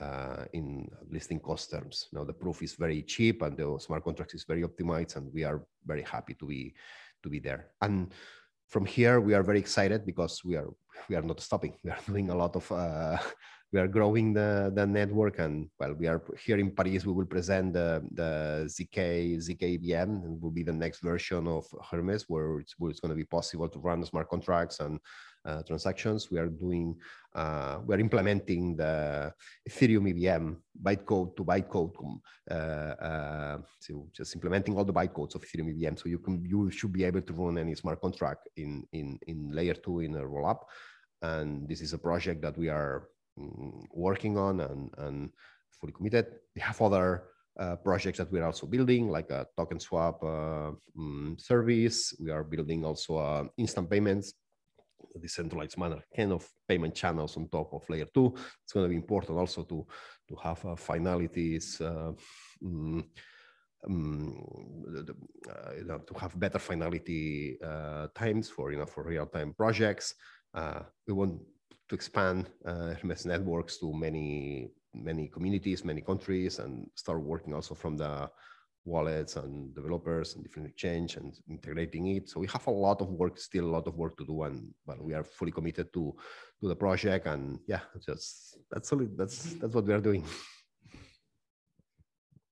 uh, 0.00 0.44
in 0.52 0.88
listing 1.10 1.40
cost 1.40 1.70
terms. 1.70 2.08
Now 2.12 2.24
the 2.24 2.32
proof 2.32 2.62
is 2.62 2.74
very 2.74 3.02
cheap 3.02 3.42
and 3.42 3.56
the 3.56 3.78
smart 3.78 4.04
contracts 4.04 4.34
is 4.34 4.44
very 4.44 4.62
optimized, 4.62 5.16
and 5.16 5.32
we 5.32 5.44
are 5.44 5.62
very 5.84 6.02
happy 6.02 6.34
to 6.34 6.46
be 6.46 6.74
to 7.22 7.28
be 7.28 7.40
there. 7.40 7.68
And 7.82 8.12
from 8.68 8.84
here, 8.84 9.20
we 9.20 9.34
are 9.34 9.42
very 9.42 9.58
excited 9.58 10.04
because 10.04 10.44
we 10.44 10.56
are 10.56 10.68
we 11.08 11.16
are 11.16 11.22
not 11.22 11.40
stopping. 11.40 11.74
We 11.84 11.90
are 11.90 12.00
doing 12.06 12.30
a 12.30 12.34
lot 12.34 12.54
of 12.56 12.70
uh, 12.70 13.18
we 13.72 13.78
are 13.78 13.88
growing 13.88 14.32
the, 14.32 14.72
the 14.74 14.86
network 14.86 15.38
and 15.38 15.68
well 15.78 15.92
we 15.92 16.06
are 16.06 16.22
here 16.40 16.56
in 16.58 16.70
paris 16.70 17.04
we 17.04 17.12
will 17.12 17.26
present 17.26 17.74
the, 17.74 18.02
the 18.12 18.64
zk 18.66 19.36
zk 19.36 19.62
EVM 19.74 20.10
and 20.24 20.40
will 20.40 20.50
be 20.50 20.62
the 20.62 20.72
next 20.72 21.00
version 21.00 21.46
of 21.46 21.66
hermez 21.90 22.24
where 22.28 22.60
it's, 22.60 22.74
where 22.78 22.90
it's 22.90 23.00
going 23.00 23.10
to 23.10 23.16
be 23.16 23.24
possible 23.24 23.68
to 23.68 23.78
run 23.78 24.04
smart 24.04 24.28
contracts 24.30 24.80
and 24.80 24.98
uh, 25.48 25.62
transactions 25.62 26.30
we 26.30 26.38
are 26.38 26.50
doing 26.64 26.94
uh, 27.34 27.78
we 27.86 27.94
are 27.94 28.00
implementing 28.06 28.76
the 28.76 29.32
ethereum 29.68 30.04
evm 30.12 30.56
bytecode 30.86 31.34
to 31.36 31.42
bytecode 31.44 31.94
uh, 32.50 32.54
uh, 32.54 33.58
so 33.80 34.08
just 34.12 34.34
implementing 34.34 34.76
all 34.76 34.84
the 34.84 34.98
bytecodes 35.00 35.34
of 35.34 35.42
ethereum 35.42 35.68
evm 35.74 35.98
so 35.98 36.08
you 36.08 36.18
can 36.18 36.44
you 36.44 36.70
should 36.70 36.92
be 36.92 37.04
able 37.04 37.22
to 37.22 37.32
run 37.32 37.58
any 37.58 37.74
smart 37.74 38.00
contract 38.00 38.42
in 38.56 38.86
in 38.92 39.18
in 39.26 39.50
layer 39.58 39.74
two 39.74 40.00
in 40.00 40.14
a 40.16 40.22
rollup 40.22 40.60
and 41.22 41.68
this 41.68 41.80
is 41.80 41.92
a 41.92 41.98
project 41.98 42.42
that 42.42 42.56
we 42.56 42.68
are 42.68 43.08
Mm, 43.38 43.86
working 43.92 44.36
on 44.36 44.60
and, 44.60 44.90
and 44.98 45.30
fully 45.70 45.92
committed. 45.92 46.26
We 46.54 46.60
have 46.62 46.80
other 46.82 47.24
uh, 47.58 47.76
projects 47.76 48.18
that 48.18 48.32
we're 48.32 48.44
also 48.44 48.66
building, 48.66 49.08
like 49.08 49.30
a 49.30 49.46
token 49.56 49.78
swap 49.78 50.22
uh, 50.22 50.72
um, 50.98 51.36
service. 51.38 52.14
We 52.20 52.30
are 52.30 52.42
building 52.42 52.84
also 52.84 53.16
uh, 53.16 53.44
instant 53.56 53.90
payments, 53.90 54.34
decentralized 55.20 55.78
manner, 55.78 56.02
kind 56.14 56.32
of 56.32 56.48
payment 56.68 56.94
channels 56.94 57.36
on 57.36 57.48
top 57.48 57.72
of 57.72 57.88
layer 57.88 58.06
two. 58.12 58.34
It's 58.62 58.72
going 58.72 58.84
to 58.84 58.90
be 58.90 58.96
important 58.96 59.38
also 59.38 59.62
to 59.64 59.86
to 60.28 60.36
have 60.36 60.64
uh, 60.64 60.76
finalities. 60.76 61.80
Um, 61.80 62.16
um, 63.86 64.42
uh, 65.48 65.98
to 65.98 66.14
have 66.18 66.38
better 66.38 66.58
finality 66.58 67.58
uh, 67.64 68.08
times 68.14 68.50
for 68.50 68.72
you 68.72 68.78
know 68.78 68.86
for 68.86 69.04
real 69.04 69.26
time 69.26 69.54
projects. 69.54 70.14
we 71.06 71.14
want 71.14 71.40
to 71.88 71.94
expand 71.94 72.46
uh, 72.66 72.94
Hermez 73.00 73.24
networks 73.24 73.78
to 73.78 73.92
many 73.92 74.70
many 74.94 75.28
communities, 75.28 75.84
many 75.84 76.00
countries, 76.00 76.58
and 76.58 76.90
start 76.94 77.20
working 77.20 77.54
also 77.54 77.74
from 77.74 77.96
the 77.96 78.28
wallets 78.84 79.36
and 79.36 79.74
developers 79.74 80.34
and 80.34 80.44
different 80.44 80.68
exchange 80.68 81.16
and 81.16 81.34
integrating 81.48 82.06
it. 82.08 82.28
So 82.28 82.40
we 82.40 82.46
have 82.48 82.66
a 82.66 82.70
lot 82.70 83.00
of 83.00 83.08
work, 83.08 83.38
still 83.38 83.66
a 83.66 83.74
lot 83.76 83.86
of 83.86 83.96
work 83.96 84.16
to 84.18 84.24
do, 84.24 84.42
and 84.42 84.72
but 84.86 85.02
we 85.02 85.14
are 85.14 85.24
fully 85.24 85.52
committed 85.52 85.92
to 85.92 86.14
to 86.60 86.68
the 86.68 86.76
project. 86.76 87.26
And 87.26 87.58
yeah, 87.66 87.80
just 88.04 88.58
that's 88.70 88.92
all. 88.92 89.06
That's 89.16 89.54
that's 89.54 89.74
what 89.74 89.84
we 89.84 89.92
are 89.92 90.00
doing. 90.00 90.24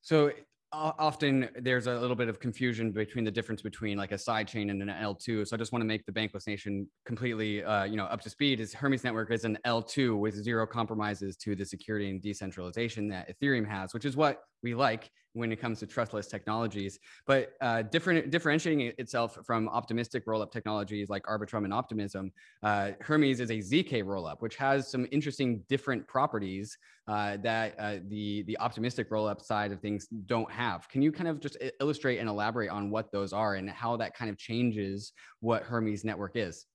So 0.03 0.31
often 0.73 1.49
there's 1.61 1.87
a 1.87 1.99
little 1.99 2.17
bit 2.17 2.29
of 2.29 2.41
confusion 2.41 2.93
between 2.93 3.25
the 3.25 3.31
difference 3.31 3.63
between 3.63 3.97
like 3.97 4.13
a 4.13 4.19
side 4.19 4.49
chain 4.49 4.71
and 4.71 4.83
an 4.83 4.89
L2. 4.89 5.47
So 5.47 5.57
I 5.57 5.59
just 5.59 5.73
want 5.73 5.83
to 5.83 5.87
make 5.87 6.05
the 6.07 6.13
Bankless 6.13 6.47
Nation 6.47 6.89
completely, 7.05 7.65
uh, 7.65 7.85
you 7.85 7.97
know, 7.97 8.05
up 8.05 8.21
to 8.23 8.31
speed. 8.31 8.61
Is 8.61 8.75
Hermez 8.75 9.05
Network 9.05 9.31
is 9.31 9.45
an 9.45 9.59
L2 9.65 10.19
with 10.19 10.35
zero 10.35 10.67
compromises 10.67 11.37
to 11.39 11.55
the 11.55 11.65
security 11.65 12.11
and 12.11 12.21
decentralization 12.21 13.09
that 13.09 13.29
Ethereum 13.31 13.67
has, 13.67 13.95
which 13.95 14.05
is 14.05 14.17
what 14.17 14.43
we 14.63 14.75
like 14.75 15.11
when 15.37 15.53
it 15.53 15.61
comes 15.61 15.79
to 15.81 15.87
trustless 15.87 16.27
technologies. 16.27 16.99
But 17.27 17.53
uh, 17.61 17.83
different 17.83 18.31
differentiating 18.31 18.93
itself 18.99 19.39
from 19.45 19.69
optimistic 19.69 20.27
rollup 20.27 20.51
technologies 20.51 21.09
like 21.09 21.23
Arbitrum 21.25 21.65
and 21.65 21.73
Optimism, 21.73 22.33
uh, 22.63 22.93
Hermez 23.03 23.41
is 23.41 23.51
a 23.51 23.59
ZK 23.59 24.03
rollup, 24.05 24.41
which 24.41 24.57
has 24.57 24.89
some 24.91 25.07
interesting 25.13 25.63
different 25.69 26.09
properties 26.09 26.77
uh, 27.07 27.37
that 27.43 27.75
uh, 27.79 27.97
the 28.09 28.43
the 28.45 28.59
optimistic 28.59 29.11
rollup 29.11 29.41
side 29.43 29.73
of 29.73 29.81
things 29.81 30.07
don't 30.27 30.51
have. 30.51 30.89
Can 30.89 31.03
you 31.03 31.13
kind 31.13 31.29
of 31.29 31.39
just 31.39 31.57
illustrate 31.81 32.19
and 32.19 32.29
elaborate 32.29 32.71
on 32.71 32.91
what 32.91 33.13
those 33.13 33.33
are 33.33 33.55
and 33.55 33.69
how 33.69 33.97
that 33.97 34.17
kind 34.17 34.31
of 34.31 34.39
changes 34.39 35.13
what 35.41 35.65
Hermez 35.65 36.05
network 36.05 36.33
is? 36.35 36.67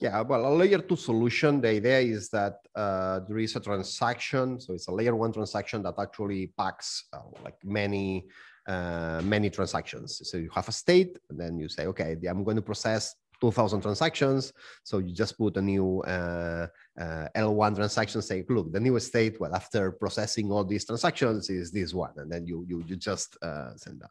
Yeah, 0.00 0.22
well, 0.22 0.46
a 0.46 0.52
layer 0.54 0.78
two 0.78 0.96
solution, 0.96 1.60
the 1.60 1.68
idea 1.68 1.98
is 1.98 2.30
that 2.30 2.60
uh, 2.74 3.20
there 3.28 3.36
is 3.36 3.54
a 3.56 3.60
transaction. 3.60 4.58
So 4.58 4.72
it's 4.72 4.88
a 4.88 4.92
layer 4.92 5.14
one 5.14 5.30
transaction 5.30 5.82
that 5.82 5.96
actually 5.98 6.46
packs 6.56 7.04
uh, 7.12 7.18
like 7.44 7.58
many, 7.62 8.26
uh, 8.66 9.20
many 9.22 9.50
transactions. 9.50 10.22
So 10.24 10.38
you 10.38 10.48
have 10.54 10.66
a 10.68 10.72
state, 10.72 11.18
and 11.28 11.38
then 11.38 11.58
you 11.58 11.68
say, 11.68 11.86
okay, 11.88 12.16
I'm 12.26 12.44
going 12.44 12.56
to 12.56 12.62
process 12.62 13.14
2000 13.42 13.82
transactions. 13.82 14.54
So 14.84 14.98
you 14.98 15.14
just 15.14 15.36
put 15.36 15.58
a 15.58 15.62
new 15.62 16.00
uh, 16.00 16.66
uh, 16.98 17.28
L1 17.36 17.76
transaction, 17.76 18.22
say, 18.22 18.44
look, 18.48 18.72
the 18.72 18.80
new 18.80 18.98
state, 19.00 19.38
well, 19.38 19.54
after 19.54 19.92
processing 19.92 20.50
all 20.50 20.64
these 20.64 20.86
transactions 20.86 21.50
is 21.50 21.70
this 21.70 21.92
one. 21.92 22.12
And 22.16 22.32
then 22.32 22.46
you, 22.46 22.64
you, 22.66 22.82
you 22.86 22.96
just 22.96 23.36
uh, 23.42 23.76
send 23.76 24.00
that. 24.00 24.10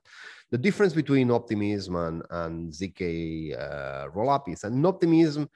The 0.52 0.58
difference 0.60 0.94
between 0.94 1.32
Optimism 1.32 1.96
and, 1.96 2.24
and 2.30 2.72
ZK 2.72 3.60
uh, 3.60 4.10
rollup 4.10 4.50
is 4.50 4.64
an 4.64 4.86
Optimism, 4.86 5.50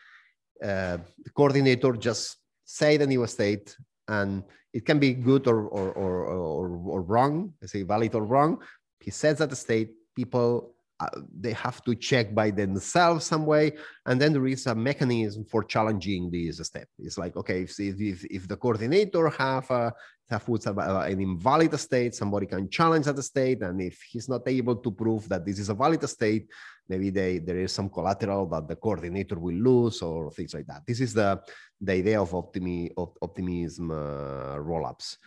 uh, 0.63 0.97
the 1.23 1.29
coordinator 1.35 1.93
just 1.93 2.37
say 2.63 2.97
the 2.97 3.05
new 3.05 3.25
state 3.27 3.75
and 4.07 4.43
it 4.73 4.85
can 4.85 4.97
be 4.97 5.13
good 5.13 5.47
or, 5.47 5.67
or, 5.67 5.91
or, 5.91 6.25
or, 6.25 6.69
or 6.93 7.01
wrong, 7.01 7.53
I 7.61 7.67
say 7.67 7.83
valid 7.83 8.15
or 8.15 8.23
wrong. 8.23 8.61
He 8.99 9.11
says 9.11 9.37
that 9.37 9.49
the 9.49 9.55
state, 9.55 9.91
people 10.15 10.73
uh, 10.99 11.09
they 11.39 11.53
have 11.53 11.83
to 11.83 11.95
check 11.95 12.33
by 12.33 12.51
themselves 12.51 13.25
some 13.25 13.45
way 13.45 13.73
and 14.05 14.21
then 14.21 14.31
there 14.31 14.45
is 14.45 14.67
a 14.67 14.75
mechanism 14.75 15.43
for 15.43 15.63
challenging 15.63 16.29
this 16.29 16.59
step 16.59 16.87
it's 16.99 17.17
like 17.17 17.35
okay 17.35 17.63
if 17.63 17.79
if, 17.79 18.23
if 18.25 18.47
the 18.47 18.55
coordinator 18.55 19.27
have 19.29 19.69
a 19.71 19.91
have 20.29 20.45
put 20.45 20.65
an 20.65 21.19
invalid 21.19 21.77
state 21.79 22.13
somebody 22.13 22.45
can 22.45 22.69
challenge 22.69 23.05
that 23.05 23.21
state 23.23 23.61
and 23.63 23.81
if 23.81 23.99
he's 24.09 24.29
not 24.29 24.47
able 24.47 24.75
to 24.75 24.91
prove 24.91 25.27
that 25.27 25.43
this 25.45 25.57
is 25.57 25.69
a 25.69 25.73
valid 25.73 26.07
state 26.07 26.47
maybe 26.89 27.09
they, 27.09 27.39
there 27.39 27.57
is 27.57 27.71
some 27.71 27.89
collateral 27.89 28.45
that 28.47 28.67
the 28.67 28.75
coordinator 28.75 29.39
will 29.39 29.55
lose 29.55 30.01
or 30.01 30.31
things 30.31 30.53
like 30.53 30.65
that 30.67 30.81
this 30.85 30.99
is 30.99 31.13
the 31.13 31.41
the 31.81 31.93
idea 31.93 32.21
of, 32.21 32.33
optimi, 32.33 32.91
of 32.97 33.17
optimism 33.21 33.91
uh, 33.91 34.57
rollups 34.57 35.17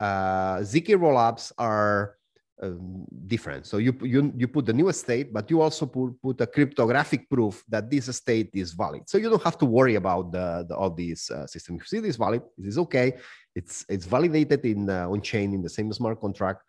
uh, 0.00 0.58
zk 0.58 0.88
rollups 0.96 1.52
are 1.58 2.16
um, 2.62 3.04
different. 3.26 3.66
So 3.66 3.78
you, 3.78 3.96
you, 4.02 4.32
you 4.36 4.46
put 4.46 4.66
the 4.66 4.72
new 4.72 4.92
state, 4.92 5.32
but 5.32 5.50
you 5.50 5.60
also 5.60 5.86
put, 5.86 6.20
put 6.22 6.40
a 6.40 6.46
cryptographic 6.46 7.28
proof 7.28 7.64
that 7.68 7.90
this 7.90 8.14
state 8.16 8.50
is 8.54 8.72
valid. 8.72 9.08
So 9.08 9.18
you 9.18 9.28
don't 9.28 9.42
have 9.42 9.58
to 9.58 9.64
worry 9.64 9.96
about 9.96 10.32
the, 10.32 10.64
the 10.68 10.76
all 10.76 10.90
these 10.90 11.30
uh, 11.30 11.46
systems. 11.46 11.80
You 11.80 11.86
see 11.86 12.00
this 12.00 12.16
valid, 12.16 12.42
it 12.58 12.66
is 12.66 12.78
okay. 12.78 13.14
It's, 13.54 13.84
it's 13.88 14.06
validated 14.06 14.64
in 14.64 14.88
uh, 14.88 15.08
on 15.08 15.20
chain 15.22 15.52
in 15.52 15.62
the 15.62 15.68
same 15.68 15.92
smart 15.92 16.20
contract. 16.20 16.62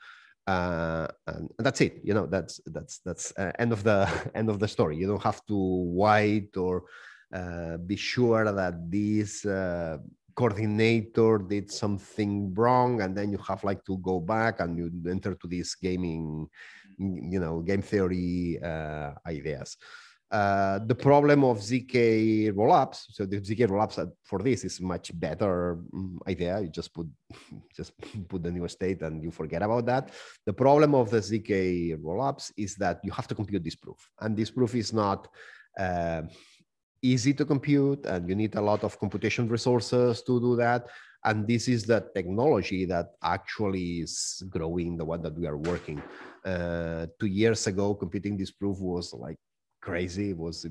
Uh, 0.45 1.07
and, 1.27 1.49
that's 1.59 1.81
it. 1.81 2.01
You 2.03 2.13
know, 2.13 2.25
that's, 2.25 2.59
that's, 2.65 2.99
that's 2.99 3.33
uh, 3.37 3.51
end 3.59 3.71
of 3.71 3.83
the 3.83 4.09
end 4.35 4.49
of 4.49 4.59
the 4.59 4.67
story. 4.67 4.97
You 4.97 5.07
don't 5.07 5.23
have 5.23 5.45
to 5.47 5.57
wait 5.57 6.57
or 6.57 6.83
uh, 7.33 7.77
be 7.77 7.95
sure 7.95 8.51
that 8.51 8.91
this 8.91 9.45
uh, 9.45 9.97
coordinator 10.35 11.37
did 11.37 11.71
something 11.71 12.53
wrong 12.53 13.01
and 13.01 13.15
then 13.15 13.31
you 13.31 13.37
have 13.37 13.63
like 13.63 13.83
to 13.85 13.97
go 13.99 14.19
back 14.19 14.59
and 14.59 14.77
you 14.77 14.91
enter 15.09 15.35
to 15.35 15.47
this 15.47 15.75
gaming 15.75 16.47
you 16.97 17.39
know 17.39 17.61
game 17.61 17.81
theory 17.81 18.59
uh, 18.63 19.11
ideas 19.25 19.77
uh, 20.33 20.79
the 20.79 20.95
problem 20.95 21.43
of 21.43 21.59
zk 21.59 22.51
rollups 22.53 23.05
so 23.11 23.25
the 23.25 23.39
zk 23.39 23.67
rollups 23.67 24.11
for 24.23 24.39
this 24.39 24.65
is 24.65 24.81
much 24.81 25.17
better 25.19 25.77
mm, 25.93 26.17
idea 26.27 26.59
you 26.59 26.69
just 26.69 26.93
put 26.93 27.07
just 27.77 27.93
put 28.27 28.41
the 28.43 28.51
new 28.51 28.67
state 28.67 29.01
and 29.03 29.23
you 29.23 29.31
forget 29.31 29.61
about 29.61 29.85
that 29.85 30.11
the 30.45 30.53
problem 30.53 30.95
of 30.95 31.09
the 31.09 31.19
zk 31.19 31.95
rollups 32.01 32.51
is 32.57 32.75
that 32.75 32.99
you 33.03 33.11
have 33.11 33.27
to 33.27 33.35
compute 33.35 33.63
this 33.63 33.75
proof 33.75 34.09
and 34.21 34.35
this 34.35 34.49
proof 34.49 34.73
is 34.75 34.91
not 34.91 35.27
uh, 35.79 36.23
easy 37.03 37.33
to 37.33 37.45
compute 37.45 38.05
and 38.05 38.27
you 38.27 38.33
need 38.33 38.55
a 38.55 38.61
lot 38.61 38.83
of 38.83 38.97
computation 38.97 39.47
resources 39.47 40.23
to 40.23 40.39
do 40.39 40.55
that. 40.55 40.87
And 41.25 41.47
this 41.47 41.67
is 41.67 41.83
the 41.83 42.09
technology 42.15 42.85
that 42.85 43.11
actually 43.21 43.99
is 43.99 44.43
growing, 44.49 44.97
the 44.97 45.05
one 45.05 45.21
that 45.21 45.37
we 45.37 45.45
are 45.45 45.57
working. 45.57 46.01
Uh, 46.43 47.07
two 47.19 47.27
years 47.27 47.67
ago, 47.67 47.93
computing 47.93 48.37
this 48.37 48.51
proof 48.51 48.79
was 48.79 49.13
like 49.13 49.37
crazy. 49.83 50.31
It 50.31 50.37
was 50.37 50.65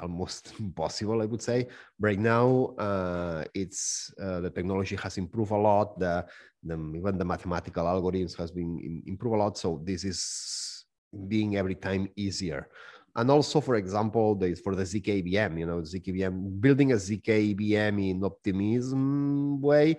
almost 0.00 0.54
impossible, 0.60 1.22
I 1.22 1.26
would 1.26 1.42
say. 1.42 1.68
Right 2.00 2.18
now, 2.18 2.74
uh, 2.78 3.44
it's 3.54 4.12
uh, 4.20 4.40
the 4.40 4.50
technology 4.50 4.96
has 4.96 5.18
improved 5.18 5.52
a 5.52 5.56
lot. 5.56 5.98
The, 5.98 6.26
the, 6.62 6.76
even 6.96 7.18
the 7.18 7.24
mathematical 7.24 7.84
algorithms 7.84 8.36
has 8.36 8.50
been 8.50 9.02
improved 9.06 9.36
a 9.36 9.38
lot. 9.38 9.58
So 9.58 9.80
this 9.84 10.04
is 10.04 10.86
being 11.28 11.56
every 11.56 11.76
time 11.76 12.08
easier 12.16 12.68
and 13.16 13.30
also 13.30 13.60
for 13.60 13.76
example 13.76 14.34
the, 14.34 14.54
for 14.54 14.74
the 14.74 14.82
zkvm 14.82 15.58
you 15.58 15.66
know 15.66 15.80
zkvm 15.80 16.60
building 16.60 16.90
a 16.92 16.96
zkvm 16.96 18.10
in 18.10 18.24
optimism 18.24 19.60
way 19.60 19.96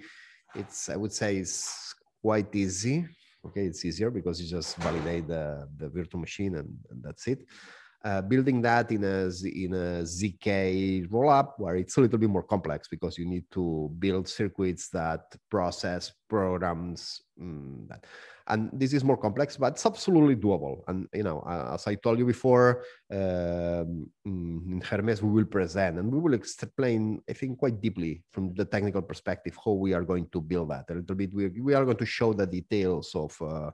it's 0.55 0.89
i 0.89 0.95
would 0.95 1.13
say 1.13 1.37
it's 1.37 1.95
quite 2.21 2.53
easy 2.53 3.07
okay 3.45 3.65
it's 3.65 3.85
easier 3.85 4.11
because 4.11 4.41
you 4.41 4.47
just 4.47 4.75
validate 4.77 5.27
the, 5.27 5.67
the 5.77 5.87
virtual 5.87 6.19
machine 6.19 6.55
and, 6.55 6.69
and 6.89 7.01
that's 7.01 7.27
it 7.27 7.39
uh, 8.05 8.21
building 8.21 8.61
that 8.61 8.91
in 8.91 9.03
a 9.03 9.25
in 9.63 9.73
a 9.73 10.03
zk 10.03 11.09
rollup 11.09 11.53
where 11.57 11.75
it's 11.75 11.97
a 11.97 12.01
little 12.01 12.19
bit 12.19 12.29
more 12.29 12.43
complex 12.43 12.87
because 12.87 13.17
you 13.17 13.25
need 13.25 13.43
to 13.49 13.91
build 13.97 14.27
circuits 14.27 14.89
that 14.89 15.35
process 15.49 16.13
programs 16.29 17.23
mm, 17.41 17.87
that. 17.89 18.05
And 18.47 18.69
this 18.71 18.93
is 18.93 19.03
more 19.03 19.17
complex 19.17 19.57
but 19.57 19.73
it's 19.73 19.87
absolutely 19.87 20.35
doable. 20.35 20.83
And 20.87 21.07
you 21.15 21.23
know 21.23 21.41
as 21.73 21.87
i 21.87 21.95
told 21.95 22.19
you 22.19 22.27
before 22.27 22.83
um, 23.11 24.07
in 24.23 24.81
hermez 24.85 25.23
we 25.23 25.31
will 25.31 25.45
present 25.57 25.97
and 25.97 26.13
we 26.13 26.19
will 26.19 26.35
explain 26.35 27.23
i 27.27 27.33
think 27.33 27.57
quite 27.57 27.81
deeply 27.81 28.23
from 28.31 28.53
the 28.53 28.65
technical 28.65 29.01
perspective 29.01 29.57
how 29.65 29.71
we 29.71 29.95
are 29.95 30.03
going 30.03 30.27
to 30.31 30.41
build 30.41 30.69
that. 30.69 30.85
A 30.91 30.93
little 30.93 31.15
bit 31.15 31.33
we, 31.33 31.47
we 31.59 31.73
are 31.73 31.85
going 31.85 31.97
to 31.97 32.05
show 32.05 32.33
the 32.33 32.45
details 32.45 33.15
of 33.15 33.35
uh, 33.41 33.71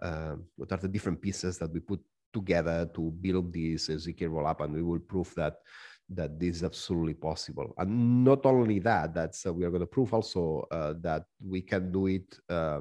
uh, 0.00 0.36
what 0.56 0.72
are 0.72 0.78
the 0.78 0.88
different 0.88 1.20
pieces 1.20 1.58
that 1.58 1.70
we 1.70 1.80
put 1.80 2.00
together 2.32 2.88
to 2.94 3.10
build 3.20 3.52
this 3.52 3.88
zk 3.88 4.28
rollup 4.28 4.60
and 4.60 4.74
we 4.74 4.82
will 4.82 4.98
prove 4.98 5.32
that 5.34 5.56
that 6.10 6.38
this 6.40 6.56
is 6.56 6.64
absolutely 6.64 7.14
possible 7.14 7.74
and 7.78 8.24
not 8.24 8.44
only 8.46 8.78
that 8.78 9.14
that's 9.14 9.46
uh, 9.46 9.52
we 9.52 9.64
are 9.64 9.70
going 9.70 9.80
to 9.80 9.86
prove 9.86 10.14
also 10.14 10.66
uh, 10.70 10.94
that 11.00 11.24
we 11.46 11.60
can 11.60 11.92
do 11.92 12.06
it 12.06 12.38
uh, 12.48 12.80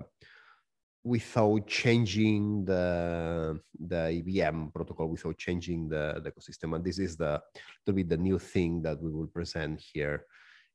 without 1.08 1.66
changing 1.68 2.66
the 2.66 3.58
the 3.80 4.04
EVM 4.20 4.68
protocol, 4.76 5.08
without 5.08 5.38
changing 5.38 5.88
the, 5.88 6.20
the 6.22 6.32
ecosystem. 6.32 6.76
And 6.76 6.84
this 6.84 7.00
is 7.00 7.16
the 7.16 7.42
to 7.86 7.94
be 7.94 8.04
the 8.04 8.18
new 8.18 8.38
thing 8.38 8.82
that 8.82 9.02
we 9.02 9.12
will 9.12 9.28
present 9.28 9.80
here 9.80 10.26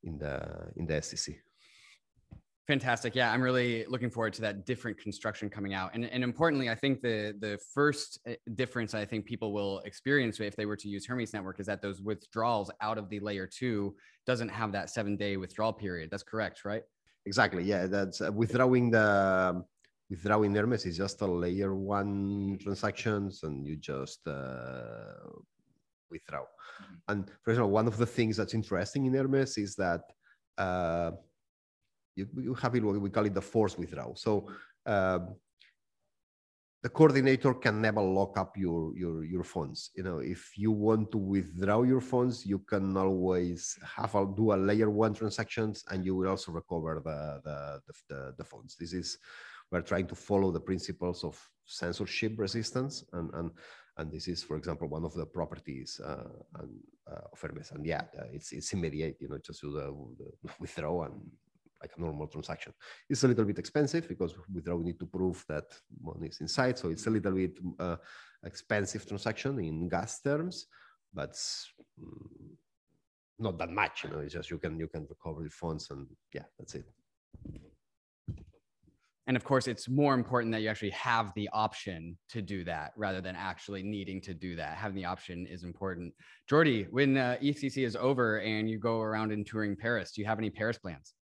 in 0.02 0.18
the 0.18 0.34
in 0.76 0.86
the 0.86 0.94
SDC. 0.94 1.36
Fantastic. 2.72 3.14
Yeah, 3.14 3.30
I'm 3.30 3.42
really 3.42 3.84
looking 3.86 4.08
forward 4.08 4.32
to 4.32 4.40
that 4.40 4.64
different 4.64 4.96
construction 4.96 5.50
coming 5.50 5.74
out. 5.74 5.90
And, 5.92 6.06
and 6.06 6.24
importantly, 6.24 6.70
I 6.70 6.74
think 6.74 7.02
the 7.02 7.34
the 7.38 7.58
first 7.74 8.18
eh, 8.24 8.36
difference 8.54 8.94
I 8.94 9.04
think 9.04 9.26
people 9.26 9.52
will 9.52 9.80
experience 9.80 10.40
if 10.40 10.56
they 10.56 10.64
were 10.64 10.78
to 10.84 10.88
use 10.88 11.06
Hermez 11.06 11.34
Network 11.34 11.60
is 11.60 11.66
that 11.66 11.82
those 11.82 12.00
withdrawals 12.00 12.70
out 12.80 12.96
of 12.96 13.10
the 13.10 13.20
layer 13.20 13.46
two 13.46 13.94
doesn't 14.26 14.48
have 14.48 14.72
that 14.72 14.88
seven 14.88 15.18
day 15.18 15.36
withdrawal 15.36 15.74
period. 15.74 16.08
That's 16.10 16.22
correct, 16.22 16.64
right? 16.64 16.82
Exactly. 17.26 17.62
Yeah, 17.62 17.88
that's 17.88 18.22
uh, 18.22 18.32
withdrawing 18.32 18.90
the 18.90 19.62
withdrawing 20.08 20.54
Hermez 20.54 20.86
is 20.86 20.96
just 20.96 21.20
a 21.20 21.26
layer 21.26 21.74
one 21.74 22.56
transactions 22.62 23.42
and 23.42 23.66
you 23.66 23.76
just 23.76 24.26
uh, 24.26 25.28
withdraw. 26.10 26.40
Mm-hmm. 26.40 26.94
And 27.10 27.30
for 27.42 27.50
example, 27.50 27.70
one 27.70 27.86
of 27.86 27.98
the 27.98 28.06
things 28.06 28.38
that's 28.38 28.54
interesting 28.54 29.04
in 29.04 29.12
Hermez 29.12 29.58
is 29.58 29.76
that 29.76 30.04
uh, 30.56 31.10
you, 32.14 32.28
you, 32.36 32.54
have 32.54 32.74
it, 32.74 32.82
we 32.84 33.10
call 33.10 33.26
it 33.26 33.34
the 33.34 33.40
force 33.40 33.76
withdrawal. 33.78 34.16
So 34.16 34.48
uh, 34.86 35.20
the 36.82 36.88
coordinator 36.88 37.54
can 37.54 37.80
never 37.80 38.02
lock 38.02 38.36
up 38.36 38.56
your, 38.56 38.96
your, 38.96 39.24
your 39.24 39.44
funds. 39.44 39.90
You 39.94 40.02
know, 40.02 40.18
if 40.18 40.52
you 40.56 40.72
want 40.72 41.12
to 41.12 41.18
withdraw 41.18 41.82
your 41.82 42.00
funds, 42.00 42.44
you 42.44 42.58
can 42.58 42.96
always 42.96 43.78
have 43.96 44.14
a, 44.14 44.26
do 44.36 44.52
a 44.52 44.56
layer 44.56 44.90
one 44.90 45.14
transactions 45.14 45.84
and 45.90 46.04
you 46.04 46.16
will 46.16 46.28
also 46.28 46.52
recover 46.52 47.00
the, 47.04 47.40
the, 47.44 47.80
the, 47.86 47.92
the, 48.08 48.34
the 48.38 48.44
funds. 48.44 48.76
This 48.78 48.92
is 48.92 49.18
we're 49.72 49.80
trying 49.80 50.06
to 50.06 50.14
follow 50.14 50.52
the 50.52 50.60
principles 50.60 51.24
of 51.24 51.40
censorship 51.64 52.34
resistance 52.36 53.04
and 53.14 53.30
and 53.34 53.50
and 53.98 54.10
this 54.10 54.28
is 54.28 54.42
for 54.42 54.56
example 54.56 54.88
one 54.88 55.04
of 55.04 55.14
the 55.14 55.26
properties 55.26 56.00
uh, 56.04 56.28
and, 56.60 56.70
uh, 57.10 57.24
of 57.32 57.40
Hermez 57.40 57.72
and 57.72 57.84
yeah 57.86 58.02
uh, 58.18 58.24
it's 58.32 58.52
it's 58.52 58.72
immediate 58.72 59.16
you 59.20 59.28
know 59.28 59.38
just 59.38 59.62
do 59.62 59.72
the, 59.72 59.86
the 60.18 60.52
withdraw 60.60 61.04
and 61.04 61.14
like 61.82 61.92
a 61.96 62.00
normal 62.00 62.28
transaction. 62.28 62.72
It's 63.10 63.24
a 63.24 63.28
little 63.28 63.44
bit 63.44 63.58
expensive 63.58 64.08
because 64.08 64.34
withdraw 64.54 64.76
we 64.76 64.84
need 64.84 65.00
to 65.00 65.06
prove 65.06 65.44
that 65.48 65.64
money 66.02 66.28
is 66.28 66.40
inside. 66.40 66.78
So 66.78 66.88
it's 66.88 67.06
a 67.06 67.10
little 67.10 67.32
bit 67.32 67.58
uh, 67.78 67.96
expensive 68.44 69.06
transaction 69.06 69.58
in 69.58 69.88
gas 69.88 70.20
terms 70.20 70.66
but 71.14 71.32
mm, 72.00 72.56
not 73.38 73.58
that 73.58 73.70
much 73.70 74.04
you 74.04 74.10
know 74.10 74.18
it's 74.18 74.32
just 74.32 74.50
you 74.50 74.58
can 74.58 74.78
you 74.78 74.88
can 74.88 75.06
recover 75.08 75.42
the 75.42 75.50
funds 75.50 75.90
and 75.90 76.06
yeah 76.32 76.44
that's 76.58 76.74
it. 76.74 76.84
And 79.28 79.36
of 79.36 79.44
course 79.44 79.68
it's 79.68 79.88
more 79.88 80.14
important 80.14 80.52
that 80.52 80.62
you 80.62 80.68
actually 80.68 80.90
have 80.90 81.32
the 81.34 81.48
option 81.52 82.18
to 82.30 82.42
do 82.42 82.64
that 82.64 82.92
rather 82.96 83.20
than 83.20 83.36
actually 83.36 83.82
needing 83.82 84.20
to 84.22 84.34
do 84.34 84.56
that. 84.56 84.76
Having 84.76 84.96
the 84.96 85.04
option 85.04 85.46
is 85.46 85.62
important. 85.62 86.12
Jordi 86.50 86.86
when 86.90 87.16
uh, 87.16 87.36
ethcc 87.42 87.76
is 87.76 87.96
over 87.96 88.40
and 88.40 88.68
you 88.68 88.78
go 88.78 89.00
around 89.00 89.32
and 89.32 89.46
touring 89.46 89.76
paris 89.76 90.12
do 90.12 90.20
you 90.20 90.26
have 90.26 90.38
any 90.38 90.50
paris 90.50 90.78
plans 90.78 91.14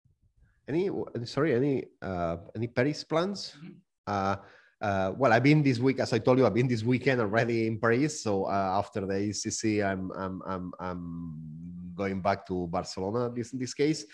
any 0.69 0.89
sorry 1.25 1.55
any 1.55 1.83
uh, 2.01 2.37
any 2.55 2.67
paris 2.67 3.03
plans 3.03 3.57
mm-hmm. 3.57 3.73
uh, 4.07 4.35
uh, 4.81 5.11
well, 5.17 5.33
I've 5.33 5.43
been 5.43 5.61
this 5.61 5.77
week, 5.77 5.99
as 5.99 6.13
I 6.13 6.19
told 6.19 6.37
you, 6.37 6.45
I've 6.45 6.53
been 6.53 6.67
this 6.67 6.83
weekend 6.83 7.19
already 7.19 7.67
in 7.67 7.79
Paris. 7.79 8.23
So 8.23 8.45
uh, 8.45 8.79
after 8.79 9.01
the 9.01 9.13
ECC, 9.13 9.85
I'm, 9.85 10.09
I'm, 10.11 10.41
I'm, 10.47 10.71
I'm 10.79 11.93
going 11.95 12.21
back 12.21 12.47
to 12.47 12.67
Barcelona. 12.67 13.29
This 13.29 13.51
in 13.51 13.59
this 13.59 13.73
case, 13.73 14.05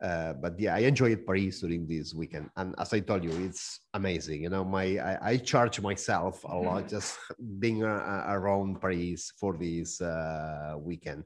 uh, 0.00 0.32
but 0.32 0.58
yeah, 0.58 0.74
I 0.74 0.80
enjoyed 0.80 1.26
Paris 1.26 1.60
during 1.60 1.86
this 1.86 2.14
weekend, 2.14 2.48
and 2.56 2.74
as 2.78 2.92
I 2.94 3.00
told 3.00 3.22
you, 3.22 3.32
it's 3.44 3.80
amazing. 3.92 4.42
You 4.44 4.48
know, 4.48 4.64
my 4.64 4.96
I, 4.96 5.18
I 5.32 5.36
charge 5.36 5.78
myself 5.80 6.42
a 6.44 6.56
lot 6.56 6.88
just 6.88 7.18
being 7.58 7.84
uh, 7.84 8.24
around 8.28 8.80
Paris 8.80 9.32
for 9.36 9.58
this 9.58 10.00
uh, 10.00 10.76
weekend, 10.78 11.24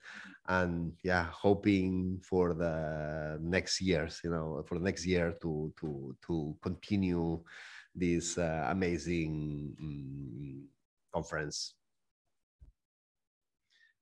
and 0.49 0.93
yeah, 1.05 1.27
hoping 1.31 2.21
for 2.23 2.53
the 2.53 3.39
next 3.41 3.81
years. 3.81 4.21
You 4.25 4.31
know, 4.31 4.65
for 4.67 4.79
the 4.79 4.85
next 4.85 5.07
year 5.07 5.37
to 5.43 5.73
to 5.79 6.17
to 6.27 6.57
continue 6.61 7.41
this 7.95 8.39
uh, 8.39 8.67
amazing 8.71 9.77
um, 9.81 10.65
conference. 11.13 11.75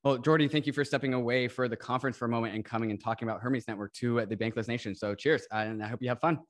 Well, 0.04 0.18
Jordi, 0.18 0.50
thank 0.50 0.66
you 0.66 0.72
for 0.72 0.84
stepping 0.84 1.14
away 1.14 1.46
for 1.46 1.68
the 1.68 1.76
conference 1.76 2.16
for 2.16 2.24
a 2.24 2.28
moment 2.28 2.56
and 2.56 2.64
coming 2.64 2.90
and 2.90 3.00
talking 3.00 3.28
about 3.28 3.40
Hermez 3.40 3.68
Network 3.68 3.92
to 3.94 4.26
the 4.26 4.36
Bankless 4.36 4.66
Nation. 4.66 4.96
So 4.96 5.14
cheers, 5.14 5.46
uh, 5.52 5.58
and 5.58 5.82
I 5.82 5.86
hope 5.86 6.02
you 6.02 6.08
have 6.08 6.18
fun. 6.18 6.40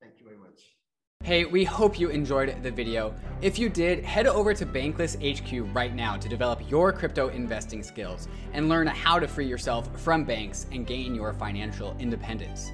Thank 0.00 0.14
you 0.20 0.24
very 0.24 0.38
much. 0.38 0.62
Hey, 1.24 1.44
we 1.44 1.64
hope 1.64 1.98
you 1.98 2.08
enjoyed 2.10 2.62
the 2.62 2.70
video. 2.70 3.12
If 3.42 3.58
you 3.58 3.68
did, 3.68 4.04
head 4.04 4.28
over 4.28 4.54
to 4.54 4.64
Bankless 4.64 5.16
HQ 5.16 5.74
right 5.74 5.92
now 5.92 6.16
to 6.16 6.28
develop 6.28 6.70
your 6.70 6.92
crypto 6.92 7.28
investing 7.28 7.82
skills 7.82 8.28
and 8.52 8.68
learn 8.68 8.86
how 8.86 9.18
to 9.18 9.26
free 9.26 9.46
yourself 9.46 9.88
from 10.00 10.22
banks 10.22 10.66
and 10.70 10.86
gain 10.86 11.16
your 11.16 11.32
financial 11.32 11.96
independence. 11.98 12.70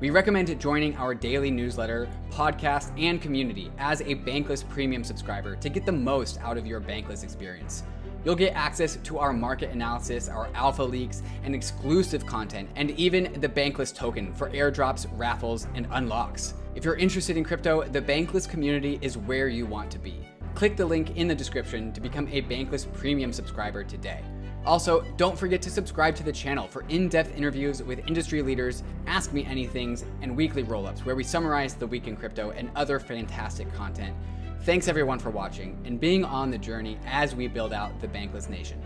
We 0.00 0.10
recommend 0.10 0.60
joining 0.60 0.94
our 0.96 1.14
daily 1.14 1.50
newsletter, 1.50 2.10
podcast, 2.30 2.92
and 3.00 3.22
community 3.22 3.72
as 3.78 4.02
a 4.02 4.16
Bankless 4.16 4.68
Premium 4.68 5.02
subscriber 5.02 5.56
to 5.56 5.70
get 5.70 5.86
the 5.86 5.92
most 5.92 6.38
out 6.40 6.58
of 6.58 6.66
your 6.66 6.82
Bankless 6.82 7.24
experience. 7.24 7.84
You'll 8.24 8.34
get 8.34 8.54
access 8.54 8.96
to 8.96 9.18
our 9.18 9.32
market 9.32 9.70
analysis, 9.70 10.28
our 10.28 10.48
alpha 10.54 10.82
leaks, 10.82 11.22
and 11.42 11.54
exclusive 11.54 12.24
content, 12.24 12.70
and 12.74 12.90
even 12.92 13.38
the 13.40 13.48
Bankless 13.48 13.94
token 13.94 14.32
for 14.32 14.48
airdrops, 14.50 15.06
raffles, 15.18 15.66
and 15.74 15.86
unlocks. 15.92 16.54
If 16.74 16.84
you're 16.84 16.96
interested 16.96 17.36
in 17.36 17.44
crypto, 17.44 17.84
the 17.84 18.00
Bankless 18.00 18.48
community 18.48 18.98
is 19.02 19.18
where 19.18 19.48
you 19.48 19.66
want 19.66 19.90
to 19.90 19.98
be. 19.98 20.26
Click 20.54 20.76
the 20.76 20.86
link 20.86 21.16
in 21.16 21.28
the 21.28 21.34
description 21.34 21.92
to 21.92 22.00
become 22.00 22.26
a 22.28 22.40
Bankless 22.42 22.90
Premium 22.94 23.32
subscriber 23.32 23.84
today. 23.84 24.22
Also, 24.64 25.02
don't 25.18 25.38
forget 25.38 25.60
to 25.60 25.68
subscribe 25.68 26.14
to 26.16 26.22
the 26.22 26.32
channel 26.32 26.66
for 26.66 26.84
in 26.88 27.10
depth 27.10 27.36
interviews 27.36 27.82
with 27.82 28.06
industry 28.06 28.40
leaders, 28.40 28.82
Ask 29.06 29.34
Me 29.34 29.44
Anythings, 29.44 30.04
and 30.22 30.34
weekly 30.34 30.62
roll 30.62 30.86
ups 30.86 31.04
where 31.04 31.14
we 31.14 31.22
summarize 31.22 31.74
the 31.74 31.86
week 31.86 32.08
in 32.08 32.16
crypto 32.16 32.52
and 32.52 32.70
other 32.74 32.98
fantastic 32.98 33.70
content. 33.74 34.16
Thanks 34.64 34.88
everyone 34.88 35.18
for 35.18 35.28
watching 35.28 35.78
and 35.84 36.00
being 36.00 36.24
on 36.24 36.50
the 36.50 36.56
journey 36.56 36.98
as 37.04 37.34
we 37.34 37.48
build 37.48 37.74
out 37.74 38.00
the 38.00 38.08
Bankless 38.08 38.48
Nation. 38.48 38.82